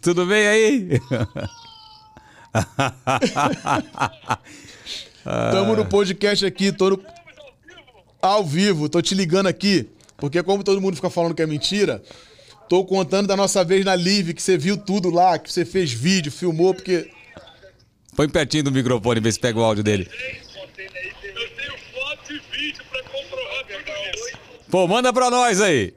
Tudo 0.00 0.24
bem 0.24 0.46
aí? 0.46 0.88
Tamo 5.24 5.76
no 5.76 5.86
podcast 5.86 6.44
aqui, 6.44 6.72
tô 6.72 6.90
no... 6.90 7.00
ao 8.20 8.44
vivo, 8.44 8.88
tô 8.88 9.00
te 9.00 9.14
ligando 9.14 9.46
aqui, 9.46 9.88
porque 10.16 10.42
como 10.42 10.64
todo 10.64 10.80
mundo 10.80 10.96
fica 10.96 11.10
falando 11.10 11.34
que 11.34 11.42
é 11.42 11.46
mentira, 11.46 12.02
tô 12.68 12.84
contando 12.84 13.28
da 13.28 13.36
nossa 13.36 13.64
vez 13.64 13.84
na 13.84 13.94
Live, 13.94 14.34
que 14.34 14.42
você 14.42 14.58
viu 14.58 14.76
tudo 14.76 15.10
lá, 15.10 15.38
que 15.38 15.52
você 15.52 15.64
fez 15.64 15.92
vídeo, 15.92 16.32
filmou, 16.32 16.74
porque 16.74 17.08
Põe 18.14 18.28
pertinho 18.28 18.64
do 18.64 18.72
microfone, 18.72 19.20
vê 19.20 19.32
se 19.32 19.40
pega 19.40 19.58
o 19.58 19.64
áudio 19.64 19.82
dele. 19.82 20.04
Eu 20.04 20.10
tenho 20.68 21.78
foto 21.94 22.32
e 22.32 22.38
vídeo 22.54 22.84
pra 22.90 23.02
comprovar 23.04 23.64
tudo 23.64 23.90
isso. 24.14 24.38
Pô, 24.70 24.86
manda 24.86 25.10
pra 25.12 25.30
nós 25.30 25.62
aí. 25.62 25.94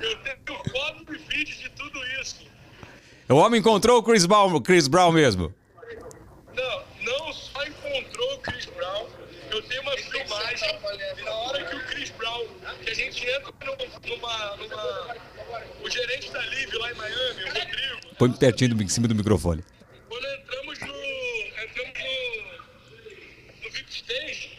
Eu 0.00 0.16
tenho 0.18 0.36
foto 0.70 1.04
e 1.12 1.18
vídeo 1.36 1.56
de 1.56 1.68
tudo 1.70 1.98
isso. 2.22 2.36
O 3.30 3.34
homem 3.36 3.60
encontrou 3.60 3.98
o 3.98 4.02
Chris 4.02 4.26
Brown, 4.26 4.60
Chris 4.60 4.88
Brown 4.88 5.12
mesmo. 5.12 5.54
Não, 6.54 6.84
não 7.02 7.32
só 7.32 7.64
encontrou 7.64 8.34
o 8.34 8.38
Chris 8.40 8.66
Brown, 8.66 9.06
eu 9.50 9.62
tenho 9.62 9.82
uma 9.82 9.96
filmagem 9.96 10.78
na 11.24 11.30
hora 11.32 11.64
que 11.64 11.76
o 11.76 11.86
Chris 11.86 12.10
Brown, 12.10 12.46
que 12.82 12.90
a 12.90 12.94
gente 12.94 13.24
entra 13.24 13.52
num- 13.64 14.10
numa. 14.16 14.56
numa 14.56 15.16
o 15.82 15.90
gerente 15.90 16.30
da 16.30 16.38
Live 16.40 16.76
lá 16.76 16.90
em 16.92 16.94
Miami, 16.94 17.44
o 17.44 17.46
Rodrigo, 17.48 18.16
Põe 18.18 18.32
pertinho 18.32 18.74
do, 18.74 18.82
em 18.82 18.88
cima 18.88 19.06
do 19.08 19.14
microfone. 19.14 19.64
quando 20.08 20.26
entramos 20.26 20.78
no. 20.80 20.86
entramos 21.62 21.98
no. 21.98 23.62
no 23.64 23.70
VIP 23.70 23.90
Stage, 23.92 24.58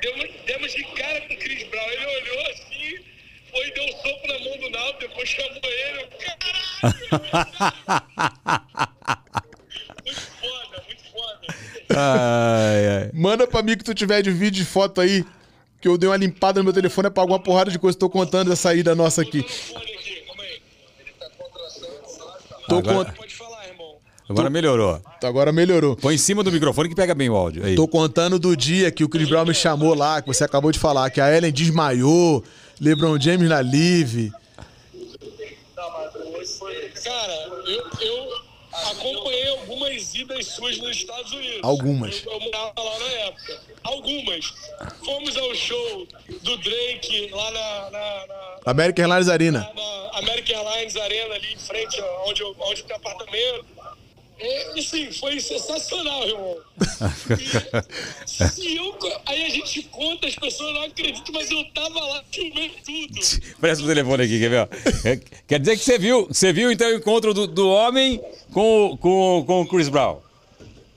demos, 0.00 0.30
demos 0.46 0.72
de 0.72 0.84
cara 0.94 1.20
com 1.22 1.34
o 1.34 1.36
Chris 1.38 1.68
Brown. 1.68 1.88
Ele 1.90 2.06
olhou 2.06 2.46
assim, 2.50 3.04
foi 3.50 3.66
e 3.68 3.70
deu 3.74 3.84
um 3.84 3.92
soco 3.92 4.26
na 4.28 4.38
mão 4.38 4.56
do 4.58 4.70
Naldo, 4.70 4.98
depois 5.00 5.28
chamou 5.28 5.60
ele. 5.64 6.00
Eu, 6.02 6.08
Caralho! 6.08 6.69
Muito 10.04 10.20
foda, 10.40 10.82
muito 10.86 11.04
foda. 11.12 11.40
Ai, 11.96 12.86
ai. 13.02 13.10
manda 13.12 13.46
pra 13.46 13.62
mim 13.62 13.76
que 13.76 13.84
tu 13.84 13.94
tiver 13.94 14.22
de 14.22 14.30
vídeo 14.30 14.62
e 14.62 14.64
foto 14.64 15.00
aí, 15.00 15.24
que 15.80 15.88
eu 15.88 15.98
dei 15.98 16.08
uma 16.08 16.16
limpada 16.16 16.60
no 16.60 16.64
meu 16.64 16.72
telefone, 16.72 17.08
apagou 17.08 17.32
uma 17.32 17.42
porrada 17.42 17.70
de 17.70 17.78
coisa, 17.78 17.98
tô 17.98 18.08
contando 18.08 18.52
essa 18.52 18.62
saída 18.62 18.94
nossa 18.94 19.22
aqui. 19.22 19.42
Tá. 19.42 19.50
Tô 22.68 22.78
Agora- 22.78 23.12
cont-. 23.12 23.30
Agora 24.28 24.48
melhorou. 24.48 25.02
Agora 25.24 25.50
melhorou. 25.52 25.96
Põe 25.96 26.14
em 26.14 26.18
cima 26.18 26.44
do 26.44 26.52
microfone 26.52 26.88
que 26.88 26.94
pega 26.94 27.16
bem 27.16 27.28
o 27.28 27.34
áudio. 27.34 27.64
Aí. 27.66 27.74
Tô 27.74 27.88
contando 27.88 28.38
do 28.38 28.56
dia 28.56 28.88
que 28.92 29.02
o 29.02 29.08
Chris 29.08 29.28
Brown 29.28 29.44
me 29.44 29.52
chamou 29.52 29.92
lá, 29.92 30.22
que 30.22 30.28
você 30.28 30.44
acabou 30.44 30.70
de 30.70 30.78
falar, 30.78 31.10
que 31.10 31.20
a 31.20 31.36
Ellen 31.36 31.50
desmaiou, 31.50 32.44
LeBron 32.80 33.18
James 33.20 33.48
na 33.48 33.58
Live. 33.58 34.32
Cara, 37.02 37.59
eu, 37.70 37.90
eu 38.00 38.42
acompanhei 38.72 39.48
algumas 39.48 40.14
idas 40.14 40.46
suas 40.46 40.78
nos 40.78 40.96
Estados 40.96 41.32
Unidos. 41.32 41.60
Algumas. 41.62 42.24
Eu, 42.24 42.32
eu 42.32 42.40
morava 42.40 42.82
lá 42.82 42.98
na 42.98 43.06
época. 43.06 43.60
Algumas. 43.82 44.52
Fomos 45.04 45.36
ao 45.36 45.54
show 45.54 46.06
do 46.42 46.56
Drake 46.58 47.30
lá 47.32 47.50
na, 47.50 47.90
na, 47.90 48.26
na, 48.26 48.58
American 48.66 49.04
Airlines 49.04 49.28
Arena. 49.28 49.72
na 49.74 50.18
American 50.18 50.56
Airlines 50.56 50.96
Arena, 50.96 51.34
ali 51.34 51.52
em 51.54 51.58
frente 51.58 52.00
onde, 52.26 52.42
onde 52.44 52.82
tem 52.84 52.96
apartamento. 52.96 53.66
É, 54.42 54.80
sim, 54.80 55.12
foi 55.12 55.38
sensacional, 55.40 56.26
irmão. 56.26 56.56
E, 58.58 58.68
e 58.68 58.76
eu, 58.76 58.96
aí 59.26 59.44
a 59.44 59.48
gente 59.50 59.82
conta, 59.84 60.26
as 60.26 60.34
pessoas 60.34 60.72
não 60.74 60.82
acreditam, 60.84 61.32
mas 61.34 61.50
eu 61.50 61.62
tava 61.74 62.00
lá, 62.00 62.24
filmei 62.32 62.70
tudo. 62.84 63.20
Presta 63.60 63.84
o 63.84 63.86
telefone 63.86 64.24
aqui, 64.24 64.38
quer 64.38 64.48
ver? 64.50 64.68
É, 65.04 65.16
Quer 65.46 65.58
dizer 65.60 65.76
que 65.76 65.84
você 65.84 65.98
viu, 65.98 66.26
você 66.26 66.52
viu 66.52 66.70
então 66.72 66.88
o 66.88 66.94
encontro 66.94 67.34
do, 67.34 67.46
do 67.46 67.68
homem 67.68 68.20
com, 68.52 68.86
o- 68.86 68.96
com, 68.96 69.44
com 69.46 69.60
o 69.62 69.66
Chris 69.66 69.88
Brown. 69.88 70.20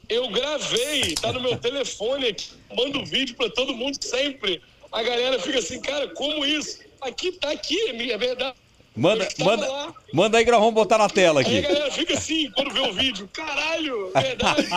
Eu 0.08 0.30
gravei, 0.30 1.16
tá 1.16 1.32
no 1.34 1.42
meu 1.42 1.58
telefone 1.58 2.28
aqui, 2.28 2.50
mando 2.76 3.04
vídeo 3.06 3.36
pra 3.36 3.50
todo 3.50 3.74
mundo 3.74 3.98
sempre. 4.02 4.62
A 4.92 5.02
galera 5.04 5.40
fica 5.40 5.60
assim, 5.60 5.82
cara, 5.82 6.08
como 6.10 6.46
isso? 6.46 6.80
Aqui 7.02 7.32
tá 7.34 7.52
aqui, 7.52 7.78
é 8.12 8.18
verdade. 8.18 8.56
Manda, 8.96 9.26
tava 9.26 9.50
manda, 9.50 9.68
lá. 9.72 9.94
manda 10.14 10.38
aí 10.38 10.46
que 10.46 10.52
nós 10.52 10.60
vamos 10.60 10.76
botar 10.76 10.98
na 11.00 11.10
tela 11.10 11.40
Aí 11.40 11.46
aqui. 11.46 11.62
galera 11.62 11.90
fica 11.92 12.14
assim 12.14 12.52
quando 12.52 12.72
vê 12.74 12.80
o 12.82 12.94
vídeo. 12.94 13.28
Caralho, 13.34 14.12
verdade. 14.16 14.68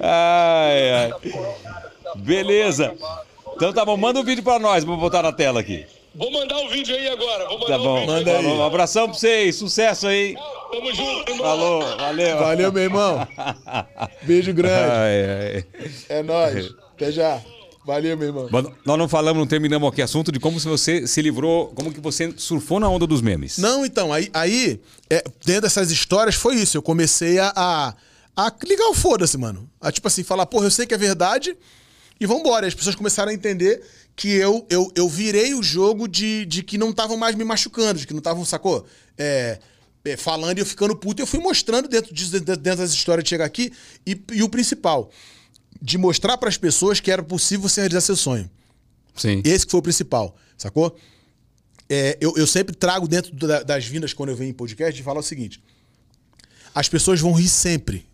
Ai, 0.00 0.92
ai. 0.92 1.12
Beleza. 2.16 2.94
Então 3.54 3.72
tá 3.72 3.84
bom, 3.84 3.96
manda 3.96 4.18
um 4.20 4.24
vídeo 4.24 4.42
pra 4.42 4.58
nós, 4.58 4.84
vou 4.84 4.96
botar 4.96 5.22
na 5.22 5.32
tela 5.32 5.60
aqui. 5.60 5.84
Vou 6.14 6.30
mandar 6.32 6.56
o 6.58 6.68
vídeo 6.68 6.96
aí 6.96 7.06
agora. 7.08 7.46
Vou 7.48 7.58
mandar 7.60 7.76
Tá 7.76 7.78
o 7.80 7.84
bom. 7.84 7.94
vídeo 8.00 8.12
Manda 8.12 8.38
aí. 8.38 8.46
Um 8.46 8.64
abração 8.64 9.04
pra 9.08 9.14
vocês, 9.18 9.54
sucesso 9.56 10.08
aí. 10.08 10.34
Tamo 10.72 10.92
junto, 10.94 11.30
irmão. 11.30 11.46
Falou, 11.46 11.96
valeu. 11.98 12.38
Valeu, 12.38 12.72
meu 12.72 12.82
irmão. 12.82 13.28
Beijo 14.22 14.52
grande. 14.52 14.90
Ai, 14.90 15.24
ai. 15.56 15.64
É 16.08 16.22
nóis. 16.22 16.74
Até 16.96 17.12
já. 17.12 17.40
Valeu, 17.84 18.16
meu 18.16 18.28
irmão. 18.28 18.48
Mas 18.50 18.66
nós 18.84 18.98
não 18.98 19.08
falamos, 19.08 19.38
não 19.38 19.46
terminamos 19.46 19.88
aqui 19.88 20.02
assunto 20.02 20.30
de 20.30 20.38
como 20.38 20.60
se 20.60 20.68
você 20.68 21.06
se 21.06 21.22
livrou, 21.22 21.68
como 21.68 21.92
que 21.92 22.00
você 22.00 22.32
surfou 22.36 22.78
na 22.78 22.88
onda 22.88 23.06
dos 23.06 23.22
memes. 23.22 23.56
Não, 23.58 23.86
então, 23.86 24.12
aí, 24.12 24.28
aí 24.34 24.80
é, 25.08 25.24
dentro 25.44 25.62
dessas 25.62 25.90
histórias 25.90 26.34
foi 26.34 26.56
isso. 26.56 26.76
Eu 26.76 26.82
comecei 26.82 27.38
a, 27.38 27.52
a, 27.56 27.94
a 28.36 28.52
ligar 28.66 28.88
o 28.88 28.94
foda-se, 28.94 29.38
mano. 29.38 29.68
A 29.80 29.90
tipo 29.90 30.06
assim, 30.06 30.22
falar, 30.22 30.44
porra, 30.46 30.66
eu 30.66 30.70
sei 30.70 30.86
que 30.86 30.94
é 30.94 30.98
verdade 30.98 31.56
e 32.20 32.26
vambora. 32.26 32.66
E 32.66 32.68
as 32.68 32.74
pessoas 32.74 32.94
começaram 32.94 33.30
a 33.30 33.34
entender 33.34 33.82
que 34.14 34.28
eu, 34.28 34.66
eu, 34.68 34.92
eu 34.94 35.08
virei 35.08 35.54
o 35.54 35.62
jogo 35.62 36.06
de, 36.06 36.44
de 36.44 36.62
que 36.62 36.76
não 36.76 36.90
estavam 36.90 37.16
mais 37.16 37.34
me 37.34 37.44
machucando, 37.44 37.98
de 37.98 38.06
que 38.06 38.12
não 38.12 38.18
estavam, 38.18 38.44
sacou? 38.44 38.84
É, 39.16 39.58
é, 40.04 40.16
falando 40.16 40.58
e 40.58 40.60
eu 40.60 40.66
ficando 40.66 40.94
puto. 40.94 41.20
E 41.20 41.22
eu 41.22 41.26
fui 41.26 41.40
mostrando 41.40 41.88
dentro, 41.88 42.14
disso, 42.14 42.32
dentro, 42.32 42.56
dentro 42.56 42.80
das 42.80 42.92
histórias 42.92 43.24
de 43.24 43.30
chegar 43.30 43.46
aqui. 43.46 43.72
E, 44.06 44.20
e 44.32 44.42
o 44.42 44.48
principal, 44.50 45.10
de 45.80 45.96
mostrar 45.98 46.36
para 46.38 46.48
as 46.48 46.56
pessoas 46.56 47.00
que 47.00 47.10
era 47.10 47.22
possível 47.22 47.68
você 47.68 47.80
realizar 47.80 48.00
seu 48.02 48.16
sonho. 48.16 48.50
Sim. 49.16 49.42
Esse 49.44 49.64
que 49.66 49.70
foi 49.70 49.80
o 49.80 49.82
principal, 49.82 50.36
sacou? 50.56 50.96
É, 51.88 52.16
eu, 52.20 52.34
eu 52.36 52.46
sempre 52.46 52.74
trago 52.74 53.08
dentro 53.08 53.34
da- 53.34 53.62
das 53.62 53.84
vindas 53.84 54.12
quando 54.12 54.28
eu 54.28 54.36
venho 54.36 54.50
em 54.50 54.54
podcast 54.54 54.98
e 55.00 55.02
falo 55.04 55.20
o 55.20 55.22
seguinte: 55.22 55.62
as 56.74 56.88
pessoas 56.88 57.20
vão 57.20 57.32
rir 57.32 57.48
sempre. 57.48 58.06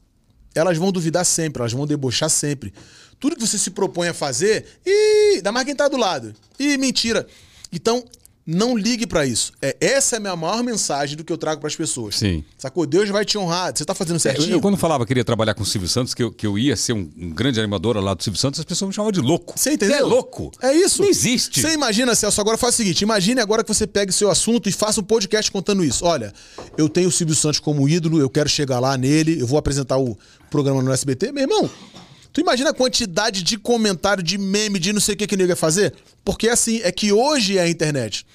Elas 0.55 0.79
vão 0.79 0.91
duvidar 0.91 1.27
sempre, 1.27 1.61
elas 1.61 1.73
vão 1.73 1.87
debochar 1.87 2.31
sempre. 2.31 2.73
Tudo 3.21 3.37
que 3.37 3.47
você 3.47 3.59
se 3.59 3.71
propõe 3.71 4.09
a 4.09 4.14
fazer, 4.14 4.64
e 4.87 5.35
ainda 5.37 5.53
mais 5.53 5.67
quem 5.67 5.77
tá 5.77 5.87
do 5.89 5.97
lado. 5.99 6.35
Ih, 6.59 6.79
mentira. 6.79 7.27
Então, 7.71 8.03
não 8.47 8.76
ligue 8.76 9.07
pra 9.07 9.26
isso. 9.26 9.53
É, 9.61 9.76
essa 9.80 10.14
é 10.14 10.18
a 10.18 10.20
minha 10.20 10.36
maior 10.36 10.62
mensagem 10.62 11.16
do 11.16 11.24
que 11.24 11.32
eu 11.32 11.36
trago 11.36 11.61
pras 11.61 11.74
pessoas. 11.74 12.14
Sim. 12.16 12.44
Sacou? 12.57 12.86
Deus 12.86 13.09
vai 13.11 13.24
te 13.24 13.36
honrar. 13.36 13.72
Você 13.76 13.84
tá 13.84 13.94
fazendo 13.94 14.14
É, 14.14 14.18
Eu, 14.18 14.20
certinho. 14.20 14.51
eu, 14.53 14.61
quando 14.61 14.76
falava 14.76 15.05
que 15.05 15.09
queria 15.09 15.24
trabalhar 15.24 15.55
com 15.55 15.62
o 15.62 15.66
Silvio 15.66 15.88
Santos, 15.88 16.14
que 16.14 16.22
eu, 16.22 16.30
que 16.30 16.47
eu 16.47 16.57
ia 16.59 16.76
ser 16.76 16.92
um, 16.92 17.11
um 17.18 17.30
grande 17.30 17.59
animador 17.59 17.97
lá 17.99 18.14
do 18.14 18.22
Silvio 18.22 18.40
Santos, 18.40 18.61
as 18.61 18.64
pessoas 18.64 18.88
me 18.88 18.94
chamavam 18.94 19.11
de 19.12 19.20
louco. 19.20 19.55
Você 19.59 19.72
entendeu? 19.72 19.97
É 19.97 20.01
louco. 20.01 20.53
É 20.62 20.72
isso. 20.72 21.03
Não 21.03 21.09
existe. 21.09 21.61
Você 21.61 21.72
imagina, 21.72 22.14
Celso, 22.14 22.40
agora 22.40 22.57
faz 22.57 22.74
o 22.74 22.76
seguinte: 22.76 23.03
imagine 23.03 23.40
agora 23.40 23.64
que 23.64 23.74
você 23.74 23.86
pegue 23.86 24.12
seu 24.12 24.30
assunto 24.30 24.68
e 24.68 24.72
faça 24.72 25.01
um 25.01 25.05
podcast 25.05 25.51
contando 25.51 25.82
isso. 25.84 26.05
Olha, 26.05 26.32
eu 26.78 26.88
tenho 26.88 27.09
o 27.09 27.12
Silvio 27.12 27.34
Santos 27.34 27.59
como 27.59 27.88
ídolo, 27.88 28.20
eu 28.20 28.30
quero 28.30 28.49
chegar 28.49 28.78
lá 28.78 28.97
nele, 28.97 29.40
eu 29.40 29.47
vou 29.47 29.59
apresentar 29.59 29.99
o 29.99 30.16
programa 30.51 30.82
no 30.82 30.92
SBT. 30.92 31.32
Meu 31.32 31.42
irmão, 31.42 31.68
tu 32.37 32.43
imagina 32.43 32.68
a 32.68 32.74
quantidade 32.74 33.43
de 33.43 33.57
comentário, 33.57 34.22
de 34.22 34.37
meme, 34.37 34.78
de 34.78 34.93
não 34.93 35.01
sei 35.01 35.14
o 35.14 35.16
que 35.16 35.26
que 35.26 35.34
o 35.34 35.39
nego 35.39 35.53
ia 35.53 35.57
fazer? 35.57 35.95
Porque 36.22 36.51
assim, 36.51 36.82
é 36.84 36.93
que 36.93 37.11
hoje 37.11 37.57
é 37.57 37.62
a 37.62 37.68
internet. 37.68 38.26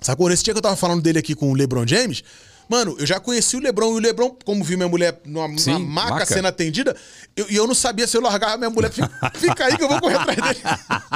Sacou? 0.00 0.28
Nesse 0.28 0.42
dia 0.42 0.52
que 0.52 0.58
eu 0.58 0.62
tava 0.62 0.74
falando 0.74 1.00
dele 1.00 1.20
aqui 1.20 1.36
com 1.36 1.48
o 1.48 1.54
LeBron 1.54 1.86
James, 1.86 2.24
mano, 2.68 2.96
eu 2.98 3.06
já 3.06 3.20
conheci 3.20 3.56
o 3.56 3.60
LeBron 3.60 3.92
e 3.92 3.94
o 3.94 3.98
LeBron, 4.00 4.36
como 4.44 4.64
vi 4.64 4.74
minha 4.74 4.88
mulher 4.88 5.20
numa, 5.24 5.46
numa 5.46 5.58
Sim, 5.60 5.78
maca, 5.78 6.10
maca. 6.10 6.26
sendo 6.26 6.48
atendida, 6.48 6.96
eu- 7.36 7.46
e 7.48 7.54
eu, 7.54 7.68
não 7.68 7.74
sabia 7.74 8.04
se 8.08 8.16
eu 8.16 8.20
largava 8.20 8.56
minha 8.56 8.68
mulher. 8.70 8.90
Fica, 8.90 9.08
fica 9.36 9.64
aí 9.64 9.76
que 9.76 9.84
eu 9.84 9.88
vou 9.88 10.00
correr 10.00 10.16
atrás 10.16 10.36
dele. 10.36 10.60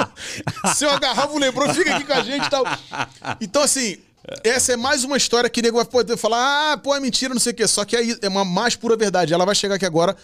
se 0.73 0.85
eu 0.85 0.91
agarrava 0.91 1.33
o 1.33 1.37
LeBron, 1.37 1.73
fica 1.73 1.97
aqui 1.97 2.05
com 2.05 2.13
a 2.13 2.21
gente 2.21 2.45
e 2.45 2.49
tal. 2.49 2.63
Então, 3.41 3.61
assim. 3.61 3.97
Essa 4.43 4.73
é 4.73 4.75
mais 4.75 5.03
uma 5.03 5.17
história 5.17 5.47
que 5.47 5.59
o 5.59 5.63
nego 5.63 5.75
vai 5.77 5.85
poder 5.85 6.17
falar, 6.17 6.71
ah, 6.73 6.77
pô, 6.77 6.95
é 6.95 6.99
mentira, 6.99 7.31
não 7.31 7.39
sei 7.39 7.51
o 7.51 7.55
quê. 7.55 7.67
Só 7.67 7.85
que 7.85 7.95
aí 7.95 8.17
é 8.23 8.27
uma 8.27 8.43
mais 8.43 8.75
pura 8.75 8.97
verdade. 8.97 9.31
Ela 9.31 9.45
vai 9.45 9.53
chegar 9.53 9.75
aqui 9.75 9.85
agora, 9.85 10.17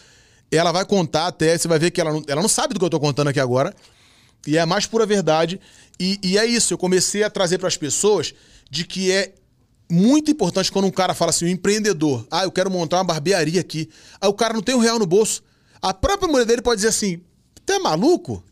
ela 0.57 0.71
vai 0.71 0.85
contar 0.85 1.27
até, 1.27 1.57
você 1.57 1.67
vai 1.67 1.79
ver 1.79 1.91
que 1.91 2.01
ela 2.01 2.11
não, 2.11 2.23
ela 2.27 2.41
não 2.41 2.49
sabe 2.49 2.73
do 2.73 2.79
que 2.79 2.85
eu 2.85 2.89
tô 2.89 2.99
contando 2.99 3.29
aqui 3.29 3.39
agora. 3.39 3.73
E 4.45 4.57
é 4.57 4.61
a 4.61 4.65
mais 4.65 4.85
pura 4.85 5.05
verdade. 5.05 5.59
E, 5.99 6.19
e 6.23 6.37
é 6.37 6.45
isso, 6.45 6.73
eu 6.73 6.77
comecei 6.77 7.23
a 7.23 7.29
trazer 7.29 7.57
para 7.57 7.67
as 7.67 7.77
pessoas 7.77 8.33
de 8.69 8.85
que 8.85 9.11
é 9.11 9.33
muito 9.89 10.31
importante 10.31 10.71
quando 10.71 10.85
um 10.85 10.91
cara 10.91 11.13
fala 11.13 11.29
assim, 11.29 11.45
um 11.45 11.49
empreendedor, 11.49 12.25
ah, 12.31 12.43
eu 12.43 12.51
quero 12.51 12.71
montar 12.71 12.97
uma 12.97 13.03
barbearia 13.03 13.59
aqui. 13.59 13.89
Aí 14.19 14.29
o 14.29 14.33
cara 14.33 14.53
não 14.53 14.61
tem 14.61 14.73
um 14.73 14.79
real 14.79 14.97
no 14.97 15.05
bolso. 15.05 15.43
A 15.81 15.93
própria 15.93 16.31
mulher 16.31 16.45
dele 16.45 16.61
pode 16.61 16.77
dizer 16.77 16.87
assim, 16.87 17.21
tu 17.65 17.73
é 17.73 17.79
maluco? 17.79 18.43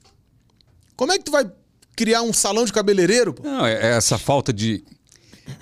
Como 0.95 1.11
é 1.11 1.17
que 1.17 1.23
tu 1.23 1.31
vai 1.31 1.49
criar 1.95 2.21
um 2.21 2.33
salão 2.33 2.65
de 2.65 2.73
cabeleireiro? 2.73 3.33
pô?" 3.33 3.43
Não, 3.43 3.65
é 3.65 3.73
é 3.73 3.97
essa 3.97 4.17
falta 4.17 4.51
de. 4.51 4.83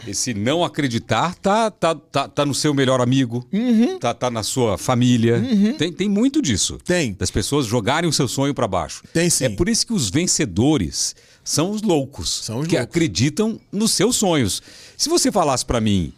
Esse 0.08 0.34
não 0.34 0.64
acreditar 0.64 1.36
tá, 1.36 1.70
tá, 1.72 1.96
tá, 1.96 2.28
tá 2.28 2.46
no 2.46 2.54
seu 2.54 2.74
melhor 2.74 3.02
amigo, 3.02 3.46
Uhum. 3.52 4.00
tá, 4.00 4.14
tá 4.14 4.30
na 4.30 4.44
sua 4.44 4.78
família. 4.78 5.42
Tem, 5.78 5.92
tem 5.92 6.10
muito 6.10 6.42
disso. 6.42 6.78
Tem. 6.84 7.14
Das 7.14 7.30
pessoas 7.32 7.66
jogarem 7.66 8.10
o 8.10 8.14
seu 8.14 8.28
sonho 8.28 8.54
pra 8.54 8.68
baixo. 8.68 9.04
Tem 9.14 9.30
sim. 9.30 9.46
É 9.46 9.50
por 9.50 9.68
isso 9.70 9.86
que 9.88 9.94
os 9.94 10.10
vencedores 10.10 11.16
são 11.44 11.72
os 11.72 11.82
loucos. 11.82 12.30
São 12.44 12.60
os 12.60 12.68
que 12.68 12.76
loucos. 12.76 12.90
acreditam 12.90 13.60
nos 13.72 13.92
seus 13.92 14.16
sonhos. 14.16 14.62
Se 14.98 15.10
você 15.10 15.32
falasse 15.32 15.66
pra 15.66 15.80
mim, 15.82 16.12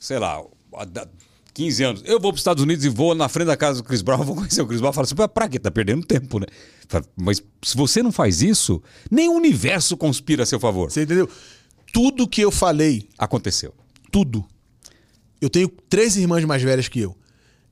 sei 0.00 0.18
lá, 0.18 0.40
há 0.74 0.84
da- 0.84 1.06
15 1.54 1.82
anos, 1.82 2.02
eu 2.04 2.20
vou 2.20 2.30
para 2.30 2.36
os 2.36 2.40
Estados 2.40 2.62
Unidos 2.62 2.84
e 2.84 2.88
vou 2.88 3.16
na 3.16 3.28
frente 3.28 3.48
da 3.48 3.56
casa 3.56 3.82
do 3.82 3.84
Chris 3.84 4.00
Brown, 4.00 4.18
vou 4.22 4.36
conhecer 4.36 4.62
o 4.62 4.66
Chris 4.66 4.80
Brown, 4.80 4.92
fala 4.92 5.04
assim, 5.06 5.16
"Pra- 5.16 5.26
pra 5.26 5.48
quê? 5.48 5.58
Tá 5.58 5.72
perdendo 5.72 6.06
tempo, 6.06 6.38
né? 6.38 6.46
Mas 7.16 7.42
se 7.62 7.76
você 7.76 8.00
não 8.00 8.12
faz 8.12 8.40
isso, 8.42 8.80
nem 9.10 9.28
o 9.28 9.32
universo 9.32 9.96
conspira 9.96 10.44
a 10.44 10.46
seu 10.46 10.60
favor. 10.60 10.88
Você 10.90 11.02
entendeu? 11.02 11.28
Tudo 11.92 12.28
que 12.28 12.40
eu 12.40 12.50
falei, 12.50 13.08
Aconteceu. 13.18 13.74
tudo. 14.10 14.44
Eu 15.40 15.48
tenho 15.48 15.68
três 15.88 16.16
irmãs 16.16 16.44
mais 16.44 16.62
velhas 16.62 16.88
que 16.88 17.00
eu. 17.00 17.16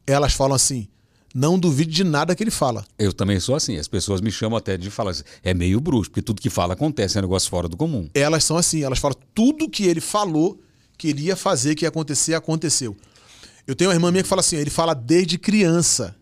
Elas 0.07 0.33
falam 0.33 0.55
assim: 0.55 0.89
não 1.35 1.59
duvide 1.59 1.91
de 1.93 2.05
nada 2.05 2.35
que 2.35 2.43
ele 2.43 2.51
fala. 2.51 2.85
Eu 2.99 3.13
também 3.13 3.39
sou 3.41 3.55
assim. 3.55 3.77
As 3.77 3.89
pessoas 3.89 4.21
me 4.21 4.31
chamam 4.31 4.57
até 4.57 4.77
de 4.77 4.91
falar 4.91 5.11
assim, 5.11 5.23
é 5.43 5.53
meio 5.53 5.81
bruxo, 5.81 6.11
porque 6.11 6.23
tudo 6.23 6.41
que 6.41 6.49
fala 6.49 6.75
acontece, 6.75 7.19
é 7.19 7.21
um 7.21 7.23
negócio 7.23 7.51
fora 7.51 7.69
do 7.69 7.77
comum. 7.77 8.09
Elas 8.15 8.45
são 8.45 8.57
assim, 8.57 8.83
elas 8.83 8.99
falam 8.99 9.19
tudo 9.35 9.69
que 9.69 9.85
ele 9.85 10.01
falou 10.01 10.59
que 10.97 11.09
ele 11.09 11.25
ia 11.25 11.37
fazer, 11.37 11.75
que 11.75 11.85
ia 11.85 11.89
acontecer, 11.89 12.35
aconteceu. 12.35 12.97
Eu 13.67 13.75
tenho 13.75 13.91
uma 13.91 13.97
irmã 13.97 14.11
minha 14.11 14.23
que 14.23 14.29
fala 14.29 14.41
assim, 14.41 14.57
ele 14.57 14.71
fala 14.71 14.95
desde 14.95 15.37
criança 15.39 16.17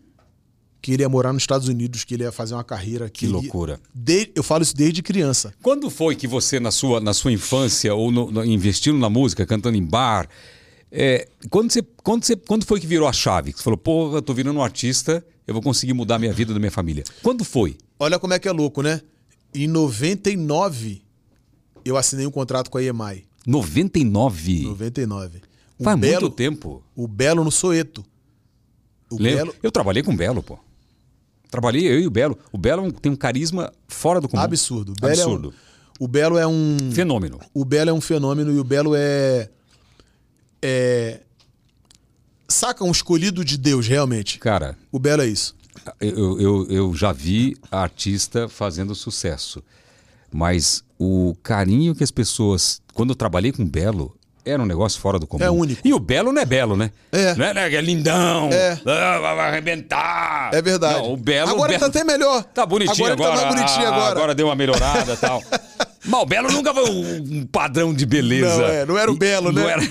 que 0.85 0.93
ele 0.93 1.01
ia 1.01 1.09
morar 1.09 1.33
nos 1.33 1.41
Estados 1.41 1.67
Unidos, 1.67 2.03
que 2.03 2.13
ele 2.13 2.23
ia 2.23 2.31
fazer 2.31 2.53
uma 2.53 2.63
carreira. 2.63 3.09
Que 3.09 3.25
ia- 3.25 3.31
loucura. 3.31 3.79
De- 3.91 4.29
eu 4.35 4.43
falo 4.43 4.61
isso 4.61 4.75
desde 4.75 5.01
criança. 5.01 5.51
Quando 5.63 5.89
foi 5.89 6.15
que 6.15 6.27
você, 6.27 6.59
na 6.59 6.69
sua, 6.69 6.99
na 6.99 7.11
sua 7.11 7.31
infância, 7.31 7.95
ou 7.95 8.11
no- 8.11 8.29
no- 8.29 8.45
investindo 8.45 8.99
na 8.99 9.09
música, 9.09 9.45
cantando 9.47 9.75
em 9.75 9.83
bar, 9.83 10.29
é, 10.91 11.27
quando, 11.49 11.71
você, 11.71 11.81
quando, 12.03 12.23
você, 12.23 12.35
quando 12.35 12.65
foi 12.65 12.79
que 12.79 12.85
virou 12.85 13.07
a 13.07 13.13
chave? 13.13 13.51
Que 13.51 13.57
Você 13.57 13.63
falou, 13.63 13.77
pô, 13.77 14.15
eu 14.15 14.21
tô 14.21 14.31
virando 14.31 14.59
um 14.59 14.61
artista, 14.61 15.25
eu 15.47 15.55
vou 15.55 15.63
conseguir 15.63 15.93
mudar 15.93 16.17
a 16.17 16.19
minha 16.19 16.31
vida 16.31 16.53
da 16.53 16.59
minha 16.59 16.69
família. 16.71 17.03
Quando 17.23 17.43
foi? 17.43 17.77
Olha 17.99 18.19
como 18.19 18.33
é 18.35 18.37
que 18.39 18.47
é 18.47 18.51
louco, 18.51 18.83
né? 18.83 19.01
Em 19.55 19.67
99, 19.67 21.01
eu 21.83 21.97
assinei 21.97 22.27
um 22.27 22.31
contrato 22.31 22.69
com 22.69 22.77
a 22.77 22.83
EMI. 22.83 23.25
99. 23.47 24.61
99. 24.65 25.41
O 25.79 25.83
Faz 25.83 25.99
Belo, 25.99 26.21
muito 26.21 26.35
tempo. 26.35 26.83
O 26.95 27.07
Belo 27.07 27.43
no 27.43 27.51
Soeto. 27.51 28.05
Belo. 29.11 29.55
Eu 29.63 29.71
trabalhei 29.71 30.03
com 30.03 30.11
o 30.11 30.15
Belo, 30.15 30.43
pô. 30.43 30.59
Trabalhei 31.55 31.87
eu 31.87 32.01
e 32.01 32.05
o 32.05 32.11
Belo. 32.11 32.37
O 32.51 32.57
Belo 32.57 32.91
tem 32.91 33.09
um 33.09 33.15
carisma 33.15 33.71
fora 33.87 34.19
do 34.19 34.27
comum. 34.27 34.43
Absurdo. 34.43 34.91
O 34.91 34.95
Belo 35.01 35.13
Absurdo. 35.13 35.47
É 35.47 36.01
um, 36.01 36.05
o 36.05 36.07
Belo 36.09 36.37
é 36.37 36.45
um. 36.45 36.77
Fenômeno. 36.91 37.39
O 37.53 37.63
Belo 37.63 37.89
é 37.89 37.93
um 37.93 38.01
fenômeno 38.01 38.51
e 38.51 38.59
o 38.59 38.63
Belo 38.63 38.93
é. 38.93 39.49
É. 40.61 41.21
Saca 42.45 42.83
um 42.83 42.91
escolhido 42.91 43.45
de 43.45 43.57
Deus, 43.57 43.87
realmente. 43.87 44.37
Cara, 44.37 44.77
O 44.91 44.99
Belo 44.99 45.21
é 45.21 45.27
isso. 45.27 45.55
eu, 46.01 46.41
eu, 46.41 46.67
eu 46.69 46.93
já 46.93 47.13
vi 47.13 47.55
artista 47.71 48.49
fazendo 48.49 48.93
sucesso. 48.93 49.63
Mas 50.29 50.83
o 50.99 51.37
carinho 51.41 51.95
que 51.95 52.03
as 52.03 52.11
pessoas. 52.11 52.81
Quando 52.93 53.11
eu 53.11 53.15
trabalhei 53.15 53.53
com 53.53 53.63
o 53.63 53.65
Belo, 53.65 54.13
era 54.45 54.61
um 54.61 54.65
negócio 54.65 55.01
fora 55.01 55.17
do 55.17 55.25
comum. 55.25 55.43
É 55.43 55.49
único. 55.49 55.81
E 55.83 55.93
o 55.93 55.99
Belo 55.99 56.31
não 56.31 56.41
é 56.41 56.45
Belo, 56.45 56.77
né? 56.77 56.91
É. 57.11 57.33
Não 57.35 57.45
é, 57.45 57.53
né? 57.53 57.73
é 57.73 57.81
lindão. 57.81 58.49
É. 58.51 58.79
Ah, 58.85 59.19
vai 59.19 59.49
arrebentar. 59.49 60.51
É 60.53 60.61
verdade. 60.61 60.99
Não, 60.99 61.13
o 61.13 61.17
Belo. 61.17 61.49
Agora 61.49 61.63
o 61.63 61.67
Belo... 61.67 61.79
tá 61.79 61.85
até 61.87 62.03
melhor. 62.03 62.43
Tá 62.43 62.65
bonitinho 62.65 63.11
agora. 63.11 63.31
agora. 63.31 63.37
Tá 63.37 63.45
mais 63.45 63.55
bonitinho 63.55 63.87
ah, 63.87 63.95
agora. 63.95 64.11
Agora 64.11 64.35
deu 64.35 64.47
uma 64.47 64.55
melhorada 64.55 65.13
e 65.13 65.17
tal. 65.17 65.41
Mas 66.07 66.21
o 66.21 66.25
Belo 66.25 66.51
nunca 66.51 66.73
foi 66.73 66.89
um 66.89 67.45
padrão 67.51 67.93
de 67.93 68.05
beleza. 68.05 68.57
Não, 68.57 68.65
é, 68.65 68.85
não 68.85 68.97
era 68.97 69.11
o 69.11 69.15
E- 69.15 69.17
Belo, 69.17 69.51
né? 69.51 69.61
não 69.61 69.69
era- 69.69 69.81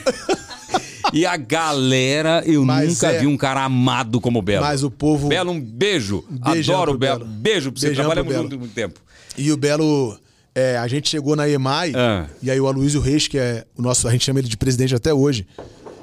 E 1.13 1.27
a 1.27 1.37
galera, 1.37 2.43
eu 2.47 2.65
Mas 2.65 2.89
nunca 2.89 3.13
é. 3.13 3.19
vi 3.19 3.27
um 3.27 3.37
cara 3.37 3.65
amado 3.65 4.21
como 4.21 4.39
o 4.39 4.43
Belo. 4.43 4.65
Mas 4.65 4.85
o 4.85 4.91
povo. 4.91 5.29
Belo, 5.29 5.51
um 5.51 5.61
beijo. 5.61 6.25
beijão 6.31 6.77
Adoro 6.77 6.93
o 6.93 6.99
Belo. 6.99 7.19
Belo. 7.21 7.31
Beijo 7.31 7.73
pra 7.73 7.81
você. 7.81 7.87
Beijão 7.89 8.05
Trabalhamos 8.05 8.35
junto 8.35 8.59
muito 8.59 8.75
tempo. 8.75 9.01
E 9.37 9.51
o 9.51 9.57
Belo, 9.57 10.17
é, 10.55 10.77
a 10.79 10.87
gente 10.87 11.09
chegou 11.09 11.35
na 11.37 11.49
EMAI, 11.49 11.93
Ah. 11.95 12.27
e 12.43 12.51
aí 12.51 12.61
o 12.61 12.67
Aloysio 12.67 13.01
Reis, 13.01 13.27
que 13.29 13.39
é 13.39 13.65
o 13.77 13.83
nosso, 13.83 14.07
a 14.07 14.13
gente 14.13 14.25
chama 14.25 14.39
ele 14.39 14.49
de 14.49 14.57
presidente 14.57 14.95
até 14.95 15.13
hoje, 15.13 15.47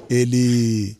ele 0.08 0.96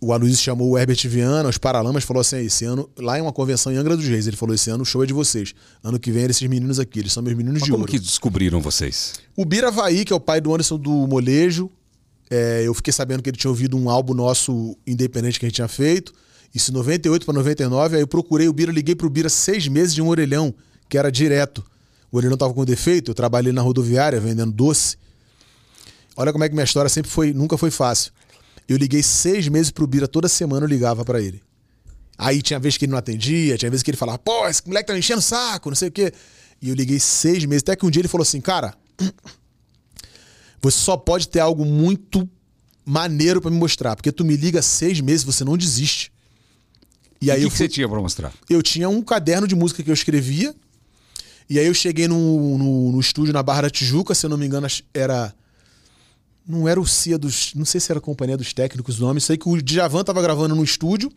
o 0.00 0.12
Aloysio 0.12 0.36
chamou 0.38 0.68
o 0.70 0.76
Herbert 0.76 0.98
Viana, 1.08 1.48
os 1.48 1.58
Paralamas, 1.58 2.02
falou 2.02 2.20
assim: 2.20 2.38
esse 2.38 2.64
ano, 2.64 2.90
lá 2.98 3.18
em 3.18 3.22
uma 3.22 3.32
convenção 3.32 3.72
em 3.72 3.76
Angra 3.76 3.96
dos 3.96 4.06
Reis, 4.06 4.26
ele 4.26 4.36
falou: 4.36 4.52
esse 4.52 4.68
ano 4.68 4.82
o 4.82 4.84
show 4.86 5.02
é 5.04 5.06
de 5.06 5.12
vocês. 5.12 5.54
Ano 5.82 5.98
que 5.98 6.10
vem, 6.10 6.24
esses 6.24 6.42
meninos 6.48 6.80
aqui, 6.80 6.98
eles 6.98 7.12
são 7.12 7.22
meus 7.22 7.36
meninos 7.36 7.60
Mas 7.60 7.64
de 7.66 7.70
como 7.70 7.82
ouro. 7.84 7.90
que 7.92 8.00
descobriram 8.00 8.60
vocês? 8.60 9.12
O 9.36 9.44
Bira 9.44 9.70
Vai, 9.70 10.04
que 10.04 10.12
é 10.12 10.16
o 10.16 10.20
pai 10.20 10.40
do 10.40 10.52
Anderson 10.52 10.76
do 10.76 10.90
Molejo, 11.06 11.70
é, 12.28 12.62
eu 12.66 12.74
fiquei 12.74 12.92
sabendo 12.92 13.22
que 13.22 13.30
ele 13.30 13.36
tinha 13.36 13.48
ouvido 13.50 13.76
um 13.76 13.88
álbum 13.88 14.12
nosso 14.12 14.76
independente 14.84 15.38
que 15.38 15.46
a 15.46 15.48
gente 15.48 15.56
tinha 15.56 15.68
feito. 15.68 16.12
Isso 16.52 16.72
em 16.72 16.74
98 16.74 17.24
para 17.24 17.34
99. 17.34 17.94
Aí 17.96 18.02
eu 18.02 18.06
procurei 18.08 18.48
o 18.48 18.52
Bira, 18.52 18.72
liguei 18.72 18.96
pro 18.96 19.08
Bira 19.08 19.28
seis 19.28 19.68
meses 19.68 19.94
de 19.94 20.02
um 20.02 20.08
orelhão, 20.08 20.52
que 20.88 20.98
era 20.98 21.12
direto. 21.12 21.64
O 22.12 22.18
orelhão 22.18 22.36
tava 22.36 22.52
com 22.52 22.64
defeito, 22.64 23.10
eu 23.10 23.14
trabalhei 23.14 23.52
na 23.52 23.62
rodoviária 23.62 24.20
vendendo 24.20 24.52
doce. 24.52 24.96
Olha 26.14 26.30
como 26.30 26.44
é 26.44 26.48
que 26.48 26.54
minha 26.54 26.64
história 26.64 26.90
sempre 26.90 27.10
foi, 27.10 27.32
nunca 27.32 27.56
foi 27.56 27.70
fácil. 27.70 28.12
Eu 28.68 28.76
liguei 28.76 29.02
seis 29.02 29.48
meses 29.48 29.70
pro 29.70 29.86
Bira, 29.86 30.06
toda 30.06 30.28
semana 30.28 30.64
eu 30.66 30.68
ligava 30.68 31.04
para 31.04 31.20
ele. 31.20 31.42
Aí 32.18 32.42
tinha 32.42 32.60
vez 32.60 32.76
que 32.76 32.84
ele 32.84 32.92
não 32.92 32.98
atendia, 32.98 33.56
tinha 33.56 33.70
vez 33.70 33.82
que 33.82 33.90
ele 33.90 33.96
falava, 33.96 34.18
pô, 34.18 34.46
esse 34.46 34.62
moleque 34.66 34.86
tá 34.88 34.92
me 34.92 34.98
enchendo 34.98 35.20
o 35.20 35.22
saco, 35.22 35.70
não 35.70 35.74
sei 35.76 35.88
o 35.88 35.92
quê. 35.92 36.12
E 36.60 36.68
eu 36.68 36.74
liguei 36.74 37.00
seis 37.00 37.44
meses, 37.46 37.62
até 37.62 37.74
que 37.74 37.84
um 37.86 37.90
dia 37.90 38.02
ele 38.02 38.08
falou 38.08 38.22
assim, 38.22 38.40
cara, 38.40 38.74
você 40.60 40.78
só 40.78 40.96
pode 40.96 41.28
ter 41.28 41.40
algo 41.40 41.64
muito 41.64 42.28
maneiro 42.84 43.40
pra 43.40 43.50
me 43.50 43.56
mostrar, 43.56 43.96
porque 43.96 44.12
tu 44.12 44.24
me 44.24 44.36
liga 44.36 44.60
seis 44.62 45.00
meses, 45.00 45.24
você 45.24 45.44
não 45.44 45.56
desiste. 45.56 46.12
E 47.20 47.30
aí 47.30 47.38
o 47.38 47.40
que, 47.40 47.46
eu, 47.46 47.50
que 47.50 47.56
fui- 47.56 47.66
você 47.66 47.68
tinha 47.72 47.88
pra 47.88 48.00
mostrar? 48.00 48.32
eu 48.50 48.62
tinha 48.62 48.88
um 48.88 49.00
caderno 49.02 49.48
de 49.48 49.54
música 49.54 49.82
que 49.82 49.90
eu 49.90 49.94
escrevia, 49.94 50.54
e 51.48 51.58
aí 51.58 51.66
eu 51.66 51.74
cheguei 51.74 52.08
no, 52.08 52.58
no, 52.58 52.92
no 52.92 53.00
estúdio 53.00 53.32
na 53.32 53.42
Barra 53.42 53.62
da 53.62 53.70
Tijuca, 53.70 54.14
se 54.14 54.26
eu 54.26 54.30
não 54.30 54.38
me 54.38 54.46
engano, 54.46 54.66
era. 54.92 55.34
Não 56.46 56.66
era 56.66 56.80
o 56.80 56.86
CIA 56.86 57.18
dos. 57.18 57.54
Não 57.54 57.64
sei 57.64 57.80
se 57.80 57.92
era 57.92 57.98
a 57.98 58.02
companhia 58.02 58.36
dos 58.36 58.52
técnicos 58.52 58.98
o 58.98 59.02
nome. 59.02 59.20
Sei 59.20 59.36
que 59.36 59.48
o 59.48 59.62
Djavan 59.62 60.02
tava 60.02 60.20
gravando 60.20 60.54
no 60.54 60.64
estúdio. 60.64 61.10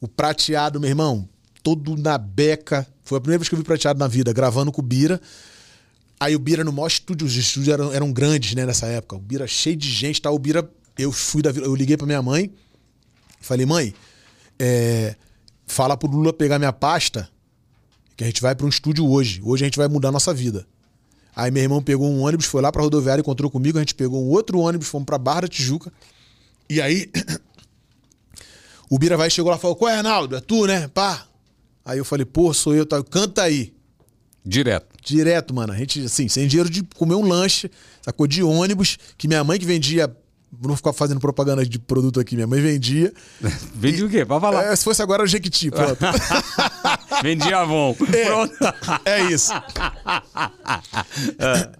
O 0.00 0.06
prateado, 0.06 0.80
meu 0.80 0.88
irmão, 0.88 1.28
todo 1.62 1.96
na 1.96 2.16
beca. 2.16 2.86
Foi 3.02 3.18
a 3.18 3.20
primeira 3.20 3.38
vez 3.38 3.48
que 3.48 3.54
eu 3.54 3.58
vi 3.58 3.64
prateado 3.64 3.98
na 3.98 4.06
vida, 4.06 4.32
gravando 4.32 4.70
com 4.70 4.80
o 4.80 4.84
Bira. 4.84 5.20
Aí 6.18 6.36
o 6.36 6.38
Bira 6.38 6.62
no 6.62 6.72
maior 6.72 6.86
estúdio, 6.86 7.26
os 7.26 7.34
estúdios 7.34 7.72
eram, 7.72 7.92
eram 7.92 8.12
grandes, 8.12 8.54
né, 8.54 8.66
nessa 8.66 8.86
época. 8.86 9.16
O 9.16 9.18
Bira 9.18 9.46
cheio 9.46 9.76
de 9.76 9.90
gente, 9.90 10.20
tá? 10.20 10.30
O 10.30 10.38
Bira, 10.38 10.70
eu 10.98 11.10
fui 11.10 11.40
da 11.42 11.50
eu 11.50 11.74
liguei 11.74 11.96
pra 11.96 12.06
minha 12.06 12.22
mãe, 12.22 12.52
falei, 13.40 13.64
mãe, 13.64 13.94
é, 14.58 15.16
fala 15.66 15.96
pro 15.96 16.10
Lula 16.10 16.32
pegar 16.32 16.58
minha 16.58 16.72
pasta, 16.72 17.28
que 18.20 18.24
a 18.24 18.26
gente 18.26 18.42
vai 18.42 18.54
pra 18.54 18.66
um 18.66 18.68
estúdio 18.68 19.08
hoje. 19.08 19.40
Hoje 19.42 19.64
a 19.64 19.66
gente 19.66 19.78
vai 19.78 19.88
mudar 19.88 20.10
a 20.10 20.12
nossa 20.12 20.34
vida. 20.34 20.66
Aí 21.34 21.50
meu 21.50 21.62
irmão 21.62 21.82
pegou 21.82 22.06
um 22.06 22.20
ônibus, 22.20 22.44
foi 22.44 22.60
lá 22.60 22.70
pra 22.70 22.82
rodoviária, 22.82 23.22
encontrou 23.22 23.50
comigo, 23.50 23.78
a 23.78 23.80
gente 23.80 23.94
pegou 23.94 24.22
um 24.22 24.28
outro 24.28 24.58
ônibus, 24.58 24.88
fomos 24.88 25.06
pra 25.06 25.16
Barra 25.16 25.42
da 25.42 25.48
Tijuca. 25.48 25.90
E 26.68 26.82
aí 26.82 27.10
o 28.90 28.98
Bira 28.98 29.16
vai 29.16 29.30
chegou 29.30 29.50
lá 29.50 29.56
e 29.56 29.60
falou: 29.60 29.74
Qual 29.74 29.90
é, 29.90 29.94
Reinaldo? 29.94 30.36
É 30.36 30.40
tu, 30.40 30.66
né? 30.66 30.86
Pá. 30.88 31.26
Aí 31.82 31.96
eu 31.96 32.04
falei, 32.04 32.26
pô, 32.26 32.52
sou 32.52 32.74
eu, 32.74 32.84
tá? 32.84 33.02
canta 33.02 33.42
aí. 33.42 33.72
Direto. 34.44 34.94
Direto, 35.02 35.54
mano. 35.54 35.72
A 35.72 35.76
gente, 35.76 36.04
assim, 36.04 36.28
sem 36.28 36.46
dinheiro 36.46 36.68
de 36.68 36.82
comer 36.82 37.14
um 37.14 37.26
lanche, 37.26 37.70
sacou? 38.02 38.26
De 38.26 38.42
ônibus, 38.42 38.98
que 39.16 39.26
minha 39.26 39.42
mãe 39.42 39.58
que 39.58 39.64
vendia. 39.64 40.14
Não 40.62 40.76
ficar 40.76 40.92
fazendo 40.92 41.20
propaganda 41.20 41.64
de 41.64 41.78
produto 41.78 42.18
aqui, 42.20 42.34
minha 42.34 42.46
mãe 42.46 42.60
vendia. 42.60 43.12
Vendia 43.74 44.04
o 44.04 44.10
quê? 44.10 44.26
Pra 44.26 44.40
falar. 44.40 44.64
É, 44.64 44.76
se 44.76 44.82
fosse 44.84 45.00
agora, 45.00 45.22
o 45.22 45.26
Jequiti, 45.26 45.70
pronto. 45.70 45.96
Vendia 47.22 47.58
Avon. 47.58 47.94
Pronto. 47.94 48.54
É 49.04 49.22
isso. 49.30 49.52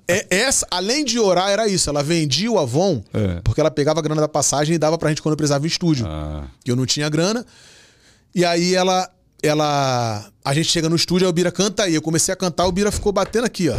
É, 0.08 0.26
essa, 0.30 0.66
além 0.70 1.04
de 1.04 1.18
orar, 1.18 1.50
era 1.50 1.68
isso. 1.68 1.88
Ela 1.88 2.02
vendia 2.02 2.50
o 2.50 2.58
Avon, 2.58 3.02
É. 3.12 3.40
porque 3.42 3.60
ela 3.60 3.70
pegava 3.70 4.00
a 4.00 4.02
grana 4.02 4.20
da 4.20 4.28
passagem 4.28 4.74
e 4.74 4.78
dava 4.78 4.98
pra 4.98 5.08
gente 5.08 5.22
quando 5.22 5.36
precisava 5.36 5.64
em 5.64 5.68
estúdio. 5.68 6.06
Ah. 6.08 6.44
Que 6.64 6.70
eu 6.70 6.76
não 6.76 6.86
tinha 6.86 7.08
grana. 7.08 7.44
E 8.34 8.44
aí 8.44 8.74
ela. 8.74 9.08
ela 9.42 10.26
a 10.44 10.54
gente 10.54 10.68
chega 10.68 10.88
no 10.88 10.96
estúdio, 10.96 11.26
aí 11.26 11.30
o 11.30 11.32
Bira 11.32 11.52
canta 11.52 11.84
aí. 11.84 11.94
Eu 11.94 12.02
comecei 12.02 12.32
a 12.32 12.36
cantar, 12.36 12.66
o 12.66 12.72
Bira 12.72 12.90
ficou 12.90 13.12
batendo 13.12 13.44
aqui, 13.44 13.68
ó. 13.68 13.76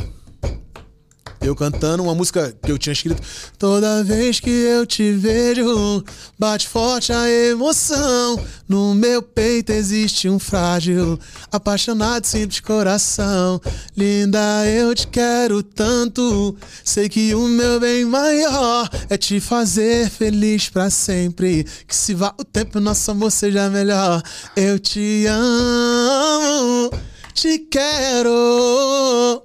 Eu 1.41 1.55
cantando 1.55 2.03
uma 2.03 2.13
música 2.13 2.55
que 2.61 2.71
eu 2.71 2.77
tinha 2.77 2.93
escrito. 2.93 3.21
Toda 3.57 4.03
vez 4.03 4.39
que 4.39 4.49
eu 4.49 4.85
te 4.85 5.11
vejo, 5.11 6.03
bate 6.37 6.67
forte 6.67 7.11
a 7.11 7.27
emoção. 7.27 8.39
No 8.69 8.93
meu 8.93 9.23
peito 9.23 9.71
existe 9.71 10.29
um 10.29 10.37
frágil, 10.37 11.19
apaixonado, 11.51 12.27
simples 12.27 12.59
coração. 12.59 13.59
Linda, 13.97 14.67
eu 14.67 14.93
te 14.93 15.07
quero 15.07 15.63
tanto. 15.63 16.55
Sei 16.83 17.09
que 17.09 17.33
o 17.33 17.47
meu 17.47 17.79
bem 17.79 18.05
maior 18.05 18.87
é 19.09 19.17
te 19.17 19.39
fazer 19.39 20.11
feliz 20.11 20.69
pra 20.69 20.91
sempre. 20.91 21.65
Que 21.87 21.95
se 21.95 22.13
vá 22.13 22.35
o 22.39 22.43
tempo, 22.43 22.79
nosso 22.79 23.09
amor 23.09 23.31
seja 23.31 23.67
melhor. 23.67 24.21
Eu 24.55 24.77
te 24.77 25.25
amo, 25.25 26.91
te 27.33 27.57
quero. 27.57 29.41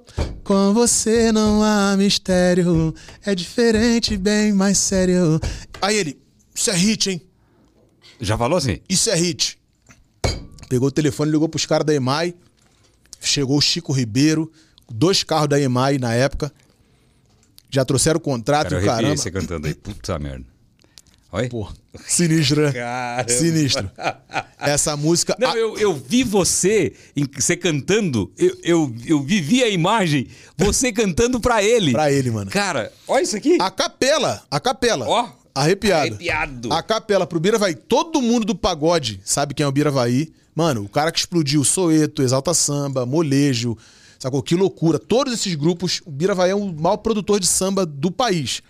Com 0.47 0.73
você 0.73 1.29
não 1.29 1.61
há 1.61 1.93
mistério. 1.97 2.95
É 3.25 3.35
diferente, 3.35 4.15
bem 4.15 4.53
mais 4.53 4.77
sério. 4.77 5.41
Aí 5.81 5.97
ele, 5.97 6.17
isso 6.55 6.71
é 6.71 6.73
hit, 6.73 7.09
hein? 7.09 7.21
Já 8.21 8.37
falou 8.37 8.57
assim? 8.57 8.79
Isso 8.87 9.09
é 9.09 9.15
hit. 9.17 9.59
Pegou 10.69 10.87
o 10.87 10.91
telefone, 10.91 11.31
ligou 11.31 11.49
pros 11.49 11.65
caras 11.65 11.85
da 11.85 11.93
EMAI. 11.93 12.33
Chegou 13.19 13.57
o 13.57 13.61
Chico 13.61 13.91
Ribeiro, 13.91 14.49
dois 14.89 15.21
carros 15.21 15.49
da 15.49 15.59
EMAI 15.59 15.97
na 15.97 16.13
época. 16.13 16.49
Já 17.69 17.83
trouxeram 17.83 18.17
o 18.17 18.21
contrato, 18.21 18.69
Cara, 18.69 18.81
e 18.81 18.83
o 18.83 18.87
caramba. 18.87 19.17
você 19.17 19.29
cantando 19.29 19.67
aí. 19.67 19.73
Puta 19.73 20.17
merda. 20.17 20.45
Olha. 21.31 21.49
Pô, 21.49 21.67
sinistro, 22.07 22.61
né? 22.63 22.71
Caramba. 22.71 23.29
Sinistro. 23.29 23.91
Essa 24.59 24.95
música. 24.95 25.35
Não, 25.37 25.49
a- 25.51 25.57
eu, 25.57 25.77
eu 25.77 25.93
vi 25.93 26.23
você, 26.23 26.93
você 27.35 27.55
cantando, 27.57 28.31
eu, 28.37 28.57
eu, 28.63 28.95
eu 29.05 29.21
vivi 29.21 29.61
a 29.63 29.69
imagem, 29.69 30.27
você 30.57 30.91
cantando 30.91 31.39
pra 31.39 31.61
ele. 31.63 31.91
Pra 31.91 32.11
ele, 32.11 32.31
mano. 32.31 32.49
Cara, 32.49 32.91
olha 33.07 33.23
isso 33.23 33.35
aqui. 33.35 33.57
A 33.59 33.69
capela, 33.69 34.41
a 34.49 34.59
capela. 34.59 35.05
Ó. 35.07 35.29
Arrepiado. 35.53 36.13
Arrepiado. 36.15 36.71
A 36.73 36.81
capela 36.83 37.25
pro 37.27 37.39
Bira 37.39 37.57
vai. 37.57 37.73
Todo 37.75 38.21
mundo 38.21 38.45
do 38.45 38.55
pagode 38.55 39.19
sabe 39.25 39.53
quem 39.53 39.63
é 39.63 39.67
o 39.67 39.71
Bira 39.71 39.91
vai. 39.91 40.27
Mano, 40.55 40.83
o 40.83 40.89
cara 40.89 41.11
que 41.11 41.19
explodiu 41.19 41.63
Soeto, 41.63 42.21
Exalta 42.21 42.53
Samba, 42.53 43.05
Molejo, 43.05 43.77
sacou? 44.17 44.41
Que 44.41 44.55
loucura. 44.55 44.97
Todos 44.97 45.33
esses 45.33 45.53
grupos, 45.55 46.01
o 46.05 46.11
Bira 46.11 46.33
vai 46.33 46.51
é 46.51 46.55
o 46.55 46.71
maior 46.73 46.97
produtor 46.97 47.39
de 47.39 47.47
samba 47.47 47.85
do 47.85 48.09
país. 48.11 48.61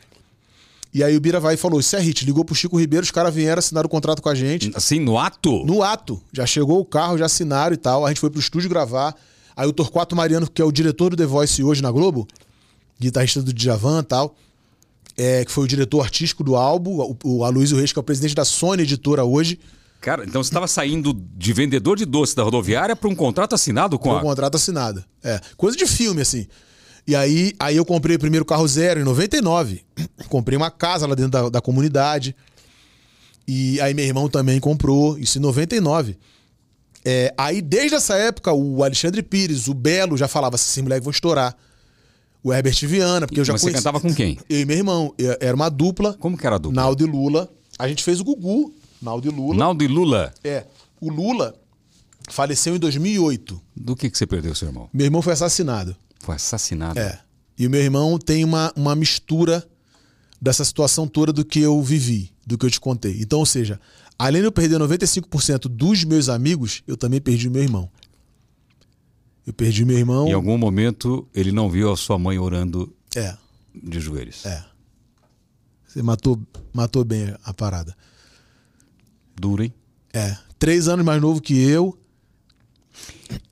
E 0.93 1.03
aí 1.03 1.15
o 1.15 1.21
Bira 1.21 1.39
vai 1.39 1.55
e 1.55 1.57
falou: 1.57 1.79
Isso 1.79 1.95
é 1.95 1.99
hit. 1.99 2.25
Ligou 2.25 2.43
pro 2.43 2.55
Chico 2.55 2.79
Ribeiro, 2.79 3.03
os 3.03 3.11
caras 3.11 3.33
vieram 3.33 3.59
assinar 3.59 3.85
o 3.85 3.89
contrato 3.89 4.21
com 4.21 4.29
a 4.29 4.35
gente. 4.35 4.71
Assim, 4.75 4.99
no 4.99 5.17
ato? 5.17 5.65
No 5.65 5.83
ato. 5.83 6.21
Já 6.31 6.45
chegou 6.45 6.79
o 6.79 6.85
carro, 6.85 7.17
já 7.17 7.25
assinaram 7.25 7.73
e 7.73 7.77
tal. 7.77 8.05
A 8.05 8.09
gente 8.09 8.19
foi 8.19 8.29
pro 8.29 8.39
estúdio 8.39 8.69
gravar. 8.69 9.15
Aí 9.55 9.67
o 9.67 9.73
Torquato 9.73 10.15
Mariano, 10.15 10.49
que 10.49 10.61
é 10.61 10.65
o 10.65 10.71
diretor 10.71 11.09
do 11.09 11.17
The 11.17 11.25
Voice 11.25 11.63
hoje 11.63 11.81
na 11.81 11.91
Globo, 11.91 12.27
guitarrista 12.99 13.41
do 13.41 13.51
Djavan 13.51 14.01
e 14.01 14.03
tal, 14.03 14.35
é, 15.17 15.43
que 15.43 15.51
foi 15.51 15.63
o 15.63 15.67
diretor 15.67 16.01
artístico 16.01 16.43
do 16.43 16.55
álbum, 16.55 16.99
o, 16.99 17.17
o 17.23 17.43
Aloysio 17.43 17.77
Reis, 17.77 17.91
que 17.91 17.97
é 17.97 18.01
o 18.01 18.03
presidente 18.03 18.35
da 18.35 18.45
Sony 18.45 18.83
Editora 18.83 19.23
hoje, 19.23 19.59
Cara, 19.99 20.23
então 20.23 20.43
você 20.43 20.49
estava 20.49 20.67
saindo 20.67 21.13
de 21.35 21.53
vendedor 21.53 21.97
de 21.97 22.05
doce 22.05 22.35
da 22.35 22.43
rodoviária 22.43 22.95
para 22.95 23.09
um 23.09 23.15
contrato 23.15 23.55
assinado 23.55 23.97
com 23.97 24.09
o 24.09 24.17
a. 24.17 24.21
contrato 24.21 24.55
assinado. 24.55 25.03
É, 25.23 25.41
coisa 25.55 25.75
de 25.75 25.85
filme, 25.87 26.21
assim. 26.21 26.47
E 27.07 27.15
aí, 27.15 27.53
aí 27.57 27.77
eu 27.77 27.85
comprei 27.85 28.17
o 28.17 28.19
primeiro 28.19 28.43
carro 28.43 28.67
zero 28.67 28.99
em 28.99 29.03
99. 29.03 29.81
Comprei 30.27 30.57
uma 30.57 30.69
casa 30.69 31.07
lá 31.07 31.15
dentro 31.15 31.31
da, 31.31 31.49
da 31.49 31.61
comunidade. 31.61 32.35
E 33.47 33.79
aí 33.79 33.93
meu 33.93 34.03
irmão 34.03 34.27
também 34.27 34.59
comprou, 34.59 35.17
isso 35.17 35.37
em 35.37 35.41
99. 35.41 36.17
É, 37.05 37.33
aí, 37.37 37.61
desde 37.61 37.95
essa 37.95 38.15
época, 38.17 38.51
o 38.51 38.83
Alexandre 38.83 39.23
Pires, 39.23 39.69
o 39.69 39.73
Belo, 39.73 40.17
já 40.17 40.27
falava 40.27 40.55
assim: 40.55 40.65
esses 40.71 40.83
moleques 40.83 41.05
vão 41.05 41.11
estourar. 41.11 41.55
O 42.43 42.53
Herbert 42.53 42.77
Viana, 42.85 43.25
porque 43.25 43.39
eu 43.39 43.45
já 43.45 43.53
Mas 43.53 43.61
você 43.61 43.67
conheci- 43.67 43.83
cantava 43.83 43.99
com 44.01 44.13
quem? 44.13 44.37
Eu 44.49 44.59
e 44.59 44.65
meu 44.65 44.75
irmão. 44.77 45.13
Era 45.39 45.55
uma 45.55 45.69
dupla. 45.69 46.13
Como 46.13 46.37
que 46.37 46.45
era 46.45 46.57
a 46.57 46.59
dupla? 46.59 46.75
Naldo 46.81 47.03
e 47.05 47.07
Lula. 47.09 47.49
A 47.79 47.87
gente 47.87 48.03
fez 48.03 48.19
o 48.19 48.23
Gugu, 48.25 48.73
Naldo 49.01 49.27
e 49.27 49.31
Lula. 49.31 49.57
Naldo 49.57 49.83
e 49.83 49.87
Lula. 49.87 50.33
É. 50.43 50.65
O 50.99 51.09
Lula 51.09 51.55
faleceu 52.29 52.75
em 52.75 52.79
2008. 52.79 53.61
Do 53.75 53.95
que, 53.95 54.09
que 54.09 54.17
você 54.17 54.27
perdeu, 54.27 54.53
seu 54.53 54.67
irmão? 54.67 54.89
Meu 54.93 55.05
irmão 55.05 55.21
foi 55.21 55.33
assassinado. 55.33 55.95
Foi 56.27 56.35
assassinado. 56.35 56.99
É. 56.99 57.21
E 57.57 57.65
o 57.65 57.69
meu 57.69 57.79
irmão 57.81 58.19
tem 58.19 58.43
uma, 58.43 58.73
uma 58.75 58.93
mistura 58.95 59.65
dessa 60.41 60.65
situação 60.65 61.07
toda 61.07 61.31
do 61.31 61.45
que 61.45 61.61
eu 61.61 61.81
vivi, 61.81 62.33
do 62.45 62.57
que 62.57 62.65
eu 62.65 62.69
te 62.69 62.81
contei. 62.81 63.21
Então, 63.21 63.39
ou 63.39 63.45
seja, 63.45 63.79
além 64.19 64.41
de 64.41 64.47
eu 64.47 64.51
perder 64.51 64.77
95% 64.77 65.69
dos 65.69 66.03
meus 66.03 66.27
amigos, 66.27 66.83
eu 66.85 66.97
também 66.97 67.21
perdi 67.21 67.47
o 67.47 67.51
meu 67.51 67.63
irmão. 67.63 67.89
Eu 69.45 69.53
perdi 69.53 69.85
meu 69.85 69.97
irmão. 69.97 70.27
Em 70.27 70.33
algum 70.33 70.57
momento 70.57 71.25
ele 71.33 71.53
não 71.53 71.69
viu 71.69 71.93
a 71.93 71.95
sua 71.95 72.19
mãe 72.19 72.37
orando 72.37 72.93
É, 73.15 73.37
de 73.73 73.99
joelhos. 74.01 74.45
é. 74.45 74.65
Você 75.87 76.03
matou, 76.03 76.37
matou 76.73 77.05
bem 77.05 77.33
a 77.45 77.53
parada. 77.53 77.95
Duro, 79.33 79.63
hein? 79.63 79.73
É. 80.13 80.37
Três 80.59 80.89
anos 80.89 81.05
mais 81.05 81.21
novo 81.21 81.39
que 81.41 81.57
eu, 81.57 81.96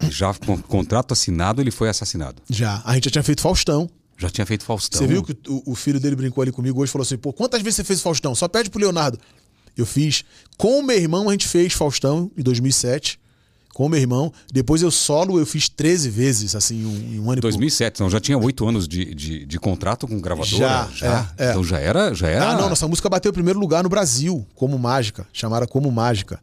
Já 0.10 0.34
com 0.34 0.58
contrato 0.62 1.12
assinado, 1.14 1.62
ele 1.62 1.72
foi 1.72 1.90
assassinado. 1.90 2.42
já. 2.50 2.82
A 2.86 2.94
gente 2.96 3.06
já 3.06 3.12
tinha 3.12 3.24
feito 3.24 3.42
Faustão. 3.42 3.90
Já 4.18 4.30
tinha 4.30 4.46
feito 4.46 4.64
Faustão. 4.64 5.00
Você 5.00 5.08
viu 5.08 5.22
que 5.24 5.36
o, 5.48 5.72
o 5.72 5.76
filho 5.76 6.00
dele 6.00 6.16
brincou 6.16 6.42
ali 6.42 6.52
comigo 6.52 6.82
hoje 6.82 6.90
e 6.90 6.94
falou 6.94 7.04
assim: 7.04 7.18
pô, 7.18 7.34
quantas 7.34 7.62
vezes 7.62 7.78
você 7.78 7.84
fez 7.84 8.02
Faustão? 8.02 8.34
Só 8.34 8.48
pede 8.48 8.70
pro 8.70 8.80
Leonardo. 8.80 9.20
Eu 9.78 9.86
fiz. 9.86 10.24
Com 10.58 10.80
o 10.80 10.84
meu 10.84 10.98
irmão, 10.98 11.28
a 11.28 11.32
gente 11.34 11.48
fez 11.48 11.74
Faustão 11.74 12.32
em 12.38 12.42
2007. 12.42 13.20
Com 13.74 13.88
o 13.88 13.90
meu 13.90 14.00
irmão. 14.00 14.32
Depois 14.54 14.82
eu 14.82 14.90
solo, 14.90 15.38
eu 15.38 15.46
fiz 15.46 15.68
13 15.68 16.10
vezes, 16.10 16.56
assim, 16.56 16.78
em 16.82 16.86
um, 16.86 17.26
um 17.26 17.32
ano 17.32 17.40
e 17.40 17.42
pouco. 17.42 17.42
2007, 17.42 17.96
então 17.96 18.10
já 18.10 18.22
tinha 18.22 18.38
oito 18.38 18.66
anos 18.66 18.88
de, 18.88 19.14
de, 19.14 19.46
de 19.46 19.60
contrato 19.60 20.08
com 20.08 20.18
gravadora? 20.22 20.90
Já, 20.96 21.28
é, 21.38 21.48
é. 21.48 21.50
Então 21.50 21.62
já 21.62 21.78
era, 21.78 22.14
já 22.14 22.30
era. 22.30 22.52
Ah, 22.52 22.56
não, 22.56 22.70
nossa 22.70 22.88
música 22.88 23.10
bateu 23.10 23.32
o 23.32 23.34
primeiro 23.34 23.60
lugar 23.60 23.84
no 23.84 23.90
Brasil, 23.90 24.48
como 24.56 24.80
mágica, 24.80 25.28
chamada 25.34 25.68
como 25.68 25.92
mágica. 25.92 26.40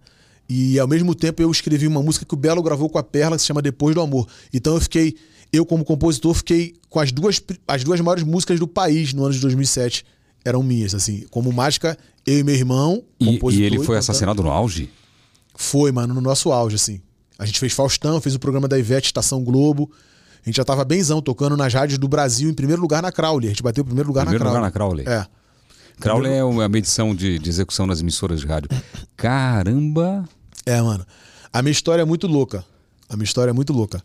E 0.54 0.78
ao 0.78 0.86
mesmo 0.86 1.14
tempo 1.14 1.40
eu 1.40 1.50
escrevi 1.50 1.86
uma 1.86 2.02
música 2.02 2.26
que 2.26 2.34
o 2.34 2.36
Belo 2.36 2.62
gravou 2.62 2.90
com 2.90 2.98
a 2.98 3.02
Perla, 3.02 3.36
que 3.36 3.40
se 3.40 3.46
chama 3.46 3.62
Depois 3.62 3.94
do 3.94 4.02
Amor. 4.02 4.28
Então 4.52 4.74
eu 4.74 4.80
fiquei, 4.82 5.14
eu 5.50 5.64
como 5.64 5.82
compositor, 5.82 6.34
fiquei 6.34 6.74
com 6.90 7.00
as 7.00 7.10
duas, 7.10 7.42
as 7.66 7.82
duas 7.82 7.98
maiores 8.02 8.22
músicas 8.22 8.60
do 8.60 8.68
país 8.68 9.14
no 9.14 9.24
ano 9.24 9.32
de 9.32 9.40
2007. 9.40 10.04
Eram 10.44 10.62
minhas, 10.62 10.94
assim. 10.94 11.24
Como 11.30 11.50
mágica, 11.52 11.96
eu 12.26 12.40
e 12.40 12.42
meu 12.44 12.54
irmão, 12.54 13.02
E, 13.18 13.38
e 13.52 13.62
ele 13.62 13.76
foi 13.76 13.86
cantando. 13.86 13.98
assassinado 13.98 14.42
no 14.42 14.50
auge? 14.50 14.90
Foi, 15.54 15.90
mano, 15.90 16.12
no 16.12 16.20
nosso 16.20 16.52
auge, 16.52 16.76
assim. 16.76 17.00
A 17.38 17.46
gente 17.46 17.58
fez 17.58 17.72
Faustão, 17.72 18.20
fez 18.20 18.34
o 18.34 18.38
programa 18.38 18.68
da 18.68 18.78
Ivete 18.78 19.06
Estação 19.06 19.42
Globo. 19.42 19.90
A 20.44 20.48
gente 20.48 20.56
já 20.56 20.64
tava 20.64 20.84
benzão, 20.84 21.22
tocando 21.22 21.56
nas 21.56 21.72
rádios 21.72 21.98
do 21.98 22.08
Brasil, 22.08 22.50
em 22.50 22.54
primeiro 22.54 22.82
lugar 22.82 23.00
na 23.02 23.10
Crowley. 23.10 23.46
A 23.48 23.50
gente 23.52 23.62
bateu 23.62 23.82
o 23.82 23.84
primeiro 23.86 24.08
lugar 24.08 24.22
Primeiro 24.26 24.44
na 24.44 24.50
lugar 24.50 24.70
Crowley. 24.70 25.04
na 25.04 25.08
Crowley. 25.08 25.28
É. 25.28 26.00
Crowley 26.00 26.32
é 26.32 26.44
uma 26.44 26.68
medição 26.68 27.14
de, 27.14 27.38
de 27.38 27.48
execução 27.48 27.86
nas 27.86 28.00
emissoras 28.00 28.40
de 28.40 28.46
rádio. 28.46 28.68
Caramba! 29.16 30.28
É, 30.64 30.80
mano. 30.80 31.04
A 31.52 31.60
minha 31.62 31.72
história 31.72 32.02
é 32.02 32.04
muito 32.04 32.26
louca. 32.26 32.64
A 33.08 33.16
minha 33.16 33.24
história 33.24 33.50
é 33.50 33.52
muito 33.52 33.72
louca. 33.72 34.02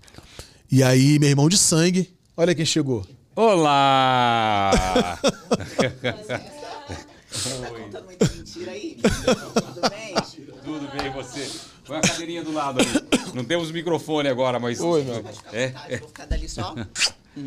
E 0.71 0.83
aí, 0.83 1.17
meu 1.19 1.29
irmão 1.29 1.47
de 1.47 1.57
sangue, 1.57 2.13
olha 2.35 2.53
quem 2.55 2.65
chegou. 2.65 3.05
Olá! 3.35 4.71
Tá 7.91 8.01
muita 8.01 8.25
mentira 8.29 8.71
aí? 8.71 8.97
Tudo 8.99 9.89
bem? 9.89 10.15
Tudo 10.63 10.91
bem, 10.91 11.07
e 11.07 11.09
você? 11.11 11.49
Põe 11.85 11.97
a 11.97 12.01
cadeirinha 12.01 12.43
do 12.43 12.51
lado 12.51 12.79
ali. 12.81 12.89
Não 13.33 13.45
temos 13.45 13.71
microfone 13.71 14.27
agora, 14.27 14.59
mas. 14.59 14.81
Oi, 14.81 15.03
meu. 15.03 15.23
É, 15.53 15.73
é. 15.87 15.97
Vou 15.97 16.07
ficar 16.07 16.25
dali 16.25 16.49
só. 16.49 16.75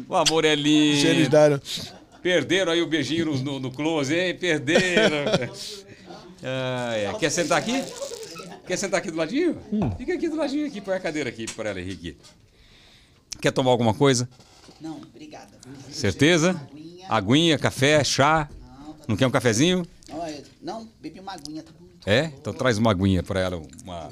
O 0.08 0.14
amor 0.14 0.44
é 0.44 0.54
lindo. 0.54 1.06
Eles 1.08 1.28
deram. 1.28 1.60
Perderam 2.22 2.72
aí 2.72 2.80
o 2.80 2.86
beijinho 2.86 3.26
no, 3.26 3.36
no, 3.38 3.60
no 3.60 3.70
close, 3.72 4.14
hein? 4.14 4.36
Perderam. 4.36 5.24
Ah, 6.42 6.94
é. 6.94 7.12
Quer 7.18 7.30
sentar 7.30 7.58
aqui? 7.58 7.82
Quer 8.70 8.76
sentar 8.76 9.00
aqui 9.00 9.10
do 9.10 9.16
ladinho? 9.16 9.58
Fica 9.98 10.14
aqui 10.14 10.28
do 10.28 10.36
ladinho 10.36 10.64
aqui, 10.64 10.80
põe 10.80 10.94
a 10.94 11.00
cadeira 11.00 11.28
aqui 11.28 11.44
para 11.54 11.70
ela, 11.70 11.80
Henrique. 11.80 12.16
Quer 13.40 13.50
tomar 13.50 13.72
alguma 13.72 13.92
coisa? 13.92 14.28
Não, 14.80 14.98
obrigada. 14.98 15.58
Certeza? 15.90 16.50
Aguinha. 16.50 17.06
Aguinha, 17.08 17.58
café, 17.58 18.04
chá? 18.04 18.48
Não 19.08 19.16
quer 19.16 19.26
um 19.26 19.30
cafezinho? 19.32 19.84
Não, 20.62 20.88
bebi 21.00 21.18
uma 21.18 21.32
aguinha, 21.32 21.64
tá 21.64 21.72
bom? 21.80 21.84
É? 22.06 22.26
Então 22.26 22.52
traz 22.52 22.78
uma 22.78 22.92
aguinha 22.92 23.24
para 23.24 23.40
ela. 23.40 23.60
Uma... 23.82 24.08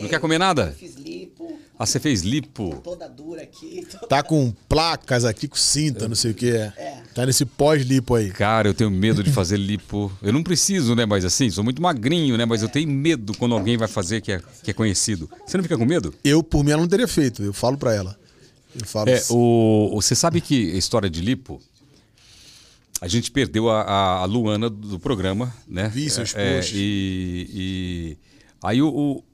Não 0.00 0.08
quer 0.08 0.18
comer 0.18 0.38
nada? 0.38 0.72
Fiz 0.72 0.94
lipo, 0.94 1.58
Ah, 1.76 1.84
você 1.86 1.98
fez 1.98 2.22
lipo. 2.22 2.80
toda 2.84 3.08
dura 3.08 3.42
aqui. 3.42 3.84
toda- 3.90 4.06
Tá 4.06 4.22
com 4.22 4.52
placas 4.68 5.24
aqui, 5.24 5.48
com 5.48 5.56
cinta, 5.56 6.06
não 6.06 6.14
sei 6.14 6.30
o 6.30 6.34
que 6.34 6.50
é. 6.50 6.72
É. 6.76 7.02
Tá 7.12 7.26
nesse 7.26 7.44
pós-lipo 7.44 8.14
aí. 8.14 8.30
Cara, 8.30 8.68
eu 8.68 8.74
tenho 8.74 8.90
medo 8.90 9.22
de 9.24 9.32
fazer 9.32 9.56
lipo. 9.56 10.10
Eu 10.22 10.32
não 10.32 10.42
preciso, 10.42 10.94
né? 10.94 11.04
Mas 11.04 11.24
assim, 11.24 11.50
sou 11.50 11.64
muito 11.64 11.82
magrinho, 11.82 12.36
né? 12.36 12.44
Mas 12.44 12.62
eu 12.62 12.68
tenho 12.68 12.88
medo 12.88 13.36
quando 13.36 13.54
alguém 13.56 13.76
vai 13.76 13.88
fazer 13.88 14.20
que 14.20 14.30
é, 14.32 14.40
que 14.62 14.70
é 14.70 14.74
conhecido. 14.74 15.28
Você 15.44 15.56
não 15.56 15.64
fica 15.64 15.76
com 15.76 15.84
medo? 15.84 16.14
Eu, 16.22 16.42
por 16.44 16.62
mim, 16.62 16.70
ela 16.70 16.80
não 16.82 16.88
teria 16.88 17.08
feito. 17.08 17.42
Eu 17.42 17.52
falo 17.52 17.76
pra 17.76 17.92
ela. 17.92 18.16
Eu 18.78 18.86
falo. 18.86 19.10
É, 19.10 19.20
o, 19.30 19.90
o- 19.96 20.00
você 20.00 20.14
sabe 20.14 20.40
que 20.40 20.72
a 20.72 20.76
história 20.76 21.10
de 21.10 21.20
lipo, 21.20 21.60
a 23.00 23.08
gente 23.08 23.30
perdeu 23.30 23.68
a, 23.68 23.82
a- 23.82 24.16
a 24.20 24.24
Luana 24.24 24.70
do 24.70 24.98
programa, 24.98 25.52
né? 25.66 25.88
Vi 25.92 26.08
seus 26.08 26.34
É, 26.34 26.54
posts. 26.56 26.74
e, 26.76 27.48
e 27.52 28.16
aí 28.62 28.80
o, 28.80 28.88
o- 28.88 29.24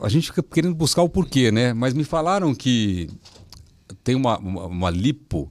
a 0.00 0.08
gente 0.08 0.26
fica 0.28 0.42
querendo 0.42 0.74
buscar 0.74 1.02
o 1.02 1.08
porquê, 1.08 1.50
né? 1.50 1.72
Mas 1.72 1.94
me 1.94 2.04
falaram 2.04 2.54
que 2.54 3.08
tem 4.02 4.14
uma, 4.14 4.38
uma, 4.38 4.66
uma 4.66 4.90
lipo 4.90 5.50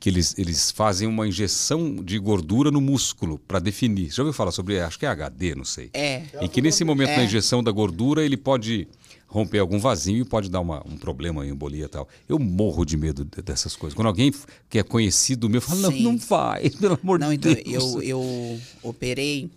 que 0.00 0.08
eles, 0.08 0.38
eles 0.38 0.70
fazem 0.70 1.08
uma 1.08 1.26
injeção 1.26 1.96
de 1.96 2.18
gordura 2.18 2.70
no 2.70 2.80
músculo 2.80 3.38
para 3.38 3.58
definir. 3.58 4.10
Já 4.12 4.22
ouviu 4.22 4.32
falar 4.32 4.52
sobre, 4.52 4.78
acho 4.80 4.98
que 4.98 5.04
é 5.04 5.08
HD, 5.08 5.54
não 5.56 5.64
sei. 5.64 5.90
É. 5.92 6.22
E 6.40 6.48
que 6.48 6.62
nesse 6.62 6.84
momento 6.84 7.10
É. 7.10 7.16
da 7.16 7.24
injeção 7.24 7.62
da 7.64 7.72
gordura 7.72 8.24
ele 8.24 8.36
pode 8.36 8.86
romper 9.26 9.58
algum 9.58 9.78
vazio 9.78 10.22
e 10.22 10.24
pode 10.24 10.48
dar 10.48 10.60
uma- 10.60 10.82
um 10.86 10.96
problema, 10.96 11.40
uma 11.40 11.46
embolia 11.46 11.84
e 11.84 11.88
tal. 11.88 12.08
Eu 12.28 12.38
morro 12.38 12.84
de 12.84 12.96
medo 12.96 13.24
de- 13.24 13.42
dessas 13.42 13.74
coisas. 13.74 13.94
Quando 13.94 14.06
alguém 14.06 14.32
que 14.70 14.78
é 14.78 14.82
conhecido 14.84 15.50
meu 15.50 15.60
fala, 15.60 15.80
não, 15.80 15.90
Sim. 15.92 16.02
não 16.02 16.18
faz, 16.18 16.74
pelo 16.76 16.98
amor 17.02 17.18
Não, 17.18 17.28
de 17.30 17.34
então, 17.34 17.54
Deus. 17.54 17.94
eu, 17.96 18.02
eu 18.02 18.60
operei 18.82 19.50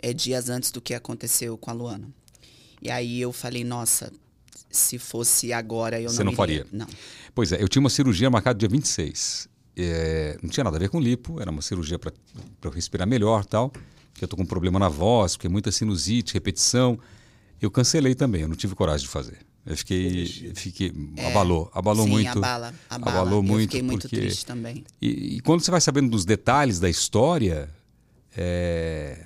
é, 0.00 0.12
dias 0.14 0.48
antes 0.48 0.70
do 0.70 0.80
que 0.80 0.94
aconteceu 0.94 1.56
com 1.58 1.70
a 1.70 1.74
Luana. 1.74 2.08
E 2.84 2.90
aí 2.90 3.18
eu 3.18 3.32
falei, 3.32 3.64
nossa, 3.64 4.12
se 4.70 4.98
fosse 4.98 5.52
agora 5.54 5.98
eu 5.98 6.10
Você 6.10 6.22
não 6.22 6.32
não 6.32 6.36
faria? 6.36 6.66
Não. 6.70 6.86
Pois 7.34 7.50
é, 7.50 7.62
eu 7.62 7.66
tinha 7.66 7.80
uma 7.80 7.88
cirurgia 7.88 8.28
marcada 8.28 8.58
dia 8.58 8.68
26. 8.68 9.48
É, 9.76 10.38
não 10.42 10.50
tinha 10.50 10.62
nada 10.62 10.76
a 10.76 10.80
ver 10.80 10.90
com 10.90 11.00
lipo, 11.00 11.40
era 11.40 11.50
uma 11.50 11.62
cirurgia 11.62 11.98
para 11.98 12.12
eu 12.62 12.70
respirar 12.70 13.08
melhor 13.08 13.44
tal. 13.46 13.70
Porque 14.12 14.24
eu 14.24 14.28
tô 14.28 14.36
com 14.36 14.42
um 14.42 14.46
problema 14.46 14.78
na 14.78 14.88
voz, 14.88 15.34
porque 15.34 15.46
é 15.46 15.50
muita 15.50 15.72
sinusite, 15.72 16.34
repetição. 16.34 16.98
Eu 17.60 17.70
cancelei 17.70 18.14
também, 18.14 18.42
eu 18.42 18.48
não 18.48 18.54
tive 18.54 18.74
coragem 18.74 19.06
de 19.06 19.10
fazer. 19.10 19.38
Eu 19.66 19.76
fiquei. 19.78 20.26
fiquei 20.54 20.92
abalou, 21.26 21.70
abalou 21.74 22.04
É. 22.04 22.06
Sim, 22.06 22.12
muito. 22.12 22.38
abala, 22.38 22.74
abala. 22.90 23.12
Abalou 23.20 23.38
Eu 23.38 23.42
muito. 23.42 23.62
fiquei 23.62 23.82
muito 23.82 24.02
porque... 24.02 24.16
triste 24.16 24.44
também. 24.44 24.84
E, 25.00 25.36
e 25.36 25.40
quando 25.40 25.62
você 25.62 25.70
vai 25.70 25.80
sabendo 25.80 26.10
dos 26.10 26.26
detalhes 26.26 26.78
da 26.78 26.88
história, 26.90 27.70
é, 28.36 29.24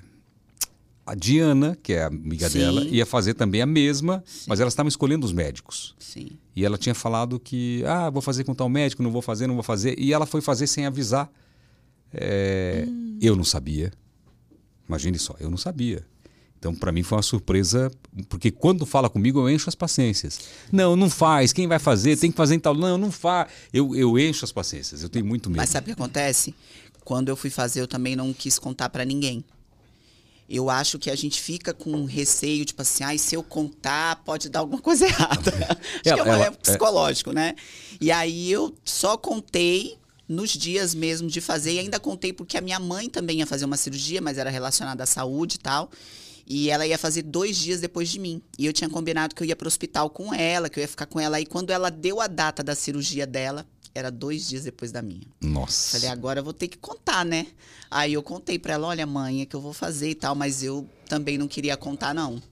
a 1.08 1.14
Diana, 1.14 1.76
que 1.82 1.94
é 1.94 2.02
a 2.02 2.06
amiga 2.08 2.48
Sim. 2.50 2.58
dela, 2.58 2.84
ia 2.84 3.06
fazer 3.06 3.34
também 3.34 3.62
a 3.62 3.66
mesma, 3.66 4.22
mas 4.46 4.60
elas 4.60 4.72
estavam 4.72 4.88
escolhendo 4.88 5.24
os 5.24 5.32
médicos. 5.32 5.94
Sim. 5.98 6.30
E 6.54 6.64
ela 6.64 6.76
tinha 6.76 6.94
falado 6.94 7.40
que, 7.40 7.82
ah, 7.86 8.10
vou 8.10 8.20
fazer 8.20 8.44
com 8.44 8.54
tal 8.54 8.68
médico, 8.68 9.02
não 9.02 9.10
vou 9.10 9.22
fazer, 9.22 9.46
não 9.46 9.54
vou 9.54 9.62
fazer. 9.62 9.98
E 9.98 10.12
ela 10.12 10.26
foi 10.26 10.40
fazer 10.40 10.66
sem 10.66 10.84
avisar. 10.86 11.30
É, 12.12 12.86
Eu 13.20 13.34
não 13.34 13.44
sabia. 13.44 13.92
Imagine 14.88 15.18
só, 15.18 15.34
eu 15.40 15.50
não 15.50 15.58
sabia. 15.58 16.04
Então, 16.58 16.74
para 16.74 16.90
mim 16.90 17.02
foi 17.02 17.16
uma 17.16 17.22
surpresa, 17.22 17.90
porque 18.28 18.50
quando 18.50 18.84
fala 18.84 19.08
comigo, 19.08 19.38
eu 19.38 19.48
encho 19.48 19.68
as 19.68 19.74
paciências. 19.76 20.40
Não, 20.72 20.96
não 20.96 21.08
faz. 21.08 21.52
Quem 21.52 21.68
vai 21.68 21.78
fazer? 21.78 22.16
Tem 22.16 22.30
que 22.30 22.36
fazer 22.36 22.56
em 22.56 22.58
tal. 22.58 22.74
Não, 22.74 22.98
não 22.98 23.12
faz. 23.12 23.48
Eu, 23.72 23.94
eu 23.94 24.18
encho 24.18 24.44
as 24.44 24.50
paciências. 24.50 25.02
Eu 25.02 25.08
tenho 25.08 25.24
muito 25.24 25.48
medo. 25.48 25.58
Mas 25.58 25.70
sabe 25.70 25.84
o 25.84 25.86
que 25.86 25.92
acontece? 26.02 26.54
Quando 27.04 27.28
eu 27.28 27.36
fui 27.36 27.48
fazer, 27.48 27.80
eu 27.80 27.86
também 27.86 28.16
não 28.16 28.32
quis 28.32 28.58
contar 28.58 28.88
pra 28.88 29.04
ninguém. 29.04 29.44
Eu 30.48 30.70
acho 30.70 30.98
que 30.98 31.10
a 31.10 31.14
gente 31.16 31.40
fica 31.42 31.74
com 31.74 32.04
receio, 32.06 32.64
tipo 32.64 32.80
assim, 32.80 33.04
ai, 33.04 33.18
se 33.18 33.34
eu 33.34 33.42
contar, 33.42 34.16
pode 34.24 34.48
dar 34.48 34.60
alguma 34.60 34.80
coisa 34.80 35.04
errada. 35.08 35.52
acho 35.72 36.02
que 36.02 36.08
é, 36.08 36.22
uma- 36.22 36.44
é 36.46 36.50
psicológico, 36.50 37.32
né? 37.32 37.54
E 38.00 38.10
aí 38.10 38.50
eu 38.50 38.74
só 38.84 39.16
contei 39.16 39.98
nos 40.26 40.50
dias 40.50 40.94
mesmo 40.94 41.28
de 41.28 41.40
fazer, 41.40 41.72
e 41.74 41.78
ainda 41.78 41.98
contei 42.00 42.32
porque 42.32 42.56
a 42.56 42.60
minha 42.60 42.78
mãe 42.78 43.08
também 43.10 43.38
ia 43.38 43.46
fazer 43.46 43.64
uma 43.64 43.76
cirurgia, 43.76 44.20
mas 44.20 44.38
era 44.38 44.50
relacionada 44.50 45.02
à 45.02 45.06
saúde 45.06 45.56
e 45.56 45.58
tal. 45.58 45.90
E 46.50 46.70
ela 46.70 46.86
ia 46.86 46.96
fazer 46.96 47.22
dois 47.22 47.58
dias 47.58 47.78
depois 47.80 48.08
de 48.08 48.18
mim. 48.18 48.40
E 48.58 48.64
eu 48.64 48.72
tinha 48.72 48.88
combinado 48.88 49.34
que 49.34 49.42
eu 49.42 49.46
ia 49.46 49.54
pro 49.54 49.68
hospital 49.68 50.08
com 50.08 50.32
ela, 50.32 50.70
que 50.70 50.78
eu 50.78 50.82
ia 50.82 50.88
ficar 50.88 51.04
com 51.04 51.20
ela. 51.20 51.38
E 51.38 51.44
quando 51.44 51.68
ela 51.70 51.90
deu 51.90 52.22
a 52.22 52.26
data 52.26 52.62
da 52.62 52.74
cirurgia 52.74 53.26
dela, 53.26 53.66
era 53.94 54.10
dois 54.10 54.48
dias 54.48 54.64
depois 54.64 54.92
da 54.92 55.02
minha. 55.02 55.26
Nossa. 55.40 55.98
Falei, 55.98 56.10
agora 56.10 56.40
eu 56.40 56.44
vou 56.44 56.52
ter 56.52 56.68
que 56.68 56.78
contar, 56.78 57.24
né? 57.24 57.46
Aí 57.90 58.12
eu 58.12 58.22
contei 58.22 58.58
pra 58.58 58.74
ela, 58.74 58.86
olha, 58.88 59.06
mãe, 59.06 59.42
é 59.42 59.46
que 59.46 59.56
eu 59.56 59.60
vou 59.60 59.72
fazer 59.72 60.10
e 60.10 60.14
tal, 60.14 60.34
mas 60.34 60.62
eu 60.62 60.88
também 61.08 61.38
não 61.38 61.48
queria 61.48 61.76
contar, 61.76 62.14
não. 62.14 62.42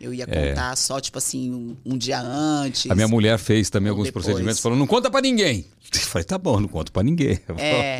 Eu 0.00 0.14
ia 0.14 0.26
contar 0.26 0.76
só, 0.76 1.00
tipo 1.00 1.18
assim, 1.18 1.52
um, 1.52 1.76
um 1.84 1.98
dia 1.98 2.20
antes. 2.20 2.86
É. 2.86 2.92
A 2.92 2.94
minha 2.94 3.08
mulher 3.08 3.36
fez 3.38 3.68
também 3.68 3.90
alguns 3.90 4.04
depois. 4.04 4.24
procedimentos, 4.24 4.60
falou, 4.60 4.78
não 4.78 4.86
conta 4.86 5.10
pra 5.10 5.20
ninguém. 5.20 5.66
Eu 5.92 6.00
falei, 6.00 6.24
tá 6.24 6.36
bom, 6.36 6.60
não 6.60 6.68
conto 6.68 6.92
pra 6.92 7.02
ninguém. 7.02 7.38
É. 7.58 7.98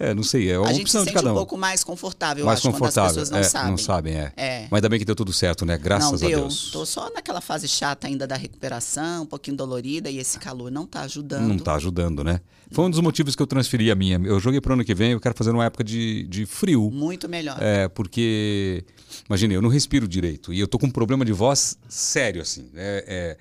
É, 0.00 0.14
não 0.14 0.22
sei, 0.22 0.48
é 0.50 0.58
uma 0.58 0.68
A 0.68 0.72
opção 0.72 1.02
de 1.02 1.10
sente 1.10 1.14
cada 1.14 1.30
um 1.30 1.32
um. 1.32 1.36
pouco 1.36 1.56
mais 1.56 1.82
confortável, 1.82 2.46
mais 2.46 2.58
acho, 2.60 2.70
confortável. 2.70 3.10
quando 3.14 3.18
as 3.22 3.28
pessoas 3.28 3.30
não 3.30 3.38
é, 3.38 3.42
sabem. 3.42 3.70
Não 3.70 3.78
sabem, 3.78 4.14
é. 4.14 4.32
É. 4.36 4.60
Mas 4.70 4.78
ainda 4.78 4.88
bem 4.88 4.98
que 4.98 5.04
deu 5.04 5.16
tudo 5.16 5.32
certo, 5.32 5.66
né? 5.66 5.76
Graças 5.76 6.20
não 6.20 6.28
a 6.28 6.30
deu. 6.30 6.40
Deus. 6.42 6.70
Tô 6.70 6.86
só 6.86 7.10
naquela 7.12 7.40
fase 7.40 7.66
chata 7.66 8.06
ainda 8.06 8.24
da 8.24 8.36
recuperação, 8.36 9.24
um 9.24 9.26
pouquinho 9.26 9.56
dolorida, 9.56 10.08
e 10.08 10.18
esse 10.18 10.38
calor 10.38 10.70
não 10.70 10.86
tá 10.86 11.00
ajudando. 11.00 11.48
Não 11.48 11.58
tá 11.58 11.74
ajudando, 11.74 12.22
né? 12.22 12.40
Foi 12.70 12.84
um 12.84 12.90
dos 12.90 13.00
motivos 13.00 13.34
que 13.34 13.42
eu 13.42 13.46
transferi 13.46 13.90
a 13.90 13.94
minha. 13.96 14.20
Eu 14.24 14.38
joguei 14.38 14.60
pro 14.60 14.74
ano 14.74 14.84
que 14.84 14.94
vem, 14.94 15.12
eu 15.12 15.20
quero 15.20 15.34
fazer 15.36 15.50
numa 15.52 15.64
época 15.64 15.82
de, 15.82 16.24
de 16.24 16.46
frio. 16.46 16.90
Muito 16.92 17.28
melhor. 17.28 17.56
É, 17.60 17.88
porque. 17.88 18.84
Imagina, 19.28 19.54
eu 19.54 19.62
não 19.62 19.68
respiro 19.70 20.06
direito. 20.06 20.52
E 20.52 20.60
eu 20.60 20.68
tô 20.68 20.78
com 20.78 20.86
um 20.86 20.90
problema 20.90 21.24
de 21.24 21.32
voz 21.32 21.76
sério, 21.88 22.42
assim. 22.42 22.70
É, 22.74 23.04
é, 23.08 23.36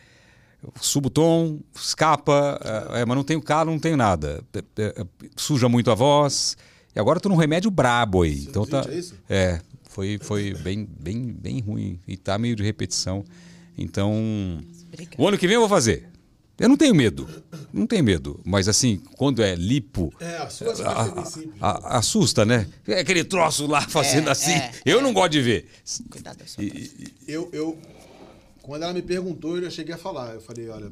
eu 0.63 0.71
subo 0.81 1.07
o 1.07 1.09
tom, 1.09 1.59
escapa, 1.75 2.59
é, 2.93 3.01
é, 3.01 3.05
mas 3.05 3.15
não 3.15 3.23
tenho 3.23 3.41
calo, 3.41 3.71
não 3.71 3.79
tenho 3.79 3.95
nada. 3.97 4.43
É, 4.53 4.83
é, 4.83 5.05
suja 5.35 5.69
muito 5.69 5.91
a 5.91 5.95
voz. 5.95 6.57
E 6.95 6.99
agora 6.99 7.17
eu 7.17 7.21
tô 7.21 7.29
num 7.29 7.35
remédio 7.35 7.69
brabo 7.69 8.23
aí. 8.23 8.43
Então 8.49 8.65
tá. 8.65 8.83
É 8.89 8.95
isso? 8.97 9.15
É, 9.29 9.61
foi, 9.89 10.17
foi 10.21 10.53
bem, 10.55 10.87
bem, 10.99 11.31
bem 11.31 11.59
ruim. 11.61 11.99
E 12.07 12.17
tá 12.17 12.37
meio 12.37 12.55
de 12.55 12.63
repetição. 12.63 13.23
Então. 13.77 14.13
Obrigada. 14.91 15.15
O 15.21 15.27
ano 15.27 15.37
que 15.37 15.47
vem 15.47 15.55
eu 15.55 15.61
vou 15.61 15.69
fazer. 15.69 16.09
Eu 16.59 16.67
não 16.67 16.75
tenho 16.75 16.95
medo. 16.95 17.29
Não 17.71 17.85
tenho 17.85 18.03
medo. 18.03 18.39
Mas 18.43 18.67
assim, 18.67 18.97
quando 19.15 19.43
é 19.43 19.53
lipo. 19.53 20.11
É, 20.19 20.37
a 20.37 20.49
sua 20.49 20.71
a- 20.89 21.03
bem 21.09 21.25
simples. 21.25 21.53
a- 21.61 21.97
assusta, 21.99 22.45
né? 22.45 22.67
É 22.87 22.99
aquele 23.01 23.23
troço 23.23 23.67
lá 23.67 23.81
fazendo 23.81 24.29
É, 24.29 24.31
assim. 24.31 24.53
é, 24.53 24.71
eu 24.83 24.97
é. 24.99 25.01
não 25.03 25.13
gosto 25.13 25.33
de 25.33 25.41
ver. 25.41 25.67
Cuidado. 26.09 26.43
Eu, 27.27 27.47
eu, 27.53 27.77
quando 28.67 28.83
ela 28.83 28.93
me 28.93 29.01
perguntou, 29.01 29.55
eu 29.57 29.63
já 29.63 29.69
cheguei 29.71 29.95
a 29.95 29.97
falar. 29.97 30.35
Eu 30.35 30.41
falei, 30.41 30.69
olha. 30.69 30.91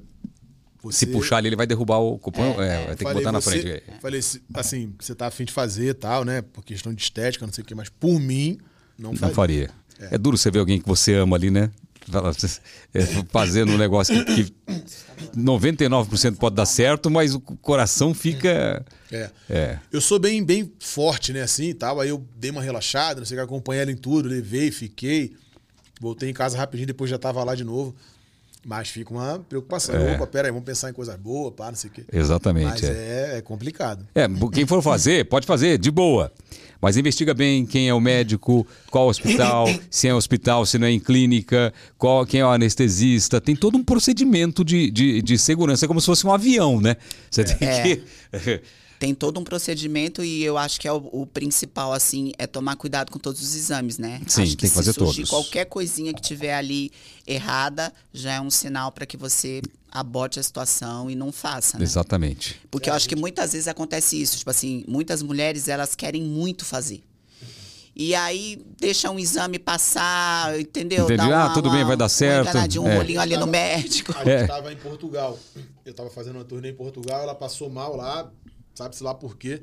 Você, 0.82 1.00
Se 1.00 1.08
puxar 1.08 1.38
ali, 1.38 1.48
ele 1.50 1.56
vai 1.56 1.66
derrubar 1.66 1.98
o 1.98 2.18
cupom. 2.20 2.62
É, 2.62 2.78
vai 2.78 2.86
ter 2.90 2.96
que 2.98 3.04
falei, 3.04 3.18
botar 3.20 3.32
na 3.32 3.42
você- 3.42 3.60
frente. 3.62 3.84
Falei, 4.02 4.22
se- 4.22 4.42
assim, 4.54 4.94
você 5.00 5.16
tá 5.16 5.28
afim 5.28 5.44
de 5.46 5.52
fazer 5.52 5.96
tal, 5.96 6.24
né? 6.24 6.42
Por 6.44 6.64
questão 6.64 6.94
de 6.94 7.02
estética, 7.02 7.46
não 7.46 7.52
sei 7.54 7.64
o 7.64 7.66
quê, 7.68 7.74
mas 7.76 7.90
por 7.90 8.20
mim, 8.20 8.58
não, 8.98 9.12
Não 9.12 9.18
faria. 9.18 9.36
faria. 9.36 9.70
É. 10.12 10.18
duro 10.18 10.38
você 10.38 10.52
ver 10.52 10.60
alguém 10.60 10.80
que 10.80 10.88
você 10.88 11.14
ama 11.16 11.36
ali, 11.38 11.50
né? 11.50 11.72
É, 12.94 13.02
Fazendo 13.32 13.72
um 13.72 13.78
negócio 13.80 14.14
que, 14.26 14.44
que 14.46 14.54
99% 15.36 16.36
pode 16.38 16.56
dar 16.56 16.66
certo, 16.66 17.10
mas 17.10 17.34
o 17.34 17.40
coração 17.40 18.14
fica. 18.14 18.86
É. 19.12 19.30
É. 19.50 19.80
Eu 19.92 20.00
sou 20.02 20.20
bem, 20.20 20.44
bem 20.44 20.72
forte, 20.80 21.34
né, 21.34 21.42
assim 21.42 21.74
tal. 21.74 22.00
Aí 22.00 22.10
eu 22.10 22.24
dei 22.38 22.52
uma 22.52 22.62
relaxada, 22.62 23.22
não 23.22 23.26
sei 23.26 23.38
o 23.38 23.40
que, 23.40 23.44
acompanhei 23.46 23.82
ela 23.82 23.92
em 23.92 23.98
tudo, 23.98 24.30
levei, 24.30 24.72
fiquei. 24.72 25.36
Voltei 26.00 26.30
em 26.30 26.34
casa 26.34 26.58
rapidinho, 26.58 26.88
depois 26.88 27.10
já 27.10 27.18
tava 27.18 27.44
lá 27.44 27.56
de 27.56 27.64
novo. 27.64 27.96
Mas 28.68 28.90
fica 28.90 29.14
uma 29.14 29.40
preocupação. 29.48 29.96
É. 29.96 30.16
Opa, 30.16 30.26
pera 30.26 30.48
aí, 30.48 30.52
vamos 30.52 30.66
pensar 30.66 30.90
em 30.90 30.94
coisa 30.94 31.16
boa, 31.16 31.52
pá, 31.52 31.68
não 31.68 31.76
sei 31.76 31.90
o 31.92 31.94
quê. 31.94 32.04
Exatamente. 32.12 32.66
Mas 32.66 32.84
é. 32.84 33.34
é, 33.34 33.38
é 33.38 33.42
complicado. 33.42 34.08
É, 34.16 34.28
quem 34.52 34.66
for 34.66 34.82
fazer, 34.82 35.26
pode 35.26 35.46
fazer, 35.46 35.78
de 35.78 35.92
boa. 35.92 36.32
Mas 36.82 36.98
investiga 36.98 37.34
bem 37.34 37.64
quem 37.64 37.90
é 37.90 37.94
o 37.94 38.00
médico, 38.00 38.66
qual 38.90 39.08
hospital, 39.08 39.68
se 39.90 40.08
é 40.08 40.14
hospital, 40.16 40.66
se 40.66 40.80
não 40.80 40.88
é 40.88 40.92
em 40.92 41.00
clínica, 41.00 41.72
qual, 41.98 42.26
quem 42.26 42.42
é 42.42 42.46
o 42.46 42.50
anestesista. 42.50 43.40
Tem 43.40 43.56
todo 43.56 43.78
um 43.78 43.84
procedimento 43.84 44.66
de, 44.66 44.90
de, 44.90 45.22
de 45.22 45.38
segurança, 45.38 45.86
é 45.86 45.88
como 45.88 46.02
se 46.02 46.08
fosse 46.08 46.26
um 46.26 46.34
avião, 46.34 46.82
né? 46.82 46.98
Você 47.30 47.44
tem 47.44 47.68
É. 47.68 47.82
que. 47.84 48.04
Tem 49.06 49.14
todo 49.14 49.40
um 49.40 49.44
procedimento 49.44 50.24
e 50.24 50.44
eu 50.44 50.58
acho 50.58 50.82
que 50.82 50.88
é 50.88 50.92
o, 50.92 50.98
o 51.12 51.28
principal, 51.28 51.94
assim, 51.94 52.32
é 52.40 52.48
tomar 52.48 52.76
cuidado 52.76 53.12
com 53.12 53.20
todos 53.20 53.40
os 53.40 53.56
exames, 53.56 54.00
né? 54.00 54.20
Sim, 54.26 54.42
acho 54.42 54.58
tem 54.58 54.68
que 54.68 54.76
fazer 54.76 54.94
se 54.94 54.98
surgir 55.00 55.18
todos. 55.18 55.30
qualquer 55.30 55.66
coisinha 55.66 56.12
que 56.12 56.20
tiver 56.24 56.56
ali 56.56 56.92
errada, 57.28 57.94
já 58.12 58.34
é 58.34 58.42
um 58.42 58.50
sinal 58.50 58.92
para 58.92 59.06
que 59.06 59.16
você 59.16 59.62
aborte 59.92 60.40
a 60.40 60.44
situação 60.44 61.08
e 61.08 61.14
não 61.14 61.32
faça, 61.32 61.78
né? 61.78 61.84
Exatamente. 61.84 62.60
Porque 62.72 62.90
eu 62.90 62.96
acho 62.96 63.08
que 63.08 63.16
muitas 63.16 63.54
vezes 63.54 63.68
acontece 63.68 64.20
isso. 64.20 64.40
Tipo 64.40 64.50
assim, 64.50 64.84
muitas 64.88 65.22
mulheres, 65.22 65.68
elas 65.68 65.94
querem 65.94 66.24
muito 66.24 66.66
fazer. 66.66 67.04
E 67.96 68.16
aí 68.16 68.60
deixa 68.80 69.12
um 69.12 69.20
exame 69.20 69.60
passar, 69.60 70.60
entendeu? 70.60 71.06
Entendi. 71.06 71.30
Dá 71.30 71.46
Ah, 71.46 71.50
tudo 71.54 71.70
bem, 71.70 71.86
vai 71.86 71.96
dar 71.96 72.10
certo. 72.10 72.50
Enganadinho, 72.50 72.84
um 72.84 72.90
É. 72.90 72.98
rolinho 72.98 73.22
ali 73.22 73.38
no 73.38 73.46
médico. 73.46 74.12
A 74.14 74.18
gente 74.18 74.30
É. 74.30 74.48
tava 74.48 74.74
em 74.74 74.78
Portugal. 74.78 75.38
Eu 75.86 75.94
tava 75.94 76.10
fazendo 76.10 76.38
uma 76.38 76.44
turnê 76.44 76.72
em 76.72 76.76
Portugal, 76.76 77.22
ela 77.22 77.36
passou 77.36 77.70
mal 77.70 77.96
lá, 77.96 78.30
sabe-se 78.76 79.04
lá 79.04 79.14
por 79.16 79.36
quê. 79.38 79.62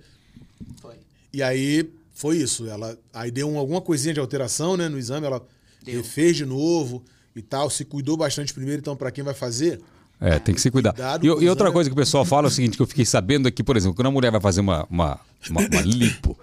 Foi. 0.81 0.95
E 1.33 1.43
aí 1.43 1.89
foi 2.15 2.39
isso. 2.39 2.67
Ela 2.67 2.99
aí 3.13 3.31
deu 3.31 3.49
um- 3.49 3.59
alguma 3.59 3.81
coisinha 3.81 4.13
de 4.15 4.21
alteração, 4.21 4.77
né, 4.77 4.89
no 4.89 4.99
exame, 4.99 5.27
ela 5.27 5.41
Deu. 5.85 5.97
refez 6.03 6.37
de 6.37 6.45
novo 6.45 7.03
e 7.37 7.41
tal, 7.43 7.71
se 7.71 7.85
cuidou 7.85 8.17
bastante 8.17 8.53
primeiro, 8.53 8.81
então 8.81 8.97
para 8.97 9.11
quem 9.11 9.23
vai 9.25 9.35
fazer, 9.35 9.81
É, 10.21 10.39
tem 10.39 10.55
que 10.55 10.61
se 10.61 10.71
cuidar. 10.71 10.93
Cuidado 10.93 11.25
E, 11.25 11.45
e 11.45 11.49
outra 11.49 11.73
coisa 11.73 11.91
que 11.91 11.95
o 11.95 11.97
pessoal 11.97 12.25
fala 12.25 12.47
é 12.47 12.51
o 12.51 12.51
seguinte, 12.51 12.77
que 12.77 12.83
eu 12.83 12.87
fiquei 12.87 13.05
sabendo 13.05 13.49
aqui, 13.49 13.63
por 13.63 13.77
exemplo, 13.77 13.95
quando 13.97 14.07
a 14.07 14.11
mulher 14.11 14.31
vai 14.31 14.41
fazer 14.41 14.61
uma, 14.61 14.87
uma, 14.89 15.19
uma, 15.51 15.61
uma 15.67 15.81
lipo, 15.81 16.39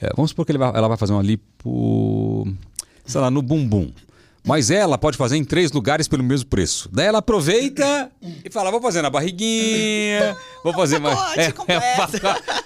é, 0.00 0.08
vamos 0.16 0.30
supor 0.30 0.46
que 0.46 0.52
ele 0.52 0.58
vai- 0.58 0.72
ela 0.74 0.88
vai 0.88 0.96
fazer 0.96 1.12
uma 1.12 1.22
lipo, 1.22 2.46
sei 3.04 3.20
lá, 3.20 3.30
no 3.30 3.42
bumbum. 3.42 3.92
Mas 4.48 4.70
ela 4.70 4.96
pode 4.96 5.18
fazer 5.18 5.36
em 5.36 5.44
três 5.44 5.70
lugares 5.72 6.08
pelo 6.08 6.24
mesmo 6.24 6.48
preço. 6.48 6.88
Daí 6.90 7.06
ela 7.06 7.18
aproveita 7.18 8.10
e 8.42 8.50
fala: 8.50 8.70
vou 8.70 8.80
fazer 8.80 9.02
na 9.02 9.10
barriguinha, 9.10 10.34
vou 10.64 10.72
fazer 10.72 10.98
mais. 10.98 11.18
pacote 11.20 11.52
completo. 11.52 12.20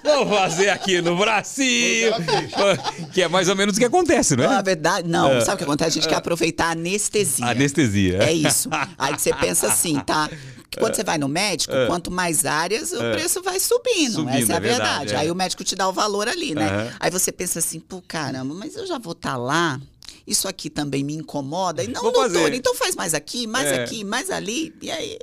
vou 0.05 0.27
fazer 0.29 0.69
aqui 0.69 1.03
no 1.03 1.17
bracinho. 1.17 2.13
Que 3.13 3.23
é 3.23 3.29
mais 3.29 3.49
ou 3.49 3.57
menos 3.57 3.77
o 3.77 3.79
que 3.81 3.85
acontece, 3.85 4.37
não 4.37 4.49
Na 4.49 4.61
é? 4.61 4.63
verdade, 4.63 5.09
não. 5.09 5.41
Sabe 5.41 5.55
o 5.55 5.59
que 5.59 5.65
acontece? 5.65 5.91
A 5.99 6.01
gente 6.01 6.09
quer 6.09 6.15
aproveitar 6.17 6.67
a 6.69 6.71
anestesia. 6.71 7.47
Anestesia. 7.47 8.19
É 8.23 8.33
isso. 8.33 8.71
Aí 8.97 9.13
você 9.19 9.35
pensa 9.35 9.67
assim, 9.67 9.99
tá? 10.01 10.31
Quando 10.79 10.95
você 10.95 11.05
vai 11.05 11.19
no 11.19 11.29
médico, 11.29 11.75
quanto 11.89 12.11
mais 12.11 12.47
áreas, 12.47 12.93
o 12.93 12.99
preço 12.99 13.43
vai 13.43 13.59
subindo. 13.61 14.13
Subindo, 14.15 14.39
Essa 14.43 14.53
é 14.53 14.55
a 14.55 14.57
é 14.57 14.61
verdade, 14.61 14.89
verdade. 15.01 15.15
é. 15.15 15.17
Aí 15.19 15.31
o 15.31 15.35
médico 15.35 15.63
te 15.65 15.75
dá 15.75 15.89
o 15.89 15.93
valor 15.93 16.29
ali, 16.29 16.55
né? 16.55 16.93
Aí 17.01 17.11
você 17.11 17.31
pensa 17.33 17.59
assim, 17.59 17.81
pô, 17.81 18.01
caramba, 18.07 18.55
mas 18.55 18.77
eu 18.77 18.87
já 18.87 18.99
vou 18.99 19.13
estar 19.13 19.37
lá. 19.37 19.81
Isso 20.27 20.47
aqui 20.49 20.71
também 20.71 21.03
me 21.05 21.15
incomoda. 21.15 21.83
E 21.83 21.89
não, 21.89 22.03
Vou 22.03 22.13
doutor, 22.13 22.31
fazer. 22.43 22.55
então 22.55 22.75
faz 22.75 22.95
mais 22.95 23.15
aqui, 23.15 23.47
mais 23.47 23.67
É. 23.69 23.83
aqui, 23.83 24.05
mais 24.05 24.31
ali. 24.31 24.75
E 24.81 24.91
aí 24.91 25.19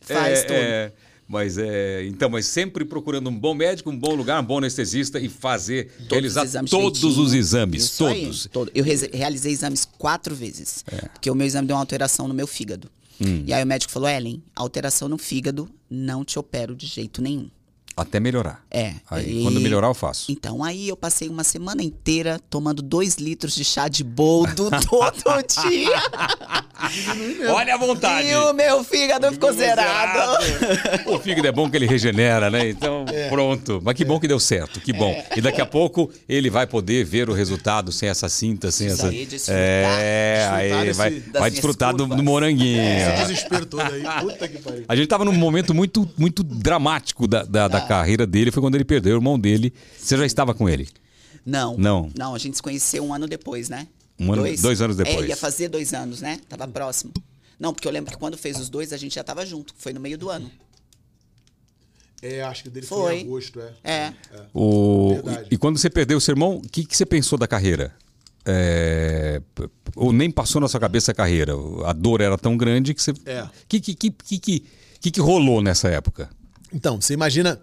faz 0.00 0.40
é, 0.40 0.42
tudo. 0.42 0.54
é, 0.56 0.92
mas 1.28 1.56
é, 1.56 2.04
então, 2.06 2.28
mas 2.28 2.46
sempre 2.46 2.84
procurando 2.84 3.30
um 3.30 3.38
bom 3.38 3.54
médico, 3.54 3.90
um 3.90 3.96
bom 3.98 4.14
lugar, 4.14 4.40
um 4.42 4.44
bom 4.44 4.58
anestesista 4.58 5.18
e 5.18 5.28
fazer 5.28 5.90
realizar 6.10 6.42
os 6.42 6.48
exames 6.50 6.70
todos 6.70 7.02
os 7.18 7.32
exames, 7.32 7.84
Isso 7.84 8.04
aí, 8.04 8.22
todos. 8.24 8.48
todo. 8.52 8.70
Eu 8.74 8.84
realizei 8.84 9.52
exames 9.52 9.88
quatro 9.98 10.34
vezes. 10.34 10.84
É. 10.90 11.08
Porque 11.08 11.30
o 11.30 11.34
meu 11.34 11.46
exame 11.46 11.66
deu 11.66 11.76
uma 11.76 11.82
alteração 11.82 12.28
no 12.28 12.34
meu 12.34 12.46
fígado. 12.46 12.90
Hum. 13.20 13.44
E 13.46 13.52
aí 13.54 13.62
o 13.62 13.66
médico 13.66 13.92
falou: 13.92 14.08
Ellen, 14.08 14.42
alteração 14.54 15.08
no 15.08 15.16
fígado, 15.16 15.68
não 15.88 16.24
te 16.24 16.38
opero 16.38 16.74
de 16.74 16.86
jeito 16.86 17.22
nenhum. 17.22 17.48
Até 17.96 18.18
melhorar. 18.20 18.62
É. 18.70 18.94
Aí, 19.10 19.40
e- 19.40 19.42
quando 19.42 19.60
melhorar, 19.60 19.88
eu 19.88 19.94
faço. 19.94 20.30
Então 20.32 20.64
aí 20.64 20.88
eu 20.88 20.96
passei 20.96 21.28
uma 21.28 21.44
semana 21.44 21.82
inteira 21.82 22.40
tomando 22.48 22.80
dois 22.82 23.16
litros 23.16 23.54
de 23.54 23.64
chá 23.64 23.86
de 23.88 24.02
boldo 24.02 24.70
todo 24.88 25.44
dia. 25.62 26.02
Olha 27.54 27.74
a 27.74 27.76
vontade. 27.78 28.28
e 28.28 28.34
o 28.34 28.52
meu 28.52 28.82
fígado 28.82 29.30
ficou 29.32 29.52
zerado. 29.52 30.42
o 31.06 31.18
fígado 31.18 31.46
é 31.46 31.52
bom 31.52 31.70
que 31.70 31.76
ele 31.76 31.86
regenera, 31.86 32.50
né? 32.50 32.68
Então, 32.68 33.04
É. 33.12 33.28
pronto. 33.28 33.80
Mas 33.84 33.94
que 33.94 34.04
bom 34.04 34.18
que 34.18 34.26
deu 34.26 34.40
certo, 34.40 34.80
que 34.80 34.92
bom. 34.92 35.14
E 35.36 35.40
daqui 35.40 35.60
a 35.60 35.66
pouco 35.66 36.10
ele 36.28 36.50
vai 36.50 36.66
poder 36.66 37.04
ver 37.04 37.28
o 37.28 37.32
resultado 37.32 37.92
sem 37.92 38.08
essa 38.08 38.28
cinta, 38.28 38.70
sem 38.70 38.86
Isso 38.88 38.96
essa. 38.96 39.08
aí, 39.08 39.26
desfrutar, 39.26 39.56
é, 39.60 40.34
desfrutar 40.34 40.58
aí 40.80 40.86
desse- 40.86 40.98
vai, 40.98 41.40
vai 41.40 41.50
desfrutar 41.50 41.94
do, 41.94 42.06
do 42.06 42.22
moranguinho. 42.22 42.80
esse 42.82 43.22
desespero 43.22 43.66
todo 43.66 43.82
aí, 43.82 44.02
puta 44.20 44.48
que 44.48 44.58
pariu. 44.58 44.84
A 44.88 44.96
gente 44.96 45.06
tava 45.08 45.24
num 45.24 45.32
momento 45.32 45.74
muito, 45.74 46.08
muito 46.16 46.42
dramático 46.42 47.26
da, 47.28 47.42
da, 47.44 47.68
da 47.68 47.80
carreira 47.86 48.26
dele, 48.26 48.50
foi 48.50 48.62
quando 48.62 48.74
ele 48.74 48.84
perdeu 48.84 49.14
o 49.14 49.18
irmão 49.18 49.38
dele. 49.38 49.72
Você 49.98 50.16
já 50.16 50.26
estava 50.26 50.54
com 50.54 50.68
ele? 50.68 50.88
Não. 51.44 51.76
Não. 51.76 52.10
Não, 52.16 52.34
a 52.34 52.38
gente 52.38 52.56
se 52.56 52.62
conheceu 52.62 53.04
um 53.04 53.12
ano 53.12 53.26
depois, 53.26 53.68
né? 53.68 53.88
Um 54.18 54.32
ano- 54.32 54.42
dois 54.56 54.80
anos 54.80 54.96
depois. 54.96 55.24
É, 55.24 55.28
ia 55.28 55.36
fazer 55.36 55.68
dois 55.68 55.92
anos, 55.92 56.20
né? 56.20 56.38
Tava 56.48 56.68
próximo. 56.68 57.12
Não, 57.58 57.72
porque 57.72 57.86
eu 57.86 57.92
lembro 57.92 58.10
que 58.12 58.18
quando 58.18 58.36
fez 58.36 58.58
os 58.58 58.68
dois, 58.68 58.92
a 58.92 58.96
gente 58.96 59.14
já 59.14 59.24
tava 59.24 59.44
junto. 59.46 59.74
Foi 59.76 59.92
no 59.92 60.00
meio 60.00 60.18
do 60.18 60.30
ano. 60.30 60.50
É, 62.20 62.40
acho 62.42 62.62
que 62.62 62.68
o 62.68 62.72
dele 62.72 62.86
foi, 62.86 62.98
Foi. 62.98 63.18
em 63.18 63.22
agosto, 63.22 63.60
é. 63.60 63.72
É. 63.82 64.12
O... 64.54 65.14
Verdade. 65.14 65.48
E 65.50 65.56
quando 65.56 65.76
você 65.76 65.90
perdeu 65.90 66.18
o 66.18 66.20
seu 66.20 66.32
irmão, 66.32 66.58
o 66.58 66.68
que, 66.68 66.84
que 66.84 66.96
você 66.96 67.04
pensou 67.04 67.36
da 67.36 67.48
carreira? 67.48 67.92
É, 68.44 69.40
Ou 69.96 70.12
nem 70.12 70.30
passou 70.30 70.60
na 70.60 70.68
sua 70.68 70.78
cabeça 70.80 71.10
a 71.12 71.14
carreira? 71.14 71.52
A 71.84 71.92
dor 71.92 72.20
era 72.20 72.38
tão 72.38 72.56
grande 72.56 72.94
que 72.94 73.02
você. 73.02 73.12
É. 73.26 73.42
O 73.42 73.50
que, 73.68 73.80
que, 73.80 73.94
que, 73.94 74.10
que, 74.10 74.38
que, 74.38 74.64
que 75.00 75.10
que 75.10 75.20
rolou 75.20 75.60
nessa 75.60 75.88
época? 75.88 76.30
Então, 76.72 77.00
você 77.00 77.14
imagina, 77.14 77.60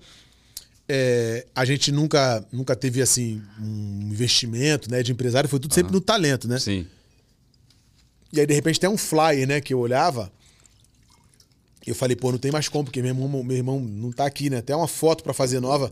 é, 0.87 1.45
a 1.55 1.65
gente 1.65 1.91
nunca, 1.91 2.45
nunca 2.51 2.75
teve 2.75 3.01
assim 3.01 3.41
um 3.59 4.09
investimento 4.11 4.89
né, 4.89 5.03
de 5.03 5.11
empresário, 5.11 5.49
foi 5.49 5.59
tudo 5.59 5.73
sempre 5.73 5.93
no 5.93 6.01
talento, 6.01 6.47
né? 6.47 6.59
Sim. 6.59 6.87
E 8.33 8.39
aí, 8.39 8.45
de 8.45 8.53
repente, 8.53 8.79
tem 8.79 8.89
um 8.89 8.97
flyer, 8.97 9.47
né, 9.47 9.61
que 9.61 9.73
eu 9.73 9.79
olhava. 9.79 10.31
Eu 11.85 11.95
falei, 11.95 12.15
pô, 12.15 12.31
não 12.31 12.37
tem 12.37 12.51
mais 12.51 12.67
como, 12.67 12.85
porque 12.85 13.01
meu 13.01 13.09
irmão, 13.09 13.43
meu 13.43 13.57
irmão 13.57 13.79
não 13.79 14.11
tá 14.11 14.25
aqui, 14.25 14.49
né? 14.49 14.57
Até 14.57 14.75
uma 14.75 14.87
foto 14.87 15.23
pra 15.23 15.33
fazer 15.33 15.59
nova. 15.59 15.91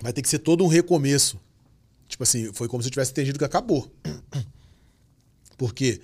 Vai 0.00 0.12
ter 0.12 0.22
que 0.22 0.28
ser 0.28 0.38
todo 0.38 0.62
um 0.64 0.68
recomeço. 0.68 1.40
Tipo 2.08 2.22
assim, 2.22 2.52
foi 2.52 2.68
como 2.68 2.82
se 2.82 2.88
eu 2.88 2.92
tivesse 2.92 3.10
entendido 3.10 3.38
que 3.38 3.44
acabou. 3.44 3.90
Porque 5.56 6.00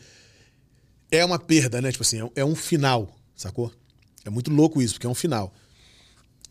é 1.10 1.24
uma 1.24 1.38
perda, 1.38 1.80
né? 1.80 1.92
Tipo 1.92 2.02
assim, 2.02 2.20
é 2.20 2.30
é 2.40 2.44
um 2.44 2.56
final, 2.56 3.16
sacou? 3.36 3.72
É 4.24 4.30
muito 4.30 4.50
louco 4.50 4.80
isso, 4.80 4.94
porque 4.94 5.06
é 5.06 5.10
um 5.10 5.14
final. 5.14 5.52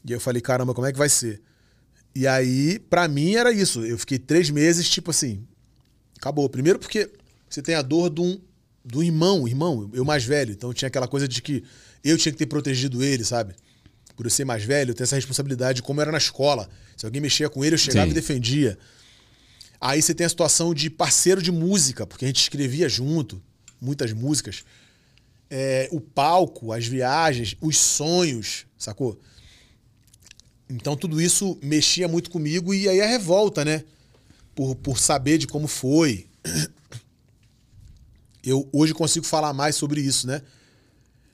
E 0.05 0.11
aí 0.11 0.15
eu 0.15 0.21
falei, 0.21 0.41
caramba, 0.41 0.73
como 0.73 0.85
é 0.85 0.91
que 0.91 0.97
vai 0.97 1.09
ser? 1.09 1.41
E 2.15 2.27
aí, 2.27 2.77
pra 2.77 3.07
mim, 3.07 3.35
era 3.35 3.51
isso. 3.51 3.83
Eu 3.85 3.97
fiquei 3.97 4.19
três 4.19 4.49
meses, 4.49 4.89
tipo 4.89 5.11
assim, 5.11 5.45
acabou. 6.17 6.47
Primeiro 6.47 6.77
porque 6.77 7.09
você 7.49 7.61
tem 7.61 7.75
a 7.75 7.81
dor 7.81 8.09
de 8.09 8.21
um, 8.21 8.39
do 8.85 9.03
irmão, 9.03 9.47
irmão, 9.47 9.89
eu 9.93 10.05
mais 10.05 10.23
velho. 10.23 10.51
Então 10.51 10.73
tinha 10.73 10.87
aquela 10.87 11.07
coisa 11.07 11.27
de 11.27 11.41
que 11.41 11.63
eu 12.03 12.17
tinha 12.17 12.31
que 12.31 12.37
ter 12.37 12.45
protegido 12.45 13.03
ele, 13.03 13.23
sabe? 13.23 13.55
Por 14.15 14.25
eu 14.25 14.29
ser 14.29 14.45
mais 14.45 14.63
velho, 14.63 14.91
eu 14.91 14.95
tenho 14.95 15.05
essa 15.05 15.15
responsabilidade, 15.15 15.81
como 15.81 16.01
era 16.01 16.11
na 16.11 16.17
escola. 16.17 16.69
Se 16.95 17.05
alguém 17.05 17.21
mexia 17.21 17.49
com 17.49 17.65
ele, 17.65 17.75
eu 17.75 17.79
chegava 17.79 18.05
Sim. 18.05 18.11
e 18.11 18.13
defendia. 18.13 18.77
Aí 19.81 20.01
você 20.01 20.13
tem 20.13 20.25
a 20.25 20.29
situação 20.29 20.73
de 20.73 20.89
parceiro 20.89 21.41
de 21.41 21.51
música, 21.51 22.05
porque 22.05 22.25
a 22.25 22.27
gente 22.27 22.41
escrevia 22.41 22.87
junto, 22.87 23.41
muitas 23.81 24.13
músicas. 24.13 24.63
É, 25.49 25.87
o 25.91 26.01
palco, 26.01 26.71
as 26.71 26.87
viagens, 26.87 27.55
os 27.61 27.77
sonhos, 27.77 28.65
sacou? 28.77 29.19
Então 30.69 30.95
tudo 30.95 31.21
isso 31.21 31.57
mexia 31.61 32.07
muito 32.07 32.31
comigo 32.31 32.73
e 32.73 32.89
aí 32.89 33.01
a 33.01 33.07
revolta, 33.07 33.63
né? 33.63 33.83
Por, 34.55 34.75
por 34.75 34.97
saber 34.97 35.37
de 35.37 35.47
como 35.47 35.67
foi. 35.67 36.27
Eu 38.43 38.67
hoje 38.73 38.93
consigo 38.93 39.25
falar 39.25 39.53
mais 39.53 39.75
sobre 39.75 40.01
isso, 40.01 40.27
né? 40.27 40.41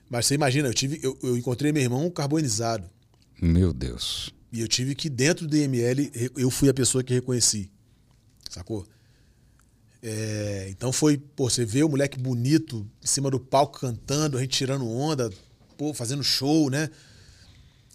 Mas 0.08 0.26
você 0.26 0.34
imagina, 0.34 0.68
eu, 0.68 0.74
tive, 0.74 1.00
eu, 1.02 1.18
eu 1.22 1.36
encontrei 1.36 1.72
meu 1.72 1.82
irmão 1.82 2.08
carbonizado. 2.08 2.88
Meu 3.40 3.72
Deus. 3.72 4.32
E 4.52 4.60
eu 4.60 4.68
tive 4.68 4.94
que, 4.94 5.08
dentro 5.08 5.46
do 5.46 5.50
DML, 5.50 6.10
eu 6.36 6.50
fui 6.50 6.68
a 6.68 6.74
pessoa 6.74 7.02
que 7.02 7.14
reconheci. 7.14 7.70
Sacou? 8.48 8.86
É, 10.02 10.66
então 10.70 10.92
foi, 10.92 11.18
pô, 11.18 11.48
você 11.50 11.64
vê 11.64 11.82
o 11.84 11.88
moleque 11.88 12.18
bonito 12.18 12.86
em 13.02 13.06
cima 13.06 13.30
do 13.30 13.38
palco 13.38 13.80
cantando, 13.80 14.38
a 14.38 14.40
gente 14.40 14.56
tirando 14.56 14.88
onda, 14.90 15.30
pô, 15.76 15.92
fazendo 15.92 16.22
show, 16.22 16.70
né? 16.70 16.88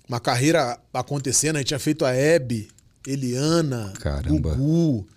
Uma 0.08 0.20
carreira 0.20 0.80
acontecendo, 0.94 1.56
a 1.56 1.60
gente 1.60 1.70
tinha 1.70 1.80
feito 1.80 2.06
a 2.06 2.12
Hebe, 2.14 2.68
Eliana, 3.08 3.92
Caramba. 4.00 4.54
Gugu, 4.54 5.08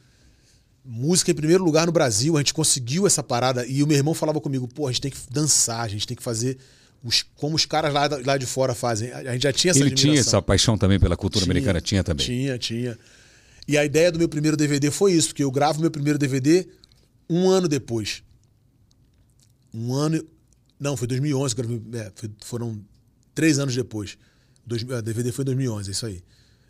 música 0.82 1.30
em 1.30 1.34
primeiro 1.34 1.62
lugar 1.62 1.84
no 1.86 1.92
Brasil, 1.92 2.36
a 2.36 2.40
gente 2.40 2.54
conseguiu 2.54 3.06
essa 3.06 3.22
parada. 3.22 3.66
E 3.66 3.82
o 3.82 3.86
meu 3.86 3.96
irmão 3.96 4.14
falava 4.14 4.40
comigo, 4.40 4.66
pô, 4.66 4.86
a 4.88 4.90
gente 4.90 5.02
tem 5.02 5.10
que 5.10 5.18
dançar, 5.30 5.80
a 5.82 5.88
gente 5.88 6.06
tem 6.06 6.16
que 6.16 6.22
fazer 6.22 6.56
os- 7.04 7.22
como 7.36 7.54
os 7.54 7.66
caras 7.66 7.92
lá, 7.92 8.08
lá 8.24 8.38
de 8.38 8.46
fora 8.46 8.74
fazem. 8.74 9.12
A 9.12 9.32
gente 9.34 9.42
já 9.42 9.52
tinha 9.52 9.72
essa 9.72 9.80
Ele 9.80 9.90
tinha 9.90 10.12
admiração. 10.12 10.30
essa 10.38 10.42
paixão 10.42 10.78
também 10.78 10.98
pela 10.98 11.16
cultura 11.18 11.44
Tinha, 11.44 11.52
americana? 11.52 11.80
Tinha 11.82 12.02
também. 12.02 12.24
Tinha, 12.24 12.56
tinha. 12.58 12.98
E 13.68 13.76
a 13.76 13.84
ideia 13.84 14.10
do 14.10 14.18
meu 14.18 14.28
primeiro 14.28 14.56
DVD 14.56 14.90
foi 14.90 15.12
isso, 15.12 15.28
porque 15.28 15.44
eu 15.44 15.50
gravo 15.50 15.80
meu 15.80 15.90
primeiro 15.90 16.18
DVD 16.18 16.66
um 17.28 17.48
ano 17.50 17.68
depois. 17.68 18.22
Um 19.72 19.92
ano. 19.92 20.24
Não, 20.80 20.96
foi 20.96 21.06
2011, 21.06 21.54
que 21.54 21.60
eu 21.60 21.66
gravei- 21.68 22.00
é, 22.00 22.12
foi- 22.14 22.30
foram 22.44 22.80
três 23.34 23.58
anos 23.58 23.74
depois. 23.74 24.16
Dois, 24.66 24.88
a 24.90 25.00
DVD 25.00 25.30
foi 25.32 25.42
em 25.42 25.46
2011, 25.46 25.90
é 25.90 25.92
isso 25.92 26.06
aí. 26.06 26.22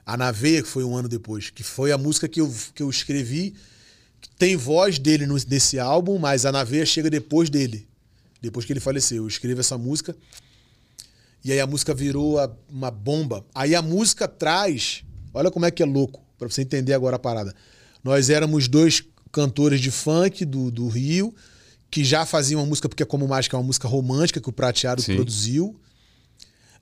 A 0.05 0.17
Na 0.17 0.33
Veia, 0.33 0.63
que 0.63 0.69
foi 0.69 0.83
um 0.83 0.97
ano 0.97 1.09
depois, 1.09 1.51
que 1.51 1.63
foi 1.63 1.93
a 1.93 1.99
música 1.99 2.27
que 2.29 2.41
eu, 2.41 2.53
que 2.75 2.83
eu 2.83 2.91
escrevi. 2.91 3.55
que 4.21 4.29
Tem 4.37 4.57
voz 4.57 4.99
dele 4.99 5.27
no- 5.27 5.37
nesse 5.49 5.79
álbum, 5.79 6.19
mas 6.19 6.45
a 6.45 6.51
Na 6.51 6.65
Veia 6.65 6.85
chega 6.85 7.09
depois 7.09 7.49
dele. 7.49 7.87
Depois 8.43 8.67
que 8.67 8.73
ele 8.73 8.81
faleceu. 8.81 9.19
Eu 9.23 9.29
escrevo 9.29 9.61
essa 9.61 9.79
música. 9.79 10.17
E 11.45 11.53
aí 11.53 11.61
a 11.61 11.67
música 11.69 11.95
virou 11.95 12.37
a- 12.41 12.53
uma 12.69 12.91
bomba. 12.91 13.47
Aí 13.55 13.77
a 13.77 13.83
música 13.83 14.27
traz. 14.27 15.05
Olha 15.33 15.53
como 15.53 15.67
é 15.67 15.71
que 15.71 15.85
é 15.85 15.87
louco, 15.87 16.21
pra 16.39 16.49
você 16.49 16.63
entender 16.63 16.95
agora 16.95 17.17
a 17.17 17.19
parada. 17.19 17.55
Nós 18.03 18.31
éramos 18.31 18.69
dois 18.69 19.03
cantores 19.33 19.81
de 19.81 19.91
funk 19.91 20.45
do, 20.45 20.71
do 20.71 20.89
Rio, 20.89 21.35
que 21.91 22.05
já 22.05 22.25
faziam 22.25 22.61
uma 22.61 22.67
música, 22.67 22.89
porque 22.89 23.03
é 23.03 23.07
como 23.07 23.27
mágica, 23.27 23.57
é 23.57 23.59
uma 23.59 23.67
música 23.67 23.89
romântica 23.89 24.41
que 24.41 24.49
o 24.49 24.53
Prateado 24.53 25.03
Sim. 25.03 25.17
produziu. 25.17 25.79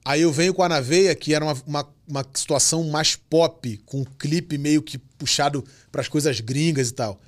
Aí 0.05 0.23
eu 0.23 0.33
venho 0.33 0.55
com 0.55 0.63
a 0.63 0.69
Naveia, 0.69 1.15
que 1.15 1.35
era 1.35 1.45
uma, 1.45 1.57
uma, 1.67 1.89
uma 2.07 2.27
situação 2.35 2.85
mais 2.85 3.17
pop, 3.17 3.77
com 3.85 4.03
um 4.03 4.05
clipe 4.05 4.57
meio 4.57 4.83
que 4.83 4.99
puxado 4.99 5.65
para 5.91 6.01
as 6.01 6.09
coisas 6.09 6.41
gringas 6.41 6.91
e 6.91 6.93
tal. 6.93 7.21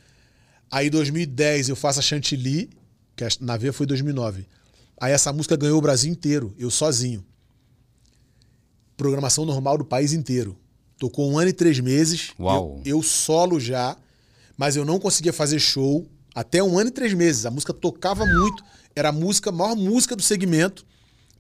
Aí 0.70 0.86
em 0.86 0.90
2010 0.90 1.70
eu 1.70 1.76
faço 1.76 1.98
a 1.98 2.02
Chantilly, 2.02 2.70
que 3.16 3.24
a 3.24 3.28
Naveia 3.40 3.72
foi 3.72 3.84
em 3.84 3.88
2009. 3.88 4.46
Aí 5.00 5.12
essa 5.12 5.32
música 5.32 5.56
ganhou 5.56 5.78
o 5.78 5.82
Brasil 5.82 6.10
inteiro, 6.10 6.54
eu 6.58 6.70
sozinho. 6.70 7.24
Programação 8.96 9.44
normal 9.44 9.78
do 9.78 9.84
país 9.84 10.12
inteiro. 10.12 10.56
Tocou 10.98 11.30
um 11.30 11.38
ano 11.38 11.48
e 11.50 11.52
três 11.52 11.78
meses. 11.80 12.30
Uau. 12.38 12.80
Eu, 12.84 12.96
eu 12.96 13.02
solo 13.02 13.60
já, 13.60 13.96
mas 14.56 14.76
eu 14.76 14.84
não 14.84 14.98
conseguia 14.98 15.32
fazer 15.32 15.58
show 15.60 16.06
até 16.34 16.62
um 16.62 16.78
ano 16.78 16.88
e 16.88 16.92
três 16.92 17.14
meses. 17.14 17.46
A 17.46 17.50
música 17.50 17.72
tocava 17.72 18.24
muito, 18.26 18.62
era 18.96 19.10
a 19.10 19.12
música, 19.12 19.50
a 19.50 19.52
maior 19.52 19.76
música 19.76 20.16
do 20.16 20.22
segmento, 20.22 20.84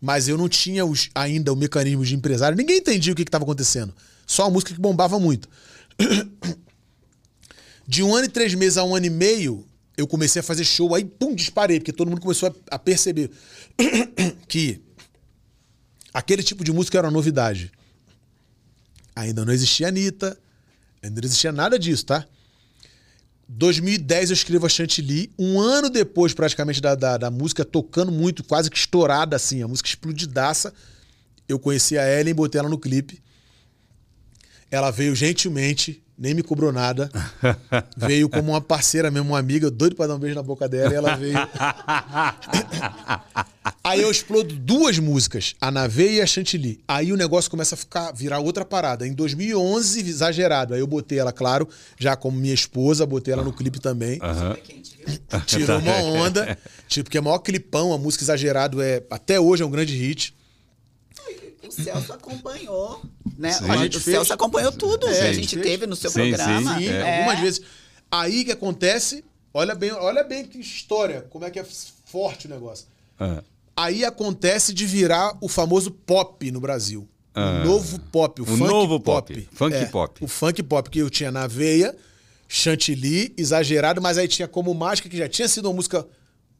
mas 0.00 0.28
eu 0.28 0.38
não 0.38 0.48
tinha 0.48 0.84
os- 0.86 1.10
ainda 1.14 1.52
o 1.52 1.56
mecanismo 1.56 2.04
de 2.04 2.14
empresário. 2.14 2.56
Ninguém 2.56 2.78
entendia 2.78 3.12
o 3.12 3.16
que 3.16 3.22
estava 3.22 3.42
acontecendo. 3.44 3.92
Só 4.26 4.44
a 4.46 4.50
música 4.50 4.72
que 4.74 4.80
bombava 4.80 5.18
muito. 5.18 5.48
De 7.86 8.02
um 8.02 8.14
ano 8.14 8.26
e 8.26 8.28
três 8.28 8.52
meses 8.54 8.76
a 8.76 8.84
um 8.84 8.94
ano 8.94 9.06
e 9.06 9.10
meio, 9.10 9.64
eu 9.96 10.06
comecei 10.06 10.40
a 10.40 10.42
fazer 10.42 10.62
show, 10.64 10.94
aí 10.94 11.04
pum, 11.04 11.34
disparei, 11.34 11.80
porque 11.80 11.92
todo 11.92 12.08
mundo 12.08 12.20
começou 12.20 12.48
a, 12.70 12.74
a 12.76 12.78
perceber 12.78 13.30
que 14.46 14.80
aquele 16.12 16.42
tipo 16.42 16.62
de 16.62 16.70
música 16.72 16.98
era 16.98 17.06
uma 17.06 17.12
novidade. 17.12 17.72
Ainda 19.18 19.44
não 19.44 19.52
existia 19.52 19.88
Anitta, 19.88 20.38
ainda 21.02 21.20
não 21.20 21.26
existia 21.26 21.50
nada 21.50 21.76
disso, 21.76 22.06
tá? 22.06 22.24
2010 23.48 24.30
eu 24.30 24.34
escrevo 24.34 24.64
a 24.64 24.68
Chantilly, 24.68 25.32
um 25.36 25.58
ano 25.58 25.90
depois 25.90 26.32
praticamente 26.32 26.80
da, 26.80 26.94
da, 26.94 27.16
da 27.16 27.30
música, 27.30 27.64
tocando 27.64 28.12
muito, 28.12 28.44
quase 28.44 28.70
que 28.70 28.76
estourada 28.76 29.34
assim, 29.34 29.60
a 29.60 29.66
música 29.66 29.88
explodidaça. 29.88 30.72
Eu 31.48 31.58
conheci 31.58 31.98
a 31.98 32.06
Ellen, 32.08 32.32
botei 32.32 32.60
ela 32.60 32.68
no 32.68 32.78
clipe. 32.78 33.20
Ela 34.70 34.92
veio 34.92 35.16
gentilmente, 35.16 36.00
nem 36.18 36.34
me 36.34 36.42
cobrou 36.42 36.72
nada. 36.72 37.10
veio 37.96 38.28
como 38.28 38.50
uma 38.52 38.60
parceira 38.60 39.10
mesmo, 39.10 39.30
uma 39.30 39.38
amiga, 39.38 39.66
eu 39.66 39.70
doido 39.70 39.94
pra 39.94 40.06
dar 40.06 40.16
um 40.16 40.18
beijo 40.18 40.34
na 40.34 40.42
boca 40.42 40.68
dela, 40.68 40.92
e 40.92 40.96
ela 40.96 41.14
veio. 41.14 41.38
Aí 43.84 44.02
eu 44.02 44.10
explodo 44.10 44.54
duas 44.54 44.98
músicas, 44.98 45.54
a 45.58 45.70
Nave 45.70 46.16
e 46.16 46.20
a 46.20 46.26
Chantilly. 46.26 46.78
Aí 46.86 47.10
o 47.10 47.16
negócio 47.16 47.50
começa 47.50 47.74
a 47.74 47.78
ficar 47.78 48.12
virar 48.12 48.38
outra 48.38 48.62
parada. 48.62 49.06
Em 49.06 49.14
2011, 49.14 50.00
exagerado. 50.06 50.74
Aí 50.74 50.80
eu 50.80 50.86
botei 50.86 51.18
ela, 51.18 51.32
claro, 51.32 51.66
já 51.98 52.14
como 52.14 52.38
minha 52.38 52.52
esposa, 52.52 53.06
botei 53.06 53.32
ela 53.32 53.42
no 53.42 53.52
clipe 53.52 53.80
também. 53.80 54.18
Aham. 54.20 54.56
Tirou 55.46 55.78
uma 55.78 55.96
onda. 56.02 56.58
Tipo, 56.88 57.04
porque 57.04 57.18
é 57.18 57.20
o 57.20 57.24
maior 57.24 57.38
clipão, 57.38 57.92
a 57.92 57.98
música 57.98 58.24
exagerado 58.24 58.80
é 58.80 59.02
até 59.10 59.38
hoje 59.38 59.62
é 59.62 59.66
um 59.66 59.70
grande 59.70 59.94
hit. 59.94 60.34
O 61.68 61.72
Celso 61.72 62.12
acompanhou, 62.12 63.02
né? 63.36 63.52
Sim. 63.52 63.64
O, 63.66 63.72
A 63.72 63.76
gente 63.78 63.96
o 63.96 64.00
fez- 64.00 64.16
Celso 64.16 64.32
acompanhou 64.32 64.72
tudo 64.72 65.06
É, 65.08 65.12
que 65.14 65.20
a 65.20 65.26
gente 65.32 65.40
gente 65.42 65.54
fez. 65.56 65.66
teve 65.66 65.86
no 65.86 65.94
seu 65.96 66.10
Sim, 66.10 66.30
programa. 66.30 66.74
sim, 66.78 66.86
Sim, 66.86 66.88
É. 66.92 67.18
algumas 67.18 67.40
vezes. 67.40 67.60
Aí 68.10 68.44
que 68.44 68.52
acontece, 68.52 69.24
olha 69.52 69.74
bem, 69.74 69.92
olha 69.92 70.24
bem 70.24 70.44
que 70.44 70.58
história, 70.58 71.26
como 71.30 71.44
é 71.44 71.50
que 71.50 71.58
é 71.58 71.66
forte 72.06 72.46
o 72.46 72.50
negócio. 72.50 72.86
Ah. 73.20 73.42
Aí 73.76 74.04
acontece 74.04 74.72
de 74.74 74.86
virar 74.86 75.36
o 75.40 75.48
famoso 75.48 75.90
pop 75.90 76.50
no 76.50 76.60
Brasil. 76.60 77.08
Ah. 77.34 77.62
O 77.62 77.66
novo 77.66 78.00
pop, 78.10 78.40
o, 78.40 78.44
O 78.44 78.46
funk 78.46 78.60
novo 78.60 78.98
pop. 78.98 79.32
pop, 79.34 79.48
funk 79.52 79.76
É, 79.76 79.84
pop. 79.86 80.24
O 80.24 80.26
funk 80.28 80.62
pop 80.62 80.90
que 80.90 80.98
eu 80.98 81.08
tinha 81.10 81.30
na 81.30 81.46
veia, 81.46 81.94
chantilly, 82.48 83.32
exagerado, 83.36 84.00
mas 84.00 84.18
aí 84.18 84.26
tinha 84.26 84.48
como 84.48 84.72
mágica, 84.74 85.08
que 85.08 85.16
já 85.16 85.28
tinha 85.28 85.46
sido 85.46 85.66
uma 85.66 85.74
música 85.74 86.04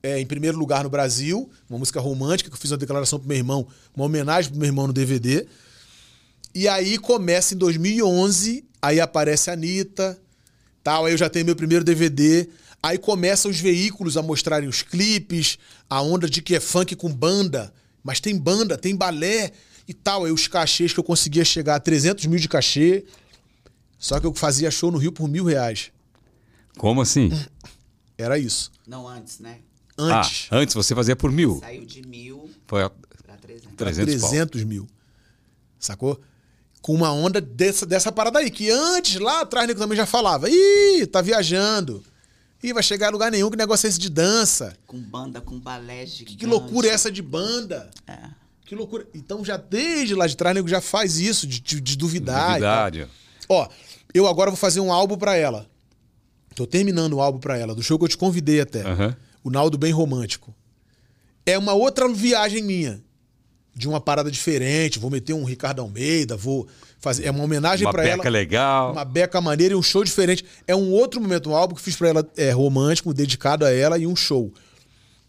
é, 0.09 0.19
em 0.21 0.27
primeiro 0.27 0.57
lugar 0.57 0.83
no 0.83 0.91
Brasil, 0.91 1.51
uma 1.69 1.79
música 1.79 2.01
romântica, 2.01 2.49
que 2.49 2.57
eu 2.57 2.61
fiz 2.61 2.71
uma 2.71 2.79
declaração 2.79 3.19
pro 3.19 3.29
meu 3.29 3.37
irmão, 3.37 3.67
uma 3.95 4.07
homenagem 4.07 4.51
pro 4.51 4.59
meu 4.59 4.67
irmão 4.67 4.87
no 4.87 4.93
DVD. 4.93 5.47
E 6.55 6.67
aí 6.67 6.97
começa 6.97 7.55
em 7.55 7.59
2011, 7.59 8.65
aí 8.81 9.01
aparece 9.01 9.51
a 9.51 9.53
Anitta, 9.53 10.19
tal, 10.83 11.05
aí 11.05 11.13
eu 11.13 11.19
já 11.19 11.29
tenho 11.29 11.45
meu 11.45 11.55
primeiro 11.55 11.85
DVD. 11.85 12.49
Aí 12.83 12.97
começam 12.97 13.51
os 13.51 13.61
veículos 13.61 14.17
a 14.17 14.23
mostrarem 14.23 14.69
os 14.69 14.83
clipes, 14.83 15.59
a 15.91 16.01
onda 16.01 16.29
de 16.29 16.41
que 16.41 16.55
é 16.55 16.61
funk 16.61 16.97
com 16.97 17.13
banda, 17.13 17.73
mas 18.03 18.21
tem 18.21 18.37
banda, 18.37 18.79
tem 18.79 18.97
balé 18.97 19.53
e 19.87 19.93
tal. 19.93 20.25
Aí 20.25 20.33
os 20.33 20.49
cachês 20.49 20.93
que 20.93 21.01
eu 21.01 21.05
conseguia 21.05 21.45
chegar 21.45 21.75
a 21.75 21.81
300 21.81 22.25
mil 22.27 22.39
de 22.39 22.49
cachê, 22.49 23.05
só 23.99 24.19
que 24.19 24.27
eu 24.27 24.33
fazia 24.33 24.71
show 24.71 24.91
no 24.91 24.99
Rio 24.99 25.13
por 25.13 25.29
mil 25.29 25.45
reais. 25.45 25.91
Como 26.79 27.03
assim? 27.03 27.31
Era 28.17 28.39
isso. 28.39 28.73
Não 28.87 29.07
antes, 29.07 29.39
né? 29.39 29.59
Antes. 29.99 30.47
Ah, 30.51 30.57
antes 30.59 30.75
você 30.75 30.95
fazia 30.95 31.16
por 31.16 31.31
mil. 31.33 31.59
Saiu 31.61 31.85
de 31.85 32.03
mil 32.07 32.49
Foi 32.66 32.83
a 32.85 32.91
pra 32.91 33.37
300. 33.37 33.66
Pra 33.75 33.87
300 33.87 34.20
pau. 34.20 34.31
300 34.31 34.65
mil. 34.65 34.87
Sacou? 35.79 36.20
Com 36.81 36.95
uma 36.95 37.12
onda 37.12 37.41
dessa, 37.41 37.85
dessa 37.85 38.12
parada 38.12 38.39
aí, 38.39 38.51
que 38.51 38.70
antes, 38.70 39.16
lá 39.19 39.41
atrás, 39.41 39.66
nego 39.66 39.81
também 39.81 39.97
já 39.97 40.07
falava. 40.07 40.49
Ih, 40.49 41.07
tá 41.07 41.20
viajando. 41.20 42.03
Ih, 42.62 42.73
vai 42.73 42.83
chegar 42.83 43.09
a 43.09 43.11
lugar 43.11 43.31
nenhum, 43.31 43.51
que 43.51 43.57
negócio 43.57 43.87
é 43.87 43.91
esse 43.91 43.99
de 43.99 44.09
dança? 44.09 44.77
Com 44.87 44.99
banda, 44.99 45.41
com 45.41 45.59
balé 45.59 46.07
gigante. 46.07 46.37
Que 46.37 46.47
loucura 46.47 46.89
é 46.89 46.91
essa 46.91 47.11
de 47.11 47.23
banda? 47.23 47.91
É. 48.07 48.19
Que 48.65 48.75
loucura. 48.75 49.07
Então, 49.15 49.45
já 49.45 49.57
desde 49.57 50.15
lá 50.15 50.27
de 50.27 50.37
trás, 50.37 50.55
nego 50.55 50.69
já 50.69 50.81
faz 50.81 51.19
isso, 51.19 51.47
de, 51.47 51.61
de, 51.61 51.81
de 51.81 51.97
duvidar. 51.97 52.59
e 52.59 52.61
tal. 52.61 52.85
Novidade. 52.85 53.09
Ó, 53.49 53.69
eu 54.12 54.27
agora 54.27 54.51
vou 54.51 54.57
fazer 54.57 54.81
um 54.81 54.93
álbum 54.93 55.16
pra 55.16 55.37
ela. 55.37 55.66
Tô 56.55 56.66
terminando 56.66 57.15
o 57.15 57.20
álbum 57.20 57.39
pra 57.39 57.57
ela, 57.57 57.75
do 57.75 57.83
show 57.83 57.99
que 57.99 58.05
eu 58.05 58.09
te 58.09 58.16
convidei 58.16 58.61
até. 58.61 58.83
Aham. 58.83 59.16
O 59.44 59.51
Naldo 59.51 59.78
Bem 59.78 59.93
Romântico. 59.93 60.55
É 61.47 61.56
uma 61.59 61.73
outra 61.73 62.09
viagem 62.12 62.62
minha. 62.62 63.01
De 63.74 63.89
uma 63.89 64.01
parada 64.01 64.31
diferente. 64.31 64.98
Vou 64.98 65.10
meter 65.10 65.32
um 65.35 65.44
Ricardo 65.44 65.81
Almeida, 65.81 66.36
vou 66.36 66.66
fazer. 66.98 67.24
É 67.27 67.31
uma 67.31 67.44
homenagem 67.44 67.86
Uma 67.86 67.93
pra 67.93 68.02
beca 68.02 68.15
ela. 68.23 68.31
legal. 68.31 68.93
Uma 68.93 69.05
beca 69.05 69.40
maneira 69.40 69.73
e 69.74 69.77
um 69.77 69.82
show 69.82 70.02
diferente. 70.02 70.44
É 70.66 70.74
um 70.74 70.90
outro 70.90 71.20
momento, 71.20 71.48
um 71.51 71.55
álbum 71.55 71.74
que 71.77 71.81
fiz 71.82 71.94
pra 71.94 72.09
ela 72.09 72.28
é 72.36 72.51
romântico, 72.51 73.15
dedicado 73.15 73.65
a 73.65 73.70
ela 73.73 73.97
e 73.97 74.06
um 74.06 74.16
show. 74.16 74.52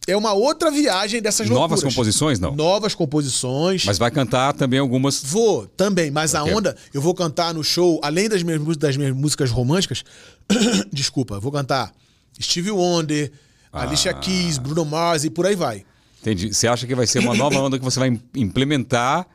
É 0.08 0.18
uma 0.18 0.34
outra 0.34 0.72
viagem 0.72 1.22
dessas 1.22 1.48
Novas 1.48 1.70
loucuras. 1.82 1.84
composições, 1.94 2.40
não? 2.40 2.56
Novas 2.56 2.96
composições. 2.96 3.86
Mas 3.86 4.00
vai 4.00 4.10
cantar 4.10 4.54
também 4.54 4.80
algumas. 4.80 5.22
Vou, 5.24 5.68
também, 5.68 6.10
mas 6.10 6.34
a 6.34 6.42
Ok. 6.42 6.56
onda, 6.56 6.76
eu 6.92 7.00
vou 7.02 7.14
cantar 7.14 7.54
no 7.54 7.64
show, 7.64 8.00
além 8.02 8.28
das 8.28 8.42
minhas, 8.42 8.76
das 8.78 8.98
minhas 8.98 9.16
músicas 9.16 9.52
românticas, 9.52 10.04
desculpa, 10.92 11.36
eu 11.36 11.42
vou 11.42 11.52
cantar 11.52 11.94
Stevie 12.42 12.72
Wonder, 12.72 13.32
Alicia 13.72 14.12
Ah. 14.12 14.14
Keys, 14.16 14.58
Bruno 14.58 14.84
Mars 14.86 15.24
e 15.24 15.30
por 15.30 15.46
aí 15.46 15.56
vai. 15.56 15.86
Entendi. 16.22 16.54
Você 16.54 16.68
acha 16.68 16.86
que 16.88 16.96
vai 16.96 17.08
ser 17.08 17.20
uma 17.20 17.34
nova 17.36 17.60
onda 17.60 17.78
que 17.78 17.84
você 17.86 18.00
vai 18.00 18.10
im- 18.10 18.22
implementar 18.36 19.26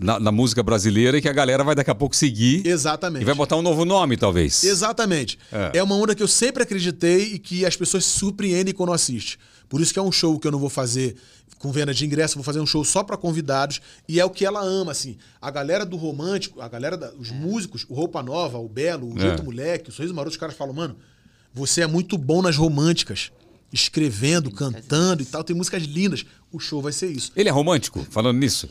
na, 0.00 0.18
na 0.18 0.32
música 0.32 0.62
brasileira 0.62 1.16
e 1.18 1.22
que 1.22 1.28
a 1.28 1.32
galera 1.32 1.62
vai 1.64 1.74
daqui 1.74 1.90
a 1.90 1.94
pouco 1.94 2.14
seguir 2.16 2.66
Exatamente. 2.66 3.22
e 3.22 3.24
vai 3.24 3.34
botar 3.34 3.56
um 3.56 3.62
novo 3.62 3.84
nome, 3.84 4.16
talvez. 4.16 4.64
Exatamente. 4.64 5.38
É. 5.52 5.78
É. 5.78 5.82
uma 5.82 5.94
onda 5.94 6.14
que 6.14 6.22
eu 6.22 6.28
sempre 6.28 6.62
acreditei 6.62 7.34
e 7.34 7.38
que 7.38 7.64
as 7.64 7.76
pessoas 7.76 8.04
se 8.04 8.18
surpreendem 8.18 8.74
quando 8.74 8.92
assistem. 8.92 9.38
Por 9.68 9.80
isso 9.80 9.92
que 9.92 9.98
é 9.98 10.02
um 10.02 10.12
show 10.12 10.38
que 10.38 10.46
eu 10.46 10.52
não 10.52 10.58
vou 10.58 10.68
fazer 10.70 11.16
com 11.58 11.72
venda 11.72 11.94
de 11.94 12.04
ingresso, 12.04 12.34
vou 12.34 12.44
fazer 12.44 12.60
um 12.60 12.66
show 12.66 12.84
só 12.84 13.02
pra 13.02 13.16
convidados 13.16 13.80
e 14.08 14.20
é 14.20 14.24
o 14.24 14.28
que 14.30 14.44
ela 14.44 14.60
ama, 14.62 14.92
assim. 14.92 15.16
A 15.40 15.50
galera 15.50 15.86
do 15.86 15.96
romântico, 15.96 16.60
a 16.60 16.68
galera, 16.68 16.96
da, 16.98 17.12
os 17.18 17.30
músicos, 17.30 17.86
o 17.88 17.94
Roupa 17.94 18.22
Nova, 18.22 18.58
o 18.58 18.68
Belo, 18.68 19.12
o 19.14 19.16
É. 19.16 19.20
Jeito 19.22 19.42
Moleque, 19.42 19.88
o 19.88 19.92
Sorriso 19.92 20.12
Maroto, 20.14 20.32
os 20.32 20.36
caras 20.36 20.54
falam, 20.54 20.74
mano, 20.74 20.96
você 21.54 21.80
é 21.80 21.86
muito 21.86 22.18
bom 22.18 22.42
nas 22.42 22.56
românticas, 22.56 23.30
escrevendo, 23.72 24.50
cantando 24.50 25.22
e 25.22 25.26
tal, 25.26 25.42
tem 25.44 25.54
músicas 25.56 25.82
lindas. 25.82 26.24
O 26.52 26.58
show 26.58 26.80
vai 26.80 26.92
ser 26.92 27.10
isso. 27.10 27.32
Ele 27.36 27.48
é 27.48 27.52
romântico, 27.52 28.06
falando 28.10 28.38
nisso? 28.38 28.68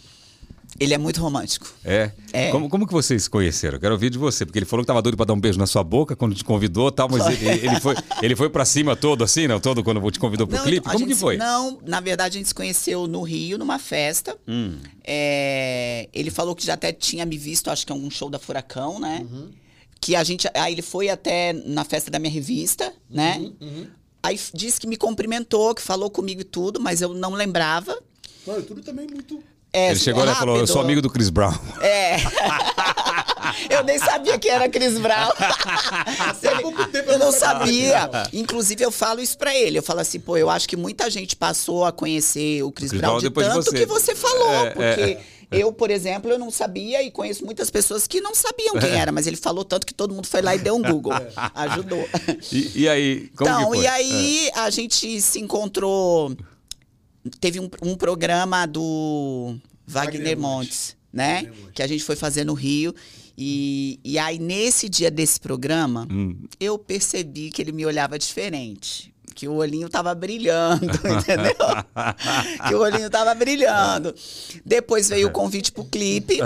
Ele 0.78 0.94
é 0.94 0.98
muito 0.98 1.22
romântico. 1.22 1.74
É. 1.86 2.12
É. 2.34 2.52
Como, 2.52 2.68
como 2.68 2.86
que 2.86 2.92
vocês 2.92 3.24
se 3.24 3.30
conheceram? 3.30 3.78
Eu 3.78 3.80
quero 3.80 3.94
ouvir 3.94 4.10
de 4.10 4.18
você, 4.18 4.46
porque 4.46 4.60
ele 4.60 4.66
falou 4.66 4.84
que 4.84 4.88
tava 4.88 5.02
doido 5.02 5.16
pra 5.16 5.26
dar 5.26 5.34
um 5.34 5.40
beijo 5.40 5.58
na 5.58 5.66
sua 5.66 5.84
boca 5.86 6.18
quando 6.18 6.36
te 6.36 6.44
convidou 6.44 6.90
e 6.90 6.92
tal, 6.92 7.08
mas 7.10 7.26
ele, 7.28 7.48
ele 7.66 7.80
foi, 7.80 7.96
ele 8.22 8.36
foi 8.36 8.50
pra 8.50 8.66
cima 8.66 8.94
todo 8.94 9.24
assim, 9.24 9.48
não? 9.48 9.58
Todo 9.58 9.82
quando 9.84 10.12
te 10.12 10.20
convidou 10.20 10.46
pro 10.46 10.58
Não, 10.58 10.64
clipe? 10.66 10.80
então, 10.80 10.92
Como 10.92 11.06
gente 11.06 11.16
que 11.16 11.20
foi? 11.20 11.38
Não, 11.38 11.80
na 11.86 12.02
verdade 12.02 12.36
a 12.36 12.40
gente 12.40 12.50
se 12.50 12.56
conheceu 12.56 13.08
no 13.08 13.22
Rio, 13.22 13.58
numa 13.58 13.80
festa. 13.80 14.38
Hum. 14.46 14.76
É, 15.02 16.10
ele 16.14 16.30
falou 16.30 16.54
que 16.54 16.66
já 16.66 16.74
até 16.74 16.92
tinha 16.92 17.26
me 17.26 17.38
visto, 17.38 17.70
acho 17.70 17.86
que 17.88 17.94
em 17.94 17.96
algum 17.96 18.12
show 18.12 18.30
da 18.30 18.38
Furacão, 18.38 19.00
né? 19.00 19.26
Uhum. 19.32 19.52
Que 20.02 20.14
a 20.14 20.26
gente. 20.26 20.46
Aí 20.54 20.74
ele 20.74 20.82
foi 20.82 21.08
até 21.08 21.54
na 21.54 21.86
festa 21.86 22.12
da 22.12 22.20
minha 22.20 22.32
revista, 22.34 22.94
né? 23.10 23.38
Uhum, 23.62 23.88
Aí 24.26 24.40
disse 24.56 24.82
que 24.82 24.88
me 24.88 24.98
cumprimentou, 24.98 25.76
que 25.76 25.82
falou 25.84 26.10
comigo 26.10 26.42
e 26.42 26.44
tudo, 26.44 26.80
mas 26.80 27.00
eu 27.00 27.14
não 27.14 27.34
lembrava. 27.34 27.96
Mano, 28.48 28.64
tudo 28.64 28.82
também 28.82 29.06
muito. 29.06 29.40
É, 29.72 29.92
ele 29.92 30.00
chegou 30.00 30.24
lá 30.24 30.32
e 30.32 30.36
falou: 30.36 30.58
Eu 30.58 30.66
sou 30.66 30.78
rápido. 30.78 30.86
amigo 30.88 31.02
do 31.04 31.10
Chris 31.12 31.30
Brown. 31.30 31.54
É. 31.80 32.16
eu 33.70 33.84
nem 33.84 34.00
sabia 34.00 34.40
que 34.40 34.50
era 34.50 34.68
Chris 34.68 34.98
Brown. 34.98 35.30
Eu 37.08 37.20
não 37.20 37.32
sabia. 37.32 38.10
Inclusive, 38.34 38.84
eu 38.84 38.92
falo 38.92 39.22
isso 39.22 39.38
pra 39.38 39.56
ele. 39.56 39.78
Eu 39.78 39.84
falo 39.84 40.00
assim, 40.00 40.20
pô, 40.20 40.38
eu 40.38 40.50
acho 40.50 40.68
que 40.68 40.76
muita 40.76 41.10
gente 41.10 41.36
passou 41.36 41.86
a 41.86 41.92
conhecer 41.92 42.64
o 42.64 42.72
Chris, 42.72 42.90
Chris 42.90 43.02
Brown 43.02 43.20
Brown 43.20 43.30
de 43.30 43.30
tanto 43.30 43.64
você. 43.64 43.78
que 43.78 43.86
você 43.86 44.16
falou. 44.16 44.54
É, 44.54 44.70
porque 44.72 45.02
é, 45.02 45.22
eu, 45.52 45.72
por 45.72 45.90
exemplo, 45.92 46.30
eu 46.32 46.40
não 46.40 46.50
sabia 46.52 47.02
e 47.04 47.12
conheço 47.12 47.46
muitas 47.46 47.70
pessoas 47.70 48.08
que 48.08 48.20
não 48.22 48.34
sabiam 48.36 48.80
quem 48.80 48.92
era. 48.92 49.12
Mas 49.12 49.28
ele 49.28 49.36
falou 49.38 49.64
tanto 49.66 49.86
que 49.86 49.94
todo 49.94 50.14
mundo 50.14 50.28
foi 50.28 50.42
lá 50.42 50.56
e 50.56 50.60
deu 50.60 50.76
um 50.76 50.82
Google. 50.82 51.14
Ajudou. 51.54 52.08
E, 52.52 52.82
e 52.82 52.90
aí, 52.90 53.30
como 53.36 53.50
então, 53.50 53.60
que 53.72 53.78
foi? 53.78 53.84
e 53.84 53.88
aí 53.88 54.52
a 54.56 54.70
gente 54.70 55.22
se 55.22 55.40
encontrou. 55.40 56.36
Teve 57.40 57.60
um, 57.60 57.70
um 57.82 57.96
programa 57.96 58.66
do 58.66 59.56
Wagner, 59.88 60.14
Wagner 60.20 60.38
Montes, 60.38 60.96
né? 61.12 61.36
Wagner 61.36 61.54
Montes. 61.56 61.72
Que 61.74 61.82
a 61.84 61.88
gente 61.88 62.04
foi 62.04 62.16
fazer 62.16 62.44
no 62.44 62.54
Rio. 62.54 62.94
E, 63.38 64.00
e 64.04 64.18
aí, 64.18 64.40
nesse 64.40 64.88
dia 64.88 65.12
desse 65.12 65.40
programa, 65.40 66.08
Hum. 66.12 66.38
eu 66.60 66.78
percebi 66.78 67.50
que 67.50 67.62
ele 67.62 67.72
me 67.72 67.86
olhava 67.86 68.18
diferente. 68.18 69.14
Que 69.36 69.49
o 69.49 69.56
olhinho 69.56 69.90
tava 69.90 70.16
brilhando, 70.16 70.86
entendeu? 70.95 71.56
que 72.68 72.74
o 72.74 72.80
olhinho 72.80 73.10
tava 73.10 73.36
brilhando. 73.36 74.16
Depois 74.66 75.10
veio 75.10 75.28
o 75.28 75.32
convite 75.32 75.74
pro 75.74 75.84
clipe, 75.84 76.40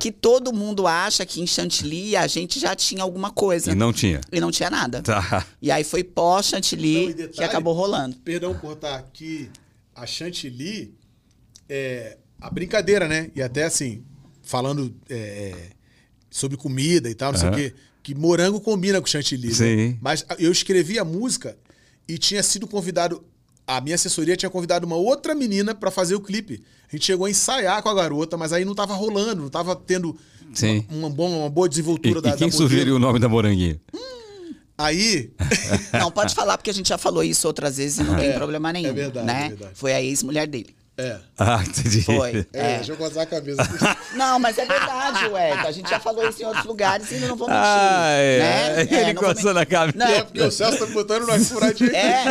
que 0.00 0.10
todo 0.10 0.50
mundo 0.50 0.86
acha 0.86 1.26
que 1.26 1.42
em 1.42 1.46
Chantilly 1.46 2.16
a 2.16 2.26
gente 2.26 2.58
já 2.58 2.74
tinha 2.74 3.02
alguma 3.02 3.30
coisa. 3.30 3.70
E 3.70 3.74
não 3.74 3.92
tinha. 3.92 4.22
E 4.32 4.40
não 4.40 4.50
tinha 4.50 4.70
nada. 4.70 5.02
Tá. 5.02 5.46
E 5.60 5.70
aí 5.70 5.84
foi 5.84 6.02
pós-Chantilly 6.02 7.14
Não, 7.14 7.24
e 7.26 7.28
que 7.28 7.44
acabou 7.44 7.74
rolando. 7.74 8.16
Perdão 8.24 8.54
por 8.54 8.72
estar 8.72 8.96
aqui. 8.96 9.50
A 9.94 10.06
Chantilly, 10.06 10.94
é, 11.68 12.16
a 12.40 12.48
brincadeira, 12.48 13.06
né? 13.06 13.30
E 13.36 13.42
até 13.42 13.64
assim, 13.64 14.02
falando 14.42 14.94
é, 15.10 15.54
sobre 16.30 16.56
comida 16.56 17.10
e 17.10 17.14
tal, 17.14 17.32
não 17.32 17.38
sei 17.38 17.48
o 17.50 17.52
quê, 17.52 17.74
que 18.02 18.14
morango 18.14 18.58
combina 18.58 19.00
com 19.02 19.06
chantilly. 19.06 19.48
né? 19.48 19.54
Sim. 19.54 19.98
Mas 20.00 20.24
eu 20.38 20.50
escrevi 20.50 20.98
a 20.98 21.04
música 21.04 21.56
e 22.08 22.18
tinha 22.18 22.42
sido 22.42 22.66
convidado. 22.66 23.24
A 23.66 23.80
minha 23.80 23.94
assessoria 23.94 24.36
tinha 24.36 24.50
convidado 24.50 24.86
uma 24.86 24.96
outra 24.96 25.34
menina 25.34 25.74
pra 25.74 25.90
fazer 25.90 26.14
o 26.16 26.20
clipe. 26.20 26.62
A 26.88 26.96
gente 26.96 27.06
chegou 27.06 27.26
a 27.26 27.30
ensaiar 27.30 27.82
com 27.82 27.88
a 27.88 27.94
garota, 27.94 28.36
mas 28.36 28.52
aí 28.52 28.64
não 28.64 28.74
tava 28.74 28.92
rolando, 28.94 29.42
não 29.42 29.48
tava 29.48 29.74
tendo 29.76 30.16
Sim. 30.52 30.84
Uma, 30.90 31.06
uma, 31.06 31.10
boa, 31.10 31.30
uma 31.30 31.48
boa 31.50 31.66
E, 31.66 31.70
desenvoltura 31.70 32.18
e 32.18 32.22
da 32.22 32.32
quem 32.36 32.48
da 32.50 32.56
sugeriu 32.56 32.96
o 32.96 32.98
nome 32.98 33.18
da 33.18 33.28
moranguinha? 33.28 33.80
Aí, 34.76 35.30
Não, 35.92 36.10
pode 36.10 36.34
falar, 36.34 36.58
porque 36.58 36.70
a 36.70 36.74
gente 36.74 36.88
já 36.88 36.98
falou 36.98 37.22
isso 37.22 37.46
outras 37.46 37.76
vezes 37.76 37.98
e 37.98 38.02
não 38.02 38.16
tem 38.16 38.30
É, 38.30 38.32
problema 38.32 38.72
nenhum. 38.72 38.88
é 38.88 38.92
verdade, 38.92 39.26
né? 39.26 39.44
é 39.46 39.48
verdade. 39.50 39.72
Foi 39.74 39.92
a 39.92 40.02
ex-mulher 40.02 40.46
dele. 40.46 40.74
É. 40.98 41.16
Ah, 41.38 41.62
entendi. 41.66 42.02
Foi. 42.02 42.46
É, 42.52 42.72
É. 42.72 42.76
deixa 42.76 42.92
eu 42.92 42.96
coçar 42.96 43.22
a 43.22 43.26
cabeça. 43.26 43.62
Não, 44.14 44.38
mas 44.38 44.58
é 44.58 44.64
verdade, 44.66 45.26
ué. 45.28 45.52
A 45.52 45.72
gente 45.72 45.88
já 45.88 45.98
falou 45.98 46.28
isso 46.28 46.42
em 46.42 46.44
outros 46.44 46.64
lugares 46.66 47.10
e 47.10 47.14
não 47.16 47.34
vou 47.34 47.48
mentir. 47.48 47.62
Ah, 47.64 48.10
é. 48.10 48.38
né? 48.38 48.80
Ele 48.82 49.12
não 49.14 49.22
vou 49.22 49.34
coçando 49.34 49.58
a 49.58 49.64
cabeça. 49.66 49.98
Não, 49.98 50.06
É, 50.06 50.22
porque 50.22 50.40
o 50.42 50.50
Celso 50.50 50.78
tá 50.78 50.86
me 50.86 50.92
botando 50.92 51.22
numa 51.26 51.38
furadinha. 51.40 51.90
É, 51.96 52.24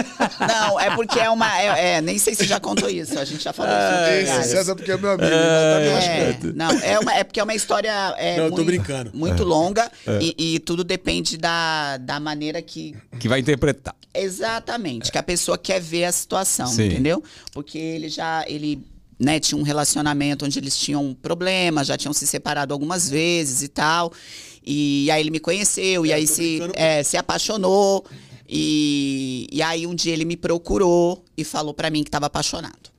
não, 0.48 0.80
é 0.80 0.96
porque 0.96 1.20
é 1.20 1.30
uma. 1.30 1.60
É, 1.62 1.96
é, 1.96 2.02
nem 2.02 2.18
sei 2.20 2.36
se 2.36 2.46
já 2.46 2.60
contou 2.60 2.88
isso. 2.90 3.18
A 3.20 3.26
gente 3.26 3.44
já 3.44 3.52
falou 3.52 3.72
isso. 3.72 3.82
em 3.82 3.92
outros 3.98 4.10
Esse 4.12 4.22
lugares. 4.32 4.46
César 4.52 4.76
porque 4.76 4.92
é 4.92 4.98
meu 4.98 5.12
amigo, 5.12 5.26
ele 5.26 5.36
tá 5.36 5.80
me 5.80 6.50
É, 6.50 6.54
não, 6.54 6.72
é, 6.72 7.00
uma- 7.00 7.14
é 7.16 7.24
porque 7.24 7.40
é 7.40 7.44
uma 7.44 7.56
história. 7.56 7.92
É, 8.18 8.38
Não, 8.38 8.44
eu 8.46 8.50
tô 8.52 8.56
muito, 8.58 8.68
brincando. 8.68 9.12
Muito 9.14 9.44
longa 9.44 9.92
e, 10.22 10.56
e 10.56 10.60
tudo 10.60 10.84
depende 10.84 11.36
da, 11.38 11.98
da 11.98 12.20
maneira 12.20 12.62
que. 12.62 12.96
Que 13.20 13.28
vai 13.28 13.40
interpretar. 13.40 13.96
Exatamente, 14.14 15.10
que 15.12 15.18
a 15.18 15.24
pessoa 15.24 15.58
quer 15.58 15.80
ver 15.80 16.04
a 16.06 16.12
situação, 16.12 16.68
Sim. 16.68 16.88
entendeu? 16.88 17.24
Porque 17.54 17.78
ele 17.78 18.10
já. 18.10 18.44
Ele, 18.52 18.84
né, 19.20 19.40
tinha 19.40 19.60
um 19.60 19.64
relacionamento 19.64 20.46
onde 20.46 20.60
eles 20.60 20.78
tinham 20.78 21.16
problemas, 21.22 21.88
já 21.88 21.98
tinham 21.98 22.14
se 22.14 22.28
separado 22.28 22.74
algumas 22.74 23.10
vezes 23.10 23.62
e 23.62 23.68
tal. 23.68 24.12
E 24.66 25.10
aí 25.12 25.22
ele 25.22 25.32
me 25.32 25.40
conheceu, 25.40 26.06
e 26.06 26.12
É, 26.12 26.16
aí 26.16 26.28
tô 26.28 26.34
se, 26.34 26.60
é, 26.76 27.04
se 27.04 27.18
apaixonou. 27.18 28.06
E, 28.48 29.48
e 29.52 29.62
aí 29.62 29.88
um 29.88 29.96
dia 29.96 30.12
ele 30.12 30.26
me 30.26 30.36
procurou 30.36 31.24
e 31.38 31.44
falou 31.44 31.74
pra 31.74 31.90
mim 31.90 32.04
que 32.04 32.12
tava 32.12 32.26
apaixonado. 32.26 32.92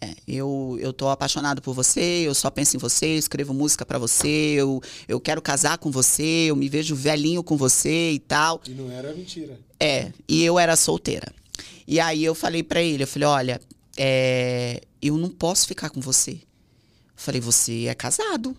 É, 0.00 0.14
eu, 0.26 0.76
eu 0.80 0.92
tô 0.92 1.08
apaixonado 1.08 1.62
por 1.62 1.74
você, 1.74 2.24
eu 2.26 2.34
só 2.34 2.50
penso 2.50 2.76
em 2.76 2.78
você, 2.78 3.06
eu 3.06 3.18
escrevo 3.18 3.54
música 3.54 3.86
pra 3.86 3.98
você, 3.98 4.54
eu, 4.56 4.80
eu 5.06 5.20
quero 5.20 5.40
casar 5.40 5.78
com 5.78 5.92
você, 5.92 6.46
eu 6.48 6.56
me 6.56 6.68
vejo 6.68 6.96
velhinho 6.96 7.42
com 7.42 7.56
você 7.56 8.10
e 8.10 8.18
tal. 8.18 8.60
E 8.66 8.70
não 8.70 8.90
era 8.90 9.12
mentira. 9.12 9.58
É, 9.78 10.12
e 10.28 10.44
eu 10.44 10.58
era 10.58 10.74
solteira. 10.74 11.32
E 11.86 12.00
aí 12.00 12.24
eu 12.24 12.34
falei 12.34 12.64
pra 12.64 12.82
ele, 12.82 13.04
eu 13.04 13.06
falei, 13.06 13.28
olha, 13.28 13.60
é, 13.96 14.82
eu 15.00 15.16
não 15.16 15.28
posso 15.28 15.66
ficar 15.66 15.90
com 15.90 16.00
você. 16.00 16.40
Falei, 17.14 17.40
você 17.40 17.86
é 17.86 17.94
casado. 17.94 18.56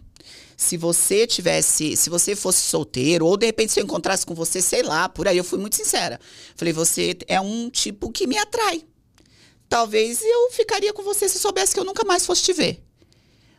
Se 0.56 0.78
você 0.78 1.28
tivesse, 1.28 1.98
se 1.98 2.10
você 2.10 2.36
fosse 2.36 2.62
solteiro, 2.62 3.26
ou 3.26 3.36
de 3.36 3.46
repente 3.46 3.74
se 3.74 3.80
eu 3.80 3.84
encontrasse 3.84 4.26
com 4.26 4.34
você, 4.34 4.62
sei 4.62 4.84
lá, 4.84 5.10
por 5.10 5.28
aí, 5.28 5.38
eu 5.38 5.44
fui 5.44 5.60
muito 5.60 5.76
sincera. 5.76 6.20
Falei, 6.56 6.74
você 6.74 7.18
é 7.28 7.42
um 7.42 7.70
tipo 7.70 8.12
que 8.12 8.28
me 8.28 8.38
atrai. 8.38 8.84
Talvez 9.68 10.22
eu 10.22 10.52
ficaria 10.52 10.94
com 10.94 11.04
você 11.04 11.28
se 11.28 11.40
soubesse 11.40 11.74
que 11.74 11.80
eu 11.80 11.84
nunca 11.84 12.06
mais 12.06 12.26
fosse 12.26 12.44
te 12.44 12.54
ver. 12.54 12.84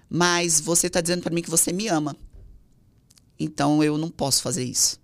Mas 0.09 0.61
você 0.61 0.89
tá 0.89 1.01
dizendo 1.01 1.23
pra 1.23 1.35
mim 1.35 1.43
que 1.43 1.51
você 1.51 1.73
me 1.73 1.89
ama. 1.89 2.17
Então 3.39 3.83
eu 3.83 3.99
não 3.99 4.09
posso 4.09 4.41
fazer 4.41 4.65
isso. 4.65 5.01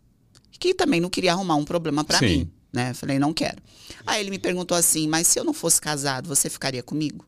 Que 0.52 0.72
também 0.74 1.00
não 1.00 1.10
queria 1.10 1.32
arrumar 1.32 1.56
um 1.56 1.64
problema 1.64 2.04
pra 2.04 2.18
Sim. 2.18 2.26
mim, 2.26 2.52
né? 2.72 2.94
Falei, 2.94 3.18
não 3.18 3.32
quero. 3.32 3.62
Aí 4.06 4.20
ele 4.20 4.30
me 4.30 4.38
perguntou 4.38 4.76
assim: 4.76 5.08
"Mas 5.08 5.26
se 5.26 5.38
eu 5.38 5.44
não 5.44 5.52
fosse 5.52 5.80
casado, 5.80 6.28
você 6.28 6.48
ficaria 6.48 6.82
comigo?" 6.82 7.24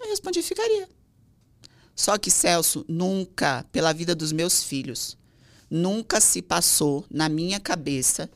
Eu 0.00 0.08
respondi: 0.08 0.42
"Ficaria". 0.42 0.88
Só 1.94 2.16
que 2.18 2.30
Celso 2.30 2.84
nunca, 2.88 3.64
pela 3.70 3.92
vida 3.92 4.14
dos 4.14 4.32
meus 4.32 4.64
filhos, 4.64 5.16
nunca 5.70 6.20
se 6.20 6.42
passou 6.42 7.04
na 7.10 7.28
minha 7.28 7.60
cabeça 7.60 8.28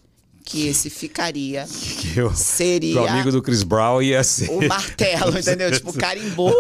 que 0.47 0.69
esse 0.69 0.89
ficaria 0.89 1.67
Que 1.99 2.21
eu, 2.21 2.33
seria 2.35 3.03
o 3.03 3.09
amigo 3.09 3.33
do 3.33 3.43
Chris 3.43 3.65
Brown 3.65 4.01
ia 4.01 4.23
ser 4.23 4.49
o 4.49 4.67
martelo, 4.67 5.37
entendeu? 5.37 5.73
Tipo, 5.73 5.93
carimbou 5.93 6.55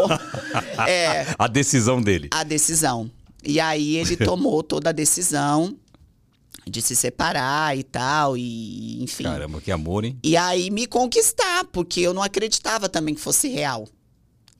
é, 0.88 1.26
a 1.38 1.46
decisão 1.46 2.02
dele. 2.02 2.28
a 2.32 2.42
decisão. 2.42 3.10
E 3.44 3.60
aí 3.60 3.96
ele 3.96 4.16
tomou 4.16 4.60
toda 4.60 4.90
a 4.90 4.92
decisão 4.92 5.76
de 6.68 6.82
se 6.82 6.96
separar 6.96 7.76
e 7.78 7.82
tal, 7.84 8.36
e 8.36 9.02
enfim. 9.02 9.22
Caramba, 9.24 9.60
que 9.60 9.70
amor, 9.70 10.04
hein? 10.04 10.18
E 10.22 10.36
aí 10.36 10.70
me 10.70 10.86
conquistar, 10.86 11.64
porque 11.72 12.00
eu 12.00 12.12
não 12.12 12.22
acreditava 12.22 12.88
também 12.88 13.14
que 13.14 13.20
fosse 13.20 13.48
real. 13.48 13.86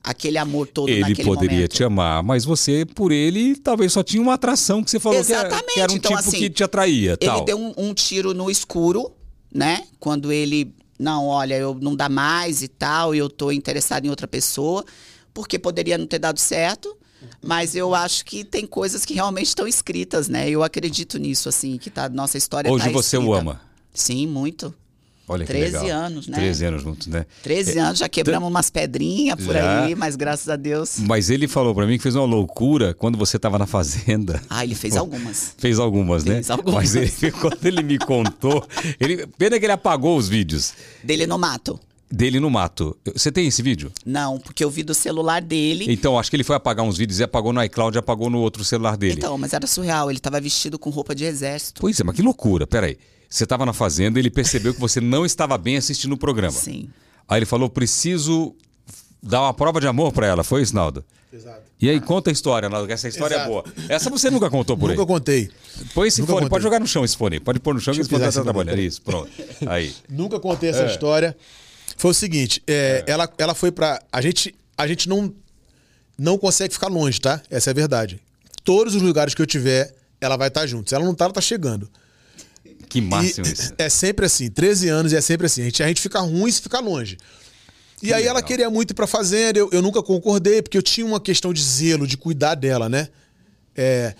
Aquele 0.01 0.37
amor 0.37 0.67
todo 0.67 0.87
Ele 0.87 1.01
naquele 1.01 1.27
poderia 1.27 1.57
momento. 1.57 1.73
te 1.73 1.83
amar, 1.83 2.23
mas 2.23 2.45
você, 2.45 2.85
por 2.85 3.11
ele, 3.11 3.57
talvez 3.57 3.91
só 3.91 4.01
tinha 4.01 4.21
uma 4.21 4.35
atração 4.35 4.81
que 4.81 4.89
você 4.89 5.01
falou 5.01 5.21
que 5.23 5.33
era, 5.33 5.49
que 5.61 5.79
era 5.81 5.91
um 5.91 5.95
então, 5.95 6.15
tipo 6.15 6.29
assim, 6.29 6.37
que 6.37 6.49
te 6.49 6.63
atraía. 6.63 7.17
Ele 7.19 7.29
tal. 7.29 7.43
deu 7.43 7.57
um, 7.59 7.73
um 7.75 7.93
tiro 7.93 8.33
no 8.33 8.49
escuro, 8.49 9.11
né? 9.53 9.83
Quando 9.99 10.31
ele, 10.31 10.73
não, 10.97 11.27
olha, 11.27 11.55
eu 11.55 11.77
não 11.81 11.93
dá 11.93 12.07
mais 12.07 12.61
e 12.61 12.69
tal, 12.69 13.13
e 13.13 13.17
eu 13.17 13.29
tô 13.29 13.51
interessado 13.51 14.05
em 14.05 14.09
outra 14.09 14.29
pessoa, 14.29 14.85
porque 15.33 15.59
poderia 15.59 15.97
não 15.97 16.07
ter 16.07 16.19
dado 16.19 16.39
certo, 16.39 16.96
mas 17.43 17.75
eu 17.75 17.93
acho 17.95 18.25
que 18.25 18.43
tem 18.43 18.65
coisas 18.65 19.05
que 19.05 19.13
realmente 19.13 19.47
estão 19.47 19.67
escritas, 19.67 20.27
né? 20.27 20.49
Eu 20.49 20.63
acredito 20.63 21.17
nisso, 21.17 21.49
assim, 21.49 21.77
que 21.77 21.89
tá, 21.89 22.09
nossa 22.09 22.37
história 22.37 22.71
Hoje 22.71 22.85
tá 22.85 22.91
você 22.91 23.17
o 23.17 23.33
ama. 23.33 23.61
Sim, 23.93 24.27
muito. 24.27 24.73
Olha 25.29 25.45
que 25.45 25.51
13 25.51 25.77
legal. 25.79 25.99
anos, 26.05 26.27
né? 26.27 26.37
13 26.37 26.65
anos 26.65 26.81
juntos, 26.81 27.07
né? 27.07 27.25
13 27.43 27.79
anos, 27.79 27.99
já 27.99 28.07
quebramos 28.07 28.47
umas 28.47 28.69
pedrinhas 28.69 29.35
por 29.35 29.53
Já. 29.53 29.83
aí, 29.83 29.93
mas 29.93 30.15
graças 30.15 30.47
a 30.47 30.55
Deus. 30.55 30.99
Mas 30.99 31.29
ele 31.29 31.49
falou 31.49 31.75
pra 31.75 31.85
mim 31.85 31.97
que 31.97 32.03
fez 32.03 32.15
uma 32.15 32.23
loucura 32.23 32.93
quando 32.93 33.17
você 33.17 33.37
tava 33.37 33.59
na 33.59 33.65
fazenda. 33.65 34.41
Ah, 34.49 34.63
ele 34.63 34.73
fez 34.73 34.95
algumas. 34.97 35.53
Fez 35.57 35.79
algumas, 35.79 36.23
né? 36.23 36.35
Fez 36.35 36.49
algumas. 36.49 36.75
Mas 36.75 36.95
ele, 36.95 37.31
quando 37.41 37.65
ele 37.65 37.83
me 37.83 37.97
contou, 37.99 38.65
ele, 38.97 39.27
pena 39.27 39.59
que 39.59 39.65
ele 39.65 39.73
apagou 39.73 40.17
os 40.17 40.29
vídeos 40.29 40.73
Dele 41.03 41.27
no 41.27 41.37
mato. 41.37 41.77
Dele 42.11 42.39
no 42.39 42.49
mato. 42.49 42.97
Você 43.13 43.31
tem 43.31 43.47
esse 43.47 43.61
vídeo? 43.61 43.91
Não, 44.05 44.39
porque 44.39 44.63
eu 44.63 44.69
vi 44.69 44.83
do 44.83 44.93
celular 44.93 45.41
dele. 45.41 45.85
Então, 45.89 46.17
acho 46.17 46.29
que 46.29 46.35
ele 46.35 46.43
foi 46.43 46.55
apagar 46.55 46.85
uns 46.85 46.97
vídeos 46.97 47.19
e 47.19 47.23
apagou 47.23 47.51
no 47.53 47.63
iCloud 47.63 47.97
e 47.97 47.99
apagou 47.99 48.29
no 48.29 48.39
outro 48.39 48.63
celular 48.63 48.95
dele. 48.97 49.15
Então, 49.17 49.37
mas 49.37 49.53
era 49.53 49.67
surreal. 49.67 50.09
Ele 50.09 50.19
tava 50.19 50.39
vestido 50.39 50.79
com 50.79 50.89
roupa 50.89 51.13
de 51.13 51.25
exército. 51.25 51.81
Pois 51.81 51.99
é, 51.99 52.03
mas 52.03 52.15
que 52.15 52.21
loucura. 52.21 52.65
Peraí. 52.65 52.97
Você 53.29 53.43
estava 53.43 53.65
na 53.65 53.73
fazenda 53.73 54.17
e 54.17 54.21
ele 54.21 54.29
percebeu 54.29 54.73
que 54.73 54.79
você 54.79 55.01
não 55.01 55.25
estava 55.25 55.57
bem 55.57 55.75
assistindo 55.75 56.13
o 56.13 56.17
programa. 56.17 56.53
Sim. 56.53 56.87
Aí 57.27 57.39
ele 57.39 57.45
falou: 57.45 57.69
preciso 57.69 58.55
dar 59.21 59.41
uma 59.41 59.53
prova 59.53 59.81
de 59.81 59.87
amor 59.87 60.13
pra 60.13 60.25
ela. 60.27 60.43
Foi 60.45 60.61
isso, 60.61 60.73
Naldo? 60.73 61.03
Exato. 61.31 61.67
E 61.79 61.89
aí, 61.89 61.99
conta 61.99 62.31
a 62.31 62.33
história, 62.33 62.69
Naldo, 62.69 62.87
que 62.87 62.93
essa 62.93 63.07
história 63.09 63.35
Exato. 63.35 63.49
é 63.49 63.51
boa. 63.51 63.65
Essa 63.89 64.09
você 64.09 64.29
nunca 64.31 64.49
contou 64.49 64.77
por 64.77 64.89
Nunca 64.89 65.01
aí. 65.01 65.07
contei. 65.07 65.49
Põe 65.93 66.07
esse 66.07 66.21
nunca 66.21 66.31
fone, 66.31 66.43
contei. 66.45 66.49
pode 66.49 66.63
jogar 66.63 66.79
no 66.79 66.87
chão 66.87 67.03
esse 67.03 67.17
fone. 67.17 67.39
Pode 67.41 67.59
pôr 67.59 67.73
no 67.75 67.81
chão 67.81 67.93
que 67.93 67.99
Deixa 67.99 68.07
esse 68.07 68.15
eu 68.15 68.17
fone 68.17 68.23
tá 68.23 68.29
esse 68.29 68.43
trabalhando. 68.43 68.79
Isso, 68.79 69.01
pronto. 69.01 69.29
Aí. 69.67 69.93
Nunca 70.09 70.39
contei 70.39 70.69
essa 70.69 70.85
história. 70.85 71.35
Foi 71.97 72.11
o 72.11 72.13
seguinte, 72.13 72.61
é, 72.67 73.03
Ela, 73.07 73.29
ela 73.37 73.53
foi 73.55 73.71
pra. 73.71 74.01
A 74.11 74.21
gente, 74.21 74.53
a 74.77 74.87
gente 74.87 75.09
não, 75.09 75.33
não 76.17 76.37
consegue 76.37 76.73
ficar 76.73 76.87
longe, 76.87 77.19
tá? 77.19 77.41
Essa 77.49 77.69
é 77.69 77.71
a 77.71 77.73
verdade. 77.73 78.21
Todos 78.63 78.95
os 78.95 79.01
lugares 79.01 79.33
que 79.33 79.41
eu 79.41 79.45
tiver, 79.47 79.93
ela 80.21 80.37
vai 80.37 80.47
estar 80.47 80.65
junto. 80.67 80.89
Se 80.89 80.95
ela 80.95 81.03
não 81.03 81.15
tá, 81.15 81.25
ela 81.25 81.33
tá 81.33 81.41
chegando. 81.41 81.89
Que 82.87 82.99
E 82.99 83.01
máximo 83.01 83.45
isso. 83.47 83.73
é 83.77 83.89
sempre 83.89 84.25
assim, 84.27 84.49
13 84.49 84.87
anos 84.87 85.11
e 85.11 85.15
é 85.15 85.21
sempre 85.21 85.47
assim. 85.47 85.61
A 85.61 85.65
gente, 85.65 85.83
a 85.83 85.87
gente 85.87 85.99
fica 86.01 86.19
ruim 86.19 86.51
se 86.51 86.61
ficar 86.61 86.79
longe. 86.79 87.17
E 88.01 88.13
aí 88.13 88.23
ela 88.25 88.35
legal. 88.35 88.47
queria 88.47 88.69
muito 88.69 88.91
ir 88.91 88.93
pra 88.93 89.07
fazenda, 89.07 89.57
eu, 89.57 89.69
eu 89.73 89.81
nunca 89.81 90.03
concordei, 90.03 90.61
porque 90.61 90.77
eu 90.77 90.83
tinha 90.83 91.05
uma 91.05 91.19
questão 91.19 91.51
de 91.51 91.63
zelo, 91.63 92.05
de 92.05 92.15
cuidar 92.15 92.53
dela, 92.53 92.87
né? 92.87 93.09
É, 93.75 94.13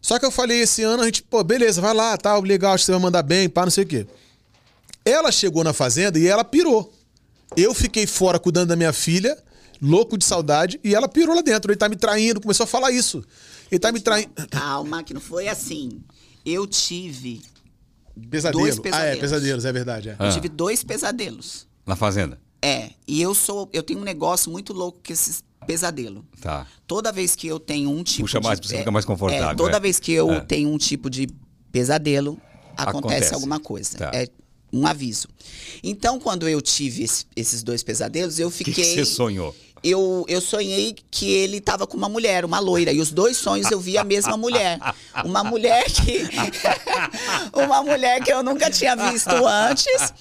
Só 0.00 0.16
que 0.18 0.24
eu 0.24 0.30
falei 0.30 0.60
esse 0.60 0.82
ano, 0.82 1.02
a 1.02 1.06
gente, 1.06 1.22
pô, 1.24 1.42
beleza, 1.42 1.80
vai 1.80 1.92
lá, 1.92 2.16
tal, 2.16 2.40
legal, 2.40 2.72
acho 2.74 2.82
que 2.82 2.86
você 2.86 2.92
vai 2.92 3.00
mandar 3.00 3.22
bem, 3.24 3.48
pá, 3.48 3.62
não 3.64 3.70
sei 3.70 3.82
o 3.84 3.86
quê. 3.86 4.06
Ela 5.04 5.32
chegou 5.32 5.64
na 5.64 5.72
fazenda 5.72 6.18
e 6.18 6.26
ela 6.26 6.44
pirou. 6.44 6.92
Eu 7.56 7.74
fiquei 7.74 8.06
fora 8.06 8.38
cuidando 8.38 8.68
da 8.68 8.76
minha 8.76 8.92
filha, 8.92 9.36
louco 9.80 10.16
de 10.16 10.24
saudade, 10.24 10.78
e 10.84 10.94
ela 10.94 11.08
pirou 11.08 11.34
lá 11.34 11.42
dentro. 11.42 11.70
Ele 11.70 11.78
tá 11.78 11.88
me 11.88 11.96
traindo, 11.96 12.40
começou 12.40 12.64
a 12.64 12.66
falar 12.66 12.90
isso. 12.90 13.22
Ele 13.70 13.78
tá 13.78 13.90
me 13.92 14.00
traindo. 14.00 14.30
Calma, 14.50 15.02
que 15.02 15.12
não 15.14 15.20
foi 15.20 15.48
assim. 15.48 16.02
Eu 16.44 16.66
tive. 16.66 17.42
Pesadelo. 18.30 18.60
Dois 18.62 18.76
Ah, 18.76 18.78
é, 18.78 18.82
pesadelos. 18.82 19.20
pesadelos, 19.20 19.64
é 19.64 19.72
verdade. 19.72 20.08
É. 20.10 20.16
Ah. 20.18 20.26
Eu 20.26 20.32
tive 20.32 20.48
dois 20.48 20.82
pesadelos. 20.84 21.66
Na 21.86 21.96
fazenda. 21.96 22.38
É. 22.62 22.90
E 23.06 23.20
eu 23.22 23.34
sou. 23.34 23.68
Eu 23.72 23.82
tenho 23.82 24.00
um 24.00 24.04
negócio 24.04 24.50
muito 24.50 24.72
louco 24.72 25.00
com 25.04 25.12
esses 25.12 25.42
pesadelos. 25.66 26.22
Tá. 26.40 26.66
Toda 26.86 27.10
vez 27.12 27.34
que 27.36 27.46
eu 27.46 27.58
tenho 27.58 27.90
um 27.90 28.02
tipo 28.02 28.22
Puxa 28.22 28.40
de. 28.40 28.46
mais 28.46 28.60
pra 28.60 28.68
você 28.68 28.78
ficar 28.78 28.90
mais 28.90 29.04
confortável, 29.04 29.50
É, 29.50 29.54
toda 29.54 29.76
é. 29.76 29.80
vez 29.80 29.98
que 30.00 30.12
eu 30.12 30.30
É. 30.32 30.40
tenho 30.40 30.68
um 30.70 30.76
tipo 30.78 31.08
de 31.08 31.28
pesadelo, 31.72 32.38
acontece, 32.76 32.98
Acontece. 32.98 33.34
alguma 33.34 33.60
coisa. 33.60 33.96
Tá. 33.98 34.10
É 34.12 34.28
um 34.72 34.86
aviso. 34.86 35.28
Então, 35.82 36.18
quando 36.20 36.48
eu 36.48 36.60
tive 36.60 37.02
esse- 37.04 37.24
esses 37.34 37.62
dois 37.62 37.82
pesadelos, 37.82 38.38
eu 38.38 38.48
O 38.48 38.50
que, 38.50 38.58
fiquei. 38.64 38.74
que 38.74 38.84
você 38.94 39.04
sonhou? 39.04 39.54
eu, 39.82 40.24
eu 40.28 40.40
sonhei 40.42 40.94
que 41.10 41.30
ele 41.30 41.60
tava 41.60 41.86
com 41.86 41.96
uma 41.96 42.08
mulher, 42.08 42.44
uma 42.44 42.58
loira. 42.58 42.92
E 42.92 43.00
os 43.00 43.10
dois 43.10 43.36
sonhos 43.36 43.70
eu 43.70 43.80
vi 43.80 43.96
a 43.96 44.04
mesma 44.04 44.36
mulher. 44.36 44.78
Uma 45.24 45.42
mulher 45.42 45.84
que. 45.90 46.28
uma 47.54 47.82
mulher 47.82 48.22
que 48.22 48.32
eu 48.32 48.42
nunca 48.42 48.70
tinha 48.70 48.94
visto 48.94 49.30
antes. 49.46 50.12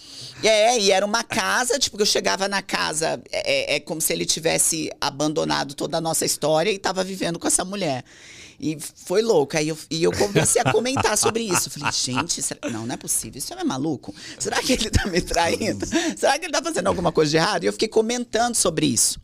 É, 0.42 0.80
e 0.80 0.90
era 0.92 1.06
uma 1.06 1.22
casa, 1.22 1.78
tipo, 1.78 1.98
que 1.98 2.04
eu 2.04 2.08
chegava 2.08 2.48
na 2.48 2.62
casa, 2.62 3.22
é, 3.30 3.76
é 3.76 3.80
como 3.82 4.00
se 4.00 4.14
ele 4.14 4.26
tivesse 4.26 4.90
abandonado 5.02 5.74
toda 5.74 5.98
a 5.98 6.02
nossa 6.02 6.26
história 6.26 6.72
e 6.72 6.80
tava 6.80 7.04
vivendo 7.04 7.38
com 7.38 7.46
essa 7.46 7.66
mulher. 7.66 8.06
E 8.60 8.78
foi 9.06 9.22
louco. 9.22 9.56
Aí 9.58 9.70
eu, 9.70 9.78
e 9.90 10.04
eu 10.04 10.12
comecei 10.12 10.62
a 10.64 10.72
comentar 10.72 11.18
sobre 11.18 11.44
isso. 11.44 11.68
Eu 11.68 11.72
falei, 11.72 11.92
gente, 11.94 12.42
será- 12.42 12.70
não, 12.70 12.86
não 12.86 12.94
é 12.94 12.98
possível. 12.98 13.38
Isso 13.40 13.54
é 13.54 13.64
maluco? 13.64 14.14
Será 14.38 14.62
que 14.62 14.74
ele 14.74 14.90
tá 14.90 15.06
me 15.08 15.22
traindo? 15.22 15.86
Será 16.18 16.38
que 16.38 16.46
ele 16.46 16.54
tá 16.54 16.62
fazendo 16.62 16.88
alguma 16.88 17.12
coisa 17.12 17.32
de 17.32 17.38
errado? 17.38 17.64
E 17.64 17.68
eu 17.68 17.74
fiquei 17.74 17.88
comentando 17.88 18.56
sobre 18.56 18.86
isso. 18.86 19.20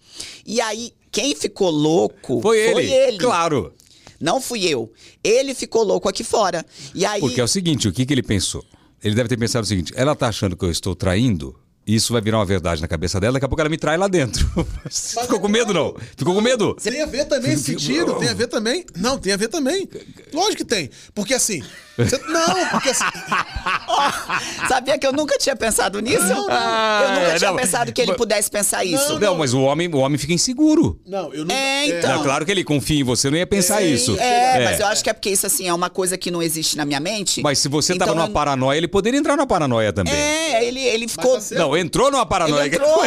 E 0.46 0.62
aí, 0.62 0.94
quem 1.12 1.36
ficou 1.36 1.70
louco 1.70 2.42
Foi 2.42 2.90
ele. 2.90 3.18
Claro. 3.18 3.74
Não 4.20 4.40
fui 4.40 4.66
eu. 4.66 4.92
Ele 5.24 5.54
ficou 5.54 5.84
louco 5.84 6.08
aqui 6.08 6.24
fora. 6.24 6.66
E 6.94 7.06
aí. 7.06 7.20
Porque 7.20 7.42
é 7.42 7.44
o 7.44 7.48
seguinte, 7.48 7.88
o 7.88 7.94
que, 7.94 8.06
que 8.06 8.14
ele 8.14 8.24
pensou? 8.24 8.64
Ele 9.04 9.14
deve 9.14 9.30
ter 9.30 9.38
pensado 9.38 9.64
o 9.64 9.68
seguinte: 9.68 9.94
ela 9.96 10.16
tá 10.16 10.28
achando 10.28 10.56
que 10.56 10.64
eu 10.66 10.72
estou 10.72 10.96
traindo, 10.96 11.60
isso 11.88 12.14
vai 12.14 12.22
virar 12.22 12.38
uma 12.40 12.46
verdade 12.46 12.82
na 12.82 12.88
cabeça 12.88 13.20
dela, 13.20 13.34
daqui 13.34 13.46
a 13.46 13.48
pouco 13.50 13.62
ela 13.62 13.70
me 13.70 13.78
trai 13.78 13.98
lá 13.98 14.08
dentro. 14.08 14.48
Ficou 14.90 15.40
com 15.40 15.48
medo, 15.48 15.74
não? 15.74 15.96
Ficou 16.18 16.34
com 16.34 16.42
medo? 16.42 16.76
Tem 16.76 17.02
a 17.02 17.06
ver 17.06 17.26
também 17.26 17.54
esse 17.54 17.64
sentido, 17.64 18.16
tem 18.16 18.30
a 18.30 18.34
ver 18.34 18.48
também. 18.48 18.86
Não, 18.96 19.18
tem 19.18 19.34
a 19.34 19.38
ver 19.38 19.48
também. 19.50 19.88
Lógico 20.34 20.58
que 20.58 20.66
tem. 20.66 20.90
Porque 21.14 21.34
assim. 21.34 21.62
você- 21.98 22.18
não, 22.28 22.68
porque 22.72 22.90
assim. 22.90 23.04
Sabia 24.68 24.98
que 24.98 25.06
eu 25.06 25.14
nunca 25.14 25.38
tinha 25.38 25.56
pensado 25.56 26.00
nisso? 26.00 26.24
eu 26.26 26.36
nunca 26.36 26.54
Ah, 26.54 27.36
tinha 27.38 27.52
não. 27.52 27.58
pensado 27.58 27.92
que 27.94 28.02
ele 28.02 28.10
Mas- 28.12 28.18
pudesse 28.18 28.50
pensar 28.50 28.84
isso. 28.84 29.20
Não, 29.20 29.36
mas 29.38 29.54
o 29.54 29.62
homem, 29.62 29.88
o 29.88 29.98
homem 29.98 30.18
fica 30.18 30.34
inseguro. 30.34 31.00
Não, 31.06 31.34
eu 31.34 31.46
não. 31.46 31.54
É, 31.56 31.88
então. 31.88 32.16
Não, 32.18 32.24
claro 32.24 32.46
que 32.46 32.52
ele 32.52 32.64
confia 32.64 33.00
em 33.00 33.04
você, 33.04 33.30
não 33.30 33.38
ia 33.38 33.48
pensar 33.48 33.80
Sim. 33.82 33.94
isso. 33.94 34.18
É, 34.20 34.64
mas 34.64 34.80
eu 34.80 34.88
acho 34.88 35.04
que 35.04 35.10
é 35.10 35.14
porque 35.14 35.30
isso, 35.30 35.46
assim, 35.46 35.68
é 35.68 35.74
uma 35.74 35.90
coisa 35.90 36.18
que 36.18 36.32
não 36.32 36.42
existe 36.42 36.76
na 36.78 36.86
minha 36.86 37.00
mente. 37.00 37.42
Mas 37.42 37.60
se 37.60 37.68
você 37.70 37.94
tava 37.94 38.12
Então, 38.12 38.16
numa 38.16 38.28
eu- 38.30 38.34
paranoia, 38.34 38.78
ele 38.78 38.88
poderia 38.88 39.20
entrar 39.20 39.36
numa 39.36 39.48
paranoia 39.48 39.94
também. 39.94 40.14
É, 40.14 40.66
ele, 40.66 40.80
ele 40.82 41.08
ficou. 41.08 41.36
tá 41.36 41.42
certo. 41.42 41.60
Não, 41.76 41.82
entrou 41.86 42.12
numa 42.12 42.26
paranoia. 42.26 42.66
ele 42.66 42.76
entrou. 42.76 43.06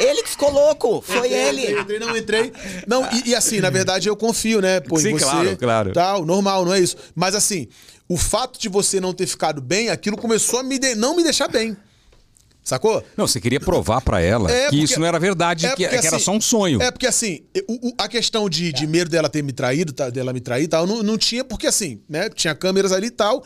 ele 0.00 0.22
que 0.22 0.28
ficou 0.30 0.50
louco. 0.52 1.02
Foi 1.06 1.26
Entrei, 1.26 1.32
ele. 1.48 1.62
Entrei, 1.62 1.80
entrei, 1.80 1.98
não 1.98 2.16
entrei. 2.16 2.52
Não, 2.86 3.08
e, 3.12 3.30
e 3.30 3.34
assim, 3.34 3.60
na 3.60 3.70
verdade, 3.70 4.08
eu 4.08 4.16
confio, 4.16 4.60
né? 4.60 4.80
Pô, 4.80 4.98
Sim, 4.98 5.08
em 5.10 5.12
você. 5.12 5.24
claro, 5.24 5.56
claro. 5.56 5.92
Tal, 5.92 6.24
normal, 6.24 6.64
não 6.64 6.74
é 6.74 6.80
isso. 6.80 6.96
Mas 7.14 7.34
assim, 7.34 7.68
o 8.08 8.16
fato 8.16 8.58
de 8.60 8.68
você 8.68 9.00
não 9.00 9.12
ter 9.12 9.26
ficado 9.26 9.60
bem, 9.60 9.88
aquilo 9.90 10.16
começou 10.16 10.58
a 10.60 10.62
me 10.62 10.78
de- 10.78 10.94
não 10.94 11.14
me 11.16 11.22
deixar 11.22 11.48
bem. 11.48 11.76
Sacou? 12.62 13.00
Não, 13.16 13.28
você 13.28 13.40
queria 13.40 13.60
provar 13.60 14.00
pra 14.00 14.20
ela 14.20 14.50
É, 14.50 14.64
que 14.64 14.70
porque- 14.70 14.84
isso 14.84 14.98
não 14.98 15.06
era 15.06 15.20
verdade, 15.20 15.66
É 15.66 15.68
que, 15.70 15.84
porque, 15.84 15.98
que 16.00 16.06
era 16.08 16.16
assim, 16.16 16.24
só 16.24 16.32
um 16.32 16.40
sonho. 16.40 16.82
É 16.82 16.90
porque 16.90 17.06
assim, 17.06 17.44
o- 17.68 17.90
o- 17.90 17.94
a 17.96 18.08
questão 18.08 18.48
de, 18.50 18.72
de 18.72 18.86
medo 18.88 19.08
dela 19.08 19.28
ter 19.28 19.40
me 19.40 19.52
traído, 19.52 19.92
tá, 19.92 20.10
dela 20.10 20.32
me 20.32 20.40
trair 20.40 20.64
e 20.64 20.68
tal, 20.68 20.84
não, 20.84 21.00
não 21.00 21.16
tinha, 21.16 21.44
porque 21.44 21.68
assim, 21.68 22.00
né? 22.08 22.28
Tinha 22.28 22.56
câmeras 22.56 22.90
ali 22.90 23.06
e 23.06 23.10
tal. 23.12 23.44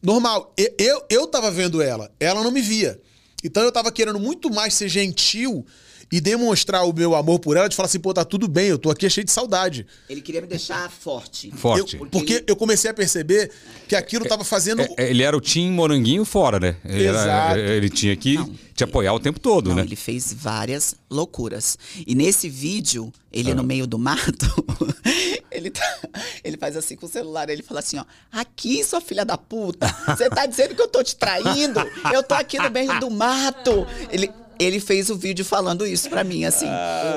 Normal. 0.00 0.52
E- 0.56 0.72
Eu, 0.78 1.02
eu 1.10 1.26
tava 1.26 1.50
vendo 1.50 1.82
ela, 1.82 2.08
ela 2.20 2.40
não 2.44 2.52
me 2.52 2.60
via. 2.60 3.00
Então 3.42 3.62
eu 3.62 3.72
tava 3.72 3.90
querendo 3.90 4.20
muito 4.20 4.50
mais 4.50 4.74
ser 4.74 4.88
gentil 4.88 5.66
e 6.12 6.20
demonstrar 6.20 6.86
o 6.86 6.92
meu 6.92 7.14
amor 7.16 7.38
por 7.40 7.56
ela, 7.56 7.66
de 7.68 7.74
falar 7.74 7.86
assim, 7.86 7.98
pô, 7.98 8.12
tá 8.12 8.22
tudo 8.24 8.46
bem, 8.46 8.68
eu 8.68 8.78
tô 8.78 8.90
aqui 8.90 9.08
cheio 9.08 9.24
de 9.24 9.32
saudade. 9.32 9.86
Ele 10.10 10.20
queria 10.20 10.42
me 10.42 10.46
deixar 10.46 10.90
forte. 10.90 11.50
Forte. 11.56 11.96
Eu- 11.96 12.06
porque 12.06 12.44
eu 12.46 12.54
comecei 12.54 12.90
a 12.90 12.94
perceber 12.94 13.50
que 13.88 13.96
aquilo 13.96 14.26
tava 14.26 14.44
fazendo. 14.44 14.82
É, 14.82 14.88
é, 14.98 15.10
ele 15.10 15.22
era 15.22 15.34
o 15.36 15.40
Tim 15.40 15.70
Moranguinho 15.70 16.24
fora, 16.26 16.60
né? 16.60 16.76
Ele, 16.84 17.04
era- 17.06 17.22
Exato. 17.22 17.58
ele 17.58 17.88
tinha 17.88 18.14
que 18.14 18.38
te 18.74 18.84
apoiar 18.84 19.14
o 19.14 19.20
tempo 19.20 19.40
todo, 19.40 19.70
Não, 19.70 19.76
né? 19.76 19.82
ele 19.82 19.96
fez 19.96 20.32
várias 20.32 20.94
loucuras. 21.10 21.78
E 22.06 22.14
nesse 22.14 22.48
vídeo, 22.48 23.10
ele 23.32 23.52
Ah. 23.52 23.54
no 23.54 23.62
meio 23.62 23.86
do 23.86 23.98
mato, 23.98 24.46
ele, 25.50 25.70
tá- 25.70 25.98
ele 26.44 26.56
faz 26.56 26.76
assim 26.76 26.96
com 26.96 27.06
o 27.06 27.08
celular, 27.08 27.48
ele 27.48 27.62
fala 27.62 27.80
assim, 27.80 27.98
ó, 27.98 28.04
aqui, 28.30 28.82
sua 28.84 29.00
filha 29.00 29.24
da 29.24 29.38
puta, 29.38 29.86
você 30.08 30.28
tá 30.28 30.44
dizendo 30.46 30.74
que 30.74 30.82
eu 30.82 30.88
tô 30.88 31.02
te 31.02 31.16
traindo? 31.16 31.80
Eu 32.12 32.22
tô 32.22 32.34
aqui 32.34 32.58
no 32.58 32.70
meio 32.70 32.98
do 33.00 33.10
mato. 33.10 33.86
Ele, 34.10 34.30
ele 34.58 34.80
fez 34.80 35.10
o 35.10 35.16
vídeo 35.16 35.44
falando 35.44 35.86
isso 35.86 36.08
pra 36.08 36.22
mim, 36.24 36.44
assim. 36.44 36.66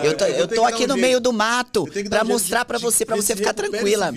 eu 0.03 0.15
tô, 0.15 0.25
eu 0.25 0.35
eu 0.35 0.47
tô 0.47 0.63
aqui 0.65 0.83
um 0.83 0.87
no 0.87 0.93
jeito. 0.93 0.97
meio 1.07 1.19
do 1.19 1.31
mato, 1.33 1.87
pra 2.09 2.23
um 2.23 2.27
mostrar 2.27 2.65
de 2.65 2.77
você, 2.79 3.05
pra 3.05 3.15
ver 3.15 3.21
você 3.21 3.35
ficar 3.35 3.53
tranquila. 3.53 4.13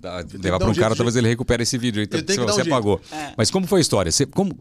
Dá- 0.00 0.18
levar 0.18 0.58
dar 0.58 0.58
pra 0.58 0.68
um 0.68 0.70
um 0.70 0.74
cara, 0.74 0.94
talvez 0.94 1.16
ele 1.16 1.28
recupere 1.28 1.62
esse 1.64 1.76
vídeo 1.76 2.06
tenho 2.06 2.24
se 2.26 2.40
um 2.40 2.46
você 2.46 2.62
jeito. 2.62 2.68
apagou. 2.72 3.00
É. 3.10 3.32
Mas 3.36 3.50
como 3.50 3.66
foi 3.66 3.80
a 3.80 3.82
história? 3.82 4.12
Você, 4.12 4.24
como, 4.26 4.56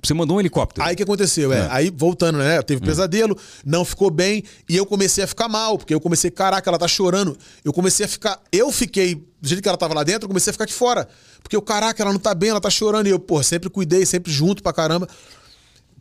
você 0.00 0.14
mandou 0.14 0.36
um 0.36 0.40
helicóptero. 0.40 0.86
Aí 0.86 0.94
o 0.94 0.96
que 0.96 1.02
aconteceu? 1.02 1.52
É, 1.52 1.66
aí 1.70 1.90
voltando, 1.90 2.38
né? 2.38 2.62
Teve 2.62 2.80
pesadelo, 2.80 3.36
não 3.64 3.84
ficou 3.84 4.10
bem, 4.10 4.44
e 4.68 4.76
eu 4.76 4.86
comecei 4.86 5.24
a 5.24 5.26
ficar 5.26 5.48
mal, 5.48 5.76
porque 5.76 5.92
eu 5.92 6.00
comecei, 6.00 6.30
caraca, 6.30 6.70
ela 6.70 6.78
tá 6.78 6.86
chorando. 6.86 7.36
Eu 7.64 7.72
comecei 7.72 8.06
a 8.06 8.08
ficar. 8.08 8.40
Eu 8.52 8.70
fiquei, 8.70 9.16
do 9.16 9.48
jeito 9.48 9.60
que 9.60 9.68
ela 9.68 9.76
tava 9.78 9.94
lá 9.94 10.04
dentro, 10.04 10.24
eu 10.24 10.28
comecei 10.28 10.50
a 10.50 10.54
ficar 10.54 10.64
aqui 10.64 10.72
fora. 10.72 11.08
Porque 11.42 11.56
eu, 11.56 11.62
caraca, 11.62 12.00
ela 12.02 12.12
não 12.12 12.20
tá 12.20 12.34
bem, 12.34 12.50
ela 12.50 12.60
tá 12.60 12.70
chorando. 12.70 13.08
E 13.08 13.10
eu, 13.10 13.18
pô, 13.18 13.42
sempre 13.42 13.68
cuidei, 13.68 14.06
sempre 14.06 14.30
junto 14.30 14.62
pra 14.62 14.72
caramba. 14.72 15.08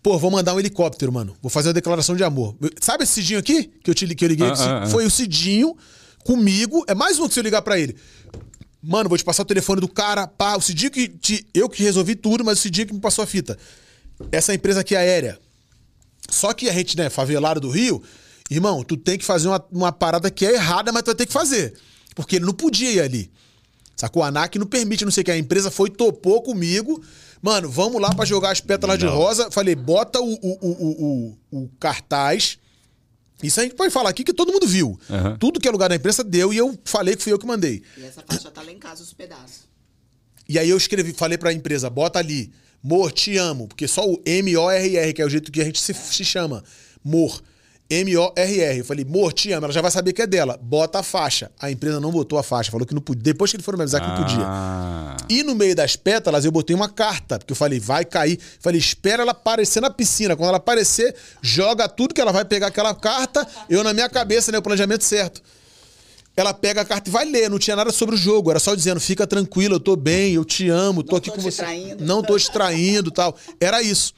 Pô, 0.07 0.17
vou 0.17 0.31
mandar 0.31 0.55
um 0.55 0.59
helicóptero, 0.59 1.11
mano. 1.11 1.35
Vou 1.41 1.49
fazer 1.49 1.67
uma 1.67 1.73
declaração 1.73 2.15
de 2.15 2.23
amor. 2.23 2.55
Sabe 2.79 3.03
esse 3.03 3.11
Cidinho 3.15 3.39
aqui? 3.39 3.65
Que 3.83 3.89
eu, 3.91 3.93
te, 3.93 4.07
que 4.15 4.23
eu 4.23 4.29
liguei? 4.29 4.47
Ah, 4.47 4.53
ah, 4.57 4.83
ah. 4.83 4.87
Foi 4.87 5.05
o 5.05 5.11
Cidinho 5.11 5.75
comigo. 6.23 6.85
É 6.87 6.95
mais 6.95 7.19
um 7.19 7.27
que 7.27 7.33
se 7.33 7.41
eu 7.41 7.43
ligar 7.43 7.61
pra 7.61 7.77
ele. 7.77 7.93
Mano, 8.81 9.09
vou 9.09 9.17
te 9.17 9.23
passar 9.25 9.43
o 9.43 9.45
telefone 9.45 9.81
do 9.81 9.87
cara. 9.89 10.25
Pá, 10.25 10.55
o 10.55 10.61
Cidinho 10.61 10.91
que. 10.91 11.09
te- 11.09 11.45
eu 11.53 11.67
que 11.67 11.83
resolvi 11.83 12.15
tudo, 12.15 12.45
mas 12.45 12.57
o 12.57 12.61
Cidinho 12.61 12.87
que 12.87 12.93
me 12.93 13.01
passou 13.01 13.21
a 13.21 13.27
fita. 13.27 13.57
Essa 14.31 14.53
empresa 14.53 14.79
aqui 14.79 14.95
é 14.95 14.99
aérea. 14.99 15.37
Só 16.29 16.53
que 16.53 16.69
a 16.69 16.73
gente, 16.73 16.95
né, 16.95 17.09
favelado 17.09 17.59
do 17.59 17.69
Rio, 17.69 18.01
irmão, 18.49 18.85
tu 18.85 18.95
tem 18.95 19.17
que 19.17 19.25
fazer 19.25 19.49
uma, 19.49 19.61
uma 19.69 19.91
parada 19.91 20.31
que 20.31 20.45
é 20.45 20.53
errada, 20.53 20.89
mas 20.93 21.03
tu 21.03 21.07
vai 21.07 21.15
ter 21.15 21.25
que 21.25 21.33
fazer. 21.33 21.73
Porque 22.15 22.37
ele 22.37 22.45
não 22.45 22.53
podia 22.53 22.89
ir 22.89 23.01
ali. 23.01 23.29
Sacou? 23.93 24.23
A 24.23 24.27
ANAC 24.27 24.57
não 24.57 24.67
permite, 24.67 25.03
não 25.03 25.11
sei 25.11 25.23
o 25.23 25.25
que. 25.25 25.31
A 25.31 25.37
empresa 25.37 25.69
foi, 25.69 25.89
topou 25.89 26.41
comigo, 26.43 27.03
Mano, 27.41 27.69
vamos 27.69 28.01
lá 28.01 28.13
pra 28.13 28.25
jogar 28.25 28.51
as 28.51 28.59
pétalas 28.61 28.97
de 28.99 29.05
Não. 29.05 29.15
rosa. 29.15 29.49
Falei, 29.51 29.75
bota 29.75 30.19
o, 30.19 30.33
o, 30.33 30.37
o, 30.41 30.71
o, 30.71 31.37
o- 31.51 31.63
o 31.63 31.69
cartaz. 31.79 32.57
Isso 33.43 33.59
a 33.59 33.63
gente 33.63 33.75
pode 33.75 33.93
falar 33.93 34.09
aqui 34.09 34.23
que 34.23 34.33
todo 34.33 34.51
mundo 34.51 34.65
viu. 34.67 34.99
Aham. 35.09 35.37
Tudo 35.37 35.59
que 35.59 35.67
é 35.67 35.71
lugar 35.71 35.89
da 35.89 35.95
imprensa 35.95 36.23
deu 36.23 36.51
e 36.51 36.57
eu 36.57 36.77
falei 36.83 37.15
que 37.15 37.21
fui 37.23 37.31
eu 37.31 37.37
que 37.39 37.45
mandei. 37.45 37.83
E 37.97 38.03
essa 38.03 38.23
faixa 38.27 38.49
tá 38.49 38.61
lá 38.63 38.71
em 38.71 38.79
casa, 38.79 39.03
os 39.03 39.13
pedaços. 39.13 39.67
E 40.49 40.57
aí 40.57 40.69
eu 40.69 40.77
escrevi, 40.77 41.13
falei 41.13 41.37
pra 41.37 41.53
empresa, 41.53 41.89
bota 41.89 42.17
ali, 42.19 42.51
Mor, 42.81 43.11
te 43.11 43.37
amo, 43.37 43.67
porque 43.67 43.87
só 43.87 44.07
o 44.09 44.21
M-O-R-R, 44.25 45.13
que 45.13 45.21
é 45.21 45.25
o 45.25 45.29
jeito 45.29 45.51
que 45.51 45.61
a 45.61 45.65
gente 45.65 45.79
se, 45.81 45.93
se 45.93 46.23
chama, 46.25 46.63
Mor. 47.03 47.41
M-O-R-R. 47.89 48.79
Eu 48.79 48.85
falei, 48.85 49.05
Mor, 49.05 49.31
te 49.33 49.51
amo, 49.51 49.65
ela 49.65 49.73
já 49.73 49.81
vai 49.81 49.91
saber 49.91 50.13
que 50.13 50.21
é 50.21 50.27
dela. 50.27 50.59
Bota 50.61 50.99
a 50.99 51.03
faixa. 51.03 51.51
A 51.59 51.71
empresa 51.71 51.99
não 51.99 52.11
botou 52.11 52.37
a 52.37 52.43
faixa, 52.43 52.71
falou 52.71 52.85
que 52.85 52.93
não 52.93 53.01
podia. 53.01 53.23
Depois 53.23 53.51
que 53.51 53.57
eles 53.57 53.65
foram 53.65 53.77
me 53.77 53.83
avisar 53.83 54.01
que 54.01 54.07
não 54.07 54.15
podia. 54.17 54.43
Ah. 54.45 55.17
E 55.29 55.43
no 55.43 55.55
meio 55.55 55.75
das 55.75 55.95
pétalas 55.95 56.45
eu 56.45 56.51
botei 56.51 56.75
uma 56.75 56.89
carta, 56.89 57.39
porque 57.39 57.51
eu 57.53 57.55
falei, 57.55 57.79
vai 57.79 58.03
cair. 58.03 58.39
Falei, 58.59 58.79
espera 58.79 59.23
ela 59.23 59.31
aparecer 59.31 59.81
na 59.81 59.89
piscina. 59.89 60.35
Quando 60.35 60.49
ela 60.49 60.57
aparecer, 60.57 61.15
joga 61.41 61.87
tudo 61.87 62.13
que 62.13 62.21
ela 62.21 62.31
vai 62.31 62.43
pegar 62.45 62.67
aquela 62.67 62.93
carta. 62.93 63.47
Eu 63.69 63.83
na 63.83 63.93
minha 63.93 64.09
cabeça, 64.09 64.51
né, 64.51 64.57
o 64.57 64.61
planejamento 64.61 65.03
certo. 65.03 65.41
Ela 66.35 66.53
pega 66.53 66.81
a 66.81 66.85
carta 66.85 67.09
e 67.09 67.11
vai 67.11 67.25
ler, 67.25 67.49
não 67.49 67.57
tinha 67.57 67.75
nada 67.75 67.91
sobre 67.91 68.13
o 68.13 68.17
jogo, 68.17 68.51
era 68.51 68.59
só 68.59 68.75
dizendo, 68.75 68.99
fica 68.99 69.25
tranquilo, 69.25 69.73
eu 69.75 69.79
tô 69.79 69.95
bem, 69.95 70.33
eu 70.35 70.45
te 70.45 70.69
amo, 70.69 71.01
tô 71.01 71.13
Não 71.13 71.17
aqui 71.17 71.31
tô 71.31 71.35
com 71.35 71.41
te 71.41 71.45
você. 71.45 71.63
traindo. 71.63 72.05
Não 72.05 72.21
tô 72.21 72.37
te 72.37 72.51
traindo, 72.51 73.09
tal. 73.09 73.35
Era 73.59 73.81
isso. 73.81 74.13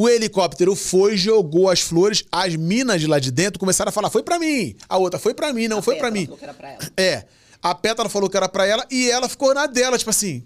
O 0.00 0.08
helicóptero 0.08 0.76
foi, 0.76 1.16
jogou 1.16 1.68
as 1.68 1.80
flores, 1.80 2.22
as 2.30 2.54
minas 2.54 3.00
de 3.00 3.08
lá 3.08 3.18
de 3.18 3.32
dentro 3.32 3.58
começaram 3.58 3.88
a 3.88 3.92
falar, 3.92 4.10
foi 4.10 4.22
pra 4.22 4.38
mim. 4.38 4.76
A 4.88 4.96
outra, 4.96 5.18
foi 5.18 5.34
pra 5.34 5.52
mim, 5.52 5.66
não, 5.66 5.82
foi 5.82 5.96
pra 5.96 6.04
Pétala 6.08 6.20
mim. 6.20 6.26
falou 6.26 6.38
que 6.38 6.44
era 6.44 6.54
pra 6.54 6.70
ela. 6.70 6.78
É. 6.96 7.24
A 7.60 7.74
Pétala 7.74 8.08
falou 8.08 8.30
que 8.30 8.36
era 8.36 8.48
pra 8.48 8.64
ela 8.64 8.86
e 8.92 9.10
ela 9.10 9.28
ficou 9.28 9.52
na 9.52 9.66
dela, 9.66 9.98
tipo 9.98 10.10
assim. 10.10 10.44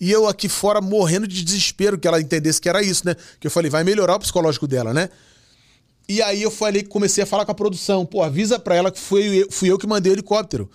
E 0.00 0.08
eu 0.12 0.28
aqui 0.28 0.48
fora 0.48 0.80
morrendo 0.80 1.26
de 1.26 1.42
desespero 1.42 1.98
que 1.98 2.06
ela 2.06 2.20
entendesse 2.20 2.60
que 2.60 2.68
era 2.68 2.80
isso, 2.80 3.04
né? 3.04 3.16
Que 3.40 3.48
eu 3.48 3.50
falei, 3.50 3.68
vai 3.68 3.82
melhorar 3.82 4.14
o 4.14 4.20
psicológico 4.20 4.68
dela, 4.68 4.94
né? 4.94 5.08
E 6.08 6.22
aí 6.22 6.40
eu 6.40 6.50
falei, 6.50 6.84
comecei 6.84 7.24
a 7.24 7.26
falar 7.26 7.44
com 7.44 7.50
a 7.50 7.56
produção. 7.56 8.06
Pô, 8.06 8.22
avisa 8.22 8.60
pra 8.60 8.76
ela 8.76 8.92
que 8.92 9.00
fui 9.00 9.42
eu, 9.42 9.50
fui 9.50 9.72
eu 9.72 9.78
que 9.78 9.88
mandei 9.88 10.12
o 10.12 10.14
helicóptero. 10.14 10.70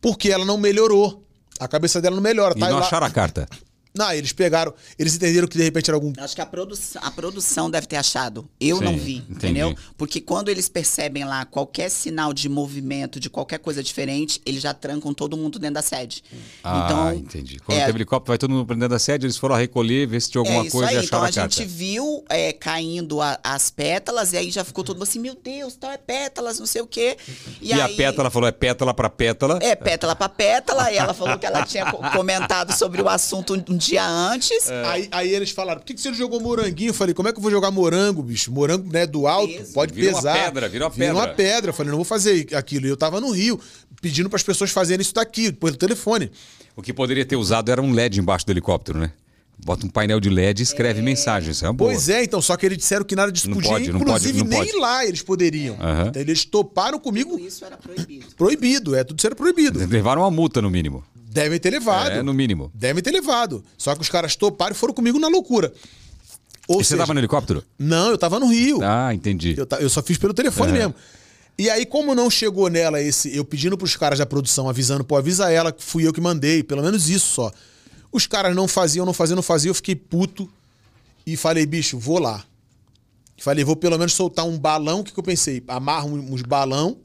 Porque 0.00 0.28
ela 0.28 0.44
não 0.44 0.58
melhorou. 0.58 1.24
A 1.60 1.68
cabeça 1.68 2.00
dela 2.00 2.16
não 2.16 2.22
melhora. 2.22 2.54
E 2.56 2.60
tá 2.60 2.68
não 2.68 2.78
lá- 2.80 2.84
acharam 2.86 3.06
a 3.06 3.10
carta. 3.10 3.48
Não, 3.94 4.12
eles 4.12 4.32
pegaram, 4.32 4.72
eles 4.98 5.14
entenderam 5.16 5.48
que 5.48 5.56
de 5.58 5.64
repente 5.64 5.90
era 5.90 5.96
algum. 5.96 6.12
Acho 6.18 6.34
que 6.34 6.40
a 6.40 6.46
produção, 6.46 7.02
a 7.04 7.10
produção 7.10 7.70
deve 7.70 7.86
ter 7.86 7.96
achado. 7.96 8.48
Eu 8.60 8.78
Sim, 8.78 8.84
não 8.84 8.96
vi, 8.96 9.16
entendi. 9.16 9.32
entendeu? 9.32 9.74
Porque 9.96 10.20
quando 10.20 10.48
eles 10.48 10.68
percebem 10.68 11.24
lá 11.24 11.44
qualquer 11.44 11.88
sinal 11.90 12.32
de 12.32 12.48
movimento, 12.48 13.18
de 13.18 13.28
qualquer 13.28 13.58
coisa 13.58 13.82
diferente, 13.82 14.40
eles 14.46 14.62
já 14.62 14.72
trancam 14.74 15.12
todo 15.12 15.36
mundo 15.36 15.58
dentro 15.58 15.74
da 15.74 15.82
sede. 15.82 16.22
Ah, 16.62 16.84
então, 16.86 17.14
entendi. 17.14 17.58
Quando 17.60 17.78
é, 17.78 17.86
teve 17.86 17.98
helicóptero, 17.98 18.30
vai 18.32 18.38
todo 18.38 18.50
mundo 18.50 18.66
prendendo 18.66 18.94
a 18.94 18.98
sede, 18.98 19.26
eles 19.26 19.36
foram 19.36 19.54
a 19.54 19.58
recolher, 19.58 20.06
ver 20.06 20.20
se 20.20 20.30
tinha 20.30 20.40
alguma 20.40 20.62
é 20.62 20.66
isso 20.66 20.76
coisa 20.76 20.90
aí. 20.90 20.96
e 20.96 21.04
Então 21.04 21.18
acharam 21.18 21.24
a 21.24 21.28
a 21.28 21.32
carta. 21.32 21.56
gente 21.56 21.66
viu 21.68 22.24
é, 22.28 22.52
caindo 22.52 23.20
a- 23.20 23.38
as 23.42 23.70
pétalas 23.70 24.32
e 24.32 24.36
aí 24.36 24.50
já 24.50 24.64
ficou 24.64 24.84
todo 24.84 24.96
mundo 24.96 25.04
assim, 25.04 25.18
meu 25.18 25.34
Deus, 25.34 25.74
tal 25.76 25.90
é 25.90 25.96
pétalas, 25.98 26.58
não 26.58 26.66
sei 26.66 26.82
o 26.82 26.86
quê. 26.86 27.16
E, 27.60 27.72
a 27.72 27.86
aí- 27.86 27.96
pétala 27.96 28.30
falou, 28.30 28.48
é 28.48 28.52
pétala 28.52 28.92
pra 28.94 29.08
pétala. 29.08 29.58
É, 29.62 29.74
pétala 29.74 30.14
pra 30.14 30.28
pétala. 30.28 30.92
E 30.92 30.96
ela 30.98 31.14
falou 31.14 31.38
que 31.38 31.46
ela 31.46 31.64
tinha 31.64 31.90
co- 31.90 31.98
comentado 32.10 32.72
sobre 32.76 33.00
o 33.02 33.08
assunto 33.08 33.54
um 33.68 33.77
dia 33.78 34.06
antes. 34.06 34.68
É. 34.68 34.84
Aí, 34.86 35.08
aí 35.10 35.34
eles 35.34 35.50
falaram: 35.50 35.80
por 35.80 35.86
que, 35.86 35.94
que 35.94 36.00
você 36.00 36.10
não 36.10 36.16
jogou 36.16 36.40
moranguinho? 36.40 36.90
Eu 36.90 36.94
falei: 36.94 37.14
como 37.14 37.28
é 37.28 37.32
que 37.32 37.38
eu 37.38 37.42
vou 37.42 37.50
jogar 37.50 37.70
morango, 37.70 38.22
bicho? 38.22 38.52
Morango, 38.52 38.92
né, 38.92 39.06
do 39.06 39.26
alto, 39.26 39.52
Peso. 39.54 39.72
pode 39.72 39.94
Vira 39.94 40.10
uma 40.10 40.16
pesar. 40.18 40.44
pedra, 40.44 40.68
vira 40.68 40.84
uma 40.84 40.90
Vira 40.90 41.06
pedra. 41.06 41.22
uma 41.22 41.34
pedra. 41.34 41.70
Eu 41.70 41.74
falei: 41.74 41.90
não 41.90 41.98
vou 41.98 42.04
fazer 42.04 42.48
aquilo. 42.54 42.86
E 42.86 42.90
eu 42.90 42.96
tava 42.96 43.20
no 43.20 43.30
Rio, 43.30 43.58
pedindo 44.02 44.28
pras 44.28 44.42
pessoas 44.42 44.70
fazerem 44.70 45.00
isso 45.02 45.14
daqui, 45.14 45.50
pelo 45.52 45.76
telefone. 45.76 46.30
O 46.76 46.82
que 46.82 46.92
poderia 46.92 47.24
ter 47.24 47.36
usado 47.36 47.70
era 47.72 47.80
um 47.82 47.92
LED 47.92 48.20
embaixo 48.20 48.44
do 48.46 48.52
helicóptero, 48.52 48.98
né? 48.98 49.10
Bota 49.64 49.84
um 49.84 49.88
painel 49.88 50.20
de 50.20 50.30
LED 50.30 50.60
e 50.60 50.62
escreve 50.62 51.02
mensagem. 51.02 51.50
Isso 51.50 51.64
é 51.64 51.68
uma 51.68 51.74
boa. 51.74 51.90
Pois 51.90 52.08
é, 52.08 52.22
então, 52.22 52.40
só 52.40 52.56
que 52.56 52.64
eles 52.64 52.78
disseram 52.78 53.04
que 53.04 53.16
nada 53.16 53.32
disso 53.32 53.48
Não 53.48 53.56
podia, 53.56 53.70
pode, 53.72 53.90
não 53.92 54.00
inclusive 54.00 54.38
pode, 54.38 54.50
não 54.50 54.58
nem 54.62 54.68
pode. 54.70 54.78
lá 54.80 55.04
eles 55.04 55.20
poderiam. 55.20 55.74
Aham. 55.80 56.06
Então, 56.10 56.22
eles 56.22 56.44
toparam 56.44 57.00
comigo 57.00 57.30
Tudo 57.32 57.44
isso 57.48 57.64
era 57.64 57.76
proibido. 57.76 58.26
proibido, 58.36 58.94
é 58.94 59.02
tudo 59.02 59.20
ser 59.20 59.34
proibido. 59.34 59.84
Levaram 59.88 60.22
uma 60.22 60.30
multa, 60.30 60.62
no 60.62 60.70
mínimo. 60.70 61.02
Devem 61.30 61.58
ter 61.60 61.70
levado. 61.70 62.10
É, 62.12 62.22
no 62.22 62.32
mínimo. 62.32 62.70
Devem 62.74 63.02
ter 63.02 63.10
levado. 63.10 63.62
Só 63.76 63.94
que 63.94 64.00
os 64.00 64.08
caras 64.08 64.34
toparam 64.34 64.72
e 64.72 64.78
foram 64.78 64.94
comigo 64.94 65.18
na 65.18 65.28
loucura. 65.28 65.72
Ou 66.66 66.80
E 66.80 66.84
você 66.84 66.90
seja, 66.90 67.02
tava 67.02 67.14
no 67.14 67.20
helicóptero? 67.20 67.62
não, 67.78 68.10
eu 68.10 68.18
tava 68.18 68.40
no 68.40 68.46
Rio. 68.50 68.80
Ah, 68.82 69.14
entendi. 69.14 69.54
Eu, 69.56 69.66
eu 69.80 69.88
só 69.90 70.02
fiz 70.02 70.16
pelo 70.18 70.32
telefone 70.34 70.70
É. 70.72 70.74
mesmo. 70.74 70.94
E 71.58 71.68
aí, 71.68 71.84
como 71.84 72.14
não 72.14 72.30
chegou 72.30 72.68
nela 72.70 73.00
esse. 73.02 73.34
Eu 73.36 73.44
pedindo 73.44 73.76
pros 73.76 73.96
caras 73.96 74.18
da 74.18 74.26
produção, 74.26 74.68
avisando, 74.68 75.02
pô, 75.04 75.16
avisa 75.16 75.50
ela 75.50 75.72
que 75.72 75.82
fui 75.82 76.06
eu 76.06 76.12
que 76.12 76.20
mandei, 76.20 76.62
pelo 76.62 76.82
menos 76.82 77.08
isso 77.08 77.26
só. 77.34 77.52
Os 78.12 78.26
caras 78.26 78.54
não 78.54 78.66
faziam, 78.68 79.04
não 79.04 79.12
faziam, 79.12 79.34
não 79.36 79.42
faziam, 79.42 79.70
eu 79.70 79.74
fiquei 79.74 79.94
puto 79.96 80.48
e 81.26 81.36
falei, 81.36 81.66
bicho, 81.66 81.98
vou 81.98 82.18
lá. 82.18 82.44
Falei, 83.40 83.64
vou 83.64 83.76
pelo 83.76 83.98
menos 83.98 84.14
soltar 84.14 84.46
um 84.46 84.58
balão, 84.58 85.00
o 85.00 85.04
que, 85.04 85.12
que 85.12 85.18
eu 85.18 85.22
pensei? 85.24 85.62
Amarro 85.68 86.08
um- 86.10 86.32
uns 86.32 86.42
balão 86.42 86.96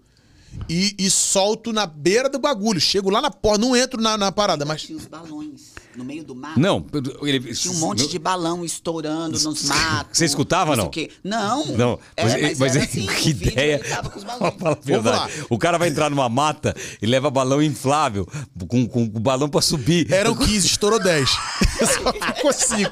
e, 0.69 0.95
e 0.97 1.09
solto 1.09 1.71
na 1.73 1.85
beira 1.85 2.29
do 2.29 2.39
bagulho. 2.39 2.79
Chego 2.79 3.09
lá 3.09 3.21
na 3.21 3.31
porta, 3.31 3.59
não 3.59 3.75
entro 3.75 4.01
na, 4.01 4.17
na 4.17 4.31
parada, 4.31 4.65
mas. 4.65 4.83
Tinha 4.83 4.97
os 4.97 5.05
balões 5.05 5.73
no 5.95 6.03
meio 6.03 6.23
do 6.23 6.35
mato. 6.35 6.59
Não, 6.59 6.85
ele... 7.21 7.53
Tinha 7.53 7.73
um 7.73 7.77
monte 7.77 8.07
de 8.07 8.17
balão 8.17 8.65
estourando 8.65 9.39
nos 9.39 9.63
matos. 9.63 10.17
Você 10.17 10.25
escutava, 10.25 10.75
não? 10.75 10.89
Não. 11.23 11.65
Não, 11.67 11.99
É, 12.15 12.23
mas, 12.23 12.41
mas, 12.41 12.59
mas 12.59 12.75
era 12.75 12.85
assim, 12.85 13.05
que 13.05 13.29
ideia. 13.29 13.75
ele 13.75 13.83
tava 13.89 14.09
com 14.09 14.17
os 14.17 14.23
balões. 14.23 14.53
Fala 14.57 14.77
a 14.81 14.85
verdade. 14.85 15.45
O 15.49 15.57
cara 15.57 15.77
vai 15.77 15.89
entrar 15.89 16.09
numa 16.09 16.27
mata 16.29 16.75
e 17.01 17.05
leva 17.05 17.29
balão 17.29 17.61
inflável 17.61 18.27
com, 18.67 18.87
com 18.87 19.03
o 19.03 19.19
balão 19.19 19.49
pra 19.49 19.61
subir. 19.61 20.11
Eram 20.11 20.35
15, 20.35 20.65
estourou 20.67 20.99
10. 20.99 21.29
Só 21.79 22.13
ficou 22.33 22.53
5. 22.53 22.91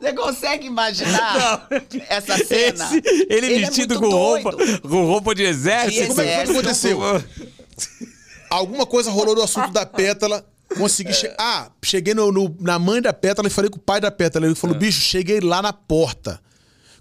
Você 0.00 0.12
consegue 0.14 0.66
imaginar 0.66 1.68
essa 2.08 2.38
cena? 2.44 2.84
Esse, 2.86 3.26
ele, 3.28 3.54
é 3.54 3.58
vestido 3.60 4.00
muito 4.00 4.10
com 4.10 4.16
roupa, 4.16 4.56
com 4.80 5.04
roupa 5.06 5.34
de 5.34 5.42
exército. 5.42 6.00
De 6.02 6.06
Como 6.08 6.20
é 6.22 6.44
que 6.44 6.50
aconteceu? 6.52 7.00
Alguma 8.48 8.86
coisa 8.86 9.10
rolou 9.10 9.34
do 9.34 9.42
assunto 9.42 9.70
da 9.72 9.84
pétala. 9.86 10.44
Consegui 10.76 11.12
chegar. 11.12 11.34
Ah, 11.38 11.70
cheguei 11.82 12.14
no, 12.14 12.30
no- 12.32 12.56
na 12.60 12.78
mãe 12.78 13.02
da 13.02 13.12
pétala 13.12 13.48
e 13.48 13.50
falei 13.50 13.68
com 13.70 13.76
o 13.76 13.80
pai 13.80 14.00
da 14.00 14.10
pétala. 14.10 14.46
Ele 14.46 14.54
falou: 14.54 14.76
bicho, 14.76 15.00
cheguei 15.00 15.40
lá 15.40 15.60
na 15.60 15.72
porta. 15.72 16.40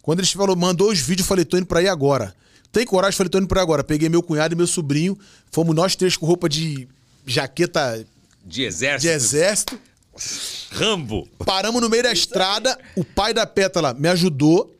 Quando 0.02 0.20
ele 0.20 0.28
falou, 0.28 0.56
mandou 0.56 0.92
os 0.92 1.00
vídeos, 1.00 1.26
eu 1.26 1.30
falei: 1.30 1.46
tô 1.46 1.56
indo 1.58 1.68
pra 1.68 1.80
aí 1.80 1.88
agora. 1.88 2.34
Tem 2.72 2.86
coragem? 2.86 3.16
Falei: 3.16 3.30
tô 3.30 3.38
indo 3.38 3.48
pra 3.48 3.62
aí 3.62 3.64
agora. 3.64 3.84
Peguei 3.84 4.10
meu 4.10 4.22
cunhado 4.24 4.54
e 4.54 4.58
meu 4.58 4.68
sobrinho. 4.68 5.18
Fomos 5.52 5.76
nós 5.76 5.96
três 5.96 6.18
com 6.18 6.26
roupa 6.26 6.50
de 6.50 6.88
jaqueta 7.26 8.04
De 8.44 8.64
exército. 8.64 9.02
de 9.02 9.08
exército. 9.10 9.80
Rambo. 10.72 11.28
Paramos 11.46 11.82
no 11.82 11.90
meio 11.90 12.04
da 12.04 12.12
estrada, 12.14 12.78
o 12.96 13.04
pai 13.04 13.34
da 13.34 13.46
Pétala 13.46 13.94
me 13.94 14.08
ajudou, 14.08 14.76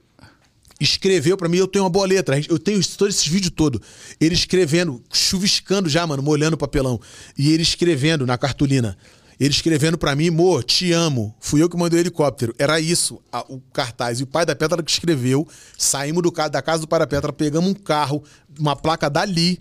escreveu 0.80 1.36
pra 1.36 1.50
mim, 1.50 1.58
eu 1.58 1.68
tenho 1.68 1.84
uma 1.84 1.90
boa 1.90 2.06
letra, 2.06 2.40
eu 2.48 2.58
tenho 2.60 2.82
todos 2.98 3.16
esses 3.16 3.28
vídeos 3.28 3.52
todos. 3.56 3.82
Ele 4.20 4.34
escrevendo, 4.34 5.04
chuviscando 5.12 5.90
já, 5.90 6.06
mano, 6.08 6.24
molhando 6.24 6.56
o 6.56 6.58
papelão. 6.58 7.00
E 7.38 7.52
ele 7.52 7.64
escrevendo 7.64 8.26
na 8.26 8.38
cartolina. 8.38 8.98
Ele 9.40 9.52
escrevendo 9.54 9.98
pra 9.98 10.16
mim, 10.16 10.28
amor, 10.28 10.64
te 10.66 10.92
amo. 10.92 11.34
Fui 11.40 11.62
eu 11.64 11.70
que 11.70 11.78
mandei 11.78 12.00
o 12.00 12.02
helicóptero. 12.02 12.54
Era 12.60 12.78
isso, 12.80 13.22
a- 13.32 13.46
o 13.48 13.62
cartaz. 13.72 14.20
E 14.20 14.24
o 14.24 14.28
pai 14.28 14.46
da 14.46 14.54
Pétala 14.54 14.84
que 14.84 14.92
escreveu. 14.92 15.48
Saímos 15.78 16.22
do, 16.22 16.30
da 16.50 16.62
casa 16.62 16.82
do 16.82 16.88
pai 16.90 17.00
da 17.00 17.08
Pétala, 17.08 17.32
pegamos 17.32 17.70
um 17.70 17.74
carro, 17.74 18.22
uma 18.60 18.76
placa 18.76 19.10
dali, 19.10 19.58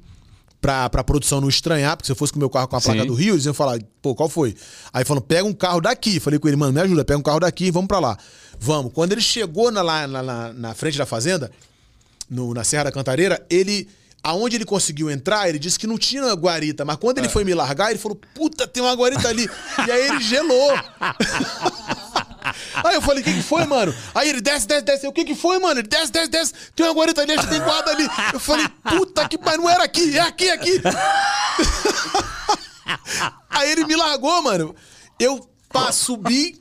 pra, 0.60 0.89
pra 0.90 1.05
produção 1.05 1.40
não 1.40 1.48
estranhar, 1.48 1.97
porque 1.97 2.06
se 2.06 2.12
eu 2.12 2.16
fosse 2.16 2.32
com 2.32 2.39
o 2.39 2.40
meu 2.40 2.51
carro 2.51 2.68
com 2.68 2.76
a 2.76 2.80
placa 2.80 3.01
Sim. 3.01 3.06
do 3.06 3.14
Rio, 3.14 3.35
eles 3.35 3.44
iam 3.44 3.55
falar, 3.55 3.78
pô, 4.02 4.14
qual 4.14 4.28
foi? 4.28 4.55
Aí 4.93 5.05
falando, 5.05 5.22
pega 5.22 5.44
um 5.44 5.52
carro 5.52 5.80
daqui. 5.80 6.18
Falei 6.20 6.39
com 6.39 6.48
ele, 6.48 6.56
mano, 6.56 6.72
me 6.72 6.80
ajuda, 6.80 7.05
pega 7.05 7.18
um 7.18 7.22
carro 7.22 7.40
daqui 7.40 7.66
e 7.66 7.70
vamos 7.70 7.89
pra 7.89 7.98
lá. 7.98 8.16
Vamos. 8.59 8.93
Quando 8.93 9.12
ele 9.12 9.20
chegou 9.20 9.70
na, 9.70 9.82
lá 9.82 10.06
na, 10.06 10.22
na, 10.22 10.52
na 10.52 10.74
frente 10.74 10.98
da 10.98 11.06
fazenda, 11.06 11.51
no- 12.28 12.52
na 12.55 12.64
Serra 12.64 12.85
da 12.85 12.93
Cantareira, 12.93 13.44
ele. 13.48 13.89
Aonde 14.20 14.56
ele 14.56 14.64
conseguiu 14.64 15.09
entrar, 15.09 15.48
ele 15.48 15.60
disse 15.60 15.78
que 15.78 15.86
não 15.86 15.97
tinha 15.97 16.32
guarita, 16.35 16.85
mas 16.85 16.97
quando 16.97 17.18
ele 17.18 17.28
foi 17.28 17.44
me 17.44 17.55
largar, 17.55 17.90
ele 17.90 18.01
falou: 18.01 18.18
puta, 18.35 18.66
tem 18.66 18.82
uma 18.82 18.93
guarita 18.93 19.28
ali. 19.28 19.48
e 19.86 19.90
aí 19.90 20.09
ele 20.09 20.20
gelou. 20.20 20.72
Aí 22.84 22.94
eu 22.94 23.02
falei, 23.02 23.22
o 23.22 23.24
que, 23.24 23.32
que 23.32 23.42
foi, 23.42 23.64
mano? 23.64 23.94
Aí 24.14 24.28
ele 24.28 24.40
desce, 24.40 24.66
desce, 24.66 24.84
desce. 24.84 25.06
Eu, 25.06 25.10
O 25.10 25.12
que, 25.12 25.24
que 25.24 25.34
foi, 25.34 25.58
mano? 25.58 25.80
Ele 25.80 25.88
desce, 25.88 26.12
desce, 26.12 26.28
desce. 26.28 26.52
Tem 26.74 26.86
uma 26.86 26.94
guarita 26.94 27.22
ali, 27.22 27.32
acho 27.32 27.46
que 27.46 27.54
tem 27.54 27.62
guarda 27.62 27.90
ali. 27.90 28.08
Eu 28.32 28.40
falei, 28.40 28.66
puta 28.88 29.28
que 29.28 29.38
pariu, 29.38 29.62
não 29.62 29.70
era 29.70 29.84
aqui, 29.84 30.16
é 30.16 30.20
aqui, 30.20 30.48
é 30.48 30.52
aqui. 30.52 30.82
Aí 33.50 33.70
ele 33.70 33.84
me 33.84 33.96
largou, 33.96 34.42
mano. 34.42 34.74
Eu 35.18 35.48
pá, 35.72 35.90
subi, 35.92 36.58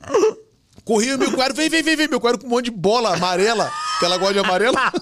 corri 0.84 1.14
o 1.14 1.18
meu 1.18 1.32
quadro, 1.32 1.54
vem, 1.54 1.68
vem, 1.68 1.82
vem, 1.82 1.96
vem, 1.96 2.08
meu 2.08 2.20
quadro 2.20 2.40
com 2.40 2.46
um 2.46 2.50
monte 2.50 2.66
de 2.66 2.70
bola 2.70 3.14
amarela, 3.14 3.72
que 3.98 4.04
ela 4.04 4.18
gosta 4.18 4.34
de 4.34 4.40
amarela. 4.40 4.78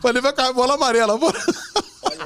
Falei, 0.00 0.22
vai 0.22 0.32
cair 0.32 0.52
bola 0.52 0.74
amarela, 0.74 1.18
bora. 1.18 1.38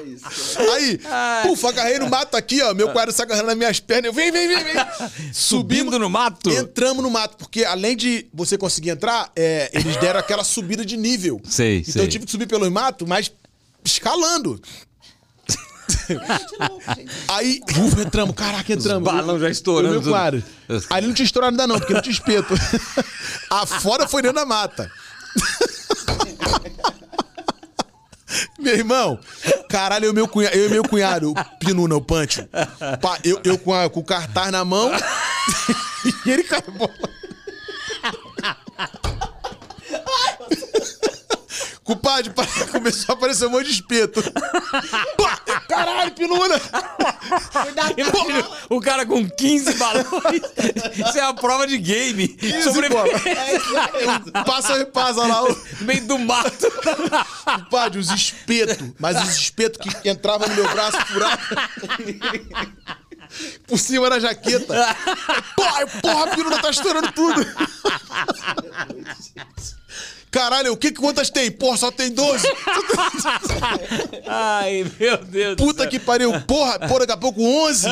Olha 0.01 0.09
isso. 0.09 0.59
Aí, 0.59 1.01
puf, 1.43 1.67
agarrei 1.67 1.99
no 1.99 2.09
mato 2.09 2.37
aqui, 2.37 2.63
ó. 2.63 2.75
Meu 2.75 2.91
quadro 2.91 3.13
se 3.13 3.23
agarrando 3.23 3.49
nas 3.49 3.57
minhas 3.57 3.81
pernas. 3.81 4.07
Eu, 4.07 4.13
vem, 4.13 4.31
vem, 4.31 4.49
vem, 4.49 4.65
vem. 4.65 4.75
Subindo 5.33 5.99
no 5.99 6.09
mato? 6.09 6.51
Entramos 6.51 7.03
no 7.03 7.11
mato, 7.11 7.37
porque 7.37 7.65
além 7.65 7.97
de 7.97 8.27
você 8.33 8.57
conseguir 8.57 8.91
entrar, 8.91 9.31
é, 9.37 9.71
eles 9.73 9.97
deram 9.97 10.21
aquela 10.21 10.45
subida 10.45 10.85
de 10.85 10.97
nível. 10.97 11.41
Sei, 11.45 11.81
então 11.81 11.93
sei. 11.93 12.03
eu 12.03 12.09
tive 12.09 12.25
que 12.25 12.33
subir 12.33 12.47
pelo 12.47 12.71
mato, 12.71 13.07
mas 13.07 13.31
escalando. 13.85 14.61
Aí, 17.29 17.61
ufa, 17.85 18.03
entramos, 18.03 18.35
caraca, 18.35 18.73
entramos. 18.73 19.09
Os 19.09 19.15
balão 19.15 19.39
já 19.39 19.51
estourando 19.51 19.95
Eu, 19.95 20.03
meu 20.03 20.11
claro. 20.11 20.43
Ali 20.89 21.07
não 21.07 21.15
tinha 21.15 21.27
estourado 21.27 21.53
ainda 21.53 21.67
não, 21.67 21.79
porque 21.79 21.93
não 21.93 22.03
tinha 22.03 22.13
espeto. 22.13 22.55
A 23.51 23.67
fora 23.67 24.09
foi 24.09 24.23
dentro 24.23 24.37
da 24.37 24.47
mata. 24.47 24.91
Meu 28.59 28.75
irmão, 28.75 29.19
caralho, 29.69 30.07
eu, 30.07 30.13
e 30.13 30.15
meu 30.15 30.29
cunhado, 30.29 30.57
eu 30.57 30.67
e 30.67 30.69
meu 30.71 30.83
cunhado, 30.83 31.33
o 31.33 31.59
Pinuna, 31.59 31.97
o 31.97 32.01
Pancho. 32.01 32.47
Pá, 33.01 33.19
eu, 33.25 33.41
eu 33.45 33.59
com, 33.59 33.75
a- 33.75 33.89
com 33.91 34.01
o 34.01 34.05
cartaz 34.05 34.51
na 34.53 34.65
mão 34.65 34.91
e 36.27 36.31
ele 36.31 36.45
bola. 36.71 36.93
Compadre, 41.91 42.33
começou 42.71 43.13
a 43.13 43.19
aparecer 43.19 43.47
um 43.47 43.51
monte 43.51 43.65
de 43.67 43.73
espeto. 43.73 44.23
Caralho, 45.69 46.13
Pinuna! 46.13 46.55
O 48.69 48.81
cara 48.81 49.05
com 49.05 49.29
15 49.29 49.75
balões. 49.75 50.05
Isso 51.09 51.19
é 51.19 51.23
a 51.23 51.35
prova 51.35 51.67
de 51.67 51.77
game. 51.79 52.39
Sobreviver 52.63 53.21
Passa 54.47 54.75
e 54.77 54.79
repassa 54.79 55.27
lá. 55.27 55.43
o- 55.43 55.49
no 55.49 55.59
meio 55.87 56.07
do 56.07 56.17
mato. 56.17 56.67
Compadre, 57.45 57.99
os 57.99 58.09
espetos. 58.11 58.89
Mas 59.01 59.21
os 59.21 59.31
espetos 59.37 59.93
que 59.95 60.09
entravam 60.09 60.47
no 60.49 60.55
meu 60.55 60.69
braço 60.71 60.97
furava. 61.07 61.39
Por 63.67 63.79
cima 63.81 64.09
da 64.11 64.21
jaqueta. 64.21 64.75
Pai, 65.57 65.87
porra, 66.01 66.25
a 66.25 66.37
pirula 66.37 66.59
tá 66.63 66.71
estourando 66.71 67.11
tudo. 67.11 67.45
Caralho, 70.31 70.73
o 70.73 70.77
que 70.77 70.93
quantas 70.93 71.29
tem? 71.29 71.51
Porra, 71.51 71.77
só 71.77 71.91
tem 71.91 72.13
12. 72.13 72.47
Ai, 74.27 74.87
meu 74.99 75.17
Deus. 75.19 75.57
Puta 75.57 75.87
que 75.89 75.99
pariu. 75.99 76.41
Porra, 76.43 76.79
porra, 76.79 77.01
daqui 77.01 77.13
a 77.13 77.17
pouco 77.17 77.43
11. 77.43 77.89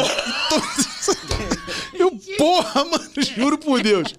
Eu, 1.94 2.12
porra, 2.38 2.84
mano, 2.84 3.10
juro 3.36 3.58
por 3.58 3.82
Deus. 3.82 4.14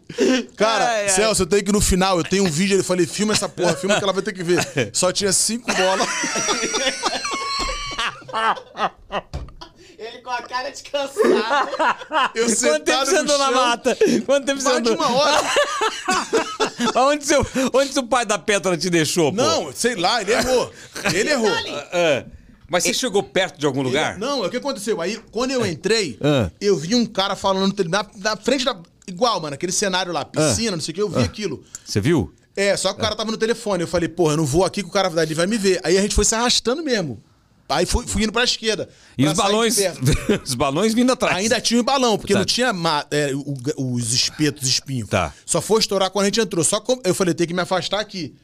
Cara, 0.58 0.86
Ai, 0.86 1.04
ai. 1.04 1.10
Celso, 1.10 1.44
eu 1.44 1.48
tenho 1.48 1.64
que 1.64 1.70
ir 1.70 1.74
no 1.74 1.80
final, 1.80 2.18
eu 2.18 2.26
tenho 2.26 2.44
um 2.44 2.52
vídeo, 2.52 2.78
eu 2.78 2.84
falei, 2.84 3.08
filma 3.08 3.32
essa 3.32 3.48
porra, 3.48 3.74
filma 3.74 3.98
que 3.98 4.04
ela 4.04 4.12
vai 4.12 4.22
ter 4.22 4.34
que 4.34 4.44
ver. 4.44 4.90
Só 4.91 5.14
tinha 5.14 5.32
cinco 5.32 5.72
bolas. 5.74 6.08
Com 10.30 10.34
a 10.35 10.43
cara 10.43 10.69
de 10.69 10.84
cansado. 10.84 11.19
Eu 12.35 12.45
Quanto 12.56 12.84
tempo 12.84 13.06
você 13.06 13.18
andou 13.18 13.38
na 13.39 13.49
mata? 13.51 13.97
Quanto 14.27 14.45
tempo 14.45 14.61
você 14.61 14.69
Mais 14.69 14.84
de 14.84 14.89
andou? 14.91 15.03
uma 15.03 15.18
hora. 15.18 15.41
Onde 17.10 17.26
seu, 17.26 17.45
onde 17.73 17.91
seu 17.91 18.03
pai 18.03 18.26
da 18.27 18.38
Pétala 18.38 18.77
te 18.77 18.91
deixou, 18.91 19.31
pô? 19.31 19.38
Não, 19.38 19.73
sei 19.73 19.95
lá, 19.95 20.22
ele 20.22 20.31
errou. 20.31 20.72
Ele 21.14 21.31
errou. 21.31 21.49
É. 21.91 22.26
Mas 22.69 22.84
você 22.84 22.93
chegou 22.93 23.23
perto 23.23 23.60
de 23.60 23.65
algum 23.65 23.81
lugar? 23.81 24.19
Não, 24.19 24.43
é 24.43 24.47
o 24.47 24.49
que 24.51 24.57
aconteceu? 24.57 25.01
Aí, 25.01 25.19
quando 25.31 25.49
eu 25.49 25.65
entrei, 25.65 26.19
Ah. 26.22 26.51
eu 26.61 26.77
vi 26.77 26.93
um 26.93 27.07
cara 27.07 27.35
falando 27.35 27.73
na, 27.89 28.06
na 28.18 28.38
frente 28.38 28.64
da. 28.64 28.80
Igual, 29.07 29.41
mano, 29.41 29.56
aquele 29.56 29.72
cenário 29.72 30.14
lá, 30.14 30.23
piscina, 30.23 30.72
não 30.77 30.81
sei 30.81 30.91
o 30.91 30.95
que, 30.95 31.01
eu 31.01 31.10
vi 31.10 31.23
aquilo. 31.23 31.64
Você 31.84 31.99
viu? 31.99 32.31
É, 32.56 32.77
só 32.77 32.93
que 32.93 32.99
o 32.99 33.01
cara 33.01 33.15
tava 33.15 33.31
no 33.31 33.38
telefone. 33.38 33.81
Eu 33.81 33.88
falei, 33.88 34.07
porra, 34.07 34.34
eu 34.34 34.38
não 34.38 34.45
vou 34.45 34.64
aqui 34.64 34.84
que 34.84 34.89
o 34.89 34.91
cara 34.91 35.11
ele 35.23 35.34
vai 35.34 35.47
me 35.47 35.57
ver. 35.57 35.80
Aí 35.84 35.97
a 35.97 36.01
gente 36.01 36.14
foi 36.14 36.23
se 36.23 36.35
arrastando 36.35 36.84
mesmo. 36.84 37.19
Aí 37.70 37.86
fui, 37.86 38.06
fui 38.08 38.24
indo 38.24 38.32
pra 38.34 38.44
esquerda. 38.44 38.90
E 39.18 39.24
pra 39.24 39.32
os 39.32 39.38
balões. 39.38 39.78
os 40.44 40.56
balões 40.56 40.94
vindo 40.94 41.12
atrás. 41.12 41.38
Ainda 41.38 41.62
tinha 41.62 41.80
o 41.80 41.84
balão, 41.84 42.18
porque 42.18 42.34
Tá. 42.34 42.40
não 42.40 42.46
tinha 42.46 42.74
é, 43.12 43.32
o- 43.34 43.94
os 43.94 44.12
espetos, 44.14 44.64
os 44.64 44.70
espinhos. 44.70 45.08
Tá. 45.10 45.34
Só 45.46 45.62
foi 45.62 45.80
estourar 45.80 46.10
quando 46.10 46.24
a 46.24 46.28
gente 46.28 46.40
entrou. 46.41 46.64
Só 46.64 46.84
eu 47.06 47.14
falei, 47.14 47.34
tem 47.34 47.46
que 47.48 47.54
me 47.54 47.62
afastar 47.62 48.00
aqui. 48.00 48.36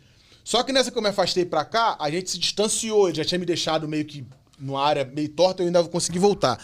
Só 0.43 0.61
que 0.61 0.71
nessa 0.71 0.91
que 0.91 0.97
eu 0.97 1.01
me 1.01 1.09
afastei 1.09 1.43
pra 1.43 1.65
cá, 1.65 1.97
a 1.99 2.09
gente 2.11 2.29
se 2.29 2.37
distanciou. 2.37 3.07
Ele 3.09 3.17
já 3.17 3.25
tinha 3.25 3.39
me 3.39 3.45
deixado 3.47 3.87
meio 3.87 4.05
que 4.05 4.23
numa 4.59 4.81
área 4.85 5.03
meio 5.03 5.27
torta, 5.29 5.63
eu 5.63 5.67
ainda 5.67 5.83
consegui 5.85 6.19
voltar. 6.19 6.63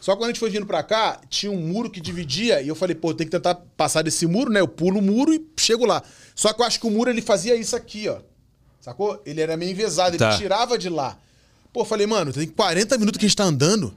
Só 0.00 0.12
que 0.12 0.18
quando 0.18 0.24
a 0.24 0.32
gente 0.32 0.40
foi 0.40 0.50
vindo 0.50 0.66
pra 0.66 0.82
cá, 0.82 1.20
tinha 1.28 1.52
um 1.52 1.60
muro 1.60 1.88
que 1.90 2.00
dividia, 2.00 2.60
e 2.62 2.68
eu 2.68 2.74
falei, 2.74 2.94
pô, 2.96 3.12
tem 3.14 3.26
que 3.26 3.30
tentar 3.30 3.54
passar 3.76 4.02
desse 4.02 4.26
muro, 4.26 4.50
né? 4.50 4.58
Eu 4.60 4.66
pulo 4.66 4.98
o 4.98 5.02
muro 5.02 5.32
e 5.32 5.46
chego 5.58 5.84
lá. 5.86 6.02
Só 6.34 6.52
que 6.52 6.60
eu 6.60 6.66
acho 6.66 6.80
que 6.80 6.86
o 6.86 6.90
muro 6.90 7.08
ele 7.10 7.22
fazia 7.22 7.54
isso 7.54 7.76
aqui, 7.76 8.08
ó. 8.08 8.18
Sacou? 8.80 9.20
Ele 9.26 9.40
era 9.42 9.56
meio 9.58 9.70
envezado, 9.72 10.10
ele 10.10 10.18
Tá. 10.18 10.36
tirava 10.38 10.76
de 10.78 10.88
lá. 10.88 11.18
Pô, 11.72 11.84
falei, 11.84 12.06
mano, 12.06 12.32
tem 12.32 12.48
40 12.48 12.98
minutos 12.98 13.18
que 13.18 13.24
a 13.24 13.28
gente 13.28 13.36
tá 13.36 13.44
andando, 13.44 13.96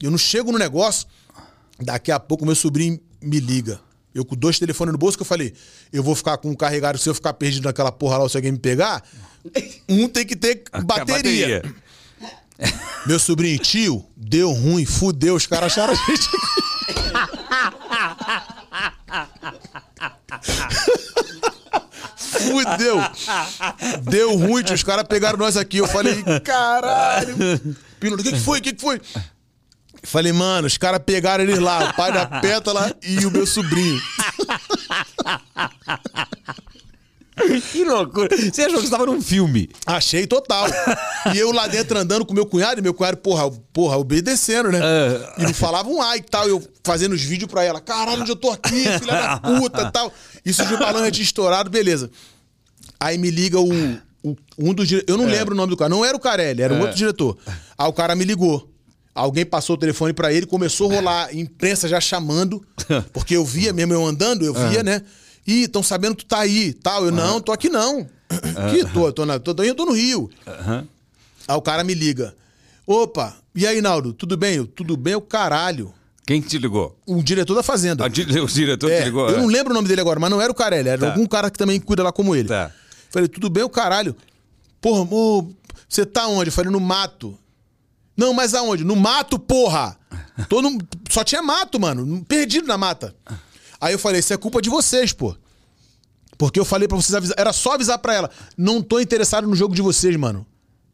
e 0.00 0.06
eu 0.06 0.10
não 0.10 0.18
chego 0.18 0.50
no 0.50 0.58
negócio. 0.58 1.06
Daqui 1.78 2.10
a 2.10 2.18
pouco 2.20 2.44
meu 2.44 2.54
sobrinho 2.54 2.98
me 3.20 3.40
liga. 3.40 3.80
Eu 4.14 4.24
com 4.24 4.34
dois 4.34 4.58
telefones 4.58 4.92
no 4.92 4.98
bolso 4.98 5.16
que 5.16 5.22
eu 5.22 5.26
falei, 5.26 5.54
eu 5.92 6.02
vou 6.02 6.14
ficar 6.14 6.36
com 6.38 6.50
um 6.50 6.54
carregado, 6.54 6.98
se 6.98 7.08
eu 7.08 7.14
ficar 7.14 7.32
perdido 7.34 7.64
naquela 7.64 7.92
porra 7.92 8.18
lá, 8.18 8.28
se 8.28 8.36
alguém 8.36 8.52
me 8.52 8.58
pegar, 8.58 9.02
um 9.88 10.08
tem 10.08 10.26
que 10.26 10.34
ter 10.34 10.64
A 10.72 10.80
bateria. 10.80 11.62
Meu 13.06 13.18
sobrinho, 13.18 13.58
tio, 13.58 14.04
deu 14.16 14.52
ruim, 14.52 14.84
fudeu, 14.84 15.34
os 15.34 15.46
caras 15.46 15.72
acharam 15.72 15.94
a 15.94 15.96
gente. 15.96 16.28
Fudeu. 22.40 22.98
Deu 24.02 24.36
ruim, 24.36 24.64
os 24.72 24.82
caras 24.82 25.04
pegaram 25.08 25.38
nós 25.38 25.56
aqui. 25.56 25.78
Eu 25.78 25.86
falei, 25.86 26.22
caralho. 26.44 27.36
Pino, 27.98 28.16
o 28.16 28.18
que, 28.18 28.32
que 28.32 28.40
foi? 28.40 28.58
O 28.58 28.62
que, 28.62 28.72
que 28.72 28.80
foi? 28.80 29.00
Falei, 30.02 30.32
mano, 30.32 30.66
os 30.66 30.78
caras 30.78 31.00
pegaram 31.04 31.44
eles 31.44 31.58
lá, 31.58 31.90
o 31.90 31.94
pai 31.94 32.10
da 32.12 32.24
pétala 32.26 32.94
e 33.02 33.26
o 33.26 33.30
meu 33.30 33.46
sobrinho. 33.46 34.00
Que 37.72 37.84
loucura. 37.84 38.28
Você 38.36 38.62
achou 38.62 38.78
que 38.78 38.84
você 38.86 38.90
tava 38.90 39.06
num 39.06 39.20
filme? 39.20 39.68
Achei 39.86 40.26
total. 40.26 40.66
E 41.34 41.38
eu 41.38 41.52
lá 41.52 41.66
dentro 41.66 41.98
andando 41.98 42.24
com 42.26 42.34
meu 42.34 42.46
cunhado, 42.46 42.80
e 42.80 42.82
meu 42.82 42.94
cunhado, 42.94 43.16
porra, 43.18 43.50
porra, 43.72 43.96
obedecendo, 43.96 44.70
né? 44.70 44.80
É. 44.82 45.42
E 45.42 45.44
não 45.44 45.54
falava 45.54 45.88
um 45.88 46.00
ai 46.02 46.18
e 46.18 46.22
tal. 46.22 46.48
Eu 46.48 46.62
fazendo 46.84 47.12
os 47.12 47.22
vídeos 47.22 47.50
pra 47.50 47.62
ela. 47.64 47.80
Caralho, 47.80 48.22
onde 48.22 48.30
eu 48.30 48.36
tô 48.36 48.50
aqui, 48.50 48.84
filha 48.98 49.12
da 49.12 49.38
puta 49.38 49.82
e 49.82 49.90
tal. 49.92 50.12
Isso 50.44 50.64
de 50.64 50.76
tinha 51.10 51.24
estourado, 51.24 51.70
beleza. 51.70 52.10
Aí 52.98 53.16
me 53.18 53.30
liga 53.30 53.58
o, 53.60 53.72
o- 54.22 54.36
um 54.58 54.74
dos 54.74 54.90
Eu 55.06 55.16
não 55.16 55.26
lembro 55.26 55.54
o 55.54 55.56
nome 55.56 55.70
do 55.70 55.76
cara. 55.76 55.88
Não 55.88 56.04
era 56.04 56.16
o 56.16 56.20
Carelli, 56.20 56.62
era 56.62 56.74
um 56.74 56.78
É. 56.78 56.80
outro 56.82 56.96
diretor. 56.96 57.36
Aí 57.78 57.88
o 57.88 57.92
cara 57.92 58.14
me 58.14 58.24
ligou. 58.24 58.68
Alguém 59.14 59.44
passou 59.44 59.74
o 59.74 59.78
telefone 59.78 60.12
pra 60.12 60.32
ele, 60.32 60.46
começou 60.46 60.90
a 60.90 60.94
rolar 60.94 61.34
imprensa 61.36 61.88
já 61.88 62.00
chamando, 62.00 62.64
porque 63.12 63.36
eu 63.36 63.44
via 63.44 63.72
mesmo 63.72 63.92
eu 63.92 64.06
andando, 64.06 64.44
eu 64.44 64.54
via, 64.54 64.82
né? 64.84 65.02
Ih, 65.46 65.62
estão 65.64 65.82
sabendo 65.82 66.14
que 66.16 66.24
tu 66.24 66.28
tá 66.28 66.40
aí, 66.40 66.72
tal. 66.72 67.04
Eu, 67.06 67.10
não, 67.12 67.40
tô 67.40 67.52
aqui 67.52 67.68
não. 67.68 68.06
Aqui, 68.56 68.84
tô, 68.92 69.12
tô, 69.12 69.26
na, 69.26 69.38
tô, 69.38 69.54
tô, 69.54 69.74
tô 69.74 69.84
no 69.86 69.92
Rio. 69.92 70.30
Aí 71.48 71.56
o 71.56 71.62
cara 71.62 71.82
me 71.82 71.94
liga. 71.94 72.34
Opa, 72.86 73.36
e 73.54 73.66
aí, 73.66 73.80
Naldo, 73.80 74.12
tudo 74.12 74.36
bem? 74.36 74.56
Eu, 74.56 74.66
tudo 74.66 74.96
bem, 74.96 75.14
o 75.14 75.20
caralho. 75.20 75.92
Quem 76.26 76.40
te 76.40 76.58
ligou? 76.58 76.96
O 77.06 77.22
diretor 77.22 77.54
da 77.54 77.62
Fazenda. 77.62 78.04
Ah, 78.04 78.08
di- 78.08 78.22
O 78.40 78.46
diretor 78.46 78.90
É, 78.90 78.98
te 79.00 79.04
ligou? 79.06 79.28
eu 79.28 79.38
não 79.38 79.50
é. 79.50 79.52
lembro 79.52 79.72
o 79.72 79.74
nome 79.74 79.88
dele 79.88 80.00
agora, 80.00 80.20
mas 80.20 80.30
não 80.30 80.40
era 80.40 80.50
o 80.52 80.54
Carelli, 80.54 80.88
era 80.88 80.98
Tá. 81.00 81.08
algum 81.12 81.26
cara 81.26 81.50
que 81.50 81.58
também 81.58 81.80
cuida 81.80 82.02
lá 82.02 82.12
como 82.12 82.34
ele. 82.36 82.48
Tá. 82.48 82.70
Falei, 83.10 83.28
tudo 83.28 83.50
bem, 83.50 83.64
o 83.64 83.68
caralho. 83.68 84.14
Porra, 84.80 85.06
ô, 85.12 85.50
você 85.88 86.06
tá 86.06 86.28
onde? 86.28 86.48
Eu 86.50 86.52
falei, 86.52 86.70
no 86.70 86.78
mato. 86.78 87.36
Não, 88.16 88.32
mas 88.32 88.54
aonde? 88.54 88.84
No 88.84 88.94
mato, 88.94 89.38
porra! 89.38 89.96
Tô 90.48 90.60
no... 90.62 90.78
Só 91.10 91.24
tinha 91.24 91.42
mato, 91.42 91.80
mano. 91.80 92.24
Perdido 92.28 92.66
na 92.68 92.76
mata. 92.78 93.14
Aí 93.80 93.94
eu 93.94 93.98
falei, 93.98 94.20
isso 94.20 94.32
é 94.32 94.36
culpa 94.36 94.60
de 94.60 94.68
vocês, 94.68 95.12
pô. 95.12 95.34
Porque 96.36 96.58
eu 96.58 96.64
falei 96.64 96.88
pra 96.88 96.96
vocês 96.96 97.14
avisar. 97.14 97.34
Era 97.38 97.52
só 97.52 97.74
avisar 97.74 97.98
pra 97.98 98.14
ela. 98.14 98.30
Não 98.56 98.82
tô 98.82 99.00
interessado 99.00 99.46
no 99.46 99.54
jogo 99.54 99.74
de 99.74 99.82
vocês, 99.82 100.14
mano. 100.16 100.46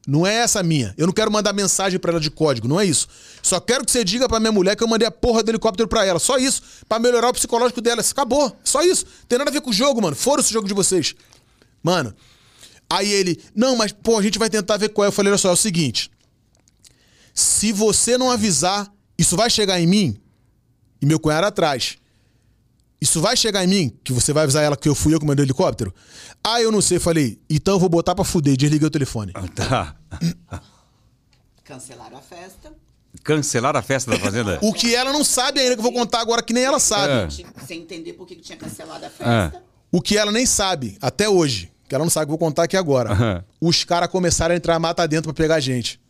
Não 0.07 0.25
é 0.25 0.37
essa 0.37 0.63
minha. 0.63 0.95
Eu 0.97 1.07
não 1.07 1.13
quero 1.13 1.33
mandar 1.33 1.53
mensagem 1.53 1.99
pra 1.99 2.13
ela 2.13 2.21
de 2.21 2.31
código, 2.31 2.69
não 2.69 2.81
é 2.81 2.85
isso. 2.85 3.09
Só 3.43 3.59
quero 3.59 3.85
que 3.85 3.91
você 3.91 4.05
diga 4.05 4.29
pra 4.29 4.39
minha 4.39 4.53
mulher 4.53 4.77
que 4.77 4.85
eu 4.85 4.89
mandei 4.89 5.07
a 5.07 5.11
porra 5.11 5.43
do 5.43 5.51
helicóptero 5.51 5.89
pra 5.89 6.05
ela. 6.05 6.21
Só 6.21 6.39
isso. 6.39 6.63
Pra 6.89 7.01
melhorar 7.01 7.29
o 7.29 7.33
psicológico 7.33 7.81
dela. 7.81 8.01
Acabou. 8.01 8.57
Só 8.63 8.83
isso. 8.83 9.05
Tem 9.29 9.37
nada 9.37 9.51
a 9.51 9.53
ver 9.53 9.61
com 9.61 9.71
o 9.71 9.73
jogo, 9.73 10.01
mano. 10.01 10.15
Fora 10.15 10.41
esse 10.41 10.53
jogo 10.53 10.69
de 10.69 10.75
vocês. 10.75 11.15
Mano. 11.83 12.15
Aí 12.89 13.11
ele, 13.11 13.41
não, 13.55 13.77
mas 13.77 13.91
pô, 13.91 14.17
a 14.17 14.23
gente 14.23 14.39
vai 14.39 14.49
tentar 14.49 14.77
ver 14.77 14.91
qual 14.91 15.05
é. 15.05 15.09
Eu 15.09 15.13
falei, 15.13 15.33
olha 15.33 15.39
só, 15.39 15.49
é 15.49 15.53
o 15.53 15.57
seguinte. 15.57 16.09
Se 17.35 17.73
você 17.73 18.17
não 18.17 18.31
avisar, 18.31 18.93
isso 19.19 19.37
vai 19.37 19.51
chegar 19.51 19.81
em 19.81 19.87
mim 19.87 20.21
e 21.03 21.07
meu 21.07 21.19
cunhado 21.19 21.47
atrás. 21.47 21.99
Isso 23.01 23.20
vai 23.20 23.36
chegar 23.36 23.62
em 23.62 23.66
mim, 23.66 23.98
que 24.02 24.12
você 24.12 24.32
vai 24.32 24.44
avisar 24.44 24.64
ela 24.64 24.77
que 24.77 24.89
eu 24.89 24.94
fui 24.94 25.14
eu 25.14 25.20
que 25.20 25.27
mandei 25.27 25.44
o 25.44 25.47
helicóptero? 25.47 25.94
Ah, 26.43 26.62
eu 26.62 26.73
não 26.73 26.81
sei. 26.81 26.98
Falei, 26.98 27.39
então 27.48 27.74
eu 27.74 27.81
vou 27.81 27.89
botar 27.89 28.14
pra 28.14 28.24
fuder. 28.24 28.56
Desliguei 28.56 28.86
o 28.86 28.90
telefone. 28.90 29.32
Tá. 29.55 29.94
Cancelaram 31.62 32.16
a 32.16 32.23
festa. 32.23 32.73
Cancelaram 33.23 33.78
a 33.81 33.82
festa 33.82 34.10
da 34.10 34.18
Fazenda? 34.18 34.59
O 34.62 34.73
que 34.73 34.94
ela 34.94 35.12
não 35.12 35.24
sabe 35.24 35.60
ainda, 35.60 35.74
que 35.74 35.81
eu 35.81 35.82
vou 35.82 35.93
contar 35.93 36.20
agora, 36.20 36.43
que 36.43 36.52
nem 36.52 36.64
ela 36.64 36.78
sabe. 36.78 37.12
É. 37.12 37.64
Sem 37.66 37.81
entender 37.81 38.12
por 38.12 38.27
que 38.27 38.36
tinha 38.36 38.56
cancelado 38.56 39.05
a 39.05 39.10
festa. 39.10 39.62
O 39.90 40.01
que 40.01 40.16
ela 40.16 40.32
nem 40.32 40.47
sabe, 40.47 40.97
até 41.01 41.28
hoje. 41.28 41.73
Que 41.89 41.94
ela 41.94 42.05
não 42.05 42.10
sabe, 42.10 42.27
que 42.27 42.32
eu 42.32 42.39
vou 42.39 42.47
contar 42.47 42.64
aqui 42.64 42.77
agora. 42.77 43.44
Os 43.60 43.85
caras 43.85 44.09
começaram 44.09 44.55
a 44.55 44.56
entrar 44.56 44.78
mata 44.78 45.06
dentro 45.06 45.32
pra 45.32 45.44
pegar 45.44 45.56
a 45.56 45.60
gente. 45.60 46.01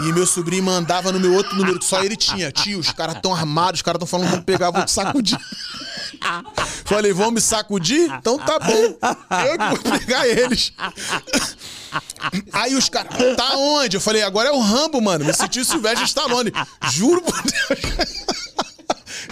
E 0.00 0.12
meu 0.12 0.26
sobrinho 0.26 0.62
mandava 0.62 1.12
no 1.12 1.20
meu 1.20 1.32
outro 1.34 1.56
número 1.56 1.78
que 1.78 1.84
só 1.84 2.02
ele 2.02 2.16
tinha. 2.16 2.50
Tio, 2.50 2.78
os 2.78 2.90
caras 2.92 3.20
tão 3.20 3.34
armados, 3.34 3.78
os 3.78 3.82
caras 3.82 3.98
tão 3.98 4.06
falando, 4.06 4.30
vamos 4.30 4.44
pegar, 4.44 4.70
vou 4.70 4.84
te 4.84 4.90
sacudir. 4.90 5.38
Falei, 6.84 7.12
vão 7.12 7.30
me 7.30 7.40
sacudir? 7.40 8.10
Então 8.12 8.38
tá 8.38 8.58
bom. 8.58 8.98
Eu 9.46 9.58
que 9.58 9.88
vou 9.88 9.98
pegar 9.98 10.26
eles. 10.26 10.72
Aí 12.52 12.74
os 12.74 12.88
caras, 12.88 13.12
tá 13.36 13.56
onde? 13.56 13.96
Eu 13.96 14.00
falei, 14.00 14.22
agora 14.22 14.48
é 14.48 14.52
o 14.52 14.60
Rambo, 14.60 15.00
mano. 15.00 15.24
Me 15.24 15.32
senti 15.32 15.60
o 15.60 15.64
Silvestre 15.64 16.04
Stallone. 16.04 16.52
Juro 16.90 17.22
por 17.22 17.40
Deus. 17.42 18.26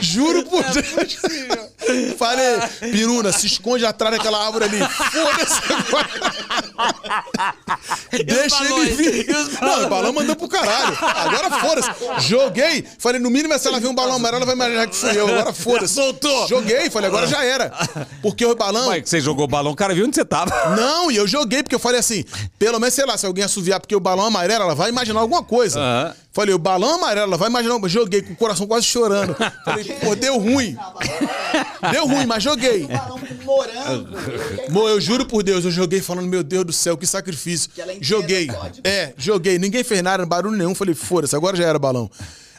Juro 0.00 0.44
por 0.44 0.64
Deus. 0.64 1.18
Falei, 2.18 2.58
Piruna, 2.92 3.32
se 3.32 3.46
esconde 3.46 3.84
atrás 3.86 4.16
daquela 4.16 4.44
árvore 4.44 4.64
ali. 4.64 4.78
Foda-se 4.78 5.60
agora. 5.72 6.08
Deixa 8.24 8.64
ele 8.64 8.90
vir. 8.92 9.26
Não, 9.60 9.84
o 9.84 9.88
balão 9.88 10.12
mandou 10.12 10.36
pro 10.36 10.48
caralho. 10.48 10.96
Agora 11.00 11.50
foda-se. 11.60 11.90
Joguei. 12.28 12.84
Falei, 12.98 13.20
no 13.20 13.30
mínimo, 13.30 13.58
se 13.58 13.68
ela 13.68 13.80
ver 13.80 13.88
um 13.88 13.94
balão 13.94 14.16
amarelo, 14.16 14.42
ela 14.42 14.46
vai 14.46 14.54
imaginar 14.54 14.86
que 14.86 14.96
fui 14.96 15.16
eu. 15.16 15.28
Agora 15.28 15.52
foda-se. 15.52 15.94
Soltou. 15.94 16.48
Joguei. 16.48 16.90
Falei, 16.90 17.08
agora 17.08 17.26
já 17.26 17.44
era. 17.44 17.72
Porque 18.22 18.44
o 18.44 18.54
balão. 18.54 18.88
Ué, 18.88 19.00
que 19.00 19.08
você 19.08 19.20
jogou 19.20 19.44
o 19.44 19.48
balão, 19.48 19.72
o 19.72 19.76
cara 19.76 19.94
viu 19.94 20.06
onde 20.06 20.14
você 20.14 20.24
tava. 20.24 20.76
Não, 20.76 21.10
e 21.10 21.16
eu 21.16 21.26
joguei, 21.26 21.62
porque 21.62 21.74
eu 21.74 21.80
falei 21.80 22.00
assim, 22.00 22.24
pelo 22.58 22.78
menos, 22.78 22.94
sei 22.94 23.06
lá, 23.06 23.16
se 23.16 23.26
alguém 23.26 23.44
assoviar 23.44 23.80
porque 23.80 23.94
o 23.94 24.00
balão 24.00 24.24
é 24.24 24.28
amarelo, 24.28 24.64
ela 24.64 24.74
vai 24.74 24.90
imaginar 24.90 25.20
alguma 25.20 25.42
coisa. 25.42 25.78
Aham. 25.80 26.14
Falei, 26.38 26.54
o 26.54 26.58
balão 26.58 26.94
amarelo, 26.94 27.26
ela 27.26 27.36
vai 27.36 27.48
imaginar. 27.48 27.80
Joguei 27.88 28.22
com 28.22 28.32
o 28.32 28.36
coração 28.36 28.64
quase 28.64 28.86
chorando. 28.86 29.34
Falei, 29.64 29.84
pô, 29.94 30.14
deu 30.14 30.38
ruim. 30.38 30.76
Deu 31.90 32.06
ruim, 32.06 32.26
mas 32.26 32.44
joguei. 32.44 32.86
Mo, 34.70 34.88
eu 34.88 35.00
juro 35.00 35.26
por 35.26 35.42
Deus, 35.42 35.64
eu 35.64 35.72
joguei 35.72 36.00
falando, 36.00 36.28
meu 36.28 36.44
Deus 36.44 36.64
do 36.64 36.72
céu, 36.72 36.96
que 36.96 37.08
sacrifício. 37.08 37.72
Joguei. 38.00 38.46
É, 38.84 39.14
joguei. 39.16 39.58
Ninguém 39.58 39.82
fez 39.82 40.00
nada, 40.00 40.24
barulho 40.24 40.56
nenhum. 40.56 40.76
Falei, 40.76 40.94
foda-se, 40.94 41.34
agora 41.34 41.56
já 41.56 41.64
era 41.64 41.76
balão. 41.76 42.08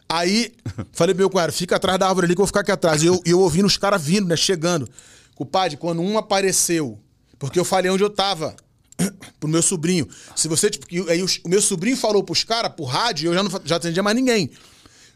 Aí, 0.10 0.52
falei 0.92 1.16
pro 1.16 1.22
meu 1.22 1.30
cunhado, 1.30 1.54
fica 1.54 1.78
atrás 1.78 1.98
da 1.98 2.06
árvore 2.06 2.26
ali 2.26 2.36
que 2.36 2.42
eu 2.42 2.44
vou 2.44 2.48
ficar 2.48 2.60
aqui 2.60 2.74
atrás. 2.74 3.02
E 3.02 3.06
eu, 3.06 3.22
eu 3.24 3.40
ouvindo 3.40 3.66
os 3.66 3.78
caras 3.78 4.04
vindo, 4.04 4.28
né, 4.28 4.36
chegando. 4.36 4.90
Compadre, 5.36 5.78
quando 5.78 6.02
um 6.02 6.18
apareceu, 6.18 7.00
porque 7.38 7.58
eu 7.58 7.64
falei 7.64 7.90
onde 7.90 8.04
eu 8.04 8.10
tava, 8.10 8.58
pro 9.40 9.50
meu 9.50 9.62
sobrinho. 9.62 10.08
Se 10.36 10.48
você, 10.48 10.70
tipo, 10.70 10.86
que- 10.86 11.10
aí 11.10 11.22
os- 11.24 11.40
o 11.44 11.50
meu 11.50 11.62
sobrinho 11.62 11.96
falou 11.98 12.24
pros 12.24 12.44
caras, 12.44 12.72
por 12.76 12.86
rádio, 12.86 13.30
eu 13.30 13.34
já 13.34 13.44
não 13.44 13.52
já 13.64 13.76
atendia 13.78 14.04
mais 14.04 14.16
ninguém. 14.16 14.50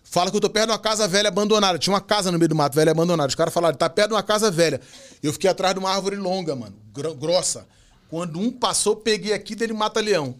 Fala 0.03 0.29
que 0.29 0.37
eu 0.37 0.41
tô 0.41 0.49
perto 0.49 0.67
de 0.67 0.71
uma 0.73 0.79
casa 0.79 1.07
velha 1.07 1.27
abandonada. 1.27 1.79
Tinha 1.79 1.93
uma 1.93 2.01
casa 2.01 2.31
no 2.31 2.37
meio 2.37 2.49
do 2.49 2.55
mato, 2.55 2.75
velha 2.75 2.91
abandonada. 2.91 3.27
Os 3.29 3.35
caras 3.35 3.53
falaram, 3.53 3.75
tá 3.77 3.89
perto 3.89 4.09
de 4.09 4.13
uma 4.15 4.21
casa 4.23 4.51
velha. 4.51 4.79
Eu 5.23 5.33
fiquei 5.33 5.49
atrás 5.49 5.73
de 5.73 5.79
uma 5.79 5.89
árvore 5.89 6.15
longa, 6.17 6.55
mano, 6.55 6.75
gro- 6.93 7.15
grossa. 7.15 7.65
Quando 8.09 8.39
um 8.39 8.51
passou, 8.51 8.95
peguei 8.95 9.33
aqui 9.33 9.55
dele 9.55 9.73
mata 9.73 9.99
leão. 9.99 10.35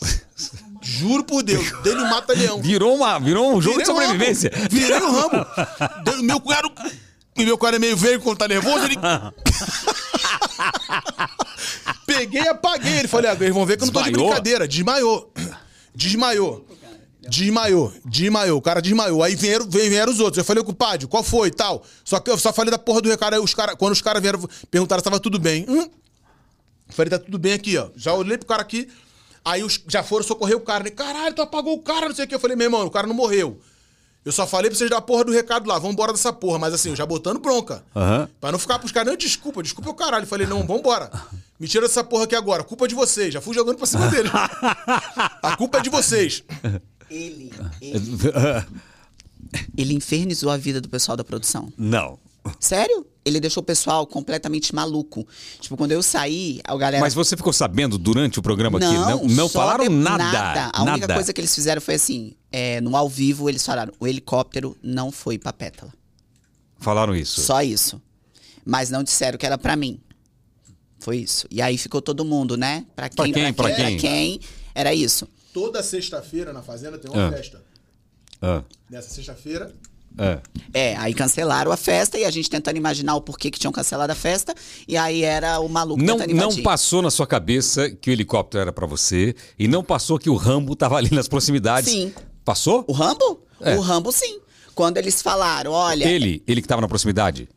Juro 0.80 1.24
por 1.24 1.42
Deus, 1.42 1.70
dele 1.82 2.00
mata 2.02 2.32
leão. 2.32 2.60
Virou, 2.62 2.94
uma, 2.96 3.18
virou 3.18 3.54
um 3.56 3.60
jogo 3.60 3.78
de 3.78 3.84
Virei 3.84 3.92
o 3.92 4.02
sobrevivência. 4.02 4.50
Rambo. 4.54 4.68
Virei 4.70 4.98
o 5.00 5.12
Rambo. 5.12 5.46
Deu- 6.04 6.22
Meu 6.22 6.40
cunhado. 6.40 6.72
E 7.36 7.44
meu 7.44 7.58
cunhado 7.58 7.76
é 7.76 7.80
meio 7.80 7.96
velho 7.96 8.20
quando 8.22 8.38
tá 8.38 8.48
nervoso, 8.48 8.84
ele. 8.84 8.96
Peguei 12.06 12.42
e 12.42 12.48
apaguei 12.48 12.98
ele. 12.98 13.08
Falei, 13.08 13.30
ah, 13.30 13.34
eles 13.34 13.54
vão 13.54 13.66
ver 13.66 13.76
que 13.76 13.82
eu 13.82 13.86
não 13.86 13.92
tô 13.92 14.00
de 14.02 14.10
Desmaiou? 14.10 14.28
brincadeira. 14.28 14.68
Desmaiou. 14.68 15.32
Desmaiou. 15.94 16.66
Desmaiou, 17.28 17.92
desmaiou, 18.04 18.58
o 18.58 18.62
cara 18.62 18.80
desmaiou. 18.80 19.20
Aí 19.22 19.34
vieram, 19.34 19.68
vieram, 19.68 19.90
vieram 19.90 20.12
os 20.12 20.20
outros. 20.20 20.38
Eu 20.38 20.44
falei, 20.44 20.62
compadre, 20.62 21.08
qual 21.08 21.24
foi 21.24 21.48
e 21.48 21.50
tal? 21.50 21.82
Só 22.04 22.20
que 22.20 22.30
eu 22.30 22.38
só 22.38 22.52
falei 22.52 22.70
da 22.70 22.78
porra 22.78 23.00
do 23.02 23.08
recado. 23.08 23.34
Aí 23.34 23.40
os 23.40 23.52
cara, 23.52 23.74
quando 23.74 23.92
os 23.92 24.00
caras 24.00 24.22
vieram, 24.22 24.38
perguntaram 24.70 25.00
se 25.00 25.04
tava 25.04 25.18
tudo 25.18 25.38
bem. 25.38 25.66
Hum? 25.68 25.90
Falei, 26.88 27.10
tá 27.10 27.18
tudo 27.18 27.36
bem 27.36 27.52
aqui, 27.52 27.76
ó. 27.76 27.88
Já 27.96 28.12
olhei 28.14 28.38
pro 28.38 28.46
cara 28.46 28.62
aqui. 28.62 28.88
Aí 29.44 29.64
os, 29.64 29.80
já 29.88 30.04
foram 30.04 30.24
socorrer 30.24 30.56
o 30.56 30.60
cara. 30.60 30.84
Né? 30.84 30.90
Caralho, 30.90 31.34
tu 31.34 31.42
apagou 31.42 31.74
o 31.74 31.82
cara, 31.82 32.08
não 32.08 32.14
sei 32.14 32.26
o 32.26 32.28
que. 32.28 32.34
Eu 32.34 32.40
falei, 32.40 32.56
meu 32.56 32.66
irmão, 32.66 32.86
o 32.86 32.90
cara 32.90 33.08
não 33.08 33.14
morreu. 33.14 33.60
Eu 34.26 34.32
só 34.32 34.44
falei 34.44 34.68
pra 34.68 34.76
vocês 34.76 34.90
dar 34.90 34.96
a 34.96 35.00
porra 35.00 35.22
do 35.22 35.30
recado 35.30 35.68
lá. 35.68 35.78
Vambora 35.78 36.12
dessa 36.12 36.32
porra. 36.32 36.58
Mas 36.58 36.74
assim, 36.74 36.88
eu 36.90 36.96
já 36.96 37.06
botando 37.06 37.38
bronca. 37.38 37.84
Aham. 37.94 38.28
Pra 38.40 38.50
não 38.50 38.58
ficar 38.58 38.76
pros 38.80 38.90
caras, 38.90 39.08
não, 39.08 39.16
desculpa, 39.16 39.62
desculpa 39.62 39.88
o 39.88 39.94
caralho. 39.94 40.24
Eu 40.24 40.26
falei, 40.26 40.48
não, 40.48 40.66
vambora. 40.66 41.08
Me 41.60 41.68
tira 41.68 41.86
dessa 41.86 42.02
porra 42.02 42.24
aqui 42.24 42.34
agora. 42.34 42.64
Culpa 42.64 42.86
é 42.86 42.88
de 42.88 42.94
vocês. 42.96 43.32
Já 43.32 43.40
fui 43.40 43.54
jogando 43.54 43.76
pra 43.76 43.86
cima 43.86 44.08
dele. 44.08 44.28
A 44.34 45.56
culpa 45.56 45.78
é 45.78 45.80
de 45.80 45.88
vocês. 45.88 46.42
Ele, 47.08 47.52
ele, 47.80 48.02
ele 49.78 49.94
infernizou 49.94 50.50
a 50.50 50.56
vida 50.56 50.80
do 50.80 50.88
pessoal 50.88 51.16
da 51.16 51.22
produção. 51.22 51.72
Não. 51.78 52.18
Sério? 52.58 53.06
Ele 53.26 53.40
deixou 53.40 53.60
o 53.60 53.66
pessoal 53.66 54.06
completamente 54.06 54.72
maluco. 54.74 55.26
Tipo, 55.60 55.76
quando 55.76 55.90
eu 55.92 56.02
saí, 56.02 56.60
a 56.64 56.76
galera. 56.76 57.00
Mas 57.00 57.12
você 57.12 57.36
ficou 57.36 57.52
sabendo 57.52 57.98
durante 57.98 58.38
o 58.38 58.42
programa 58.42 58.78
aqui? 58.78 58.86
Não, 58.86 59.24
não 59.24 59.48
falaram 59.48 59.84
de- 59.84 59.90
nada. 59.90 60.70
A 60.72 60.82
única 60.84 61.12
coisa 61.12 61.32
que 61.32 61.40
eles 61.40 61.52
fizeram 61.54 61.80
foi 61.82 61.94
assim: 61.96 62.34
é, 62.52 62.80
no 62.80 62.96
ao 62.96 63.08
vivo, 63.08 63.48
eles 63.48 63.66
falaram: 63.66 63.92
o 63.98 64.06
helicóptero 64.06 64.76
não 64.82 65.10
foi 65.10 65.38
pra 65.38 65.52
Pétala. 65.52 65.92
Falaram 66.78 67.16
isso. 67.16 67.40
Só 67.40 67.62
isso. 67.62 68.00
Mas 68.64 68.90
não 68.90 69.02
disseram 69.02 69.36
que 69.38 69.44
era 69.46 69.58
pra 69.58 69.74
mim. 69.76 69.98
Foi 71.00 71.18
isso. 71.18 71.46
E 71.50 71.60
aí 71.60 71.76
ficou 71.78 72.00
todo 72.00 72.24
mundo, 72.24 72.56
né? 72.56 72.86
Pra 72.94 73.08
Pra 73.08 73.24
quem, 73.24 73.32
quem, 73.32 73.52
pra 73.52 73.72
quem? 73.74 73.96
quem, 73.98 74.40
era 74.74 74.94
isso. 74.94 75.28
Toda 75.52 75.82
sexta-feira 75.82 76.52
na 76.52 76.62
Fazenda 76.62 76.98
tem 76.98 77.10
uma 77.10 77.28
Ah. 77.28 77.32
festa. 77.32 77.62
Ah, 78.42 78.62
Nessa 78.90 79.10
sexta-feira, 79.10 79.72
ah. 80.18 80.38
É, 80.72 80.96
aí 80.96 81.12
cancelaram 81.12 81.70
a 81.70 81.76
festa 81.76 82.18
e 82.18 82.24
a 82.24 82.30
gente 82.30 82.48
tentando 82.48 82.76
imaginar 82.76 83.14
o 83.14 83.20
porquê 83.20 83.50
que 83.50 83.58
tinham 83.58 83.72
cancelado 83.72 84.12
a 84.12 84.16
festa. 84.16 84.54
E 84.88 84.96
aí 84.96 85.22
era 85.22 85.60
o 85.60 85.68
maluco 85.68 86.02
Não, 86.02 86.16
tentando 86.16 86.34
não 86.34 86.46
invadir. 86.46 86.62
passou 86.62 87.02
na 87.02 87.10
sua 87.10 87.26
cabeça 87.26 87.90
que 87.90 88.10
o 88.10 88.12
helicóptero 88.12 88.62
era 88.62 88.72
pra 88.72 88.86
você 88.86 89.34
e 89.58 89.68
não 89.68 89.82
passou 89.82 90.18
que 90.18 90.30
o 90.30 90.34
Rambo 90.34 90.74
tava 90.74 90.96
ali 90.96 91.14
nas 91.14 91.28
proximidades. 91.28 91.90
Sim. 91.90 92.14
Passou? 92.44 92.84
O 92.86 92.92
Rambo? 92.92 93.42
É. 93.60 93.76
O 93.76 93.80
Rambo, 93.80 94.12
sim. 94.12 94.40
Quando 94.74 94.98
eles 94.98 95.22
falaram, 95.22 95.72
olha. 95.72 96.04
Ele, 96.06 96.42
ele 96.46 96.62
que 96.62 96.68
tava 96.68 96.80
na 96.80 96.88
proximidade. 96.88 97.48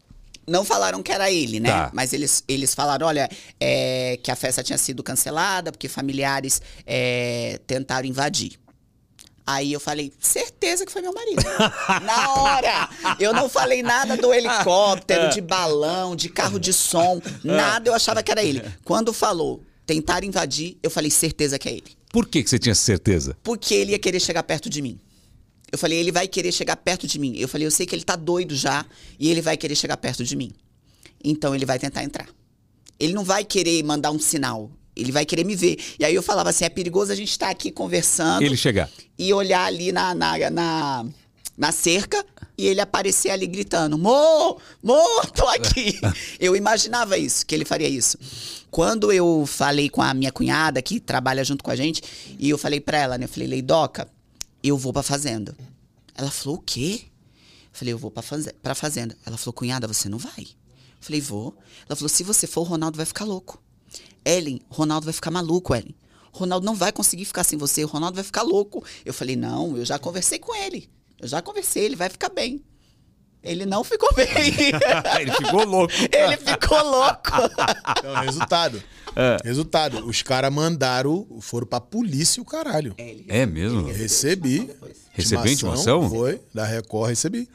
Não 0.48 0.66
falaram 0.66 1.04
que 1.04 1.12
era 1.12 1.32
ele, 1.32 1.60
né? 1.60 1.70
Tá. 1.70 1.92
Mas 1.94 2.12
eles, 2.12 2.44
eles 2.48 2.74
falaram, 2.74 3.06
olha, 3.06 3.30
é, 3.60 4.18
que 4.24 4.32
a 4.32 4.36
festa 4.36 4.64
tinha 4.64 4.78
sido 4.78 5.04
cancelada 5.04 5.72
porque 5.72 5.88
familiares 5.88 6.62
é, 6.88 7.60
tentaram 7.68 8.08
invadir. 8.08 8.59
Aí 9.52 9.74
eu 9.74 9.80
falei, 9.80 10.14
certeza 10.20 10.86
que 10.86 10.92
foi 10.92 11.02
meu 11.02 11.12
marido. 11.12 11.42
Na 12.06 12.34
hora! 12.34 12.90
Eu 13.20 13.34
não 13.34 13.50
falei 13.50 13.82
nada 13.82 14.16
do 14.16 14.32
helicóptero, 14.32 15.34
de 15.34 15.42
balão, 15.42 16.16
de 16.16 16.30
carro 16.30 16.60
de 16.60 16.72
som, 16.72 17.20
nada 17.44 17.90
eu 17.90 17.96
achava 17.96 18.22
que 18.22 18.30
era 18.32 18.44
ele. 18.44 18.62
Quando 18.84 19.12
falou 19.12 19.64
tentar 19.88 20.24
invadir, 20.24 20.78
eu 20.84 20.92
falei, 20.92 21.10
certeza 21.10 21.58
que 21.58 21.68
é 21.68 21.72
ele. 21.72 21.98
Por 22.14 22.28
que, 22.28 22.44
que 22.44 22.50
você 22.52 22.60
tinha 22.60 22.76
certeza? 22.76 23.36
Porque 23.42 23.74
ele 23.74 23.94
ia 23.94 23.98
querer 23.98 24.20
chegar 24.20 24.44
perto 24.44 24.70
de 24.70 24.84
mim. 24.84 25.00
Eu 25.72 25.80
falei, 25.80 25.98
ele 25.98 26.12
vai 26.12 26.28
querer 26.28 26.52
chegar 26.52 26.76
perto 26.76 27.08
de 27.08 27.18
mim. 27.18 27.36
Eu 27.36 27.48
falei, 27.48 27.66
eu 27.66 27.72
sei 27.72 27.88
que 27.88 27.96
ele 27.96 28.04
tá 28.04 28.16
doido 28.16 28.56
já 28.56 28.86
e 29.20 29.32
ele 29.32 29.42
vai 29.42 29.58
querer 29.58 29.76
chegar 29.76 29.98
perto 29.98 30.24
de 30.24 30.36
mim. 30.36 30.52
Então 31.24 31.56
ele 31.56 31.66
vai 31.66 31.80
tentar 31.80 32.04
entrar. 32.04 32.30
Ele 33.00 33.14
não 33.14 33.24
vai 33.24 33.44
querer 33.44 33.82
mandar 33.82 34.12
um 34.12 34.20
sinal. 34.20 34.70
Ele 35.00 35.12
vai 35.12 35.26
querer 35.26 35.44
me 35.44 35.56
ver. 35.56 35.78
E 36.00 36.06
aí 36.06 36.14
eu 36.14 36.24
falava 36.24 36.50
assim: 36.50 36.66
é 36.66 36.70
perigoso 36.70 37.12
a 37.12 37.16
gente 37.16 37.32
estar 37.32 37.50
aqui 37.50 37.72
conversando 37.72 38.44
Ele 38.44 38.58
chegar. 38.58 38.90
e 39.18 39.34
olhar 39.34 39.66
ali 39.66 39.92
na, 39.92 40.14
na, 40.14 40.50
na, 40.50 41.06
na 41.58 41.72
cerca 41.72 42.26
e 42.60 42.68
ele 42.68 42.82
aparecer 42.82 43.30
ali 43.30 43.48
gritando: 43.48 43.98
Mo, 43.98 44.60
Mo, 44.84 45.02
tô 45.34 45.48
aqui. 45.48 45.98
eu 46.40 46.56
imaginava 46.58 47.18
isso, 47.18 47.46
que 47.46 47.56
ele 47.56 47.64
faria 47.64 47.88
isso. 47.88 48.18
Quando 48.70 49.12
eu 49.14 49.46
falei 49.48 49.90
com 49.90 50.02
a 50.02 50.14
minha 50.14 50.32
cunhada, 50.32 50.82
que 50.82 51.00
trabalha 51.00 51.44
junto 51.44 51.64
com 51.64 51.72
a 51.72 51.76
gente, 51.76 52.04
e 52.38 52.50
eu 52.50 52.58
falei 52.58 52.82
pra 52.82 52.98
ela, 52.98 53.18
né? 53.18 53.24
Eu 53.24 53.30
falei, 53.30 53.48
Leidoca, 53.48 54.08
eu 54.62 54.78
vou 54.78 54.92
pra 54.92 55.02
fazenda. 55.02 55.56
Ela 56.14 56.30
falou, 56.30 56.58
o 56.58 56.62
quê? 56.62 57.04
Eu 57.04 57.70
falei, 57.72 57.94
eu 57.94 57.98
vou 57.98 58.12
pra, 58.12 58.22
faze 58.22 58.52
pra 58.62 58.76
fazenda. 58.76 59.16
Ela 59.26 59.38
falou, 59.38 59.54
cunhada, 59.54 59.88
você 59.88 60.10
não 60.10 60.18
vai? 60.18 60.42
Eu 60.42 61.00
falei, 61.00 61.22
vou. 61.22 61.58
Ela 61.88 61.96
falou, 61.96 62.10
se 62.10 62.24
você 62.24 62.46
for, 62.46 62.62
o 62.62 62.66
Ronaldo 62.66 62.98
vai 62.98 63.06
ficar 63.06 63.24
louco. 63.24 63.64
Ellen, 64.26 64.62
Ronaldo 64.70 65.06
vai 65.06 65.14
ficar 65.14 65.32
maluco, 65.32 65.74
Ellen. 65.74 65.96
Ronaldo 66.32 66.66
não 66.66 66.76
vai 66.76 66.92
conseguir 66.92 67.26
ficar 67.26 67.44
sem 67.44 67.58
você, 67.58 67.84
o 67.84 67.88
Ronaldo 67.88 68.16
vai 68.16 68.24
ficar 68.24 68.44
louco. 68.44 68.84
Eu 69.04 69.14
falei, 69.14 69.36
não, 69.36 69.76
eu 69.76 69.86
já 69.86 69.98
conversei 69.98 70.40
com 70.40 70.56
ele. 70.56 70.90
Eu 71.20 71.28
já 71.28 71.42
conversei, 71.42 71.84
ele 71.86 71.96
vai 71.96 72.10
ficar 72.10 72.30
bem. 72.30 72.64
Ele 73.42 73.66
não 73.66 73.84
ficou 73.84 74.10
bem. 74.16 74.28
Ele 75.20 75.32
ficou 75.32 75.66
louco. 75.66 75.94
ele 76.12 76.38
ficou 76.38 76.84
louco. 76.84 77.32
Então, 77.98 78.16
resultado. 78.22 78.84
Resultado. 79.44 80.06
Os 80.06 80.22
caras 80.22 80.54
mandaram, 80.54 81.26
foram 81.40 81.66
pra 81.66 81.80
polícia 81.80 82.42
o 82.42 82.46
caralho. 82.46 82.94
É 82.98 83.46
mesmo? 83.46 83.88
Recebi. 83.88 84.70
Recebeu 85.12 85.52
intimação? 85.52 86.10
Foi, 86.10 86.42
da 86.54 86.66
Record 86.66 87.10
recebi. 87.10 87.50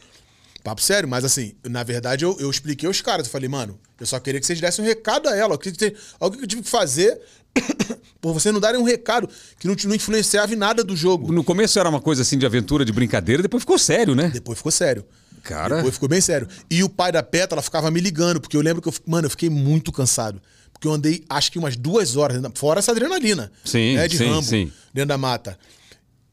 Papo 0.64 0.80
sério, 0.80 1.06
mas 1.06 1.26
assim, 1.26 1.52
na 1.62 1.82
verdade 1.82 2.24
eu, 2.24 2.34
eu 2.40 2.50
expliquei 2.50 2.86
aos 2.86 3.02
caras. 3.02 3.26
Eu 3.26 3.30
falei, 3.32 3.50
mano, 3.50 3.78
eu 4.00 4.06
só 4.06 4.18
queria 4.18 4.40
que 4.40 4.46
vocês 4.46 4.58
dessem 4.58 4.82
um 4.82 4.88
recado 4.88 5.28
a 5.28 5.36
ela. 5.36 5.54
O 5.54 5.58
que, 5.58 5.70
que- 5.70 5.94
eu 6.20 6.46
tive 6.46 6.62
que 6.62 6.70
fazer 6.70 7.20
por 8.18 8.32
vocês 8.32 8.50
não 8.50 8.60
darem 8.60 8.80
um 8.80 8.84
recado 8.84 9.28
que 9.58 9.68
não, 9.68 9.76
não 9.84 9.94
influenciava 9.94 10.54
em 10.54 10.56
nada 10.56 10.82
do 10.82 10.96
jogo. 10.96 11.30
No 11.30 11.44
começo 11.44 11.78
era 11.78 11.86
uma 11.86 12.00
coisa 12.00 12.22
assim 12.22 12.38
de 12.38 12.46
aventura, 12.46 12.82
de 12.82 12.92
brincadeira, 12.92 13.42
depois 13.42 13.62
ficou 13.62 13.78
sério, 13.78 14.14
né? 14.14 14.30
Depois 14.32 14.56
ficou 14.56 14.72
sério. 14.72 15.04
Cara. 15.42 15.76
Depois 15.76 15.92
ficou 15.94 16.08
bem 16.08 16.22
sério. 16.22 16.48
E 16.70 16.82
o 16.82 16.88
pai 16.88 17.12
da 17.12 17.22
Pétala 17.22 17.60
ficava 17.60 17.90
me 17.90 18.00
ligando, 18.00 18.40
porque 18.40 18.56
eu 18.56 18.62
lembro 18.62 18.80
que 18.80 18.88
eu, 18.88 18.94
mano, 19.06 19.26
eu 19.26 19.30
fiquei 19.30 19.50
muito 19.50 19.92
cansado. 19.92 20.40
Porque 20.72 20.88
eu 20.88 20.92
andei, 20.94 21.22
acho 21.28 21.52
que 21.52 21.58
umas 21.58 21.76
duas 21.76 22.16
horas, 22.16 22.40
fora 22.54 22.78
essa 22.78 22.90
adrenalina. 22.90 23.52
Sim, 23.62 23.96
né, 23.96 24.08
de 24.08 24.16
sim, 24.16 24.28
Rambo, 24.30 24.42
sim. 24.48 24.72
dentro 24.94 25.08
da 25.08 25.18
mata. 25.18 25.58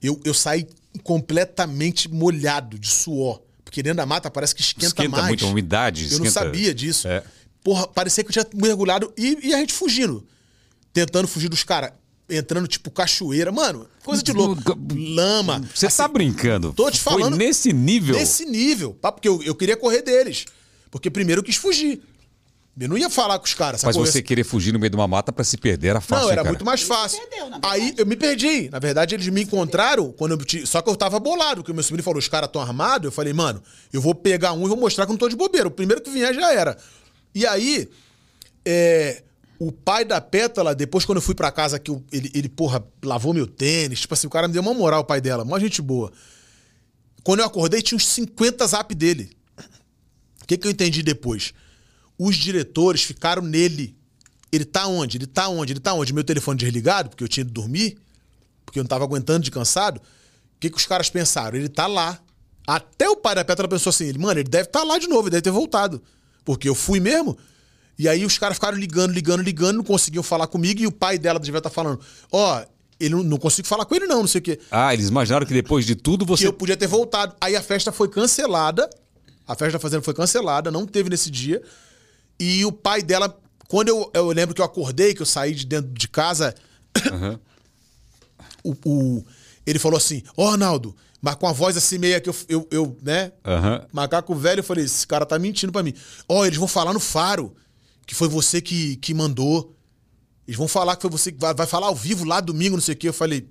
Eu, 0.02 0.18
eu 0.24 0.34
saí 0.34 0.66
completamente 1.04 2.10
molhado 2.10 2.80
de 2.80 2.88
suor. 2.88 3.42
Porque 3.72 3.82
dentro 3.82 3.98
da 3.98 4.06
mata 4.06 4.30
parece 4.30 4.54
que 4.54 4.60
esquenta, 4.60 4.88
Esquenta 4.88 5.10
mais. 5.10 5.28
muito, 5.30 5.46
a 5.46 5.48
umidade 5.48 6.04
Eu 6.12 6.20
não 6.20 6.26
esquenta. 6.26 6.32
sabia 6.46 6.74
disso. 6.76 7.08
É. 7.08 7.24
Porra, 7.64 7.88
parecia 7.88 8.22
que 8.22 8.28
eu 8.28 8.34
tinha 8.34 8.46
mergulhado 8.62 9.14
e, 9.18 9.38
e 9.48 9.54
a 9.54 9.60
gente 9.60 9.72
fugindo. 9.74 10.28
tentando 10.92 11.26
fugir 11.26 11.48
dos 11.48 11.64
caras. 11.64 11.94
Entrando, 12.30 12.68
tipo, 12.68 12.92
cachoeira. 12.92 13.50
Mano, 13.50 13.88
coisa 14.04 14.22
de 14.22 14.34
louco. 14.34 14.62
Lama. 14.94 15.64
Você 15.74 15.86
Assim, 15.88 15.98
tá 15.98 16.08
brincando? 16.10 16.74
tô 16.74 16.92
te 16.92 17.00
falando- 17.00 17.30
Foi 17.30 17.38
nesse 17.46 17.72
nível. 17.72 18.14
Nesse 18.16 18.46
nível. 18.46 18.98
Tá? 19.02 19.10
Porque 19.10 19.30
eu, 19.30 19.42
eu 19.42 19.56
queria 19.56 19.78
correr 19.78 20.02
deles. 20.02 20.46
Porque 20.90 21.10
primeiro 21.10 21.40
eu 21.40 21.44
quis 21.46 21.56
fugir. 21.56 22.02
Eu 22.80 22.88
não 22.88 22.98
ia 22.98 23.10
falar 23.10 23.38
com 23.38 23.46
os 23.46 23.54
caras. 23.54 23.84
Mas 23.84 23.96
você 23.98 24.22
querer 24.22 24.44
fugir 24.46 24.72
no 24.72 24.80
meio 24.80 24.90
de 24.90 24.96
uma 24.96 25.08
mata 25.08 25.32
pra 25.34 25.44
se 25.44 25.58
perder 25.58 25.90
era 25.90 26.02
fácil, 26.02 26.26
Não, 26.26 26.32
era 26.32 26.42
cara. 26.42 26.50
muito 26.54 26.66
mais 26.66 26.82
fácil. 26.82 27.20
perdeu, 27.28 27.50
Aí 27.64 27.94
eu 27.98 28.06
me 28.06 28.16
perdi. 28.16 28.70
Na 28.70 28.80
verdade, 28.80 29.14
eles 29.14 29.28
me 29.28 29.44
encontraram 29.44 30.12
quando 30.14 30.32
eu 30.40 30.66
Só 30.66 30.82
que 30.82 30.90
eu 30.90 30.96
tava 30.96 31.20
bolado, 31.20 31.58
porque 31.62 31.72
o 31.72 31.76
meu 31.76 31.84
sobrinho 31.84 32.04
falou: 32.04 32.18
os 32.18 32.30
caras 32.30 32.48
estão 32.48 32.62
armados. 32.62 33.06
Eu 33.06 33.12
falei, 33.12 33.34
mano, 33.34 33.62
eu 33.92 34.00
vou 34.02 34.16
pegar 34.16 34.54
um 34.54 34.66
e 34.66 34.68
vou 34.70 34.78
mostrar 34.78 35.06
que 35.06 35.12
eu 35.12 35.14
não 35.14 35.18
tô 35.20 35.28
de 35.28 35.36
bobeira. 35.36 35.68
O 35.68 35.72
primeiro 35.72 36.02
que 36.02 36.10
vier 36.10 36.34
já 36.34 36.54
era. 36.54 36.78
E 37.36 37.46
aí, 37.46 37.90
é, 38.66 39.22
o 39.60 39.72
pai 39.72 40.06
da 40.06 40.22
Pétala, 40.22 40.74
depois 40.74 41.04
quando 41.04 41.18
eu 41.18 41.22
fui 41.22 41.36
pra 41.36 41.52
casa, 41.52 41.78
que 41.78 41.92
eu- 41.92 42.02
ele, 42.12 42.32
ele, 42.34 42.48
porra, 42.50 42.84
lavou 43.04 43.34
meu 43.34 43.46
tênis. 43.48 44.00
Tipo 44.02 44.14
assim, 44.14 44.28
o 44.28 44.30
cara 44.30 44.48
me 44.48 44.54
deu 44.54 44.62
uma 44.62 44.74
moral, 44.74 45.02
o 45.02 45.06
pai 45.06 45.20
dela. 45.20 45.44
Mó 45.44 45.60
gente 45.60 45.82
boa. 45.82 46.12
Quando 47.22 47.42
eu 47.42 47.46
acordei, 47.46 47.82
tinha 47.82 47.98
uns 47.98 48.08
50 48.08 48.66
zap 48.66 48.96
dele. 48.96 49.30
O 50.42 50.48
que, 50.48 50.58
que 50.58 50.66
eu 50.68 50.72
entendi 50.72 51.04
depois? 51.04 51.54
Os 52.24 52.36
diretores 52.36 53.02
ficaram 53.02 53.42
nele. 53.42 53.96
Ele 54.52 54.64
tá 54.64 54.86
onde? 54.86 55.18
Ele 55.18 55.26
tá 55.26 55.48
onde? 55.48 55.74
Ele 55.74 55.80
tá 55.80 55.92
onde? 55.96 56.14
Meu 56.14 56.24
telefone 56.24 56.60
desligado, 56.60 57.10
porque 57.10 57.24
eu 57.24 57.28
tinha 57.28 57.42
ido 57.42 57.52
dormir, 57.52 57.98
porque 58.64 58.78
eu 58.78 58.84
não 58.84 58.88
tava 58.88 59.04
aguentando 59.04 59.40
de 59.40 59.50
cansado. 59.50 59.98
O 59.98 60.60
que, 60.60 60.70
que 60.70 60.78
os 60.78 60.86
caras 60.86 61.10
pensaram? 61.10 61.58
Ele 61.58 61.68
tá 61.68 61.88
lá. 61.88 62.20
Até 62.68 63.10
o 63.10 63.16
pai 63.16 63.34
da 63.34 63.44
Petra 63.44 63.68
pensou 63.68 63.90
assim: 63.90 64.06
ele, 64.06 64.20
mano, 64.20 64.40
ele 64.40 64.48
deve 64.48 64.66
estar 64.66 64.84
lá 64.84 65.00
de 65.00 65.08
novo, 65.08 65.24
ele 65.24 65.32
deve 65.32 65.42
ter 65.42 65.50
voltado. 65.50 66.00
Porque 66.46 66.70
eu 66.70 66.76
fui 66.76 67.00
mesmo. 67.00 67.36
E 67.98 68.08
aí 68.08 68.24
os 68.24 68.38
caras 68.38 68.58
ficaram 68.58 68.78
ligando, 68.78 69.14
ligando, 69.14 69.42
ligando, 69.42 69.78
não 69.78 69.84
conseguiam 69.84 70.22
falar 70.22 70.46
comigo, 70.46 70.80
e 70.80 70.86
o 70.86 70.92
pai 70.92 71.18
dela 71.18 71.40
devia 71.40 71.58
estar 71.58 71.72
falando: 71.72 72.00
ó, 72.32 72.64
ele 73.00 73.16
não, 73.16 73.24
não 73.24 73.38
consigo 73.38 73.68
falar 73.68 73.86
com 73.86 73.96
ele, 73.96 74.06
não, 74.06 74.20
não 74.20 74.28
sei 74.28 74.40
o 74.40 74.44
quê 74.44 74.60
Ah, 74.70 74.94
eles 74.94 75.10
imaginaram 75.10 75.44
que 75.44 75.54
depois 75.54 75.88
de 75.88 75.96
tudo 75.96 76.24
que 76.24 76.30
você. 76.30 76.46
eu 76.46 76.54
podia 76.54 76.78
ter 76.78 76.86
voltado. 76.86 77.36
Aí 77.42 77.56
a 77.56 77.64
festa 77.64 77.92
foi 77.92 78.10
cancelada. 78.10 78.88
A 79.48 79.56
festa 79.56 79.74
da 79.74 79.80
fazenda 79.80 80.04
foi 80.04 80.14
cancelada, 80.14 80.70
não 80.70 80.86
teve 80.86 81.10
nesse 81.10 81.32
dia. 81.32 81.64
E 82.44 82.66
o 82.66 82.72
pai 82.72 83.04
dela, 83.04 83.40
quando 83.68 83.90
eu, 83.90 84.10
eu 84.16 84.32
lembro 84.32 84.56
que 84.56 84.62
eu 84.62 84.66
acordei, 84.66 85.14
que 85.14 85.22
eu 85.22 85.26
saí 85.28 85.54
de 85.54 85.66
dentro 85.66 85.92
de 85.92 86.08
casa, 86.08 86.56
o, 88.64 88.76
o- 88.86 89.26
ele 89.66 89.78
falou 89.80 89.98
assim: 89.98 90.24
Ó, 90.36 90.50
Arnaldo, 90.52 90.96
mas 91.22 91.36
com 91.36 91.48
a 91.48 91.52
voz 91.54 91.78
assim 91.78 91.98
meia 91.98 92.20
que 92.20 92.30
eu, 92.30 92.36
eu, 92.50 92.68
eu, 92.72 92.98
né? 93.02 93.32
Aham. 93.46 93.86
Macaco 93.92 94.34
velho, 94.36 94.60
eu 94.60 94.64
falei: 94.64 94.86
esse 94.86 95.06
cara 95.06 95.26
tá 95.26 95.38
mentindo 95.38 95.72
pra 95.72 95.84
mim. 95.84 95.94
Ó, 96.28 96.46
eles 96.46 96.58
vão 96.58 96.68
falar 96.68 96.94
no 96.94 97.00
faro 97.00 97.56
que 98.06 98.16
foi 98.16 98.28
você 98.28 98.60
que, 98.62 98.96
que 98.98 99.14
mandou. 99.14 99.76
Eles 100.48 100.58
vão 100.58 100.68
falar 100.68 100.96
que 100.96 101.04
foi 101.04 101.12
você 101.12 101.32
que 101.32 101.40
vai, 101.40 101.54
vai 101.54 101.68
falar 101.68 101.88
ao 101.88 101.96
vivo 101.96 102.26
lá 102.26 102.42
domingo, 102.42 102.76
não 102.76 102.82
sei 102.82 102.96
o 102.96 102.98
quê. 102.98 103.08
Eu 103.08 103.14
falei: 103.14 103.48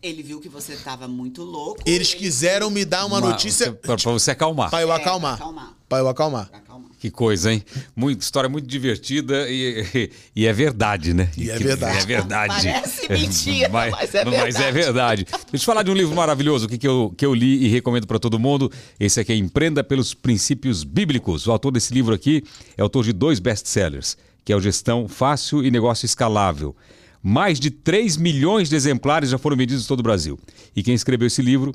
Ele 0.00 0.22
viu 0.22 0.40
que 0.40 0.48
você 0.48 0.76
tava 0.76 1.08
muito 1.08 1.42
louco. 1.42 1.80
eles 1.84 2.10
ele- 2.12 2.18
quiseram 2.20 2.70
me 2.70 2.84
dar 2.84 3.04
uma 3.04 3.18
Uma- 3.18 3.30
notícia 3.30 3.72
Pra, 3.72 3.96
pra 3.96 4.12
você 4.12 4.30
acalmar. 4.30 4.70
pra 4.70 4.80
eu 4.80 4.92
É, 4.92 4.96
acalmar. 4.96 5.36
pra 5.36 5.46
acalmar. 5.46 5.74
Pra 5.88 5.98
eu 5.98 6.08
acalmar. 6.08 6.48
Pra 6.48 6.58
acalmar. 6.58 6.88
Que 7.00 7.10
coisa, 7.10 7.52
hein? 7.52 7.64
Muito, 7.96 8.20
história 8.22 8.48
muito 8.48 8.66
divertida 8.66 9.46
e, 9.48 10.10
e 10.36 10.46
é 10.46 10.52
verdade, 10.52 11.14
né? 11.14 11.30
E 11.36 11.50
é 11.50 11.56
Que- 11.58 11.64
verdade. 11.64 11.98
É 11.98 12.06
verdade. 12.06 12.66
Parece 12.68 13.08
mentira, 13.12 13.68
mas 13.70 14.14
é 14.14 14.24
Mas 14.24 14.34
é 14.56 14.70
verdade. 14.70 14.72
verdade. 14.72 15.24
Deixa 15.24 15.46
eu 15.52 15.58
te 15.60 15.66
falar 15.66 15.82
de 15.82 15.90
um 15.90 15.94
livro 15.94 16.14
maravilhoso 16.14 16.68
que, 16.68 16.78
que, 16.78 16.86
eu, 16.86 17.12
que 17.16 17.24
eu 17.26 17.34
li 17.34 17.64
e 17.64 17.68
recomendo 17.68 18.06
para 18.06 18.18
todo 18.20 18.38
mundo. 18.38 18.70
Esse 19.00 19.18
aqui 19.20 19.32
é 19.32 19.36
Empreenda 19.36 19.82
pelos 19.82 20.14
Princípios 20.14 20.84
Bíblicos. 20.84 21.46
O 21.48 21.52
autor 21.52 21.72
desse 21.72 21.92
livro 21.92 22.14
aqui 22.14 22.44
é 22.76 22.82
autor 22.82 23.04
de 23.04 23.12
dois 23.12 23.38
best-sellers, 23.40 24.16
que 24.44 24.52
é 24.52 24.56
o 24.56 24.60
Gestão 24.60 25.08
Fácil 25.08 25.64
e 25.64 25.70
Negócio 25.72 26.06
Escalável. 26.06 26.74
Mais 27.22 27.58
de 27.58 27.70
3 27.70 28.16
milhões 28.16 28.68
de 28.68 28.76
exemplares 28.76 29.30
já 29.30 29.38
foram 29.38 29.56
vendidos 29.56 29.84
em 29.84 29.88
todo 29.88 30.00
o 30.00 30.02
Brasil. 30.02 30.38
E 30.74 30.82
quem 30.82 30.94
escreveu 30.94 31.26
esse 31.26 31.42
livro 31.42 31.74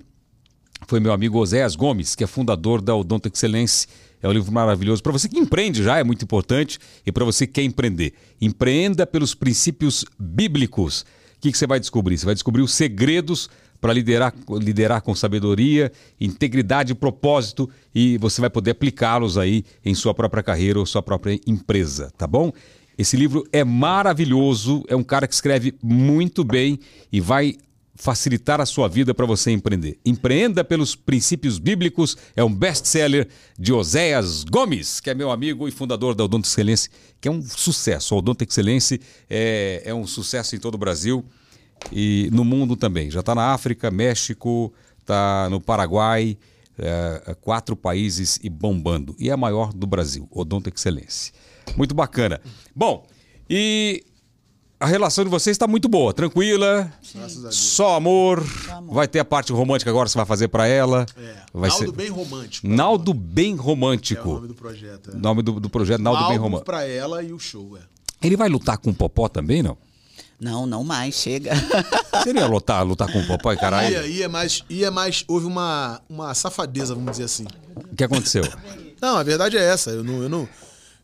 foi 0.88 0.99
meu 0.99 1.14
amigo 1.14 1.38
Oséias 1.38 1.76
Gomes, 1.76 2.15
que 2.15 2.24
é 2.24 2.28
fundador 2.28 2.82
da 2.82 2.95
Odonto 2.95 3.30
Excelência. 3.32 3.88
É 4.22 4.28
um 4.28 4.32
livro 4.32 4.52
maravilhoso. 4.52 5.03
Para 5.03 5.11
você 5.11 5.28
que 5.28 5.38
empreende 5.38 5.84
já 5.84 5.98
é 5.98 6.03
muito 6.03 6.24
importante 6.24 6.80
e 7.06 7.11
para 7.11 7.26
você 7.26 7.45
que 7.45 7.53
quer 7.53 7.64
empreender. 7.64 8.14
Empreenda 8.40 9.06
pelos 9.06 9.36
princípios 9.36 10.06
bíblicos. 10.18 11.02
O 11.38 11.41
que, 11.41 11.52
que 11.52 11.57
você 11.57 11.68
vai 11.68 11.80
descobrir? 11.80 12.18
Você 12.18 12.26
vai 12.26 12.34
descobrir 12.34 12.61
os 12.61 12.74
segredos 12.74 13.49
para 13.82 13.91
liderar, 13.91 14.34
liderar 14.61 15.02
com 15.02 15.14
sabedoria, 15.14 15.91
integridade 16.20 16.94
e 16.94 16.95
propósito 16.95 17.70
e 17.94 18.18
você 18.18 18.40
vai 18.40 18.49
poder 18.49 18.72
aplicá-los 18.72 19.38
aí 19.38 19.65
em 19.84 19.94
sua 19.94 20.14
própria 20.14 20.41
carreira 20.41 20.80
ou 20.80 20.86
sua 20.86 21.03
própria 21.03 21.38
empresa, 21.45 22.10
tá 22.18 22.26
bom? 22.26 22.53
Esse 22.98 23.18
livro 23.18 23.44
é 23.52 23.64
maravilhoso, 23.64 24.84
é 24.88 24.95
um 24.95 25.03
cara 25.03 25.28
que 25.28 25.34
escreve 25.34 25.76
muito 25.82 26.44
bem 26.44 26.80
e 27.11 27.20
vai 27.20 27.57
facilitar 27.95 28.60
a 28.60 28.65
sua 28.65 28.88
vida 28.88 29.14
para 29.14 29.26
você 29.26 29.52
empreender. 29.52 29.99
Empreenda 30.06 30.64
pelos 30.64 30.95
princípios 30.95 31.60
bíblicos 31.60 32.18
é 32.36 32.44
um 32.44 32.53
best-seller 32.53 33.28
de 33.57 33.72
Oséias 33.72 34.44
Gomes, 34.44 34.99
que 34.99 35.10
é 35.10 35.14
meu 35.14 35.32
amigo 35.32 35.68
e 35.68 35.72
fundador 35.72 36.15
da 36.15 36.24
Odonto 36.24 36.48
Excelência, 36.48 36.91
que 37.22 37.28
é 37.28 37.32
um 37.32 37.41
sucesso. 37.41 38.15
A 38.15 38.18
Odonto 38.18 38.44
Excelência 38.44 38.99
é, 39.30 39.84
é 39.86 39.94
um 39.94 40.07
sucesso 40.07 40.56
em 40.56 40.60
todo 40.60 40.76
o 40.76 40.78
Brasil 40.78 41.24
e 41.91 42.30
no 42.32 42.44
mundo 42.44 42.76
também. 42.76 43.11
Já 43.11 43.20
está 43.20 43.36
na 43.36 43.53
África, 43.53 43.91
México, 43.91 44.74
está 44.99 45.48
no 45.49 45.61
Paraguai, 45.61 46.38
é, 46.78 47.36
quatro 47.41 47.76
países 47.76 48.40
e 48.41 48.49
bombando. 48.49 49.15
E 49.20 49.30
é 49.30 49.34
a 49.34 49.38
maior 49.38 49.72
do 49.72 49.86
Brasil, 49.86 50.28
Odonto 50.32 50.70
Excelência. 50.70 51.34
Muito 51.76 51.94
bacana. 51.95 52.40
Bom, 52.76 53.06
e 53.49 54.03
a 54.80 54.85
relação 54.85 55.23
de 55.23 55.30
vocês 55.30 55.53
está 55.56 55.65
muito 55.68 55.88
boa, 55.88 56.14
tranquila. 56.14 56.91
Só 57.52 57.95
amor. 57.95 58.44
Vai 58.91 59.07
ter 59.07 59.19
a 59.19 59.26
parte 59.26 59.52
romântica 59.53 59.90
agora 59.90 60.06
que 60.06 60.11
você 60.11 60.18
vai 60.18 60.26
fazer 60.26 60.48
para 60.49 60.68
ela. 60.68 61.06
É. 61.18 61.35
Vai 61.53 61.69
Naldo 61.69 61.85
ser... 61.85 61.91
bem 61.94 62.10
romântico. 62.10 62.68
Naldo 62.68 63.14
Bem 63.14 63.52
É 63.52 63.56
o 63.56 63.61
Romântico. 63.61 64.27
nome 64.30 64.48
do 64.49 64.53
projeto. 64.56 65.11
É. 65.11 65.15
nome 65.15 65.41
do, 65.41 65.60
do 65.60 65.69
projeto 65.69 66.02
Naldo 66.02 66.23
O 66.23 66.27
Bem 66.30 66.38
Romântico. 66.38 66.65
pra 66.65 66.85
ela 66.85 67.23
e 67.23 67.31
o 67.31 67.40
show, 67.40 67.77
é. 67.77 67.81
Ele 68.26 68.35
vai 68.38 68.49
lutar 68.49 68.77
com 68.77 68.90
o 68.90 68.94
Popó 68.94 69.27
também, 69.27 69.61
não? 69.64 69.77
Não, 70.40 70.65
não 70.65 70.84
mais, 70.84 71.15
chega. 71.15 71.52
Seria 72.23 72.45
lutar, 72.48 72.85
lutar 72.85 73.10
com 73.11 73.19
o 73.19 73.26
Popó 73.27 73.52
e 73.53 73.56
E 73.56 73.60
caralho? 73.60 73.99
aí 73.99 74.22
é 74.22 74.27
mais, 74.27 74.64
e 74.69 74.84
é 74.84 74.90
mais, 74.90 75.23
houve 75.27 75.45
uma, 75.45 76.02
uma 76.10 76.34
safadeza, 76.34 76.94
vamos 76.94 77.11
dizer 77.11 77.23
assim. 77.26 77.45
O 77.91 77.95
que 77.95 78.03
aconteceu? 78.03 78.44
Não, 79.02 79.15
a 79.18 79.23
verdade 79.23 79.57
é 79.57 79.64
essa. 79.64 79.91
Eu 79.91 80.03
não, 80.03 80.22
eu 80.23 80.27
não, 80.30 80.48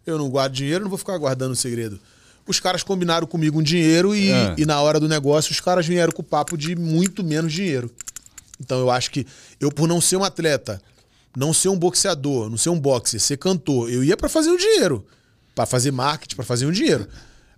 eu 0.09 0.17
não 0.17 0.29
guardo 0.29 0.53
dinheiro, 0.53 0.83
não 0.83 0.89
vou 0.89 0.97
ficar 0.97 1.17
guardando 1.17 1.55
segredo. 1.55 1.99
Os 2.47 2.59
caras 2.59 2.81
combinaram 2.83 3.27
comigo 3.27 3.59
um 3.59 3.63
dinheiro 3.63 4.15
e, 4.15 4.31
Ah. 4.31 4.55
e 4.57 4.65
na 4.65 4.81
hora 4.81 4.99
do 4.99 5.07
negócio 5.07 5.51
os 5.51 5.59
caras 5.59 5.85
vieram 5.85 6.11
com 6.11 6.21
o 6.21 6.25
papo 6.25 6.57
de 6.57 6.75
muito 6.75 7.23
menos 7.23 7.53
dinheiro. 7.53 7.91
Então 8.59 8.79
eu 8.79 8.89
acho 8.89 9.11
que 9.11 9.25
eu, 9.59 9.71
por 9.71 9.87
não 9.87 10.01
ser 10.01 10.15
um 10.17 10.23
atleta, 10.23 10.81
não 11.37 11.53
ser 11.53 11.69
um 11.69 11.77
boxeador, 11.77 12.49
não 12.49 12.57
ser 12.57 12.69
um 12.69 12.79
boxer, 12.79 13.19
ser 13.19 13.37
cantor, 13.37 13.89
eu 13.89 14.03
ia 14.03 14.17
pra 14.17 14.27
fazer 14.27 14.49
um 14.49 14.57
dinheiro. 14.57 15.05
Pra 15.53 15.65
fazer 15.65 15.91
marketing, 15.91 16.35
pra 16.35 16.45
fazer 16.45 16.65
um 16.65 16.71
dinheiro. 16.71 17.07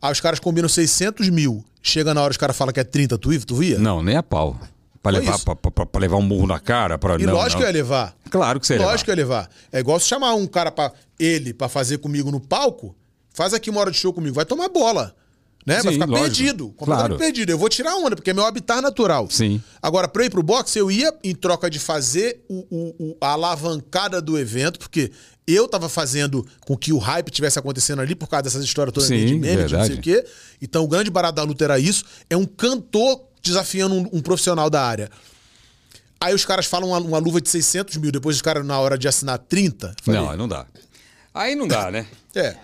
Aí 0.01 0.11
os 0.11 0.19
caras 0.19 0.39
combinam 0.39 0.67
600 0.67 1.29
mil. 1.29 1.63
Chega 1.83 2.13
na 2.13 2.21
hora, 2.21 2.31
os 2.31 2.37
caras 2.37 2.55
falam 2.57 2.73
que 2.73 2.79
é 2.79 2.83
30, 2.83 3.17
tu 3.17 3.31
ia? 3.31 3.39
Tu 3.39 3.55
via? 3.55 3.77
Não, 3.79 4.03
nem 4.03 4.15
a 4.17 4.23
pau. 4.23 4.59
Pra 5.01 5.11
levar, 5.11 5.35
isso. 5.35 5.45
pra, 5.45 5.55
pra- 5.55 5.85
pra 5.85 6.01
levar 6.01 6.17
um 6.17 6.21
murro 6.21 6.45
na 6.45 6.59
cara? 6.59 6.97
Pra... 6.97 7.15
E 7.15 7.25
não, 7.25 7.33
lógico 7.33 7.53
não. 7.53 7.59
que 7.59 7.63
eu 7.63 7.67
ia 7.67 7.73
levar. 7.73 8.15
Claro 8.29 8.59
que 8.59 8.67
você 8.67 8.75
ia 8.75 8.81
Lógico 8.81 9.05
que 9.05 9.09
eu 9.11 9.13
ia 9.15 9.21
levar. 9.23 9.49
É 9.71 9.79
igual 9.79 9.99
se 9.99 10.07
chamar 10.07 10.35
um 10.35 10.45
cara 10.45 10.71
para 10.71 10.91
ele 11.19 11.53
pra 11.53 11.67
fazer 11.67 11.97
comigo 11.97 12.29
no 12.31 12.39
palco, 12.39 12.95
faz 13.33 13.53
aqui 13.53 13.69
uma 13.69 13.79
hora 13.81 13.89
de 13.91 13.97
show 13.97 14.13
comigo, 14.13 14.35
vai 14.35 14.45
tomar 14.45 14.69
bola. 14.69 15.15
Né? 15.65 15.75
vai 15.75 15.93
Sim, 15.93 15.99
ficar 15.99 16.05
lógico. 16.05 16.23
perdido. 16.27 16.69
Completamente 16.69 17.07
Claro. 17.09 17.17
perdido. 17.19 17.51
Eu 17.51 17.57
vou 17.57 17.69
tirar 17.69 17.95
onda, 17.95 18.15
porque 18.15 18.31
é 18.31 18.33
meu 18.33 18.43
habitat 18.45 18.81
natural. 18.81 19.27
Sim. 19.29 19.61
Agora, 19.79 20.07
pra 20.07 20.23
eu 20.23 20.25
ir 20.25 20.29
pro 20.31 20.41
boxe, 20.41 20.79
eu 20.79 20.89
ia 20.89 21.13
em 21.23 21.35
troca 21.35 21.69
de 21.69 21.77
fazer 21.77 22.43
o, 22.49 22.65
o- 22.71 22.95
o- 23.11 23.17
a 23.21 23.33
alavancada 23.33 24.19
do 24.19 24.39
evento, 24.39 24.79
porque 24.79 25.11
eu 25.47 25.67
tava 25.67 25.87
fazendo 25.87 26.43
com 26.61 26.75
que 26.75 26.91
o 26.91 26.97
hype 26.97 27.29
tivesse 27.29 27.59
acontecendo 27.59 28.01
ali 28.01 28.15
por 28.15 28.27
causa 28.27 28.43
dessas 28.43 28.63
histórias 28.63 28.91
todas 28.93 29.07
Sim, 29.09 29.23
de 29.25 29.35
meme, 29.35 29.65
de 29.65 29.75
não 29.75 29.85
sei 29.85 29.95
o 29.97 30.01
quê. 30.01 30.25
Então, 30.59 30.83
o 30.83 30.87
grande 30.87 31.11
barato 31.11 31.35
da 31.35 31.43
luta 31.43 31.63
era 31.63 31.77
isso. 31.79 32.05
É 32.27 32.35
um 32.35 32.45
cantor 32.45 33.21
desafiando 33.41 33.95
um, 33.95 34.09
um 34.13 34.21
profissional 34.21 34.69
da 34.69 34.83
área. 34.83 35.09
Aí 36.19 36.33
os 36.35 36.45
caras 36.45 36.65
falam 36.67 36.89
uma, 36.89 36.99
uma 36.99 37.17
luva 37.17 37.41
de 37.41 37.49
600 37.49 37.97
mil, 37.97 38.11
depois 38.11 38.35
os 38.35 38.41
caras, 38.41 38.65
na 38.65 38.79
hora 38.79 38.97
de 38.97 39.07
assinar 39.07 39.39
30. 39.39 39.95
falei, 40.03 40.21
Não, 40.21 40.29
aí 40.29 40.37
não 40.37 40.47
dá. 40.47 40.65
Aí 41.33 41.55
não 41.55 41.65
dá, 41.67 41.89
né? 41.89 42.05
É. 42.35 42.55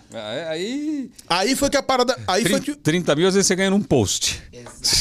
Aí. 0.49 1.09
Aí 1.27 1.55
foi 1.55 1.69
que 1.69 1.77
a 1.77 1.83
parada. 1.83 2.17
Aí 2.27 2.41
foi 2.43 2.59
30, 2.59 2.65
que. 2.65 2.75
30 2.75 3.15
mil 3.15 3.27
às 3.27 3.33
vezes 3.33 3.47
você 3.47 3.55
ganha 3.55 3.69
num 3.69 3.81
post. 3.81 4.41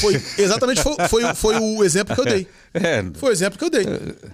Foi, 0.01 0.15
exatamente 0.39 0.81
foi, 0.83 0.95
foi, 1.09 1.35
foi 1.35 1.59
o 1.59 1.85
exemplo 1.85 2.15
que 2.15 2.21
eu 2.21 2.25
dei. 2.25 2.47
É. 2.77 3.03
Foi 3.15 3.31
o 3.31 3.33
exemplo 3.33 3.59
que 3.59 3.65
eu 3.65 3.71
dei. 3.71 3.87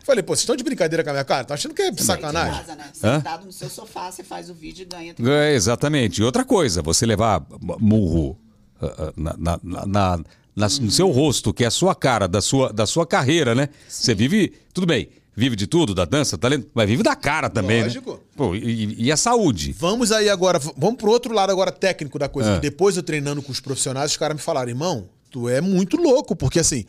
Falei, 0.05 0.21
pô, 0.21 0.33
vocês 0.35 0.41
estão 0.41 0.57
de 0.57 0.65
brincadeira 0.65 1.05
com 1.05 1.11
a 1.11 1.13
minha 1.13 1.25
cara? 1.25 1.45
Tá 1.45 1.55
achando 1.55 1.73
que 1.75 1.81
é 1.81 1.91
Em 1.91 1.97
sacanagem? 1.97 2.59
casa, 2.59 2.75
né? 2.75 2.91
Sentado 2.93 3.47
no 3.47 3.53
seu 3.53 3.71
sofá, 3.71 4.11
você 4.11 4.25
faz 4.25 4.51
o 4.51 4.55
vídeo 4.55 4.83
e 4.83 4.85
ganha. 4.85 5.15
É, 5.41 5.55
exatamente. 5.55 6.21
E 6.21 6.25
outra 6.25 6.45
coisa, 6.45 6.83
você 6.83 7.07
levar 7.07 7.41
murro 7.79 8.37
ah, 8.81 8.87
ah, 8.99 9.13
na, 9.17 9.37
na- 9.63 9.87
na- 9.87 10.21
na- 10.55 10.69
na- 10.69 10.79
no 10.81 10.91
seu 10.91 11.11
rosto, 11.11 11.53
que 11.53 11.65
é 11.65 11.67
a 11.67 11.71
sua 11.71 11.95
cara, 11.95 12.27
da 12.27 12.41
sua, 12.41 12.73
da 12.73 12.87
sua 12.87 13.07
carreira, 13.07 13.55
né? 13.55 13.69
Você 13.89 14.15
vive. 14.15 14.53
Tudo 14.73 14.87
bem. 14.87 15.09
Vive 15.35 15.57
de 15.57 15.67
tudo, 15.67 15.95
da 15.95 16.05
dança, 16.05 16.37
talento, 16.37 16.69
mas 16.75 16.87
vive 16.87 17.03
da 17.03 17.17
cara 17.17 17.49
também, 17.49 17.83
Lógico. 17.85 18.13
né? 18.13 18.19
Pô, 18.37 18.55
e, 18.55 19.05
e 19.05 19.11
a 19.11 19.17
saúde? 19.17 19.73
Vamos 19.79 20.13
aí 20.13 20.29
agora, 20.29 20.59
vamos 20.77 20.97
pro 20.99 21.11
outro 21.11 21.33
lado 21.33 21.51
agora 21.51 21.73
técnico 21.73 22.19
da 22.19 22.29
coisa. 22.29 22.57
Ah. 22.57 22.59
Depois 22.59 22.99
eu 22.99 23.03
treinando 23.03 23.41
com 23.41 23.51
os 23.51 23.59
profissionais, 23.59 24.11
os 24.11 24.17
caras 24.19 24.37
me 24.37 24.43
falaram, 24.43 24.69
irmão, 24.69 25.09
tu 25.31 25.49
é 25.49 25.59
muito 25.63 25.97
louco, 25.97 26.37
porque 26.37 26.59
assim, 26.61 26.85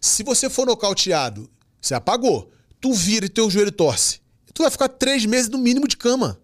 se 0.00 0.22
você 0.22 0.48
for 0.48 0.64
nocauteado, 0.64 1.50
você 1.80 1.92
apagou, 1.94 2.48
tu 2.80 2.92
vira 2.94 3.26
e 3.26 3.28
teu 3.28 3.50
joelho 3.50 3.72
torce, 3.72 4.20
tu 4.54 4.62
vai 4.62 4.70
ficar 4.70 4.88
três 4.88 5.26
meses 5.26 5.48
no 5.50 5.58
mínimo 5.58 5.88
de 5.88 5.96
cama. 5.96 6.38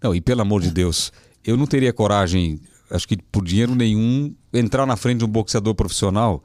Não, 0.00 0.14
e 0.14 0.20
pelo 0.20 0.42
amor 0.42 0.62
de 0.62 0.70
Deus, 0.70 1.12
eu 1.44 1.56
não 1.56 1.66
teria 1.66 1.92
coragem, 1.92 2.60
acho 2.88 3.08
que 3.08 3.16
por 3.16 3.44
dinheiro 3.44 3.74
nenhum, 3.74 4.32
entrar 4.52 4.86
na 4.86 4.96
frente 4.96 5.18
de 5.18 5.24
um 5.24 5.28
boxeador 5.28 5.74
profissional. 5.74 6.42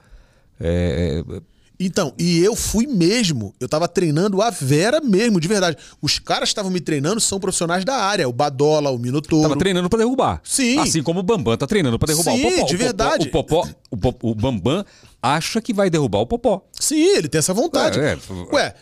É, 0.59 1.23
é, 1.29 1.41
Então, 1.79 2.11
e 2.17 2.39
eu 2.39 2.55
fui 2.55 2.87
mesmo. 2.87 3.53
Eu 3.59 3.69
tava 3.69 3.87
treinando 3.87 4.41
a 4.41 4.49
Vera 4.49 4.99
mesmo, 4.99 5.39
de 5.39 5.47
verdade. 5.47 5.77
Os 6.01 6.17
caras 6.17 6.49
que 6.49 6.53
estavam 6.53 6.71
me 6.71 6.79
treinando 6.81 7.21
são 7.21 7.39
profissionais 7.39 7.85
da 7.85 7.95
área. 7.95 8.27
O 8.27 8.33
Badola, 8.33 8.89
o 8.89 8.97
Minotouro. 8.97 9.47
tava 9.47 9.59
treinando 9.59 9.87
pra 9.89 9.99
derrubar. 9.99 10.41
Sim. 10.43 10.79
Assim 10.79 11.03
como 11.03 11.19
o 11.19 11.23
Bambam 11.23 11.55
tá 11.55 11.67
treinando 11.67 11.99
pra 11.99 12.07
derrubar 12.07 12.31
Sim, 12.31 12.39
o 12.47 12.49
Popó. 12.51 12.55
de 12.55 12.61
O 12.63 12.77
Popó- 12.77 12.83
verdade. 12.83 13.27
O 13.27 13.31
Popó, 13.31 13.67
o, 13.91 13.97
Popó- 13.97 14.27
o 14.29 14.33
Bambam 14.35 14.83
acha 15.21 15.61
que 15.61 15.71
vai 15.73 15.89
derrubar 15.89 16.19
o 16.21 16.25
Popó. 16.25 16.63
Sim, 16.79 16.99
ele 17.15 17.27
tem 17.27 17.37
essa 17.37 17.53
vontade. 17.53 17.99
É, 17.99 18.13
é. 18.13 18.55
Ué, 18.55 18.73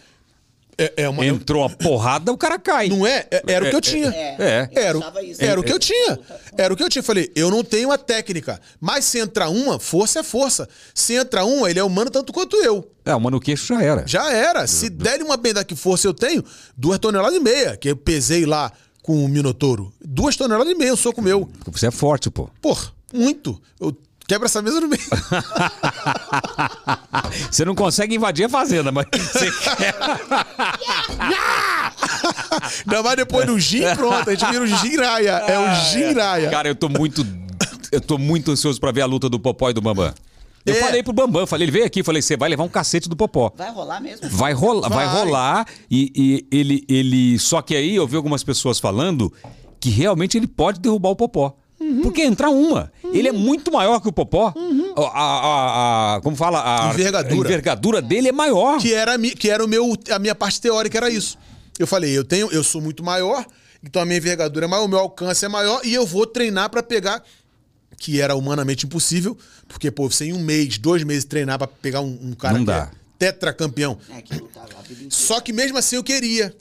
é, 0.78 0.94
é 0.98 1.10
uma. 1.10 1.26
Entrou 1.26 1.64
a 1.64 1.70
porrada, 1.70 2.32
o 2.32 2.38
cara 2.38 2.58
cai. 2.60 2.90
Não 2.90 3.06
é? 3.06 3.28
É- 3.32 3.44
Era 3.48 3.66
o 3.66 3.70
que 3.70 3.76
eu 3.76 3.80
É, 3.80 3.82
tinha. 3.82 4.08
é. 4.10 4.70
Era, 4.74 4.98
o- 4.98 5.04
era 5.40 5.60
o 5.60 5.64
É, 5.64 5.66
que 5.66 5.72
eu 5.72 5.76
é. 5.76 5.80
tinha. 5.80 6.20
Era 6.58 6.74
o 6.74 6.78
que 6.78 6.84
eu 6.84 6.90
tinha. 6.90 7.04
Falei, 7.04 7.32
eu 7.36 7.50
não 7.52 7.64
tenho 7.64 7.92
a 7.92 7.98
técnica. 7.98 8.60
Mas 8.80 9.06
se 9.06 9.20
entrar 9.20 9.50
uma, 9.50 9.80
força 9.80 10.20
é 10.20 10.24
força. 10.24 10.68
Se 10.94 11.14
entrar 11.14 11.46
uma, 11.46 11.70
ele 11.70 11.80
é 11.80 11.84
humano 11.84 12.10
tanto 12.12 12.32
quanto 12.34 12.56
eu. 12.58 12.90
É, 13.06 13.14
uma 13.16 13.30
no 13.32 13.40
queixo 13.40 13.68
já 13.68 13.82
era. 13.82 14.04
Já 14.08 14.32
era. 14.32 14.66
Se 14.68 14.90
der 14.90 15.22
uma 15.22 15.38
benda 15.38 15.64
que 15.64 15.76
força 15.76 16.08
eu 16.08 16.14
tenho, 16.14 16.44
duas 16.76 16.98
toneladas 17.00 17.36
e 17.38 17.40
meia, 17.40 17.78
que 17.78 17.90
eu 17.90 17.96
pesei 17.98 18.46
lá 18.46 18.72
com 19.02 19.24
o 19.24 19.28
Minotouro. 19.30 19.94
Duas 20.04 20.36
toneladas 20.36 20.72
e 20.74 20.76
meia, 20.76 20.94
um 20.94 20.98
soco 20.98 21.22
meu. 21.22 21.48
Você 21.68 21.88
é 21.88 21.92
forte, 21.92 22.30
pô. 22.32 22.50
Pô, 22.62 22.76
muito. 23.14 23.62
Eu 23.80 23.96
quebro 24.28 24.46
essa 24.46 24.62
mesa 24.62 24.80
no 24.82 24.88
meio. 24.88 25.02
Você 27.52 27.66
não 27.66 27.76
consegue 27.76 28.16
invadir 28.16 28.46
a 28.46 28.50
fazenda, 28.50 28.92
mas 28.92 29.06
você 29.12 29.52
quer. 29.52 29.96
Ainda 32.86 33.02
mais 33.04 33.16
depois 33.18 33.46
do 33.46 33.60
gin, 33.60 33.84
pronto. 33.96 34.30
A 34.30 34.34
gente 34.36 34.46
vira 34.50 34.64
o 34.64 34.68
giraia. 34.68 35.32
É 35.48 35.60
o 35.60 35.76
giraia. 35.92 36.50
Cara, 36.50 36.68
eu 36.70 36.76
tô 36.76 36.90
muito. 36.90 37.26
Eu 37.92 38.02
tô 38.02 38.18
muito 38.18 38.52
ansioso 38.52 38.80
pra 38.80 38.92
ver 38.92 39.02
a 39.02 39.06
luta 39.06 39.30
do 39.30 39.40
Popó 39.40 39.70
e 39.70 39.74
do 39.74 39.82
Bambam. 39.82 40.14
Eu 40.66 40.76
É. 40.76 40.80
falei 40.80 41.04
pro 41.04 41.14
Bambam, 41.14 41.46
falei, 41.46 41.66
ele 41.66 41.72
veio 41.72 41.86
aqui, 41.86 42.04
falei, 42.04 42.22
você 42.22 42.36
vai 42.36 42.50
levar 42.50 42.64
um 42.64 42.70
cacete 42.70 43.08
do 43.08 43.16
Popó. 43.16 43.52
Vai 43.56 43.72
rolar 43.72 44.00
mesmo? 44.02 44.28
Vai 44.30 44.54
rolar, 44.54 44.90
vai. 44.90 45.06
Vai. 45.06 45.16
rolar 45.16 45.68
e, 45.90 46.12
e 46.16 46.48
ele, 46.58 46.84
ele. 46.90 47.38
Só 47.40 47.62
que 47.62 47.76
aí 47.76 47.96
eu 47.96 48.08
vi 48.08 48.16
algumas 48.16 48.44
pessoas 48.44 48.80
falando 48.80 49.32
que 49.80 49.90
realmente 49.90 50.38
ele 50.38 50.48
pode 50.48 50.80
derrubar 50.80 51.10
o 51.10 51.16
Popó. 51.16 51.56
Uhum. 51.80 52.02
Porque 52.04 52.22
entra 52.22 52.50
uma. 52.50 52.92
Ele 53.12 53.28
é 53.28 53.32
muito 53.32 53.72
maior 53.72 54.00
que 54.00 54.08
o 54.08 54.12
Popó. 54.12 54.54
A, 54.96 55.02
a- 55.02 56.16
a- 56.16 56.22
como 56.22 56.36
fala? 56.36 56.86
A 56.88 56.90
Envergadura. 56.94 57.34
a 57.34 57.38
envergadura 57.38 58.02
dele 58.02 58.30
é 58.30 58.32
maior. 58.32 58.78
que 58.80 58.94
era, 58.94 59.18
que 59.20 59.50
era 59.50 59.64
o 59.64 59.68
meu, 59.68 59.94
a 60.10 60.20
minha 60.20 60.34
parte 60.36 60.62
teórica, 60.62 60.98
era 60.98 61.10
isso. 61.10 61.38
Eu 61.78 61.86
falei, 61.86 62.18
eu 62.18 62.24
tenho, 62.24 62.50
eu 62.52 62.64
sou 62.64 62.80
muito 62.82 63.04
maior, 63.04 63.46
então 63.84 64.02
a 64.02 64.06
minha 64.06 64.18
envergadura 64.18 64.66
é 64.66 64.70
maior, 64.70 64.86
o 64.86 64.88
meu 64.88 65.00
alcance 65.00 65.44
é 65.44 65.48
maior, 65.50 65.82
e 65.84 65.94
eu 65.94 66.06
vou 66.06 66.26
treinar 66.26 66.70
pra 66.70 66.82
pegar, 66.82 67.22
que 67.98 68.22
era 68.22 68.34
humanamente 68.36 68.86
impossível, 68.86 69.38
porque, 69.68 69.92
pô, 69.92 70.10
você 70.10 70.26
em 70.26 70.34
um 70.34 70.40
mês, 70.40 70.78
dois 70.78 71.04
meses 71.04 71.26
treinar 71.26 71.58
pra 71.58 71.68
pegar 71.68 72.00
um, 72.00 72.18
um 72.22 72.32
cara 72.34 72.54
Não 72.54 72.62
que 72.62 72.68
dá. 72.68 72.90
é 72.94 73.06
tetracampeão. 73.20 73.98
É, 74.10 74.22
que 74.22 74.34
inteira. 74.36 74.66
Só 75.10 75.42
que 75.42 75.52
mesmo 75.52 75.78
assim 75.78 75.98
eu 75.98 76.04
queria, 76.04 76.56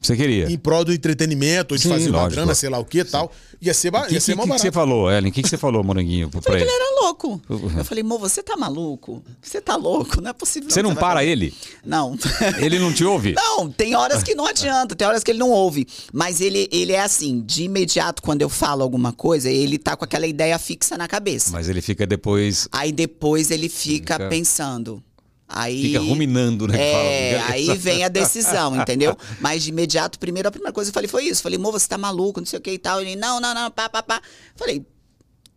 Você 0.00 0.16
queria? 0.16 0.50
em 0.50 0.56
prol 0.56 0.84
do 0.84 0.92
entretenimento, 0.92 1.74
ou 1.74 1.76
de 1.76 1.82
Sim, 1.82 1.88
fazer 1.88 2.08
uma 2.10 2.18
lógico. 2.22 2.34
grana, 2.36 2.54
sei 2.54 2.68
lá 2.70 2.78
o 2.78 2.84
que 2.84 3.00
e 3.00 3.04
tal. 3.04 3.32
Ia 3.60 3.74
ser, 3.74 3.90
ba- 3.90 4.02
O 4.02 4.06
que, 4.06 4.14
ia 4.14 4.20
ser 4.20 4.36
que, 4.36 4.42
que, 4.42 4.48
que 4.52 4.58
você 4.60 4.70
falou, 4.70 5.10
Ellen? 5.10 5.30
O 5.30 5.34
que, 5.34 5.42
que 5.42 5.48
você 5.48 5.56
falou, 5.58 5.82
Moranguinho, 5.82 6.30
pra 6.30 6.40
Falei 6.40 6.60
que 6.62 6.68
ele? 6.68 6.72
ele 6.72 6.82
era 6.82 7.00
louco. 7.02 7.42
Eu 7.76 7.84
falei, 7.84 8.04
mo, 8.04 8.16
você 8.16 8.40
tá 8.40 8.56
maluco? 8.56 9.20
Você 9.42 9.60
tá 9.60 9.74
louco? 9.74 10.20
Não 10.20 10.30
é 10.30 10.32
possível. 10.32 10.70
Você 10.70 10.80
não 10.82 10.94
para 10.94 11.24
ele? 11.24 11.52
Não. 11.84 12.16
Ele 12.62 12.78
não 12.78 12.92
te 12.92 13.04
ouve? 13.04 13.32
Não, 13.34 13.68
tem 13.70 13.96
horas 13.96 14.22
que 14.22 14.34
não 14.36 14.46
adianta, 14.46 14.94
tem 14.94 15.06
horas 15.08 15.24
que 15.24 15.30
ele 15.32 15.38
não 15.40 15.50
ouve. 15.50 15.86
Mas 16.12 16.40
ele, 16.40 16.68
ele 16.70 16.92
é 16.92 17.00
assim, 17.00 17.40
de 17.44 17.64
imediato, 17.64 18.22
quando 18.22 18.42
eu 18.42 18.48
falo 18.48 18.82
alguma 18.84 19.12
coisa, 19.12 19.50
ele 19.50 19.78
tá 19.78 19.96
com 19.96 20.04
aquela 20.04 20.26
ideia 20.26 20.56
fixa 20.58 20.96
na 20.96 21.08
cabeça. 21.08 21.50
Mas 21.50 21.68
ele 21.68 21.82
fica 21.82 22.06
depois. 22.06 22.68
Aí 22.70 22.92
depois 22.92 23.50
ele 23.50 23.68
fica, 23.68 24.14
Fica- 24.14 24.28
pensando. 24.28 25.02
Aí, 25.48 25.82
Fica 25.82 26.00
ruminando, 26.00 26.68
né, 26.68 26.76
É, 26.78 27.38
fala. 27.40 27.52
aí 27.54 27.76
vem 27.78 28.04
a 28.04 28.08
decisão, 28.08 28.76
entendeu? 28.76 29.16
Mas 29.40 29.62
de 29.62 29.70
imediato, 29.70 30.18
primeiro, 30.18 30.46
a 30.48 30.52
primeira 30.52 30.72
coisa 30.72 30.90
que 30.90 30.92
eu 30.92 30.94
falei 30.94 31.08
foi 31.08 31.24
isso. 31.24 31.42
Falei, 31.42 31.58
mo, 31.58 31.72
você 31.72 31.88
tá 31.88 31.96
maluco, 31.96 32.38
não 32.38 32.46
sei 32.46 32.58
o 32.58 32.62
que 32.62 32.72
e 32.72 32.78
tal. 32.78 33.00
Ele, 33.00 33.16
não, 33.16 33.40
não, 33.40 33.54
não, 33.54 33.70
pá, 33.70 33.88
pá, 33.88 34.02
pá. 34.02 34.20
Falei, 34.54 34.84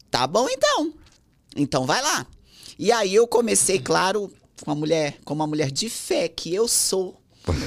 tá 0.10 0.26
bom 0.26 0.48
então. 0.50 0.94
Então 1.56 1.86
vai 1.86 2.02
lá. 2.02 2.26
E 2.80 2.90
aí 2.92 3.14
eu 3.14 3.28
comecei, 3.28 3.80
claro, 3.80 4.32
com 4.64 4.72
a 4.72 4.76
mulher, 4.76 5.18
como 5.26 5.42
uma 5.42 5.48
mulher 5.48 5.70
de 5.70 5.90
fé 5.90 6.30
que 6.30 6.56
eu 6.56 6.68
sou. 6.70 7.21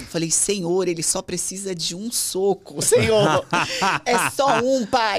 Falei, 0.09 0.31
Senhor, 0.31 0.87
ele 0.87 1.03
só 1.03 1.21
precisa 1.21 1.75
de 1.75 1.97
um 1.97 2.11
soco. 2.11 2.81
Senhor, 2.81 3.45
é 4.07 4.31
só 4.31 4.61
um, 4.61 4.87
pai. 4.87 5.19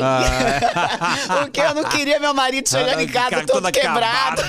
Porque 1.42 1.60
eu 1.60 1.76
não 1.76 1.84
queria 1.86 2.20
meu 2.20 2.34
marido 2.34 2.70
chegando 2.70 3.02
em 3.02 3.08
casa 3.08 3.30
Cara, 3.32 3.46
todo 3.46 3.62
todo 3.64 3.72
quebrado. 3.74 4.42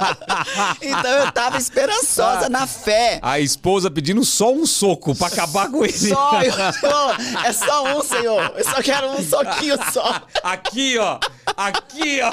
então 0.80 1.10
eu 1.10 1.32
tava 1.32 1.58
esperançosa 1.58 2.48
na 2.48 2.66
fé. 2.66 3.18
A 3.22 3.38
esposa 3.38 3.90
pedindo 3.90 4.24
só 4.24 4.52
um 4.52 4.64
soco 4.66 5.14
pra 5.14 5.26
acabar 5.28 5.70
com 5.70 5.84
ele. 5.84 5.92
Só, 5.92 6.42
eu 6.42 6.52
só, 6.72 7.16
é 7.44 7.52
só 7.52 7.98
um, 7.98 8.02
Senhor. 8.02 8.52
Eu 8.56 8.64
só 8.64 8.82
quero 8.82 9.10
um 9.10 9.22
soquinho 9.22 9.76
só. 9.92 10.22
Aqui, 10.42 10.96
ó. 10.98 11.18
Aqui, 11.56 12.20
ó. 12.22 12.32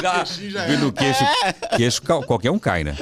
Já, 0.00 0.24
já 0.24 0.68
no 0.78 0.92
queixo. 0.92 1.24
Queixo, 1.76 2.02
ca- 2.02 2.22
qualquer 2.22 2.50
um 2.50 2.58
cai, 2.58 2.84
né? 2.84 2.96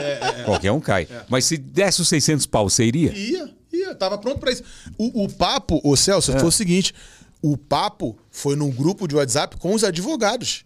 Qualquer 0.44 0.72
um 0.72 0.80
cai. 0.80 1.06
Mas 1.28 1.44
se 1.44 1.56
desse 1.56 2.00
os 2.00 2.08
600 2.08 2.46
pau, 2.46 2.68
você 2.68 2.84
iria? 2.84 3.12
Ia, 3.12 3.48
tava 3.94 4.18
pronto 4.18 4.38
pra 4.38 4.50
isso. 4.52 4.62
O, 4.98 5.24
o 5.24 5.28
papo, 5.32 5.80
ô 5.84 5.96
Celso, 5.96 6.32
É. 6.32 6.38
foi 6.38 6.48
o 6.48 6.52
seguinte: 6.52 6.94
o 7.40 7.56
papo 7.56 8.16
foi 8.30 8.56
num 8.56 8.70
grupo 8.70 9.06
de 9.08 9.14
WhatsApp 9.16 9.56
com 9.56 9.74
os 9.74 9.84
advogados. 9.84 10.64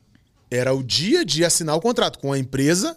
Era 0.51 0.73
o 0.75 0.83
dia 0.83 1.25
de 1.25 1.45
assinar 1.45 1.75
o 1.77 1.81
contrato, 1.81 2.19
com 2.19 2.33
a 2.33 2.39
empresa 2.39 2.97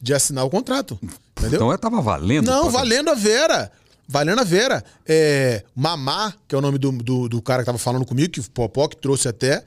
de 0.00 0.14
assinar 0.14 0.44
o 0.44 0.50
contrato. 0.50 0.98
Entendeu? 1.38 1.56
Então 1.56 1.72
eu 1.72 1.78
tava 1.78 2.00
valendo. 2.00 2.46
Não, 2.46 2.62
pra- 2.70 2.70
valendo 2.80 3.10
a 3.10 3.14
Vera. 3.14 3.72
Valendo 4.06 4.40
a 4.40 4.44
Vera. 4.44 4.84
É, 5.06 5.64
Mamá, 5.74 6.34
que 6.46 6.54
é 6.54 6.58
o 6.58 6.60
nome 6.60 6.78
do, 6.78 6.92
do, 6.92 7.28
do 7.28 7.42
cara 7.42 7.62
que 7.62 7.66
tava 7.66 7.78
falando 7.78 8.04
comigo, 8.04 8.30
que 8.30 8.40
o 8.40 8.50
Popó 8.50 8.86
que 8.86 8.96
trouxe 8.96 9.26
até, 9.28 9.64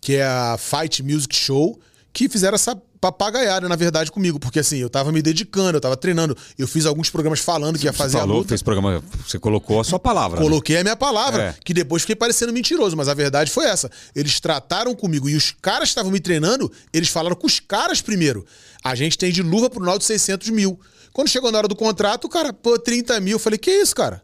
que 0.00 0.16
é 0.16 0.24
a 0.26 0.56
Fight 0.58 1.02
Music 1.02 1.34
Show, 1.34 1.78
que 2.12 2.28
fizeram 2.28 2.54
essa 2.56 2.74
papagaiada, 3.00 3.68
na 3.68 3.76
verdade, 3.76 4.10
comigo. 4.10 4.38
Porque 4.38 4.58
assim, 4.58 4.78
eu 4.78 4.90
tava 4.90 5.10
me 5.12 5.22
dedicando, 5.22 5.76
eu 5.76 5.80
tava 5.80 5.96
treinando. 5.96 6.36
Eu 6.58 6.68
fiz 6.68 6.84
alguns 6.86 7.08
programas 7.08 7.40
falando 7.40 7.78
que 7.78 7.86
ia 7.86 7.92
fazer 7.92 8.18
a 8.18 8.20
falou, 8.20 8.38
luta. 8.38 8.48
fez 8.50 8.62
programa. 8.62 9.02
Você 9.26 9.38
colocou 9.38 9.80
a 9.80 9.84
sua 9.84 9.98
palavra. 9.98 10.38
né? 10.38 10.44
Coloquei 10.46 10.76
a 10.78 10.82
minha 10.82 10.96
palavra, 10.96 11.42
É. 11.42 11.54
que 11.64 11.72
depois 11.72 12.02
fiquei 12.02 12.16
parecendo 12.16 12.52
mentiroso, 12.52 12.96
mas 12.96 13.08
a 13.08 13.14
verdade 13.14 13.50
foi 13.50 13.64
essa. 13.66 13.90
Eles 14.14 14.38
trataram 14.40 14.94
comigo 14.94 15.28
e 15.28 15.34
os 15.36 15.54
caras 15.62 15.84
que 15.88 15.92
estavam 15.92 16.10
me 16.10 16.20
treinando, 16.20 16.70
eles 16.92 17.08
falaram 17.08 17.36
com 17.36 17.46
os 17.46 17.58
caras 17.60 18.00
primeiro. 18.02 18.44
A 18.84 18.94
gente 18.94 19.16
tem 19.16 19.32
de 19.32 19.42
luva 19.42 19.70
pro 19.70 19.84
Naldo 19.84 20.04
600 20.04 20.48
mil. 20.50 20.78
Quando 21.12 21.28
chegou 21.28 21.50
na 21.50 21.58
hora 21.58 21.68
do 21.68 21.74
contrato, 21.76 22.24
o 22.26 22.28
cara, 22.28 22.52
pô, 22.52 22.78
30 22.78 23.18
mil. 23.20 23.32
Eu 23.36 23.38
falei, 23.40 23.58
que 23.58 23.70
isso, 23.70 23.94
cara? 23.94 24.22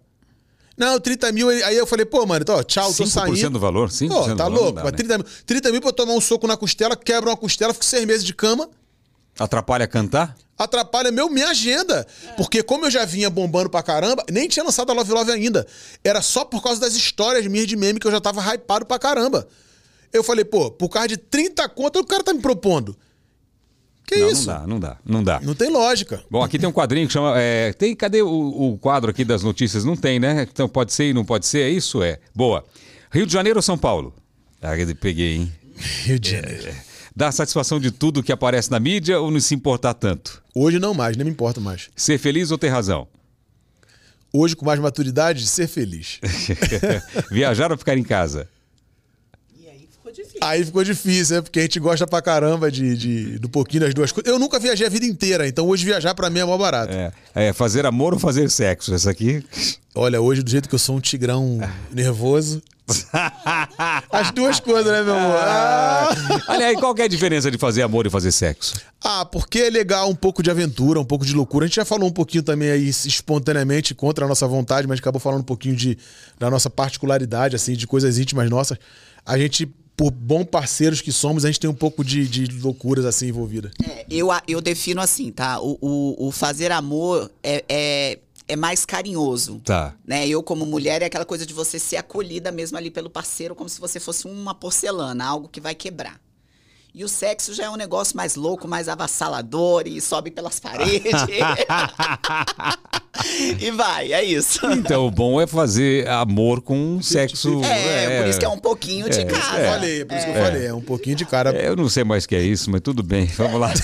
Não, 0.76 1.00
30 1.00 1.32
mil. 1.32 1.48
Aí 1.48 1.76
eu 1.76 1.86
falei, 1.86 2.04
pô, 2.04 2.26
mano, 2.26 2.42
então, 2.42 2.56
ó, 2.56 2.62
tchau, 2.62 2.92
tô 2.92 3.04
5% 3.04 3.06
saindo. 3.08 3.50
do 3.50 3.58
valor? 3.58 3.88
5% 3.88 4.08
Pô, 4.08 4.20
do 4.26 4.36
tá 4.36 4.44
valor 4.44 4.60
louco? 4.60 4.72
dá, 4.72 4.82
mas 4.84 4.92
né? 4.92 4.98
30 4.98 5.18
mil. 5.18 5.26
30 5.46 5.72
mil 5.72 5.80
pra 5.80 5.88
eu 5.90 5.94
tomar 5.94 6.12
um 6.14 6.20
soco 6.20 6.46
na 6.46 6.56
costela, 6.56 6.94
quebra 6.96 7.30
uma 7.30 7.36
costela, 7.36 7.72
fico 7.72 7.84
seis 7.84 8.04
meses 8.04 8.24
de 8.24 8.34
cama 8.34 8.68
Atrapalha 9.38 9.86
cantar? 9.86 10.36
atrapalha 10.58 11.10
meu, 11.12 11.28
minha 11.28 11.48
agenda. 11.48 12.06
Porque 12.36 12.62
como 12.62 12.86
eu 12.86 12.90
já 12.90 13.04
vinha 13.04 13.28
bombando 13.28 13.68
pra 13.68 13.82
caramba, 13.82 14.24
nem 14.30 14.48
tinha 14.48 14.64
lançado 14.64 14.90
a 14.90 14.94
Love 14.94 15.12
Love 15.12 15.30
ainda. 15.30 15.66
Era 16.02 16.22
só 16.22 16.44
por 16.46 16.62
causa 16.62 16.80
das 16.80 16.94
histórias 16.94 17.46
minhas 17.46 17.66
de 17.66 17.76
meme 17.76 18.00
que 18.00 18.06
eu 18.06 18.10
já 18.10 18.20
tava 18.20 18.40
hypado 18.54 18.86
pra 18.86 18.98
caramba. 18.98 19.46
Eu 20.10 20.24
falei, 20.24 20.44
pô, 20.46 20.70
por 20.70 20.88
causa 20.88 21.08
de 21.08 21.18
30 21.18 21.68
contas 21.68 22.00
o 22.00 22.06
cara 22.06 22.22
tá 22.24 22.32
me 22.32 22.40
propondo. 22.40 22.96
Que 24.06 24.16
não, 24.16 24.30
isso? 24.30 24.46
não 24.46 24.54
dá, 24.54 24.66
não 24.66 24.80
dá, 24.80 24.96
não 25.04 25.22
dá. 25.24 25.40
Não 25.40 25.54
tem 25.54 25.68
lógica. 25.68 26.22
Bom, 26.30 26.42
aqui 26.42 26.58
tem 26.58 26.68
um 26.68 26.72
quadrinho 26.72 27.08
que 27.08 27.12
chama. 27.12 27.34
é, 27.36 27.72
tem, 27.72 27.94
cadê 27.94 28.22
o, 28.22 28.28
o 28.28 28.78
quadro 28.78 29.10
aqui 29.10 29.24
das 29.24 29.42
notícias? 29.42 29.84
Não 29.84 29.96
tem, 29.96 30.20
né? 30.20 30.46
Então 30.50 30.68
pode 30.68 30.92
ser 30.92 31.10
e 31.10 31.12
não 31.12 31.24
pode 31.24 31.44
ser, 31.44 31.62
é 31.62 31.70
isso? 31.70 32.02
É. 32.02 32.20
Boa. 32.34 32.64
Rio 33.10 33.26
de 33.26 33.32
Janeiro 33.32 33.58
ou 33.58 33.62
São 33.62 33.76
Paulo? 33.76 34.14
Ah, 34.62 34.72
peguei, 35.00 35.36
hein? 35.36 35.52
Rio 36.04 36.18
de 36.20 36.30
Janeiro. 36.30 36.72
Dá 37.14 37.32
satisfação 37.32 37.80
de 37.80 37.90
tudo 37.90 38.22
que 38.22 38.30
aparece 38.30 38.70
na 38.70 38.78
mídia 38.78 39.18
ou 39.20 39.30
não 39.30 39.40
se 39.40 39.54
importar 39.54 39.94
tanto? 39.94 40.42
Hoje 40.54 40.78
não 40.78 40.94
mais, 40.94 41.16
nem 41.16 41.24
me 41.24 41.30
importa 41.30 41.60
mais. 41.60 41.88
Ser 41.96 42.18
feliz 42.18 42.50
ou 42.50 42.58
ter 42.58 42.68
razão? 42.68 43.08
Hoje, 44.32 44.54
com 44.54 44.66
mais 44.66 44.78
maturidade, 44.78 45.46
ser 45.46 45.66
feliz. 45.66 46.20
Viajar 47.32 47.72
ou 47.72 47.78
ficar 47.78 47.96
em 47.96 48.02
casa? 48.02 48.48
Aí 50.06 50.12
ficou 50.12 50.12
ficou 50.12 50.12
difícil. 50.12 50.38
Aí 50.40 50.64
ficou 50.64 50.84
difícil, 50.84 51.36
né? 51.36 51.42
Porque 51.42 51.58
a 51.58 51.62
gente 51.62 51.80
gosta 51.80 52.06
pra 52.06 52.22
caramba 52.22 52.70
de, 52.70 52.96
de, 52.96 53.38
do 53.38 53.48
pouquinho 53.48 53.82
das 53.82 53.94
duas 53.94 54.12
coisas. 54.12 54.30
Eu 54.30 54.38
nunca 54.38 54.58
viajei 54.58 54.86
a 54.86 54.90
vida 54.90 55.06
inteira, 55.06 55.48
então 55.48 55.66
hoje 55.66 55.84
viajar 55.84 56.14
pra 56.14 56.30
mim 56.30 56.40
é 56.40 56.44
mó 56.44 56.56
barato. 56.56 56.92
É, 56.92 57.12
é 57.34 57.52
fazer 57.52 57.86
amor 57.86 58.14
ou 58.14 58.20
fazer 58.20 58.48
sexo? 58.50 58.94
Essa 58.94 59.10
aqui. 59.10 59.44
Olha, 59.94 60.20
hoje, 60.20 60.42
do 60.42 60.50
jeito 60.50 60.68
que 60.68 60.74
eu 60.74 60.78
sou 60.78 60.96
um 60.96 61.00
tigrão 61.00 61.58
nervoso. 61.92 62.62
As 64.12 64.30
duas 64.30 64.60
coisas, 64.60 64.92
né, 64.92 65.02
meu 65.02 65.16
amor? 65.16 65.36
Ah, 65.40 66.14
Olha 66.48 66.66
aí, 66.66 66.76
qual 66.76 66.94
que 66.94 67.02
é 67.02 67.06
a 67.06 67.08
diferença 67.08 67.50
de 67.50 67.58
fazer 67.58 67.82
amor 67.82 68.06
e 68.06 68.10
fazer 68.10 68.30
sexo? 68.30 68.74
Ah, 69.02 69.24
porque 69.24 69.58
é 69.58 69.70
legal 69.70 70.08
um 70.08 70.14
pouco 70.14 70.40
de 70.40 70.52
aventura, 70.52 71.00
um 71.00 71.04
pouco 71.04 71.26
de 71.26 71.34
loucura. 71.34 71.64
A 71.64 71.68
gente 71.68 71.76
já 71.76 71.84
falou 71.84 72.08
um 72.08 72.12
pouquinho 72.12 72.44
também 72.44 72.70
aí 72.70 72.88
espontaneamente 72.88 73.92
contra 73.92 74.24
a 74.24 74.28
nossa 74.28 74.46
vontade, 74.46 74.86
mas 74.86 75.00
acabou 75.00 75.20
falando 75.20 75.40
um 75.40 75.44
pouquinho 75.44 75.74
de, 75.74 75.98
da 76.38 76.48
nossa 76.48 76.70
particularidade, 76.70 77.56
assim, 77.56 77.72
de 77.72 77.88
coisas 77.88 78.18
íntimas 78.18 78.48
nossas. 78.48 78.78
A 79.24 79.36
gente, 79.36 79.68
por 79.96 80.10
bom 80.10 80.44
parceiros 80.44 81.00
que 81.00 81.10
somos, 81.10 81.44
a 81.44 81.48
gente 81.48 81.58
tem 81.58 81.70
um 81.70 81.74
pouco 81.74 82.04
de, 82.04 82.28
de 82.28 82.60
loucuras 82.60 83.04
assim 83.04 83.28
envolvidas. 83.28 83.72
É, 83.82 84.04
eu, 84.10 84.28
eu 84.46 84.60
defino 84.60 85.00
assim, 85.00 85.32
tá? 85.32 85.58
O, 85.60 85.78
o, 85.80 86.28
o 86.28 86.30
fazer 86.30 86.70
amor 86.70 87.30
é, 87.42 87.64
é, 87.68 88.18
é 88.46 88.56
mais 88.56 88.84
carinhoso. 88.84 89.60
Tá. 89.64 89.94
Né? 90.06 90.28
Eu, 90.28 90.42
como 90.42 90.66
mulher, 90.66 91.00
é 91.00 91.06
aquela 91.06 91.24
coisa 91.24 91.46
de 91.46 91.54
você 91.54 91.78
ser 91.78 91.96
acolhida 91.96 92.52
mesmo 92.52 92.76
ali 92.76 92.90
pelo 92.90 93.08
parceiro, 93.08 93.54
como 93.54 93.70
se 93.70 93.80
você 93.80 93.98
fosse 93.98 94.26
uma 94.26 94.54
porcelana, 94.54 95.24
algo 95.24 95.48
que 95.48 95.60
vai 95.60 95.74
quebrar. 95.74 96.20
E 96.98 97.04
o 97.04 97.08
sexo 97.08 97.52
já 97.52 97.64
é 97.64 97.68
um 97.68 97.76
negócio 97.76 98.16
mais 98.16 98.36
louco, 98.36 98.66
mais 98.66 98.88
avassalador 98.88 99.82
e 99.84 100.00
sobe 100.00 100.30
pelas 100.30 100.58
paredes. 100.58 101.12
e 103.60 103.70
vai, 103.70 104.14
é 104.14 104.24
isso. 104.24 104.64
Então, 104.72 105.06
o 105.06 105.10
bom 105.10 105.38
é 105.38 105.46
fazer 105.46 106.08
amor 106.08 106.62
com 106.62 106.98
sexo. 107.02 107.62
É, 107.62 108.22
por 108.22 108.30
isso 108.30 108.38
que 108.38 108.46
é 108.46 108.48
um 108.48 108.56
pouquinho 108.56 109.10
de 109.10 109.26
que 109.26 109.30
eu 109.30 109.38
cada. 109.38 109.72
falei, 109.72 110.06
por 110.06 110.16
isso 110.16 110.24
que 110.24 110.32
eu 110.32 110.42
falei. 110.42 110.66
É 110.68 110.72
um 110.72 110.80
pouquinho 110.80 111.16
de 111.16 111.26
cara. 111.26 111.54
É, 111.54 111.68
Eu 111.68 111.76
não 111.76 111.90
sei 111.90 112.02
mais 112.02 112.24
o 112.24 112.28
que 112.30 112.34
é 112.34 112.40
isso, 112.40 112.70
mas 112.70 112.80
tudo 112.80 113.02
bem. 113.02 113.26
Vamos 113.36 113.60
lá. 113.60 113.74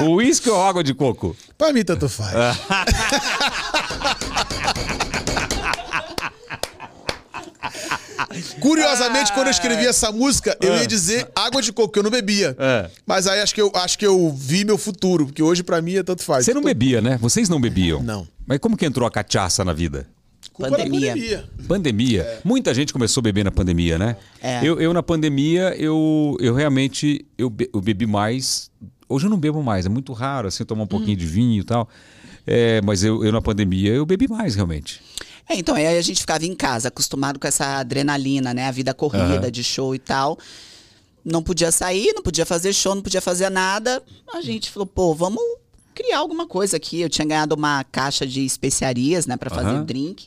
o 0.00 0.14
uísque 0.14 0.48
ou 0.48 0.62
água 0.62 0.82
de 0.82 0.94
coco? 0.94 1.36
Pra 1.58 1.74
mim, 1.74 1.84
tanto 1.84 2.08
faz. 2.08 2.32
Curiosamente, 8.60 9.32
quando 9.32 9.46
eu 9.48 9.50
escrevi 9.50 9.86
essa 9.86 10.10
música, 10.12 10.56
eu 10.60 10.76
ia 10.76 10.86
dizer 10.86 11.28
água 11.34 11.60
de 11.62 11.72
coco, 11.72 11.92
que 11.92 11.98
eu 11.98 12.02
não 12.02 12.10
bebia. 12.10 12.56
É. 12.58 12.90
Mas 13.06 13.26
aí 13.26 13.40
acho 13.40 13.54
que, 13.54 13.60
eu, 13.60 13.70
acho 13.74 13.98
que 13.98 14.06
eu 14.06 14.32
vi 14.36 14.64
meu 14.64 14.78
futuro, 14.78 15.26
porque 15.26 15.42
hoje 15.42 15.62
pra 15.62 15.80
mim 15.82 15.96
é 15.96 16.02
tanto 16.02 16.22
faz. 16.22 16.44
Você 16.44 16.54
não 16.54 16.62
bebia, 16.62 17.00
né? 17.00 17.18
Vocês 17.20 17.48
não 17.48 17.60
bebiam? 17.60 18.02
Não. 18.02 18.26
Mas 18.46 18.58
como 18.58 18.76
que 18.76 18.84
entrou 18.86 19.06
a 19.06 19.10
cachaça 19.10 19.64
na 19.64 19.72
vida? 19.72 20.06
Pandemia. 20.56 21.10
pandemia. 21.12 21.44
Pandemia. 21.66 22.40
Muita 22.44 22.72
gente 22.72 22.92
começou 22.92 23.20
a 23.20 23.24
beber 23.24 23.44
na 23.44 23.50
pandemia, 23.50 23.98
né? 23.98 24.16
É. 24.40 24.60
Eu, 24.62 24.80
eu, 24.80 24.92
na 24.92 25.02
pandemia, 25.02 25.74
eu, 25.76 26.36
eu 26.38 26.54
realmente 26.54 27.26
eu, 27.36 27.50
be- 27.50 27.68
eu 27.74 27.80
bebi 27.80 28.06
mais. 28.06 28.70
Hoje 29.08 29.26
eu 29.26 29.30
não 29.30 29.38
bebo 29.38 29.62
mais, 29.62 29.84
é 29.84 29.88
muito 29.88 30.12
raro 30.12 30.46
assim 30.48 30.64
tomar 30.64 30.84
um 30.84 30.86
pouquinho 30.86 31.16
de 31.16 31.26
vinho 31.26 31.60
e 31.60 31.64
tal. 31.64 31.88
É, 32.46 32.80
mas 32.82 33.02
eu, 33.02 33.24
eu 33.24 33.32
na 33.32 33.40
pandemia 33.40 33.92
eu 33.92 34.04
bebi 34.06 34.28
mais 34.28 34.54
realmente. 34.54 35.00
É, 35.48 35.56
então, 35.56 35.74
aí 35.74 35.86
a 35.86 36.02
gente 36.02 36.20
ficava 36.20 36.44
em 36.46 36.54
casa, 36.54 36.88
acostumado 36.88 37.38
com 37.38 37.46
essa 37.46 37.78
adrenalina, 37.78 38.54
né? 38.54 38.66
A 38.66 38.70
vida 38.70 38.94
corrida, 38.94 39.24
Aham. 39.46 39.50
de 39.50 39.62
show 39.62 39.94
e 39.94 39.98
tal. 39.98 40.38
Não 41.24 41.42
podia 41.42 41.70
sair, 41.70 42.12
não 42.14 42.22
podia 42.22 42.44
fazer 42.46 42.72
show, 42.72 42.94
não 42.94 43.02
podia 43.02 43.20
fazer 43.20 43.50
nada. 43.50 44.02
A 44.32 44.40
gente 44.40 44.70
falou, 44.70 44.86
pô, 44.86 45.14
vamos 45.14 45.42
criar 45.94 46.18
alguma 46.18 46.46
coisa 46.46 46.76
aqui. 46.76 47.00
Eu 47.00 47.08
tinha 47.08 47.26
ganhado 47.26 47.54
uma 47.54 47.84
caixa 47.84 48.26
de 48.26 48.44
especiarias, 48.44 49.26
né, 49.26 49.36
pra 49.36 49.48
fazer 49.50 49.68
Aham. 49.68 49.84
drink. 49.84 50.24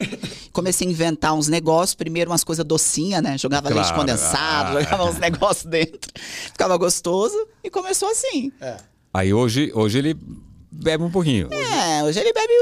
Comecei 0.54 0.88
a 0.88 0.90
inventar 0.92 1.34
uns 1.34 1.48
negócios, 1.48 1.94
primeiro 1.96 2.32
umas 2.32 2.44
coisas 2.44 2.64
docinhas, 2.66 3.22
né? 3.22 3.38
Jogava 3.38 3.70
leite 3.70 3.84
Claro. 3.88 4.00
condensado, 4.00 4.78
Ah. 4.78 4.82
jogava 4.84 5.06
uns 5.10 5.20
negócios 5.20 5.66
dentro. 5.66 6.12
Ficava 6.52 6.78
gostoso 6.78 7.36
e 7.64 7.70
começou 7.70 8.10
assim. 8.10 8.52
É. 8.62 8.78
Aí 9.14 9.34
hoje, 9.34 9.72
hoje 9.74 9.98
ele 9.98 10.18
bebe 10.72 11.04
um 11.04 11.12
pouquinho. 11.12 11.52
É, 11.52 12.04
hoje 12.04 12.20
ele 12.20 12.32
bebe 12.34 12.54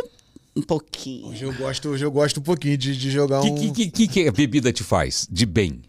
um 0.56 0.61
pouquinho. 0.61 1.27
Hoje 1.27 1.44
eu 1.44 1.53
gosto, 1.53 1.90
hoje 1.90 2.06
eu 2.06 2.11
gosto 2.11 2.40
um 2.40 2.44
pouquinho 2.44 2.77
de, 2.77 2.95
de 2.95 3.11
jogar 3.11 3.41
O 3.41 3.45
um. 3.48 3.56
que, 3.56 3.72
que, 3.72 3.91
que, 3.91 4.07
que 4.07 4.27
a 4.27 4.32
bebida 4.32 4.72
te 4.72 4.84
faz 4.84 5.27
de 5.30 5.45
bem? 5.45 5.82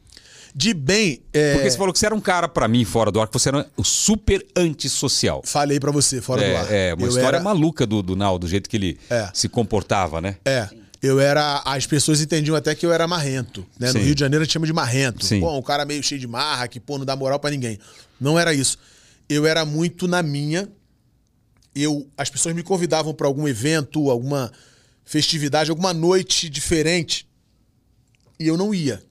De 0.55 0.73
bem, 0.73 1.21
é, 1.35 1.53
Porque 1.55 1.71
você 1.71 1.77
falou 1.77 1.93
que 1.93 1.99
você 1.99 2.07
era 2.07 2.15
um 2.15 2.21
cara, 2.21 2.49
pra 2.49 2.67
mim, 2.67 2.83
fora 2.83 3.11
do 3.13 3.21
ar, 3.21 3.27
que 3.29 3.33
você 3.35 3.51
era 3.51 3.69
o 3.77 3.85
super 3.85 4.45
antissocial. 4.57 5.43
falei 5.45 5.79
pra 5.79 5.91
você, 5.93 6.21
fora 6.23 6.41
do 6.49 6.57
ar. 6.57 6.73
É, 6.73 6.89
é 6.89 6.95
uma 6.95 7.03
Eu 7.05 7.09
história 7.11 7.37
era- 7.37 7.43
maluca 7.45 7.87
do, 7.87 8.03
do 8.03 8.17
Naldo, 8.17 8.47
do 8.47 8.51
jeito 8.51 8.69
que 8.71 8.77
ele 8.77 8.99
É. 9.11 9.29
se 9.35 9.49
comportava, 9.51 10.21
né? 10.21 10.37
É. 10.47 10.67
Eu 11.03 11.21
era. 11.21 11.61
As 11.65 11.87
pessoas 11.87 12.23
entendiam 12.23 12.57
até 12.57 12.75
que 12.75 12.87
eu 12.87 12.91
era 12.93 13.07
marrento. 13.07 13.67
Né? 13.79 13.93
No. 13.93 14.01
Rio 14.01 14.15
de 14.15 14.21
Janeiro 14.21 14.43
a 14.43 14.45
gente 14.47 14.55
chama 14.55 14.67
de 14.67 14.73
marrento. 14.73 15.27
Sim. 15.27 15.41
Pô, 15.41 15.57
um 15.59 15.63
cara 15.63 15.85
meio 15.85 16.03
cheio 16.03 16.19
de 16.21 16.27
marra, 16.27 16.67
que 16.67 16.81
pô, 16.81 16.97
não 16.97 17.05
dá 17.05 17.15
moral 17.15 17.39
pra 17.39 17.51
ninguém. 17.51 17.79
Não 18.19 18.39
era 18.39 18.55
isso. 18.55 18.79
Eu 19.29 19.45
era 19.47 19.63
muito 19.67 20.09
na 20.09 20.23
minha. 20.23 20.67
Eu, 21.77 22.09
as 22.17 22.31
pessoas 22.31 22.55
me 22.55 22.63
convidavam 22.63 23.13
pra 23.13 23.27
algum 23.27 23.47
evento, 23.47 24.11
alguma 24.11 24.51
festividade, 25.05 25.71
alguma 25.71 25.93
noite 25.93 26.49
diferente. 26.49 27.29
E 28.41 28.49
eu 28.49 28.57
não 28.57 28.75
ia. 28.75 29.05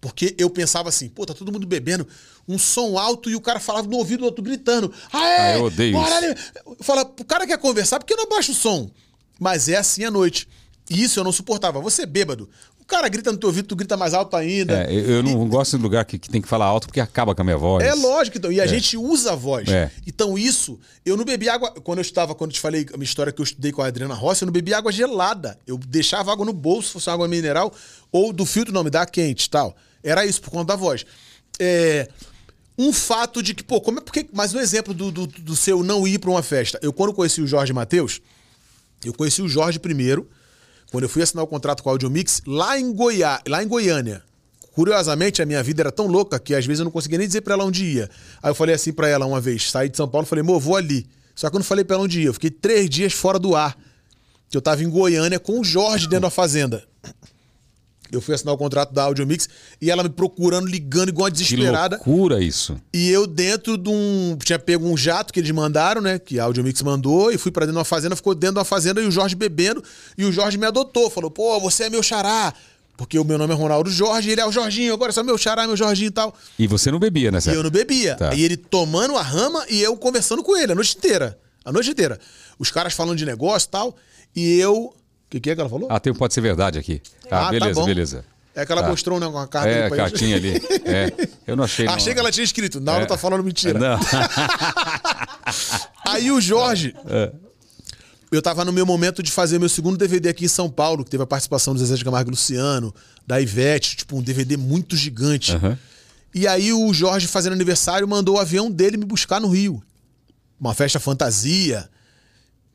Porque 0.00 0.34
eu 0.36 0.50
pensava 0.50 0.88
assim, 0.88 1.08
pô, 1.08 1.24
tá 1.24 1.32
todo 1.32 1.52
mundo 1.52 1.66
bebendo, 1.66 2.08
um 2.48 2.58
som 2.58 2.98
alto 2.98 3.30
e 3.30 3.36
o 3.36 3.40
cara 3.40 3.60
falava 3.60 3.86
no 3.86 3.96
ouvido 3.96 4.20
do 4.20 4.24
outro 4.24 4.42
gritando. 4.42 4.92
Ah, 5.12 5.28
é? 5.28 5.38
Ah, 5.54 5.58
eu 5.58 5.64
odeio 5.64 5.92
bora 5.92 6.08
isso. 6.08 6.24
ali." 6.24 6.64
Eu 6.66 6.84
falava, 6.84 7.12
o 7.20 7.24
cara 7.24 7.46
quer 7.46 7.58
conversar, 7.58 8.00
por 8.00 8.06
que 8.06 8.16
não 8.16 8.24
abaixa 8.24 8.50
o 8.50 8.54
som? 8.54 8.90
Mas 9.38 9.68
é 9.68 9.76
assim 9.76 10.04
à 10.04 10.10
noite. 10.10 10.48
E 10.88 11.02
isso 11.04 11.20
eu 11.20 11.24
não 11.24 11.30
suportava. 11.30 11.80
Você 11.80 12.02
é 12.02 12.06
bêbado. 12.06 12.50
O 12.90 12.96
cara 13.00 13.08
grita 13.08 13.30
no 13.30 13.38
teu 13.38 13.48
ouvido, 13.48 13.68
tu 13.68 13.76
grita 13.76 13.96
mais 13.96 14.12
alto 14.12 14.36
ainda. 14.36 14.82
É, 14.82 14.92
eu 14.92 15.18
eu 15.18 15.22
não 15.22 15.48
gosto 15.48 15.76
de 15.76 15.82
lugar 15.82 16.04
que, 16.04 16.18
que 16.18 16.28
tem 16.28 16.42
que 16.42 16.48
falar 16.48 16.64
alto 16.64 16.88
porque 16.88 16.98
acaba 16.98 17.36
com 17.36 17.40
a 17.40 17.44
minha 17.44 17.56
voz. 17.56 17.84
É 17.84 17.94
lógico, 17.94 18.36
então. 18.36 18.50
E 18.50 18.60
a 18.60 18.66
gente 18.66 18.96
usa 18.96 19.32
a 19.32 19.36
voz. 19.36 19.68
É. 19.68 19.92
Então, 20.08 20.36
isso, 20.36 20.76
eu 21.06 21.16
não 21.16 21.24
bebi 21.24 21.48
água. 21.48 21.70
Quando 21.70 21.98
eu 21.98 22.02
estava, 22.02 22.34
quando 22.34 22.50
eu 22.50 22.54
te 22.54 22.60
falei 22.60 22.84
a 22.92 22.96
minha 22.96 23.04
história 23.04 23.32
que 23.32 23.40
eu 23.40 23.44
estudei 23.44 23.70
com 23.70 23.80
a 23.80 23.86
Adriana 23.86 24.12
Rossi, 24.12 24.42
eu 24.42 24.46
não 24.46 24.52
bebi 24.52 24.74
água 24.74 24.90
gelada. 24.90 25.56
Eu 25.68 25.78
deixava 25.78 26.32
água 26.32 26.44
no 26.44 26.52
bolso, 26.52 26.88
se 26.88 26.92
fosse 26.94 27.08
água 27.08 27.28
mineral, 27.28 27.72
ou 28.10 28.32
do 28.32 28.44
filtro, 28.44 28.74
não, 28.74 28.82
me 28.82 28.90
dá 28.90 29.06
quente 29.06 29.44
e 29.44 29.50
tal. 29.50 29.76
Era 30.02 30.26
isso, 30.26 30.42
por 30.42 30.50
conta 30.50 30.72
da 30.72 30.76
voz. 30.76 31.06
É. 31.60 32.08
Um 32.76 32.92
fato 32.92 33.40
de 33.40 33.54
que, 33.54 33.62
pô, 33.62 33.80
como 33.80 33.98
é 33.98 34.02
porque. 34.02 34.26
Mas 34.32 34.52
um 34.52 34.58
exemplo 34.58 34.92
do, 34.92 35.12
do, 35.12 35.28
do 35.28 35.54
seu 35.54 35.84
não 35.84 36.08
ir 36.08 36.18
pra 36.18 36.30
uma 36.30 36.42
festa. 36.42 36.76
Eu, 36.82 36.92
quando 36.92 37.14
conheci 37.14 37.40
o 37.40 37.46
Jorge 37.46 37.72
Matheus, 37.72 38.20
eu 39.04 39.14
conheci 39.14 39.42
o 39.42 39.48
Jorge 39.48 39.78
primeiro, 39.78 40.28
quando 40.90 41.04
eu 41.04 41.08
fui 41.08 41.22
assinar 41.22 41.44
o 41.44 41.46
contrato 41.46 41.82
com 41.82 41.88
a 41.88 41.92
Audiomix, 41.92 42.42
lá 42.46 42.78
em 42.78 42.92
Goiá, 42.92 43.40
lá 43.46 43.62
em 43.62 43.68
Goiânia. 43.68 44.22
Curiosamente, 44.72 45.42
a 45.42 45.46
minha 45.46 45.62
vida 45.62 45.82
era 45.82 45.92
tão 45.92 46.06
louca 46.06 46.38
que 46.38 46.54
às 46.54 46.64
vezes 46.64 46.80
eu 46.80 46.84
não 46.84 46.92
conseguia 46.92 47.18
nem 47.18 47.26
dizer 47.26 47.40
pra 47.42 47.54
ela 47.54 47.64
onde 47.64 47.84
ia. 47.84 48.10
Aí 48.42 48.50
eu 48.50 48.54
falei 48.54 48.74
assim 48.74 48.92
pra 48.92 49.08
ela 49.08 49.26
uma 49.26 49.40
vez, 49.40 49.70
saí 49.70 49.88
de 49.88 49.96
São 49.96 50.08
Paulo, 50.08 50.26
falei, 50.26 50.42
amor, 50.42 50.60
vou 50.60 50.76
ali. 50.76 51.06
Só 51.34 51.48
que 51.48 51.56
eu 51.56 51.58
não 51.58 51.64
falei 51.64 51.84
pra 51.84 51.96
ela 51.96 52.04
onde 52.04 52.20
ia. 52.20 52.26
Eu 52.26 52.34
fiquei 52.34 52.50
três 52.50 52.88
dias 52.88 53.12
fora 53.12 53.38
do 53.38 53.54
ar. 53.54 53.76
Que 54.48 54.56
eu 54.56 54.60
tava 54.60 54.82
em 54.82 54.88
Goiânia 54.88 55.38
com 55.38 55.60
o 55.60 55.64
Jorge 55.64 56.06
dentro 56.06 56.22
da 56.22 56.30
fazenda. 56.30 56.84
Eu 58.12 58.20
fui 58.20 58.34
assinar 58.34 58.54
o 58.54 58.58
contrato 58.58 58.92
da 58.92 59.04
Audiomix 59.04 59.48
e 59.80 59.90
ela 59.90 60.02
me 60.02 60.08
procurando, 60.08 60.66
ligando 60.66 61.10
igual 61.10 61.26
uma 61.26 61.30
Que 61.30 61.42
desesperada. 61.42 61.96
loucura 61.96 62.42
isso. 62.42 62.76
E 62.92 63.08
eu 63.10 63.26
dentro 63.26 63.76
de 63.78 63.88
um. 63.88 64.36
Tinha 64.44 64.58
pego 64.58 64.86
um 64.86 64.96
jato 64.96 65.32
que 65.32 65.40
eles 65.40 65.50
mandaram, 65.50 66.00
né? 66.00 66.18
Que 66.18 66.38
a 66.40 66.44
Audiomix 66.44 66.80
mandou, 66.82 67.30
e 67.30 67.38
fui 67.38 67.50
pra 67.52 67.62
dentro 67.62 67.74
de 67.74 67.78
uma 67.78 67.84
fazenda, 67.84 68.16
ficou 68.16 68.34
dentro 68.34 68.54
de 68.54 68.58
uma 68.58 68.64
fazenda 68.64 69.00
e 69.00 69.06
o 69.06 69.10
Jorge 69.10 69.34
bebendo. 69.34 69.82
E 70.18 70.24
o 70.24 70.32
Jorge 70.32 70.58
me 70.58 70.66
adotou, 70.66 71.08
falou: 71.10 71.30
pô, 71.30 71.58
você 71.60 71.84
é 71.84 71.90
meu 71.90 72.02
xará. 72.02 72.52
Porque 72.96 73.18
o 73.18 73.24
meu 73.24 73.38
nome 73.38 73.54
é 73.54 73.56
Ronaldo 73.56 73.90
Jorge, 73.90 74.28
e 74.28 74.32
ele 74.32 74.42
é 74.42 74.46
o 74.46 74.52
Jorginho, 74.52 74.92
agora 74.92 75.10
só 75.10 75.24
meu 75.24 75.38
xará, 75.38 75.66
meu 75.66 75.74
Jorginho 75.74 76.08
e 76.08 76.10
tal. 76.10 76.34
E 76.58 76.66
você 76.66 76.90
não 76.90 76.98
bebia 76.98 77.30
nessa 77.30 77.50
E 77.50 77.54
eu 77.54 77.62
não 77.62 77.70
bebia. 77.70 78.14
Tá. 78.14 78.34
E 78.34 78.42
ele 78.42 78.58
tomando 78.58 79.16
a 79.16 79.22
rama 79.22 79.64
e 79.70 79.80
eu 79.80 79.96
conversando 79.96 80.42
com 80.42 80.54
ele 80.54 80.72
a 80.72 80.74
noite 80.74 80.98
inteira. 80.98 81.38
A 81.64 81.72
noite 81.72 81.90
inteira. 81.90 82.18
Os 82.58 82.70
caras 82.70 82.92
falando 82.92 83.16
de 83.16 83.24
negócio 83.24 83.68
e 83.68 83.70
tal. 83.70 83.96
E 84.36 84.58
eu. 84.58 84.94
O 85.30 85.30
que, 85.30 85.38
que 85.40 85.50
é 85.50 85.54
que 85.54 85.60
ela 85.60 85.70
falou? 85.70 85.86
Ah, 85.90 86.00
tem, 86.00 86.12
pode 86.12 86.34
ser 86.34 86.40
verdade 86.40 86.78
aqui. 86.78 87.00
Ah, 87.30 87.42
Ah, 87.42 87.44
tá 87.44 87.50
beleza, 87.52 87.74
bom. 87.80 87.86
beleza. 87.86 88.24
É 88.52 88.66
que 88.66 88.72
ela 88.72 88.82
Tá. 88.82 88.88
mostrou 88.88 89.20
né, 89.20 89.26
uma 89.28 89.46
carta 89.46 89.68
É, 89.68 89.80
ali 89.82 89.88
pra 89.88 89.96
cartinha 89.96 90.36
ali. 90.36 90.54
É. 90.84 91.12
Eu 91.46 91.54
não 91.54 91.62
achei. 91.62 91.84
não. 91.86 91.94
Achei 91.94 92.12
que 92.12 92.18
ela 92.18 92.32
tinha 92.32 92.42
escrito. 92.42 92.80
Não, 92.80 92.94
ela 92.94 93.04
É. 93.04 93.06
tá 93.06 93.16
falando 93.16 93.44
mentira. 93.44 93.78
Não. 93.78 93.98
Aí 96.06 96.30
o 96.30 96.40
Jorge. 96.40 96.94
É. 97.06 97.32
Eu 98.32 98.40
tava 98.40 98.64
no 98.64 98.72
meu 98.72 98.86
momento 98.86 99.22
de 99.22 99.30
fazer 99.30 99.58
meu 99.58 99.68
segundo 99.68 99.96
DVD 99.96 100.28
aqui 100.28 100.44
em 100.44 100.48
São 100.48 100.70
Paulo, 100.70 101.04
que 101.04 101.10
teve 101.10 101.22
a 101.22 101.26
participação 101.26 101.74
do 101.74 101.80
Zezé 101.80 101.96
de 101.96 102.04
Camargo 102.04 102.30
e 102.30 102.32
Luciano, 102.32 102.94
da 103.26 103.40
Ivete, 103.40 103.96
tipo, 103.96 104.16
um 104.16 104.22
DVD 104.22 104.56
muito 104.56 104.96
gigante. 104.96 105.52
Aham. 105.52 105.76
E 106.32 106.46
aí 106.46 106.72
o 106.72 106.92
Jorge, 106.94 107.26
fazendo 107.26 107.54
aniversário, 107.54 108.06
mandou 108.06 108.36
o 108.36 108.38
avião 108.38 108.70
dele 108.70 108.96
me 108.96 109.04
buscar 109.04 109.40
no 109.40 109.48
Rio. 109.48 109.82
Uma 110.60 110.74
festa 110.74 111.00
fantasia. 111.00 111.88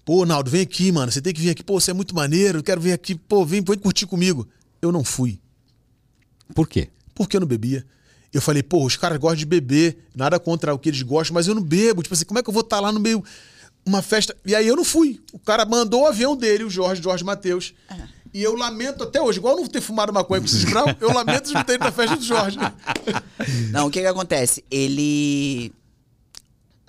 Pô, 0.05 0.23
Naldo, 0.23 0.51
vem 0.51 0.61
aqui, 0.61 0.91
mano. 0.91 1.11
Você 1.11 1.19
tem 1.19 1.33
que 1.33 1.41
vir 1.41 1.49
aqui. 1.49 1.63
Pô, 1.63 1.79
você 1.79 1.89
é 1.89 1.93
muito 1.93 2.13
maneiro. 2.13 2.59
Eu 2.59 2.63
quero 2.63 2.79
vir 2.79 2.93
aqui. 2.93 3.15
Pô, 3.15 3.43
vem, 3.43 3.61
vem 3.61 3.77
curtir 3.77 4.05
comigo. 4.05 4.47
Eu 4.79 4.91
não 4.91 5.03
fui. 5.03 5.39
Por 6.53 6.69
quê? 6.69 6.89
Porque 7.15 7.35
eu 7.35 7.41
não 7.41 7.47
bebia. 7.47 7.83
Eu 8.31 8.41
falei, 8.41 8.61
pô, 8.61 8.85
os 8.85 8.95
caras 8.95 9.17
gostam 9.17 9.37
de 9.37 9.45
beber, 9.45 9.97
nada 10.13 10.37
contra 10.39 10.73
o 10.73 10.77
que 10.77 10.89
eles 10.89 11.01
gostam, 11.01 11.33
mas 11.33 11.47
eu 11.47 11.55
não 11.55 11.63
bebo. 11.63 12.03
Tipo 12.03 12.13
assim, 12.13 12.25
como 12.25 12.37
é 12.37 12.43
que 12.43 12.49
eu 12.49 12.53
vou 12.53 12.61
estar 12.61 12.79
lá 12.79 12.91
no 12.91 12.99
meio 12.99 13.23
uma 13.85 14.01
festa? 14.01 14.35
E 14.45 14.53
aí 14.53 14.67
eu 14.67 14.75
não 14.75 14.83
fui. 14.83 15.21
O 15.33 15.39
cara 15.39 15.65
mandou 15.65 16.03
o 16.03 16.05
avião 16.05 16.35
dele, 16.35 16.65
o 16.65 16.69
Jorge, 16.69 17.01
Jorge 17.01 17.23
Matheus. 17.23 17.73
E 18.33 18.43
eu 18.43 18.53
lamento 18.53 19.03
até 19.03 19.21
hoje, 19.21 19.39
igual 19.39 19.55
não 19.55 19.65
ter 19.65 19.79
fumado 19.79 20.11
maconha 20.11 20.41
com 20.41 20.47
o 20.47 20.49
Chris 20.49 20.65
Brown, 20.65 20.85
eu 20.99 21.13
lamento 21.13 21.47
de 21.47 21.53
não 21.53 21.63
ter 21.63 21.75
ido 21.75 21.85
na 21.85 21.91
festa 21.91 22.17
do 22.17 22.23
Jorge. 22.23 22.57
Não, 23.71 23.87
o 23.87 23.89
que 23.89 24.01
que 24.01 24.07
acontece? 24.07 24.63
Ele. 24.69 25.73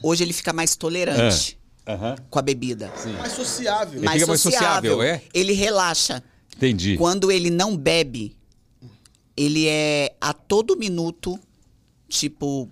Hoje 0.03 0.25
ele 0.25 0.33
fica 0.33 0.53
mais 0.53 0.75
tolerante 0.75 1.56
Aham. 1.87 2.17
com 2.29 2.39
a 2.39 2.43
bebida. 2.43 2.93
Mais 3.19 3.33
sociável. 3.33 4.01
Ele 4.01 4.09
fica 4.11 4.27
mais 4.27 4.41
sociável, 4.41 5.03
é? 5.03 5.23
Ele 5.33 5.53
relaxa. 5.53 6.23
Entendi. 6.57 6.97
Quando 6.97 7.31
ele 7.31 7.51
não 7.51 7.77
bebe, 7.77 8.37
ele 9.37 9.67
é 9.69 10.15
a 10.21 10.33
todo 10.33 10.77
minuto, 10.77 11.39
tipo, 12.09 12.63
o 12.63 12.71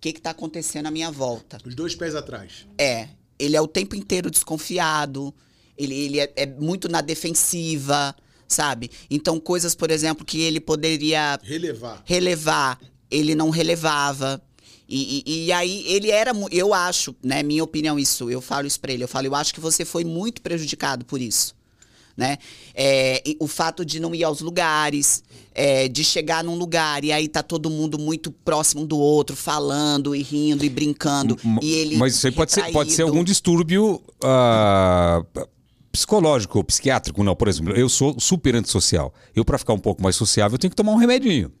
que 0.00 0.12
que 0.12 0.20
tá 0.20 0.30
acontecendo 0.30 0.86
à 0.86 0.90
minha 0.90 1.10
volta? 1.10 1.58
Os 1.66 1.74
dois 1.74 1.94
pés 1.94 2.14
atrás. 2.14 2.66
É, 2.78 3.08
ele 3.38 3.56
é 3.56 3.60
o 3.60 3.66
tempo 3.66 3.96
inteiro 3.96 4.30
desconfiado, 4.30 5.34
ele, 5.76 5.94
ele 5.94 6.20
é, 6.20 6.32
é 6.36 6.46
muito 6.46 6.88
na 6.88 7.00
defensiva, 7.00 8.14
sabe? 8.46 8.90
Então, 9.10 9.38
coisas, 9.40 9.74
por 9.74 9.90
exemplo, 9.90 10.24
que 10.24 10.40
ele 10.40 10.60
poderia 10.60 11.38
Relevar. 11.42 12.02
relevar, 12.04 12.80
ele 13.10 13.34
não 13.34 13.50
relevava. 13.50 14.40
E, 14.88 15.22
e- 15.26 15.44
e 15.46 15.52
aí 15.52 15.84
ele 15.86 16.10
era, 16.10 16.32
eu 16.50 16.72
acho, 16.72 17.14
né, 17.22 17.42
minha 17.42 17.62
opinião 17.62 17.98
isso, 17.98 18.30
eu 18.30 18.40
falo 18.40 18.66
isso 18.66 18.80
pra 18.80 18.90
ele, 18.92 19.04
eu 19.04 19.08
falo, 19.08 19.26
eu 19.26 19.34
acho 19.34 19.52
que 19.52 19.60
você 19.60 19.84
foi 19.84 20.02
muito 20.02 20.40
prejudicado 20.40 21.04
por 21.04 21.20
isso, 21.20 21.54
né? 22.16 22.38
É, 22.74 23.22
o 23.38 23.46
fato 23.46 23.84
de 23.84 24.00
não 24.00 24.14
ir 24.14 24.24
aos 24.24 24.40
lugares, 24.40 25.22
é, 25.54 25.88
de 25.88 26.02
chegar 26.02 26.42
num 26.42 26.54
lugar 26.54 27.04
e 27.04 27.12
aí 27.12 27.28
tá 27.28 27.42
todo 27.42 27.68
mundo 27.68 27.98
muito 27.98 28.30
próximo 28.32 28.82
um 28.82 28.86
do 28.86 28.98
outro, 28.98 29.36
falando 29.36 30.16
e 30.16 30.22
rindo 30.22 30.64
e 30.64 30.70
brincando, 30.70 31.36
M- 31.44 31.58
e 31.62 31.74
ele 31.74 31.96
Mas 31.98 32.14
isso 32.16 32.26
aí 32.26 32.32
pode 32.32 32.52
ser, 32.52 32.72
pode 32.72 32.90
ser 32.92 33.02
algum 33.02 33.22
distúrbio 33.22 34.02
ah, 34.24 35.22
psicológico 35.92 36.58
ou 36.58 36.64
psiquiátrico. 36.64 37.22
Não, 37.22 37.36
por 37.36 37.48
exemplo, 37.48 37.74
eu 37.76 37.88
sou 37.88 38.18
super 38.18 38.54
antissocial. 38.56 39.12
Eu, 39.34 39.44
pra 39.44 39.58
ficar 39.58 39.72
um 39.74 39.78
pouco 39.78 40.02
mais 40.02 40.16
sociável, 40.16 40.54
eu 40.54 40.58
tenho 40.58 40.70
que 40.70 40.76
tomar 40.76 40.92
um 40.92 40.96
remedinho. 40.96 41.52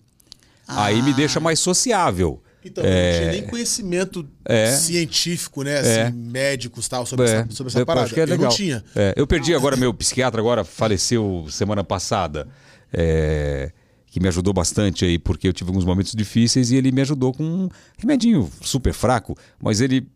Aí 0.66 1.00
me 1.02 1.12
deixa 1.14 1.40
mais 1.40 1.58
sociável. 1.60 2.42
Então, 2.64 2.82
eu 2.84 2.90
não 2.90 3.18
tinha 3.20 3.32
nem 3.32 3.42
conhecimento 3.46 4.28
É. 4.44 4.72
científico, 4.72 5.62
né? 5.62 5.78
Assim, 5.78 5.90
É. 5.90 6.10
médicos 6.10 6.88
tal, 6.88 7.06
sobre, 7.06 7.26
É, 7.26 7.34
essa, 7.36 7.50
sobre 7.52 7.70
essa 7.70 7.78
eu 7.80 7.86
parada. 7.86 8.08
é 8.14 8.20
eu 8.20 8.26
legal. 8.26 8.48
não 8.50 8.56
tinha. 8.56 8.84
É, 8.96 9.14
eu 9.16 9.26
perdi 9.26 9.54
agora, 9.54 9.76
meu 9.76 9.94
psiquiatra 9.94 10.40
agora 10.40 10.64
faleceu 10.64 11.46
semana 11.50 11.84
passada, 11.84 12.48
é, 12.92 13.70
que 14.06 14.18
me 14.20 14.28
ajudou 14.28 14.52
bastante 14.52 15.04
aí, 15.04 15.18
porque 15.18 15.46
eu 15.46 15.52
tive 15.52 15.70
alguns 15.70 15.84
momentos 15.84 16.12
difíceis 16.12 16.70
e 16.70 16.76
ele 16.76 16.90
me 16.90 17.00
ajudou 17.02 17.32
com 17.32 17.44
um 17.44 17.68
remedinho 17.96 18.50
super 18.62 18.92
fraco, 18.92 19.36
mas 19.62 19.80
ele. 19.80 20.06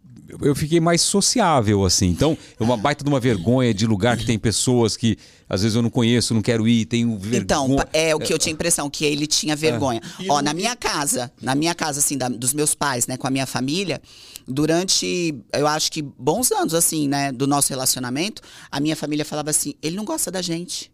Eu 0.41 0.55
fiquei 0.55 0.81
mais 0.81 1.03
sociável, 1.03 1.85
assim. 1.85 2.07
Então, 2.09 2.37
é 2.59 2.63
uma 2.63 2.77
baita 2.77 3.05
de 3.05 3.11
uma 3.11 3.21
vergonha 3.21 3.73
de 3.75 3.87
lugar 3.87 4.17
que 4.17 4.25
tem 4.25 4.39
pessoas 4.39 4.97
que 4.97 5.17
às 5.49 5.61
vezes 5.63 5.77
eu 5.77 5.83
não 5.83 5.91
conheço, 5.91 6.33
não 6.33 6.41
quero 6.41 6.67
ir, 6.67 6.87
tenho 6.87 7.19
vergonha. 7.19 7.41
Então, 7.43 7.67
é 7.93 8.15
o 8.15 8.19
que 8.21 8.33
eu 8.33 8.39
tinha 8.39 8.53
impressão, 8.53 8.89
que 8.89 9.05
ele 9.05 9.27
tinha 9.27 9.55
vergonha. 9.55 10.01
E 10.19 10.31
Ó, 10.31 10.41
na 10.41 10.55
minha 10.55 10.75
casa, 10.77 11.31
na 11.43 11.55
minha 11.55 11.75
casa, 11.75 11.99
assim, 12.01 12.17
da- 12.17 12.29
dos 12.29 12.55
meus 12.55 12.75
pais, 12.75 13.07
né, 13.07 13.17
com 13.19 13.27
a 13.27 13.31
minha 13.31 13.47
família, 13.47 14.01
durante, 14.47 15.35
eu 15.53 15.67
acho 15.67 15.91
que 15.91 16.03
bons 16.03 16.53
anos, 16.53 16.75
assim, 16.75 17.09
né, 17.09 17.33
do 17.33 17.47
nosso 17.47 17.71
relacionamento, 17.71 18.43
a 18.71 18.79
minha 18.81 18.95
família 18.97 19.25
falava 19.25 19.51
assim, 19.51 19.75
ele 19.83 19.97
não 19.97 20.05
gosta 20.05 20.31
da 20.31 20.43
gente. 20.43 20.92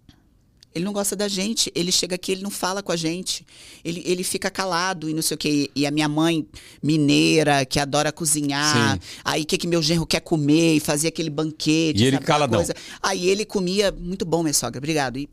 Ele 0.75 0.85
não 0.85 0.93
gosta 0.93 1.17
da 1.17 1.27
gente. 1.29 1.73
Ele 1.75 1.91
chega 1.91 2.15
aqui, 2.15 2.33
ele 2.33 2.43
não 2.43 2.51
fala 2.51 2.83
com 2.83 2.93
a 2.93 2.97
gente. 2.97 3.45
Ele, 3.85 4.03
ele 4.05 4.23
fica 4.23 4.51
calado 4.51 5.09
e 5.09 5.15
não 5.15 5.23
sei 5.23 5.35
o 5.35 5.39
quê. 5.39 5.71
E 5.75 5.87
a 5.87 5.91
minha 5.91 6.09
mãe, 6.09 6.47
mineira, 6.83 7.65
que 7.65 7.81
adora 7.81 8.13
cozinhar. 8.13 8.95
Sim. 8.95 9.01
Aí 9.25 9.43
o 9.43 9.47
que, 9.47 9.59
que 9.59 9.67
meu 9.67 9.83
genro 9.83 10.07
quer 10.07 10.21
comer 10.21 10.77
e 10.77 10.81
fazia 10.81 11.09
aquele 11.09 11.31
banquete. 11.31 12.03
E 12.03 12.07
ele 12.07 12.19
caladão. 12.19 12.59
coisa. 12.61 12.75
Aí 13.03 13.29
ele 13.29 13.45
comia, 13.45 13.91
muito 13.91 14.25
bom, 14.25 14.43
minha 14.43 14.53
sogra, 14.55 14.79
obrigado. 14.79 15.19
E 15.19 15.29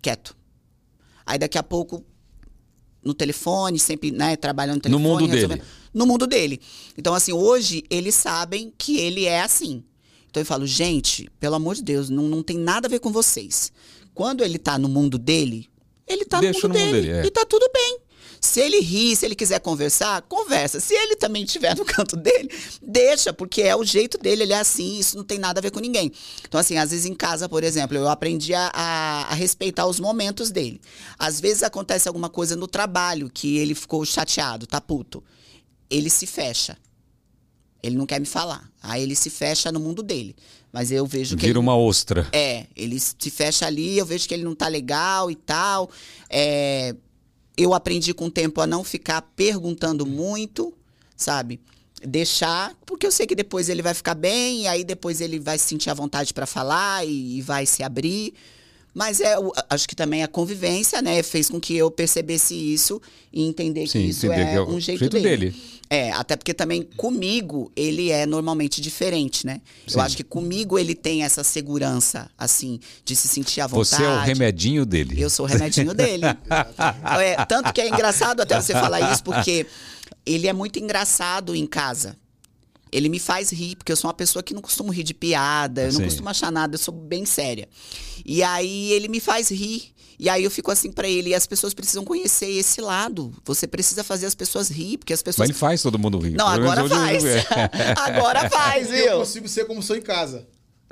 quieto. 0.00 0.36
Aí 1.26 1.38
daqui 1.38 1.58
a 1.58 1.62
pouco, 1.62 2.04
no 3.02 3.12
telefone, 3.12 3.78
sempre, 3.78 4.10
né, 4.10 4.36
trabalhando 4.36 4.76
no 4.88 4.90
No 4.90 4.98
telefone. 4.98 5.22
mundo 5.22 5.32
resolvendo- 5.32 5.58
dele. 5.58 5.70
No 5.92 6.06
mundo 6.06 6.26
dele. 6.26 6.60
Então, 6.96 7.14
assim, 7.14 7.32
hoje 7.32 7.84
eles 7.90 8.14
sabem 8.14 8.72
que 8.78 8.98
ele 8.98 9.24
é 9.26 9.40
assim. 9.42 9.82
Então 10.30 10.40
eu 10.40 10.46
falo, 10.46 10.66
gente, 10.66 11.30
pelo 11.38 11.54
amor 11.54 11.76
de 11.76 11.82
Deus, 11.82 12.10
não, 12.10 12.24
não 12.24 12.42
tem 12.42 12.58
nada 12.58 12.88
a 12.88 12.90
ver 12.90 12.98
com 12.98 13.12
vocês. 13.12 13.72
Quando 14.14 14.44
ele 14.44 14.58
tá 14.58 14.78
no 14.78 14.88
mundo 14.88 15.18
dele, 15.18 15.68
ele 16.06 16.24
tá 16.24 16.40
Deixa 16.40 16.68
no 16.68 16.74
mundo 16.74 16.78
no 16.78 16.84
mundo 16.86 16.92
dele. 16.94 17.06
dele, 17.08 17.20
é. 17.20 17.26
E 17.26 17.30
tá 17.30 17.44
tudo 17.44 17.68
bem. 17.72 17.98
Se 18.40 18.60
ele 18.60 18.78
rir, 18.80 19.16
se 19.16 19.24
ele 19.24 19.34
quiser 19.34 19.58
conversar, 19.58 20.20
conversa. 20.22 20.78
Se 20.78 20.92
ele 20.92 21.16
também 21.16 21.44
estiver 21.44 21.74
no 21.78 21.82
canto 21.84 22.14
dele, 22.14 22.50
deixa, 22.82 23.32
porque 23.32 23.62
é 23.62 23.74
o 23.74 23.82
jeito 23.82 24.18
dele, 24.18 24.42
ele 24.42 24.52
é 24.52 24.58
assim, 24.58 24.98
isso 24.98 25.16
não 25.16 25.24
tem 25.24 25.38
nada 25.38 25.60
a 25.60 25.62
ver 25.62 25.70
com 25.70 25.80
ninguém. 25.80 26.12
Então, 26.46 26.60
assim, 26.60 26.76
às 26.76 26.90
vezes 26.90 27.06
em 27.06 27.14
casa, 27.14 27.48
por 27.48 27.64
exemplo, 27.64 27.96
eu 27.96 28.06
aprendi 28.06 28.52
a, 28.54 28.70
a- 28.74 29.22
a 29.30 29.34
respeitar 29.34 29.86
os 29.86 29.98
momentos 29.98 30.50
dele. 30.50 30.78
Às 31.18 31.40
vezes 31.40 31.62
acontece 31.62 32.06
alguma 32.06 32.28
coisa 32.28 32.54
no 32.54 32.68
trabalho 32.68 33.30
que 33.32 33.56
ele 33.56 33.74
ficou 33.74 34.04
chateado, 34.04 34.66
tá 34.66 34.78
puto. 34.80 35.24
Ele 35.88 36.10
se 36.10 36.26
fecha. 36.26 36.76
Ele 37.84 37.96
não 37.96 38.06
quer 38.06 38.18
me 38.18 38.24
falar. 38.26 38.70
Aí 38.82 39.02
ele 39.02 39.14
se 39.14 39.28
fecha 39.28 39.70
no 39.70 39.78
mundo 39.78 40.02
dele. 40.02 40.34
Mas 40.72 40.90
eu 40.90 41.06
vejo 41.06 41.36
que 41.36 41.42
Vira 41.42 41.52
ele 41.52 41.58
uma 41.58 41.76
ostra. 41.76 42.26
é, 42.32 42.66
ele 42.74 42.98
se 42.98 43.30
fecha 43.30 43.66
ali, 43.66 43.98
eu 43.98 44.06
vejo 44.06 44.26
que 44.26 44.32
ele 44.32 44.42
não 44.42 44.54
tá 44.54 44.66
legal 44.68 45.30
e 45.30 45.34
tal. 45.36 45.90
É, 46.30 46.96
eu 47.56 47.74
aprendi 47.74 48.14
com 48.14 48.26
o 48.26 48.30
tempo 48.30 48.60
a 48.60 48.66
não 48.66 48.82
ficar 48.82 49.20
perguntando 49.36 50.04
muito, 50.06 50.72
sabe? 51.16 51.60
Deixar, 52.02 52.74
porque 52.84 53.06
eu 53.06 53.12
sei 53.12 53.26
que 53.26 53.34
depois 53.34 53.68
ele 53.68 53.82
vai 53.82 53.94
ficar 53.94 54.14
bem, 54.14 54.62
e 54.62 54.66
aí 54.66 54.82
depois 54.82 55.20
ele 55.20 55.38
vai 55.38 55.58
se 55.58 55.66
sentir 55.68 55.90
à 55.90 55.94
vontade 55.94 56.34
para 56.34 56.46
falar 56.46 57.06
e, 57.06 57.36
e 57.38 57.42
vai 57.42 57.66
se 57.66 57.82
abrir. 57.82 58.34
Mas 58.94 59.20
é, 59.20 59.34
acho 59.68 59.88
que 59.88 59.96
também 59.96 60.22
a 60.22 60.28
convivência, 60.28 61.02
né, 61.02 61.20
fez 61.22 61.50
com 61.50 61.60
que 61.60 61.76
eu 61.76 61.90
percebesse 61.90 62.54
isso 62.54 63.02
e 63.32 63.42
entender 63.42 63.88
Sim, 63.88 64.02
que 64.02 64.08
isso 64.10 64.26
entender 64.26 64.42
é, 64.42 64.50
que 64.52 64.56
é 64.56 64.62
um 64.62 64.80
jeito, 64.80 65.00
jeito 65.00 65.12
dele. 65.12 65.50
dele. 65.50 65.62
É, 65.90 66.12
até 66.12 66.36
porque 66.36 66.54
também 66.54 66.82
comigo 66.96 67.70
ele 67.76 68.10
é 68.10 68.24
normalmente 68.24 68.80
diferente, 68.80 69.44
né? 69.44 69.60
Sim. 69.86 69.98
Eu 69.98 70.02
acho 70.02 70.16
que 70.16 70.24
comigo 70.24 70.78
ele 70.78 70.94
tem 70.94 71.24
essa 71.24 71.44
segurança, 71.44 72.30
assim, 72.38 72.80
de 73.04 73.14
se 73.14 73.28
sentir 73.28 73.60
à 73.60 73.66
vontade. 73.66 74.02
Você 74.02 74.02
é 74.02 74.08
o 74.08 74.20
remedinho 74.20 74.86
dele. 74.86 75.20
Eu 75.20 75.28
sou 75.28 75.44
o 75.44 75.48
remedinho 75.48 75.92
dele. 75.92 76.24
É, 77.20 77.44
tanto 77.44 77.72
que 77.72 77.80
é 77.80 77.88
engraçado 77.88 78.40
até 78.40 78.60
você 78.60 78.72
falar 78.72 79.12
isso, 79.12 79.22
porque 79.22 79.66
ele 80.24 80.46
é 80.46 80.52
muito 80.52 80.78
engraçado 80.78 81.54
em 81.54 81.66
casa. 81.66 82.16
Ele 82.94 83.08
me 83.08 83.18
faz 83.18 83.50
rir, 83.50 83.76
porque 83.76 83.90
eu 83.90 83.96
sou 83.96 84.08
uma 84.08 84.14
pessoa 84.14 84.42
que 84.42 84.54
não 84.54 84.62
costumo 84.62 84.92
rir 84.92 85.02
de 85.02 85.12
piada, 85.14 85.82
eu 85.82 85.92
não 85.92 85.98
Sim. 86.00 86.04
costumo 86.04 86.28
achar 86.28 86.52
nada, 86.52 86.74
eu 86.74 86.78
sou 86.78 86.94
bem 86.94 87.26
séria. 87.26 87.68
E 88.24 88.42
aí 88.42 88.92
ele 88.92 89.08
me 89.08 89.18
faz 89.20 89.48
rir. 89.50 89.92
E 90.16 90.28
aí 90.28 90.44
eu 90.44 90.50
fico 90.50 90.70
assim 90.70 90.92
pra 90.92 91.08
ele, 91.08 91.30
e 91.30 91.34
as 91.34 91.44
pessoas 91.44 91.74
precisam 91.74 92.04
conhecer 92.04 92.46
esse 92.48 92.80
lado. 92.80 93.32
Você 93.44 93.66
precisa 93.66 94.04
fazer 94.04 94.26
as 94.26 94.34
pessoas 94.34 94.68
rir, 94.68 94.96
porque 94.98 95.12
as 95.12 95.18
Mas 95.18 95.22
pessoas. 95.24 95.48
ele 95.48 95.58
faz 95.58 95.82
todo 95.82 95.98
mundo 95.98 96.18
rir. 96.20 96.34
Não, 96.34 96.48
menos 96.52 96.64
agora 96.70 96.80
eu- 96.82 96.88
faz. 96.88 97.24
é. 97.24 97.44
agora 97.96 98.48
faz, 98.48 98.90
Eu 98.90 98.96
viu? 98.96 99.18
consigo 99.18 99.48
ser 99.48 99.64
como 99.66 99.82
sou 99.82 99.96
em 99.96 100.00
casa. 100.02 100.46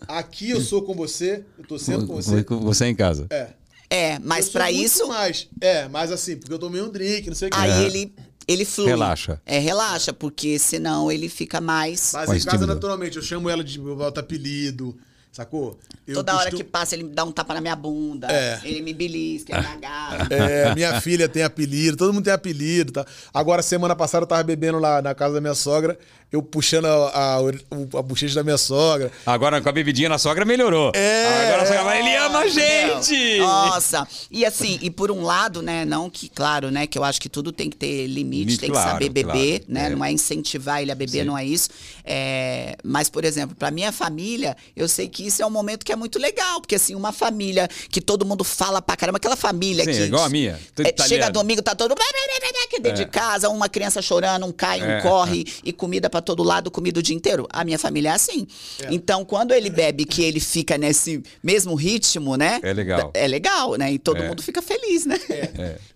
Aqui 0.08 0.50
eu 0.50 0.60
sou 0.60 0.82
com 0.82 0.94
você, 0.94 1.44
eu 1.56 1.64
tô 1.64 1.78
sendo 1.78 2.06
com 2.08 2.14
você. 2.16 2.42
Você 2.42 2.86
em 2.86 2.94
casa. 2.96 3.26
É. 3.30 3.50
É, 3.88 4.18
mas 4.18 4.46
Eu 4.52 4.60
muito 4.72 4.84
isso. 4.86 5.06
Mais. 5.06 5.46
É, 5.60 5.86
mas 5.86 6.10
assim, 6.10 6.36
porque 6.36 6.52
eu 6.52 6.58
tomei 6.58 6.80
um 6.82 6.88
drink, 6.90 7.28
não 7.28 7.36
sei 7.36 7.48
o 7.48 7.50
que. 7.50 7.58
Aí 7.58 7.70
É. 7.70 7.82
ele, 7.84 8.12
ele 8.46 8.64
flui. 8.64 8.88
Relaxa. 8.88 9.40
É, 9.46 9.58
relaxa, 9.58 10.12
porque 10.12 10.58
senão 10.58 11.10
ele 11.10 11.28
fica 11.28 11.60
mais. 11.60 12.12
Mas 12.14 12.28
Mais 12.28 12.42
em 12.42 12.44
casa, 12.44 12.58
tímido. 12.58 12.74
naturalmente, 12.74 13.16
eu 13.16 13.22
chamo 13.22 13.48
ela 13.48 13.62
de 13.62 13.78
eu 13.78 13.96
boto 13.96 14.20
apelido, 14.20 14.96
sacou? 15.30 15.78
Eu 16.06 16.14
Toda 16.14 16.36
hora 16.36 16.50
que 16.50 16.64
passa, 16.64 16.94
ele 16.94 17.04
me 17.04 17.10
dá 17.14 17.24
um 17.24 17.32
tapa 17.32 17.54
na 17.54 17.60
minha 17.60 17.76
bunda. 17.76 18.28
É. 18.30 18.60
Ele 18.64 18.82
me 18.82 18.92
belisca, 18.92 19.52
ele 19.54 19.66
me 19.66 19.72
agarra. 19.74 20.28
É, 20.30 20.74
minha 20.74 21.00
filha 21.00 21.28
tem 21.28 21.42
apelido, 21.42 21.96
todo 21.96 22.12
mundo 22.12 22.24
tem 22.24 22.32
apelido, 22.32 22.92
tá? 22.92 23.06
Agora, 23.32 23.62
semana 23.62 23.94
passada, 23.96 24.24
eu 24.24 24.28
tava 24.28 24.42
bebendo 24.42 24.78
lá 24.78 25.00
na 25.00 25.14
casa 25.14 25.34
da 25.34 25.40
minha 25.40 25.54
sogra, 25.54 25.98
eu 26.32 26.42
puxando 26.42 26.86
a, 26.86 27.10
a, 27.12 27.38
a 27.98 28.02
bochecha 28.02 28.34
da 28.34 28.42
minha 28.42 28.56
sogra. 28.56 29.12
Agora 29.26 29.60
com 29.60 29.68
a 29.68 29.72
bebidinha 29.72 30.08
na 30.08 30.16
sogra 30.16 30.46
melhorou. 30.46 30.90
É, 30.94 31.48
Agora 31.48 31.62
a 31.62 31.66
sogra 31.66 31.82
fala, 31.82 31.96
é. 31.96 31.98
ele 32.00 32.16
ama 32.16 32.38
a 32.38 32.48
gente! 32.48 33.38
Nossa, 33.38 34.08
e 34.30 34.44
assim, 34.44 34.78
e 34.80 34.90
por 34.90 35.10
um 35.10 35.22
lado, 35.22 35.60
né, 35.60 35.84
não 35.84 36.08
que, 36.08 36.30
claro, 36.30 36.70
né, 36.70 36.86
que 36.86 36.98
eu 36.98 37.04
acho 37.04 37.20
que 37.20 37.28
tudo 37.28 37.52
tem 37.52 37.68
que 37.68 37.76
ter 37.76 38.06
limite, 38.06 38.58
tem 38.58 38.70
claro, 38.70 38.86
que 38.86 38.92
saber 38.92 39.08
beber, 39.10 39.60
claro, 39.60 39.64
né, 39.68 39.86
é. 39.86 39.90
não 39.90 40.02
é 40.02 40.10
incentivar 40.10 40.80
ele 40.80 40.90
a 40.90 40.94
beber, 40.94 41.20
Sim. 41.20 41.24
não 41.26 41.36
é 41.36 41.44
isso. 41.44 41.68
É, 42.02 42.76
mas, 42.82 43.10
por 43.10 43.24
exemplo, 43.24 43.54
pra 43.54 43.70
minha 43.70 43.92
família, 43.92 44.56
eu 44.74 44.88
sei 44.88 45.08
que 45.08 45.26
isso 45.26 45.42
é 45.42 45.46
um 45.46 45.50
momento 45.50 45.84
que 45.84 45.92
é 45.92 45.96
muito 45.96 46.18
legal, 46.18 46.62
porque 46.62 46.76
assim, 46.76 46.94
uma 46.94 47.12
família 47.12 47.68
que 47.90 48.00
todo 48.00 48.24
mundo 48.24 48.42
fala 48.42 48.80
pra 48.80 48.96
caramba, 48.96 49.18
aquela 49.18 49.36
família 49.36 49.84
Sim, 49.84 49.92
que... 49.92 49.98
é 49.98 50.06
igual 50.06 50.24
a 50.24 50.30
minha, 50.30 50.58
é, 50.78 51.06
chega 51.06 51.30
domingo, 51.30 51.60
tá 51.60 51.74
todo... 51.74 51.94
Que 52.70 52.80
dentro 52.80 53.04
de 53.04 53.10
casa, 53.10 53.50
uma 53.50 53.68
criança 53.68 54.00
chorando, 54.00 54.46
um 54.46 54.52
cai, 54.52 54.80
um 54.80 54.90
É. 54.90 55.02
corre, 55.02 55.44
e 55.62 55.74
comida 55.74 56.08
pra 56.08 56.21
todo 56.22 56.42
lado, 56.42 56.70
comida 56.70 57.00
o 57.00 57.02
dia 57.02 57.14
inteiro. 57.14 57.46
A 57.50 57.64
minha 57.64 57.78
família 57.78 58.10
é 58.10 58.12
assim. 58.12 58.46
Então, 58.90 59.24
quando 59.24 59.52
ele 59.52 59.68
bebe, 59.68 60.04
que 60.04 60.22
ele 60.22 60.40
fica 60.40 60.78
nesse 60.78 61.22
mesmo 61.42 61.74
ritmo, 61.74 62.36
né? 62.36 62.60
É 62.62 62.72
legal. 62.72 63.10
É 63.14 63.26
legal, 63.26 63.74
né? 63.76 63.92
E 63.92 63.98
todo 63.98 64.22
É. 64.22 64.28
mundo 64.28 64.42
fica 64.42 64.62
feliz, 64.62 65.04
né? 65.04 65.18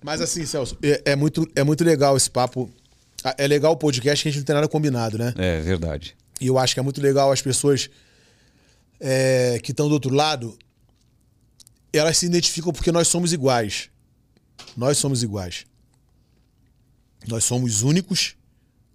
Mas 0.02 0.20
assim, 0.20 0.44
Celso, 0.44 0.76
é, 0.82 1.02
é 1.12 1.16
muito, 1.16 1.48
é 1.54 1.62
muito 1.64 1.82
legal 1.84 2.16
esse 2.16 2.30
papo. 2.30 2.70
Ah, 3.24 3.34
É 3.38 3.46
legal 3.46 3.72
o 3.72 3.76
podcast 3.76 4.22
que 4.22 4.28
a 4.28 4.32
gente 4.32 4.40
não 4.40 4.44
tem 4.46 4.54
nada 4.54 4.68
combinado, 4.68 5.16
né? 5.18 5.32
É 5.38 5.60
verdade. 5.60 6.16
E 6.40 6.46
eu 6.48 6.58
acho 6.58 6.74
que 6.74 6.80
é 6.80 6.82
muito 6.82 7.00
legal 7.00 7.32
as 7.32 7.40
pessoas 7.40 7.88
é, 9.00 9.58
que 9.62 9.70
estão 9.70 9.88
do 9.88 9.94
outro 9.94 10.12
lado 10.14 10.56
elas 11.92 12.18
se 12.18 12.26
identificam 12.26 12.72
porque 12.72 12.92
nós 12.92 13.08
somos 13.08 13.32
iguais. 13.32 13.88
Nós 14.76 14.98
somos 14.98 15.22
iguais. 15.22 15.64
Nós 17.26 17.42
somos 17.44 17.82
únicos, 17.82 18.36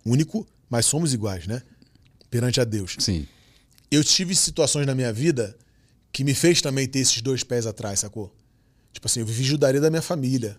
único, 0.06 0.48
mas 0.72 0.86
somos 0.86 1.14
iguais, 1.14 1.46
né? 1.46 1.62
Perante 2.30 2.62
a 2.62 2.64
Deus. 2.64 2.96
Sim. 2.98 3.28
Eu 3.92 4.04
tive 4.06 4.34
situações 4.34 4.88
na 4.88 4.96
minha 4.96 5.12
vida 5.12 5.56
que 6.14 6.24
me 6.24 6.34
fez 6.34 6.62
também 6.62 6.88
ter 6.88 7.00
esses 7.00 7.22
dois 7.22 7.44
pés 7.44 7.68
atrás, 7.68 8.00
sacou? 8.00 8.34
Tipo 8.94 9.06
assim, 9.08 9.20
eu 9.20 9.26
vivi 9.26 9.44
judaria 9.44 9.82
da 9.82 9.90
minha 9.90 10.02
família. 10.02 10.58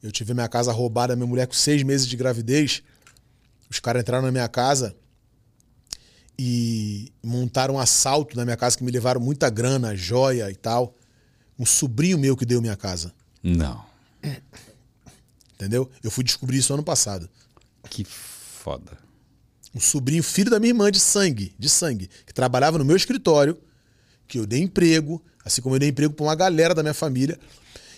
Eu 0.00 0.12
tive 0.12 0.32
minha 0.34 0.48
casa 0.48 0.70
roubada, 0.72 1.16
minha 1.16 1.26
mulher 1.26 1.46
com 1.48 1.52
seis 1.54 1.82
meses 1.82 2.06
de 2.06 2.16
gravidez. 2.16 2.82
Os 3.68 3.80
caras 3.80 4.02
entraram 4.02 4.24
na 4.24 4.30
minha 4.32 4.48
casa 4.48 4.94
e 6.38 7.12
montaram 7.22 7.74
um 7.74 7.78
assalto 7.78 8.36
na 8.36 8.44
minha 8.44 8.56
casa 8.56 8.76
que 8.78 8.84
me 8.84 8.90
levaram 8.92 9.20
muita 9.20 9.50
grana, 9.50 9.96
joia 9.96 10.48
e 10.50 10.54
tal. 10.54 10.96
Um 11.58 11.66
sobrinho 11.66 12.18
meu 12.18 12.36
que 12.36 12.44
deu 12.46 12.60
minha 12.60 12.76
casa, 12.76 13.12
Não. 13.42 13.84
entendeu? 15.54 15.90
Eu 16.02 16.10
fui 16.10 16.24
descobrir 16.24 16.58
isso 16.58 16.72
ano 16.72 16.82
passado. 16.82 17.28
Que 17.90 18.04
foda. 18.62 18.96
um 19.74 19.80
sobrinho, 19.80 20.22
filho 20.22 20.50
da 20.50 20.60
minha 20.60 20.70
irmã 20.70 20.90
de 20.90 21.00
sangue, 21.00 21.54
de 21.58 21.68
sangue, 21.68 22.08
que 22.26 22.32
trabalhava 22.34 22.78
no 22.78 22.84
meu 22.84 22.96
escritório, 22.96 23.58
que 24.28 24.38
eu 24.38 24.46
dei 24.46 24.60
emprego, 24.60 25.22
assim 25.44 25.60
como 25.62 25.74
eu 25.74 25.78
dei 25.80 25.88
emprego 25.88 26.12
para 26.12 26.24
uma 26.24 26.34
galera 26.34 26.74
da 26.74 26.82
minha 26.82 26.94
família. 26.94 27.38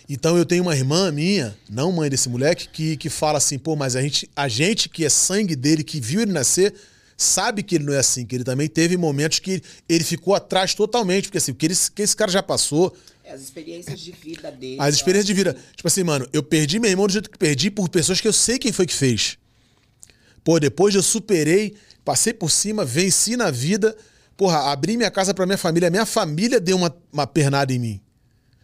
Então 0.07 0.37
eu 0.37 0.45
tenho 0.45 0.63
uma 0.63 0.75
irmã 0.75 1.11
minha, 1.11 1.55
não 1.69 1.91
mãe 1.91 2.09
desse 2.09 2.29
moleque, 2.29 2.69
que, 2.69 2.95
que 2.97 3.09
fala 3.09 3.37
assim, 3.39 3.57
pô, 3.59 3.75
mas 3.75 3.95
a 3.95 4.01
gente, 4.01 4.29
a 4.35 4.47
gente 4.47 4.87
que 4.87 5.03
é 5.03 5.09
sangue 5.09 5.55
dele, 5.55 5.83
que 5.83 5.99
viu 5.99 6.21
ele 6.21 6.31
nascer, 6.31 6.73
sabe 7.17 7.61
que 7.61 7.75
ele 7.75 7.83
não 7.83 7.93
é 7.93 7.99
assim, 7.99 8.25
que 8.25 8.35
ele 8.35 8.43
também 8.43 8.67
teve 8.69 8.95
momentos 8.97 9.39
que 9.39 9.61
ele 9.89 10.03
ficou 10.03 10.33
atrás 10.33 10.73
totalmente, 10.73 11.25
porque 11.25 11.39
assim, 11.39 11.51
o 11.51 11.55
que, 11.55 11.65
ele, 11.65 11.75
que 11.93 12.01
esse 12.01 12.15
cara 12.15 12.31
já 12.31 12.41
passou, 12.43 12.95
É, 13.23 13.33
As 13.33 13.41
experiências 13.41 13.99
de 13.99 14.11
vida 14.11 14.51
dele. 14.51 14.77
as 14.79 14.95
experiências 14.95 15.25
de 15.25 15.33
vida. 15.33 15.57
Tipo 15.75 15.87
assim, 15.87 16.03
mano, 16.03 16.27
eu 16.31 16.43
perdi 16.43 16.79
meu 16.79 16.89
irmão 16.91 17.07
do 17.07 17.13
jeito 17.13 17.29
que 17.29 17.37
perdi 17.37 17.69
por 17.71 17.89
pessoas 17.89 18.21
que 18.21 18.27
eu 18.27 18.33
sei 18.33 18.57
quem 18.59 18.71
foi 18.71 18.85
que 18.85 18.93
fez. 18.93 19.37
Pô, 20.45 20.59
depois 20.59 20.93
eu 20.93 21.01
superei, 21.01 21.75
passei 22.05 22.31
por 22.31 22.51
cima, 22.51 22.85
venci 22.85 23.35
na 23.35 23.49
vida. 23.49 23.97
Porra, 24.37 24.71
abri 24.71 24.95
minha 24.95 25.09
casa 25.09 25.33
pra 25.33 25.43
minha 25.43 25.57
família. 25.57 25.89
Minha 25.89 26.05
família 26.05 26.59
deu 26.59 26.77
uma, 26.77 26.95
uma 27.11 27.25
pernada 27.25 27.73
em 27.73 27.79
mim. 27.79 28.01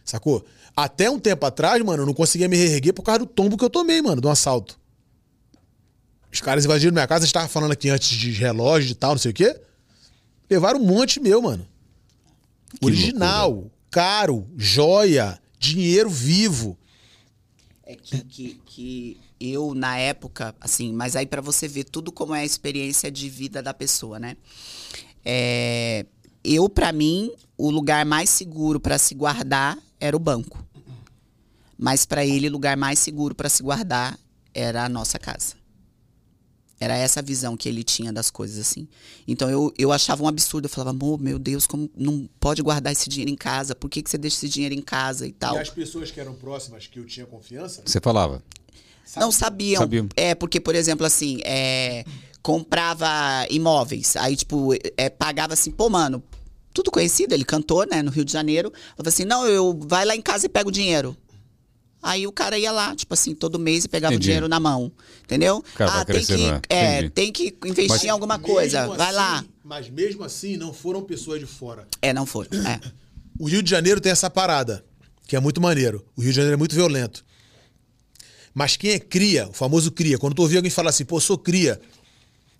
Sacou? 0.04 0.46
Até 0.76 1.10
um 1.10 1.18
tempo 1.18 1.44
atrás, 1.44 1.82
mano, 1.82 2.04
eu 2.04 2.06
não 2.06 2.14
conseguia 2.14 2.48
me 2.48 2.56
reerguer 2.56 2.94
por 2.94 3.02
causa 3.02 3.18
do 3.18 3.26
tombo 3.26 3.58
que 3.58 3.64
eu 3.64 3.68
tomei, 3.68 4.00
mano, 4.00 4.20
de 4.20 4.26
um 4.28 4.30
assalto. 4.30 4.78
Os 6.32 6.40
caras 6.40 6.64
invadiram 6.64 6.92
minha 6.92 7.06
casa, 7.06 7.24
a 7.24 7.26
gente 7.26 7.34
tava 7.34 7.48
falando 7.48 7.72
aqui 7.72 7.90
antes 7.90 8.08
de 8.10 8.30
relógio 8.30 8.92
e 8.92 8.94
tal, 8.94 9.10
não 9.10 9.18
sei 9.18 9.32
o 9.32 9.34
quê. 9.34 9.60
Levaram 10.48 10.80
um 10.80 10.84
monte 10.84 11.18
meu, 11.18 11.42
mano. 11.42 11.66
Que 12.70 12.86
Original, 12.86 13.68
caro, 13.90 14.48
joia, 14.56 15.36
dinheiro 15.58 16.08
vivo. 16.08 16.78
É 17.82 17.96
que, 17.96 18.18
que, 18.24 18.60
que 18.64 19.20
eu, 19.50 19.74
na 19.74 19.96
época, 19.96 20.54
assim, 20.60 20.92
mas 20.92 21.16
aí 21.16 21.26
pra 21.26 21.40
você 21.40 21.66
ver 21.66 21.84
tudo 21.84 22.12
como 22.12 22.34
é 22.34 22.40
a 22.40 22.44
experiência 22.44 23.10
de 23.10 23.28
vida 23.28 23.62
da 23.62 23.74
pessoa, 23.74 24.18
né? 24.18 24.36
É, 25.24 26.06
eu, 26.44 26.68
pra 26.68 26.92
mim, 26.92 27.32
o 27.56 27.70
lugar 27.70 28.04
mais 28.04 28.30
seguro 28.30 28.80
pra 28.80 28.98
se 28.98 29.14
guardar 29.14 29.78
era 30.00 30.16
o 30.16 30.20
banco. 30.20 30.64
Mas 31.78 32.06
pra 32.06 32.24
ele, 32.24 32.48
o 32.48 32.52
lugar 32.52 32.76
mais 32.76 32.98
seguro 32.98 33.34
pra 33.34 33.48
se 33.48 33.62
guardar 33.62 34.18
era 34.54 34.84
a 34.84 34.88
nossa 34.88 35.18
casa. 35.18 35.54
Era 36.78 36.96
essa 36.96 37.20
a 37.20 37.22
visão 37.22 37.56
que 37.56 37.68
ele 37.68 37.84
tinha 37.84 38.12
das 38.12 38.28
coisas, 38.28 38.58
assim. 38.58 38.88
Então 39.26 39.48
eu, 39.48 39.72
eu 39.78 39.92
achava 39.92 40.24
um 40.24 40.26
absurdo. 40.26 40.64
Eu 40.64 40.68
falava, 40.68 40.90
amor, 40.90 41.20
meu 41.20 41.38
Deus, 41.38 41.64
como 41.64 41.88
não 41.96 42.28
pode 42.40 42.60
guardar 42.60 42.92
esse 42.92 43.08
dinheiro 43.08 43.30
em 43.30 43.36
casa? 43.36 43.72
Por 43.72 43.88
que, 43.88 44.02
que 44.02 44.10
você 44.10 44.18
deixa 44.18 44.36
esse 44.38 44.48
dinheiro 44.48 44.74
em 44.74 44.82
casa 44.82 45.24
e 45.24 45.32
tal? 45.32 45.54
E 45.54 45.58
as 45.60 45.70
pessoas 45.70 46.10
que 46.10 46.18
eram 46.18 46.34
próximas, 46.34 46.88
que 46.88 46.98
eu 46.98 47.06
tinha 47.06 47.24
confiança, 47.24 47.82
Você 47.86 48.00
falava. 48.00 48.42
Não 49.20 49.32
sabiam. 49.32 49.80
Sabiam. 49.80 50.08
É, 50.16 50.34
porque, 50.34 50.60
por 50.60 50.74
exemplo, 50.74 51.06
assim, 51.06 51.40
é, 51.44 52.04
comprava 52.42 53.08
imóveis. 53.50 54.16
Aí, 54.16 54.36
tipo, 54.36 54.70
é, 54.96 55.08
pagava 55.10 55.54
assim, 55.54 55.70
pô, 55.70 55.88
mano, 55.88 56.22
tudo 56.72 56.90
conhecido, 56.90 57.34
ele 57.34 57.44
cantou, 57.44 57.86
né, 57.86 58.02
no 58.02 58.10
Rio 58.10 58.24
de 58.24 58.32
Janeiro. 58.32 58.72
Falava 58.96 59.08
assim, 59.08 59.24
não, 59.24 59.46
eu 59.46 59.78
vai 59.82 60.04
lá 60.04 60.16
em 60.16 60.22
casa 60.22 60.46
e 60.46 60.48
pega 60.48 60.68
o 60.68 60.72
dinheiro. 60.72 61.16
Aí 62.02 62.26
o 62.26 62.32
cara 62.32 62.58
ia 62.58 62.72
lá, 62.72 62.96
tipo 62.96 63.14
assim, 63.14 63.32
todo 63.32 63.60
mês 63.60 63.84
e 63.84 63.88
pegava 63.88 64.12
Entendi. 64.14 64.24
o 64.24 64.26
dinheiro 64.26 64.48
na 64.48 64.58
mão. 64.58 64.90
Entendeu? 65.22 65.62
cara 65.74 66.00
ah, 66.00 66.04
tem 66.04 66.16
que, 66.18 66.26
crescendo, 66.26 66.52
né? 66.52 66.60
é, 66.68 67.08
tem 67.08 67.32
que 67.32 67.56
investir 67.64 67.88
Mas- 67.88 68.04
em 68.04 68.08
alguma 68.08 68.40
coisa. 68.40 68.88
Vai 68.88 69.08
assim- 69.08 69.16
lá. 69.16 69.44
Mas 69.62 69.88
mesmo 69.88 70.24
assim, 70.24 70.56
não 70.56 70.72
foram 70.72 71.02
pessoas 71.02 71.38
de 71.38 71.46
fora. 71.46 71.86
É, 72.02 72.12
não 72.12 72.26
foram. 72.26 72.50
É. 72.66 72.80
O 73.38 73.46
Rio 73.46 73.62
de 73.62 73.70
Janeiro 73.70 74.00
tem 74.00 74.10
essa 74.10 74.28
parada, 74.28 74.84
que 75.28 75.36
é 75.36 75.40
muito 75.40 75.60
maneiro. 75.60 76.04
O 76.16 76.20
Rio 76.20 76.30
de 76.30 76.36
Janeiro 76.36 76.54
é 76.54 76.58
muito 76.58 76.74
violento. 76.74 77.24
Mas 78.54 78.76
quem 78.76 78.92
é 78.92 78.98
cria, 78.98 79.48
o 79.48 79.52
famoso 79.52 79.90
cria, 79.90 80.18
quando 80.18 80.34
tu 80.34 80.42
ouvir 80.42 80.56
alguém 80.56 80.70
falar 80.70 80.90
assim, 80.90 81.04
pô, 81.04 81.18
sou 81.20 81.38
cria. 81.38 81.80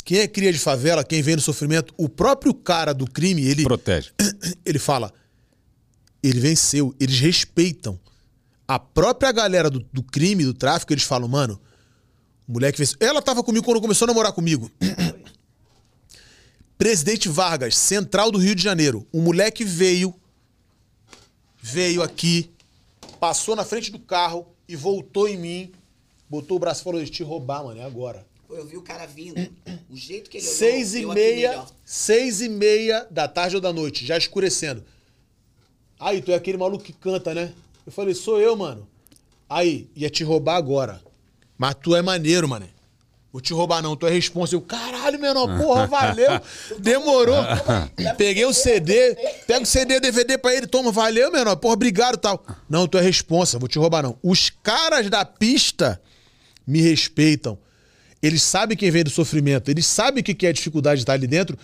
Quem 0.05 0.19
é 0.19 0.27
cria 0.27 0.53
de 0.53 0.59
favela, 0.59 1.05
quem 1.05 1.23
vem 1.23 1.37
no 1.37 1.43
sofrimento, 1.43 1.95
o 1.97 2.09
próprio 2.09 2.53
cara 2.55 2.93
do 2.93 3.09
crime, 3.09 3.45
ele, 3.45 3.63
Protege. 3.63 4.11
ele 4.65 4.79
fala, 4.79 5.13
ele 6.23 6.41
venceu, 6.41 6.95
eles 6.99 7.19
respeitam. 7.21 8.01
A 8.67 8.79
própria 8.79 9.31
galera 9.31 9.69
do, 9.69 9.81
do 9.93 10.03
crime, 10.03 10.45
do 10.45 10.55
tráfico, 10.55 10.93
eles 10.93 11.05
falam, 11.05 11.29
mano, 11.29 11.61
o 12.49 12.53
moleque 12.53 12.79
venceu. 12.79 12.97
Ela 13.01 13.21
tava 13.21 13.43
comigo 13.43 13.65
quando 13.65 13.81
começou 13.81 14.07
a 14.07 14.09
namorar 14.09 14.33
comigo. 14.33 14.71
Presidente 16.79 17.29
Vargas, 17.29 17.77
central 17.77 18.31
do 18.31 18.39
Rio 18.39 18.55
de 18.55 18.63
Janeiro. 18.63 19.07
O 19.13 19.21
moleque 19.21 19.65
veio, 19.65 20.15
veio 21.61 22.03
aqui, 22.03 22.51
passou 23.21 23.55
na 23.55 23.65
frente 23.65 23.93
do 23.93 24.01
carro 24.01 24.47
e 24.67 24.75
voltou 24.75 25.29
em 25.29 25.39
mim, 25.39 25.73
botou 26.33 26.57
o 26.57 26.61
braço 26.61 26.83
e 26.97 27.03
eu 27.03 27.07
te 27.07 27.23
roubar, 27.23 27.63
mano, 27.63 27.79
é 27.79 27.85
agora. 27.85 28.25
Pô, 28.49 28.55
eu 28.55 28.65
vi 28.65 28.79
o 28.79 28.83
cara 28.83 29.05
vindo, 29.05 29.39
o 29.91 29.95
jeito 29.95 30.31
que 30.31 30.39
ele 30.39 30.47
olhou, 30.47 30.57
Seis 30.57 30.95
e 30.95 31.03
eu 31.03 31.13
meia, 31.13 31.65
seis 31.85 32.41
e 32.41 32.49
meia 32.49 33.07
da 33.11 33.29
tarde 33.29 33.57
ou 33.57 33.61
da 33.61 33.71
noite, 33.71 34.07
já 34.07 34.17
escurecendo. 34.17 34.83
Aí, 36.01 36.23
tu 36.23 36.33
é 36.33 36.35
aquele 36.35 36.57
maluco 36.57 36.83
que 36.83 36.95
canta, 36.95 37.35
né? 37.35 37.53
Eu 37.85 37.93
falei, 37.93 38.15
sou 38.15 38.41
eu, 38.41 38.57
mano. 38.57 38.89
Aí, 39.47 39.91
ia 39.95 40.09
te 40.09 40.25
roubar 40.25 40.57
agora. 40.57 41.03
Mas 41.59 41.75
tu 41.75 41.95
é 41.95 42.01
maneiro, 42.01 42.49
mano. 42.49 42.67
Vou 43.31 43.43
te 43.43 43.53
roubar 43.53 43.83
não, 43.83 43.95
tu 43.95 44.07
é 44.07 44.11
responsável. 44.11 44.63
Caralho, 44.63 45.21
menor, 45.21 45.59
porra, 45.59 45.87
valeu. 45.87 46.41
Demorou. 46.81 47.43
Peguei 48.17 48.47
o 48.47 48.55
CD, 48.55 49.15
pega 49.47 49.63
o 49.63 49.67
CD, 49.67 50.01
DVD 50.01 50.39
pra 50.39 50.55
ele, 50.55 50.67
toma, 50.67 50.91
valeu, 50.91 51.31
menor, 51.31 51.57
porra, 51.57 51.75
obrigado 51.75 52.17
tal. 52.17 52.43
Não, 52.71 52.89
tu 52.89 52.97
é 52.97 53.03
responsável, 53.03 53.61
vou 53.61 53.69
te 53.69 53.79
roubar 53.79 54.03
não. 54.03 54.19
Os 54.23 54.49
caras 54.49 55.11
da 55.11 55.27
pista 55.27 56.01
me 56.67 56.81
respeitam. 56.81 57.59
Eles 58.23 58.43
sabem 58.43 58.77
quem 58.77 58.91
vem 58.91 59.03
do 59.03 59.11
sofrimento, 59.11 59.69
eles 59.71 59.87
sabem 59.87 60.21
o 60.21 60.25
que 60.25 60.47
é 60.47 60.51
a 60.51 60.53
dificuldade 60.53 60.99
de 60.99 61.03
estar 61.03 61.15
ali 61.15 61.27
dentro. 61.27 61.59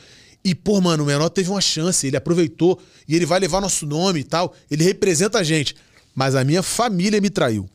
E, 0.45 0.55
pô, 0.55 0.81
mano, 0.81 1.05
o 1.05 1.07
menor 1.07 1.29
teve 1.29 1.51
uma 1.51 1.61
chance, 1.61 2.07
ele 2.07 2.17
aproveitou 2.17 2.81
e 3.07 3.15
ele 3.15 3.27
vai 3.27 3.39
levar 3.41 3.61
nosso 3.61 3.87
nome 3.87 4.21
e 4.21 4.25
tal. 4.25 4.55
Ele 4.71 4.85
representa 4.85 5.39
a 5.39 5.43
gente. 5.43 5.75
Mas 6.15 6.35
a 6.35 6.45
minha 6.45 6.63
família 6.63 7.21
me 7.21 7.31
traiu. 7.31 7.69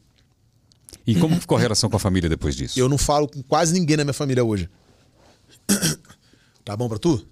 E 1.06 1.16
como 1.16 1.40
ficou 1.40 1.58
a 1.58 1.62
relação 1.62 1.90
com 1.90 1.98
a 1.98 2.00
família 2.00 2.30
depois 2.30 2.56
disso? 2.56 2.80
Eu 2.80 2.88
não 2.88 2.98
falo 2.98 3.28
com 3.28 3.44
quase 3.44 3.74
ninguém 3.74 3.98
na 3.98 4.04
minha 4.04 4.14
família 4.14 4.44
hoje. 4.44 4.70
Tá 6.66 6.78
bom 6.78 6.88
pra 6.88 6.98
tu? 6.98 7.28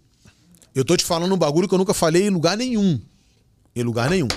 Eu 0.75 0.83
tô 0.83 0.97
te 0.97 1.05
falando 1.05 1.33
um 1.33 1.37
bagulho 1.37 1.65
que 1.65 1.73
eu 1.73 1.77
nunca 1.77 1.93
falei 1.93 2.27
em 2.27 2.29
lugar 2.29 2.57
nenhum. 2.57 2.99
Em 3.73 3.81
lugar 3.81 4.09
nenhum. 4.09 4.27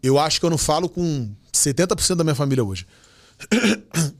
Eu 0.00 0.20
acho 0.20 0.38
que 0.38 0.46
eu 0.46 0.50
não 0.50 0.56
falo 0.56 0.88
com 0.88 1.28
70% 1.52 2.14
da 2.14 2.22
minha 2.22 2.36
família 2.36 2.62
hoje. 2.62 2.86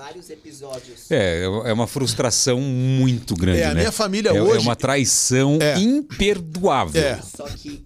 É, 0.00 0.04
vários 0.04 0.30
episódios. 0.30 1.10
É, 1.10 1.42
é 1.44 1.72
uma 1.72 1.86
frustração 1.86 2.60
muito 2.60 3.34
grande, 3.34 3.60
É, 3.60 3.66
a 3.66 3.74
né? 3.74 3.80
minha 3.80 3.92
família 3.92 4.30
é, 4.30 4.36
É 4.36 4.42
hoje- 4.42 4.58
uma 4.64 4.74
traição 4.74 5.58
É. 5.60 5.78
imperdoável. 5.78 7.00
É. 7.02 7.20
Só 7.22 7.44
que 7.48 7.84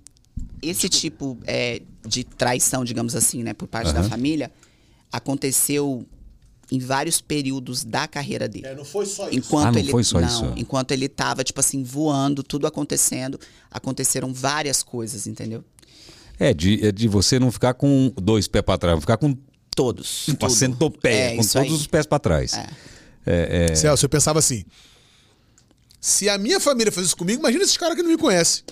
esse 0.62 0.88
tipo 0.88 1.36
é, 1.46 1.82
de 2.06 2.22
traição, 2.24 2.84
digamos 2.84 3.14
assim, 3.16 3.42
né, 3.42 3.52
por 3.52 3.66
parte 3.66 3.92
da 3.92 4.00
Aham. 4.00 4.08
família, 4.08 4.50
aconteceu 5.12 6.06
em 6.72 6.78
vários 6.78 7.20
períodos 7.20 7.84
da 7.84 8.08
carreira 8.08 8.48
dele. 8.48 8.66
É, 8.66 8.74
não 8.74 8.84
foi 8.84 9.04
só 9.06 9.28
Enquanto 9.30 9.66
Ah, 9.66 9.72
não 9.72 9.78
ele 9.78 9.90
foi 9.90 10.02
só 10.02 10.20
não, 10.20 10.26
isso. 10.26 10.52
enquanto 10.56 10.92
ele 10.92 11.08
tava 11.08 11.44
tipo 11.44 11.60
assim 11.60 11.82
voando, 11.82 12.42
tudo 12.42 12.66
acontecendo, 12.66 13.38
aconteceram 13.70 14.32
várias 14.32 14.82
coisas, 14.82 15.26
entendeu? 15.26 15.62
É, 16.38 16.52
de, 16.54 16.84
é 16.84 16.90
de 16.90 17.06
você 17.06 17.38
não 17.38 17.52
ficar 17.52 17.74
com 17.74 18.12
dois 18.16 18.48
pés 18.48 18.64
pra 18.64 18.78
trás, 18.78 18.98
ficar 18.98 19.16
com 19.18 19.36
Todos. 19.74 20.28
uma 20.28 20.36
tudo. 20.36 20.52
centopeia, 20.52 21.32
É, 21.32 21.36
com 21.36 21.42
todos 21.42 21.54
aí. 21.56 21.70
os 21.72 21.86
pés 21.86 22.06
pra 22.06 22.18
trás. 22.18 22.52
É, 23.26 23.68
é, 23.70 23.74
Celso, 23.74 24.04
eu 24.04 24.08
pensava 24.08 24.38
assim. 24.38 24.64
Se 26.00 26.28
a 26.28 26.36
minha 26.36 26.60
família 26.60 26.92
faz 26.92 27.06
isso 27.06 27.16
comigo, 27.16 27.40
imagina 27.40 27.64
esses 27.64 27.76
caras 27.76 27.96
que 27.96 28.02
não 28.02 28.10
me 28.10 28.18
conhecem. 28.18 28.62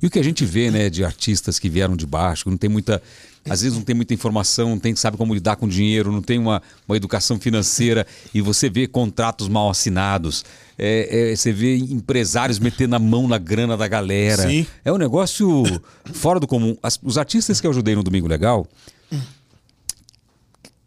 E 0.00 0.06
o 0.06 0.10
que 0.10 0.18
a 0.18 0.22
gente 0.24 0.44
vê, 0.44 0.70
né, 0.70 0.88
de 0.90 1.04
artistas 1.04 1.58
que 1.58 1.68
vieram 1.68 1.96
de 1.96 2.06
baixo, 2.06 2.48
não 2.48 2.56
tem 2.56 2.68
muita. 2.70 3.02
às 3.48 3.62
vezes 3.62 3.76
não 3.76 3.82
tem 3.84 3.94
muita 3.94 4.12
informação, 4.14 4.70
não 4.70 4.78
tem, 4.78 4.94
sabe 4.94 5.16
como 5.16 5.34
lidar 5.34 5.56
com 5.56 5.66
dinheiro, 5.66 6.12
não 6.12 6.20
tem 6.22 6.38
uma, 6.38 6.62
uma 6.86 6.96
educação 6.96 7.38
financeira 7.40 8.06
e 8.34 8.40
você 8.40 8.68
vê 8.68 8.86
contratos 8.86 9.48
mal 9.48 9.70
assinados. 9.70 10.44
É, 10.78 11.30
é, 11.32 11.36
você 11.36 11.52
vê 11.52 11.76
empresários 11.76 12.58
metendo 12.58 12.94
a 12.94 12.98
mão 12.98 13.26
na 13.26 13.38
grana 13.38 13.76
da 13.76 13.88
galera. 13.88 14.46
Sim. 14.48 14.66
É 14.84 14.92
um 14.92 14.98
negócio 14.98 15.64
fora 16.12 16.38
do 16.38 16.46
comum. 16.46 16.76
As- 16.82 16.98
os 17.02 17.16
artistas 17.18 17.60
que 17.60 17.66
eu 17.66 17.70
ajudei 17.70 17.94
no 17.94 18.02
Domingo 18.02 18.28
Legal, 18.28 18.66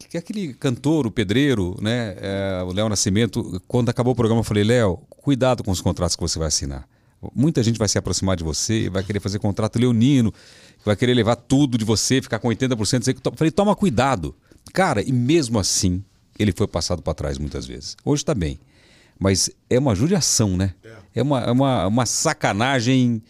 que 0.09 0.17
é 0.17 0.19
aquele 0.19 0.53
cantor, 0.55 1.05
o 1.05 1.11
pedreiro, 1.11 1.77
né, 1.79 2.15
é, 2.19 2.63
o 2.63 2.73
Léo 2.73 2.89
Nascimento, 2.89 3.61
quando 3.67 3.89
acabou 3.89 4.13
o 4.13 4.15
programa, 4.15 4.39
eu 4.39 4.43
falei, 4.43 4.63
Léo, 4.63 4.97
cuidado 5.07 5.63
com 5.63 5.69
os 5.69 5.81
contratos 5.81 6.15
que 6.15 6.21
você 6.21 6.39
vai 6.39 6.47
assinar. 6.47 6.89
Muita 7.35 7.61
gente 7.61 7.77
vai 7.77 7.87
se 7.87 7.97
aproximar 7.97 8.35
de 8.35 8.43
você, 8.43 8.89
vai 8.89 9.03
querer 9.03 9.19
fazer 9.19 9.37
contrato 9.37 9.77
leonino, 9.77 10.33
vai 10.83 10.95
querer 10.95 11.13
levar 11.13 11.35
tudo 11.35 11.77
de 11.77 11.85
você, 11.85 12.21
ficar 12.21 12.39
com 12.39 12.47
80%. 12.47 12.75
Você... 13.03 13.11
Eu 13.11 13.33
falei, 13.35 13.51
toma 13.51 13.75
cuidado. 13.75 14.33
Cara, 14.73 15.01
e 15.01 15.11
mesmo 15.11 15.59
assim, 15.59 16.03
ele 16.39 16.53
foi 16.53 16.67
passado 16.67 17.03
para 17.03 17.13
trás 17.13 17.37
muitas 17.37 17.67
vezes. 17.67 17.95
Hoje 18.03 18.23
está 18.23 18.33
bem. 18.33 18.59
Mas 19.19 19.51
é 19.69 19.77
uma 19.77 19.93
judiação, 19.93 20.55
né? 20.57 20.73
É 21.13 21.21
uma, 21.21 21.41
é 21.41 21.51
uma, 21.51 21.87
uma 21.87 22.05
sacanagem 22.05 23.21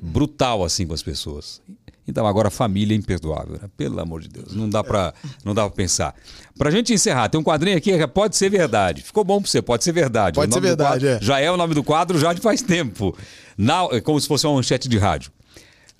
brutal 0.00 0.64
assim 0.64 0.86
com 0.86 0.94
as 0.94 1.02
pessoas. 1.02 1.60
Então 2.06 2.26
agora 2.26 2.48
a 2.48 2.50
família 2.50 2.94
é 2.94 2.98
imperdoável, 2.98 3.54
né? 3.60 3.68
pelo 3.76 3.98
amor 3.98 4.20
de 4.20 4.28
Deus, 4.28 4.54
não 4.54 4.68
dá 4.68 4.84
para 4.84 5.14
não 5.44 5.54
dá 5.54 5.62
para 5.62 5.70
pensar. 5.74 6.14
Pra 6.58 6.70
gente 6.70 6.92
encerrar, 6.92 7.28
tem 7.30 7.40
um 7.40 7.44
quadrinho 7.44 7.76
aqui 7.78 7.90
que 7.96 8.02
é 8.02 8.06
pode 8.06 8.36
ser 8.36 8.50
verdade. 8.50 9.02
Ficou 9.02 9.24
bom 9.24 9.40
para 9.40 9.50
você, 9.50 9.62
pode 9.62 9.82
ser 9.84 9.92
verdade. 9.92 10.34
Pode 10.36 10.52
ser 10.52 10.60
verdade, 10.60 11.06
quadro 11.06 11.08
é. 11.08 11.18
Já 11.22 11.40
é 11.40 11.50
o 11.50 11.56
nome 11.56 11.74
do 11.74 11.82
quadro 11.82 12.18
já 12.18 12.32
de 12.32 12.40
faz 12.40 12.60
tempo. 12.62 13.16
Nau- 13.56 13.90
é 13.94 14.00
como 14.00 14.20
se 14.20 14.28
fosse 14.28 14.46
uma 14.46 14.54
manchete 14.56 14.88
de 14.88 14.98
rádio. 14.98 15.32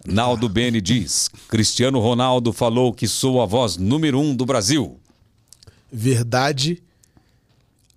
Naldo 0.06 0.48
Bene 0.48 0.80
diz: 0.82 1.30
Cristiano 1.48 1.98
Ronaldo 1.98 2.52
falou 2.52 2.92
que 2.92 3.08
sou 3.08 3.40
a 3.40 3.46
voz 3.46 3.78
número 3.78 4.20
um 4.20 4.36
do 4.36 4.44
Brasil. 4.44 5.00
Verdade, 5.90 6.82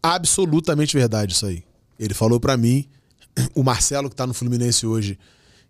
absolutamente 0.01 0.95
verdade 0.95 1.33
isso 1.33 1.45
aí. 1.45 1.63
Ele 1.99 2.13
falou 2.13 2.39
pra 2.39 2.55
mim, 2.55 2.85
o 3.53 3.63
Marcelo 3.63 4.09
que 4.09 4.15
tá 4.15 4.25
no 4.27 4.33
Fluminense 4.33 4.85
hoje, 4.85 5.17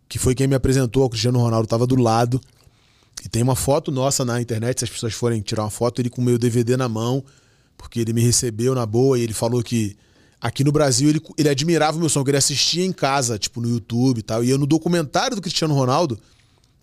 que 0.08 0.18
foi 0.18 0.34
quem 0.34 0.48
me 0.48 0.56
apresentou 0.56 1.04
ao 1.04 1.10
Cristiano 1.10 1.40
Ronaldo, 1.40 1.68
tava 1.68 1.86
do 1.86 1.96
lado. 1.96 2.40
E 3.24 3.30
tem 3.30 3.42
uma 3.42 3.56
foto 3.56 3.92
nossa 3.92 4.24
na 4.24 4.42
internet, 4.42 4.80
se 4.80 4.86
as 4.86 4.90
pessoas 4.90 5.14
forem 5.14 5.42
tirar 5.42 5.64
uma 5.64 5.70
foto, 5.70 6.02
ele 6.02 6.10
com 6.10 6.22
o 6.22 6.24
meu 6.24 6.38
DVD 6.38 6.78
na 6.78 6.88
mão, 6.88 7.24
porque 7.78 8.00
ele 8.00 8.14
me 8.14 8.22
recebeu 8.22 8.76
na 8.76 8.86
boa 8.86 9.18
e 9.18 9.24
ele 9.24 9.34
falou 9.34 9.64
que 9.64 9.98
aqui 10.40 10.64
no 10.64 10.72
Brasil 10.72 11.10
ele, 11.10 11.22
ele 11.38 11.50
admirava 11.50 11.98
o 11.98 12.00
meu 12.00 12.10
som, 12.10 12.24
que 12.24 12.30
ele 12.30 12.38
assistia 12.38 12.86
em 12.86 12.92
casa, 12.92 13.38
tipo 13.40 13.60
no 13.60 13.70
YouTube 13.70 14.20
e 14.20 14.22
tal. 14.22 14.44
E 14.44 14.50
eu 14.50 14.58
no 14.58 14.68
documentário 14.68 15.36
do 15.36 15.42
Cristiano 15.42 15.74
Ronaldo, 15.74 16.20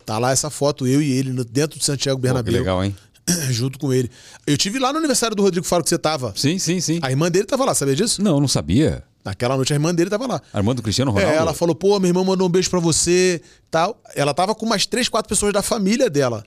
tá 0.05 0.19
lá 0.19 0.31
essa 0.31 0.49
foto, 0.49 0.85
eu 0.85 1.01
e 1.01 1.11
ele, 1.11 1.31
dentro 1.45 1.79
de 1.79 1.85
Santiago 1.85 2.17
Pô, 2.17 2.21
que 2.21 2.27
Bernabéu. 2.27 2.53
legal, 2.53 2.83
hein? 2.83 2.95
junto 3.49 3.79
com 3.79 3.91
ele. 3.91 4.09
Eu 4.45 4.57
tive 4.57 4.77
lá 4.77 4.91
no 4.91 4.99
aniversário 4.99 5.35
do 5.35 5.41
Rodrigo 5.41 5.65
Faro 5.65 5.83
que 5.83 5.89
você 5.89 5.97
tava. 5.97 6.33
Sim, 6.35 6.59
sim, 6.59 6.79
sim. 6.79 6.99
A 7.01 7.09
irmã 7.09 7.31
dele 7.31 7.45
tava 7.45 7.65
lá, 7.65 7.73
sabia 7.73 7.95
disso? 7.95 8.21
Não, 8.21 8.39
não 8.39 8.47
sabia. 8.47 9.03
Naquela 9.25 9.55
noite 9.55 9.73
a 9.73 9.75
irmã 9.75 9.93
dele 9.93 10.09
tava 10.09 10.27
lá. 10.27 10.41
Armando 10.53 10.83
Cristiano 10.83 11.09
Ronaldo. 11.09 11.33
É, 11.33 11.37
ela 11.37 11.51
falou, 11.51 11.73
pô, 11.73 11.99
minha 11.99 12.11
irmã 12.11 12.23
mandou 12.23 12.47
um 12.47 12.49
beijo 12.49 12.69
pra 12.69 12.79
você, 12.79 13.41
tal. 13.71 13.99
Ela 14.15 14.35
tava 14.35 14.53
com 14.53 14.67
umas 14.67 14.85
três, 14.85 15.09
quatro 15.09 15.27
pessoas 15.27 15.51
da 15.51 15.63
família 15.63 16.11
dela. 16.11 16.45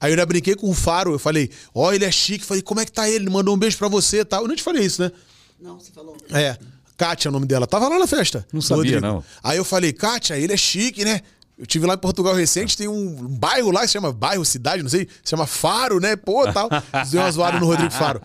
Aí 0.00 0.10
eu 0.10 0.14
ainda 0.14 0.26
brinquei 0.26 0.56
com 0.56 0.68
o 0.68 0.74
Faro, 0.74 1.12
eu 1.12 1.18
falei, 1.20 1.48
ó, 1.72 1.92
ele 1.92 2.04
é 2.04 2.10
chique. 2.10 2.44
Falei, 2.44 2.60
como 2.60 2.80
é 2.80 2.84
que 2.84 2.90
tá 2.90 3.08
ele? 3.08 3.24
Ele 3.26 3.30
mandou 3.30 3.54
um 3.54 3.58
beijo 3.58 3.78
pra 3.78 3.86
você, 3.86 4.24
tal. 4.24 4.42
Eu 4.42 4.48
não 4.48 4.56
te 4.56 4.62
falei 4.64 4.84
isso, 4.84 5.00
né? 5.00 5.12
Não, 5.60 5.78
você 5.78 5.92
falou. 5.92 6.16
É, 6.32 6.58
Kátia 6.96 7.28
é 7.28 7.30
o 7.30 7.32
nome 7.32 7.46
dela. 7.46 7.68
Tava 7.68 7.88
lá 7.88 8.00
na 8.00 8.06
festa. 8.08 8.44
Não 8.52 8.58
do 8.58 8.64
sabia, 8.66 8.94
Rodrigo. 8.96 9.00
não. 9.06 9.24
Aí 9.40 9.56
eu 9.56 9.64
falei, 9.64 9.92
Kátia, 9.92 10.36
ele 10.36 10.52
é 10.52 10.56
chique, 10.56 11.04
né? 11.04 11.20
Eu 11.62 11.66
tive 11.66 11.86
lá 11.86 11.94
em 11.94 11.98
Portugal 11.98 12.34
recente, 12.34 12.76
tem 12.76 12.88
um, 12.88 13.14
bairro 13.38 13.70
lá 13.70 13.82
que 13.82 13.86
se 13.86 13.92
chama 13.92 14.12
bairro, 14.12 14.44
cidade, 14.44 14.82
não 14.82 14.90
sei, 14.90 15.06
se 15.22 15.30
chama 15.30 15.46
Faro, 15.46 16.00
né? 16.00 16.16
Pô, 16.16 16.44
tal. 16.52 16.68
Deu 17.08 17.20
uma 17.20 17.30
zoada 17.30 17.60
no 17.60 17.66
Rodrigo 17.66 17.92
Faro. 17.92 18.20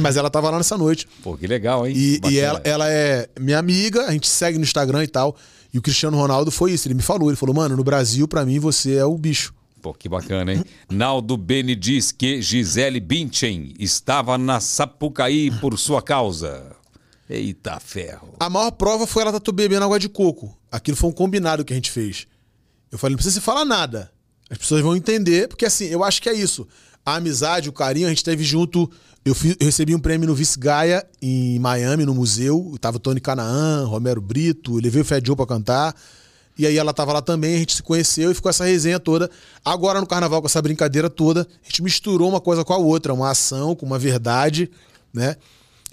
Mas 0.00 0.16
ela 0.16 0.28
tava 0.28 0.50
lá 0.50 0.56
nessa 0.56 0.76
noite. 0.76 1.06
Pô, 1.22 1.36
que 1.36 1.46
legal, 1.46 1.86
hein? 1.86 1.94
E, 1.96 2.20
e 2.28 2.36
ela, 2.40 2.60
ela 2.64 2.90
é 2.90 3.28
minha 3.38 3.60
amiga, 3.60 4.06
a 4.06 4.10
gente 4.10 4.26
segue 4.26 4.58
no 4.58 4.64
Instagram 4.64 5.04
e 5.04 5.06
tal. 5.06 5.36
E 5.72 5.78
o 5.78 5.82
Cristiano 5.82 6.16
Ronaldo 6.16 6.50
foi 6.50 6.72
isso. 6.72 6.88
Ele 6.88 6.94
me 6.94 7.02
falou, 7.02 7.30
ele 7.30 7.36
falou, 7.36 7.54
mano, 7.54 7.76
no 7.76 7.84
Brasil, 7.84 8.26
pra 8.26 8.44
mim, 8.44 8.58
você 8.58 8.96
é 8.96 9.04
o 9.04 9.16
bicho. 9.16 9.54
Pô, 9.80 9.94
que 9.94 10.08
bacana, 10.08 10.52
hein? 10.52 10.64
Naldo 10.90 11.36
Bene 11.36 11.76
diz 11.76 12.10
que 12.10 12.42
Gisele 12.42 12.98
Bündchen 12.98 13.72
estava 13.78 14.36
na 14.36 14.58
Sapucaí 14.58 15.52
por 15.60 15.78
sua 15.78 16.02
causa. 16.02 16.74
Eita 17.30 17.78
ferro. 17.78 18.34
A 18.40 18.50
maior 18.50 18.72
prova 18.72 19.06
foi 19.06 19.22
ela 19.22 19.38
tá 19.38 19.52
bebendo 19.52 19.84
água 19.84 20.00
de 20.00 20.08
coco. 20.08 20.58
Aquilo 20.72 20.96
foi 20.96 21.10
um 21.10 21.12
combinado 21.12 21.64
que 21.64 21.72
a 21.72 21.76
gente 21.76 21.92
fez. 21.92 22.26
Eu 22.94 22.98
falei, 22.98 23.14
não 23.14 23.16
precisa 23.16 23.34
se 23.34 23.44
falar 23.44 23.64
nada. 23.64 24.08
As 24.48 24.56
pessoas 24.56 24.80
vão 24.80 24.94
entender, 24.94 25.48
porque 25.48 25.66
assim, 25.66 25.86
eu 25.86 26.04
acho 26.04 26.22
que 26.22 26.28
é 26.28 26.32
isso. 26.32 26.64
A 27.04 27.16
amizade, 27.16 27.68
o 27.68 27.72
carinho, 27.72 28.06
a 28.06 28.10
gente 28.10 28.22
teve 28.22 28.44
junto. 28.44 28.88
Eu, 29.24 29.34
fi- 29.34 29.56
eu 29.58 29.66
recebi 29.66 29.96
um 29.96 29.98
prêmio 29.98 30.28
no 30.28 30.34
Vice 30.34 30.56
Gaia, 30.56 31.04
em 31.20 31.58
Miami, 31.58 32.04
no 32.04 32.14
museu. 32.14 32.76
Tava 32.80 33.00
Tony 33.00 33.20
Canaan, 33.20 33.84
Romero 33.86 34.20
Brito, 34.20 34.76
eu 34.78 34.80
levei 34.80 35.02
o 35.02 35.04
Fed 35.04 35.26
Joe 35.26 35.34
pra 35.34 35.44
cantar. 35.44 35.92
E 36.56 36.68
aí 36.68 36.78
ela 36.78 36.94
tava 36.94 37.12
lá 37.12 37.20
também, 37.20 37.56
a 37.56 37.58
gente 37.58 37.74
se 37.74 37.82
conheceu 37.82 38.30
e 38.30 38.34
ficou 38.34 38.48
essa 38.48 38.64
resenha 38.64 39.00
toda. 39.00 39.28
Agora 39.64 40.00
no 40.00 40.06
carnaval, 40.06 40.40
com 40.40 40.46
essa 40.46 40.62
brincadeira 40.62 41.10
toda, 41.10 41.40
a 41.40 41.66
gente 41.68 41.82
misturou 41.82 42.28
uma 42.28 42.40
coisa 42.40 42.64
com 42.64 42.72
a 42.72 42.76
outra, 42.78 43.12
uma 43.12 43.28
ação 43.28 43.74
com 43.74 43.84
uma 43.84 43.98
verdade, 43.98 44.70
né? 45.12 45.34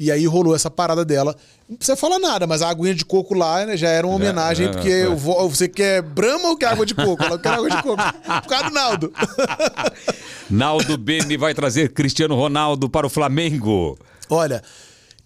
E 0.03 0.11
aí 0.11 0.25
rolou 0.25 0.55
essa 0.55 0.69
parada 0.71 1.05
dela. 1.05 1.35
Não 1.69 1.77
precisa 1.77 1.95
falar 1.95 2.17
nada, 2.17 2.47
mas 2.47 2.63
a 2.63 2.69
aguinha 2.69 2.95
de 2.95 3.05
coco 3.05 3.35
lá 3.35 3.63
né, 3.67 3.77
já 3.77 3.87
era 3.89 4.07
uma 4.07 4.15
homenagem, 4.15 4.71
porque 4.71 4.89
eu 4.89 5.15
vou- 5.15 5.47
você 5.47 5.67
quer 5.67 6.01
Brahma 6.01 6.49
ou 6.49 6.57
quer 6.57 6.65
água 6.65 6.85
de 6.87 6.95
coco? 6.95 7.23
Ela 7.23 7.37
quer 7.37 7.49
água 7.49 7.69
de 7.69 7.83
coco. 7.83 8.01
Por 8.41 8.47
causa 8.49 8.65
do 8.69 8.73
Naldo. 8.73 9.13
Naldo 10.49 10.97
Bene 10.97 11.37
vai 11.37 11.53
trazer 11.53 11.89
Cristiano 11.93 12.35
Ronaldo 12.35 12.89
para 12.89 13.05
o 13.05 13.09
Flamengo. 13.09 13.97
Olha, 14.29 14.61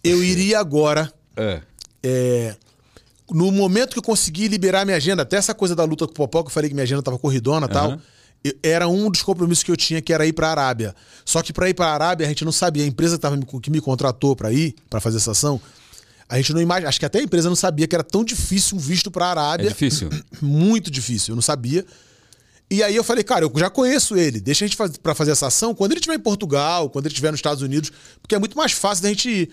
eu 0.03 0.23
iria 0.23 0.59
agora. 0.59 1.11
É. 1.37 1.61
é, 2.03 2.55
no 3.31 3.51
momento 3.51 3.93
que 3.93 3.99
eu 3.99 4.03
consegui 4.03 4.47
liberar 4.47 4.85
minha 4.85 4.97
agenda, 4.97 5.23
até 5.23 5.37
essa 5.37 5.53
coisa 5.53 5.75
da 5.75 5.83
luta 5.83 6.05
com 6.05 6.11
o 6.11 6.15
Popó, 6.15 6.43
que 6.43 6.47
eu 6.47 6.51
falei 6.53 6.69
que 6.69 6.73
minha 6.75 6.83
agenda 6.83 7.01
tava 7.01 7.17
corridona 7.17 7.65
e 7.65 7.69
tal, 7.69 7.85
Aham. 7.87 7.93
eu- 7.95 8.14
era 8.61 8.87
um 8.87 9.09
dos 9.09 9.21
compromissos 9.21 9.63
que 9.63 9.71
eu 9.71 9.77
tinha, 9.77 10.01
que 10.01 10.11
era 10.13 10.25
ir 10.25 10.33
pra 10.33 10.49
Arábia. 10.49 10.95
Só 11.23 11.41
que 11.41 11.53
pra 11.53 11.69
ir 11.69 11.73
pra 11.73 11.87
Arábia, 11.87 12.25
a 12.25 12.29
gente 12.29 12.43
não 12.45 12.51
sabia. 12.51 12.83
A 12.83 12.87
empresa 12.87 13.15
que, 13.15 13.21
tava, 13.21 13.35
me- 13.37 13.45
que 13.61 13.69
me 13.71 13.79
contratou 13.81 14.35
pra 14.35 14.51
ir, 14.51 14.75
pra 14.89 14.99
fazer 14.99 15.17
essa 15.17 15.31
ação, 15.31 15.59
a 16.27 16.37
gente 16.37 16.53
não 16.53 16.61
imagina. 16.61 16.89
Acho 16.89 16.99
que 16.99 17.05
até 17.05 17.19
a 17.19 17.23
empresa 17.23 17.47
não 17.49 17.55
sabia 17.55 17.87
que 17.87 17.95
era 17.95 18.03
tão 18.03 18.23
difícil 18.23 18.77
um 18.77 18.79
visto 18.79 19.09
pra 19.11 19.25
É 19.25 19.29
Arábia. 19.29 19.69
difícil. 19.69 20.09
Muito 20.41 20.89
difícil, 20.91 21.31
eu 21.31 21.35
não 21.35 21.41
sabia. 21.41 21.85
E 22.69 22.81
aí 22.81 22.95
eu 22.95 23.03
falei, 23.03 23.23
cara, 23.23 23.45
eu 23.45 23.51
já 23.55 23.69
conheço 23.69 24.15
ele, 24.17 24.39
deixa 24.39 24.65
a 24.65 24.67
gente 24.67 24.75
faz, 24.75 24.97
pra 24.97 25.13
fazer 25.13 25.31
essa 25.31 25.47
ação 25.47 25.75
quando 25.75 25.91
ele 25.91 25.99
estiver 25.99 26.15
em 26.15 26.19
Portugal, 26.19 26.89
quando 26.89 27.05
ele 27.05 27.13
estiver 27.13 27.29
nos 27.31 27.37
Estados 27.37 27.61
Unidos, 27.61 27.91
porque 28.21 28.33
é 28.33 28.39
muito 28.39 28.57
mais 28.57 28.71
fácil 28.71 29.03
da 29.03 29.09
gente 29.09 29.29
ir. 29.29 29.49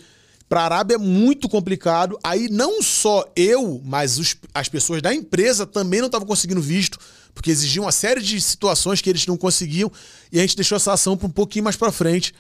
Pra 0.49 0.63
Arábia 0.63 0.95
é 0.97 0.99
muito 0.99 1.49
complicado. 1.49 2.19
Aí 2.23 2.49
não 2.51 2.83
só 2.83 3.25
eu, 3.37 3.81
mas 3.85 4.19
os- 4.19 4.37
as 4.55 4.69
pessoas 4.69 5.01
da 5.01 5.15
empresa 5.15 5.67
também 5.67 6.01
não 6.01 6.07
estavam 6.07 6.27
conseguindo 6.27 6.61
visto, 6.61 6.99
porque 7.35 7.51
exigiam 7.51 7.85
uma 7.85 7.93
série 7.93 8.21
de 8.21 8.41
situações 8.41 9.01
que 9.01 9.09
eles 9.11 9.27
não 9.27 9.37
conseguiam. 9.37 9.91
E 10.31 10.39
a 10.39 10.43
gente 10.43 10.57
deixou 10.57 10.77
essa 10.77 10.93
ação 10.93 11.17
pra 11.17 11.27
um 11.27 11.31
pouquinho 11.31 11.65
mais 11.65 11.77
pra 11.77 11.91
frente, 11.93 12.33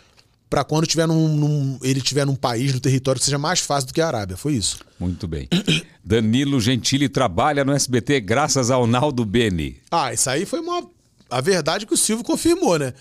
pra 0.51 0.63
quando 0.65 0.87
tiver 0.87 1.07
num, 1.07 1.29
num- 1.37 1.79
ele 1.83 1.99
estiver 2.01 2.27
num 2.27 2.35
país, 2.37 2.73
no 2.75 2.81
território 2.81 3.19
que 3.19 3.25
seja 3.25 3.39
mais 3.39 3.61
fácil 3.61 3.89
do 3.89 3.95
que 3.95 4.01
a 4.01 4.07
Arábia. 4.07 4.37
Foi 4.37 4.53
isso. 4.55 4.79
Muito 5.01 5.27
bem. 5.27 5.49
Danilo 6.05 6.61
Gentili 6.61 7.09
trabalha 7.09 7.65
no 7.65 7.73
SBT 7.73 8.21
graças 8.21 8.71
ao 8.71 8.87
Naldo 8.87 9.25
Bene. 9.25 9.77
Ah, 9.91 10.13
isso 10.13 10.29
aí 10.29 10.45
foi 10.45 10.61
uma. 10.61 10.87
A 11.31 11.41
verdade 11.41 11.87
que 11.87 11.95
o 11.95 11.97
Silvio 11.97 12.25
confirmou, 12.25 12.79
né? 12.79 12.93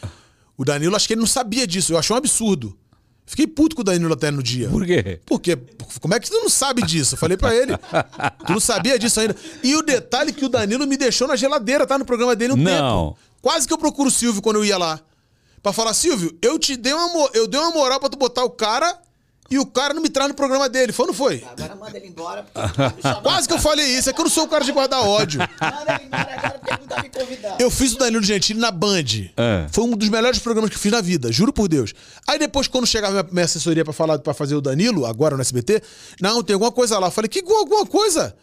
O 0.58 0.64
Danilo, 0.64 0.96
acho 0.96 1.08
que 1.08 1.14
ele 1.14 1.20
não 1.22 1.28
sabia 1.28 1.66
disso. 1.68 1.92
Eu 1.94 1.98
achei 1.98 2.14
um 2.14 2.18
absurdo. 2.18 2.78
Fiquei 3.26 3.48
puto 3.48 3.76
com 3.76 3.81
o 3.81 3.85
Danilo 3.85 4.14
até 4.14 4.30
no 4.30 4.43
dia. 4.43 4.68
Por 4.69 4.85
quê? 4.85 5.19
Porque, 5.26 5.57
como 6.02 6.14
é 6.14 6.19
que 6.19 6.30
tu 6.30 6.35
não 6.39 6.49
sabe 6.49 6.81
disso? 6.81 7.15
Eu 7.15 7.18
falei 7.19 7.38
pra 7.38 7.56
ele. 7.56 7.77
Tu 8.45 8.52
não 8.52 8.60
sabia 8.60 8.99
disso 8.99 9.19
ainda. 9.22 9.35
E 9.64 9.76
o 9.76 9.81
detalhe 9.81 10.34
que 10.34 10.43
o 10.43 10.49
Danilo 10.49 10.85
me 10.85 10.98
deixou 10.98 11.27
na 11.27 11.35
geladeira, 11.35 11.88
tá? 11.88 11.98
No 11.98 12.03
programa 12.06 12.35
dele 12.35 12.53
um 12.53 12.57
Não. 12.57 12.65
tempo. 13.14 13.18
Quase 13.41 13.65
que 13.68 13.73
eu 13.73 13.77
procuro 13.77 14.10
o 14.10 14.11
Silvio 14.11 14.41
quando 14.41 14.57
eu 14.57 14.65
ia 14.65 14.77
lá. 14.77 14.99
Pra 15.64 15.72
falar, 15.72 15.93
Silvio, 15.93 16.35
eu 16.41 16.60
te 16.60 16.76
dei 16.76 16.91
uma, 16.93 17.30
eu 17.34 17.48
dei 17.48 17.60
uma 17.60 17.72
moral 17.72 17.99
pra 17.99 18.10
tu 18.10 18.18
botar 18.18 18.43
o 18.43 18.49
cara 18.49 18.99
e 19.52 19.60
o 19.60 19.65
cara 19.65 19.94
não 19.94 20.02
me 20.02 20.10
traz 20.10 20.30
no 20.30 20.34
programa 20.34 20.69
dele. 20.69 20.94
Foi 20.94 21.03
ou 21.03 21.07
não 21.07 21.14
foi? 21.14 21.44
Agora 21.52 21.76
manda 21.76 21.98
ele 21.98 22.07
embora. 22.07 22.45
Quase 23.22 23.48
que 23.49 23.53
eu 23.53 23.60
falei 23.60 23.86
isso. 23.86 24.10
É 24.10 24.14
que 24.14 24.19
eu 24.19 24.23
não 24.23 24.32
sou 24.32 24.45
o 24.45 24.48
cara 24.48 24.64
de 24.64 24.72
guardar 24.72 25.06
ódio. 25.06 25.40
Manda 25.40 25.95
ele 25.95 26.06
embora 26.06 26.38
agora, 26.38 26.60
porque 26.60 26.78
tu 26.78 26.88
tá 26.88 27.03
me 27.03 27.10
convidando. 27.10 27.56
Eu 27.60 27.69
fiz 27.69 27.94
o 27.94 27.98
Danilo 27.98 28.23
Gentili 28.23 28.60
na 28.60 28.72
Band. 28.72 29.03
É. 29.36 29.68
Foi 29.72 29.84
um 29.84 29.91
dos 29.91 30.07
melhores 30.07 30.40
programas 30.40 30.69
que 30.69 30.78
eu 30.78 30.80
fiz 30.80 30.91
na 30.91 31.02
vida, 31.02 31.32
juro 31.32 31.52
por 31.52 31.68
Deus. 31.68 31.94
Aí 32.26 32.40
depois, 32.40 32.68
quando 32.68 32.88
chegava 32.88 33.11
minha, 33.11 33.28
minha 33.30 33.45
assessoria 33.45 33.84
pra 33.84 33.94
falar 33.94 34.18
para 34.19 34.34
fazer 34.34 34.56
o 34.56 34.61
Danilo, 34.61 35.06
agora 35.06 35.36
no 35.36 35.41
SBT, 35.41 35.84
não, 36.22 36.41
tem 36.41 36.53
alguma 36.53 36.72
coisa 36.72 36.98
lá. 36.98 37.07
Eu 37.07 37.11
falei, 37.11 37.28
que 37.28 37.44
alguma 37.52 37.86
coisa? 37.86 38.34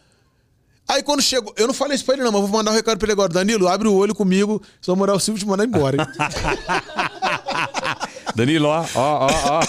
Aí 0.89 1.03
quando 1.03 1.21
chegou, 1.21 1.53
eu 1.55 1.67
não 1.67 1.73
falei 1.73 1.95
isso 1.95 2.03
pra 2.03 2.15
ele, 2.15 2.23
não, 2.23 2.31
mas 2.31 2.41
vou 2.41 2.49
mandar 2.49 2.71
um 2.71 2.73
recado 2.73 2.97
pra 2.97 3.05
ele 3.05 3.13
agora. 3.13 3.31
Danilo, 3.31 3.67
abre 3.67 3.87
o 3.87 3.93
olho 3.93 4.15
comigo, 4.15 4.59
só 4.81 4.95
morar 4.95 5.13
o 5.13 5.19
Silvio 5.19 5.39
te 5.39 5.47
mandar 5.47 5.65
embora. 5.65 5.97
hein? 6.01 6.07
Danilo, 8.35 8.67
ó, 8.69 8.85
ó, 8.95 9.27
ó, 9.27 9.59
ó. 9.59 9.61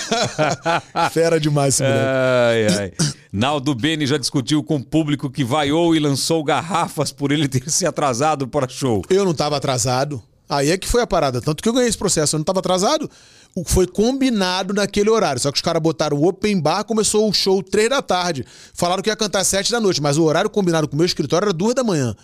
Fera 1.10 1.38
demais 1.40 1.74
esse 1.74 1.82
moleque. 1.82 2.06
Ai, 2.06 2.66
ai. 2.78 2.92
Naldo 3.32 3.74
Bene 3.74 4.06
já 4.06 4.16
discutiu 4.16 4.62
com 4.62 4.76
o 4.76 4.84
público 4.84 5.28
que 5.30 5.44
vaiou 5.44 5.94
e 5.94 5.98
lançou 5.98 6.42
garrafas 6.44 7.12
por 7.12 7.32
ele 7.32 7.48
ter 7.48 7.68
se 7.70 7.84
atrasado 7.86 8.46
para 8.48 8.68
show. 8.68 9.02
Eu 9.10 9.24
não 9.24 9.34
tava 9.34 9.56
atrasado. 9.56 10.22
Aí 10.50 10.70
é 10.70 10.76
que 10.76 10.88
foi 10.88 11.00
a 11.00 11.06
parada. 11.06 11.40
Tanto 11.40 11.62
que 11.62 11.68
eu 11.68 11.72
ganhei 11.72 11.88
esse 11.88 11.96
processo. 11.96 12.34
Eu 12.34 12.38
não 12.38 12.44
tava 12.44 12.58
atrasado. 12.58 13.08
O 13.54 13.64
foi 13.64 13.86
combinado 13.86 14.74
naquele 14.74 15.08
horário. 15.08 15.40
Só 15.40 15.50
que 15.52 15.56
os 15.56 15.62
caras 15.62 15.80
botaram 15.80 16.16
o 16.16 16.26
open 16.28 16.60
bar, 16.60 16.82
começou 16.84 17.28
o 17.28 17.32
show 17.32 17.62
três 17.62 17.88
da 17.88 18.02
tarde. 18.02 18.44
Falaram 18.74 19.02
que 19.02 19.08
ia 19.08 19.16
cantar 19.16 19.44
sete 19.44 19.70
da 19.70 19.80
noite, 19.80 20.02
mas 20.02 20.18
o 20.18 20.24
horário 20.24 20.50
combinado 20.50 20.88
com 20.88 20.94
o 20.94 20.96
meu 20.98 21.06
escritório 21.06 21.46
era 21.46 21.52
duas 21.52 21.74
da 21.74 21.82
manhã. 21.84 22.14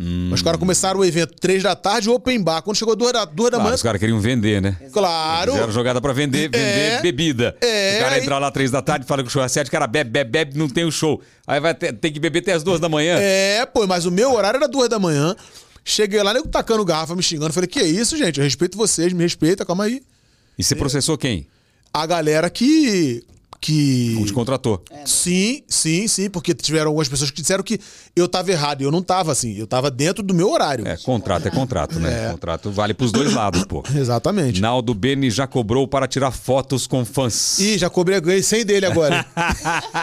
Hum. 0.00 0.30
Os 0.32 0.40
caras 0.42 0.60
começaram 0.60 1.00
o 1.00 1.04
evento 1.04 1.34
três 1.40 1.60
da 1.60 1.74
tarde, 1.74 2.08
open 2.08 2.40
bar. 2.40 2.62
Quando 2.62 2.76
chegou 2.76 2.94
duas 2.94 3.12
da, 3.12 3.24
duas 3.24 3.50
da 3.50 3.56
Claro, 3.56 3.64
manhã, 3.64 3.74
os 3.74 3.82
caras 3.82 3.98
queriam 3.98 4.20
vender, 4.20 4.62
né? 4.62 4.76
claro. 4.92 5.50
Fizeram 5.52 5.72
jogada 5.72 6.00
pra 6.00 6.12
vender, 6.12 6.42
vender 6.48 6.92
É. 6.92 7.00
bebida. 7.02 7.56
É, 7.60 7.96
o 7.96 8.02
cara 8.04 8.14
aí- 8.14 8.22
entra 8.22 8.38
lá 8.38 8.50
três 8.52 8.70
da 8.70 8.80
tarde, 8.80 9.04
fala 9.04 9.22
que 9.24 9.28
o 9.28 9.30
show 9.32 9.42
é 9.42 9.48
sete, 9.48 9.66
o 9.66 9.70
cara 9.72 9.88
bebe, 9.88 10.08
bebe, 10.10 10.30
bebe, 10.30 10.56
não 10.58 10.68
tem 10.68 10.84
o 10.84 10.92
show. 10.92 11.20
Aí 11.44 11.58
vai 11.58 11.74
ter, 11.74 11.92
tem 11.94 12.12
que 12.12 12.20
beber 12.20 12.38
até 12.40 12.52
as 12.52 12.62
duas 12.62 12.78
da 12.78 12.88
manhã. 12.88 13.16
É, 13.18 13.66
pô, 13.66 13.88
mas 13.88 14.06
o 14.06 14.10
meu 14.12 14.32
horário 14.34 14.58
era 14.58 14.68
duas 14.68 14.88
da 14.88 15.00
manhã. 15.00 15.34
Cheguei 15.88 16.22
lá, 16.22 16.34
nego 16.34 16.46
tacando 16.48 16.84
garrafa, 16.84 17.16
me 17.16 17.22
xingando. 17.22 17.50
Falei, 17.52 17.66
que 17.66 17.80
isso, 17.82 18.14
gente? 18.14 18.38
Eu 18.38 18.44
respeito 18.44 18.76
vocês, 18.76 19.10
me 19.12 19.22
respeita, 19.22 19.64
calma 19.64 19.84
aí. 19.84 20.02
E 20.58 20.62
você 20.62 20.74
processou 20.76 21.16
quem? 21.16 21.46
A 21.90 22.04
galera 22.04 22.50
que. 22.50 23.24
que... 23.58 24.18
O 24.20 24.26
te 24.26 24.34
contratou. 24.34 24.84
Sim, 25.06 25.62
sim, 25.66 26.06
sim, 26.06 26.28
porque 26.28 26.52
tiveram 26.54 26.88
algumas 26.88 27.08
pessoas 27.08 27.30
que 27.30 27.40
disseram 27.40 27.64
que 27.64 27.80
eu 28.14 28.28
tava 28.28 28.50
errado. 28.52 28.82
E 28.82 28.84
eu 28.84 28.90
não 28.90 29.00
tava 29.02 29.32
assim. 29.32 29.56
Eu 29.56 29.66
tava 29.66 29.90
dentro 29.90 30.22
do 30.22 30.34
meu 30.34 30.50
horário. 30.50 30.86
É, 30.86 30.94
contrato 30.98 31.48
é 31.48 31.50
contrato, 31.50 31.98
né? 31.98 32.32
Contrato 32.32 32.70
vale 32.70 32.92
pros 32.92 33.10
dois 33.10 33.32
lados, 33.32 33.64
pô. 33.64 33.82
Exatamente. 33.96 34.60
Naldo 34.60 34.92
Beni 34.92 35.30
já 35.30 35.46
cobrou 35.46 35.88
para 35.88 36.06
tirar 36.06 36.32
fotos 36.32 36.86
com 36.86 37.02
fãs. 37.02 37.58
Ih, 37.60 37.78
já 37.78 37.88
cobrei, 37.88 38.20
ganhei 38.20 38.42
100 38.42 38.66
dele 38.66 38.84
agora. 38.84 39.24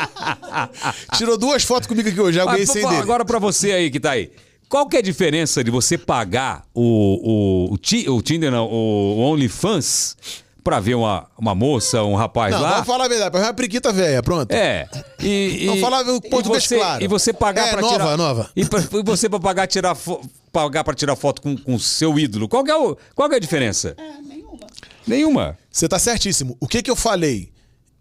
Tirou 1.15 1.37
duas 1.37 1.63
fotos 1.63 1.85
comigo 1.85 2.09
aqui 2.09 2.19
hoje, 2.19 2.37
já 2.37 2.45
ganhei 2.45 2.63
Ah, 2.63 2.67
100 2.67 2.81
pô, 2.81 2.89
dele. 2.89 3.01
Agora 3.01 3.23
pra 3.23 3.37
você 3.37 3.71
aí 3.71 3.91
que 3.91 3.99
tá 3.99 4.11
aí. 4.11 4.31
Qual 4.67 4.87
que 4.87 4.97
é 4.97 4.99
a 4.99 5.03
diferença 5.03 5.63
de 5.63 5.69
você 5.71 5.97
pagar 5.97 6.65
o, 6.73 7.69
o, 7.69 7.73
o, 7.73 7.77
Ti- 7.77 8.09
o 8.09 8.21
Tinder, 8.21 8.51
não, 8.51 8.65
o 8.67 9.19
OnlyFans 9.19 10.17
pra 10.63 10.79
ver 10.79 10.95
uma, 10.95 11.27
uma 11.37 11.53
moça, 11.53 12.01
um 12.03 12.15
rapaz 12.15 12.53
Não, 12.53 12.61
lá? 12.61 12.71
vamos 12.71 12.87
falar 12.87 13.05
a 13.05 13.07
verdade, 13.07 13.31
pra 13.31 13.39
uma 13.41 13.53
preguita 13.53 13.93
velha, 13.93 14.23
pronto. 14.23 14.51
É. 14.51 14.89
E, 15.21 15.59
e, 15.61 15.65
Vamos 15.67 15.81
falar 15.81 16.05
o 16.07 16.15
e 16.17 16.29
português 16.29 16.63
você, 16.63 16.77
claro. 16.77 17.03
E 17.03 17.07
você 17.07 17.31
pagar 17.31 17.67
É, 17.67 17.71
pra 17.71 17.81
nova, 17.81 17.93
tirar... 17.93 18.17
nova. 18.17 18.49
E, 18.55 18.65
pra- 18.65 18.79
e 18.81 19.03
você 19.03 19.29
pra 19.29 19.39
pagar, 19.39 19.67
tirar 19.67 19.93
fo- 19.93 20.21
pagar 20.51 20.83
pra 20.83 20.95
tirar 20.95 21.15
foto 21.15 21.41
com 21.41 21.55
o 21.67 21.79
seu 21.79 22.17
ídolo. 22.17 22.47
Qual 22.49 22.63
que, 22.63 22.71
é 22.71 22.75
o, 22.75 22.97
qual 23.13 23.29
que 23.29 23.35
é 23.35 23.37
a 23.37 23.41
diferença? 23.41 23.95
nenhuma. 24.27 24.59
Nenhuma. 25.05 25.57
Você 25.71 25.87
tá 25.87 25.99
certíssimo. 25.99 26.57
O 26.59 26.67
que 26.67 26.81
que 26.81 26.89
eu 26.89 26.95
falei? 26.95 27.51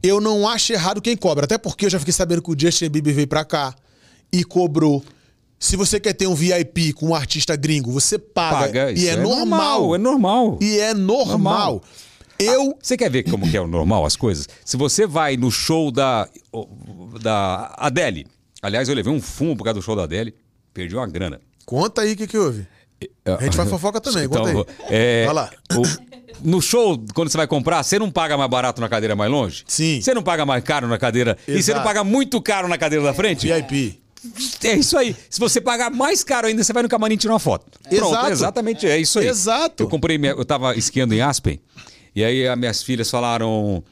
Eu 0.02 0.18
não 0.20 0.48
acho 0.48 0.72
errado 0.72 1.02
quem 1.02 1.16
cobra, 1.16 1.44
até 1.44 1.58
porque 1.58 1.84
eu 1.86 1.90
já 1.90 1.98
fiquei 1.98 2.12
sabendo 2.14 2.40
que 2.42 2.50
o 2.50 2.56
Justin 2.58 2.88
Bieber 2.88 3.14
veio 3.14 3.28
pra 3.28 3.44
cá 3.44 3.74
e 4.32 4.42
cobrou. 4.42 5.04
Se 5.64 5.76
você 5.76 5.98
quer 5.98 6.12
ter 6.12 6.26
um 6.26 6.34
VIP 6.34 6.92
com 6.92 7.06
um 7.08 7.14
artista 7.14 7.56
gringo, 7.56 7.90
você 7.90 8.18
paga. 8.18 8.56
Paga. 8.66 8.90
e 8.92 8.96
isso 8.96 9.08
é, 9.08 9.16
normal. 9.16 9.94
É 9.94 9.98
normal. 9.98 10.58
E 10.60 10.78
é 10.78 10.92
normal. 10.92 11.28
Normal. 11.38 11.82
Eu. 12.38 12.76
Você 12.82 12.98
quer 12.98 13.10
ver 13.10 13.22
como 13.22 13.48
que 13.50 13.56
é 13.56 13.60
o 13.62 13.66
normal 13.66 14.04
as 14.04 14.14
coisas? 14.14 14.46
Se 14.62 14.76
você 14.76 15.06
vai 15.06 15.38
no 15.38 15.50
show 15.50 15.90
da, 15.90 16.28
da 17.22 17.74
Adele, 17.78 18.26
aliás, 18.60 18.90
eu 18.90 18.94
levei 18.94 19.10
um 19.10 19.22
fumo 19.22 19.56
por 19.56 19.64
causa 19.64 19.80
do 19.80 19.82
show 19.82 19.96
da 19.96 20.02
Adele, 20.02 20.34
perdi 20.74 20.94
uma 20.94 21.06
grana. 21.06 21.40
Conta 21.64 22.02
aí 22.02 22.12
o 22.12 22.16
que, 22.16 22.26
que 22.26 22.36
houve. 22.36 22.66
A 23.24 23.42
gente 23.42 23.56
faz 23.56 23.70
fofoca 23.70 24.00
também, 24.02 24.28
conta 24.28 24.50
aí. 24.50 24.64
é, 24.90 25.24
Vai 25.24 25.34
lá. 25.34 25.50
o- 25.76 26.14
no 26.46 26.60
show, 26.60 27.02
quando 27.14 27.30
você 27.30 27.38
vai 27.38 27.46
comprar, 27.46 27.82
você 27.82 27.98
não 27.98 28.10
paga 28.10 28.36
mais 28.36 28.50
barato 28.50 28.80
na 28.82 28.88
cadeira 28.88 29.16
mais 29.16 29.30
longe? 29.30 29.64
Sim. 29.66 30.00
Você 30.02 30.12
não 30.12 30.22
paga 30.22 30.44
mais 30.44 30.62
caro 30.62 30.86
na 30.88 30.98
cadeira. 30.98 31.38
E 31.48 31.52
você 31.62 31.72
não 31.72 31.78
Exato. 31.80 31.84
paga 31.84 32.04
muito 32.04 32.40
caro 32.42 32.68
na 32.68 32.76
cadeira 32.76 33.02
da 33.04 33.14
frente? 33.14 33.46
VIP. 33.46 34.03
É 34.64 34.74
isso 34.74 34.96
aí. 34.96 35.14
Se 35.28 35.38
você 35.40 35.60
pagar 35.60 35.90
mais 35.90 36.24
caro 36.24 36.46
ainda, 36.46 36.62
você 36.64 36.72
vai 36.72 36.82
no 36.82 36.88
camarim 36.88 37.16
tirar 37.16 37.34
uma 37.34 37.38
foto. 37.38 37.66
Pronto, 37.88 38.06
Exato. 38.12 38.30
exatamente, 38.30 38.86
é 38.86 38.98
isso 38.98 39.18
aí. 39.18 39.26
Exato. 39.28 39.82
Eu 39.82 39.88
comprei, 39.88 40.16
minha- 40.18 40.32
eu 40.32 40.44
tava 40.44 40.74
esquiando 40.76 41.14
em 41.14 41.20
Aspen, 41.20 41.60
e 42.14 42.24
aí 42.24 42.46
as 42.48 42.58
minhas 42.58 42.82
filhas 42.82 43.10
falaram. 43.10 43.82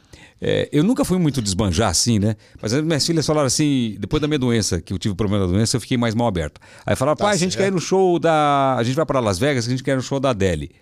é, 0.44 0.68
eu 0.72 0.82
nunca 0.82 1.04
fui 1.04 1.18
muito 1.18 1.40
desbanjar 1.40 1.88
assim, 1.90 2.18
né? 2.18 2.34
Mas 2.60 2.72
as 2.72 2.82
minhas 2.82 3.06
filhas 3.06 3.24
falaram 3.24 3.46
assim, 3.46 3.96
depois 4.00 4.20
da 4.20 4.26
minha 4.26 4.38
doença, 4.40 4.80
que 4.80 4.92
eu 4.92 4.98
tive 4.98 5.14
problema 5.14 5.46
da 5.46 5.52
doença, 5.52 5.76
eu 5.76 5.80
fiquei 5.80 5.96
mais 5.96 6.14
mal 6.16 6.26
aberto. 6.26 6.60
Aí 6.84 6.96
falaram, 6.96 7.16
pai, 7.16 7.34
a 7.34 7.36
gente 7.36 7.52
Tá 7.52 7.58
certo. 7.58 7.62
quer 7.62 7.68
ir 7.68 7.74
no 7.74 7.80
show 7.80 8.18
da. 8.18 8.74
A 8.76 8.82
gente 8.82 8.96
vai 8.96 9.06
para 9.06 9.20
Las 9.20 9.38
Vegas, 9.38 9.66
a 9.66 9.70
gente 9.70 9.84
quer 9.84 9.92
ir 9.92 9.96
no 9.96 10.02
show 10.02 10.18
da 10.18 10.30
Adele. 10.30 10.72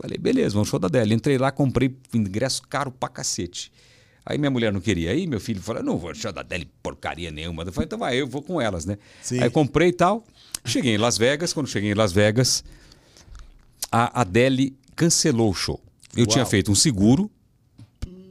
Falei, 0.00 0.18
beleza, 0.18 0.50
vamos 0.54 0.66
no 0.68 0.70
show 0.70 0.78
da 0.80 0.86
Adele. 0.88 1.14
Entrei 1.14 1.38
lá, 1.38 1.50
comprei 1.52 1.94
ingresso 2.12 2.62
caro 2.68 2.90
pra 2.90 3.08
cacete. 3.08 3.70
Aí 4.30 4.36
minha 4.36 4.50
mulher 4.50 4.70
não 4.70 4.80
queria 4.80 5.14
ir, 5.14 5.26
meu 5.26 5.40
filho 5.40 5.62
falou, 5.62 5.82
não 5.82 5.96
vou 5.96 6.14
show 6.14 6.30
da 6.30 6.42
Adele 6.42 6.68
porcaria 6.82 7.30
nenhuma. 7.30 7.62
Eu 7.62 7.72
falei, 7.72 7.86
então 7.86 7.98
vai, 7.98 8.14
eu 8.20 8.26
vou 8.26 8.42
com 8.42 8.60
elas, 8.60 8.84
né? 8.84 8.98
Sim. 9.22 9.40
Aí 9.42 9.48
comprei 9.48 9.88
e 9.88 9.92
tal. 9.92 10.22
Cheguei 10.66 10.94
em 10.94 10.98
Las 10.98 11.16
Vegas, 11.16 11.54
quando 11.54 11.66
cheguei 11.66 11.90
em 11.92 11.94
Las 11.94 12.12
Vegas, 12.12 12.62
a 13.90 14.20
Adele 14.20 14.76
cancelou 14.94 15.50
o 15.50 15.54
show. 15.54 15.80
Eu 16.14 16.26
tinha 16.26 16.44
feito 16.44 16.70
um 16.70 16.74
seguro 16.74 17.30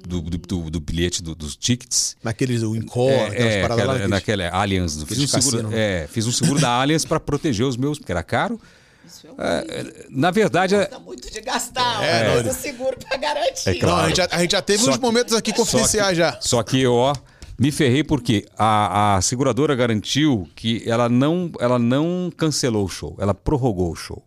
do, 0.08 0.22
do, 0.22 0.38
do- 0.38 0.70
do 0.70 0.80
bilhete 0.80 1.24
do- 1.24 1.34
dos 1.36 1.56
tickets. 1.56 2.16
Naqueles, 2.24 2.62
o 2.64 2.76
Encore, 2.76 3.14
aquelas 3.32 3.54
É, 3.54 3.62
paradas 3.62 3.84
aquela, 3.86 4.00
lá. 4.02 4.08
naquela 4.08 4.50
Allianz. 4.50 5.02
Fiz 5.04 5.18
um, 5.20 5.28
seguro, 5.28 5.70
né? 5.70 6.04
é, 6.04 6.08
fiz 6.08 6.28
um 6.28 6.32
seguro 6.32 6.60
da 6.60 6.70
Allianz 6.80 7.06
para 7.06 7.20
proteger 7.20 7.66
os 7.66 7.76
meus, 7.76 7.98
porque 7.98 8.12
era 8.12 8.24
caro. 8.24 8.60
Isso 9.08 9.26
é 9.28 9.32
um 9.32 9.36
É, 9.40 10.06
na 10.10 10.30
verdade, 10.32 10.76
é- 10.76 10.90
muito 11.04 11.32
de 11.32 11.42
gastar. 11.42 12.04
É, 12.04 12.38
É, 12.40 12.44
não, 12.44 12.52
o 12.52 12.54
seguro 12.54 12.98
pra 12.98 13.18
garantir. 13.18 13.70
É 13.70 13.74
Não, 13.74 13.80
claro. 13.80 14.02
a 14.06 14.08
gente, 14.10 14.18
já, 14.18 14.28
a 14.32 14.40
gente 14.42 14.52
já 14.52 14.62
teve 14.62 14.84
Só 14.84 14.92
uns 14.92 14.96
que- 14.98 15.02
momentos 15.02 15.34
aqui 15.34 15.54
confidenciais 15.54 16.18
já. 16.18 16.38
Só 16.42 16.62
que 16.62 16.80
eu, 16.82 16.94
ó, 16.94 17.16
me 17.58 17.72
ferrei 17.72 18.04
porque 18.04 18.46
a, 18.58 19.16
a 19.16 19.22
seguradora 19.22 19.74
garantiu 19.76 20.48
que 20.56 20.84
ela 20.88 21.08
não, 21.10 21.52
ela 21.60 21.80
não 21.80 22.32
cancelou 22.36 22.86
o 22.86 22.90
show, 22.90 23.16
ela 23.20 23.34
prorrogou 23.34 23.92
o 23.92 23.96
show. 23.96 24.24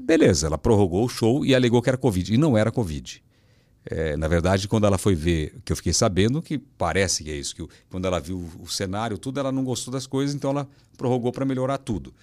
Beleza, 0.00 0.46
ela 0.48 0.58
prorrogou 0.58 1.04
o 1.04 1.08
show 1.08 1.44
e 1.46 1.54
alegou 1.54 1.80
que 1.80 1.88
era 1.88 1.96
Covid. 1.96 2.34
E 2.34 2.36
não 2.36 2.58
era 2.58 2.70
Covid. 2.70 3.22
É, 3.86 4.16
na 4.16 4.28
verdade, 4.28 4.66
quando 4.68 4.86
ela 4.86 4.96
foi 4.98 5.14
ver, 5.14 5.54
que 5.64 5.70
eu 5.72 5.76
fiquei 5.76 5.92
sabendo 5.92 6.40
que 6.42 6.56
parece 6.58 7.22
que 7.22 7.30
é 7.30 7.34
isso, 7.36 7.54
que 7.54 7.66
quando 7.90 8.06
ela 8.06 8.18
viu 8.18 8.46
o 8.60 8.66
cenário, 8.66 9.18
tudo, 9.18 9.38
ela 9.40 9.52
não 9.52 9.62
gostou 9.64 9.92
das 9.92 10.06
coisas, 10.06 10.34
então 10.34 10.50
ela 10.50 10.68
prorrogou 10.96 11.30
para 11.32 11.44
melhorar 11.44 11.78
tudo. 11.78 12.14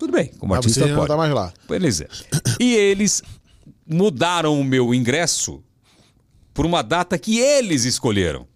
Tudo 0.00 0.14
bem, 0.14 0.28
como 0.38 0.48
Mas 0.54 0.60
artista 0.60 0.80
você 0.80 0.86
já 0.86 0.94
não 0.94 1.00
pode. 1.00 1.08
tá 1.08 1.16
mais 1.18 1.30
lá. 1.30 1.52
Beleza. 1.68 2.08
E 2.58 2.74
eles 2.74 3.22
mudaram 3.86 4.58
o 4.58 4.64
meu 4.64 4.94
ingresso 4.94 5.62
por 6.54 6.64
uma 6.64 6.80
data 6.80 7.18
que 7.18 7.38
eles 7.38 7.84
escolheram. 7.84 8.48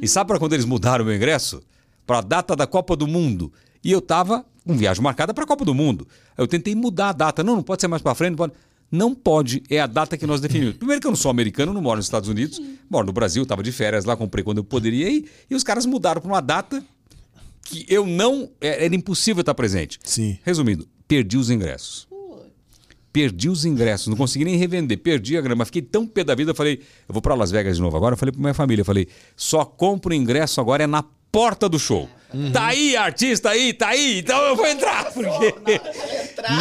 E 0.00 0.08
sabe 0.08 0.28
para 0.28 0.38
quando 0.38 0.54
eles 0.54 0.64
mudaram 0.64 1.04
o 1.04 1.06
meu 1.06 1.14
ingresso? 1.14 1.62
Para 2.06 2.20
a 2.20 2.22
data 2.22 2.56
da 2.56 2.66
Copa 2.66 2.96
do 2.96 3.06
Mundo. 3.06 3.52
E 3.84 3.92
eu 3.92 4.00
tava 4.00 4.46
com 4.66 4.74
viagem 4.74 5.02
marcada 5.02 5.34
para 5.34 5.44
a 5.44 5.46
Copa 5.46 5.66
do 5.66 5.74
Mundo. 5.74 6.08
Aí 6.30 6.42
Eu 6.42 6.48
tentei 6.48 6.74
mudar 6.74 7.10
a 7.10 7.12
data. 7.12 7.44
Não, 7.44 7.56
não 7.56 7.62
pode 7.62 7.82
ser 7.82 7.88
mais 7.88 8.00
para 8.00 8.14
frente. 8.14 8.30
Não 8.30 8.36
pode. 8.38 8.54
Não 8.90 9.14
pode, 9.14 9.62
é 9.68 9.80
a 9.80 9.86
data 9.86 10.16
que 10.16 10.26
nós 10.26 10.40
definimos. 10.40 10.76
Primeiro 10.78 11.00
que 11.00 11.06
eu 11.06 11.10
não 11.10 11.16
sou 11.16 11.30
americano, 11.30 11.74
não 11.74 11.82
moro 11.82 11.96
nos 11.96 12.06
Estados 12.06 12.28
Unidos, 12.28 12.62
moro 12.88 13.04
no 13.04 13.12
Brasil, 13.12 13.42
estava 13.42 13.60
de 13.60 13.72
férias 13.72 14.04
lá, 14.04 14.16
comprei 14.16 14.44
quando 14.44 14.58
eu 14.58 14.64
poderia 14.64 15.10
ir, 15.10 15.28
e 15.50 15.56
os 15.56 15.64
caras 15.64 15.84
mudaram 15.84 16.20
para 16.20 16.30
uma 16.30 16.40
data 16.40 16.82
que 17.66 17.84
eu 17.88 18.06
não. 18.06 18.50
é- 18.60 18.84
Era 18.84 18.94
impossível 18.94 19.40
estar 19.40 19.54
presente. 19.54 19.98
Sim. 20.04 20.38
Resumindo, 20.44 20.86
perdi 21.08 21.36
os 21.36 21.50
ingressos. 21.50 22.06
Perdi 23.12 23.48
os 23.48 23.64
ingressos, 23.64 24.08
não 24.08 24.16
consegui 24.16 24.44
nem 24.44 24.56
revender, 24.56 24.98
perdi 24.98 25.38
a 25.38 25.40
grana, 25.40 25.54
mas 25.56 25.68
fiquei 25.68 25.80
tão 25.80 26.06
pé 26.06 26.22
da 26.22 26.34
vida, 26.34 26.50
eu 26.50 26.54
falei, 26.54 26.80
eu 27.08 27.12
vou 27.14 27.22
para 27.22 27.34
Las 27.34 27.50
Vegas 27.50 27.76
de 27.76 27.80
novo. 27.82 27.96
Agora 27.96 28.12
eu 28.12 28.18
falei 28.18 28.30
para 28.30 28.42
minha 28.42 28.52
família, 28.52 28.82
eu 28.82 28.84
falei, 28.84 29.08
só 29.34 29.64
compro 29.64 30.12
ingresso 30.12 30.60
agora 30.60 30.84
é 30.84 30.86
na 30.86 31.02
porta 31.32 31.66
do 31.66 31.78
show. 31.78 32.06
Tá 32.52 32.66
aí, 32.66 32.94
artista 32.94 33.48
aí, 33.50 33.72
tá 33.72 33.88
aí, 33.88 34.18
então 34.18 34.38
eu 34.42 34.54
vou 34.56 34.66
entrar, 34.66 35.10
porque 35.14 35.80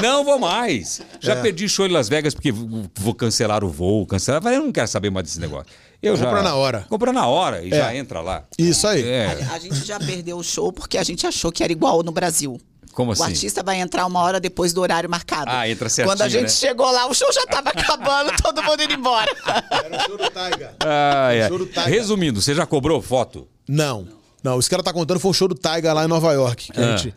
não 0.01 0.23
vou 0.23 0.39
mais. 0.39 1.01
Já 1.19 1.35
perdi 1.41 1.67
show 1.67 1.85
em 1.85 1.89
Las 1.91 2.07
Vegas 2.07 2.33
porque 2.33 2.53
vou 2.53 3.13
cancelar 3.13 3.61
o 3.63 3.69
voo, 3.69 4.05
cancelar, 4.05 4.39
eu 4.39 4.43
falei, 4.43 4.57
eu 4.57 4.63
não 4.63 4.71
quero 4.71 4.87
saber 4.87 5.09
mais 5.09 5.25
desse 5.25 5.41
negócio. 5.41 5.65
Eu 6.01 6.15
já 6.15 6.25
Compra 6.25 6.43
na 6.43 6.55
hora. 6.55 6.85
Compra 6.89 7.13
na 7.13 7.27
hora 7.27 7.63
e 7.63 7.73
É. 7.73 7.77
já 7.77 7.95
entra 7.95 8.21
lá. 8.21 8.43
Isso 8.57 8.87
aí. 8.87 9.03
É, 9.03 9.47
A 9.51 9.59
gente 9.59 9.83
já 9.85 9.99
perdeu 9.99 10.37
o 10.37 10.43
show 10.43 10.71
porque 10.71 10.97
a 10.97 11.03
gente 11.03 11.25
achou 11.25 11.51
que 11.51 11.63
era 11.63 11.71
igual 11.71 12.03
no 12.03 12.11
Brasil. 12.11 12.59
como 12.93 13.09
O 13.09 13.13
assim? 13.13 13.23
artista 13.23 13.61
vai 13.61 13.81
entrar 13.81 14.05
uma 14.05 14.21
hora 14.21 14.39
depois 14.39 14.71
do 14.71 14.79
horário 14.81 15.09
marcado. 15.09 15.51
Ah, 15.51 15.67
entra 15.67 15.89
certinho, 15.89 16.15
Quando 16.15 16.21
a 16.21 16.29
gente 16.29 16.43
né? 16.43 16.47
chegou 16.47 16.89
lá, 16.89 17.07
o 17.07 17.13
show 17.13 17.27
já 17.33 17.45
tava 17.45 17.69
acabando, 17.69 18.31
todo 18.41 18.63
mundo 18.63 18.81
indo 18.83 18.93
embora. 18.93 19.29
Era 19.69 19.97
o 19.97 20.01
show 20.07 20.17
do 20.17 20.29
Taiga. 20.31 20.75
Ah, 20.79 21.33
é. 21.33 21.47
Show 21.49 21.57
do 21.57 21.65
Tiger. 21.65 21.87
Resumindo, 21.87 22.41
você 22.41 22.55
já 22.55 22.65
cobrou 22.65 23.01
foto? 23.01 23.49
Não. 23.67 24.07
Não, 24.41 24.57
esse 24.59 24.69
cara 24.69 24.81
tá 24.81 24.93
contando 24.93 25.19
foi 25.19 25.31
o 25.31 25.33
show 25.33 25.47
do 25.49 25.55
Taiga 25.55 25.91
lá 25.91 26.05
em 26.05 26.07
Nova 26.07 26.31
York. 26.31 26.71
Que 26.71 26.79
Ah. 26.79 26.93
a 26.93 26.97
gente 26.97 27.13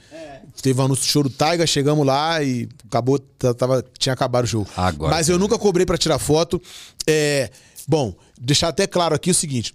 teve 0.63 0.81
um 0.81 0.85
anúncio 0.87 1.05
do 1.05 1.09
show 1.09 1.23
do 1.23 1.31
Taiga, 1.31 1.65
chegamos 1.65 2.05
lá 2.05 2.43
e 2.43 2.69
acabou, 2.89 3.19
tava, 3.57 3.85
tinha 3.99 4.13
acabado 4.15 4.45
o 4.47 4.49
show. 4.49 4.67
Agora 4.77 5.15
Mas 5.15 5.29
eu 5.29 5.39
nunca 5.39 5.57
cobrei 5.59 5.87
pra 5.87 5.97
tirar 5.97 6.19
foto. 6.19 6.61
É, 7.07 7.51
bom, 7.87 8.15
deixar 8.41 8.69
até 8.69 8.87
claro 8.87 9.15
aqui 9.15 9.31
o 9.31 9.35
seguinte. 9.35 9.75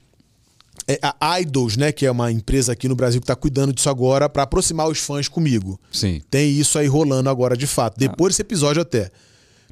É, 0.87 0.99
a 1.19 1.39
Idols, 1.39 1.77
né, 1.77 1.91
que 1.91 2.05
é 2.05 2.11
uma 2.11 2.31
empresa 2.31 2.73
aqui 2.73 2.87
no 2.89 2.95
Brasil 2.95 3.21
que 3.21 3.27
tá 3.27 3.35
cuidando 3.35 3.71
disso 3.71 3.89
agora 3.89 4.27
pra 4.27 4.43
aproximar 4.43 4.87
os 4.87 4.99
fãs 4.99 5.27
comigo. 5.27 5.79
Sim. 5.91 6.21
Tem 6.29 6.51
isso 6.51 6.77
aí 6.77 6.87
rolando 6.87 7.29
agora 7.29 7.55
de 7.55 7.67
fato. 7.67 7.97
Depois 7.97 8.33
desse 8.33 8.41
episódio 8.41 8.81
até. 8.81 9.11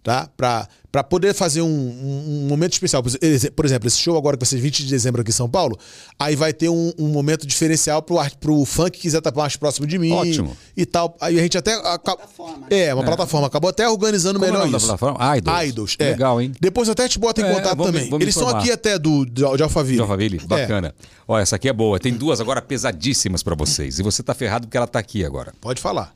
Tá? 0.03 0.29
Pra, 0.37 0.67
Pra 0.91 1.03
poder 1.05 1.33
fazer 1.33 1.61
um, 1.61 1.67
um- 1.67 2.43
um 2.43 2.47
momento 2.49 2.73
especial. 2.73 3.01
Por 3.01 3.11
exe- 3.21 3.49
Por 3.51 3.63
exemplo, 3.65 3.87
esse 3.87 3.97
show 3.97 4.17
agora 4.17 4.35
que 4.35 4.43
vai 4.43 4.49
ser 4.49 4.57
20 4.57 4.83
de 4.83 4.89
dezembro 4.89 5.21
aqui 5.21 5.29
em 5.29 5.33
São 5.33 5.49
Paulo, 5.49 5.77
aí 6.19 6.35
vai 6.35 6.51
ter 6.51 6.67
um, 6.67 6.91
um 6.99 7.07
momento 7.07 7.47
diferencial 7.47 8.01
pro, 8.01 8.19
art- 8.19 8.35
pro 8.37 8.65
fã 8.65 8.89
que 8.89 8.99
quiser 8.99 9.19
estar 9.19 9.33
mais 9.33 9.55
próximo 9.55 9.87
de 9.87 9.97
mim. 9.97 10.11
Ótimo. 10.11 10.57
E 10.75 10.85
tal. 10.85 11.15
Aí 11.21 11.39
a 11.39 11.41
gente 11.41 11.57
até. 11.57 11.77
plataforma. 11.81 12.67
É, 12.69 12.93
uma 12.93 13.05
plataforma. 13.05 13.47
Acabou 13.47 13.69
até 13.69 13.87
organizando 13.87 14.37
Como 14.37 14.45
é 14.45 14.49
o 14.49 14.53
melhor 14.53 14.69
da 14.69 14.77
isso. 14.77 14.85
plataforma? 14.87 15.37
Idols. 15.37 15.63
Idols, 15.69 15.95
é. 15.97 16.09
Legal, 16.09 16.41
hein? 16.41 16.51
Depois 16.59 16.89
eu 16.89 16.91
até 16.91 17.07
te 17.07 17.17
boto 17.17 17.39
em 17.39 17.45
É, 17.45 17.53
contato 17.53 17.77
me- 17.77 17.85
também. 17.85 18.09
vou 18.09 18.19
Eles 18.19 18.35
são 18.35 18.49
aqui 18.49 18.69
até 18.69 18.99
do, 18.99 19.25
de, 19.25 19.43
de 19.55 19.63
Alphaville. 19.63 19.95
De 19.95 20.01
Alphaville, 20.01 20.41
É. 20.43 20.45
bacana. 20.45 20.93
Ó, 21.25 21.39
essa 21.39 21.55
aqui 21.55 21.69
é 21.69 21.73
boa. 21.73 21.99
Tem 22.01 22.13
duas 22.13 22.41
agora 22.41 22.61
pesadíssimas 22.61 23.41
pra 23.41 23.55
vocês. 23.55 23.97
E 23.97 24.03
você 24.03 24.21
tá 24.21 24.33
ferrado 24.33 24.67
porque 24.67 24.75
ela 24.75 24.87
tá 24.87 24.99
aqui 24.99 25.23
agora. 25.23 25.53
Pode 25.61 25.79
falar. 25.81 26.13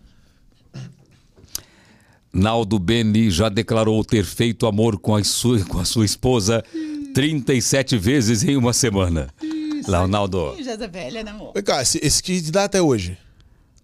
Naldo 2.36 2.78
Beni 2.78 3.32
já 3.32 3.48
declarou 3.48 4.04
ter 4.04 4.26
feito 4.26 4.68
amor 4.68 5.00
com 5.00 5.16
a 5.16 5.24
sua, 5.24 5.64
com 5.64 5.80
a 5.80 5.86
sua 5.86 6.04
esposa 6.06 6.64
37 7.14 7.98
vezes 7.98 8.44
em 8.44 8.58
uma 8.58 8.74
semana. 8.74 9.30
Lá, 9.88 10.06
Naldo, 10.08 10.54
Ih, 10.60 10.64
Já 10.64 10.74
é 10.74 10.88
velha, 10.88 11.24
né, 11.24 11.32
amor? 11.32 11.54
Vem 11.54 11.64
cá, 11.64 11.82
esse, 11.82 11.98
esse 12.04 12.22
que 12.22 12.42
dá 12.52 12.66
até 12.66 12.82
hoje. 12.82 13.18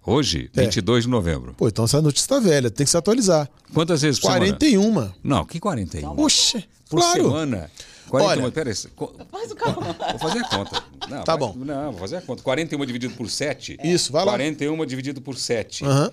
hoje, 0.05 0.49
É. 0.55 0.63
22 0.63 1.05
de 1.05 1.09
novembro. 1.09 1.53
Pô, 1.57 1.67
então 1.69 1.85
essa 1.85 2.01
notícia 2.01 2.27
tá 2.27 2.39
velha, 2.39 2.69
tem 2.69 2.83
que 2.83 2.89
se 2.91 2.97
atualizar. 2.97 3.49
Quantas 3.73 4.01
vezes 4.01 4.19
por 4.19 4.27
semana? 4.33 4.45
41. 4.57 5.11
Não, 5.23 5.45
que 5.45 5.59
41? 5.59 6.13
Poxa, 6.15 6.61
Por 6.89 6.99
claro. 6.99 7.23
semana? 7.23 7.71
41, 8.09 8.43
Olha- 8.43 8.51
pera 8.51 8.69
aí, 8.69 8.75
co- 8.95 9.15
Faz 9.31 9.51
o 9.51 9.55
carro. 9.55 9.81
Vou 10.11 10.19
fazer 10.19 10.39
a 10.39 10.49
conta. 10.49 10.83
Não, 11.09 11.23
Tá 11.23 11.37
vai- 11.37 11.47
bom. 11.47 11.55
Não, 11.57 11.91
vou 11.91 11.99
fazer 12.01 12.17
a 12.17 12.21
conta. 12.21 12.43
41 12.43 12.85
dividido 12.85 13.13
por 13.13 13.29
7. 13.29 13.77
Isso, 13.81 14.11
vai 14.11 14.25
lá. 14.25 14.31
41 14.33 14.85
dividido 14.85 15.21
por 15.21 15.37
7. 15.37 15.85
Aham. 15.85 16.11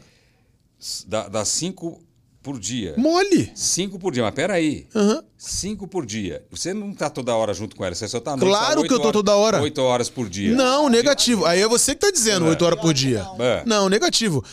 Dá, 1.09 1.29
dá 1.29 1.45
5 1.45 2.01
por 2.43 2.59
dia. 2.59 2.95
Mole. 2.97 3.51
5 3.55 3.99
por 3.99 4.13
dia, 4.13 4.23
mas 4.23 4.35
peraí. 4.35 4.87
Aham. 4.95 5.23
5 5.37 5.87
por 5.89 6.07
dia. 6.07 6.45
Você 6.51 6.73
não 6.73 6.95
tá 6.95 7.11
toda 7.11 7.35
hora 7.35 7.53
junto 7.53 7.77
com 7.77 7.85
ela, 7.85 7.95
você 7.95 8.09
só 8.09 8.21
tá 8.21 8.37
noite, 8.37 8.49
Claro 8.49 8.75
tá 8.75 8.81
oito 8.81 8.89
que 8.89 8.95
eu 8.95 8.99
tô 8.99 9.03
horas- 9.05 9.13
toda 9.13 9.37
hora. 9.37 9.61
8 9.63 9.79
horas 9.83 10.09
por 10.09 10.29
dia. 10.29 10.55
Não, 10.55 10.89
negativo. 10.89 11.45
Aí 11.47 11.61
é 11.61 11.69
você 11.69 11.95
que 11.95 12.01
tá 12.01 12.11
dizendo, 12.11 12.47
8 12.47 12.65
horas 12.65 12.81
por 12.81 12.93
dia. 12.95 13.27
É. 13.39 13.63
Não, 13.67 13.89
negativo. 13.89 14.45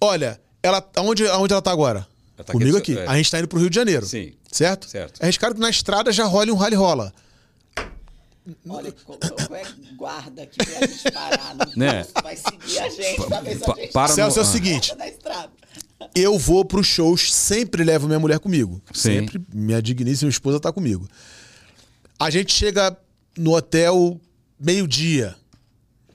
Olha, 0.00 0.40
ela, 0.62 0.86
aonde, 0.96 1.26
aonde 1.28 1.52
ela 1.52 1.62
tá 1.62 1.70
agora? 1.70 2.06
Ela 2.36 2.44
tá 2.44 2.52
Comigo 2.52 2.76
aqui, 2.76 2.92
aqui. 2.92 3.00
é. 3.02 3.06
A 3.06 3.16
gente 3.16 3.30
tá 3.30 3.38
indo 3.38 3.46
pro 3.48 3.58
Rio 3.60 3.70
de 3.70 3.76
Janeiro. 3.76 4.04
Sim. 4.06 4.32
Certo? 4.50 4.88
Certo. 4.88 5.20
É 5.20 5.24
arriscado 5.24 5.54
que 5.54 5.60
na 5.60 5.70
estrada 5.70 6.10
já 6.12 6.24
role 6.24 6.50
um 6.50 6.56
rally 6.56 6.74
rola. 6.76 7.12
Olha, 8.68 8.92
colocou 9.06 9.56
é 9.56 9.62
guarda 9.96 10.42
aqui 10.42 10.58
pra 10.58 10.86
gente 10.86 11.10
parar. 11.10 11.54
No 11.54 11.64
Né? 11.76 12.06
Vai 12.22 12.36
seguir 12.36 12.78
a 12.78 12.88
gente, 12.90 13.16
Pa- 13.26 13.38
a 13.38 13.44
gente 13.44 13.92
para 13.92 14.12
Celso, 14.12 14.38
é 14.38 14.42
o 14.42 14.44
no- 14.44 14.52
seguinte. 14.52 14.92
Eu 16.14 16.38
vou 16.38 16.64
pros 16.64 16.86
shows, 16.86 17.32
sempre 17.32 17.84
levo 17.84 18.06
minha 18.06 18.18
mulher 18.18 18.38
comigo. 18.38 18.80
Sim. 18.92 19.20
Sempre. 19.20 19.40
Minha 19.52 19.80
digníssima 19.82 20.30
esposa 20.30 20.58
tá 20.58 20.72
comigo. 20.72 21.08
A 22.18 22.30
gente 22.30 22.52
chega 22.52 22.96
no 23.36 23.54
hotel 23.54 24.20
meio-dia. 24.58 25.34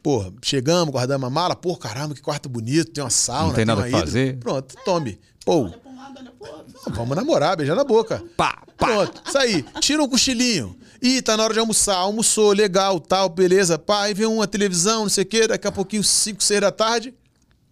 Porra, 0.01 0.31
chegamos, 0.41 0.93
guardamos 0.93 1.27
a 1.27 1.29
mala. 1.29 1.55
Pô, 1.55 1.75
caramba, 1.75 2.15
que 2.15 2.21
quarto 2.21 2.47
bonito, 2.47 2.91
tem 2.91 3.03
uma 3.03 3.09
sauna. 3.09 3.47
Não 3.49 3.53
tem 3.55 3.65
nada 3.65 3.87
hidro. 3.87 3.99
fazer? 3.99 4.37
Pronto, 4.37 4.75
tome. 4.85 5.19
Pô, 5.45 5.69
Pra 5.69 5.91
um 5.91 5.95
lado, 5.97 6.19
olha 6.19 6.31
pro 6.31 6.47
outro. 6.51 6.73
vamos 6.93 7.15
namorar, 7.15 7.57
beijar 7.57 7.75
na 7.75 7.83
boca. 7.83 8.23
Pá, 8.37 8.63
pá. 8.77 8.87
Pronto, 8.87 9.21
isso 9.27 9.37
aí. 9.37 9.63
Tira 9.81 10.01
um 10.01 10.07
cochilinho. 10.07 10.75
Ih, 11.01 11.21
tá 11.21 11.35
na 11.35 11.43
hora 11.43 11.53
de 11.53 11.59
almoçar. 11.59 11.95
Almoçou, 11.97 12.51
legal, 12.53 12.99
tal, 12.99 13.27
beleza. 13.29 13.77
Pá, 13.77 14.03
aí 14.03 14.13
vem 14.13 14.25
uma 14.25 14.47
televisão, 14.47 15.03
não 15.03 15.09
sei 15.09 15.23
o 15.23 15.27
quê. 15.27 15.47
Daqui 15.47 15.67
a 15.67 15.71
pouquinho, 15.71 16.03
5, 16.03 16.41
6 16.41 16.61
da 16.61 16.71
tarde, 16.71 17.13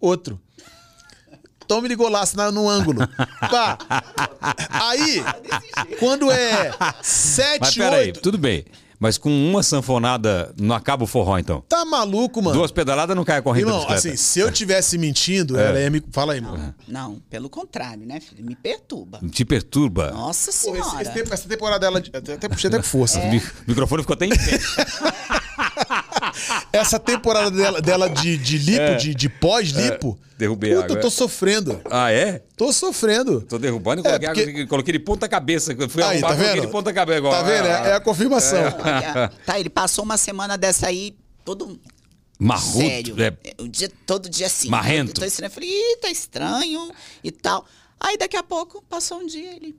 outro. 0.00 0.38
Tome-lhe 1.68 1.94
golaço 1.94 2.36
na- 2.36 2.50
no 2.50 2.68
ângulo. 2.68 3.06
Pá. 3.50 3.78
Aí, 4.70 5.22
quando 6.00 6.30
é 6.32 6.72
Mas 6.80 7.06
7, 7.06 7.78
peraí, 7.78 8.06
8. 8.08 8.20
tudo 8.20 8.38
bem. 8.38 8.64
Mas 9.00 9.16
com 9.16 9.30
uma 9.30 9.62
sanfonada 9.62 10.52
não 10.60 10.74
acaba 10.74 11.04
o 11.04 11.06
forró, 11.06 11.38
então. 11.38 11.62
Tá 11.68 11.84
maluco, 11.84 12.42
mano? 12.42 12.56
Duas 12.58 12.72
pedaladas 12.72 13.14
não 13.14 13.24
cai 13.24 13.38
a 13.38 13.42
corrente 13.42 13.68
Irmão, 13.68 13.86
assim, 13.88 14.16
se 14.16 14.40
eu 14.40 14.50
tivesse 14.50 14.98
mentindo, 14.98 15.56
É. 15.56 15.68
ela 15.68 15.80
ia 15.80 15.88
me. 15.88 16.02
Fala 16.10 16.32
aí, 16.32 16.40
mano. 16.40 16.74
Não, 16.88 17.22
pelo 17.30 17.48
contrário, 17.48 18.04
né, 18.04 18.18
filho? 18.18 18.44
Me 18.44 18.56
perturba. 18.56 19.20
Te 19.30 19.44
perturba. 19.44 20.10
Nossa 20.10 20.46
Pô, 20.46 20.50
esse- 20.50 20.82
senhora. 20.82 21.02
esse 21.02 21.12
tempo- 21.12 21.32
essa 21.32 21.48
temporada 21.48 21.78
dela. 21.78 22.02
Até, 22.12 22.32
até 22.34 22.48
puxei 22.48 22.66
até 22.66 22.78
com 22.78 22.82
força. 22.82 23.20
O 23.20 23.30
mi- 23.30 23.40
microfone 23.68 24.02
ficou 24.02 24.14
até 24.14 24.26
em 24.26 24.30
pé. 24.30 24.36
Essa 26.72 26.98
temporada 26.98 27.50
dela, 27.50 27.80
dela 27.80 28.08
de, 28.08 28.36
de 28.36 28.58
lipo, 28.58 28.80
É. 28.80 28.94
de, 28.96 29.14
de 29.14 29.28
pós-lipo. 29.28 30.18
derrubei 30.36 30.70
puta, 30.74 30.84
água, 30.84 30.96
eu 30.96 31.00
tô 31.00 31.08
é. 31.08 31.10
sofrendo. 31.10 31.80
Ah, 31.90 32.10
é? 32.12 32.42
Tô 32.56 32.72
sofrendo. 32.72 33.40
Tô 33.42 33.58
derrubando 33.58 34.00
e 34.00 34.06
É, 34.06 34.18
coloquei, 34.18 34.28
porque- 34.28 34.50
água, 34.60 34.66
coloquei 34.68 34.92
de 34.92 34.98
ponta 35.00 35.28
cabeça. 35.28 35.72
Eu 35.78 35.88
Fui 35.88 36.02
Aí, 36.02 36.10
arrumar, 36.18 36.28
tá 36.28 36.34
coloquei 36.34 36.54
vendo? 36.54 36.66
de 36.66 36.72
ponta 36.72 36.92
cabeça 36.92 37.18
agora. 37.18 37.36
Tá 37.36 37.42
vendo? 37.42 37.66
É, 37.66 37.90
é 37.90 37.94
a 37.94 38.00
confirmação. 38.00 38.58
Olha, 38.62 39.32
tá, 39.44 39.58
ele 39.58 39.70
passou 39.70 40.04
uma 40.04 40.16
semana 40.16 40.56
dessa 40.56 40.86
aí, 40.86 41.16
todo 41.44 41.80
Marrudo. 42.38 42.78
sério. 42.78 43.16
é, 43.22 43.32
O 43.62 43.66
dia, 43.68 43.90
todo 44.06 44.28
dia 44.28 44.46
assim. 44.46 44.68
Marrento. 44.68 45.10
Eu 45.10 45.14
tô 45.14 45.24
estranho. 45.24 45.48
Eu 45.48 45.54
falei, 45.54 45.68
Ih, 45.70 45.96
tá 46.00 46.10
estranho 46.10 46.92
e 47.24 47.30
tal. 47.32 47.66
Aí 48.00 48.16
daqui 48.16 48.36
a 48.36 48.42
pouco, 48.44 48.80
passou 48.88 49.18
um 49.18 49.26
dia, 49.26 49.54
ele... 49.56 49.74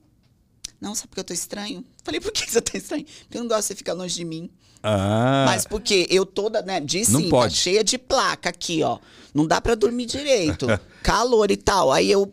Não, 0.81 0.95
sabe 0.95 1.07
por 1.09 1.15
que 1.15 1.19
eu 1.19 1.23
tô 1.25 1.33
estranho? 1.33 1.83
Falei, 2.05 2.19
por 2.21 2.31
que 2.31 2.49
você 2.49 2.61
tá 2.61 2.77
estranho? 2.77 3.05
Porque 3.05 3.37
eu 3.37 3.41
não 3.41 3.47
gosto 3.49 3.61
de 3.61 3.67
você 3.67 3.75
ficar 3.75 3.93
longe 3.93 4.15
de 4.15 4.23
mim. 4.25 4.49
Ah, 4.81 5.43
Mas 5.47 5.65
porque 5.65 6.07
eu 6.09 6.25
toda, 6.25 6.61
né, 6.61 6.79
de 6.79 7.03
Não 7.11 7.49
cheia 7.49 7.83
de 7.83 7.97
placa 7.97 8.49
aqui, 8.49 8.81
ó. 8.83 8.97
Não 9.33 9.45
dá 9.45 9.59
pra 9.61 9.75
dormir 9.75 10.05
direito. 10.05 10.67
calor 11.03 11.51
e 11.51 11.57
tal. 11.57 11.91
Aí 11.91 12.09
eu 12.09 12.31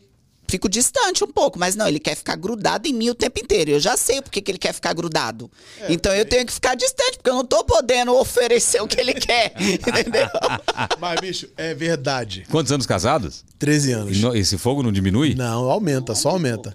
fico 0.49 0.69
distante 0.69 1.25
um 1.25 1.27
pouco, 1.27 1.59
mas 1.59 1.75
não, 1.75 1.89
ele 1.89 1.99
quer 1.99 2.15
ficar 2.15 2.37
grudado 2.37 2.87
em 2.87 2.93
mim 2.93 3.11
o 3.11 3.15
tempo 3.15 3.41
inteiro. 3.41 3.73
Eu 3.73 3.81
já 3.81 3.97
sei 3.97 4.23
porque 4.23 4.41
que 4.41 4.51
ele 4.51 4.59
quer 4.59 4.73
ficar 4.73 4.93
grudado. 4.93 5.51
É, 5.81 5.93
então 5.93 6.15
eu 6.15 6.25
tenho 6.25 6.47
que 6.47 6.53
ficar 6.53 6.77
distante, 6.77 7.17
porque 7.17 7.31
eu 7.31 7.35
não 7.35 7.45
tô 7.45 7.65
podendo 7.65 8.15
oferecer 8.17 8.81
o 8.81 8.87
que 8.87 9.01
ele 9.01 9.15
quer. 9.15 9.53
entendeu? 9.61 10.29
Mas, 11.01 11.21
bicho, 11.21 11.49
é 11.57 11.75
verdade. 11.75 12.47
Quantos 12.51 12.71
anos 12.71 12.87
casados? 12.87 13.45
13 13.59 13.91
E 13.91 13.93
anos. 13.93 14.19
no- 14.21 14.37
Esse 14.37 14.57
fogo 14.57 14.83
não 14.85 14.93
diminui? 14.93 15.35
Não, 15.35 15.69
aumenta, 15.69 16.15
só 16.15 16.31
aumenta. 16.31 16.75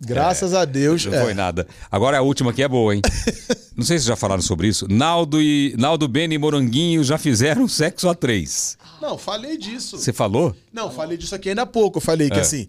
Graças 0.00 0.52
a 0.54 0.64
Deus. 0.64 1.04
Não 1.06 1.14
é. 1.14 1.22
foi 1.22 1.34
nada. 1.34 1.66
Agora 1.90 2.18
a 2.18 2.22
última 2.22 2.50
aqui 2.50 2.62
é 2.62 2.68
boa, 2.68 2.94
hein? 2.94 3.00
Não 3.76 3.84
sei 3.84 3.98
se 3.98 4.06
já 4.06 4.14
falaram 4.16 4.42
sobre 4.42 4.68
isso. 4.68 4.86
Naldo 4.88 5.40
e 5.40 5.74
Naldo 5.78 6.06
Beni 6.06 6.34
e 6.34 6.38
Moranguinho 6.38 7.02
já 7.02 7.18
fizeram 7.18 7.66
sexo 7.66 8.08
a 8.08 8.14
três. 8.14 8.76
Não, 9.00 9.16
falei 9.18 9.56
disso. 9.58 9.98
Você 9.98 10.12
falou? 10.12 10.54
Não, 10.72 10.90
falei 10.90 11.16
disso 11.16 11.34
aqui 11.34 11.48
ainda 11.48 11.62
há 11.62 11.66
pouco. 11.66 11.98
Eu 11.98 12.02
falei 12.02 12.28
que 12.30 12.38
É. 12.38 12.40
assim, 12.42 12.66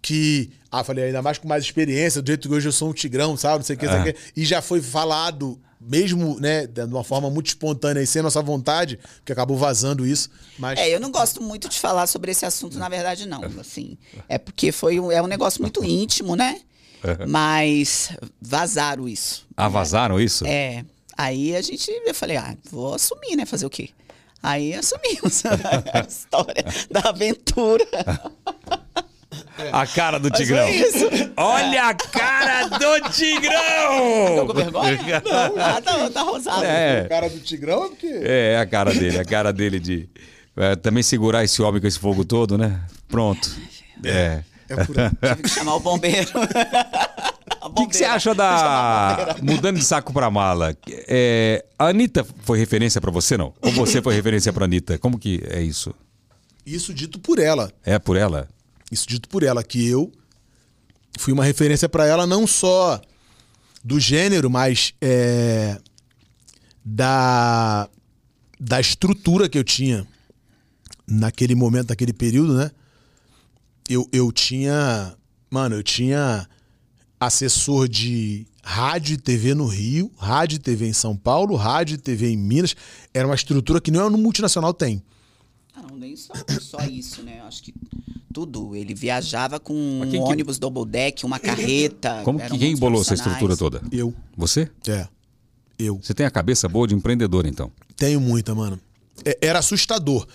que. 0.00 0.50
Ah, 0.70 0.82
falei, 0.82 1.04
ainda 1.04 1.22
mais 1.22 1.38
com 1.38 1.46
mais 1.48 1.62
experiência, 1.64 2.20
do 2.22 2.26
jeito 2.26 2.48
que 2.48 2.54
hoje 2.54 2.68
eu 2.68 2.72
sou 2.72 2.90
um 2.90 2.92
tigrão, 2.92 3.36
sabe? 3.36 3.56
Não 3.58 3.62
sei 3.64 3.76
o 3.76 3.78
que, 3.78 3.86
não 3.86 3.92
sei 3.92 4.02
o 4.02 4.08
É. 4.08 4.12
que. 4.12 4.18
E 4.36 4.44
já 4.44 4.60
foi 4.62 4.80
falado, 4.82 5.58
mesmo, 5.88 6.38
né, 6.40 6.66
de 6.66 6.82
uma 6.82 7.04
forma 7.04 7.28
muito 7.30 7.48
espontânea 7.48 8.02
e 8.02 8.06
sem 8.06 8.22
nossa 8.22 8.40
vontade, 8.42 8.98
que 9.24 9.32
acabou 9.32 9.56
vazando 9.56 10.06
isso. 10.06 10.30
Mas. 10.58 10.78
É, 10.78 10.88
eu 10.88 11.00
não 11.00 11.10
gosto 11.10 11.42
muito 11.42 11.68
de 11.68 11.78
falar 11.78 12.06
sobre 12.06 12.30
esse 12.30 12.44
assunto, 12.44 12.78
na 12.78 12.88
verdade, 12.88 13.26
não. 13.26 13.42
Assim, 13.60 13.96
é 14.28 14.38
porque 14.38 14.72
foi 14.72 14.98
um, 15.00 15.10
é 15.10 15.20
um 15.20 15.26
negócio 15.26 15.60
muito 15.60 15.82
íntimo, 15.84 16.36
né? 16.36 16.60
Mas 17.28 18.10
vazaram 18.40 19.08
isso. 19.08 19.44
Ah, 19.56 19.68
vazaram 19.68 20.20
isso? 20.20 20.46
É. 20.46 20.84
Aí 21.16 21.54
a 21.54 21.60
gente, 21.60 21.90
eu 21.90 22.14
falei, 22.14 22.36
ah, 22.36 22.56
vou 22.70 22.94
assumir, 22.94 23.36
né? 23.36 23.44
Fazer 23.44 23.66
o 23.66 23.70
quê? 23.70 23.90
Aí 24.42 24.74
assumimos 24.74 25.42
a 25.92 26.00
história 26.00 26.64
da 26.90 27.10
aventura. 27.10 27.86
A 29.72 29.86
cara 29.86 30.18
do 30.18 30.28
Mas 30.30 30.38
Tigrão. 30.40 30.66
foi 30.66 30.76
isso. 30.76 31.06
Olha 31.36 31.84
a 31.84 31.94
cara 31.94 32.68
do 32.68 33.10
Tigrão! 33.10 34.28
Ficou 34.28 34.46
com 34.46 34.54
vergonha? 34.54 35.22
Ah, 35.58 35.80
tá, 35.80 36.10
tá 36.10 36.22
rosado. 36.22 36.64
É, 36.64 37.02
O 37.04 37.08
cara 37.08 37.28
do 37.28 37.38
tigrão 37.40 37.84
é 37.84 37.88
porque. 37.88 38.06
é 38.22 38.58
a 38.58 38.66
cara 38.66 38.92
dele, 38.92 39.18
a 39.18 39.24
cara 39.24 39.52
dele 39.52 39.78
de. 39.80 40.08
é, 40.56 40.76
também 40.76 41.02
segurar 41.02 41.44
esse 41.44 41.60
homem 41.62 41.80
com 41.80 41.86
esse 41.86 41.98
fogo 41.98 42.24
todo, 42.24 42.56
né? 42.58 42.80
Pronto. 43.08 43.50
É. 44.04 44.42
É 44.68 44.84
por 44.84 44.98
aí. 44.98 45.10
Tive 45.34 45.42
que 45.42 45.48
chamar 45.48 45.74
o 45.76 45.80
bombeiro. 45.80 46.30
O 47.62 47.70
que, 47.74 47.86
que 47.88 47.96
você 47.96 48.04
acha 48.04 48.34
da. 48.34 49.36
Mudando 49.42 49.78
de 49.78 49.84
saco 49.84 50.12
pra 50.12 50.30
mala. 50.30 50.76
É, 51.08 51.64
a 51.78 51.86
Anitta 51.88 52.26
foi 52.42 52.58
referência 52.58 53.00
pra 53.00 53.10
você, 53.10 53.36
não? 53.36 53.52
Ou 53.60 53.70
você 53.72 54.00
foi 54.02 54.14
referência 54.14 54.52
pra 54.52 54.64
Anitta? 54.64 54.98
Como 54.98 55.18
que 55.18 55.42
é 55.48 55.60
isso? 55.62 55.94
Isso 56.64 56.92
dito 56.94 57.18
por 57.18 57.38
ela. 57.38 57.70
É 57.84 57.98
por 57.98 58.16
ela? 58.16 58.48
Isso 58.92 59.08
dito 59.08 59.26
por 59.26 59.42
ela, 59.42 59.64
que 59.64 59.88
eu 59.88 60.12
fui 61.18 61.32
uma 61.32 61.44
referência 61.44 61.88
pra 61.88 62.06
ela 62.06 62.26
não 62.26 62.46
só 62.46 63.00
do 63.82 63.98
gênero, 63.98 64.50
mas 64.50 64.92
é, 65.00 65.80
da, 66.84 67.88
da 68.60 68.78
estrutura 68.78 69.48
que 69.48 69.58
eu 69.58 69.64
tinha 69.64 70.06
naquele 71.06 71.54
momento, 71.54 71.88
naquele 71.88 72.12
período, 72.12 72.54
né? 72.54 72.70
Eu, 73.88 74.06
eu 74.12 74.30
tinha. 74.30 75.16
Mano, 75.50 75.74
eu 75.74 75.82
tinha 75.82 76.46
assessor 77.18 77.88
de 77.88 78.46
rádio 78.62 79.14
e 79.14 79.18
TV 79.18 79.54
no 79.54 79.66
Rio, 79.66 80.10
rádio 80.16 80.56
e 80.56 80.58
TV 80.58 80.86
em 80.86 80.92
São 80.92 81.16
Paulo, 81.16 81.56
rádio 81.56 81.94
e 81.94 81.98
TV 81.98 82.28
em 82.28 82.36
Minas. 82.36 82.76
Era 83.12 83.26
uma 83.26 83.34
estrutura 83.34 83.80
que 83.80 83.90
nem 83.90 84.00
no 84.02 84.18
multinacional 84.18 84.74
tem. 84.74 85.02
Ah, 85.82 85.86
não, 85.90 85.96
nem 85.96 86.14
só, 86.16 86.32
só 86.60 86.78
isso, 86.86 87.22
né? 87.22 87.40
Acho 87.46 87.62
que 87.62 87.74
tudo. 88.32 88.74
Ele 88.76 88.94
viajava 88.94 89.58
com 89.60 89.74
um 89.74 90.08
que- 90.10 90.16
ônibus 90.18 90.58
double 90.58 90.86
deck, 90.86 91.24
uma 91.26 91.38
carreta. 91.38 92.22
Como 92.24 92.38
que 92.38 92.58
quem 92.58 92.72
embolou 92.72 93.00
essa 93.02 93.14
estrutura 93.14 93.56
toda? 93.56 93.82
Eu. 93.90 94.14
Você? 94.36 94.70
É. 94.88 95.06
Eu. 95.78 95.98
Você 96.02 96.14
tem 96.14 96.24
a 96.26 96.30
cabeça 96.30 96.68
boa 96.68 96.86
de 96.86 96.94
empreendedor, 96.94 97.46
então. 97.46 97.70
Tenho 97.96 98.20
muita, 98.20 98.54
mano. 98.54 98.80
É- 99.24 99.38
era 99.42 99.58
assustador. 99.58 100.26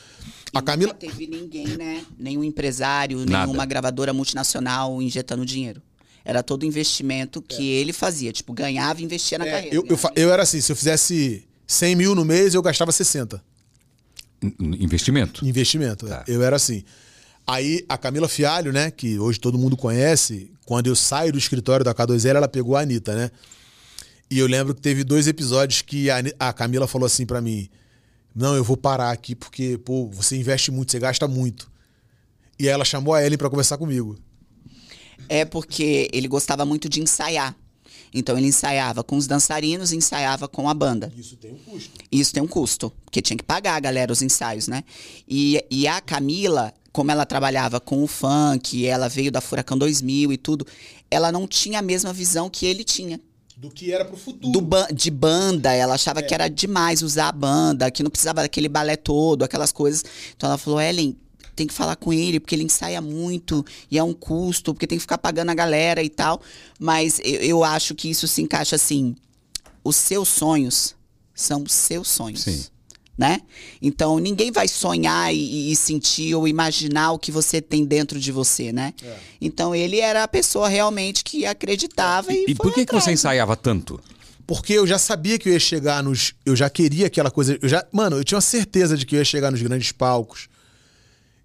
A 0.53 0.61
Camila. 0.61 0.93
Nunca 0.93 1.07
teve 1.07 1.27
ninguém, 1.27 1.67
né? 1.77 2.03
Nenhum 2.17 2.43
empresário, 2.43 3.19
Nada. 3.25 3.45
nenhuma 3.45 3.65
gravadora 3.65 4.13
multinacional 4.13 5.01
injetando 5.01 5.45
dinheiro. 5.45 5.81
Era 6.23 6.43
todo 6.43 6.65
investimento 6.65 7.41
que 7.41 7.67
ele 7.69 7.93
fazia. 7.93 8.31
Tipo, 8.33 8.53
ganhava 8.53 9.01
e 9.01 9.03
investia 9.03 9.37
na 9.37 9.45
É, 9.45 9.51
carreira. 9.51 9.75
eu, 9.75 9.85
eu, 9.87 9.97
fa- 9.97 10.11
eu 10.15 10.31
era 10.31 10.43
assim, 10.43 10.59
se 10.61 10.71
eu 10.71 10.75
fizesse 10.75 11.45
100 11.65 11.95
mil 11.95 12.15
no 12.15 12.25
mês, 12.25 12.53
eu 12.53 12.61
gastava 12.61 12.91
60. 12.91 13.41
In- 14.41 14.83
Investimento. 14.83 15.45
Investimento. 15.45 16.05
é. 16.07 16.09
Tá. 16.09 16.23
Eu 16.27 16.41
era 16.43 16.55
assim. 16.55 16.83
Aí 17.45 17.85
a 17.87 17.97
Camila 17.97 18.27
Fialho, 18.27 18.73
né, 18.73 18.91
que 18.91 19.17
hoje 19.17 19.39
todo 19.39 19.57
mundo 19.57 19.77
conhece, 19.77 20.51
quando 20.65 20.87
eu 20.87 20.95
saio 20.95 21.31
do 21.31 21.37
escritório 21.37 21.83
da 21.85 21.93
K2L, 21.95 22.35
ela 22.35 22.47
pegou 22.47 22.75
a 22.75 22.81
Anitta, 22.81 23.15
né? 23.15 23.31
E 24.29 24.37
eu 24.37 24.47
lembro 24.47 24.75
que 24.75 24.81
teve 24.81 25.05
dois 25.05 25.27
episódios 25.27 25.81
que 25.81 26.09
a, 26.09 26.17
a 26.39 26.51
Camila 26.51 26.85
falou 26.87 27.05
assim 27.05 27.25
pra 27.25 27.39
mim: 27.39 27.69
Não, 28.35 28.53
eu 28.55 28.63
vou 28.65 28.75
parar 28.75 29.11
aqui 29.11 29.33
porque, 29.33 29.77
pô, 29.77 30.09
você 30.09 30.35
investe 30.35 30.69
muito, 30.71 30.91
você 30.91 30.99
gasta 30.99 31.25
muito. 31.27 31.71
E 32.59 32.63
aí 32.67 32.73
ela 32.73 32.83
chamou 32.83 33.13
a 33.13 33.23
Ellen 33.23 33.37
pra 33.37 33.49
conversar 33.49 33.77
comigo. 33.77 34.17
É 35.29 35.45
porque 35.45 36.09
ele 36.11 36.27
gostava 36.27 36.65
muito 36.65 36.89
de 36.89 37.01
ensaiar. 37.01 37.55
Então 38.13 38.37
ele 38.37 38.47
ensaiava 38.47 39.03
com 39.03 39.17
os 39.17 39.27
dançarinos, 39.27 39.91
ensaiava 39.91 40.47
com 40.47 40.69
a 40.69 40.73
banda. 40.73 41.11
Isso 41.17 41.35
tem 41.37 41.51
um 41.51 41.57
custo. 41.57 41.89
Isso 42.11 42.33
tem 42.33 42.43
um 42.43 42.47
custo, 42.47 42.91
porque 43.05 43.21
tinha 43.21 43.37
que 43.37 43.43
pagar 43.43 43.75
a 43.75 43.79
galera 43.79 44.11
os 44.11 44.21
ensaios, 44.21 44.67
né? 44.67 44.83
E, 45.27 45.63
e 45.69 45.87
a 45.87 45.99
Camila, 46.01 46.73
como 46.91 47.11
ela 47.11 47.25
trabalhava 47.25 47.79
com 47.79 48.03
o 48.03 48.07
funk, 48.07 48.85
ela 48.85 49.07
veio 49.07 49.31
da 49.31 49.41
Furacão 49.41 49.77
2000 49.77 50.31
e 50.33 50.37
tudo, 50.37 50.65
ela 51.11 51.31
não 51.31 51.47
tinha 51.47 51.79
a 51.79 51.81
mesma 51.81 52.11
visão 52.13 52.49
que 52.49 52.65
ele 52.65 52.83
tinha. 52.83 53.19
Do 53.55 53.71
que 53.71 53.91
era 53.91 54.05
pro 54.05 54.15
futuro. 54.15 54.51
Do 54.51 54.61
ba- 54.61 54.87
de 54.93 55.09
banda, 55.09 55.73
ela 55.73 55.95
achava 55.95 56.21
que 56.21 56.31
era 56.33 56.47
demais 56.47 57.01
usar 57.01 57.29
a 57.29 57.31
banda, 57.31 57.89
que 57.89 58.03
não 58.03 58.09
precisava 58.11 58.41
daquele 58.41 58.69
balé 58.69 58.95
todo, 58.95 59.43
aquelas 59.43 59.71
coisas. 59.71 60.05
Então 60.35 60.47
ela 60.47 60.59
falou, 60.59 60.79
Ellen, 60.79 61.17
tem 61.57 61.67
que 61.67 61.73
falar 61.73 61.95
com 61.97 62.13
ele, 62.13 62.39
porque 62.39 62.55
ele 62.55 62.63
ensaia 62.63 63.01
muito 63.01 63.65
e 63.91 63.97
é 63.97 64.03
um 64.03 64.13
custo, 64.13 64.73
porque 64.73 64.87
tem 64.87 64.97
que 64.97 65.01
ficar 65.01 65.17
pagando 65.17 65.49
a 65.49 65.55
galera 65.55 66.01
e 66.01 66.09
tal. 66.09 66.39
Mas 66.79 67.19
eu, 67.23 67.41
eu 67.41 67.63
acho 67.63 67.93
que 67.95 68.09
isso 68.09 68.27
se 68.27 68.41
encaixa 68.41 68.75
assim. 68.75 69.15
Os 69.83 69.95
seus 69.95 70.29
sonhos 70.29 70.95
são 71.33 71.63
os 71.63 71.73
seus 71.73 72.07
sonhos. 72.07 72.41
Sim. 72.41 72.63
Né? 73.17 73.41
Então 73.81 74.19
ninguém 74.19 74.51
vai 74.51 74.67
sonhar 74.67 75.33
e, 75.33 75.71
e 75.71 75.75
sentir 75.75 76.35
ou 76.35 76.47
imaginar 76.47 77.13
o 77.13 77.17
que 77.17 77.31
você 77.31 77.59
tem 77.59 77.83
dentro 77.83 78.19
de 78.19 78.31
você, 78.31 78.71
né? 78.71 78.93
Então 79.41 79.73
ele 79.73 79.99
era 79.99 80.21
a 80.23 80.27
pessoa 80.27 80.69
realmente 80.69 81.23
que 81.23 81.43
acreditava 81.43 82.31
e, 82.31 82.45
E, 82.47 82.51
e 82.51 82.55
foi 82.55 82.55
por 82.57 82.69
que, 82.69 82.81
que 82.81 82.81
atrás. 82.91 83.03
você 83.05 83.11
ensaiava 83.11 83.55
tanto? 83.55 83.99
Porque 84.45 84.73
eu 84.73 84.85
já 84.85 84.99
sabia 84.99 85.39
que 85.39 85.49
eu 85.49 85.53
ia 85.53 85.59
chegar 85.59 86.03
nos. 86.03 86.35
Eu 86.45 86.55
já 86.55 86.69
queria 86.69 87.07
aquela 87.07 87.31
coisa. 87.31 87.57
Eu 87.59 87.67
já, 87.67 87.83
mano, 87.91 88.17
eu 88.17 88.23
tinha 88.23 88.35
uma 88.37 88.41
certeza 88.41 88.95
de 88.95 89.03
que 89.03 89.15
eu 89.15 89.19
ia 89.19 89.25
chegar 89.25 89.51
nos 89.51 89.61
grandes 89.63 89.91
palcos. 89.91 90.47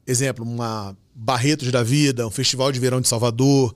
Exemplo, 0.07 0.45
uma 0.45 0.97
Barretos 1.15 1.71
da 1.71 1.83
Vida, 1.83 2.27
um 2.27 2.31
festival 2.31 2.73
de 2.73 2.81
verão 2.81 3.01
de 3.01 3.09
Salvador, 3.09 3.75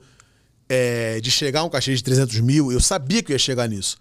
é, 0.67 1.19
de 1.21 1.31
chegar 1.31 1.61
a 1.61 1.63
um 1.63 1.69
cachê 1.69 1.95
de 1.95 2.03
300 2.03 2.39
mil. 2.39 2.71
Eu 2.71 2.79
sabia 2.79 3.23
que 3.23 3.31
eu 3.31 3.35
ia 3.35 3.39
chegar 3.39 3.67
nisso. 3.67 3.97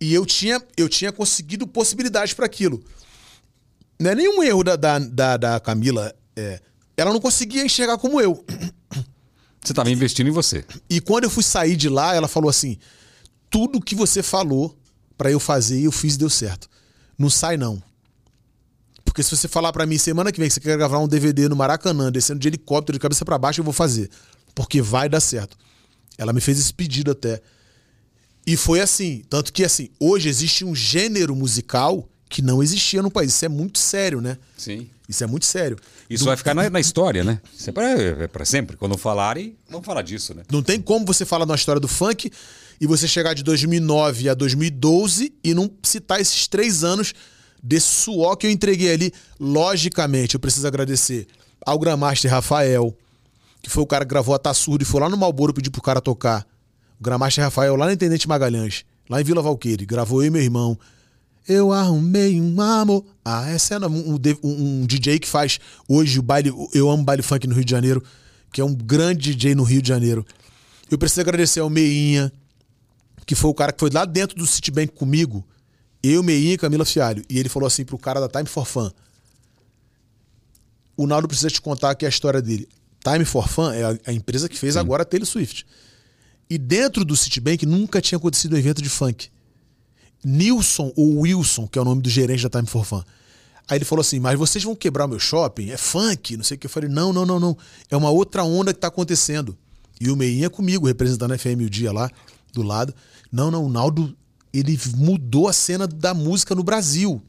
E 0.00 0.12
eu 0.12 0.26
tinha, 0.26 0.62
eu 0.76 0.88
tinha 0.88 1.10
conseguido 1.10 1.66
possibilidades 1.66 2.34
para 2.34 2.46
aquilo. 2.46 2.82
Não 3.98 4.10
é 4.10 4.14
nenhum 4.14 4.42
erro 4.42 4.62
da, 4.62 4.76
da, 4.76 4.98
da, 4.98 5.36
da 5.36 5.60
Camila. 5.60 6.14
é, 6.36 6.60
ela 6.96 7.12
não 7.12 7.20
conseguia 7.20 7.64
enxergar 7.64 7.98
como 7.98 8.20
eu. 8.20 8.44
Você 9.60 9.72
estava 9.72 9.90
investindo 9.90 10.28
em 10.28 10.30
você. 10.30 10.64
E 10.88 11.00
quando 11.00 11.24
eu 11.24 11.30
fui 11.30 11.42
sair 11.42 11.74
de 11.74 11.88
lá, 11.88 12.14
ela 12.14 12.28
falou 12.28 12.48
assim: 12.48 12.78
tudo 13.50 13.80
que 13.80 13.96
você 13.96 14.22
falou 14.22 14.78
pra 15.18 15.28
eu 15.28 15.40
fazer, 15.40 15.82
eu 15.82 15.90
fiz 15.90 16.14
e 16.14 16.18
deu 16.18 16.30
certo. 16.30 16.68
Não 17.18 17.28
sai, 17.28 17.56
não. 17.56 17.82
Porque 19.16 19.22
se 19.22 19.34
você 19.34 19.48
falar 19.48 19.72
pra 19.72 19.86
mim 19.86 19.96
semana 19.96 20.30
que 20.30 20.38
vem 20.38 20.46
que 20.46 20.52
você 20.52 20.60
quer 20.60 20.76
gravar 20.76 20.98
um 20.98 21.08
DVD 21.08 21.48
no 21.48 21.56
Maracanã, 21.56 22.12
descendo 22.12 22.38
de 22.38 22.48
helicóptero 22.48 22.98
de 22.98 23.00
cabeça 23.00 23.24
pra 23.24 23.38
baixo, 23.38 23.60
eu 23.60 23.64
vou 23.64 23.72
fazer. 23.72 24.10
Porque 24.54 24.82
vai 24.82 25.08
dar 25.08 25.20
certo. 25.20 25.56
Ela 26.18 26.34
me 26.34 26.40
fez 26.42 26.58
esse 26.58 26.74
pedido 26.74 27.12
até. 27.12 27.40
E 28.46 28.58
foi 28.58 28.78
assim. 28.78 29.22
Tanto 29.30 29.54
que, 29.54 29.64
assim, 29.64 29.88
hoje 29.98 30.28
existe 30.28 30.66
um 30.66 30.74
gênero 30.74 31.34
musical 31.34 32.06
que 32.28 32.42
não 32.42 32.62
existia 32.62 33.00
no 33.00 33.10
país. 33.10 33.32
Isso 33.32 33.46
é 33.46 33.48
muito 33.48 33.78
sério, 33.78 34.20
né? 34.20 34.36
Sim. 34.54 34.86
Isso 35.08 35.24
é 35.24 35.26
muito 35.26 35.46
sério. 35.46 35.78
Isso 36.10 36.26
vai 36.26 36.36
ficar 36.36 36.52
na, 36.52 36.68
na 36.68 36.78
história, 36.78 37.24
né? 37.24 37.40
Isso 37.56 37.70
é 37.70 37.72
pra, 37.72 37.90
é 37.92 38.26
pra 38.26 38.44
sempre. 38.44 38.76
Quando 38.76 38.98
falarem, 38.98 39.56
vamos 39.70 39.86
falar 39.86 40.02
disso, 40.02 40.34
né? 40.34 40.42
Não 40.52 40.62
tem 40.62 40.78
como 40.78 41.06
você 41.06 41.24
falar 41.24 41.46
na 41.46 41.54
história 41.54 41.80
do 41.80 41.88
funk 41.88 42.30
e 42.78 42.86
você 42.86 43.08
chegar 43.08 43.32
de 43.32 43.42
2009 43.42 44.28
a 44.28 44.34
2012 44.34 45.32
e 45.42 45.54
não 45.54 45.70
citar 45.82 46.20
esses 46.20 46.46
três 46.46 46.84
anos 46.84 47.14
desse 47.62 47.86
suor 47.86 48.36
que 48.36 48.46
eu 48.46 48.50
entreguei 48.50 48.92
ali. 48.92 49.12
Logicamente, 49.38 50.34
eu 50.34 50.40
preciso 50.40 50.66
agradecer 50.66 51.26
ao 51.64 51.78
Gramaster 51.78 52.30
Rafael, 52.30 52.96
que 53.62 53.70
foi 53.70 53.82
o 53.82 53.86
cara 53.86 54.04
que 54.04 54.10
gravou 54.10 54.34
a 54.34 54.38
Tassurdo 54.38 54.82
e 54.82 54.86
foi 54.86 55.00
lá 55.00 55.08
no 55.08 55.16
Malboro 55.16 55.52
pedir 55.54 55.70
pro 55.70 55.82
cara 55.82 56.00
tocar. 56.00 56.46
O 57.00 57.02
Gramaster 57.02 57.42
Rafael, 57.44 57.76
lá 57.76 57.86
na 57.86 57.92
Intendente 57.92 58.28
Magalhães, 58.28 58.84
lá 59.08 59.20
em 59.20 59.24
Vila 59.24 59.42
Valqueire, 59.42 59.84
gravou 59.84 60.22
eu 60.22 60.28
e 60.28 60.30
meu 60.30 60.42
irmão. 60.42 60.78
Eu 61.48 61.72
arrumei 61.72 62.40
um 62.40 62.60
amor. 62.60 63.04
Ah, 63.24 63.48
essa 63.50 63.74
é 63.74 63.78
um- 63.86 64.14
um- 64.14 64.80
um 64.82 64.86
DJ 64.86 65.18
que 65.20 65.28
faz 65.28 65.60
hoje 65.88 66.18
o 66.18 66.22
baile. 66.22 66.52
Eu 66.72 66.90
amo 66.90 67.04
baile 67.04 67.22
funk 67.22 67.46
no 67.46 67.54
Rio 67.54 67.64
de 67.64 67.70
Janeiro, 67.70 68.02
que 68.52 68.60
é 68.60 68.64
um 68.64 68.74
grande 68.74 69.32
DJ 69.34 69.54
no 69.54 69.62
Rio 69.62 69.80
de 69.80 69.88
Janeiro. 69.88 70.26
Eu 70.90 70.98
preciso 70.98 71.20
agradecer 71.20 71.60
ao 71.60 71.70
Meinha, 71.70 72.32
que 73.24 73.34
foi 73.34 73.50
o 73.50 73.54
cara 73.54 73.72
que 73.72 73.78
foi 73.80 73.90
lá 73.90 74.04
dentro 74.04 74.36
do 74.36 74.46
Citibank 74.46 74.92
comigo. 74.92 75.44
Eu, 76.08 76.22
Meinha 76.22 76.54
e 76.54 76.58
Camila 76.58 76.84
Fialho. 76.84 77.24
E 77.28 77.38
ele 77.38 77.48
falou 77.48 77.66
assim 77.66 77.84
pro 77.84 77.98
cara 77.98 78.20
da 78.20 78.28
Time 78.28 78.46
for 78.46 78.66
Fun. 78.66 78.90
O 80.96 81.06
Naldo 81.06 81.28
precisa 81.28 81.50
te 81.50 81.60
contar 81.60 81.90
aqui 81.90 82.06
a 82.06 82.08
história 82.08 82.40
dele. 82.40 82.68
Time 83.02 83.24
for 83.24 83.48
Fun 83.48 83.70
é 83.72 83.84
a, 83.84 83.98
a 84.06 84.12
empresa 84.12 84.48
que 84.48 84.58
fez 84.58 84.76
agora 84.76 85.02
a 85.02 85.06
Taylor 85.06 85.26
Swift. 85.26 85.66
E 86.48 86.58
dentro 86.58 87.04
do 87.04 87.16
Citibank 87.16 87.66
nunca 87.66 88.00
tinha 88.00 88.16
acontecido 88.16 88.54
um 88.54 88.58
evento 88.58 88.80
de 88.80 88.88
funk. 88.88 89.28
Nilson 90.24 90.92
ou 90.96 91.20
Wilson, 91.20 91.66
que 91.66 91.78
é 91.78 91.82
o 91.82 91.84
nome 91.84 92.02
do 92.02 92.08
gerente 92.08 92.42
da 92.42 92.50
Time 92.50 92.66
for 92.66 92.84
Fun. 92.84 93.02
Aí 93.68 93.78
ele 93.78 93.84
falou 93.84 94.00
assim: 94.00 94.20
Mas 94.20 94.38
vocês 94.38 94.62
vão 94.62 94.74
quebrar 94.74 95.06
o 95.06 95.08
meu 95.08 95.18
shopping? 95.18 95.70
É 95.70 95.76
funk? 95.76 96.36
Não 96.36 96.44
sei 96.44 96.56
o 96.56 96.58
que. 96.60 96.66
Eu 96.66 96.70
falei: 96.70 96.88
Não, 96.88 97.12
não, 97.12 97.26
não, 97.26 97.40
não. 97.40 97.56
É 97.90 97.96
uma 97.96 98.10
outra 98.10 98.44
onda 98.44 98.72
que 98.72 98.80
tá 98.80 98.88
acontecendo. 98.88 99.56
E 100.00 100.10
o 100.10 100.16
Meinha 100.16 100.48
comigo, 100.48 100.86
representando 100.86 101.32
a 101.32 101.38
FM 101.38 101.62
o 101.64 101.70
dia 101.70 101.92
lá, 101.92 102.10
do 102.52 102.62
lado. 102.62 102.94
Não, 103.32 103.50
não, 103.50 103.64
o 103.64 103.68
Naldo, 103.68 104.16
ele 104.58 104.78
mudou 104.96 105.48
a 105.48 105.52
cena 105.52 105.86
da 105.86 106.14
música 106.14 106.54
no 106.54 106.62
Brasil. 106.62 107.22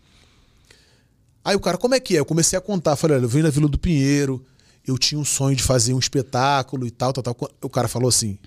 Aí 1.44 1.56
o 1.56 1.60
cara, 1.60 1.78
como 1.78 1.96
é 1.96 2.00
que 2.00 2.16
é? 2.16 2.20
Eu 2.20 2.26
comecei 2.26 2.58
a 2.58 2.62
contar. 2.62 2.96
Falei: 2.96 3.18
Olha, 3.18 3.26
eu 3.26 3.30
venho 3.30 3.46
da 3.46 3.50
Vila 3.50 3.68
do 3.68 3.80
Pinheiro, 3.80 4.44
eu 4.86 4.98
tinha 4.98 5.20
um 5.20 5.26
sonho 5.26 5.56
de 5.56 5.64
fazer 5.64 5.94
um 5.94 6.00
espetáculo 6.00 6.86
e 6.86 6.92
tal, 6.92 7.14
tal, 7.14 7.24
tal. 7.24 7.38
O 7.62 7.70
cara 7.70 7.88
falou 7.88 8.10
assim: 8.10 8.38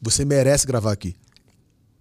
Você 0.00 0.24
merece 0.24 0.66
gravar 0.66 0.92
aqui. 0.92 1.16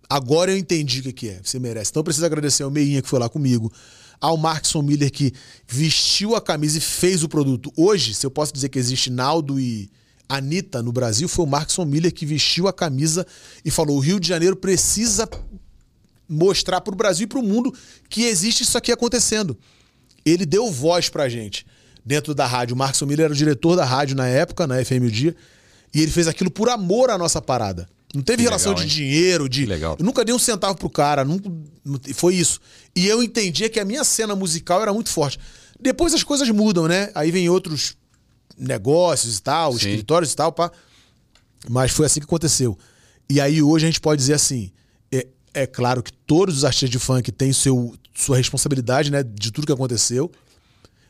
Agora 0.10 0.52
eu 0.52 0.58
entendi 0.58 1.02
o 1.02 1.04
que, 1.04 1.14
que 1.14 1.30
é. 1.30 1.40
Você 1.44 1.60
merece. 1.60 1.92
Então 1.92 2.02
eu 2.02 2.04
preciso 2.04 2.26
agradecer 2.26 2.64
ao 2.64 2.72
Meinha 2.72 3.02
que 3.02 3.08
foi 3.08 3.20
lá 3.20 3.30
comigo, 3.30 3.72
ao 4.20 4.36
Markson 4.38 4.82
Miller 4.82 5.12
que 5.12 5.32
vestiu 5.68 6.36
a 6.36 6.42
camisa 6.42 6.80
e 6.80 6.82
fez 6.82 7.24
o 7.24 7.30
produto. 7.30 7.72
Hoje, 7.78 8.14
se 8.14 8.26
eu 8.26 8.32
posso 8.32 8.52
dizer 8.52 8.70
que 8.70 8.80
existe 8.80 9.10
Naldo 9.10 9.60
e 9.60 9.90
Anitta 10.30 10.83
no 10.83 10.91
Brasil, 10.91 11.27
foi 11.27 11.43
o 11.43 11.48
Markson 11.48 11.83
Miller 11.83 12.14
que 12.14 12.24
vestiu 12.24 12.67
a 12.67 12.74
camisa 12.74 13.25
e 13.66 13.72
falou: 13.72 13.98
o 13.98 13.99
Rio 13.99 14.19
de 14.19 14.27
Janeiro 14.27 14.56
precisa 14.56 15.27
mostrar 16.30 16.80
para 16.82 16.93
o 16.93 16.98
Brasil 16.98 17.25
e 17.25 17.27
para 17.27 17.40
o 17.40 17.43
mundo 17.43 17.74
que 18.08 18.24
existe 18.25 18.61
isso 18.61 18.77
aqui 18.77 18.91
acontecendo. 18.91 19.58
Ele 20.24 20.45
deu 20.45 20.69
voz 20.72 21.09
pra 21.09 21.27
gente 21.27 21.66
dentro 22.06 22.35
da 22.35 22.45
rádio. 22.45 22.75
O 22.75 22.77
Markson 22.77 23.08
Miller 23.08 23.25
era 23.25 23.33
o 23.33 23.35
diretor 23.35 23.75
da 23.75 23.83
rádio 23.83 24.16
na 24.16 24.27
época, 24.27 24.67
na 24.67 24.83
FM 24.85 25.06
o 25.08 25.11
Dia, 25.11 25.35
e 25.93 26.01
ele 26.01 26.11
fez 26.11 26.27
aquilo 26.27 26.51
por 26.51 26.69
amor 26.69 27.09
à 27.09 27.17
nossa 27.17 27.41
parada. 27.41 27.90
Não 28.14 28.22
teve 28.22 28.38
Que 28.38 28.43
relação 28.43 28.74
legal, 28.74 28.85
de 28.85 29.03
hein? 29.03 29.09
dinheiro, 29.09 29.49
de. 29.49 29.61
Que 29.61 29.66
legal. 29.67 29.95
Eu 29.99 30.06
nunca 30.06 30.24
dei 30.24 30.33
um 30.33 30.40
centavo 30.40 30.77
pro 30.77 30.90
cara, 30.90 31.24
nunca... 31.25 31.49
foi 32.14 32.35
isso. 32.35 32.59
E 32.95 33.08
eu 33.08 33.24
entendia 33.24 33.69
que 33.69 33.80
a 33.80 33.85
minha 33.85 34.03
cena 34.03 34.35
musical 34.35 34.82
era 34.82 34.93
muito 34.93 35.09
forte. 35.09 35.40
Depois 35.80 36.14
as 36.14 36.24
coisas 36.24 36.49
mudam, 36.49 36.88
né? 36.88 37.11
Aí 37.16 37.32
vem 37.32 37.49
outros 37.49 37.95
negócios 38.60 39.38
e 39.38 39.42
tal, 39.42 39.72
Sim. 39.72 39.78
escritórios 39.78 40.34
e 40.34 40.36
tal, 40.36 40.52
pá. 40.52 40.72
Mas 41.68 41.92
foi 41.92 42.06
assim 42.06 42.20
que 42.20 42.26
aconteceu. 42.26 42.78
E 43.30 43.40
aí 43.40 43.62
hoje 43.62 43.86
a 43.86 43.90
gente 43.90 44.02
pode 44.02 44.20
dizer 44.20 44.34
assim: 44.34 44.72
é, 45.12 45.28
é 45.54 45.66
claro 45.66 46.04
que 46.04 46.12
todos 46.12 46.58
os 46.58 46.66
artistas 46.66 46.90
de 46.90 47.00
funk 47.00 47.32
têm 47.32 47.54
seu, 47.54 47.96
sua 48.14 48.38
responsabilidade, 48.38 49.12
né? 49.12 49.24
De 49.24 49.52
tudo 49.52 49.68
que 49.68 49.74
aconteceu. 49.74 50.32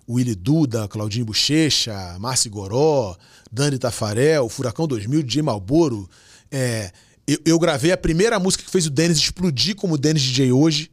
Willy 0.09 0.33
Duda, 0.33 0.87
Claudinho 0.87 1.25
Bochecha, 1.25 2.17
Márcio 2.19 2.49
Goró, 2.49 3.15
Dani 3.51 3.77
Tafarel, 3.77 4.49
Furacão 4.49 4.87
2000, 4.87 5.21
DJ 5.21 5.43
Malboro. 5.43 6.09
É, 6.51 6.91
eu, 7.27 7.37
eu 7.45 7.59
gravei 7.59 7.91
a 7.91 7.97
primeira 7.97 8.39
música 8.39 8.63
que 8.63 8.71
fez 8.71 8.87
o 8.87 8.89
Denis 8.89 9.19
explodir 9.19 9.75
como 9.75 9.93
o 9.93 9.97
Denis 9.97 10.23
DJ 10.23 10.51
hoje. 10.51 10.89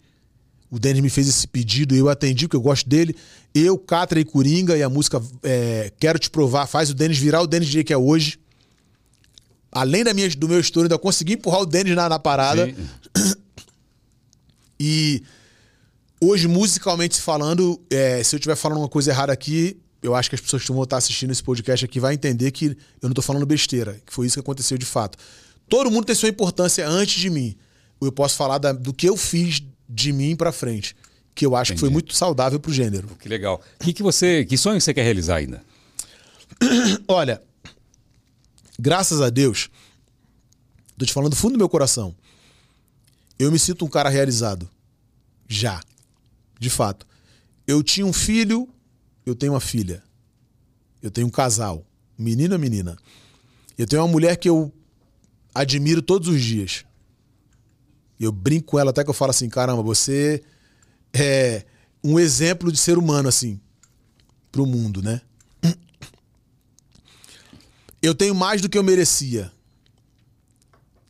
O 0.70 0.78
Denis 0.78 1.00
me 1.02 1.08
fez 1.10 1.28
esse 1.28 1.46
pedido 1.46 1.94
e 1.94 1.98
eu 1.98 2.08
atendi, 2.08 2.46
porque 2.46 2.56
eu 2.56 2.60
gosto 2.60 2.88
dele. 2.88 3.14
Eu, 3.54 3.78
Catra 3.78 4.18
e 4.18 4.24
Coringa, 4.24 4.76
e 4.76 4.82
a 4.82 4.88
música 4.88 5.22
é, 5.42 5.92
Quero 5.98 6.18
Te 6.18 6.28
Provar, 6.28 6.66
faz 6.66 6.90
o 6.90 6.94
Denis 6.94 7.18
virar 7.18 7.40
o 7.40 7.46
Denis 7.46 7.68
DJ 7.68 7.84
que 7.84 7.92
é 7.92 7.96
hoje. 7.96 8.38
Além 9.70 10.02
da 10.02 10.12
minha, 10.14 10.28
do 10.30 10.48
meu 10.48 10.58
estouro, 10.58 10.86
ainda 10.86 10.98
consegui 10.98 11.34
empurrar 11.34 11.60
o 11.60 11.66
Denis 11.66 11.94
na, 11.94 12.08
na 12.08 12.18
parada. 12.18 12.66
Sim. 12.66 13.36
E 14.78 15.22
hoje, 16.20 16.46
musicalmente 16.46 17.18
falando, 17.20 17.80
é, 17.90 18.22
se 18.22 18.34
eu 18.34 18.38
estiver 18.38 18.56
falando 18.56 18.78
uma 18.78 18.88
coisa 18.88 19.10
errada 19.10 19.32
aqui, 19.32 19.78
eu 20.02 20.14
acho 20.14 20.28
que 20.28 20.34
as 20.34 20.40
pessoas 20.40 20.62
que 20.62 20.70
vão 20.72 20.82
estar 20.82 20.98
assistindo 20.98 21.30
esse 21.30 21.42
podcast 21.42 21.84
aqui 21.84 21.98
vai 21.98 22.12
entender 22.14 22.50
que 22.50 22.76
eu 23.00 23.08
não 23.08 23.12
tô 23.14 23.22
falando 23.22 23.46
besteira, 23.46 23.98
que 24.04 24.12
foi 24.12 24.26
isso 24.26 24.34
que 24.36 24.40
aconteceu 24.40 24.76
de 24.76 24.84
fato. 24.84 25.16
Todo 25.68 25.90
mundo 25.90 26.04
tem 26.04 26.14
sua 26.14 26.28
importância 26.28 26.86
antes 26.86 27.18
de 27.20 27.30
mim. 27.30 27.56
Eu 28.00 28.12
posso 28.12 28.36
falar 28.36 28.58
da- 28.58 28.72
do 28.72 28.92
que 28.92 29.08
eu 29.08 29.16
fiz 29.16 29.62
de 29.88 30.12
mim 30.12 30.34
pra 30.34 30.52
frente, 30.52 30.96
que 31.34 31.44
eu 31.44 31.54
acho 31.54 31.72
que 31.72 31.78
foi 31.78 31.88
Entendi. 31.88 32.04
muito 32.04 32.14
saudável 32.16 32.58
pro 32.58 32.72
gênero. 32.72 33.08
Que 33.20 33.28
legal. 33.28 33.62
Que, 33.78 33.92
que, 33.92 34.02
você, 34.02 34.44
que 34.44 34.56
sonho 34.56 34.80
você 34.80 34.94
quer 34.94 35.02
realizar 35.02 35.36
ainda? 35.36 35.62
Olha, 37.06 37.42
graças 38.78 39.20
a 39.20 39.30
Deus, 39.30 39.68
tô 40.96 41.04
te 41.04 41.12
falando 41.12 41.30
do 41.30 41.36
fundo 41.36 41.52
do 41.52 41.58
meu 41.58 41.68
coração. 41.68 42.14
Eu 43.38 43.52
me 43.52 43.58
sinto 43.58 43.84
um 43.84 43.88
cara 43.88 44.08
realizado. 44.08 44.68
Já. 45.46 45.82
De 46.58 46.70
fato. 46.70 47.06
Eu 47.66 47.82
tinha 47.82 48.06
um 48.06 48.12
filho, 48.12 48.66
eu 49.26 49.34
tenho 49.34 49.52
uma 49.52 49.60
filha. 49.60 50.02
Eu 51.02 51.10
tenho 51.10 51.26
um 51.26 51.30
casal, 51.30 51.84
menino 52.16 52.54
e 52.54 52.58
menina. 52.58 52.96
Eu 53.76 53.86
tenho 53.86 54.00
uma 54.00 54.08
mulher 54.08 54.36
que 54.36 54.48
eu 54.48 54.72
admiro 55.54 56.00
todos 56.00 56.28
os 56.28 56.42
dias. 56.42 56.85
Eu 58.18 58.32
brinco 58.32 58.66
com 58.66 58.78
ela 58.78 58.90
até 58.90 59.04
que 59.04 59.10
eu 59.10 59.14
falo 59.14 59.30
assim: 59.30 59.48
caramba, 59.48 59.82
você 59.82 60.42
é 61.12 61.64
um 62.02 62.18
exemplo 62.18 62.70
de 62.70 62.78
ser 62.78 62.98
humano, 62.98 63.28
assim, 63.28 63.60
pro 64.50 64.66
mundo, 64.66 65.02
né? 65.02 65.20
eu 68.02 68.14
tenho 68.14 68.34
mais 68.34 68.60
do 68.60 68.68
que 68.68 68.78
eu 68.78 68.82
merecia. 68.82 69.50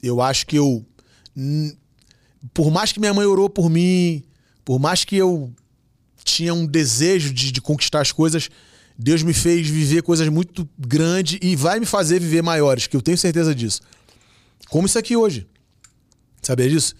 Eu 0.02 0.20
acho 0.20 0.46
que 0.46 0.56
eu. 0.56 0.84
Por 2.54 2.70
mais 2.70 2.92
que 2.92 3.00
minha 3.00 3.12
mãe 3.12 3.26
orou 3.26 3.50
por 3.50 3.68
mim, 3.68 4.22
por 4.64 4.78
mais 4.78 5.04
que 5.04 5.16
eu 5.16 5.52
tinha 6.24 6.54
um 6.54 6.66
desejo 6.66 7.32
de, 7.32 7.52
de 7.52 7.60
conquistar 7.60 8.00
as 8.00 8.12
coisas, 8.12 8.48
Deus 8.98 9.22
me 9.22 9.34
fez 9.34 9.68
viver 9.68 10.02
coisas 10.02 10.28
muito 10.28 10.68
grandes 10.78 11.38
e 11.42 11.54
vai 11.54 11.78
me 11.78 11.86
fazer 11.86 12.20
viver 12.20 12.42
maiores, 12.42 12.86
que 12.86 12.96
eu 12.96 13.02
tenho 13.02 13.18
certeza 13.18 13.54
disso. 13.54 13.80
Como 14.68 14.86
isso 14.86 14.98
aqui 14.98 15.16
hoje. 15.16 15.46
Sabia 16.47 16.68
disso? 16.68 16.94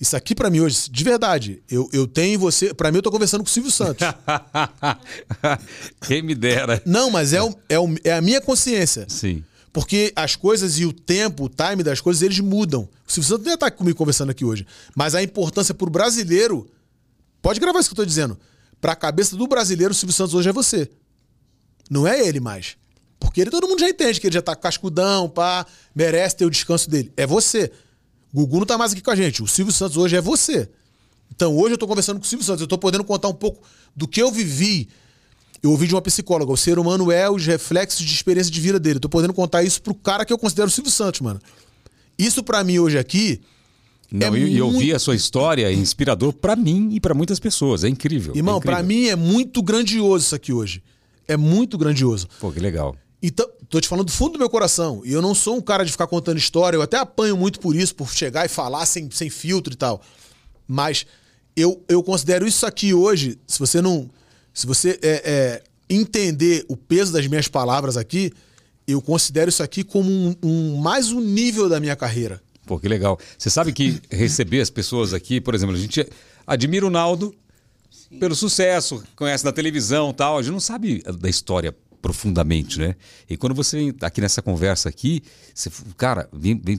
Isso 0.00 0.16
aqui 0.16 0.34
pra 0.34 0.50
mim 0.50 0.60
hoje, 0.60 0.88
de 0.90 1.04
verdade, 1.04 1.62
eu, 1.70 1.88
eu 1.92 2.06
tenho 2.06 2.38
você. 2.38 2.72
Pra 2.74 2.90
mim, 2.90 2.98
eu 2.98 3.02
tô 3.02 3.10
conversando 3.12 3.42
com 3.42 3.48
o 3.48 3.50
Silvio 3.52 3.70
Santos. 3.70 4.06
Quem 6.06 6.22
me 6.22 6.34
dera. 6.34 6.82
Não, 6.86 7.10
mas 7.10 7.32
é, 7.32 7.42
o- 7.42 7.54
é, 7.68 7.78
o- 7.78 7.94
é 8.04 8.12
a 8.12 8.20
minha 8.20 8.40
consciência. 8.40 9.06
Sim. 9.08 9.44
Porque 9.72 10.12
as 10.16 10.34
coisas 10.34 10.78
e 10.78 10.84
o 10.86 10.92
tempo, 10.92 11.44
o 11.44 11.48
time 11.48 11.82
das 11.82 12.00
coisas, 12.00 12.22
eles 12.22 12.40
mudam. 12.40 12.88
O 13.06 13.12
Silvio 13.12 13.28
Santos 13.28 13.44
não 13.44 13.52
ia 13.52 13.54
estar 13.54 13.70
comigo 13.70 13.96
conversando 13.96 14.30
aqui 14.30 14.44
hoje. 14.44 14.66
Mas 14.96 15.14
a 15.14 15.22
importância 15.22 15.74
pro 15.74 15.90
brasileiro. 15.90 16.68
Pode 17.40 17.60
gravar 17.60 17.78
isso 17.80 17.88
que 17.88 17.92
eu 17.92 17.96
tô 17.96 18.04
dizendo. 18.04 18.36
Pra 18.80 18.96
cabeça 18.96 19.36
do 19.36 19.46
brasileiro, 19.46 19.92
o 19.92 19.94
Silvio 19.94 20.14
Santos 20.14 20.34
hoje 20.34 20.48
é 20.48 20.52
você. 20.52 20.90
Não 21.90 22.06
é 22.06 22.26
ele 22.26 22.40
mais. 22.40 22.76
Porque 23.20 23.40
ele 23.40 23.50
todo 23.50 23.68
mundo 23.68 23.80
já 23.80 23.88
entende 23.88 24.20
que 24.20 24.26
ele 24.26 24.34
já 24.34 24.42
tá 24.42 24.54
cascudão, 24.56 25.28
pá, 25.28 25.66
merece 25.94 26.36
ter 26.36 26.44
o 26.44 26.50
descanso 26.50 26.88
dele. 26.88 27.12
É 27.16 27.26
você. 27.26 27.70
Gugu 28.32 28.58
não 28.58 28.66
tá 28.66 28.76
mais 28.78 28.92
aqui 28.92 29.00
com 29.00 29.10
a 29.10 29.16
gente. 29.16 29.42
O 29.42 29.46
Silvio 29.46 29.72
Santos 29.72 29.96
hoje 29.96 30.16
é 30.16 30.20
você. 30.20 30.68
Então 31.34 31.56
hoje 31.56 31.74
eu 31.74 31.78
tô 31.78 31.86
conversando 31.86 32.18
com 32.18 32.24
o 32.24 32.28
Silvio 32.28 32.44
Santos. 32.44 32.60
Eu 32.62 32.66
tô 32.66 32.78
podendo 32.78 33.04
contar 33.04 33.28
um 33.28 33.34
pouco 33.34 33.62
do 33.96 34.06
que 34.08 34.20
eu 34.20 34.30
vivi. 34.30 34.88
Eu 35.62 35.70
ouvi 35.70 35.86
de 35.88 35.94
uma 35.94 36.02
psicóloga. 36.02 36.52
O 36.52 36.56
ser 36.56 36.78
humano 36.78 37.10
é 37.10 37.28
os 37.30 37.44
reflexos 37.44 38.04
de 38.04 38.12
experiência 38.14 38.52
de 38.52 38.60
vida 38.60 38.78
dele. 38.78 38.96
Eu 38.96 39.00
tô 39.00 39.08
podendo 39.08 39.32
contar 39.34 39.62
isso 39.62 39.82
pro 39.82 39.94
cara 39.94 40.24
que 40.24 40.32
eu 40.32 40.38
considero 40.38 40.68
o 40.68 40.70
Silvio 40.70 40.92
Santos, 40.92 41.20
mano. 41.20 41.40
Isso 42.18 42.42
pra 42.42 42.62
mim 42.64 42.78
hoje 42.78 42.98
aqui. 42.98 43.40
Não, 44.10 44.34
É 44.34 44.38
e, 44.38 44.54
e 44.54 44.62
ouvir 44.62 44.76
muito- 44.76 44.96
a 44.96 44.98
sua 44.98 45.14
história 45.14 45.66
é 45.68 45.72
inspirador 45.72 46.32
pra 46.32 46.56
mim 46.56 46.90
e 46.92 47.00
pra 47.00 47.14
muitas 47.14 47.38
pessoas. 47.38 47.84
É 47.84 47.88
incrível. 47.88 48.34
Irmão, 48.34 48.58
é 48.58 48.60
pra 48.60 48.82
mim 48.82 49.06
é 49.06 49.16
muito 49.16 49.62
grandioso 49.62 50.24
isso 50.26 50.34
aqui 50.34 50.52
hoje. 50.52 50.82
É 51.26 51.36
muito 51.36 51.76
grandioso. 51.76 52.26
Pô, 52.40 52.50
que 52.50 52.58
legal. 52.60 52.96
Então, 53.22 53.46
tô 53.68 53.80
te 53.80 53.88
falando 53.88 54.06
do 54.06 54.12
fundo 54.12 54.32
do 54.32 54.38
meu 54.38 54.48
coração. 54.50 55.02
E 55.04 55.12
eu 55.12 55.20
não 55.22 55.34
sou 55.34 55.56
um 55.56 55.60
cara 55.60 55.84
de 55.84 55.92
ficar 55.92 56.06
contando 56.06 56.38
história. 56.38 56.76
Eu 56.76 56.82
até 56.82 56.96
apanho 56.96 57.36
muito 57.36 57.60
por 57.60 57.74
isso, 57.76 57.94
por 57.94 58.10
chegar 58.12 58.44
e 58.46 58.48
falar 58.48 58.86
sem, 58.86 59.10
sem 59.10 59.28
filtro 59.30 59.72
e 59.72 59.76
tal. 59.76 60.00
Mas 60.66 61.06
eu, 61.56 61.82
eu 61.88 62.02
considero 62.02 62.46
isso 62.46 62.64
aqui 62.66 62.94
hoje, 62.94 63.38
se 63.46 63.58
você 63.58 63.80
não. 63.80 64.08
Se 64.54 64.66
você 64.66 64.98
é, 65.02 65.22
é, 65.24 65.62
entender 65.88 66.64
o 66.68 66.76
peso 66.76 67.12
das 67.12 67.26
minhas 67.26 67.46
palavras 67.48 67.96
aqui, 67.96 68.32
eu 68.86 69.00
considero 69.00 69.48
isso 69.48 69.62
aqui 69.62 69.84
como 69.84 70.10
um, 70.10 70.34
um- 70.42 70.76
mais 70.78 71.12
um 71.12 71.20
nível 71.20 71.68
da 71.68 71.78
minha 71.78 71.94
carreira. 71.94 72.42
Pô, 72.66 72.78
que 72.78 72.88
legal. 72.88 73.18
Você 73.38 73.48
sabe 73.50 73.72
que 73.72 74.00
receber 74.10 74.60
as 74.60 74.68
pessoas 74.70 75.14
aqui, 75.14 75.40
por 75.40 75.54
exemplo, 75.54 75.74
a 75.74 75.78
gente 75.78 76.06
admira 76.46 76.86
o 76.86 76.90
Naldo 76.90 77.34
pelo 78.18 78.34
sucesso, 78.34 79.02
conhece 79.16 79.44
da 79.44 79.52
televisão 79.52 80.10
e 80.10 80.14
tal. 80.14 80.38
A 80.38 80.42
gente 80.42 80.52
não 80.52 80.60
sabe 80.60 81.02
da 81.18 81.28
história 81.28 81.74
profundamente, 82.00 82.78
né? 82.78 82.94
E 83.28 83.36
quando 83.36 83.54
você 83.54 83.94
aqui 84.00 84.20
nessa 84.20 84.40
conversa 84.42 84.88
aqui, 84.88 85.22
você, 85.54 85.70
cara, 85.96 86.28
vem, 86.32 86.60
vem 86.62 86.78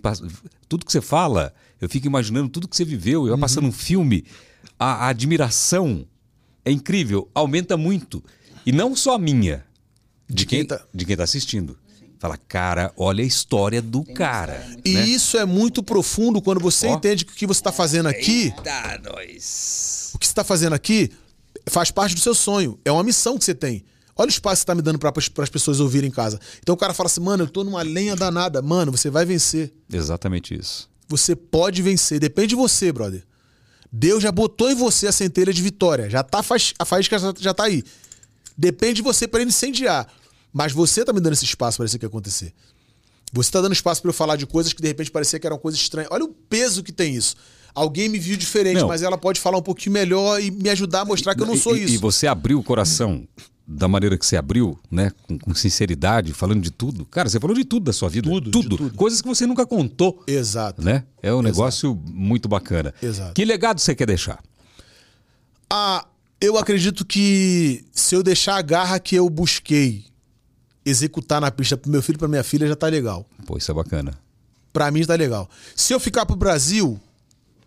tudo 0.68 0.86
que 0.86 0.92
você 0.92 1.02
fala, 1.02 1.54
eu 1.80 1.90
fico 1.90 2.08
imaginando 2.08 2.50
tudo 2.50 2.68
que 2.68 2.76
você 2.76 2.86
viveu, 2.86 3.28
e 3.28 3.30
vai 3.30 3.40
passando 3.40 3.68
um 3.68 3.72
filme, 3.72 4.26
a, 4.78 5.06
a 5.06 5.08
admiração 5.10 6.06
é 6.64 6.72
incrível, 6.72 7.30
aumenta 7.34 7.76
muito. 7.78 8.24
E 8.66 8.72
não 8.72 8.96
só 8.96 9.16
a 9.16 9.20
minha, 9.20 9.66
de 10.30 10.46
quem, 10.46 10.60
quem 10.60 10.68
tá- 10.68 10.86
de 10.94 11.06
quem 11.06 11.18
tá 11.18 11.24
assistindo. 11.24 11.78
Fala, 12.20 12.38
cara, 12.38 12.92
olha 12.98 13.24
a 13.24 13.28
história 13.28 13.82
do 13.82 14.04
cara. 14.04 14.62
E 14.84 14.94
né? 14.94 15.06
isso 15.06 15.38
é 15.38 15.46
muito 15.46 15.82
profundo 15.82 16.42
quando 16.42 16.60
você 16.60 16.86
Ó. 16.88 16.96
entende 16.96 17.24
que 17.24 17.32
o 17.32 17.36
que 17.36 17.48
você 17.48 17.62
está 17.62 17.72
fazendo 17.72 18.08
aqui. 18.10 18.54
Eita, 18.58 19.02
nós. 19.10 20.12
O 20.14 20.20
que 20.20 20.26
você 20.26 20.32
está 20.32 20.44
fazendo 20.44 20.74
aqui 20.74 21.10
faz 21.68 21.92
parte 21.92 22.14
do 22.16 22.20
seu 22.20 22.36
sonho. 22.36 22.78
É 22.84 22.92
uma 22.92 23.04
missão 23.04 23.38
que 23.38 23.46
você 23.46 23.56
tem. 23.56 23.86
Olha 24.20 24.28
o 24.28 24.30
espaço 24.30 24.56
que 24.58 24.62
você 24.64 24.66
tá 24.66 24.76
me 24.76 24.82
dando 24.82 25.00
para 25.00 25.14
as 25.18 25.50
pessoas 25.50 25.80
ouvirem 25.80 26.10
em 26.10 26.12
casa. 26.12 26.38
Então 26.62 26.76
o 26.76 26.78
cara 26.78 26.94
fala 26.94 27.08
assim, 27.08 27.22
mano, 27.22 27.44
eu 27.44 27.48
tô 27.48 27.64
numa 27.64 27.82
lenha 27.82 28.18
danada. 28.18 28.62
Mano, 28.62 28.92
você 28.92 29.10
vai 29.10 29.26
vencer. 29.26 29.72
Exatamente 29.90 30.54
isso. 30.54 30.90
Você 31.08 31.38
pode 31.38 31.82
vencer. 31.82 32.20
Depende 32.20 32.50
de 32.50 32.56
você, 32.56 32.92
brother. 32.92 33.24
Deus 33.90 34.22
já 34.22 34.30
botou 34.30 34.70
em 34.70 34.76
você 34.76 35.08
a 35.08 35.12
centelha 35.14 35.54
de 35.54 35.62
vitória. 35.62 36.10
Já 36.10 36.22
tá 36.22 36.44
faz- 36.44 36.74
a 36.78 36.84
faísca 36.84 37.18
já, 37.18 37.34
já 37.40 37.54
tá 37.54 37.64
aí. 37.64 37.82
Depende 38.58 38.96
de 38.96 39.02
você 39.02 39.26
para 39.26 39.40
ele 39.40 39.52
incendiar. 39.52 40.06
Mas 40.52 40.74
você 40.74 41.06
tá 41.06 41.14
me 41.14 41.22
dando 41.22 41.34
esse 41.34 41.46
espaço 41.46 41.78
para 41.78 41.86
isso 41.86 41.96
aqui 41.96 42.06
acontecer. 42.06 42.54
Você 43.32 43.50
tá 43.50 43.62
dando 43.62 43.72
espaço 43.74 44.02
para 44.02 44.10
eu 44.10 44.14
falar 44.14 44.36
de 44.36 44.46
coisas 44.46 44.74
que 44.74 44.82
de 44.82 44.88
repente 44.90 45.10
parecia 45.12 45.40
que 45.40 45.48
eram 45.48 45.58
coisas 45.58 45.80
estranhas. 45.80 46.10
Olha 46.12 46.26
o 46.26 46.30
peso 46.30 46.84
que 46.84 46.92
tem 46.92 47.16
isso. 47.16 47.36
Alguém 47.74 48.10
me 48.10 48.20
viu 48.20 48.36
diferente, 48.36 48.82
Não. 48.82 48.88
mas 48.90 49.02
ela 49.02 49.18
pode 49.18 49.40
falar 49.40 49.58
um 49.58 49.62
pouquinho 49.62 49.94
melhor 49.94 50.42
e 50.42 50.52
me 50.52 50.70
ajudar 50.70 51.02
a 51.02 51.06
mostrar 51.06 51.36
que 51.36 51.42
eu 51.42 51.46
não 51.48 51.56
sou 51.56 51.78
e, 51.78 51.84
isso. 51.86 51.94
E 51.94 51.98
você 51.98 52.28
abriu 52.28 52.60
o 52.60 52.64
coração 52.64 53.26
da 53.72 53.88
maneira 53.88 54.18
que 54.18 54.26
você 54.26 54.36
abriu, 54.36 54.80
né? 54.90 55.12
Com, 55.28 55.38
com 55.38 55.54
sinceridade, 55.54 56.34
falando 56.34 56.62
de 56.62 56.72
tudo. 56.72 57.06
Cara, 57.06 57.30
você 57.30 57.40
falou 57.40 57.56
de 57.56 57.64
tudo 57.64 57.84
da 57.84 57.94
sua 57.94 58.10
vida. 58.10 58.28
Tudo, 58.28 58.50
tudo. 58.50 58.78
tudo. 58.78 58.96
Coisas 58.96 59.22
que 59.22 59.28
você 59.28 59.46
nunca 59.46 59.64
contou, 59.66 60.24
Exato. 60.26 60.82
né? 60.84 61.04
É 61.22 61.32
um 61.32 61.44
negócio 61.44 61.96
muito 62.08 62.50
bacana. 62.50 62.92
Exato. 63.02 63.34
Que 63.36 63.46
legado 63.46 63.80
você 63.80 63.94
quer 63.94 64.08
deixar? 64.08 64.42
Ah, 65.70 66.08
eu 66.42 66.58
acredito 66.58 67.06
que 67.06 67.86
se 67.92 68.16
eu 68.16 68.24
deixar 68.24 68.56
a 68.58 68.62
garra 68.64 69.00
que 69.00 69.16
eu 69.16 69.30
busquei 69.30 70.06
executar 70.84 71.40
na 71.40 71.52
pista 71.52 71.78
pro 71.78 71.92
meu 71.92 72.02
filho 72.02 72.16
e 72.16 72.20
pra 72.20 72.28
minha 72.28 72.44
filha, 72.44 72.68
já 72.68 72.76
tá 72.76 72.88
legal. 72.88 73.24
Pô, 73.46 73.56
isso 73.56 73.70
é 73.70 73.74
bacana. 73.74 74.14
Pra 74.74 74.90
mim 74.90 75.06
tá 75.06 75.14
legal. 75.14 75.48
Se 75.76 75.94
eu 75.94 76.00
ficar 76.00 76.26
pro 76.26 76.36
Brasil, 76.36 77.00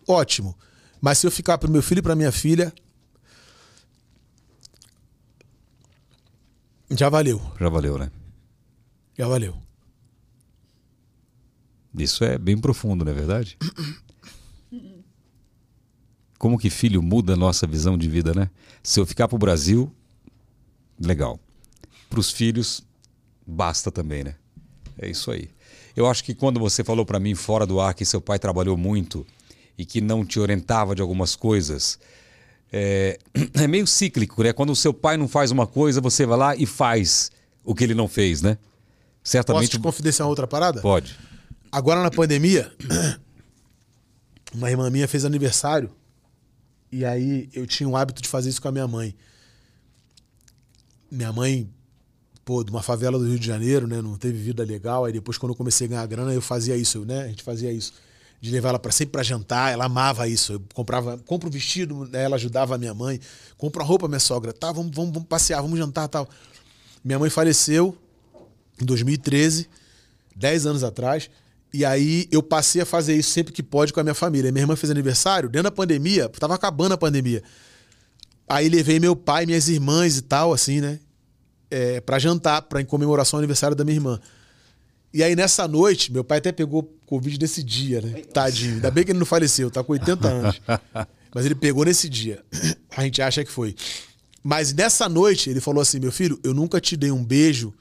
ótimo. 0.05 0.53
Mas 0.99 1.17
se 1.19 1.27
eu 1.27 1.31
ficar 1.31 1.57
pro 1.57 1.71
meu 1.71 1.81
filho 1.81 1.99
e 1.99 2.01
pra 2.01 2.15
minha 2.15 2.31
filha, 2.31 2.73
já 6.95 7.09
valeu. 7.09 7.41
Já 7.59 7.69
valeu, 7.69 7.97
né? 7.97 8.11
Já 9.17 9.27
valeu. 9.27 9.55
Isso 11.97 12.23
é 12.23 12.37
bem 12.37 12.57
profundo, 12.57 13.05
não 13.05 13.11
é 13.11 13.15
verdade? 13.15 13.57
Como 16.39 16.57
que 16.57 16.69
filho 16.69 17.01
muda 17.01 17.33
a 17.33 17.37
nossa 17.37 17.67
visão 17.67 17.97
de 17.97 18.09
vida, 18.09 18.33
né? 18.33 18.49
Se 18.81 18.99
eu 18.99 19.05
ficar 19.05 19.27
pro 19.27 19.37
Brasil, 19.37 19.91
legal. 20.99 21.39
Pros 22.09 22.31
filhos, 22.31 22.83
basta 23.45 23.91
também, 23.91 24.23
né? 24.23 24.35
É 24.97 25.09
isso 25.09 25.31
aí. 25.31 25.49
Eu 25.95 26.07
acho 26.07 26.23
que 26.23 26.33
quando 26.33 26.59
você 26.59 26.83
falou 26.83 27.05
para 27.05 27.19
mim 27.19 27.35
fora 27.35 27.65
do 27.65 27.79
ar 27.79 27.93
que 27.93 28.03
seu 28.03 28.19
pai 28.19 28.39
trabalhou 28.39 28.75
muito 28.75 29.25
e 29.77 29.85
que 29.85 30.01
não 30.01 30.25
te 30.25 30.39
orientava 30.39 30.95
de 30.95 31.01
algumas 31.01 31.35
coisas, 31.35 31.99
é, 32.73 33.19
é 33.53 33.67
meio 33.67 33.85
cíclico, 33.85 34.41
né? 34.41 34.51
Quando 34.51 34.71
o 34.71 34.75
seu 34.75 34.91
pai 34.91 35.15
não 35.15 35.27
faz 35.27 35.51
uma 35.51 35.67
coisa, 35.67 36.01
você 36.01 36.25
vai 36.25 36.37
lá 36.37 36.55
e 36.55 36.65
faz 36.65 37.31
o 37.63 37.75
que 37.75 37.83
ele 37.83 37.93
não 37.93 38.07
fez, 38.07 38.41
né? 38.41 38.55
Posso 38.55 39.31
Certamente 39.31 39.69
te 39.69 39.79
confidenciar 39.79 40.27
outra 40.27 40.47
parada? 40.47 40.81
pode. 40.81 41.17
Agora 41.71 42.01
na 42.01 42.11
pandemia, 42.11 42.71
uma 44.53 44.69
irmã 44.69 44.89
minha 44.89 45.07
fez 45.07 45.23
aniversário 45.23 45.89
E 46.91 47.05
aí 47.05 47.49
eu 47.53 47.65
tinha 47.65 47.87
o 47.87 47.95
hábito 47.95 48.21
de 48.21 48.27
fazer 48.27 48.49
isso 48.49 48.61
com 48.61 48.67
a 48.67 48.71
minha 48.71 48.87
mãe. 48.87 49.15
Minha 51.09 51.31
mãe, 51.31 51.69
pô, 52.43 52.63
de 52.63 52.71
uma 52.71 52.81
favela 52.81 53.17
do 53.17 53.25
Rio 53.25 53.39
de 53.39 53.45
Janeiro, 53.47 53.87
né? 53.87 54.01
Não 54.01 54.17
teve 54.17 54.37
vida 54.37 54.63
legal. 54.63 55.05
Aí 55.05 55.13
depois, 55.13 55.37
quando 55.37 55.51
eu 55.51 55.55
comecei 55.55 55.85
a 55.85 55.89
ganhar 55.89 56.05
grana, 56.07 56.33
eu 56.33 56.41
fazia 56.41 56.75
isso, 56.75 57.05
né? 57.05 57.23
A 57.23 57.27
gente 57.27 57.43
fazia 57.43 57.71
isso. 57.71 57.93
De 58.43 58.51
levar 58.51 58.69
ela 58.69 58.79
para 58.79 58.91
sempre 58.91 59.13
para 59.13 59.23
jantar, 59.23 59.71
ela 59.71 59.85
amava 59.85 60.27
isso. 60.27 60.51
Eu 60.51 60.61
comprava, 60.73 61.17
compra 61.19 61.47
um 61.47 61.51
vestido, 61.51 62.05
né? 62.11 62.23
ela 62.25 62.35
ajudava 62.35 62.75
a 62.75 62.77
minha 62.77 62.93
mãe, 62.93 63.17
compra 63.57 63.81
roupa 63.85 64.05
minha 64.05 64.19
sogra, 64.19 64.51
tá, 64.51 64.69
vamos, 64.69 64.93
vamos, 64.93 65.13
vamos 65.13 65.29
passear, 65.29 65.61
vamos 65.61 65.79
jantar, 65.79 66.09
tal. 66.09 66.27
Minha 67.01 67.17
mãe 67.17 67.29
faleceu 67.29 67.97
em 68.81 68.83
2013, 68.83 69.69
10 70.35 70.65
anos 70.65 70.83
atrás. 70.83 71.29
E 71.73 71.85
aí 71.85 72.27
eu 72.33 72.43
passei 72.43 72.81
a 72.81 72.85
fazer 72.85 73.15
isso 73.15 73.29
sempre 73.29 73.53
que 73.53 73.63
pode 73.63 73.93
com 73.93 74.01
a 74.01 74.03
minha 74.03 74.13
família. 74.13 74.51
Minha 74.51 74.63
irmã 74.63 74.75
fez 74.75 74.91
aniversário, 74.91 75.47
dentro 75.47 75.63
da 75.63 75.71
pandemia, 75.71 76.27
tava 76.27 76.53
acabando 76.53 76.91
a 76.91 76.97
pandemia. 76.97 77.41
Aí 78.45 78.67
levei 78.67 78.99
meu 78.99 79.15
pai, 79.15 79.45
minhas 79.45 79.69
irmãs 79.69 80.17
e 80.17 80.21
tal, 80.21 80.51
assim, 80.51 80.81
né? 80.81 80.99
É, 81.71 82.01
para 82.01 82.19
jantar, 82.19 82.63
pra, 82.63 82.81
em 82.81 82.85
comemoração 82.85 83.37
ao 83.37 83.39
aniversário 83.39 83.73
da 83.73 83.85
minha 83.85 83.95
irmã. 83.95 84.19
E 85.13 85.21
aí 85.21 85.35
nessa 85.35 85.67
noite, 85.67 86.11
meu 86.11 86.23
pai 86.23 86.39
até 86.39 86.51
pegou 86.51 86.83
Covid 87.05 87.39
nesse 87.39 87.61
dia, 87.61 88.01
né? 88.01 88.21
Tadinho. 88.23 88.75
Ainda 88.75 88.89
bem 88.89 89.03
que 89.03 89.11
ele 89.11 89.19
não 89.19 89.25
faleceu, 89.25 89.69
tá 89.69 89.83
com 89.83 89.93
80 89.93 90.27
anos. 90.27 90.61
Mas 91.33 91.45
ele 91.45 91.55
pegou 91.55 91.85
nesse 91.85 92.09
dia. 92.09 92.43
A 92.95 93.03
gente 93.03 93.21
acha 93.21 93.43
que 93.43 93.51
foi. 93.51 93.75
Mas 94.43 94.73
nessa 94.73 95.07
noite, 95.07 95.49
ele 95.49 95.61
falou 95.61 95.81
assim: 95.81 95.99
meu 95.99 96.11
filho, 96.11 96.39
eu 96.43 96.53
nunca 96.53 96.81
te 96.81 96.97
dei 96.97 97.11
um 97.11 97.23
beijo 97.23 97.73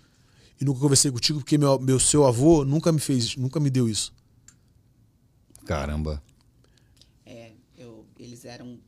e 0.61 0.65
nunca 0.65 0.81
conversei 0.81 1.11
contigo 1.11 1.39
porque 1.41 1.59
meu, 1.59 1.79
meu 1.79 1.99
seu 1.99 2.27
avô 2.27 2.65
nunca 2.65 2.93
me 2.93 3.01
fez, 3.01 3.35
nunca 3.37 3.59
me 3.59 3.71
deu 3.71 3.89
isso. 3.89 4.13
Caramba. 5.65 6.23
É, 7.25 7.53
eu, 7.77 8.07
eles 8.19 8.45
eram. 8.45 8.79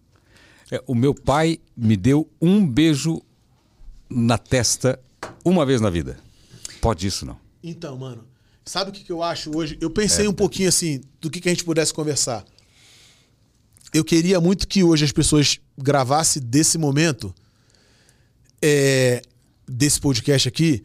É, 0.70 0.82
o 0.86 0.94
meu 0.94 1.14
pai 1.14 1.58
me 1.76 1.97
deu 1.97 2.31
um 2.40 2.66
beijo 2.66 3.23
na 4.08 4.39
testa 4.39 5.00
uma 5.44 5.64
vez 5.64 5.81
na 5.81 5.90
vida. 5.90 6.18
Pode 6.81 7.06
isso, 7.06 7.24
não. 7.26 7.39
Então, 7.62 7.97
mano, 7.97 8.24
sabe 8.65 8.91
o 8.91 8.93
que, 8.93 9.05
que 9.05 9.12
eu 9.12 9.23
acho 9.23 9.57
hoje? 9.57 9.76
Eu 9.81 9.91
pensei 9.91 10.26
um 10.26 10.33
pouquinho 10.33 10.68
assim, 10.68 11.01
do 11.20 11.31
que, 11.31 11.41
que 11.41 11.49
a 11.49 11.52
gente 11.52 11.65
pudesse 11.65 11.93
conversar. 11.93 12.44
Eu 13.93 14.05
queria 14.05 14.41
muito 14.41 14.67
que 14.67 14.83
hoje 14.83 15.05
as 15.05 15.12
pessoas 15.12 15.60
gravassem 15.78 16.43
desse 16.43 16.76
momento, 16.78 17.33
é, 18.60 19.23
desse 19.68 20.01
podcast 20.01 20.49
aqui, 20.49 20.83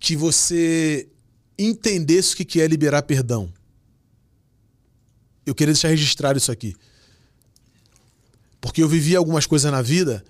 que 0.00 0.16
você 0.16 1.08
entendesse 1.58 2.34
o 2.34 2.36
que, 2.36 2.44
que 2.44 2.60
é 2.60 2.66
liberar 2.66 3.02
perdão. 3.02 3.52
Eu 5.44 5.54
queria 5.54 5.74
deixar 5.74 5.88
registrado 5.88 6.38
isso 6.38 6.50
aqui. 6.50 6.74
Porque 8.60 8.82
eu 8.82 8.88
vivi 8.88 9.14
algumas 9.14 9.44
coisas 9.44 9.70
na 9.70 9.82
vida 9.82 10.24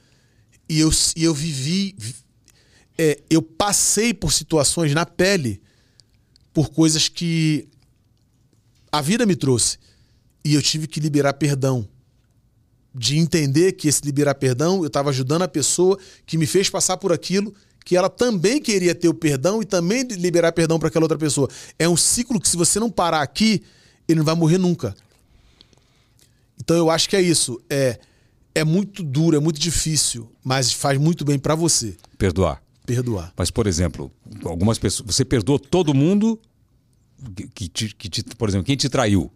e 0.68 0.80
eu, 0.80 0.90
e 1.14 1.22
eu 1.22 1.34
vivi. 1.34 1.94
é, 2.98 3.22
eu 3.30 3.40
passei 3.40 4.12
por 4.12 4.32
situações 4.32 4.92
na 4.94 5.06
pele 5.06 5.61
por 6.52 6.70
coisas 6.70 7.08
que 7.08 7.68
a 8.90 9.00
vida 9.00 9.24
me 9.24 9.34
trouxe. 9.34 9.78
E 10.44 10.54
eu 10.54 10.62
tive 10.62 10.86
que 10.86 11.00
liberar 11.00 11.34
perdão. 11.34 11.88
De 12.94 13.16
entender 13.16 13.72
que 13.72 13.88
esse 13.88 14.04
liberar 14.04 14.34
perdão, 14.34 14.82
eu 14.82 14.88
estava 14.88 15.08
ajudando 15.08 15.42
a 15.42 15.48
pessoa 15.48 15.98
que 16.26 16.36
me 16.36 16.46
fez 16.46 16.68
passar 16.68 16.98
por 16.98 17.10
aquilo, 17.10 17.54
que 17.84 17.96
ela 17.96 18.10
também 18.10 18.60
queria 18.60 18.94
ter 18.94 19.08
o 19.08 19.14
perdão 19.14 19.62
e 19.62 19.64
também 19.64 20.02
liberar 20.02 20.52
perdão 20.52 20.78
para 20.78 20.88
aquela 20.88 21.06
outra 21.06 21.16
pessoa. 21.16 21.48
É 21.78 21.88
um 21.88 21.96
ciclo 21.96 22.38
que, 22.38 22.48
se 22.48 22.56
você 22.56 22.78
não 22.78 22.90
parar 22.90 23.22
aqui, 23.22 23.62
ele 24.06 24.18
não 24.18 24.26
vai 24.26 24.34
morrer 24.34 24.58
nunca. 24.58 24.94
Então 26.60 26.76
eu 26.76 26.90
acho 26.90 27.08
que 27.08 27.16
é 27.16 27.22
isso. 27.22 27.60
É, 27.70 27.98
é 28.54 28.62
muito 28.62 29.02
duro, 29.02 29.36
é 29.36 29.40
muito 29.40 29.58
difícil, 29.58 30.30
mas 30.44 30.72
faz 30.72 30.98
muito 30.98 31.24
bem 31.24 31.38
para 31.38 31.54
você 31.54 31.96
Perdoar. 32.18 32.62
Perdoar. 32.86 33.32
Mas, 33.36 33.50
por 33.50 33.66
exemplo, 33.66 34.10
algumas 34.44 34.78
pessoas. 34.78 35.14
Você 35.14 35.24
perdoou 35.24 35.58
todo 35.58 35.94
mundo 35.94 36.40
que, 37.54 37.68
te, 37.68 37.94
que 37.94 38.08
te- 38.08 38.22
Por 38.36 38.48
exemplo, 38.48 38.66
quem 38.66 38.76
te 38.76 38.88
traiu. 38.88 39.30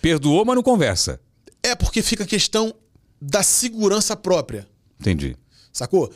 Perdoou, 0.00 0.44
mas 0.44 0.54
não 0.56 0.62
conversa. 0.62 1.20
É 1.62 1.74
porque 1.74 2.02
fica 2.02 2.24
a 2.24 2.26
questão 2.26 2.74
da 3.20 3.42
segurança 3.42 4.16
própria. 4.16 4.68
Entendi. 5.00 5.36
Sacou? 5.72 6.12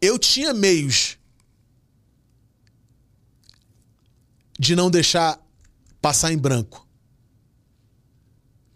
Eu 0.00 0.18
tinha 0.18 0.52
meios 0.52 1.16
de 4.58 4.74
não 4.76 4.90
deixar 4.90 5.40
passar 6.00 6.32
em 6.32 6.38
branco. 6.38 6.86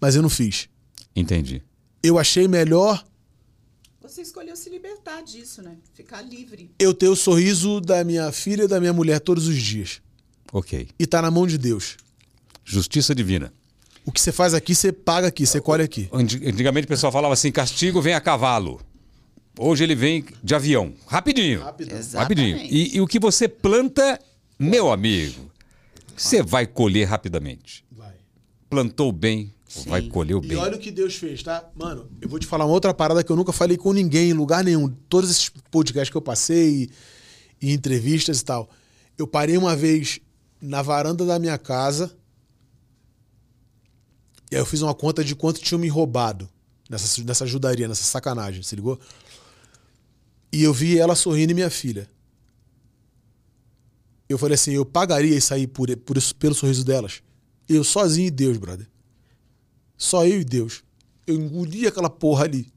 Mas 0.00 0.14
eu 0.14 0.22
não 0.22 0.30
fiz. 0.30 0.68
Entendi. 1.16 1.62
Eu 2.02 2.18
achei 2.18 2.46
melhor 2.46 3.04
Você 4.04 4.20
escolheu 4.22 4.54
se 4.54 4.68
libertar 4.68 5.22
disso, 5.22 5.62
né? 5.62 5.76
Ficar 5.94 6.20
livre. 6.22 6.70
eu 6.78 6.92
ter 6.92 7.08
o 7.08 7.16
sorriso 7.16 7.80
da 7.80 8.04
minha 8.04 8.30
filha 8.30 8.64
e 8.64 8.68
da 8.68 8.78
minha 8.78 8.92
mulher 8.92 9.18
todos 9.18 9.48
os 9.48 9.56
dias. 9.56 10.00
Ok. 10.52 10.88
E 10.98 11.06
tá 11.06 11.22
na 11.22 11.30
mão 11.30 11.46
de 11.46 11.56
Deus. 11.58 11.96
Justiça 12.64 13.14
divina. 13.14 13.52
O 14.04 14.12
que 14.12 14.20
você 14.20 14.30
faz 14.30 14.52
aqui, 14.52 14.74
você 14.74 14.92
paga 14.92 15.28
aqui, 15.28 15.46
você 15.46 15.60
colhe 15.60 15.82
aqui. 15.82 16.08
Anti- 16.12 16.46
Antigamente 16.46 16.84
o 16.84 16.88
pessoal 16.88 17.10
falava 17.10 17.32
assim: 17.32 17.50
castigo 17.50 18.02
vem 18.02 18.12
a 18.12 18.20
cavalo. 18.20 18.78
Hoje 19.58 19.82
ele 19.84 19.94
vem 19.94 20.24
de 20.42 20.54
avião. 20.54 20.92
Rapidinho. 21.06 21.60
Exatamente. 21.78 22.16
Rapidinho. 22.16 22.56
E, 22.58 22.96
e 22.96 23.00
o 23.00 23.06
que 23.06 23.18
você 23.18 23.48
planta, 23.48 24.20
meu 24.58 24.92
amigo, 24.92 25.50
você 26.14 26.42
vai 26.42 26.66
colher 26.66 27.06
rapidamente. 27.08 27.84
Vai. 27.90 28.12
Plantou 28.68 29.10
bem, 29.12 29.53
vai 29.86 30.02
colher 30.02 30.34
o 30.34 30.44
E 30.44 30.48
bem. 30.48 30.56
olha 30.56 30.76
o 30.76 30.78
que 30.78 30.90
Deus 30.90 31.14
fez, 31.16 31.42
tá? 31.42 31.68
Mano, 31.74 32.08
eu 32.20 32.28
vou 32.28 32.38
te 32.38 32.46
falar 32.46 32.64
uma 32.64 32.72
outra 32.74 32.92
parada 32.94 33.22
que 33.24 33.30
eu 33.30 33.36
nunca 33.36 33.52
falei 33.52 33.76
com 33.76 33.92
ninguém, 33.92 34.30
em 34.30 34.34
lugar 34.34 34.62
nenhum. 34.62 34.88
Todos 35.08 35.30
esses 35.30 35.48
podcasts 35.70 36.10
que 36.10 36.16
eu 36.16 36.22
passei 36.22 36.90
e, 37.60 37.66
e 37.68 37.72
entrevistas 37.72 38.40
e 38.40 38.44
tal. 38.44 38.68
Eu 39.16 39.26
parei 39.26 39.56
uma 39.56 39.74
vez 39.76 40.20
na 40.60 40.82
varanda 40.82 41.24
da 41.26 41.38
minha 41.38 41.58
casa. 41.58 42.14
E 44.50 44.56
aí 44.56 44.60
eu 44.60 44.66
fiz 44.66 44.82
uma 44.82 44.94
conta 44.94 45.24
de 45.24 45.34
quanto 45.34 45.60
tinham 45.60 45.78
me 45.78 45.88
roubado 45.88 46.48
nessa, 46.88 47.22
nessa 47.24 47.44
ajudaria, 47.44 47.88
nessa 47.88 48.04
sacanagem, 48.04 48.62
se 48.62 48.76
ligou? 48.76 48.98
E 50.52 50.62
eu 50.62 50.72
vi 50.72 50.98
ela 50.98 51.14
sorrindo 51.16 51.50
e 51.50 51.54
minha 51.54 51.70
filha. 51.70 52.08
Eu 54.28 54.38
falei 54.38 54.54
assim, 54.54 54.72
eu 54.72 54.84
pagaria 54.84 55.36
isso 55.36 55.52
aí 55.52 55.66
por, 55.66 55.94
por 55.98 56.16
isso, 56.16 56.34
pelo 56.36 56.54
sorriso 56.54 56.84
delas. 56.84 57.22
Eu 57.68 57.82
sozinho 57.84 58.28
e 58.28 58.30
Deus, 58.30 58.56
brother. 58.56 58.86
Só 59.96 60.26
eu 60.26 60.40
e 60.40 60.44
Deus. 60.44 60.82
Eu 61.26 61.34
engoli 61.34 61.86
aquela 61.86 62.10
porra 62.10 62.44
ali. 62.44 62.72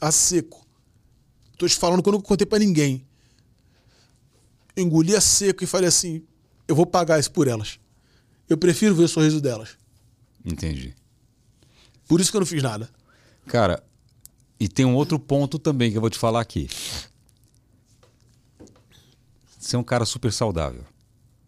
A 0.00 0.10
seco. 0.10 0.66
Tô 1.56 1.66
te 1.66 1.76
falando 1.76 2.02
que 2.02 2.08
eu 2.08 2.12
nunca 2.12 2.26
contei 2.26 2.46
pra 2.46 2.58
ninguém. 2.58 3.06
Eu 4.74 4.84
engoli 4.84 5.14
a 5.14 5.20
seco 5.20 5.64
e 5.64 5.66
falei 5.66 5.88
assim: 5.88 6.22
eu 6.68 6.74
vou 6.74 6.86
pagar 6.86 7.18
isso 7.18 7.30
por 7.30 7.48
elas. 7.48 7.78
Eu 8.48 8.58
prefiro 8.58 8.94
ver 8.94 9.04
o 9.04 9.08
sorriso 9.08 9.40
delas. 9.40 9.76
Entendi. 10.44 10.94
Por 12.06 12.20
isso 12.20 12.30
que 12.30 12.36
eu 12.36 12.40
não 12.40 12.46
fiz 12.46 12.62
nada. 12.62 12.88
Cara, 13.46 13.82
e 14.58 14.68
tem 14.68 14.84
um 14.84 14.94
outro 14.94 15.18
ponto 15.18 15.58
também 15.58 15.90
que 15.90 15.96
eu 15.96 16.00
vou 16.00 16.10
te 16.10 16.18
falar 16.18 16.40
aqui. 16.40 16.68
Você 19.58 19.74
é 19.74 19.78
um 19.78 19.84
cara 19.84 20.04
super 20.04 20.32
saudável. 20.32 20.84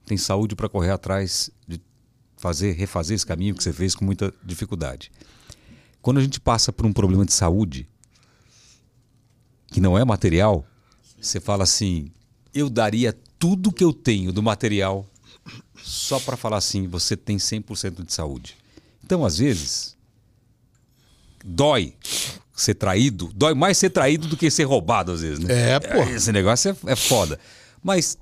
Tem 0.04 0.16
saúde 0.16 0.56
para 0.56 0.68
correr 0.68 0.90
atrás 0.90 1.50
fazer, 2.38 2.72
refazer 2.72 3.14
esse 3.14 3.26
caminho 3.26 3.54
que 3.54 3.62
você 3.62 3.72
fez 3.72 3.94
com 3.94 4.04
muita 4.04 4.32
dificuldade. 4.42 5.10
Quando 6.00 6.18
a 6.18 6.22
gente 6.22 6.40
passa 6.40 6.72
por 6.72 6.86
um 6.86 6.92
problema 6.92 7.26
de 7.26 7.32
saúde 7.32 7.86
que 9.66 9.80
não 9.80 9.98
é 9.98 10.04
material, 10.04 10.64
você 11.20 11.40
fala 11.40 11.64
assim: 11.64 12.10
eu 12.54 12.70
daria 12.70 13.14
tudo 13.38 13.72
que 13.72 13.84
eu 13.84 13.92
tenho 13.92 14.32
do 14.32 14.42
material 14.42 15.06
só 15.82 16.18
para 16.20 16.36
falar 16.36 16.58
assim, 16.58 16.86
você 16.86 17.16
tem 17.16 17.36
100% 17.36 18.04
de 18.04 18.12
saúde. 18.12 18.56
Então, 19.04 19.24
às 19.24 19.38
vezes, 19.38 19.96
dói 21.44 21.94
ser 22.54 22.74
traído, 22.74 23.30
dói 23.34 23.54
mais 23.54 23.78
ser 23.78 23.90
traído 23.90 24.26
do 24.26 24.36
que 24.36 24.50
ser 24.50 24.64
roubado, 24.64 25.12
às 25.12 25.22
vezes, 25.22 25.38
né? 25.38 25.72
É, 25.72 25.80
pô. 25.80 26.02
Esse 26.10 26.32
negócio 26.32 26.76
é, 26.86 26.92
é 26.92 26.96
foda. 26.96 27.38
Mas 27.82 28.18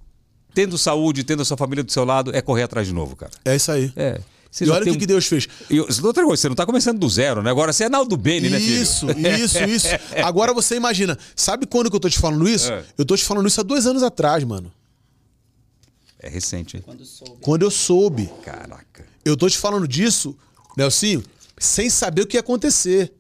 tendo 0.57 0.79
saúde, 0.79 1.23
tendo 1.23 1.43
a 1.43 1.45
sua 1.45 1.57
família 1.59 1.85
do 1.85 1.93
seu 1.93 2.03
lado, 2.03 2.35
é 2.35 2.41
correr 2.41 2.63
atrás 2.63 2.87
de 2.87 2.95
novo, 2.95 3.15
cara. 3.15 3.31
É 3.45 3.55
isso 3.55 3.71
aí. 3.71 3.93
É. 3.95 4.19
Você 4.51 4.65
e 4.65 4.71
olha 4.71 4.81
o 4.81 4.85
tem 4.85 4.93
que, 4.95 4.97
um- 4.97 5.01
que 5.01 5.07
Deus 5.07 5.27
fez. 5.27 5.47
E 5.69 5.79
outra 5.79 6.25
coisa, 6.25 6.41
você 6.41 6.49
não 6.49 6.57
tá 6.57 6.65
começando 6.65 6.99
do 6.99 7.07
zero, 7.11 7.43
né? 7.43 7.51
Agora 7.51 7.75
você 7.75 7.85
é 7.85 7.89
Naldo 7.91 8.17
Bene, 8.17 8.49
né, 8.49 8.59
filho? 8.59 8.83
Isso, 8.83 9.07
isso, 9.11 9.63
isso. 9.65 9.87
Agora 10.25 10.55
você 10.55 10.75
imagina. 10.77 11.19
Sabe 11.37 11.67
quando 11.67 11.91
que 11.91 11.97
eu 11.97 12.01
tô 12.01 12.09
te 12.09 12.19
falando 12.19 12.49
isso? 12.49 12.73
É. 12.73 12.83
Eu 12.97 13.05
tô 13.05 13.15
te 13.15 13.23
falando 13.23 13.47
isso 13.47 13.61
há 13.61 13.63
dois 13.63 13.87
anos 13.87 14.03
atrás, 14.03 14.43
mano. 14.45 14.73
É 16.19 16.31
recente, 16.31 16.79
hein? 16.79 16.83
Quando 16.87 17.05
soube. 17.05 17.37
Quando 17.43 17.63
eu 17.63 17.71
soube. 17.71 18.31
Caraca. 18.43 19.05
Eu 19.25 19.37
tô 19.37 19.47
te 19.51 19.59
falando 19.59 19.87
disso, 19.87 20.35
Nelsinho, 20.75 21.23
sem 21.59 21.91
saber 21.91 22.23
o 22.23 22.27
que 22.27 22.39
ia 22.39 22.41
acontecer. 22.41 23.13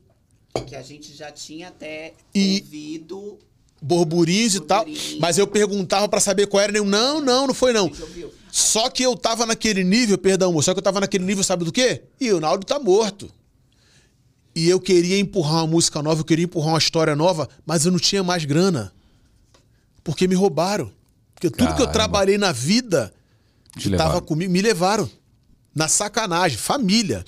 Que 0.66 0.74
a 0.74 0.82
gente 0.82 1.14
já 1.14 1.30
tinha 1.30 1.68
até 1.68 2.14
E- 2.34 2.62
ouvido. 2.64 3.38
Burburinhos 3.80 4.54
e 4.54 4.60
tal. 4.60 4.84
Mas 5.20 5.38
eu 5.38 5.46
perguntava 5.46 6.08
pra 6.08 6.20
saber 6.20 6.46
qual 6.46 6.62
era. 6.62 6.72
Nenhum. 6.72 6.86
Não, 6.86 7.20
não, 7.20 7.46
não 7.48 7.54
foi 7.54 7.72
não. 7.72 7.90
Só 8.50 8.88
que 8.88 9.02
eu 9.02 9.14
tava 9.14 9.44
naquele 9.44 9.84
nível, 9.84 10.16
perdão, 10.16 10.48
amor, 10.48 10.64
só 10.64 10.72
que 10.72 10.78
eu 10.78 10.82
tava 10.82 10.98
naquele 11.00 11.24
nível, 11.24 11.44
sabe 11.44 11.64
do 11.64 11.70
quê? 11.70 12.04
E 12.18 12.32
o 12.32 12.40
Naldo 12.40 12.64
tá 12.64 12.78
morto. 12.78 13.30
E 14.54 14.66
eu 14.66 14.80
queria 14.80 15.18
empurrar 15.18 15.56
uma 15.56 15.66
música 15.66 16.02
nova, 16.02 16.20
eu 16.20 16.24
queria 16.24 16.46
empurrar 16.46 16.70
uma 16.72 16.78
história 16.78 17.14
nova, 17.14 17.46
mas 17.66 17.84
eu 17.84 17.92
não 17.92 17.98
tinha 17.98 18.22
mais 18.22 18.46
grana. 18.46 18.90
Porque 20.02 20.26
me 20.26 20.34
roubaram. 20.34 20.90
Porque 21.34 21.50
tudo 21.50 21.66
que 21.66 21.82
eu 21.82 21.86
Caramba. 21.86 21.92
trabalhei 21.92 22.38
na 22.38 22.50
vida 22.52 23.12
Te 23.76 23.90
que 23.90 23.96
tava 23.96 24.22
comigo, 24.22 24.50
me 24.50 24.62
levaram. 24.62 25.10
Na 25.74 25.88
sacanagem, 25.88 26.56
família. 26.56 27.22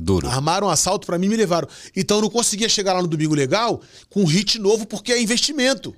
Duro. 0.00 0.28
Armaram 0.28 0.66
um 0.66 0.70
assalto 0.70 1.06
pra 1.06 1.18
mim 1.18 1.26
e 1.26 1.30
me 1.30 1.36
levaram. 1.36 1.68
Então 1.96 2.18
eu 2.18 2.22
não 2.22 2.30
conseguia 2.30 2.68
chegar 2.68 2.92
lá 2.92 3.02
no 3.02 3.08
Domingo 3.08 3.34
Legal 3.34 3.80
com 4.10 4.22
um 4.22 4.26
hit 4.26 4.58
novo 4.58 4.86
porque 4.86 5.12
é 5.12 5.20
investimento. 5.22 5.94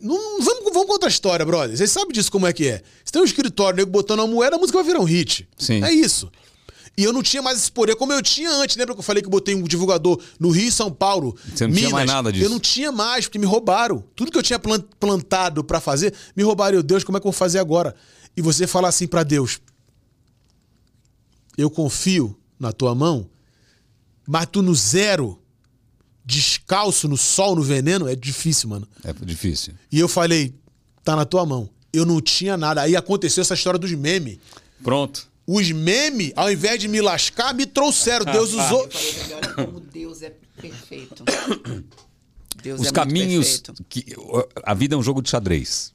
Não, 0.00 0.16
vamos, 0.40 0.72
vamos 0.72 0.86
contar 0.86 1.06
a 1.06 1.08
história, 1.08 1.44
brother. 1.44 1.76
Vocês 1.76 1.90
sabem 1.90 2.12
disso 2.12 2.30
como 2.30 2.46
é 2.46 2.52
que 2.52 2.68
é. 2.68 2.82
Você 3.04 3.12
tem 3.12 3.22
um 3.22 3.24
escritório, 3.24 3.76
nego 3.76 3.90
botando 3.90 4.20
uma 4.20 4.26
moeda, 4.28 4.56
a 4.56 4.58
música 4.58 4.78
vai 4.78 4.86
virar 4.86 5.00
um 5.00 5.04
hit. 5.04 5.48
Sim. 5.58 5.82
É 5.82 5.90
isso. 5.92 6.30
E 6.96 7.02
eu 7.02 7.12
não 7.12 7.24
tinha 7.24 7.42
mais 7.42 7.58
esse 7.58 7.72
poder 7.72 7.96
como 7.96 8.12
eu 8.12 8.22
tinha 8.22 8.50
antes. 8.52 8.76
Lembra 8.76 8.94
que 8.94 9.00
eu 9.00 9.02
falei 9.04 9.20
que 9.20 9.26
eu 9.26 9.30
botei 9.30 9.52
um 9.52 9.62
divulgador 9.64 10.20
no 10.38 10.50
Rio 10.50 10.70
São 10.70 10.92
Paulo? 10.92 11.36
Você 11.52 11.66
não 11.66 11.74
tinha 11.74 11.90
mais 11.90 12.06
nada 12.06 12.30
disso. 12.30 12.44
Eu 12.44 12.50
não 12.50 12.60
tinha 12.60 12.92
mais, 12.92 13.24
porque 13.24 13.36
me 13.38 13.46
roubaram. 13.46 14.04
Tudo 14.14 14.30
que 14.30 14.38
eu 14.38 14.42
tinha 14.44 14.60
plan- 14.60 14.84
plantado 15.00 15.64
pra 15.64 15.80
fazer, 15.80 16.14
me 16.36 16.44
roubaram. 16.44 16.76
Eu, 16.76 16.82
Deus, 16.84 17.02
como 17.02 17.18
é 17.18 17.20
que 17.20 17.26
eu 17.26 17.32
vou 17.32 17.36
fazer 17.36 17.58
agora? 17.58 17.96
E 18.36 18.40
você 18.42 18.64
fala 18.68 18.86
assim 18.86 19.08
pra 19.08 19.24
Deus: 19.24 19.58
Eu 21.58 21.68
confio 21.68 22.36
na 22.58 22.72
tua 22.72 22.94
mão, 22.94 23.28
mas 24.26 24.46
tu 24.46 24.62
no 24.62 24.74
zero, 24.74 25.40
descalço 26.24 27.08
no 27.08 27.16
sol, 27.16 27.56
no 27.56 27.62
veneno, 27.62 28.08
é 28.08 28.16
difícil, 28.16 28.68
mano. 28.68 28.88
É 29.04 29.12
difícil. 29.12 29.74
E 29.92 29.98
eu 29.98 30.08
falei: 30.08 30.54
Tá 31.04 31.14
na 31.14 31.24
tua 31.24 31.44
mão. 31.44 31.68
Eu 31.92 32.06
não 32.06 32.20
tinha 32.20 32.56
nada. 32.56 32.82
Aí 32.82 32.96
aconteceu 32.96 33.42
essa 33.42 33.54
história 33.54 33.78
dos 33.78 33.92
memes. 33.92 34.38
Pronto. 34.82 35.28
Os 35.46 35.70
memes, 35.70 36.32
ao 36.34 36.50
invés 36.50 36.80
de 36.80 36.88
me 36.88 37.00
lascar, 37.00 37.54
me 37.54 37.66
trouxeram. 37.66 38.24
Deus 38.32 38.52
usou. 38.54 38.84
Eu 38.84 38.90
falei 38.90 39.34
olha 39.34 39.54
como 39.54 39.80
Deus 39.80 40.22
é 40.22 40.32
perfeito. 40.60 41.22
Deus 42.62 42.80
Os 42.80 42.86
é 42.86 42.92
caminhos. 42.92 43.60
perfeito. 43.60 43.84
Que, 43.88 44.16
a 44.62 44.72
vida 44.72 44.94
é 44.94 44.98
um 44.98 45.02
jogo 45.02 45.20
de 45.20 45.28
xadrez. 45.28 45.92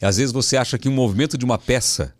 E 0.00 0.04
às 0.06 0.16
vezes 0.16 0.32
você 0.32 0.56
acha 0.56 0.78
que 0.78 0.88
um 0.88 0.92
movimento 0.92 1.36
de 1.36 1.44
uma 1.44 1.58
peça 1.58 2.14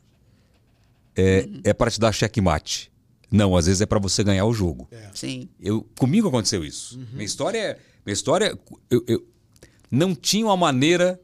é, 1.16 1.48
é 1.62 1.72
para 1.72 1.90
te 1.90 2.00
dar 2.00 2.12
checkmate. 2.12 2.91
Não, 3.32 3.56
às 3.56 3.66
vezes 3.66 3.80
é 3.80 3.86
para 3.86 3.98
você 3.98 4.22
ganhar 4.22 4.44
o 4.44 4.52
jogo. 4.52 4.86
Sim. 5.14 5.48
Eu, 5.60 5.86
comigo 5.98 6.28
aconteceu 6.28 6.64
isso. 6.64 6.98
Minha 7.12 7.24
história 7.24 7.58
é. 7.58 7.78
Minha 8.04 8.12
história. 8.14 8.58
Eu, 8.90 9.02
eu 9.08 9.24
não 9.90 10.14
tinha 10.14 10.44
uma 10.46 10.56
maneira. 10.56 11.18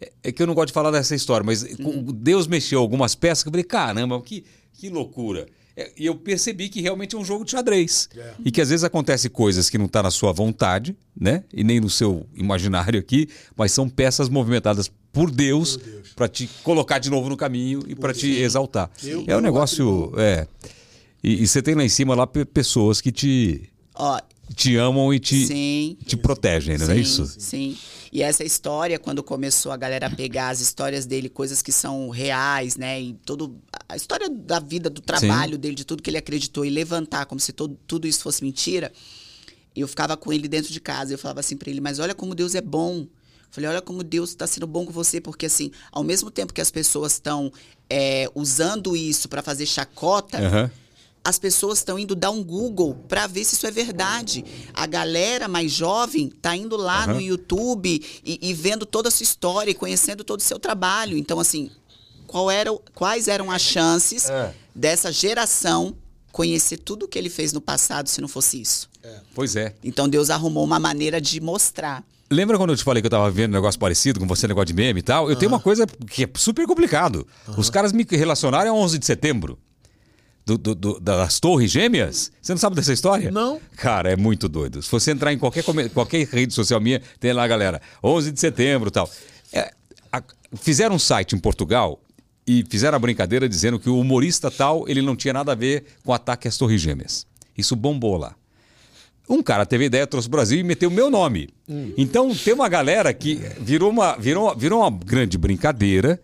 É, 0.00 0.12
é 0.24 0.32
que 0.32 0.40
eu 0.42 0.46
não 0.46 0.54
gosto 0.54 0.68
de 0.68 0.72
falar 0.74 0.90
dessa 0.92 1.14
história, 1.14 1.44
mas 1.44 1.64
com- 1.76 2.02
Deus 2.12 2.46
mexeu 2.46 2.78
algumas 2.80 3.14
peças 3.14 3.42
que 3.42 3.48
eu 3.48 3.52
falei, 3.52 3.64
caramba, 3.64 4.20
que, 4.22 4.44
que 4.72 4.88
loucura. 4.88 5.46
É, 5.76 5.90
E 5.96 6.06
eu 6.06 6.14
percebi 6.14 6.68
que 6.68 6.80
realmente 6.80 7.16
é 7.16 7.18
um 7.18 7.24
jogo 7.24 7.44
de 7.44 7.50
xadrez. 7.52 8.08
E 8.44 8.50
que 8.52 8.60
às 8.60 8.68
vezes 8.70 8.84
acontece 8.84 9.28
coisas 9.28 9.68
que 9.70 9.76
não 9.78 9.88
tá 9.88 10.02
na 10.02 10.10
sua 10.10 10.32
vontade, 10.32 10.96
né? 11.18 11.42
E 11.52 11.64
nem 11.64 11.80
no 11.80 11.90
seu 11.90 12.26
imaginário 12.34 12.98
aqui, 13.00 13.28
mas 13.56 13.72
são 13.72 13.88
peças 13.88 14.28
movimentadas 14.28 14.90
por 15.12 15.30
Deus 15.30 15.78
para 16.14 16.28
te 16.28 16.48
colocar 16.62 16.98
de 16.98 17.10
novo 17.10 17.28
no 17.28 17.36
caminho 17.36 17.80
e 17.88 17.94
para 17.94 18.12
te 18.12 18.28
exaltar. 18.40 18.90
Eu- 19.02 19.24
é 19.26 19.34
um 19.34 19.38
eu 19.38 19.40
negócio. 19.40 20.12
É. 20.16 20.46
E, 21.22 21.42
e 21.42 21.46
você 21.46 21.60
tem 21.62 21.74
lá 21.74 21.82
em 21.84 21.88
cima 21.88 22.14
lá 22.14 22.26
pe- 22.26 22.44
pessoas 22.44 23.00
que 23.00 23.10
te, 23.10 23.68
Ó, 23.94 24.20
te 24.54 24.76
amam 24.76 25.12
e 25.12 25.18
te, 25.18 25.46
sim. 25.46 25.96
te 26.06 26.16
protegem, 26.16 26.78
não 26.78 26.90
é 26.90 26.94
sim, 26.94 27.00
isso? 27.00 27.26
Sim. 27.38 27.76
E 28.12 28.22
essa 28.22 28.42
história, 28.44 28.98
quando 28.98 29.22
começou 29.22 29.70
a 29.70 29.76
galera 29.76 30.06
a 30.06 30.10
pegar 30.10 30.48
as 30.48 30.60
histórias 30.60 31.04
dele, 31.04 31.28
coisas 31.28 31.60
que 31.60 31.72
são 31.72 32.08
reais, 32.08 32.76
né? 32.76 33.00
E 33.00 33.12
todo, 33.24 33.58
a 33.88 33.96
história 33.96 34.30
da 34.30 34.58
vida, 34.60 34.88
do 34.88 35.00
trabalho 35.02 35.58
dele, 35.58 35.74
de 35.74 35.84
tudo 35.84 36.02
que 36.02 36.08
ele 36.08 36.16
acreditou, 36.16 36.64
e 36.64 36.70
levantar 36.70 37.26
como 37.26 37.40
se 37.40 37.52
todo, 37.52 37.78
tudo 37.86 38.06
isso 38.06 38.22
fosse 38.22 38.42
mentira, 38.42 38.92
eu 39.76 39.86
ficava 39.86 40.16
com 40.16 40.32
ele 40.32 40.48
dentro 40.48 40.72
de 40.72 40.80
casa. 40.80 41.12
Eu 41.12 41.18
falava 41.18 41.40
assim 41.40 41.56
pra 41.56 41.68
ele, 41.70 41.80
mas 41.80 41.98
olha 41.98 42.14
como 42.14 42.34
Deus 42.34 42.54
é 42.54 42.60
bom. 42.60 43.00
Eu 43.00 43.08
Falei, 43.50 43.70
olha 43.70 43.82
como 43.82 44.02
Deus 44.02 44.30
está 44.30 44.46
sendo 44.46 44.66
bom 44.66 44.84
com 44.86 44.92
você, 44.92 45.20
porque 45.20 45.46
assim, 45.46 45.70
ao 45.92 46.02
mesmo 46.04 46.30
tempo 46.30 46.52
que 46.52 46.60
as 46.60 46.70
pessoas 46.70 47.12
estão 47.12 47.52
é, 47.88 48.28
usando 48.34 48.94
isso 48.96 49.28
para 49.28 49.42
fazer 49.42 49.66
chacota, 49.66 50.38
Aham. 50.38 50.70
As 51.24 51.38
pessoas 51.38 51.78
estão 51.78 51.98
indo 51.98 52.14
dar 52.14 52.30
um 52.30 52.42
Google 52.42 52.94
para 53.08 53.26
ver 53.26 53.44
se 53.44 53.54
isso 53.54 53.66
é 53.66 53.70
verdade. 53.70 54.44
A 54.72 54.86
galera 54.86 55.46
mais 55.48 55.70
jovem 55.72 56.30
tá 56.30 56.56
indo 56.56 56.76
lá 56.76 57.04
Aham. 57.04 57.14
no 57.14 57.20
YouTube 57.20 58.02
e, 58.24 58.38
e 58.40 58.54
vendo 58.54 58.86
toda 58.86 59.08
a 59.08 59.10
sua 59.10 59.24
história 59.24 59.70
e 59.70 59.74
conhecendo 59.74 60.24
todo 60.24 60.40
o 60.40 60.42
seu 60.42 60.58
trabalho. 60.58 61.16
Então, 61.18 61.38
assim, 61.38 61.70
qual 62.26 62.50
era, 62.50 62.70
quais 62.94 63.28
eram 63.28 63.50
as 63.50 63.60
chances 63.62 64.30
É. 64.30 64.54
dessa 64.74 65.12
geração 65.12 65.94
conhecer 66.32 66.76
tudo 66.78 67.04
o 67.04 67.08
que 67.08 67.18
ele 67.18 67.30
fez 67.30 67.52
no 67.52 67.60
passado 67.60 68.08
se 68.08 68.20
não 68.20 68.28
fosse 68.28 68.60
isso? 68.60 68.88
Pois 69.34 69.56
é. 69.56 69.74
Então, 69.82 70.08
Deus 70.08 70.28
arrumou 70.30 70.62
uma 70.64 70.78
maneira 70.78 71.20
de 71.20 71.40
mostrar. 71.40 72.04
Lembra 72.30 72.58
quando 72.58 72.70
eu 72.70 72.76
te 72.76 72.84
falei 72.84 73.00
que 73.02 73.06
eu 73.06 73.10
tava 73.10 73.30
vendo 73.30 73.52
um 73.52 73.54
negócio 73.54 73.80
parecido 73.80 74.20
com 74.20 74.26
você, 74.26 74.46
negócio 74.46 74.66
de 74.66 74.74
meme 74.74 75.00
e 75.00 75.02
tal? 75.02 75.30
Eu 75.30 75.36
tenho 75.36 75.50
uma 75.50 75.58
coisa 75.60 75.86
que 75.86 76.24
é 76.24 76.28
super 76.36 76.66
complicado. 76.66 77.26
Os 77.56 77.70
caras 77.70 77.90
me 77.90 78.06
relacionaram 78.10 78.70
a 78.70 78.78
11 78.78 78.98
de 78.98 79.06
setembro. 79.06 79.58
Do- 80.48 80.56
do- 80.56 80.74
do- 80.74 80.98
das 81.00 81.38
Torres 81.38 81.70
Gêmeas? 81.70 82.32
Você 82.40 82.52
não 82.54 82.58
sabe 82.58 82.74
dessa 82.74 82.90
história? 82.90 83.30
Não. 83.30 83.60
Cara, 83.76 84.10
é 84.10 84.16
muito 84.16 84.48
doido. 84.48 84.80
Se 84.82 84.90
você 84.90 85.10
entrar 85.10 85.30
em 85.30 85.38
qualquer, 85.38 85.62
qualquer 85.92 86.26
rede 86.26 86.54
social 86.54 86.80
minha, 86.80 87.02
tem 87.20 87.34
lá, 87.34 87.46
galera, 87.46 87.82
11 88.02 88.32
de 88.32 88.40
setembro 88.40 88.88
e 88.88 88.90
tal. 88.90 89.10
É, 89.52 89.70
a- 90.10 90.22
fizeram 90.54 90.94
um 90.94 90.98
site 90.98 91.34
em 91.34 91.38
Portugal 91.38 92.00
e 92.46 92.64
fizeram 92.70 92.96
a 92.96 92.98
brincadeira 92.98 93.46
dizendo 93.46 93.78
que 93.78 93.90
o 93.90 94.00
humorista 94.00 94.50
tal, 94.50 94.88
ele 94.88 95.02
não 95.02 95.14
tinha 95.14 95.34
nada 95.34 95.52
a 95.52 95.54
ver 95.54 95.84
com 96.02 96.12
o 96.12 96.14
ataque 96.14 96.48
às 96.48 96.56
Torres 96.56 96.80
Gêmeas. 96.80 97.26
Isso 97.56 97.76
bombou 97.76 98.16
lá. 98.16 98.34
Um 99.28 99.42
cara 99.42 99.66
teve 99.66 99.84
ideia, 99.84 100.06
trouxe 100.06 100.26
o 100.26 100.30
Brasil 100.30 100.58
e 100.58 100.62
meteu 100.62 100.88
o 100.88 100.92
meu 100.92 101.10
nome. 101.10 101.50
Então 101.96 102.34
tem 102.34 102.54
uma 102.54 102.68
galera 102.68 103.12
que 103.12 103.40
virou 103.60 103.90
uma, 103.90 104.16
virou, 104.16 104.56
virou 104.56 104.80
uma 104.80 104.90
grande 104.90 105.36
brincadeira, 105.36 106.18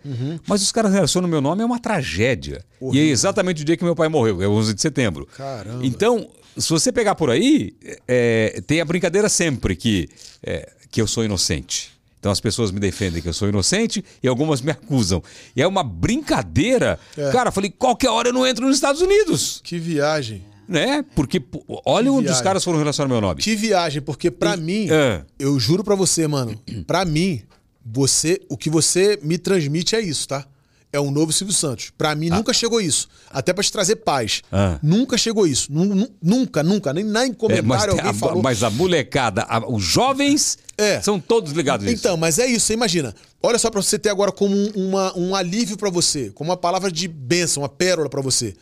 mas 0.47 0.63
os 0.63 0.73
caras 0.73 0.93
relacionam 0.93 1.29
o 1.29 1.31
meu 1.31 1.41
nome 1.41 1.63
é 1.63 1.67
uma 1.67 1.79
tragédia. 1.79 2.65
E 2.93 2.99
é 2.99 3.05
exatamente 3.05 3.63
o 3.63 3.65
dia 3.65 3.77
que 3.77 3.85
meu 3.85 3.95
pai 3.95 4.09
morreu, 4.09 4.43
é 4.43 4.49
11 4.49 4.75
de 4.75 4.81
setembro. 4.81 5.29
Caramba. 5.37 5.85
Então, 5.85 6.29
se 6.57 6.71
você 6.71 6.91
pegar 6.93 7.15
por 7.15 7.31
aí, 7.31 7.75
é, 8.09 8.63
tem 8.67 8.81
a 8.81 8.85
brincadeira 8.85 9.29
sempre 9.29 9.77
que, 9.77 10.09
é, 10.43 10.71
que 10.91 11.01
eu 11.01 11.07
sou 11.07 11.25
inocente. 11.25 11.93
Então 12.25 12.33
as 12.33 12.41
pessoas 12.41 12.71
me 12.71 12.81
defendem 12.81 13.21
que 13.21 13.29
eu 13.29 13.35
sou 13.35 13.51
inocente 13.51 14.03
e 14.23 14.27
algumas 14.27 14.63
me 14.63 14.71
acusam. 14.71 15.23
E 15.55 15.61
é 15.61 15.67
uma 15.67 15.85
brincadeira. 15.85 16.99
É. 17.19 17.31
Cara, 17.31 17.49
eu 17.49 17.53
falei, 17.53 17.71
qualquer 17.71 18.09
hora 18.09 18.31
eu 18.31 18.33
não 18.33 18.47
entro 18.47 18.67
nos 18.67 18.77
Estados 18.77 19.03
Unidos. 19.03 19.61
Que 19.63 19.79
viagem. 19.79 20.43
Né? 20.69 21.05
Porque 21.15 21.43
olha 21.87 22.11
onde 22.13 22.31
os 22.31 22.41
caras 22.41 22.65
foram 22.65 22.79
relacionar 22.79 23.09
meu 23.09 23.21
nome. 23.21 23.41
Que 23.43 23.55
viagem, 23.55 24.01
porque 24.01 24.31
pra 24.31 24.57
mim, 24.57 24.89
É. 24.91 25.23
eu 25.39 25.59
juro 25.61 25.85
pra 25.85 25.95
você, 25.95 26.27
mano, 26.27 26.59
pra 26.87 27.05
mim, 27.05 27.43
você, 27.85 28.41
o 28.49 28.57
que 28.57 28.71
você 28.71 29.19
me 29.23 29.37
transmite 29.39 29.95
é 29.95 30.01
isso, 30.01 30.27
tá? 30.29 30.47
É 30.93 31.01
um 31.01 31.11
novo 31.11 31.33
Silvio 31.33 31.53
Santos. 31.53 31.91
Pra 31.99 32.15
mim 32.15 32.31
nunca 32.31 32.53
chegou 32.53 32.81
isso. 32.81 33.09
Até 33.29 33.53
pra 33.53 33.65
te 33.65 33.73
trazer 33.73 33.97
paz. 33.97 34.43
Ah. 34.53 34.79
Nunca 34.81 35.19
chegou 35.19 35.45
isso. 35.45 35.73
Nu- 35.73 36.09
Nunca, 36.23 36.63
nunca. 36.63 36.93
Nem, 36.93 37.03
nem 37.03 37.27
em 37.27 37.31
É, 37.33 37.35
comentário 37.35 37.67
mas, 37.69 37.89
alguém 37.89 38.11
a, 38.11 38.15
falou. 38.15 38.41
mas 38.43 38.63
a 38.63 38.71
molecada, 38.71 39.43
a- 39.43 39.69
os 39.69 39.83
jovens 39.83 40.57
É. 40.79 41.01
são 41.03 41.19
todos 41.19 41.51
ligados 41.53 41.85
nisso. 41.85 41.99
Então, 41.99 42.17
mas 42.17 42.39
é 42.39 42.47
isso, 42.47 42.67
você 42.67 42.75
imagina. 42.75 43.13
Olha 43.43 43.59
só 43.59 43.71
pra 43.73 43.83
você 43.83 43.99
ter 43.99 44.09
agora 44.09 44.31
como 44.31 44.55
um, 44.55 44.71
uma- 44.77 45.19
um 45.19 45.35
alívio 45.35 45.77
pra 45.77 45.91
você, 45.91 46.31
como 46.31 46.51
uma 46.51 46.57
palavra 46.57 46.93
de 46.93 47.09
bênção, 47.09 47.65
uma 47.65 47.69
pérola 47.69 48.09
pra 48.09 48.23
você. 48.23 48.55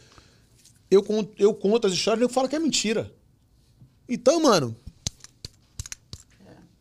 Eu 0.93 1.03
conto, 1.03 1.33
eu 1.39 1.55
conto 1.55 1.87
as 1.87 1.95
histórias 1.95 2.21
e 2.21 2.25
eu 2.25 2.29
falo 2.29 2.47
que 2.47 2.55
é 2.55 2.59
mentira. 2.59 3.11
Então, 4.07 4.43
mano. 4.43 4.77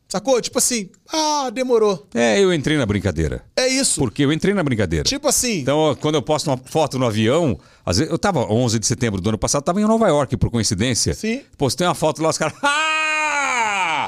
Sacou? 0.10 0.42
Tipo 0.42 0.58
assim, 0.58 0.90
ah, 1.08 1.50
demorou. 1.50 2.06
É, 2.14 2.38
eu 2.38 2.54
entrei 2.54 2.78
na 2.78 2.86
brincadeira. 2.86 3.46
É 3.56 3.70
isso. 3.70 4.02
Porque 4.02 4.26
eu 4.26 4.34
entrei 4.34 4.54
na 4.54 4.62
brincadeira. 4.62 5.06
Tipo 5.06 5.30
assim, 5.30 5.60
Então, 5.60 5.98
quando 6.02 6.16
eu 6.16 6.22
posto 6.22 6.48
uma 6.48 6.58
foto 6.58 7.00
no 7.00 7.06
avião, 7.06 7.58
às 7.86 8.00
vezes, 8.00 8.12
eu 8.12 8.20
tava 8.20 8.42
11 8.52 8.80
de 8.80 8.86
setembro 8.86 9.22
do 9.22 9.30
ano 9.30 9.38
passado, 9.38 9.64
tava 9.64 9.80
em 9.80 9.86
Nova 9.86 10.10
York, 10.10 10.36
por 10.36 10.52
coincidência. 10.52 11.14
Sim. 11.14 11.44
Postei 11.58 11.88
uma 11.88 11.96
foto 11.96 12.22
lá, 12.22 12.28
os 12.30 12.38
caras. 12.38 12.54
Ah! 12.62 13.01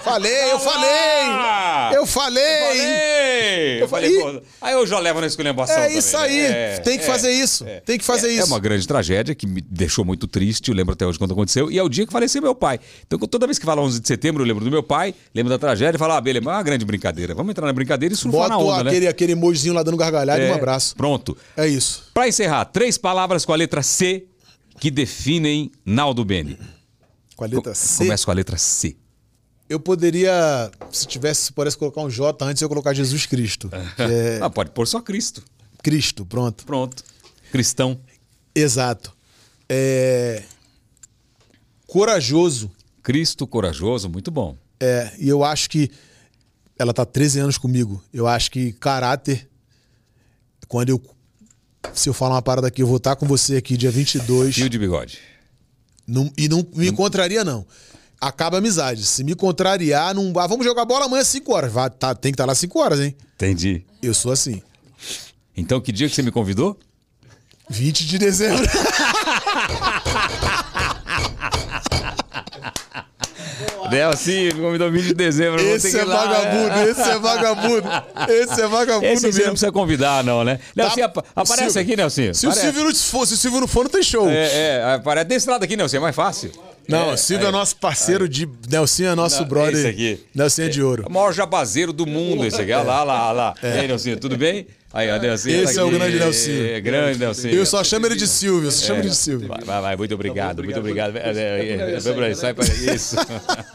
Falei, 0.04 0.52
eu 0.52 0.60
falei! 0.60 1.98
Eu 1.98 2.06
falei! 2.06 3.82
Eu 3.82 3.88
falei! 3.88 4.20
Pô, 4.20 4.42
aí 4.62 4.74
eu 4.74 4.86
já 4.86 5.00
levo 5.00 5.22
na 5.22 5.28
esculhambação 5.28 5.76
É 5.78 5.84
também, 5.84 5.98
isso 5.98 6.18
né? 6.18 6.24
aí. 6.24 6.40
É, 6.42 6.78
Tem 6.80 6.98
que 6.98 7.04
é, 7.04 7.08
fazer 7.08 7.32
isso. 7.32 7.66
é. 7.66 7.80
Tem 7.82 7.98
que 7.98 8.04
fazer 8.06 8.28
É- 8.28 8.32
isso. 8.34 8.42
É 8.42 8.46
uma 8.46 8.60
grande 8.60 8.88
tragédia 8.88 9.34
que 9.36 9.46
me 9.48 9.62
deixou 9.62 10.04
muito 10.06 10.28
triste. 10.28 10.70
Eu 10.70 10.76
lembro 10.76 10.94
até 10.94 11.06
hoje 11.06 11.18
quando 11.18 11.32
aconteceu. 11.32 11.72
E 11.72 11.78
é 11.78 11.84
o 11.84 11.90
dia 11.90 12.06
que 12.06 12.12
faleceu 12.12 12.42
meu 12.42 12.56
pai. 12.56 12.80
Então, 13.06 13.18
toda 13.20 13.46
vez 13.48 13.58
que 13.60 13.66
fala 13.66 13.82
11 13.82 14.00
de 14.00 14.08
setembro, 14.08 14.44
eu 14.44 14.48
lembro 14.48 14.64
do 14.64 14.72
meu 14.72 14.84
pai, 14.84 15.14
lembro 15.34 15.50
da 15.50 15.58
tragédia 15.58 15.96
e 15.98 16.00
falo, 16.00 16.14
ah, 16.14 16.22
beleza, 16.22 16.46
é 16.46 16.50
uma 16.50 16.64
grande 16.64 16.86
brincadeira. 16.86 17.34
Vamos 17.34 17.52
entrar 17.52 17.66
na 17.66 17.74
brincadeira 17.74 18.14
e 18.14 18.18
surfar 18.18 18.50
na 18.50 18.58
onda, 18.58 18.90
aquele, 18.90 19.06
né? 19.06 19.12
aquele 19.12 19.32
emojizinho 19.34 19.74
lá 19.74 19.84
dando 19.84 19.98
gargalhada 19.98 20.42
e 20.42 20.48
É, 20.48 20.52
um 20.52 20.56
abraço. 20.56 20.96
Pronto. 20.96 21.38
É 21.58 21.68
isso. 21.68 22.10
Pra 22.14 22.28
encerrar, 22.28 22.66
três 22.66 22.98
palavras 22.98 23.46
com 23.46 23.54
a 23.54 23.56
letra 23.56 23.82
C 23.82 24.26
que 24.80 24.90
definem 24.92 25.72
Naldo 25.86 26.26
Beni. 26.26 26.58
Com 27.36 27.44
a 27.46 27.48
letra 27.48 27.74
C. 27.74 28.04
Começa 28.04 28.26
com 28.26 28.32
a 28.32 28.34
letra 28.34 28.58
C. 28.58 28.96
Eu 29.70 29.80
poderia, 29.80 30.70
se 30.92 31.08
tivesse, 31.08 31.46
se 31.46 31.54
pudesse 31.54 31.78
colocar 31.78 32.02
um 32.02 32.10
J 32.10 32.46
antes, 32.46 32.62
eu 32.62 32.66
ia 32.66 32.70
colocar 32.70 32.94
Jesus 32.94 33.26
Cristo. 33.26 33.70
Que 33.96 34.02
é 34.02 34.40
Ah, 34.42 34.50
pode 34.50 34.72
pôr 34.72 34.88
só 34.88 35.02
Cristo. 35.02 35.44
Cristo, 35.82 36.26
pronto. 36.26 36.66
Pronto. 36.66 37.04
Cristão. 37.52 38.00
Exato. 38.54 39.16
É... 39.68 40.44
corajoso. 41.88 42.72
Cristo 43.02 43.48
corajoso, 43.48 44.10
muito 44.10 44.30
bom. 44.30 44.58
É, 44.80 45.12
e 45.18 45.30
eu 45.30 45.44
acho 45.44 45.70
que 45.70 45.90
ela 46.78 46.94
tá 46.94 47.06
13 47.06 47.40
anos 47.40 47.58
comigo. 47.58 48.04
Eu 48.14 48.28
acho 48.28 48.52
que 48.52 48.74
caráter 48.74 49.48
quando 50.68 50.90
eu 50.90 51.02
se 51.94 52.10
eu 52.10 52.14
falar 52.14 52.36
uma 52.36 52.42
parada 52.42 52.68
aqui, 52.68 52.82
eu 52.82 52.88
vou 52.88 52.98
estar 52.98 53.16
com 53.16 53.28
você 53.28 53.58
aqui 53.58 53.76
dia 53.78 53.92
22 53.92 54.56
Fio 54.56 54.70
de 54.70 54.80
bigode. 54.80 55.20
não, 56.08 56.32
e 56.38 56.48
não 56.48 56.66
me 56.74 56.92
contraria 56.92 57.44
não. 57.44 57.66
Acaba 58.24 58.56
a 58.58 58.60
amizade. 58.60 59.04
Se 59.04 59.22
me 59.22 59.36
contrariar, 59.36 60.16
não, 60.16 60.32
ah, 60.40 60.48
vamos 60.48 60.66
jogar 60.66 60.86
bola 60.86 61.08
amanhã 61.08 61.22
às 61.22 61.28
5 61.28 61.54
horas. 61.54 61.74
Vai, 61.74 61.90
tá, 61.90 62.16
tem 62.16 62.32
que 62.32 62.36
estar 62.36 62.46
lá 62.46 62.54
às 62.54 62.58
5 62.58 62.80
horas, 62.80 63.02
hein? 63.02 63.14
Entendi. 63.36 63.84
Eu 64.02 64.14
sou 64.14 64.32
assim. 64.32 64.62
Então, 65.58 65.82
que 65.82 65.92
dia 65.92 66.08
que 66.08 66.16
você 66.16 66.22
me 66.22 66.32
convidou? 66.32 66.80
20 67.70 68.06
de 68.06 68.18
dezembro. 68.18 68.64
Nelson, 73.94 74.32
me 74.32 74.54
convidou 74.54 74.92
20 74.92 75.04
de 75.06 75.14
dezembro. 75.14 75.60
vou 75.64 75.70
ter 75.72 75.76
Esse 75.88 75.98
é 76.00 76.06
vagabundo, 76.06 76.90
esse 76.90 77.02
é 77.10 77.20
vagabundo. 77.20 77.90
Esse 78.30 78.62
é 78.62 78.68
vagabundo 78.68 79.06
Esse 79.06 79.22
você 79.22 79.28
não 79.28 79.34
mesmo. 79.38 79.52
precisa 79.52 79.72
convidar, 79.72 80.24
não, 80.24 80.44
né? 80.44 80.60
Nelson, 80.76 80.96
Tá. 80.96 81.06
apa- 81.06 81.24
aparece 81.36 81.64
Silvio, 81.74 81.82
aqui, 81.82 81.96
Nelson. 81.96 82.34
Se 82.34 82.48
o, 82.48 82.52
Silvio 82.52 82.84
não 82.84 82.96
for, 82.96 83.28
se 83.28 83.34
o 83.34 83.38
Silvio 83.38 83.60
não 83.62 83.68
for, 83.68 83.84
não 83.84 83.92
tem 83.92 84.04
show. 84.04 84.30
É, 84.30 84.78
é, 84.80 84.94
aparece 84.96 85.26
desse 85.28 85.50
lado 85.50 85.64
aqui, 85.64 85.76
Nelson, 85.78 85.98
é 85.98 86.00
mais 86.00 86.16
fácil. 86.16 86.52
Não, 86.88 87.12
É, 87.12 87.14
o 87.14 87.18
Silvio 87.18 87.46
é, 87.46 87.48
aí. 87.48 87.52
nosso 87.54 87.76
parceiro 87.78 88.28
de. 88.28 88.48
Nelson 88.70 89.04
é 89.04 89.16
nosso 89.16 89.42
Não, 89.42 89.48
brother. 89.48 89.74
esse 89.74 89.88
aqui. 89.88 90.20
Nelson 90.36 90.64
é 90.64 90.68
de 90.68 90.82
É 90.82 90.84
ouro. 90.84 91.06
o 91.08 91.12
maior 91.12 91.32
jabazeiro 91.34 91.94
do 91.94 92.06
mundo, 92.06 92.46
esse 92.46 92.62
aqui. 92.62 92.74
Olha 92.74 92.84
lá, 92.84 92.96
olha 93.02 93.04
lá, 93.06 93.24
olha 93.30 93.34
lá. 93.34 93.54
E 93.64 93.80
aí, 93.80 93.88
Nelson, 93.88 94.16
tudo 94.18 94.36
bem? 94.38 94.68
Aí, 94.94 95.10
ó, 95.10 95.18
Nelson. 95.18 95.50
Esse 95.50 95.74
tá 95.74 95.82
é 95.82 95.84
o 95.84 95.90
grande 95.90 96.20
Nelson. 96.20 96.52
É, 96.52 96.80
grande 96.80 97.18
Nelson. 97.18 97.48
Eu 97.48 97.66
só 97.66 97.84
chamo 97.84 98.06
ele 98.06 98.16
de 98.16 98.28
Silvio, 98.28 98.70
só 98.72 98.86
chamo 98.86 99.00
ele 99.00 99.10
de 99.10 99.16
Silvio. 99.16 99.48
Vai, 99.48 99.62
vai, 99.66 99.82
vai, 99.82 99.98
muito 99.98 100.14
obrigado, 100.14 100.64
muito 100.64 100.80
obrigado. 100.80 101.18
É, 101.18 101.32
é, 101.32 101.96
é, 101.98 102.14
pra 102.14 102.26
aí, 102.28 102.36
sai 102.36 102.54
para 102.54 102.66
isso. 102.66 103.16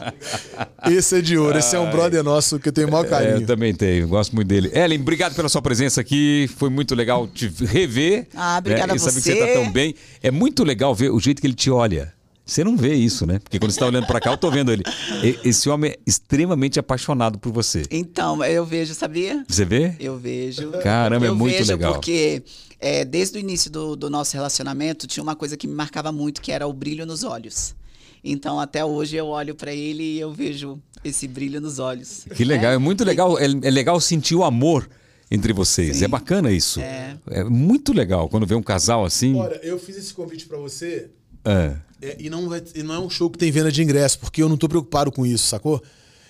Esse 0.89 1.17
é 1.17 1.21
de 1.21 1.37
ouro, 1.37 1.57
esse 1.57 1.75
é 1.75 1.79
um 1.79 1.91
brother 1.91 2.23
nosso 2.23 2.57
que 2.57 2.69
eu 2.69 2.71
tenho 2.73 2.87
o 2.87 2.91
maior 2.91 3.03
É, 3.03 3.07
eu 3.07 3.09
carinho. 3.09 3.45
também 3.45 3.73
tenho, 3.73 4.07
gosto 4.07 4.33
muito 4.33 4.47
dele. 4.47 4.71
Ellen, 4.73 5.01
obrigado 5.01 5.35
pela 5.35 5.49
sua 5.49 5.61
presença 5.61 5.99
aqui. 5.99 6.49
Foi 6.57 6.69
muito 6.69 6.95
legal 6.95 7.27
te 7.27 7.51
rever. 7.65 8.27
Ah, 8.33 8.57
obrigada 8.57 8.87
né, 8.87 8.93
a 8.93 8.95
e 8.95 8.99
saber 8.99 9.15
que 9.15 9.21
você. 9.21 9.33
você 9.33 9.47
tá 9.47 9.53
tão 9.53 9.71
bem. 9.71 9.93
É 10.23 10.31
muito 10.31 10.63
legal 10.63 10.95
ver 10.95 11.11
o 11.11 11.19
jeito 11.19 11.41
que 11.41 11.47
ele 11.47 11.53
te 11.53 11.69
olha. 11.69 12.13
Você 12.49 12.63
não 12.63 12.75
vê 12.75 12.95
isso, 12.95 13.27
né? 13.27 13.37
Porque 13.37 13.59
quando 13.59 13.71
você 13.71 13.79
tá 13.79 13.85
olhando 13.85 14.07
pra 14.07 14.19
cá, 14.19 14.31
eu 14.31 14.37
tô 14.37 14.49
vendo 14.49 14.71
ele. 14.71 14.83
Esse 15.45 15.69
homem 15.69 15.91
é 15.91 15.99
extremamente 16.05 16.79
apaixonado 16.79 17.37
por 17.37 17.51
você. 17.51 17.83
Então, 17.91 18.43
eu 18.43 18.65
vejo, 18.65 18.95
sabia? 18.95 19.45
Você 19.47 19.63
vê? 19.63 19.95
Eu 19.99 20.17
vejo. 20.17 20.71
Caramba, 20.81 21.27
é 21.27 21.29
eu 21.29 21.35
muito 21.35 21.55
vejo 21.55 21.71
legal. 21.71 21.93
porque 21.93 22.41
é, 22.79 23.05
desde 23.05 23.37
o 23.37 23.39
início 23.39 23.69
do, 23.69 23.95
do 23.95 24.09
nosso 24.09 24.33
relacionamento 24.35 25.05
tinha 25.05 25.21
uma 25.21 25.35
coisa 25.35 25.55
que 25.55 25.67
me 25.67 25.75
marcava 25.75 26.11
muito, 26.11 26.41
que 26.41 26.51
era 26.51 26.65
o 26.65 26.73
brilho 26.73 27.05
nos 27.05 27.23
olhos. 27.23 27.75
Então, 28.23 28.59
até 28.59 28.83
hoje 28.83 29.15
eu 29.15 29.27
olho 29.27 29.53
pra 29.53 29.71
ele 29.71 30.03
e 30.03 30.19
eu 30.19 30.33
vejo 30.33 30.81
esse 31.03 31.27
brilho 31.27 31.61
nos 31.61 31.77
olhos. 31.77 32.25
Que 32.35 32.43
legal, 32.43 32.71
é 32.71 32.79
muito 32.79 33.03
legal. 33.03 33.37
É, 33.37 33.45
é 33.45 33.69
legal 33.69 34.01
sentir 34.01 34.33
o 34.33 34.43
amor 34.43 34.89
entre 35.29 35.53
vocês. 35.53 36.01
É 36.01 36.07
bacana 36.07 36.51
isso. 36.51 36.79
É. 36.79 37.15
É 37.29 37.43
muito 37.43 37.93
legal 37.93 38.27
quando 38.27 38.47
vê 38.47 38.55
um 38.55 38.63
casal 38.63 39.05
assim. 39.05 39.35
Olha, 39.35 39.59
eu 39.61 39.77
fiz 39.77 39.95
esse 39.97 40.13
convite 40.15 40.47
pra 40.47 40.57
você 40.57 41.11
É. 41.45 41.75
é, 42.01 42.15
e, 42.19 42.29
não 42.29 42.47
vai- 42.49 42.63
e 42.75 42.83
não 42.83 42.93
é 42.95 42.99
um 42.99 43.09
show 43.09 43.29
que 43.29 43.37
tem 43.37 43.51
venda 43.51 43.71
de 43.71 43.81
ingresso, 43.83 44.19
porque 44.19 44.41
eu 44.41 44.49
não 44.49 44.57
tô 44.57 44.67
preocupado 44.69 45.11
com 45.11 45.25
isso, 45.25 45.47
sacou? 45.47 45.81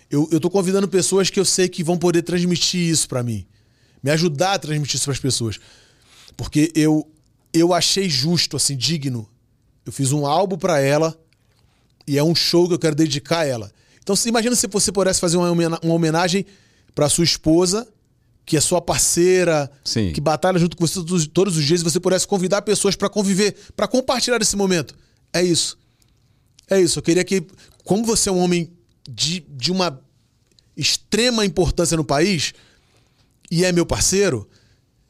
Eu, 0.10 0.28
eu 0.32 0.40
tô 0.40 0.50
convidando 0.50 0.88
pessoas 0.88 1.30
que 1.30 1.40
eu 1.40 1.46
sei 1.46 1.70
que 1.70 1.84
vão 1.84 1.98
poder 1.98 2.22
transmitir 2.24 2.80
isso 2.82 3.08
pra 3.08 3.22
mim. 3.22 3.46
Me 4.02 4.10
ajudar 4.12 4.54
a 4.54 4.60
transmitir 4.60 4.96
isso 4.96 5.06
pras 5.06 5.20
pessoas. 5.20 5.60
Porque 6.36 6.72
eu, 6.74 7.08
eu 7.54 7.74
achei 7.74 8.10
justo, 8.10 8.58
assim, 8.58 8.76
digno. 8.76 9.28
Eu 9.86 9.92
fiz 9.92 10.12
um 10.12 10.26
álbum 10.26 10.58
pra 10.58 10.80
ela 10.80 11.16
e 12.08 12.18
é 12.18 12.24
um 12.24 12.34
show 12.34 12.68
que 12.68 12.74
eu 12.74 12.80
quero 12.80 12.96
dedicar 12.96 13.40
a 13.40 13.46
ela. 13.46 13.72
Então, 14.02 14.16
imagina 14.26 14.56
se 14.56 14.66
você 14.68 14.92
pudesse 14.92 15.20
fazer 15.20 15.38
uma 15.38 15.52
homena- 15.52 15.80
uma 15.84 15.94
homenagem 15.94 16.46
pra 16.96 17.08
sua 17.10 17.24
esposa, 17.24 17.88
que 18.46 18.58
é 18.58 18.62
sua 18.62 18.82
parceira, 18.82 19.70
Sim. 19.84 20.12
que 20.12 20.20
batalha 20.20 20.58
junto 20.58 20.76
com 20.76 20.88
você 20.88 21.04
todos, 21.32 21.56
os 21.56 21.64
dias, 21.64 21.82
e 21.82 21.84
você 21.84 22.00
pudesse 22.00 22.26
convidar 22.28 22.64
pessoas 22.64 22.96
pra 22.96 23.08
conviver, 23.10 23.56
pra 23.76 23.88
compartilhar 23.88 24.42
esse 24.42 24.56
momento. 24.56 24.96
É 25.34 25.42
isso. 25.44 25.78
É 26.70 26.80
isso. 26.80 27.00
Eu 27.00 27.04
queria 27.04 27.24
que, 27.24 27.46
como 27.84 28.04
você 28.06 28.30
é 28.30 28.32
um 28.32 28.40
homem 28.40 28.72
de, 29.10 29.40
de 29.50 29.72
uma 29.72 30.00
extrema 30.76 31.46
importância 31.46 31.98
no 31.98 32.04
país 32.04 32.54
e 33.52 33.66
é 33.66 33.72
meu 33.72 33.86
parceiro, 33.86 34.48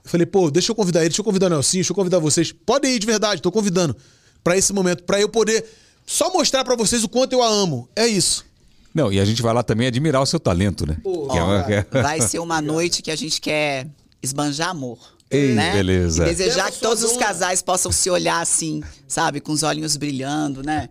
eu 0.03 0.09
falei, 0.09 0.25
pô, 0.25 0.49
deixa 0.49 0.71
eu 0.71 0.75
convidar 0.75 1.01
ele, 1.01 1.09
deixa 1.09 1.21
eu 1.21 1.25
convidar 1.25 1.47
o 1.47 1.49
Nelson, 1.49 1.77
deixa 1.77 1.91
eu 1.91 1.95
convidar 1.95 2.19
vocês. 2.19 2.51
Podem 2.51 2.95
ir 2.95 2.99
de 2.99 3.05
verdade, 3.05 3.41
tô 3.41 3.51
convidando 3.51 3.95
pra 4.43 4.57
esse 4.57 4.71
momento, 4.73 5.03
pra 5.03 5.19
eu 5.19 5.29
poder 5.29 5.65
só 6.05 6.31
mostrar 6.33 6.63
pra 6.63 6.75
vocês 6.75 7.03
o 7.03 7.09
quanto 7.09 7.33
eu 7.33 7.43
a 7.43 7.47
amo. 7.47 7.87
É 7.95 8.07
isso. 8.07 8.45
Não, 8.93 9.13
e 9.13 9.19
a 9.19 9.25
gente 9.25 9.41
vai 9.41 9.53
lá 9.53 9.61
também 9.61 9.85
admirar 9.85 10.21
o 10.21 10.25
seu 10.25 10.39
talento, 10.39 10.87
né? 10.87 10.97
É 11.05 11.43
uma- 11.43 11.71
é- 11.71 11.83
Vai 12.01 12.21
ser 12.21 12.39
uma 12.39 12.59
noite 12.61 13.03
que 13.03 13.11
a 13.11 13.15
gente 13.15 13.39
quer 13.39 13.87
esbanjar 14.23 14.69
amor. 14.69 14.97
Ei, 15.31 15.53
né? 15.53 15.73
beleza. 15.73 16.23
E 16.23 16.35
desejar 16.35 16.71
que 16.71 16.79
todos 16.79 17.03
os 17.03 17.15
casais 17.17 17.61
possam 17.61 17.91
se 17.91 18.09
olhar 18.09 18.41
assim, 18.41 18.81
sabe? 19.07 19.39
Com 19.39 19.51
os 19.51 19.61
olhinhos 19.63 19.95
brilhando, 19.95 20.63
né? 20.63 20.89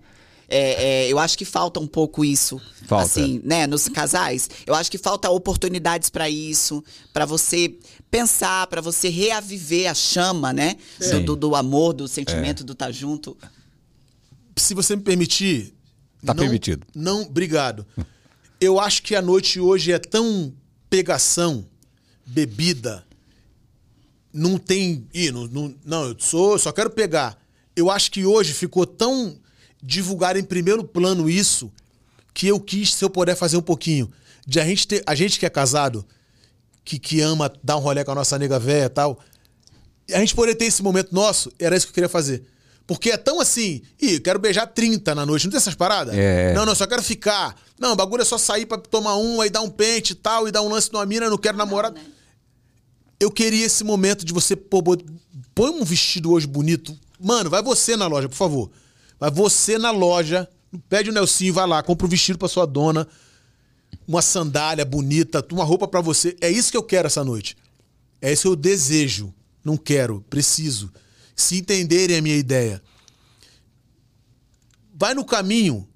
É, 0.50 1.04
é, 1.06 1.12
eu 1.12 1.18
acho 1.18 1.36
que 1.36 1.44
falta 1.44 1.78
um 1.78 1.86
pouco 1.86 2.24
isso. 2.24 2.60
Falta. 2.86 3.04
Assim, 3.04 3.40
né? 3.44 3.66
Nos 3.66 3.88
casais. 3.88 4.48
Eu 4.66 4.74
acho 4.74 4.90
que 4.90 4.96
falta 4.96 5.28
oportunidades 5.28 6.08
pra 6.08 6.30
isso, 6.30 6.82
pra 7.12 7.26
você 7.26 7.76
pensar, 8.10 8.66
pra 8.68 8.80
você 8.80 9.08
reaviver 9.10 9.90
a 9.90 9.94
chama, 9.94 10.52
né? 10.52 10.76
É. 11.00 11.10
Do, 11.10 11.20
do, 11.20 11.36
do 11.36 11.54
amor, 11.54 11.92
do 11.92 12.08
sentimento 12.08 12.64
do 12.64 12.72
estar 12.72 12.90
junto. 12.90 13.36
Se 14.56 14.72
você 14.72 14.96
me 14.96 15.02
permitir. 15.02 15.74
Tá 16.24 16.32
não- 16.32 16.42
permitido. 16.42 16.86
Não, 16.94 17.22
obrigado. 17.22 17.86
Eu 18.60 18.80
acho 18.80 19.02
que 19.02 19.14
a 19.14 19.22
noite 19.22 19.60
hoje 19.60 19.92
é 19.92 19.98
tão 19.98 20.52
pegação, 20.88 21.66
bebida. 22.26 23.04
Não 24.38 24.56
tem. 24.56 25.06
Ih, 25.12 25.32
não, 25.32 25.46
não, 25.48 25.74
não, 25.84 26.04
eu 26.04 26.16
sou, 26.18 26.58
só 26.58 26.70
quero 26.70 26.90
pegar. 26.90 27.36
Eu 27.74 27.90
acho 27.90 28.10
que 28.10 28.24
hoje 28.24 28.52
ficou 28.52 28.86
tão 28.86 29.36
divulgar 29.82 30.36
em 30.36 30.44
primeiro 30.44 30.84
plano 30.84 31.28
isso 31.28 31.72
que 32.32 32.46
eu 32.46 32.60
quis, 32.60 32.94
se 32.94 33.04
eu 33.04 33.10
puder 33.10 33.34
fazer 33.34 33.56
um 33.56 33.62
pouquinho. 33.62 34.10
De 34.46 34.60
a 34.60 34.64
gente 34.64 34.86
ter. 34.86 35.02
A 35.04 35.14
gente 35.14 35.40
que 35.40 35.44
é 35.46 35.50
casado, 35.50 36.06
que, 36.84 36.98
que 37.00 37.20
ama 37.20 37.52
dar 37.62 37.76
um 37.76 37.80
rolê 37.80 38.04
com 38.04 38.12
a 38.12 38.14
nossa 38.14 38.38
nega 38.38 38.60
véia 38.60 38.84
e 38.84 38.88
tal. 38.88 39.18
E 40.06 40.14
a 40.14 40.20
gente 40.20 40.34
poder 40.36 40.54
ter 40.54 40.66
esse 40.66 40.82
momento 40.82 41.12
nosso, 41.12 41.52
era 41.58 41.76
isso 41.76 41.86
que 41.86 41.90
eu 41.90 41.94
queria 41.94 42.08
fazer. 42.08 42.44
Porque 42.86 43.10
é 43.10 43.16
tão 43.16 43.40
assim, 43.40 43.82
ih, 44.00 44.14
eu 44.14 44.20
quero 44.22 44.38
beijar 44.38 44.66
30 44.66 45.14
na 45.14 45.26
noite, 45.26 45.44
não 45.44 45.50
tem 45.50 45.58
essas 45.58 45.74
paradas? 45.74 46.16
É. 46.16 46.54
Não, 46.54 46.64
não, 46.64 46.74
só 46.74 46.86
quero 46.86 47.02
ficar. 47.02 47.54
Não, 47.78 47.92
o 47.92 47.96
bagulho 47.96 48.22
é 48.22 48.24
só 48.24 48.38
sair 48.38 48.64
pra 48.64 48.78
tomar 48.78 49.16
um, 49.16 49.40
aí 49.42 49.50
dar 49.50 49.60
um 49.60 49.68
pente 49.68 50.12
e 50.12 50.16
tal, 50.16 50.48
e 50.48 50.52
dar 50.52 50.62
um 50.62 50.68
lance 50.68 50.90
numa 50.92 51.04
mina, 51.04 51.28
não 51.28 51.36
quero 51.36 51.58
namorar. 51.58 51.92
né? 51.92 52.00
Eu 53.20 53.30
queria 53.30 53.66
esse 53.66 53.82
momento 53.82 54.24
de 54.24 54.32
você, 54.32 54.54
pô, 54.54 54.82
põe 55.54 55.70
um 55.70 55.84
vestido 55.84 56.32
hoje 56.32 56.46
bonito. 56.46 56.96
Mano, 57.18 57.50
vai 57.50 57.62
você 57.62 57.96
na 57.96 58.06
loja, 58.06 58.28
por 58.28 58.36
favor. 58.36 58.70
Vai 59.18 59.30
você 59.30 59.76
na 59.76 59.90
loja, 59.90 60.48
pede 60.88 61.10
o 61.10 61.12
Nelsinho, 61.12 61.52
vai 61.52 61.66
lá, 61.66 61.82
compra 61.82 62.06
um 62.06 62.10
vestido 62.10 62.38
pra 62.38 62.46
sua 62.46 62.64
dona, 62.64 63.08
uma 64.06 64.22
sandália 64.22 64.84
bonita, 64.84 65.44
uma 65.50 65.64
roupa 65.64 65.88
pra 65.88 66.00
você. 66.00 66.36
É 66.40 66.48
isso 66.48 66.70
que 66.70 66.76
eu 66.76 66.82
quero 66.82 67.06
essa 67.06 67.24
noite. 67.24 67.56
É 68.22 68.32
isso 68.32 68.42
que 68.42 68.48
eu 68.48 68.56
desejo. 68.56 69.34
Não 69.64 69.76
quero, 69.76 70.24
preciso. 70.30 70.92
Se 71.34 71.58
entenderem 71.58 72.16
a 72.16 72.22
minha 72.22 72.36
ideia. 72.36 72.82
Vai 74.94 75.14
no 75.14 75.24
caminho, 75.24 75.88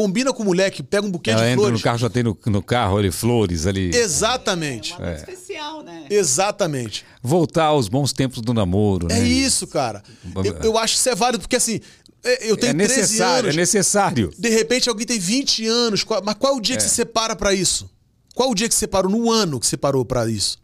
combina 0.00 0.32
com 0.32 0.42
o 0.42 0.46
moleque, 0.46 0.82
pega 0.82 1.06
um 1.06 1.10
buquê 1.10 1.30
Ela 1.30 1.40
de 1.42 1.46
entra 1.48 1.56
flores. 1.60 1.78
no 1.78 1.84
carro, 1.84 1.98
já 1.98 2.08
tem 2.08 2.22
no, 2.22 2.38
no 2.46 2.62
carro 2.62 2.96
ali 2.96 3.10
flores 3.10 3.66
ali. 3.66 3.94
Exatamente. 3.94 4.92
Uma 4.94 5.06
noite 5.06 5.18
especial, 5.18 5.82
né? 5.82 6.06
Exatamente. 6.08 7.04
Voltar 7.22 7.64
aos 7.64 7.88
bons 7.88 8.12
tempos 8.12 8.40
do 8.40 8.54
namoro, 8.54 9.08
É 9.10 9.18
né? 9.18 9.28
isso, 9.28 9.66
cara. 9.66 10.02
Eu, 10.44 10.54
eu 10.62 10.78
acho 10.78 10.94
que 10.94 11.00
isso 11.00 11.08
é 11.10 11.14
válido, 11.14 11.40
porque 11.42 11.56
assim, 11.56 11.80
é, 12.24 12.50
eu 12.50 12.56
tenho 12.56 12.70
É 12.70 12.74
13 12.74 13.00
necessário, 13.00 13.44
anos. 13.44 13.54
é 13.54 13.60
necessário. 13.60 14.30
De 14.38 14.48
repente 14.48 14.88
alguém 14.88 15.06
tem 15.06 15.18
20 15.18 15.66
anos. 15.66 16.02
qual- 16.02 16.22
Mas 16.24 16.34
qual 16.36 16.54
é 16.54 16.56
o 16.56 16.60
dia 16.60 16.76
que 16.76 16.82
você 16.82 16.88
separa 16.88 17.36
pra 17.36 17.52
isso? 17.52 17.90
Qual 18.34 18.50
o 18.50 18.54
dia 18.54 18.68
que 18.68 18.74
você 18.74 18.86
parou? 18.86 19.10
No 19.12 19.30
ano 19.30 19.60
que 19.60 19.66
você 19.66 19.76
parou 19.76 20.04
pra 20.04 20.26
isso? 20.30 20.58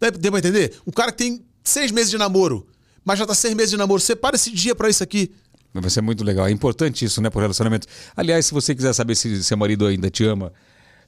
Dá 0.00 0.10
pra 0.30 0.38
entender? 0.38 0.72
Um 0.86 0.90
cara 0.90 1.12
que 1.12 1.18
tem 1.18 1.44
seis 1.62 1.90
meses 1.90 2.10
de 2.10 2.16
namoro, 2.16 2.66
mas 3.04 3.18
já 3.18 3.26
tá 3.26 3.34
seis 3.34 3.52
meses 3.54 3.70
de 3.70 3.76
namoro. 3.76 4.00
Separa 4.00 4.36
esse 4.36 4.50
dia 4.50 4.74
pra 4.74 4.88
isso 4.88 5.02
aqui. 5.02 5.30
Vai 5.74 5.90
ser 5.90 6.02
muito 6.02 6.22
legal. 6.22 6.46
É 6.46 6.52
importante 6.52 7.04
isso, 7.04 7.20
né, 7.20 7.28
pro 7.28 7.40
relacionamento. 7.40 7.86
Aliás, 8.16 8.46
se 8.46 8.54
você 8.54 8.74
quiser 8.74 8.92
saber 8.92 9.16
se 9.16 9.42
seu 9.42 9.56
marido 9.56 9.84
ainda 9.86 10.08
te 10.08 10.24
ama, 10.24 10.52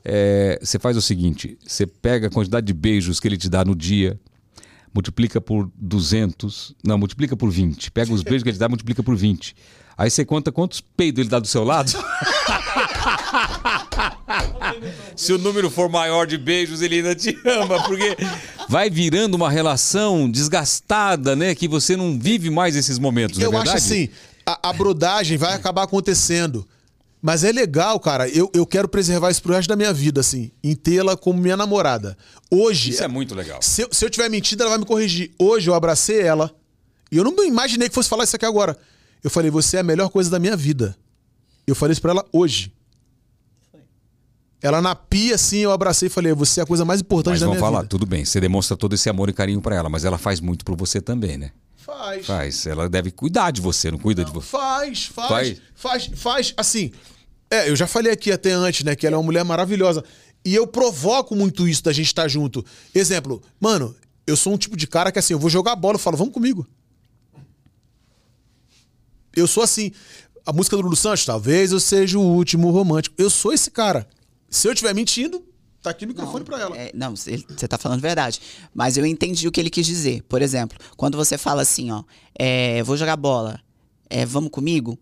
é, 0.05 0.59
você 0.61 0.78
faz 0.78 0.97
o 0.97 1.03
seguinte: 1.03 1.57
você 1.65 1.86
pega 1.86 2.27
a 2.27 2.31
quantidade 2.31 2.67
de 2.67 2.73
beijos 2.73 3.20
que 3.20 3.28
ele 3.28 3.36
te 3.36 3.49
dá 3.49 3.65
no 3.65 3.77
dia, 3.77 4.19
multiplica 4.93 5.41
por 5.41 5.70
200, 5.77 6.75
não, 6.85 6.99
multiplica 6.99 7.36
por 7.36 7.51
20. 7.51 7.93
Pega 7.93 8.12
os 8.12 8.23
beijos 8.23 8.43
que 8.43 8.49
ele 8.49 8.57
te 8.57 8.61
dá, 8.61 8.69
multiplica 8.69 9.03
por 9.03 9.17
20. 9.17 9.55
Aí 9.97 10.11
você 10.11 10.25
conta 10.25 10.51
quantos 10.53 10.81
peidos 10.81 11.20
ele 11.20 11.28
dá 11.28 11.39
do 11.39 11.47
seu 11.47 11.62
lado. 11.65 11.93
Se 15.17 15.33
o 15.33 15.39
número 15.39 15.70
for 15.70 15.89
maior 15.89 16.27
de 16.27 16.36
beijos, 16.36 16.83
ele 16.83 16.97
ainda 16.97 17.15
te 17.15 17.39
ama, 17.47 17.83
porque 17.85 18.17
vai 18.69 18.91
virando 18.91 19.35
uma 19.35 19.51
relação 19.51 20.31
desgastada, 20.31 21.35
né? 21.35 21.55
Que 21.55 21.67
você 21.67 21.97
não 21.97 22.19
vive 22.19 22.51
mais 22.51 22.77
esses 22.77 22.99
momentos, 22.99 23.39
é 23.39 23.45
eu 23.45 23.49
acho 23.51 23.59
verdade? 23.59 23.78
assim, 23.78 24.09
a, 24.47 24.70
a 24.70 24.73
brodagem 24.73 25.36
vai 25.36 25.52
acabar 25.55 25.83
acontecendo. 25.83 26.66
Mas 27.20 27.42
é 27.42 27.50
legal, 27.50 27.99
cara. 27.99 28.28
Eu, 28.28 28.49
eu 28.55 28.65
quero 28.65 28.86
preservar 28.89 29.31
isso 29.31 29.42
pro 29.42 29.52
resto 29.52 29.68
da 29.68 29.75
minha 29.75 29.92
vida, 29.92 30.20
assim. 30.20 30.52
Em 30.62 30.76
tê-la 30.76 31.16
como 31.16 31.41
minha 31.41 31.57
namorada. 31.57 32.16
Hoje. 32.50 32.91
Isso 32.91 33.02
é 33.02 33.08
muito 33.08 33.34
legal. 33.34 33.60
Se 33.60 33.83
eu, 33.83 33.89
se 33.91 34.05
eu 34.05 34.10
tiver 34.10 34.28
mentido, 34.28 34.60
ela 34.60 34.70
vai 34.70 34.78
me 34.78 34.86
corrigir. 34.86 35.33
Hoje 35.36 35.68
eu 35.68 35.75
abracei 35.75 36.20
ela. 36.20 36.55
E 37.10 37.16
eu 37.16 37.25
não 37.25 37.44
imaginei 37.44 37.89
que 37.89 37.94
fosse 37.94 38.08
falar 38.08 38.25
isso 38.25 38.36
aqui 38.36 38.47
agora. 38.47 38.78
Eu 39.25 39.31
falei, 39.31 39.50
você 39.50 39.76
é 39.78 39.81
a 39.81 39.83
melhor 39.83 40.08
coisa 40.08 40.31
da 40.31 40.39
minha 40.39 40.57
vida. 40.57 40.97
Eu 41.66 41.75
falei 41.75 41.92
isso 41.92 42.02
pra 42.02 42.12
ela 42.12 42.25
hoje. 42.33 42.73
Ela 44.62 44.81
na 44.81 44.94
pia, 44.94 45.34
assim, 45.34 45.58
eu 45.58 45.73
abracei 45.73 46.07
e 46.07 46.10
falei, 46.10 46.33
você 46.33 46.60
é 46.60 46.62
a 46.62 46.66
coisa 46.66 46.84
mais 46.84 47.00
importante 47.00 47.33
Mas 47.34 47.41
da 47.41 47.47
minha 47.49 47.58
falar, 47.58 47.81
vida. 47.81 47.89
tudo 47.89 48.07
bem. 48.07 48.25
Você 48.25 48.41
demonstra 48.41 48.76
todo 48.76 48.94
esse 48.94 49.08
amor 49.08 49.28
e 49.28 49.33
carinho 49.33 49.60
pra 49.60 49.75
ela, 49.75 49.89
mas 49.89 50.05
ela 50.05 50.18
faz 50.18 50.41
muito 50.41 50.65
por 50.65 50.76
você 50.76 51.00
também, 51.00 51.36
né? 51.36 51.50
Faz. 51.87 52.27
Faz. 52.27 52.67
Ela 52.67 52.89
deve 52.89 53.13
cuidar 53.13 53.53
de 53.53 53.61
você, 53.61 53.93
não 53.93 53.99
cuida 53.99 54.25
de 54.25 54.33
você. 54.33 54.49
Faz, 54.49 55.07
faz, 55.07 55.29
Faz? 55.29 55.61
faz, 55.77 56.11
faz, 56.17 56.55
assim. 56.57 56.91
É, 57.49 57.71
eu 57.71 57.77
já 57.77 57.87
falei 57.87 58.11
aqui 58.11 58.33
até 58.33 58.51
antes, 58.51 58.83
né, 58.83 58.97
que 58.97 59.07
ela 59.07 59.15
é 59.15 59.19
uma 59.19 59.25
mulher 59.25 59.45
maravilhosa. 59.45 60.03
E 60.45 60.53
eu 60.53 60.67
provoco 60.67 61.37
muito 61.37 61.69
isso 61.69 61.85
da 61.85 61.93
gente 61.93 62.07
estar 62.07 62.27
junto. 62.27 62.65
Exemplo, 62.93 63.41
mano, 63.61 63.95
eu 64.27 64.37
sou 64.37 64.53
um 64.53 64.59
tipo 64.59 64.77
de 64.77 64.89
cara 64.89 65.13
que 65.13 65.21
assim, 65.21 65.33
eu 65.33 65.39
vou 65.39 65.49
jogar 65.49 65.77
bola, 65.77 65.95
eu 65.95 66.01
falo, 66.01 66.17
vamos 66.17 66.35
comigo. 66.35 66.67
Eu 69.35 69.47
sou 69.47 69.63
assim. 69.63 69.93
A 70.45 70.53
música 70.53 70.77
do 70.77 70.83
Lulu 70.83 70.97
Santos, 70.97 71.25
talvez 71.25 71.71
eu 71.71 71.79
seja 71.79 72.19
o 72.19 72.23
último 72.23 72.71
romântico. 72.71 73.15
Eu 73.17 73.31
sou 73.31 73.53
esse 73.53 73.71
cara. 73.71 74.09
Se 74.51 74.67
eu 74.67 74.73
estiver 74.73 74.95
mentindo, 74.95 75.45
tá 75.87 75.91
aqui 75.91 76.05
o 76.05 76.09
microfone 76.09 76.45
pra 76.45 76.61
ela. 76.61 76.77
É, 76.77 76.91
não, 76.95 77.15
você 77.17 77.39
tá 77.69 77.79
falando 77.79 78.01
verdade. 78.01 78.41
Mas 78.75 78.97
eu 78.97 79.07
entendi 79.07 79.47
o 79.49 79.53
que 79.53 79.61
ele 79.61 79.71
quis 79.71 79.87
dizer. 79.87 80.23
Por 80.29 80.43
exemplo, 80.43 80.79
quando 80.97 81.17
você 81.17 81.39
fala 81.39 81.63
assim, 81.63 81.91
ó, 81.91 82.03
é, 82.39 82.83
vou 82.83 82.97
jogar 82.97 83.17
bola, 83.17 83.61
é, 84.11 84.25
vamos 84.27 84.51
comigo? 84.51 84.99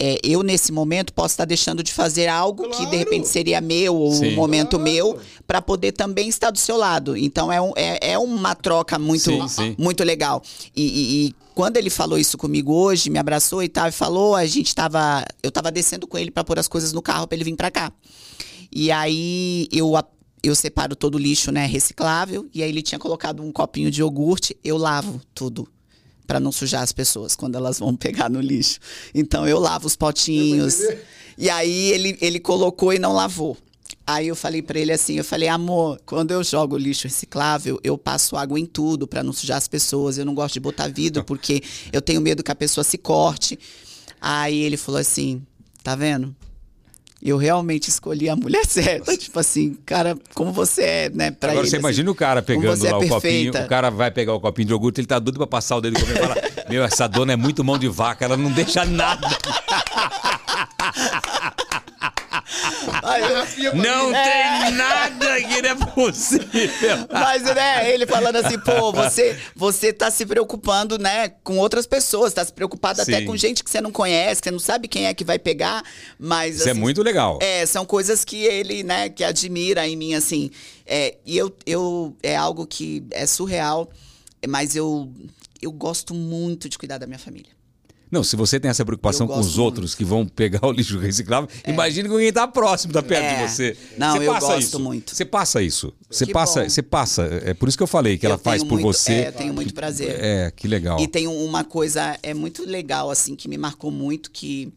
É, 0.00 0.16
eu, 0.22 0.44
nesse 0.44 0.70
momento, 0.70 1.12
posso 1.12 1.32
estar 1.32 1.44
deixando 1.44 1.82
de 1.82 1.92
fazer 1.92 2.28
algo 2.28 2.62
que 2.70 2.70
de 2.70 2.76
Claro. 2.82 2.96
repente 2.98 3.26
seria 3.26 3.60
meu 3.60 3.96
ou 3.96 4.12
Sim. 4.12 4.28
um 4.32 4.36
momento 4.36 4.76
Claro. 4.78 4.84
meu 4.84 5.18
para 5.44 5.60
poder 5.60 5.90
também 5.90 6.28
estar 6.28 6.52
do 6.52 6.58
seu 6.58 6.76
lado. 6.76 7.16
Então 7.16 7.52
é, 7.52 7.60
um- 7.60 7.72
é, 7.74 8.12
é 8.12 8.18
uma 8.18 8.54
troca 8.54 8.96
muito, 8.96 9.24
Sim, 9.24 9.48
sim. 9.48 9.74
muito 9.76 10.04
legal. 10.04 10.40
E, 10.76 10.82
e- 10.82 11.26
e 11.26 11.34
quando 11.52 11.78
ele 11.78 11.90
falou 11.90 12.16
isso 12.16 12.38
comigo 12.38 12.72
hoje, 12.72 13.10
me 13.10 13.18
abraçou 13.18 13.60
e 13.60 13.68
tal, 13.68 13.88
e 13.88 13.92
falou, 13.92 14.36
a 14.36 14.46
gente 14.46 14.72
tava. 14.72 15.24
Eu 15.42 15.50
tava 15.50 15.72
descendo 15.72 16.06
com 16.06 16.16
ele 16.16 16.30
para 16.30 16.44
pôr 16.44 16.60
as 16.60 16.68
coisas 16.68 16.92
no 16.92 17.02
carro 17.02 17.26
para 17.26 17.34
ele 17.34 17.42
vir 17.44 17.56
para 17.56 17.68
cá. 17.72 17.92
E 18.70 18.90
aí 18.90 19.68
eu, 19.72 19.92
eu 20.42 20.54
separo 20.54 20.94
todo 20.94 21.14
o 21.16 21.18
lixo, 21.18 21.50
né, 21.50 21.66
reciclável, 21.66 22.48
e 22.54 22.62
aí 22.62 22.68
ele 22.68 22.82
tinha 22.82 22.98
colocado 22.98 23.42
um 23.42 23.50
copinho 23.50 23.90
de 23.90 24.00
iogurte, 24.00 24.56
eu 24.62 24.76
lavo 24.76 25.20
tudo 25.34 25.68
para 26.26 26.38
não 26.38 26.52
sujar 26.52 26.82
as 26.82 26.92
pessoas 26.92 27.34
quando 27.34 27.56
elas 27.56 27.78
vão 27.78 27.96
pegar 27.96 28.28
no 28.28 28.40
lixo. 28.40 28.78
Então 29.14 29.48
eu 29.48 29.58
lavo 29.58 29.86
os 29.86 29.96
potinhos. 29.96 30.78
E 31.38 31.48
aí 31.48 31.90
ele, 31.90 32.18
ele 32.20 32.38
colocou 32.38 32.92
e 32.92 32.98
não 32.98 33.14
lavou. 33.14 33.56
Aí 34.06 34.28
eu 34.28 34.36
falei 34.36 34.62
pra 34.62 34.78
ele 34.78 34.92
assim, 34.92 35.14
eu 35.14 35.24
falei, 35.24 35.48
amor, 35.48 36.00
quando 36.06 36.30
eu 36.30 36.42
jogo 36.42 36.76
lixo 36.76 37.06
reciclável, 37.06 37.78
eu 37.82 37.96
passo 37.96 38.36
água 38.36 38.58
em 38.58 38.66
tudo 38.66 39.06
pra 39.06 39.22
não 39.22 39.32
sujar 39.32 39.56
as 39.56 39.68
pessoas. 39.68 40.18
Eu 40.18 40.24
não 40.24 40.34
gosto 40.34 40.54
de 40.54 40.60
botar 40.60 40.88
vidro 40.88 41.24
porque 41.24 41.62
eu 41.92 42.00
tenho 42.00 42.20
medo 42.20 42.42
que 42.42 42.50
a 42.50 42.54
pessoa 42.54 42.84
se 42.84 42.98
corte. 42.98 43.58
Aí 44.20 44.58
ele 44.58 44.76
falou 44.76 45.00
assim, 45.00 45.42
tá 45.82 45.94
vendo? 45.94 46.34
Eu 47.20 47.36
realmente 47.36 47.88
escolhi 47.88 48.28
a 48.28 48.36
mulher 48.36 48.64
certa. 48.66 49.16
Tipo 49.16 49.40
assim, 49.40 49.76
cara, 49.84 50.16
como 50.34 50.52
você 50.52 50.82
é, 50.82 51.10
né? 51.10 51.30
Pra 51.30 51.50
Agora 51.50 51.64
ele, 51.64 51.70
você 51.70 51.76
assim, 51.76 51.82
imagina 51.82 52.10
o 52.10 52.14
cara 52.14 52.42
pegando 52.42 52.86
é 52.86 52.92
lá 52.92 52.98
o 52.98 53.08
copinho, 53.08 53.52
o 53.52 53.68
cara 53.68 53.90
vai 53.90 54.10
pegar 54.10 54.34
o 54.34 54.40
copinho 54.40 54.66
de 54.66 54.72
iogurte, 54.72 55.00
ele 55.00 55.06
tá 55.08 55.18
doido 55.18 55.36
pra 55.36 55.46
passar 55.46 55.76
o 55.76 55.80
dedo 55.80 55.98
e 55.98 56.02
e 56.02 56.06
fala: 56.06 56.36
Meu, 56.70 56.84
essa 56.84 57.06
dona 57.08 57.32
é 57.32 57.36
muito 57.36 57.64
mão 57.64 57.78
de 57.78 57.88
vaca, 57.88 58.24
ela 58.24 58.36
não 58.36 58.52
deixa 58.52 58.84
nada. 58.84 59.26
Não 63.74 64.12
tem 64.12 64.72
nada 64.72 65.42
que 65.42 65.62
não 65.62 65.70
é 65.70 65.74
possível. 65.74 67.06
Mas, 67.10 67.42
né, 67.42 67.92
ele 67.92 68.06
falando 68.06 68.36
assim, 68.36 68.58
pô, 68.58 68.90
você, 68.92 69.38
você 69.54 69.92
tá 69.92 70.10
se 70.10 70.24
preocupando, 70.26 70.98
né, 70.98 71.28
com 71.42 71.58
outras 71.58 71.86
pessoas, 71.86 72.32
tá 72.32 72.44
se 72.44 72.52
preocupado 72.52 73.02
até 73.02 73.18
Sim. 73.18 73.26
com 73.26 73.36
gente 73.36 73.62
que 73.64 73.70
você 73.70 73.80
não 73.80 73.90
conhece, 73.90 74.40
que 74.40 74.48
você 74.48 74.52
não 74.52 74.58
sabe 74.58 74.88
quem 74.88 75.06
é 75.06 75.14
que 75.14 75.24
vai 75.24 75.38
pegar, 75.38 75.82
mas... 76.18 76.56
Isso 76.56 76.68
é 76.68 76.72
assim, 76.72 76.80
muito 76.80 77.02
legal. 77.02 77.38
É, 77.42 77.66
são 77.66 77.84
coisas 77.84 78.24
que 78.24 78.44
ele, 78.44 78.82
né, 78.82 79.08
que 79.08 79.24
admira 79.24 79.86
em 79.86 79.96
mim, 79.96 80.14
assim. 80.14 80.50
É, 80.86 81.16
e 81.24 81.36
eu, 81.36 81.54
eu, 81.66 82.16
é 82.22 82.36
algo 82.36 82.66
que 82.66 83.04
é 83.10 83.26
surreal, 83.26 83.90
mas 84.46 84.74
eu, 84.76 85.12
eu 85.60 85.72
gosto 85.72 86.14
muito 86.14 86.68
de 86.68 86.78
cuidar 86.78 86.98
da 86.98 87.06
minha 87.06 87.18
família. 87.18 87.57
Não, 88.10 88.24
se 88.24 88.36
você 88.36 88.58
tem 88.58 88.70
essa 88.70 88.84
preocupação 88.84 89.26
Eu 89.26 89.34
com 89.34 89.40
os 89.40 89.58
outros 89.58 89.94
que 89.94 90.04
vão 90.04 90.26
pegar 90.26 90.66
o 90.66 90.72
lixo 90.72 90.98
reciclável, 90.98 91.48
imagine 91.66 92.08
com 92.08 92.16
quem 92.16 92.32
tá 92.32 92.48
próximo, 92.48 92.92
tá 92.92 93.02
perto 93.02 93.24
É. 93.24 93.44
de 93.46 93.52
você. 93.52 93.76
Não, 93.98 94.16
você 94.16 94.26
eu 94.26 94.32
passa 94.32 94.46
gosto 94.46 94.58
isso. 94.60 94.80
muito. 94.80 95.14
Você 95.14 95.24
passa 95.24 95.62
isso. 95.62 95.92
Você 96.10 96.26
Que 96.26 96.32
passa, 96.32 96.62
bom. 96.62 96.68
você 96.68 96.82
passa. 96.82 97.22
É 97.44 97.54
por 97.54 97.68
isso 97.68 97.76
que 97.76 97.82
eu 97.82 97.86
falei 97.88 98.16
que 98.16 98.24
ela 98.26 98.36
Eu 98.36 98.38
faz 98.38 98.62
tenho 98.62 98.68
por 98.68 98.80
muito- 98.80 98.96
você. 98.96 99.12
é, 99.12 99.28
eu 99.28 99.32
tenho 99.32 99.52
muito 99.54 99.74
prazer. 99.74 100.10
É, 100.18 100.50
que 100.50 100.66
legal. 100.66 100.98
E 101.00 101.06
tem 101.06 101.26
uma 101.26 101.64
coisa 101.64 102.18
é 102.22 102.32
muito 102.34 102.64
legal 102.64 103.10
assim 103.10 103.36
que 103.36 103.48
me 103.48 103.58
marcou 103.58 103.90
muito 103.90 104.30
que 104.30 104.72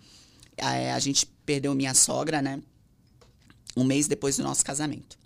é, 0.57 0.91
a 0.91 0.99
gente 0.99 1.25
perdeu 1.45 1.73
minha 1.73 1.93
sogra, 1.93 2.41
né? 2.41 2.61
Um 3.77 3.83
mês 3.83 4.07
depois 4.07 4.35
do 4.37 4.43
nosso 4.43 4.63
casamento. 4.65 5.17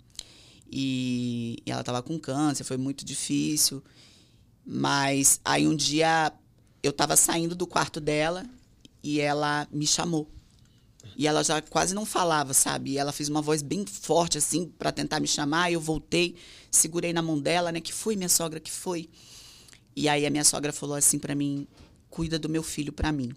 E, 0.70 1.58
e 1.66 1.70
ela 1.70 1.82
tava 1.84 2.02
com 2.02 2.18
câncer, 2.18 2.64
foi 2.64 2.76
muito 2.76 3.04
difícil. 3.04 3.82
Mas 4.64 5.40
aí 5.44 5.66
um 5.66 5.76
dia 5.76 6.32
eu 6.82 6.92
tava 6.92 7.16
saindo 7.16 7.54
do 7.54 7.66
quarto 7.66 8.00
dela 8.00 8.44
e 9.02 9.20
ela 9.20 9.66
me 9.70 9.86
chamou. 9.86 10.30
E 11.16 11.26
ela 11.26 11.42
já 11.42 11.62
quase 11.62 11.94
não 11.94 12.04
falava, 12.04 12.52
sabe? 12.52 12.92
E 12.92 12.98
ela 12.98 13.12
fez 13.12 13.28
uma 13.28 13.40
voz 13.40 13.62
bem 13.62 13.86
forte, 13.86 14.36
assim, 14.38 14.66
para 14.66 14.92
tentar 14.92 15.20
me 15.20 15.26
chamar. 15.26 15.72
Eu 15.72 15.80
voltei, 15.80 16.36
segurei 16.70 17.12
na 17.12 17.22
mão 17.22 17.38
dela, 17.38 17.72
né? 17.72 17.80
Que 17.80 17.92
foi, 17.92 18.16
minha 18.16 18.28
sogra, 18.28 18.60
que 18.60 18.70
foi? 18.70 19.08
E 19.94 20.08
aí 20.08 20.26
a 20.26 20.30
minha 20.30 20.44
sogra 20.44 20.72
falou 20.72 20.94
assim 20.94 21.18
pra 21.18 21.34
mim: 21.34 21.66
cuida 22.10 22.38
do 22.38 22.48
meu 22.48 22.62
filho 22.62 22.92
pra 22.92 23.10
mim. 23.12 23.32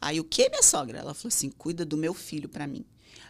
Aí 0.00 0.18
o 0.18 0.24
que, 0.24 0.48
minha 0.48 0.62
sogra? 0.62 0.98
Ela 0.98 1.12
falou 1.12 1.28
assim: 1.28 1.50
cuida 1.50 1.84
do 1.84 1.96
meu 1.96 2.14
filho 2.14 2.48
pra 2.48 2.66
mim. 2.66 2.84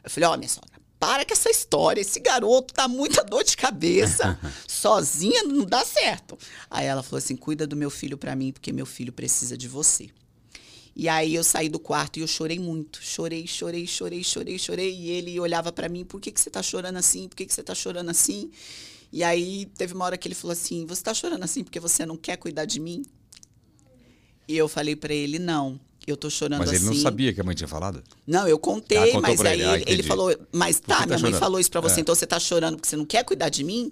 Eu 0.05 0.11
falei: 0.11 0.29
ó, 0.29 0.37
minha 0.37 0.49
sogra, 0.49 0.80
para 1.01 1.25
com 1.25 1.33
essa 1.33 1.51
história. 1.51 2.03
Esse 2.03 2.21
garoto 2.21 2.75
tá 2.75 2.87
muita 2.87 3.25
dor 3.25 3.43
de 3.43 3.57
cabeça. 3.57 4.39
Sozinha 4.69 5.43
não 5.43 5.65
dá 5.65 5.85
certo. 5.85 6.39
Aí 6.71 6.87
ela 6.87 7.03
falou 7.03 7.19
assim: 7.19 7.35
cuida 7.35 7.67
do 7.67 7.75
meu 7.75 7.91
filho 7.91 8.19
pra 8.19 8.37
mim, 8.37 8.53
porque 8.53 8.71
meu 8.71 8.87
filho 8.87 9.13
precisa 9.13 9.57
de 9.57 9.67
você. 9.67 10.11
E 10.95 11.09
aí 11.09 11.35
eu 11.35 11.43
saí 11.43 11.69
do 11.69 11.79
quarto 11.79 12.19
e 12.19 12.23
eu 12.23 12.27
chorei 12.27 12.59
muito. 12.59 13.03
Chorei, 13.03 13.47
chorei, 13.47 13.87
chorei, 13.87 14.23
chorei, 14.23 14.59
chorei. 14.59 14.95
E 14.95 15.09
ele 15.09 15.41
olhava 15.41 15.73
pra 15.73 15.89
mim, 15.89 16.05
por 16.05 16.21
que, 16.21 16.31
que 16.31 16.41
você 16.41 16.51
tá 16.51 16.63
chorando 16.63 16.99
assim? 16.99 17.27
Por 17.29 17.37
que, 17.37 17.47
que 17.47 17.55
você 17.55 17.63
tá 17.63 17.75
chorando 17.75 18.11
assim? 18.11 18.51
E 19.13 19.25
aí 19.25 19.67
teve 19.77 19.95
uma 19.95 20.05
hora 20.05 20.19
que 20.19 20.29
ele 20.29 20.35
falou 20.35 20.53
assim: 20.53 20.85
Você 20.87 21.03
tá 21.03 21.15
chorando 21.15 21.43
assim 21.43 21.65
porque 21.65 21.81
você 21.81 22.05
não 22.05 22.17
quer 22.17 22.37
cuidar 22.37 22.67
de 22.67 22.79
mim? 22.79 23.03
E 24.47 24.57
eu 24.57 24.69
falei 24.69 24.95
pra 24.95 25.15
ele: 25.15 25.39
Não, 25.39 25.81
eu 26.07 26.17
tô 26.17 26.29
chorando 26.31 26.61
Mas 26.61 26.71
assim. 26.71 26.79
ele 26.79 26.85
não 26.87 26.95
sabia 26.95 27.33
que 27.33 27.41
a 27.41 27.45
mãe 27.45 27.55
tinha 27.55 27.69
falado? 27.69 28.03
Não, 28.27 28.49
eu 28.49 28.57
Ah, 28.57 28.61
contei, 28.61 28.99
contou 29.13 29.21
mas 29.23 29.41
aí 29.41 29.53
ele. 29.61 29.65
Ah, 29.65 29.75
ele, 29.75 29.83
ele 29.83 29.93
entendi. 29.95 30.03
falou: 30.09 30.35
Mas 30.53 30.81
tá, 30.81 31.01
tá 31.01 31.07
minha 31.07 31.19
mãe 31.19 31.31
chorando? 31.31 31.39
falou 31.41 31.61
isso 31.61 31.71
pra 31.71 31.81
você, 31.81 31.99
É. 31.99 32.01
então 32.01 32.15
você 32.15 32.27
tá 32.27 32.39
chorando 32.41 32.77
porque 32.77 32.89
você 32.89 32.97
não 32.97 33.05
quer 33.07 33.25
cuidar 33.25 33.49
de 33.49 33.63
mim? 33.65 33.91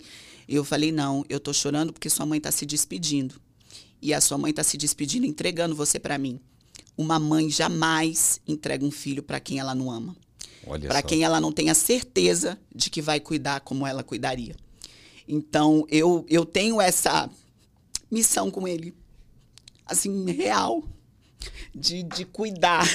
E 0.49 0.55
eu 0.55 0.65
falei: 0.65 0.91
Não, 0.91 1.25
eu 1.29 1.39
tô 1.39 1.53
chorando 1.53 1.93
porque 1.93 2.09
sua 2.11 2.25
mãe 2.27 2.41
tá 2.41 2.51
se 2.51 2.65
despedindo. 2.67 3.35
E 4.01 4.15
a 4.15 4.21
sua 4.21 4.39
mãe 4.39 4.53
tá 4.53 4.63
se 4.63 4.77
despedindo, 4.77 5.27
entregando 5.27 5.75
você 5.75 5.99
pra 5.99 6.17
mim. 6.19 6.41
Uma 6.97 7.19
mãe 7.19 7.49
jamais 7.51 8.41
entrega 8.47 8.85
um 8.85 8.91
filho 8.91 9.23
pra 9.23 9.39
quem 9.41 9.59
ela 9.61 9.75
não 9.75 9.91
ama. 9.91 10.17
Para 10.87 11.03
quem 11.03 11.23
ela 11.25 11.41
não 11.41 11.51
tem 11.53 11.71
a 11.71 11.75
certeza 11.75 12.59
de 12.75 12.91
que 12.91 13.01
vai 13.01 13.21
cuidar 13.21 13.61
como 13.61 13.87
ela 13.87 14.03
cuidaria. 14.03 14.55
Então, 15.27 15.87
eu, 15.89 16.25
eu 16.29 16.45
tenho 16.45 16.81
essa 16.81 17.29
missão 18.11 18.51
com 18.51 18.67
ele, 18.69 18.95
assim, 19.87 20.31
real, 20.33 20.83
de, 21.75 22.03
de 22.03 22.25
cuidar, 22.25 22.87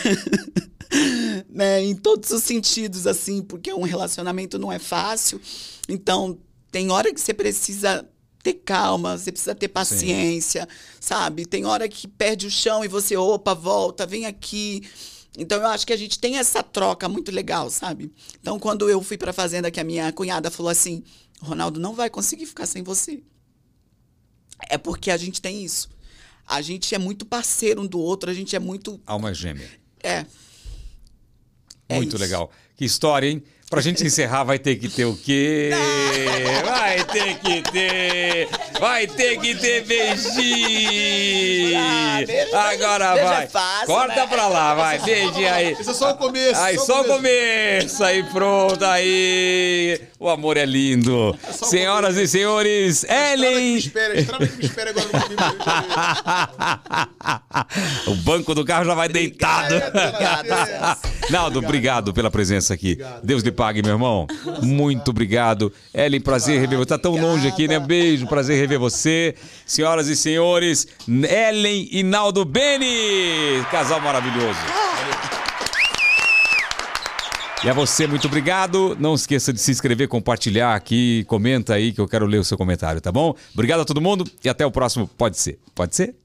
né, 1.49 1.83
em 1.83 1.95
todos 1.95 2.29
os 2.31 2.43
sentidos, 2.43 3.07
assim, 3.07 3.41
porque 3.41 3.73
um 3.73 3.83
relacionamento 3.83 4.59
não 4.59 4.71
é 4.71 4.79
fácil. 4.79 5.39
Então, 5.87 6.37
tem 6.71 6.91
hora 6.91 7.13
que 7.13 7.21
você 7.21 7.33
precisa 7.33 8.07
ter 8.43 8.55
calma, 8.55 9.17
você 9.17 9.31
precisa 9.31 9.55
ter 9.55 9.69
paciência, 9.69 10.67
sabe? 10.99 11.45
Tem 11.45 11.65
hora 11.65 11.87
que 11.87 12.07
perde 12.07 12.45
o 12.45 12.51
chão 12.51 12.83
e 12.83 12.89
você, 12.89 13.15
opa, 13.15 13.53
volta, 13.53 14.05
vem 14.05 14.25
aqui. 14.25 14.83
Então 15.37 15.59
eu 15.61 15.67
acho 15.67 15.87
que 15.87 15.93
a 15.93 15.97
gente 15.97 16.19
tem 16.19 16.37
essa 16.37 16.61
troca 16.61 17.07
muito 17.07 17.31
legal, 17.31 17.69
sabe? 17.69 18.11
Então 18.39 18.59
quando 18.59 18.89
eu 18.89 19.01
fui 19.01 19.17
pra 19.17 19.31
fazenda 19.33 19.71
que 19.71 19.79
a 19.79 19.83
minha 19.83 20.11
cunhada 20.11 20.51
falou 20.51 20.69
assim: 20.69 21.03
"Ronaldo 21.41 21.79
não 21.79 21.93
vai 21.93 22.09
conseguir 22.09 22.45
ficar 22.45 22.65
sem 22.65 22.83
você". 22.83 23.23
É 24.69 24.77
porque 24.77 25.09
a 25.09 25.17
gente 25.17 25.41
tem 25.41 25.63
isso. 25.63 25.89
A 26.47 26.61
gente 26.61 26.93
é 26.93 26.97
muito 26.97 27.25
parceiro 27.25 27.81
um 27.81 27.87
do 27.87 27.99
outro, 27.99 28.29
a 28.29 28.33
gente 28.33 28.55
é 28.55 28.59
muito 28.59 28.99
Alma 29.05 29.33
gêmea. 29.33 29.69
é. 30.01 30.25
É 31.89 31.95
Muito 31.95 32.15
isso. 32.15 32.17
legal. 32.17 32.49
Que 32.75 32.85
história, 32.85 33.27
hein? 33.27 33.43
Pra 33.73 33.81
gente 33.81 34.05
encerrar, 34.05 34.43
vai 34.43 34.59
ter 34.59 34.75
que 34.75 34.87
ter 34.87 35.05
o 35.05 35.15
quê? 35.15 35.71
Vai 36.63 37.03
ter 37.05 37.33
que 37.39 37.63
ter! 37.71 38.47
Vai 38.79 39.07
ter 39.07 39.39
que 39.39 39.55
ter 39.55 39.83
beijinho! 39.83 41.79
Ah, 41.79 42.21
beijo- 42.23 42.55
Agora 42.55 43.13
beijo 43.15 43.27
é 43.27 43.33
vai! 43.33 43.47
fácil, 43.47 43.87
Corta 43.87 44.15
né? 44.15 44.27
pra 44.27 44.47
lá, 44.47 44.75
vai! 44.75 44.99
Beijinho 44.99 45.51
aí! 45.51 45.71
Esse 45.71 45.89
é 45.89 45.93
só 45.95 46.11
o 46.11 46.17
começo. 46.17 46.61
Aí, 46.61 46.77
só 46.77 47.01
o 47.01 47.05
começo, 47.05 48.03
aí 48.03 48.21
pronto, 48.31 48.85
aí. 48.85 49.99
O 50.19 50.29
amor 50.29 50.55
é 50.57 50.65
lindo. 50.65 51.31
o 51.31 51.65
Senhoras 51.65 52.15
e 52.15 52.27
senhores, 52.27 53.03
Ellen. 53.05 53.77
Espera, 53.77 54.19
estrada 54.19 54.45
que 54.47 54.55
me 54.55 54.65
espera 54.65 54.91
agora 54.91 55.07
no 55.07 55.19
comigo. 55.19 55.41
o 58.11 58.15
banco 58.17 58.53
do 58.53 58.63
carro 58.63 58.85
já 58.85 58.93
vai 58.93 59.09
deitado. 59.09 59.73
Naldo, 61.31 61.57
obrigado 61.59 62.13
pela 62.13 62.29
presença 62.29 62.73
aqui. 62.73 62.99
Deus 63.23 63.41
lhe 63.41 63.51
pague, 63.63 63.81
meu 63.81 63.93
irmão. 63.93 64.27
Muito 64.61 65.11
obrigado. 65.11 65.71
Ellen, 65.93 66.19
prazer 66.19 66.59
rever 66.59 66.77
você. 66.77 66.85
Tá 66.85 66.97
tão 66.97 67.15
longe 67.15 67.47
aqui, 67.47 67.65
né? 67.65 67.79
Beijo, 67.79 68.27
prazer 68.27 68.59
rever 68.59 68.77
você. 68.77 69.35
Senhoras 69.65 70.09
e 70.09 70.17
senhores, 70.17 70.85
Ellen 71.07 71.87
e 71.89 72.03
Naldo 72.03 72.43
Beni. 72.43 73.63
Casal 73.71 74.01
maravilhoso. 74.01 74.59
E 77.63 77.69
a 77.69 77.73
você, 77.73 78.05
muito 78.05 78.27
obrigado. 78.27 78.97
Não 78.99 79.15
esqueça 79.15 79.53
de 79.53 79.61
se 79.61 79.71
inscrever, 79.71 80.09
compartilhar 80.09 80.75
aqui, 80.75 81.23
comenta 81.29 81.73
aí 81.73 81.93
que 81.93 82.01
eu 82.01 82.07
quero 82.09 82.25
ler 82.25 82.39
o 82.39 82.43
seu 82.43 82.57
comentário, 82.57 82.99
tá 82.99 83.13
bom? 83.13 83.33
Obrigado 83.53 83.79
a 83.79 83.85
todo 83.85 84.01
mundo 84.01 84.29
e 84.43 84.49
até 84.49 84.65
o 84.65 84.71
próximo 84.71 85.07
Pode 85.07 85.37
Ser. 85.37 85.57
Pode 85.73 85.95
ser? 85.95 86.22